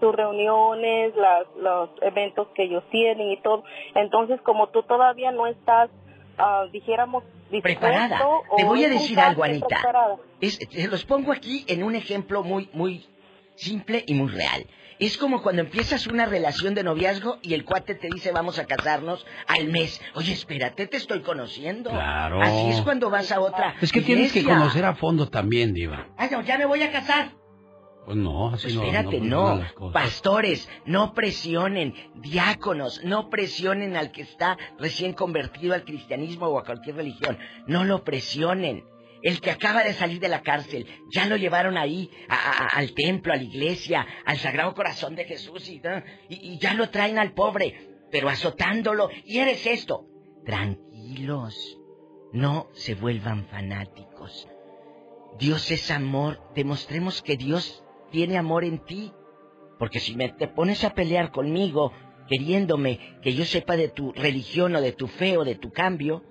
sus 0.00 0.14
reuniones, 0.14 1.14
las, 1.16 1.46
los 1.56 1.90
eventos 2.02 2.48
que 2.54 2.64
ellos 2.64 2.84
tienen 2.90 3.30
y 3.30 3.40
todo. 3.40 3.64
Entonces 3.94 4.40
como 4.42 4.68
tú 4.68 4.82
todavía 4.82 5.32
no 5.32 5.46
estás, 5.46 5.90
ah, 6.38 6.66
dijéramos, 6.72 7.24
Preparada. 7.62 8.20
Te 8.56 8.64
voy 8.64 8.84
a 8.84 8.88
decir 8.88 9.18
algo, 9.18 9.42
Anita. 9.42 9.76
Es, 10.40 10.58
te 10.58 10.86
los 10.86 11.04
pongo 11.04 11.32
aquí 11.32 11.64
en 11.66 11.82
un 11.82 11.96
ejemplo 11.96 12.44
muy, 12.44 12.70
muy 12.72 13.04
simple 13.56 14.04
y 14.06 14.14
muy 14.14 14.28
real. 14.28 14.66
Es 15.00 15.16
como 15.16 15.42
cuando 15.42 15.62
empiezas 15.62 16.06
una 16.06 16.26
relación 16.26 16.74
de 16.74 16.84
noviazgo 16.84 17.38
y 17.40 17.54
el 17.54 17.64
cuate 17.64 17.94
te 17.94 18.08
dice 18.08 18.32
vamos 18.32 18.58
a 18.58 18.66
casarnos 18.66 19.26
al 19.46 19.68
mes. 19.68 20.00
Oye, 20.14 20.34
espérate, 20.34 20.86
te 20.86 20.98
estoy 20.98 21.22
conociendo. 21.22 21.88
Claro. 21.88 22.42
Así 22.42 22.68
es 22.68 22.82
cuando 22.82 23.08
vas 23.08 23.32
a 23.32 23.40
otra. 23.40 23.76
Es 23.80 23.92
que 23.92 24.02
tienes 24.02 24.30
que 24.30 24.44
conocer 24.44 24.84
a 24.84 24.94
fondo 24.94 25.28
también, 25.28 25.72
Diva. 25.72 26.08
Ay, 26.18 26.28
no, 26.30 26.42
ya 26.42 26.58
me 26.58 26.66
voy 26.66 26.82
a 26.82 26.92
casar. 26.92 27.32
Pues 28.04 28.18
no, 28.18 28.50
así 28.50 28.74
no. 28.74 28.82
Espérate, 28.82 29.20
no. 29.22 29.62
Pastores, 29.92 30.68
no 30.84 31.14
presionen. 31.14 31.94
Diáconos, 32.16 33.02
no 33.02 33.30
presionen 33.30 33.96
al 33.96 34.12
que 34.12 34.22
está 34.22 34.58
recién 34.78 35.14
convertido 35.14 35.72
al 35.72 35.84
cristianismo 35.84 36.48
o 36.48 36.58
a 36.58 36.64
cualquier 36.64 36.96
religión. 36.96 37.38
No 37.66 37.84
lo 37.84 38.04
presionen. 38.04 38.84
El 39.22 39.40
que 39.40 39.50
acaba 39.50 39.82
de 39.82 39.92
salir 39.92 40.20
de 40.20 40.28
la 40.28 40.42
cárcel, 40.42 40.86
ya 41.12 41.26
lo 41.26 41.36
llevaron 41.36 41.76
ahí, 41.76 42.10
al 42.28 42.92
templo, 42.94 43.32
a 43.32 43.36
la 43.36 43.42
iglesia, 43.42 44.06
al 44.24 44.38
Sagrado 44.38 44.74
Corazón 44.74 45.14
de 45.14 45.24
Jesús, 45.24 45.68
y 45.68 46.58
ya 46.58 46.74
lo 46.74 46.88
traen 46.90 47.18
al 47.18 47.32
pobre, 47.32 47.90
pero 48.10 48.28
azotándolo. 48.28 49.10
Y 49.24 49.38
eres 49.38 49.66
esto. 49.66 50.06
Tranquilos, 50.44 51.78
no 52.32 52.68
se 52.72 52.94
vuelvan 52.94 53.46
fanáticos. 53.46 54.48
Dios 55.38 55.70
es 55.70 55.90
amor, 55.90 56.40
demostremos 56.54 57.22
que 57.22 57.36
Dios 57.36 57.84
tiene 58.10 58.38
amor 58.38 58.64
en 58.64 58.78
ti. 58.84 59.12
Porque 59.78 60.00
si 60.00 60.14
me 60.14 60.28
te 60.30 60.48
pones 60.48 60.84
a 60.84 60.94
pelear 60.94 61.30
conmigo, 61.30 61.92
queriéndome 62.28 63.18
que 63.22 63.34
yo 63.34 63.44
sepa 63.44 63.76
de 63.76 63.88
tu 63.88 64.12
religión 64.12 64.74
o 64.76 64.80
de 64.80 64.92
tu 64.92 65.06
fe 65.06 65.36
o 65.36 65.44
de 65.44 65.54
tu 65.54 65.70
cambio, 65.70 66.22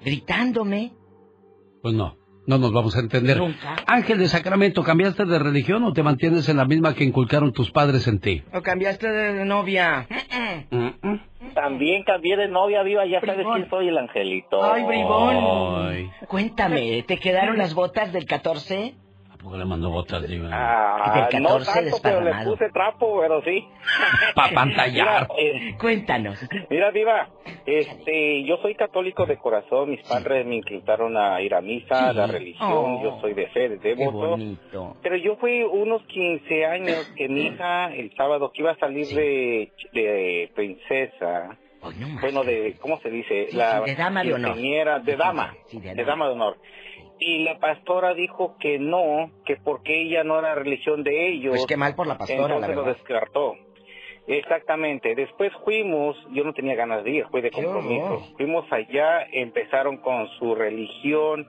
gritándome, 0.00 0.94
Pues 1.82 1.94
no, 1.94 2.18
no 2.46 2.58
nos 2.58 2.72
vamos 2.72 2.96
a 2.96 3.00
entender. 3.00 3.38
Nunca. 3.38 3.76
Ángel 3.86 4.18
de 4.18 4.28
Sacramento, 4.28 4.82
¿cambiaste 4.82 5.24
de 5.24 5.38
religión 5.38 5.82
o 5.84 5.92
te 5.92 6.02
mantienes 6.02 6.48
en 6.48 6.56
la 6.56 6.64
misma 6.64 6.94
que 6.94 7.04
inculcaron 7.04 7.52
tus 7.52 7.70
padres 7.70 8.06
en 8.06 8.20
ti? 8.20 8.42
o 8.52 8.62
cambiaste 8.62 9.08
de 9.08 9.44
novia. 9.44 10.06
También 11.54 12.02
cambié 12.04 12.36
de 12.36 12.48
novia, 12.48 12.82
viva, 12.82 13.06
ya 13.06 13.20
sabes 13.20 13.46
quién 13.54 13.70
soy 13.70 13.88
el 13.88 13.98
angelito. 13.98 14.62
Ay, 14.62 14.84
bribón. 14.84 16.10
Cuéntame, 16.28 17.02
¿te 17.04 17.18
quedaron 17.18 17.56
las 17.56 17.74
botas 17.74 18.12
del 18.12 18.26
14? 18.26 18.94
¿A 19.46 19.48
poco 19.48 19.58
le 19.58 19.64
mandó 19.64 19.90
botas, 19.90 20.26
Diva? 20.26 20.48
Ah, 20.52 21.28
Del 21.30 21.40
no 21.40 21.50
14 21.58 21.72
tanto, 21.72 21.96
pero 22.02 22.20
le 22.20 22.32
puse 22.44 22.68
trapo, 22.70 23.20
pero 23.20 23.40
sí. 23.42 23.64
Pa' 24.34 24.48
pantallar. 24.52 25.28
Mira, 25.38 25.68
eh, 25.68 25.76
Cuéntanos. 25.78 26.44
Mira, 26.68 26.90
Diva, 26.90 27.28
este, 27.64 28.42
yo 28.44 28.56
soy 28.56 28.74
católico 28.74 29.24
de 29.24 29.36
corazón, 29.36 29.90
mis 29.90 30.02
padres 30.02 30.44
me 30.46 30.56
incitaron 30.56 31.16
a 31.16 31.40
ir 31.42 31.54
a 31.54 31.60
misa, 31.60 32.08
a 32.08 32.12
la 32.12 32.26
religión, 32.26 32.66
Oh. 32.98 33.02
yo 33.04 33.20
soy 33.20 33.34
de 33.34 33.46
fe, 33.48 33.68
de 33.68 33.76
devoto. 33.78 34.30
bonito. 34.30 34.96
Pero 35.00 35.16
yo 35.16 35.36
fui 35.36 35.62
unos 35.62 36.02
15 36.06 36.64
años 36.66 37.12
que 37.16 37.28
mi 37.28 37.46
hija, 37.46 37.94
el 37.94 38.12
sábado 38.16 38.50
que 38.52 38.62
iba 38.62 38.72
a 38.72 38.78
salir 38.78 39.06
de, 39.06 39.70
de 39.92 40.50
princesa, 40.56 41.56
bueno, 42.20 42.42
de, 42.42 42.74
¿cómo 42.80 42.98
se 42.98 43.10
dice? 43.10 43.46
Sí, 43.50 43.56
sí, 43.60 43.84
de 43.90 43.94
dama 43.94 44.24
de 44.24 44.34
honor. 44.34 44.56
de 44.56 45.16
dama, 45.16 45.54
Sí, 45.66 45.78
de 45.78 45.94
de 45.94 46.04
dama 46.04 46.26
de 46.26 46.32
honor. 46.32 46.56
Y 47.18 47.44
la 47.44 47.58
pastora 47.58 48.14
dijo 48.14 48.56
que 48.60 48.78
no, 48.78 49.30
que 49.44 49.56
porque 49.56 50.02
ella 50.02 50.22
no 50.22 50.38
era 50.38 50.54
religión 50.54 51.02
de 51.02 51.28
ellos. 51.28 51.52
Pues 51.52 51.66
qué 51.66 51.76
mal 51.76 51.94
por 51.94 52.06
la 52.06 52.18
pastora, 52.18 52.40
la 52.40 52.54
Entonces 52.54 52.76
lo 52.76 52.82
verdad. 52.84 52.96
descartó. 52.98 53.54
Exactamente. 54.26 55.14
Después 55.14 55.52
fuimos, 55.64 56.16
yo 56.32 56.44
no 56.44 56.52
tenía 56.52 56.74
ganas 56.74 57.04
de 57.04 57.10
ir, 57.12 57.26
fue 57.30 57.42
de 57.42 57.50
compromiso. 57.50 58.22
Fuimos 58.36 58.70
allá, 58.72 59.26
empezaron 59.32 59.98
con 59.98 60.28
su 60.38 60.54
religión, 60.54 61.46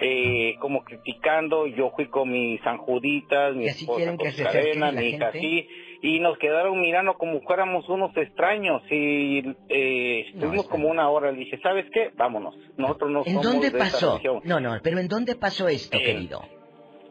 eh, 0.00 0.56
como 0.60 0.82
criticando. 0.84 1.66
Yo 1.66 1.90
fui 1.94 2.06
con 2.06 2.30
mis 2.30 2.60
sanjuditas, 2.62 3.54
mi 3.54 3.66
esposa 3.66 4.16
con 4.16 4.30
cadena, 4.32 4.92
la 4.92 5.00
mi 5.00 5.06
hija 5.08 5.28
así. 5.28 5.68
Y 6.00 6.20
nos 6.20 6.38
quedaron 6.38 6.80
mirando 6.80 7.14
como 7.14 7.40
fuéramos 7.42 7.88
unos 7.88 8.16
extraños. 8.16 8.82
Y 8.90 9.40
eh, 9.68 10.26
estuvimos 10.32 10.68
como 10.68 10.88
una 10.88 11.08
hora. 11.10 11.32
Le 11.32 11.38
dije, 11.40 11.58
¿sabes 11.62 11.86
qué? 11.92 12.10
Vámonos. 12.16 12.54
Nosotros 12.76 13.10
no 13.10 13.18
¿En 13.20 13.34
somos 13.34 13.42
dónde 13.44 13.70
de 13.70 13.78
esa 13.78 13.90
pasó? 13.92 14.10
religión. 14.12 14.40
No, 14.44 14.60
no, 14.60 14.78
pero 14.82 14.98
¿en 15.00 15.08
dónde 15.08 15.34
pasó 15.34 15.68
esto, 15.68 15.98
querido? 15.98 16.42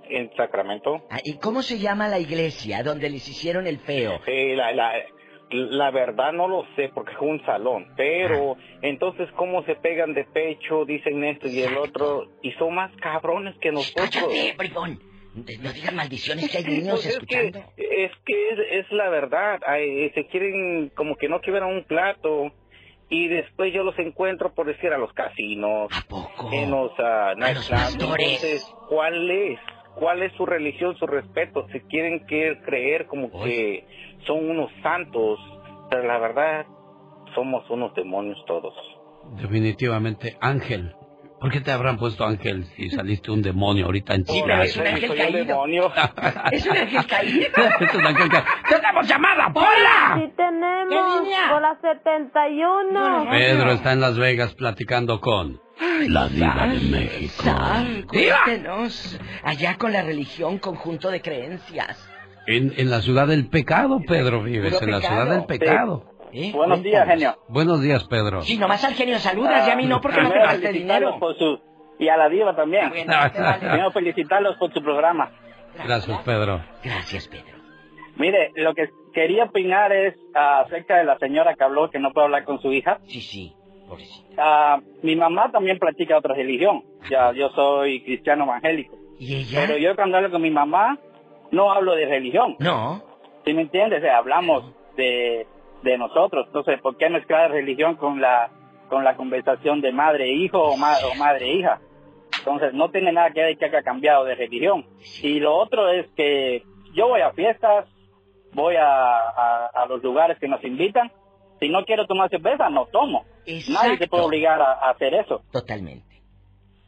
En 0.09 0.31
Sacramento. 0.37 1.03
Ah, 1.09 1.19
¿Y 1.23 1.37
cómo 1.37 1.61
se 1.61 1.79
llama 1.79 2.07
la 2.07 2.17
iglesia 2.19 2.81
donde 2.81 3.09
les 3.09 3.27
hicieron 3.27 3.67
el 3.67 3.77
feo? 3.79 4.21
Eh, 4.25 4.55
la, 4.55 4.71
la, 4.71 4.93
la 5.51 5.91
verdad 5.91 6.31
no 6.31 6.47
lo 6.47 6.63
sé 6.77 6.89
porque 6.95 7.11
es 7.11 7.19
un 7.19 7.43
salón, 7.45 7.87
pero 7.97 8.53
Ah. 8.53 8.77
entonces 8.83 9.29
cómo 9.35 9.63
se 9.65 9.75
pegan 9.75 10.13
de 10.13 10.23
pecho, 10.23 10.85
dicen 10.85 11.25
esto 11.25 11.49
y 11.49 11.61
el 11.61 11.75
otro, 11.77 12.29
y 12.41 12.51
son 12.53 12.75
más 12.75 12.89
cabrones 13.01 13.55
que 13.59 13.69
nosotros. 13.73 14.09
¡Cállate, 14.13 14.55
bribón! 14.57 14.97
No 15.37 15.71
digas 15.71 15.93
maldiciones 15.93 16.49
que 16.49 16.57
hay 16.57 16.63
niños 16.63 16.95
Pues 16.95 17.05
es 17.05 17.13
escuchando. 17.13 17.59
Que, 17.75 18.05
es 18.05 18.11
que 18.25 18.49
es, 18.49 18.85
es 18.85 18.91
la 18.91 19.09
verdad, 19.09 19.59
Ay, 19.65 20.09
se 20.11 20.25
quieren 20.27 20.89
como 20.95 21.15
que 21.15 21.29
no 21.29 21.39
quieran 21.41 21.69
un 21.69 21.83
plato 21.83 22.51
y 23.09 23.27
después 23.27 23.73
yo 23.73 23.83
los 23.83 23.97
encuentro 23.99 24.53
por 24.53 24.67
decir 24.67 24.91
a 24.91 24.97
los 24.97 25.13
casinos, 25.13 25.89
en 26.51 26.71
los 26.71 26.91
ah, 26.99 27.33
nightclubs. 27.37 27.69
pastores. 27.69 28.43
Entonces, 28.43 28.75
¿cuál 28.89 29.31
es? 29.31 29.59
¿Cuál 29.95 30.23
es 30.23 30.33
su 30.33 30.45
religión, 30.45 30.95
su 30.97 31.07
respeto? 31.07 31.67
Si 31.71 31.79
quieren 31.81 32.25
que 32.27 32.59
creer 32.65 33.07
como 33.07 33.31
que 33.43 33.85
son 34.27 34.49
unos 34.49 34.71
santos, 34.83 35.39
pero 35.89 36.03
la 36.03 36.19
verdad 36.19 36.65
somos 37.33 37.67
unos 37.69 37.95
demonios 37.95 38.37
todos. 38.45 38.73
Definitivamente, 39.41 40.37
Ángel. 40.39 40.93
¿Por 41.39 41.51
qué 41.51 41.61
te 41.61 41.71
habrán 41.71 41.97
puesto 41.97 42.25
Ángel 42.25 42.65
si 42.75 42.89
saliste 42.89 43.29
un 43.29 43.43
demonio 43.43 43.85
ahorita 43.85 44.15
en 44.15 44.23
casa? 44.23 44.63
es 44.63 44.77
un 44.77 44.87
ángel 44.87 45.15
caído. 45.15 45.45
demonio. 45.45 45.91
Es 46.51 46.65
un 46.65 46.77
ángel 46.77 47.05
caído. 47.05 47.47
es 47.79 47.93
un 47.93 48.05
ángel 48.07 48.29
caído. 48.29 48.45
¡Tenemos 48.67 49.07
llamada, 49.07 49.53
Pola! 49.53 50.15
Sí 50.15 50.33
tenemos, 50.35 51.27
por 51.49 51.61
la 51.61 51.77
71. 51.79 53.27
Pedro 53.29 53.71
está 53.71 53.93
en 53.93 54.01
Las 54.01 54.17
Vegas 54.17 54.55
platicando 54.55 55.21
con 55.21 55.61
la 56.07 56.27
diva 56.27 56.67
de 56.67 56.79
México. 56.79 57.43
Cuéntenos. 58.07 59.19
Allá 59.43 59.77
con 59.77 59.93
la 59.93 60.01
religión, 60.01 60.57
conjunto 60.57 61.11
de 61.11 61.21
creencias. 61.21 62.09
En, 62.47 62.73
en 62.77 62.89
la 62.89 63.01
ciudad 63.01 63.27
del 63.27 63.47
pecado, 63.47 63.99
Pedro, 64.07 64.41
vives, 64.41 64.81
en 64.81 64.91
la 64.91 65.01
ciudad 65.01 65.29
del 65.29 65.45
pecado. 65.45 66.16
¿Eh? 66.39 66.51
Buenos 66.53 66.83
días, 66.83 67.07
genio. 67.07 67.35
Buenos 67.47 67.81
días, 67.81 68.03
Pedro. 68.03 68.43
Sí, 68.43 68.59
nomás 68.59 68.83
al 68.83 68.93
genio 68.93 69.17
saludas 69.17 69.67
y 69.67 69.71
a 69.71 69.75
mí 69.75 69.85
no 69.87 69.99
porque 69.99 70.21
no 70.21 70.29
dinero. 70.71 71.17
por 71.19 71.35
su 71.35 71.59
y 71.97 72.09
a 72.09 72.17
la 72.17 72.29
diva 72.29 72.55
también. 72.55 72.89
bueno, 72.89 73.11
te 73.33 73.41
vale. 73.41 73.59
Primero 73.59 73.91
felicitarlos 73.91 74.55
por 74.57 74.71
su 74.71 74.83
programa. 74.83 75.31
Gracias, 75.83 76.21
Pedro. 76.21 76.63
Gracias, 76.83 77.27
Pedro. 77.27 77.57
Mire, 78.17 78.51
lo 78.55 78.75
que 78.75 78.89
quería 79.13 79.45
opinar 79.45 79.91
es 79.91 80.13
ah, 80.35 80.59
acerca 80.59 80.97
de 80.97 81.05
la 81.05 81.17
señora 81.17 81.55
que 81.55 81.63
habló 81.63 81.89
que 81.89 81.97
no 81.97 82.11
puede 82.13 82.25
hablar 82.25 82.43
con 82.43 82.61
su 82.61 82.71
hija. 82.71 82.99
Sí, 83.07 83.21
sí. 83.21 83.55
Ah, 84.37 84.79
mi 85.01 85.15
mamá 85.15 85.51
también 85.51 85.79
practica 85.79 86.19
otra 86.19 86.35
religión. 86.35 86.83
Ya, 87.09 87.31
yo 87.31 87.49
soy 87.49 88.03
cristiano 88.03 88.43
evangélico. 88.43 88.95
¿Y 89.17 89.37
ella? 89.37 89.63
Pero 89.65 89.79
yo 89.79 89.95
cuando 89.95 90.17
hablo 90.17 90.29
con 90.29 90.43
mi 90.43 90.51
mamá 90.51 90.99
no 91.49 91.71
hablo 91.71 91.95
de 91.95 92.05
religión. 92.05 92.57
No. 92.59 93.01
¿Sí 93.43 93.55
me 93.55 93.63
entiendes? 93.63 93.99
O 93.99 94.01
sea, 94.03 94.17
hablamos 94.17 94.71
de, 94.97 95.47
de 95.83 95.97
nosotros. 95.97 96.45
Entonces, 96.47 96.79
¿por 96.81 96.97
qué 96.97 97.09
mezclar 97.09 97.51
religión 97.51 97.95
con 97.95 98.19
la 98.21 98.49
con 98.89 99.03
la 99.03 99.15
conversación 99.17 99.81
de 99.81 99.91
madre 99.91 100.25
e 100.25 100.33
hijo 100.33 100.59
o, 100.61 100.77
ma- 100.77 100.95
o 101.11 101.15
madre 101.17 101.45
e 101.51 101.53
hija? 101.55 101.79
Entonces, 102.39 102.73
no 102.73 102.89
tiene 102.89 103.11
nada 103.11 103.31
que 103.31 103.41
ver 103.41 103.57
que 103.57 103.65
haya 103.65 103.83
cambiado 103.83 104.23
de 104.23 104.35
religión. 104.35 104.85
Y 105.21 105.39
lo 105.39 105.55
otro 105.55 105.89
es 105.89 106.07
que 106.15 106.63
yo 106.93 107.07
voy 107.09 107.19
a 107.21 107.31
fiestas, 107.33 107.85
voy 108.53 108.75
a, 108.77 108.85
a, 108.85 109.65
a 109.73 109.85
los 109.87 110.01
lugares 110.01 110.37
que 110.39 110.47
nos 110.47 110.63
invitan. 110.63 111.11
Si 111.59 111.67
no 111.69 111.83
quiero 111.83 112.05
tomar 112.05 112.29
cerveza, 112.29 112.69
no 112.69 112.85
tomo. 112.85 113.25
Nadie 113.73 113.97
te 113.97 114.07
puede 114.07 114.23
obligar 114.23 114.61
a, 114.61 114.71
a 114.73 114.89
hacer 114.91 115.13
eso. 115.15 115.41
Totalmente. 115.51 116.05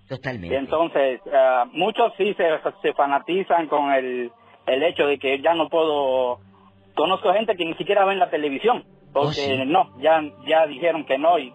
Totalmente. 0.07 0.55
entonces, 0.57 1.21
ah, 1.33 1.65
muchos 1.71 2.13
sí 2.17 2.33
se, 2.35 2.43
se 2.81 2.93
fanatizan 2.93 3.67
con 3.67 3.91
el, 3.91 4.31
el 4.65 4.83
hecho 4.83 5.05
de 5.05 5.19
que 5.19 5.39
ya 5.41 5.53
no 5.53 5.69
puedo... 5.69 6.39
Conozco 6.99 7.33
gente 7.33 7.55
que 7.55 7.65
ni 7.65 7.73
siquiera 7.75 8.05
ven 8.05 8.19
la 8.19 8.29
televisión, 8.29 8.83
porque 9.13 9.29
Oh, 9.29 9.31
sí. 9.31 9.57
no, 9.65 9.97
ya, 10.01 10.21
ya 10.47 10.67
dijeron 10.67 11.05
que 11.05 11.17
no 11.17 11.39
y 11.39 11.53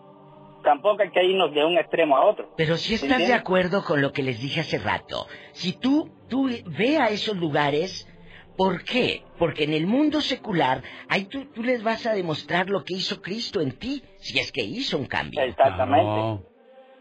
tampoco 0.62 1.02
hay 1.02 1.10
que 1.10 1.22
irnos 1.22 1.52
de 1.52 1.64
un 1.64 1.76
extremo 1.76 2.16
a 2.16 2.24
otro. 2.24 2.48
Pero 2.56 2.76
si 2.78 2.94
estás 2.94 3.18
de 3.18 3.34
acuerdo 3.34 3.84
con 3.84 4.00
lo 4.00 4.12
que 4.12 4.22
les 4.22 4.40
dije 4.40 4.60
hace 4.60 4.78
rato, 4.78 5.26
si 5.52 5.78
tú, 5.78 6.10
tú 6.28 6.48
ve 6.78 6.98
a 6.98 7.08
esos 7.08 7.36
lugares, 7.36 8.08
¿Por 8.56 8.84
qué? 8.84 9.24
Porque 9.36 9.64
en 9.64 9.72
el 9.74 9.88
mundo 9.88 10.20
secular, 10.20 10.80
ahí 11.08 11.24
tú, 11.24 11.46
tú 11.46 11.64
les 11.64 11.82
vas 11.82 12.06
a 12.06 12.14
demostrar 12.14 12.70
lo 12.70 12.84
que 12.84 12.94
hizo 12.94 13.20
Cristo 13.20 13.60
en 13.60 13.72
ti, 13.72 14.00
si 14.18 14.38
es 14.38 14.52
que 14.52 14.62
hizo 14.62 14.96
un 14.96 15.06
cambio. 15.06 15.40
Exactamente. 15.40 16.44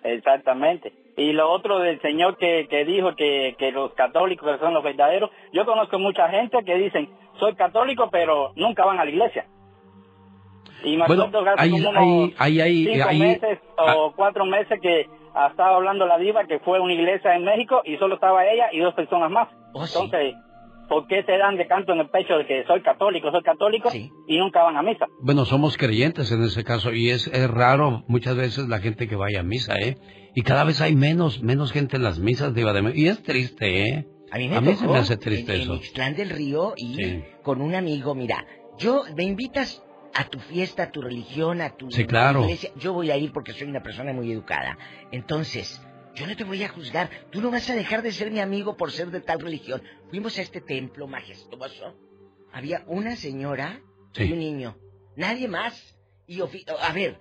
Exactamente. 0.03 1.02
Y 1.15 1.31
lo 1.33 1.51
otro 1.51 1.79
del 1.79 2.01
señor 2.01 2.37
que, 2.37 2.67
que 2.67 2.85
dijo 2.85 3.15
que, 3.15 3.55
que 3.59 3.71
los 3.71 3.93
católicos 3.93 4.59
son 4.59 4.73
los 4.73 4.83
verdaderos, 4.83 5.29
yo 5.51 5.65
conozco 5.65 5.99
mucha 5.99 6.27
gente 6.29 6.63
que 6.65 6.75
dicen, 6.75 7.09
soy 7.39 7.53
católico, 7.55 8.09
pero 8.11 8.51
nunca 8.55 8.83
van 8.85 8.99
a 8.99 9.05
la 9.05 9.11
iglesia. 9.11 9.45
Y 10.83 10.97
me 10.97 11.05
Bueno, 11.07 11.23
acuerdo 11.25 11.53
ahí- 11.57 11.69
como 11.69 11.89
unos 11.89 12.33
ahí- 12.39 12.59
ahí- 12.61 12.85
cinco 12.85 13.09
meses 13.19 13.59
o 13.77 14.11
cuatro 14.15 14.45
meses 14.45 14.79
que 14.81 15.01
estaba 15.49 15.75
hablando 15.75 16.05
la 16.05 16.17
diva 16.17 16.45
que 16.45 16.59
fue 16.59 16.77
a 16.77 16.81
una 16.81 16.93
iglesia 16.93 17.35
en 17.35 17.45
México 17.45 17.81
y 17.85 17.95
solo 17.97 18.15
estaba 18.15 18.45
ella 18.45 18.69
y 18.71 18.79
dos 18.79 18.93
personas 18.93 19.31
más. 19.31 19.47
Entonces, 19.73 20.35
¿por 20.93 21.07
qué 21.07 21.23
se 21.23 21.37
dan 21.37 21.57
de 21.57 21.65
canto 21.67 21.93
en 21.93 21.99
el 22.01 22.09
pecho 22.09 22.37
de 22.37 22.45
que 22.45 22.63
soy 22.65 22.81
católico, 22.81 23.31
soy 23.31 23.41
católico 23.43 23.89
y 24.27 24.37
nunca 24.37 24.61
van 24.63 24.77
a 24.77 24.83
misa? 24.83 25.07
Bueno, 25.19 25.45
somos 25.45 25.75
creyentes 25.77 26.31
en 26.31 26.43
ese 26.43 26.63
caso 26.63 26.93
y 26.93 27.09
es, 27.09 27.27
es 27.27 27.49
raro 27.49 28.03
muchas 28.07 28.35
veces 28.35 28.67
la 28.69 28.79
gente 28.79 29.07
que 29.07 29.15
vaya 29.15 29.39
a 29.39 29.43
misa, 29.43 29.75
¿eh? 29.79 29.97
Y 30.35 30.41
cada 30.43 30.63
vez 30.63 30.81
hay 30.81 30.95
menos, 30.95 31.41
menos 31.41 31.71
gente 31.71 31.97
en 31.97 32.03
las 32.03 32.19
misas, 32.19 32.53
de. 32.53 32.91
Y 32.95 33.07
es 33.07 33.21
triste, 33.23 33.87
¿eh? 33.89 34.07
A 34.31 34.37
mí 34.37 34.47
me, 34.49 34.75
se 34.75 34.81
tocó 34.81 34.93
me 34.93 34.99
hace 34.99 35.17
triste 35.17 35.55
en, 35.55 35.61
eso. 35.61 35.73
En 35.73 35.77
Ixtlán 35.79 36.15
del 36.15 36.29
Río 36.29 36.73
y 36.75 36.95
Sí. 36.95 37.23
con 37.43 37.61
un 37.61 37.75
amigo, 37.75 38.15
mira, 38.15 38.45
yo 38.79 39.03
me 39.15 39.23
invitas 39.23 39.83
a 40.15 40.25
tu 40.25 40.39
fiesta, 40.39 40.83
a 40.83 40.91
tu 40.91 41.01
religión, 41.01 41.61
a 41.61 41.75
tu 41.75 41.91
Sí, 41.91 42.05
claro. 42.05 42.41
iglesia, 42.41 42.71
yo 42.77 42.93
voy 42.93 43.11
a 43.11 43.17
ir 43.17 43.31
porque 43.31 43.51
soy 43.53 43.67
una 43.67 43.83
persona 43.83 44.11
muy 44.13 44.31
educada. 44.31 44.77
Entonces, 45.11 45.85
yo 46.15 46.27
no 46.27 46.35
te 46.35 46.43
voy 46.43 46.63
a 46.63 46.69
juzgar, 46.69 47.09
tú 47.31 47.41
no 47.41 47.51
vas 47.51 47.69
a 47.69 47.75
dejar 47.75 48.01
de 48.01 48.11
ser 48.11 48.31
mi 48.31 48.39
amigo 48.39 48.77
por 48.77 48.91
ser 48.91 49.09
de 49.09 49.21
tal 49.21 49.39
religión. 49.39 49.81
Fuimos 50.09 50.37
a 50.37 50.41
este 50.41 50.61
templo 50.61 51.07
majestuoso. 51.07 51.95
Había 52.51 52.83
una 52.87 53.15
señora 53.15 53.81
y 54.15 54.31
un 54.31 54.39
niño, 54.39 54.77
nadie 55.15 55.47
más. 55.47 55.97
Y 56.27 56.39
a 56.41 56.93
ver, 56.93 57.19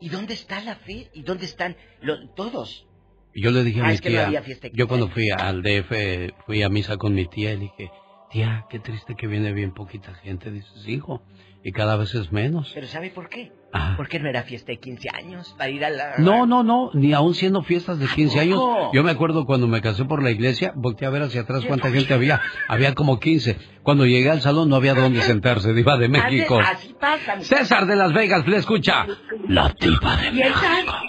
¿y 0.00 0.08
dónde 0.08 0.34
está 0.34 0.60
la 0.62 0.76
fe? 0.76 1.10
¿Y 1.12 1.22
dónde 1.22 1.44
están 1.44 1.76
los, 2.00 2.34
todos? 2.34 2.86
Yo 3.34 3.50
le 3.50 3.62
dije 3.62 3.80
a 3.80 3.84
Ah, 3.84 3.88
mi 3.88 3.94
es 3.94 4.00
que 4.00 4.10
no 4.10 4.28
tía, 4.28 4.42
fiesta 4.42 4.68
yo 4.72 4.88
cuando 4.88 5.08
fui 5.08 5.30
al 5.30 5.62
DF, 5.62 6.34
fui 6.46 6.62
a 6.62 6.68
misa 6.68 6.96
con 6.96 7.14
mi 7.14 7.26
tía 7.26 7.52
y 7.52 7.56
le 7.56 7.62
dije, 7.62 7.90
tía, 8.30 8.66
qué 8.70 8.80
triste 8.80 9.14
que 9.14 9.26
viene 9.26 9.52
bien 9.52 9.72
poquita 9.72 10.14
gente. 10.14 10.50
Dices, 10.50 10.88
hijo, 10.88 11.22
y 11.62 11.72
cada 11.72 11.96
vez 11.96 12.14
es 12.14 12.32
menos. 12.32 12.70
Pero 12.74 12.86
¿sabe 12.86 13.10
por 13.10 13.28
qué? 13.28 13.52
Ajá. 13.72 13.94
Porque 13.96 14.18
no 14.18 14.28
era 14.28 14.42
fiesta 14.42 14.72
de 14.72 14.78
15 14.78 15.08
años 15.12 15.54
para 15.56 15.70
ir 15.70 15.84
a 15.84 15.90
la... 15.90 16.14
No, 16.18 16.46
no, 16.46 16.62
no, 16.64 16.90
ni 16.94 17.12
aún 17.12 17.34
siendo 17.34 17.62
fiestas 17.62 17.98
de 17.98 18.06
15 18.06 18.40
años. 18.40 18.60
Yo 18.92 19.04
me 19.04 19.10
acuerdo 19.10 19.46
cuando 19.46 19.68
me 19.68 19.80
casé 19.80 20.04
por 20.06 20.22
la 20.22 20.30
iglesia, 20.30 20.72
volteé 20.74 21.06
a 21.06 21.10
ver 21.10 21.22
hacia 21.22 21.42
atrás 21.42 21.64
cuánta 21.66 21.90
gente 21.90 22.12
había. 22.12 22.40
Había 22.66 22.94
como 22.94 23.20
15. 23.20 23.58
Cuando 23.82 24.06
llegué 24.06 24.30
al 24.30 24.40
salón 24.40 24.68
no 24.68 24.76
había 24.76 24.94
dónde 24.94 25.22
sentarse, 25.22 25.72
diva 25.72 25.96
de 25.98 26.08
México. 26.08 26.58
Así, 26.58 26.94
pasa. 26.98 27.40
César 27.40 27.86
de 27.86 27.96
Las 27.96 28.12
Vegas, 28.12 28.46
le 28.46 28.56
escucha. 28.56 29.06
La 29.48 29.74
diva 29.78 30.16
de 30.16 30.30
Y 30.32 30.42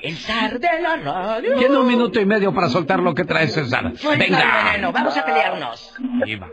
el 0.08 0.16
zar, 0.18 0.60
de 0.60 0.82
la 0.82 0.98
radio. 0.98 1.56
Tiene 1.58 1.78
un 1.78 1.88
minuto 1.88 2.20
y 2.20 2.26
medio 2.26 2.54
para 2.54 2.70
soltar 2.70 3.00
lo 3.00 3.16
que 3.16 3.24
trae 3.24 3.48
César. 3.48 3.94
El 4.04 4.20
Venga. 4.20 4.92
vamos 4.92 5.18
a 5.18 5.26
pelearnos. 5.26 5.94
Diva. 6.26 6.48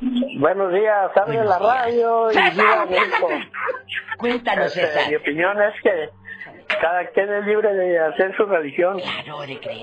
Buenos 0.00 0.72
días, 0.72 1.10
de 1.26 1.44
la 1.44 1.58
radio 1.58 2.30
y. 2.30 2.36
Viva 2.36 2.86
México. 2.86 3.28
Cuéntanos, 4.18 4.66
Este, 4.76 4.86
César. 4.86 5.08
Mi 5.08 5.16
opinión 5.16 5.60
es 5.60 5.74
que 5.82 6.10
cada 6.80 7.06
quien 7.08 7.32
es 7.32 7.46
libre 7.46 7.74
de 7.74 7.98
hacer 7.98 8.36
su 8.36 8.44
religión 8.46 9.00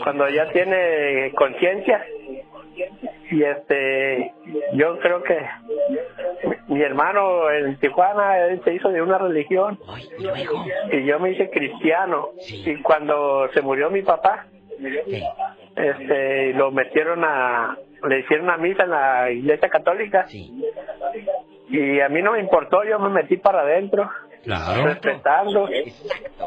cuando 0.03 0.29
ya 0.29 0.49
tiene 0.51 1.33
conciencia. 1.35 2.05
Y 3.29 3.43
este, 3.43 4.33
yo 4.73 4.99
creo 4.99 5.23
que 5.23 5.45
mi 6.67 6.81
hermano 6.81 7.51
en 7.51 7.77
Tijuana 7.79 8.39
él 8.47 8.61
se 8.63 8.73
hizo 8.73 8.89
de 8.89 9.01
una 9.01 9.17
religión 9.17 9.79
y 10.91 11.05
yo 11.05 11.19
me 11.19 11.31
hice 11.31 11.49
cristiano. 11.49 12.29
Y 12.47 12.81
cuando 12.81 13.49
se 13.53 13.61
murió 13.61 13.89
mi 13.89 14.01
papá, 14.01 14.45
este, 15.75 16.53
lo 16.53 16.71
metieron 16.71 17.23
a, 17.23 17.77
le 18.05 18.19
hicieron 18.19 18.45
una 18.45 18.57
misa 18.57 18.83
en 18.83 18.89
la 18.91 19.31
iglesia 19.31 19.69
católica. 19.69 20.25
Y 21.69 21.99
a 21.99 22.09
mí 22.09 22.21
no 22.21 22.33
me 22.33 22.39
importó, 22.39 22.83
yo 22.83 22.99
me 22.99 23.09
metí 23.09 23.37
para 23.37 23.61
adentro, 23.61 24.09
Claro. 24.43 24.83
respetando. 24.85 25.67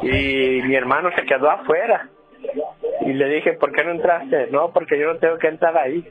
Y 0.03 0.62
mi 0.62 0.75
hermano 0.75 1.11
se 1.17 1.25
quedó 1.25 1.51
afuera. 1.51 2.09
Y 3.03 3.12
le 3.12 3.28
dije, 3.28 3.55
¿por 3.55 3.73
qué 3.73 3.83
no 3.85 3.91
entraste? 3.93 4.49
No, 4.51 4.70
porque 4.70 4.99
yo 4.99 5.12
no 5.12 5.19
tengo 5.19 5.39
que 5.39 5.49
entrar 5.49 5.77
ahí. 5.77 6.05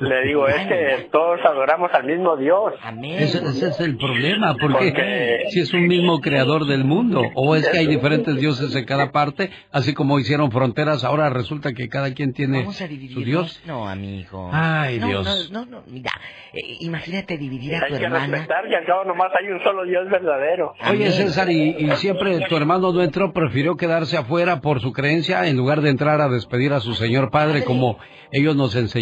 Le 0.00 0.22
digo, 0.26 0.46
es 0.48 0.66
que 0.66 1.08
todos 1.12 1.40
adoramos 1.44 1.90
al 1.92 2.04
mismo 2.04 2.36
Dios. 2.36 2.72
Ese, 3.18 3.38
ese 3.38 3.68
es 3.68 3.80
el 3.80 3.96
problema, 3.96 4.54
porque 4.60 4.70
Porque- 4.90 5.44
si 5.50 5.60
es 5.60 5.72
un 5.72 5.86
mismo 5.86 6.20
creador 6.20 6.66
del 6.66 6.84
mundo, 6.84 7.22
o 7.34 7.56
es 7.56 7.68
que 7.68 7.78
hay 7.78 7.86
diferentes 7.86 8.36
dioses 8.36 8.74
en 8.74 8.84
cada 8.84 9.10
parte, 9.12 9.50
así 9.72 9.94
como 9.94 10.18
hicieron 10.18 10.50
fronteras, 10.50 11.04
ahora 11.04 11.30
resulta 11.30 11.72
que 11.72 11.88
cada 11.88 12.12
quien 12.14 12.32
tiene 12.32 12.64
su 12.72 13.20
dios. 13.24 13.60
No, 13.66 13.88
amigo. 13.88 14.50
Ay, 14.52 14.98
No, 14.98 15.06
Dios. 15.08 15.50
No, 15.52 15.64
no, 15.64 15.70
no, 15.70 15.82
mira, 15.86 16.10
eh, 16.52 16.76
imagínate 16.80 17.36
dividir 17.38 17.74
a 17.76 17.84
Hay 17.84 17.92
tu 17.92 17.98
que 17.98 18.04
hermana. 18.04 18.26
respetar 18.26 18.64
y 18.70 18.74
al 18.74 18.84
cabo 18.86 19.04
nomás 19.04 19.28
hay 19.38 19.48
un 19.50 19.62
solo 19.62 19.84
Dios 19.84 20.08
verdadero. 20.10 20.74
Oye, 20.90 21.10
César, 21.12 21.50
y, 21.50 21.76
y 21.78 21.90
siempre 21.96 22.40
tu 22.48 22.56
hermano 22.56 22.92
no 22.92 23.02
entró, 23.02 23.32
prefirió 23.32 23.76
quedarse 23.76 24.16
afuera 24.16 24.60
por 24.60 24.80
su 24.80 24.92
creencia 24.92 25.46
en 25.46 25.56
lugar 25.56 25.80
de 25.80 25.90
entrar 25.90 26.20
a 26.20 26.28
despedir 26.28 26.72
a 26.72 26.80
su 26.80 26.94
señor 26.94 27.30
padre 27.30 27.64
como 27.64 27.98
ellos 28.32 28.54
nos 28.56 28.74
enseñaron. 28.76 28.99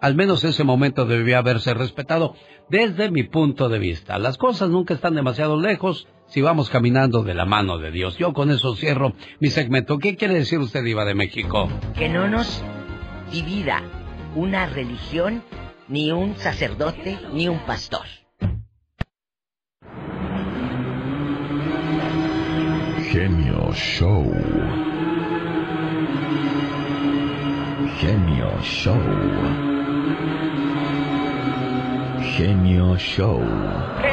Al 0.00 0.14
menos 0.14 0.44
ese 0.44 0.64
momento 0.64 1.06
debía 1.06 1.38
haberse 1.38 1.74
respetado 1.74 2.34
desde 2.68 3.10
mi 3.10 3.22
punto 3.22 3.68
de 3.68 3.78
vista. 3.78 4.18
Las 4.18 4.36
cosas 4.36 4.68
nunca 4.68 4.94
están 4.94 5.14
demasiado 5.14 5.58
lejos 5.60 6.06
si 6.26 6.42
vamos 6.42 6.70
caminando 6.70 7.22
de 7.22 7.34
la 7.34 7.46
mano 7.46 7.78
de 7.78 7.90
Dios. 7.90 8.18
Yo 8.18 8.32
con 8.32 8.50
eso 8.50 8.76
cierro 8.76 9.14
mi 9.40 9.48
segmento. 9.48 9.98
¿Qué 9.98 10.16
quiere 10.16 10.34
decir 10.34 10.58
usted, 10.58 10.84
Iba 10.84 11.04
de 11.04 11.14
México? 11.14 11.68
Que 11.96 12.08
no 12.08 12.28
nos 12.28 12.62
divida 13.32 13.82
una 14.34 14.66
religión, 14.66 15.42
ni 15.88 16.12
un 16.12 16.36
sacerdote, 16.36 17.18
ni 17.32 17.48
un 17.48 17.58
pastor. 17.60 18.04
Genio 23.10 23.72
Show. 23.72 25.07
Genio 27.98 28.48
Show. 28.62 28.94
Genio 32.36 32.96
Show. 32.96 33.42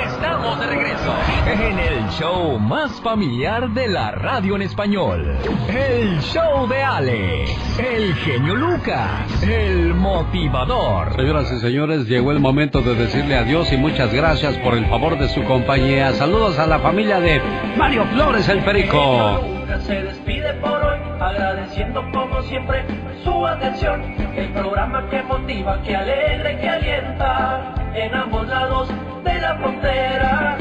Estamos 0.07 0.59
de 0.59 0.65
regreso 0.65 1.13
en 1.45 1.77
el 1.77 2.09
show 2.09 2.57
más 2.57 2.99
familiar 3.01 3.69
de 3.75 3.87
la 3.87 4.09
radio 4.09 4.55
en 4.55 4.63
español. 4.63 5.37
El 5.69 6.19
show 6.21 6.67
de 6.67 6.81
Alex, 6.81 7.51
el 7.77 8.15
genio 8.15 8.55
Lucas, 8.55 9.43
el 9.43 9.93
motivador. 9.93 11.15
Señoras 11.15 11.51
y 11.51 11.59
señores, 11.59 12.07
llegó 12.07 12.31
el 12.31 12.39
momento 12.39 12.81
de 12.81 12.95
decirle 12.95 13.37
adiós 13.37 13.71
y 13.71 13.77
muchas 13.77 14.11
gracias 14.11 14.57
por 14.57 14.73
el 14.73 14.87
favor 14.87 15.19
de 15.19 15.29
su 15.29 15.43
compañía. 15.43 16.11
Saludos 16.13 16.57
a 16.57 16.65
la 16.65 16.79
familia 16.79 17.19
de 17.19 17.39
Mario 17.77 18.03
Flores 18.07 18.49
el 18.49 18.63
Perico. 18.63 19.54
Se 19.81 20.01
despide 20.01 20.53
por 20.55 20.83
hoy, 20.83 20.97
agradeciendo 21.19 22.03
como 22.11 22.41
siempre 22.43 22.83
su 23.23 23.45
atención. 23.45 24.01
El 24.35 24.51
programa 24.53 25.07
que 25.09 25.21
motiva, 25.23 25.81
que 25.83 25.95
alegra 25.95 26.53
y 26.53 26.57
que 26.57 26.69
alienta 26.69 27.75
en 27.93 28.15
ambos 28.15 28.47
lados 28.47 28.89
de 29.23 29.41
la 29.41 29.55
frontera. 29.57 30.57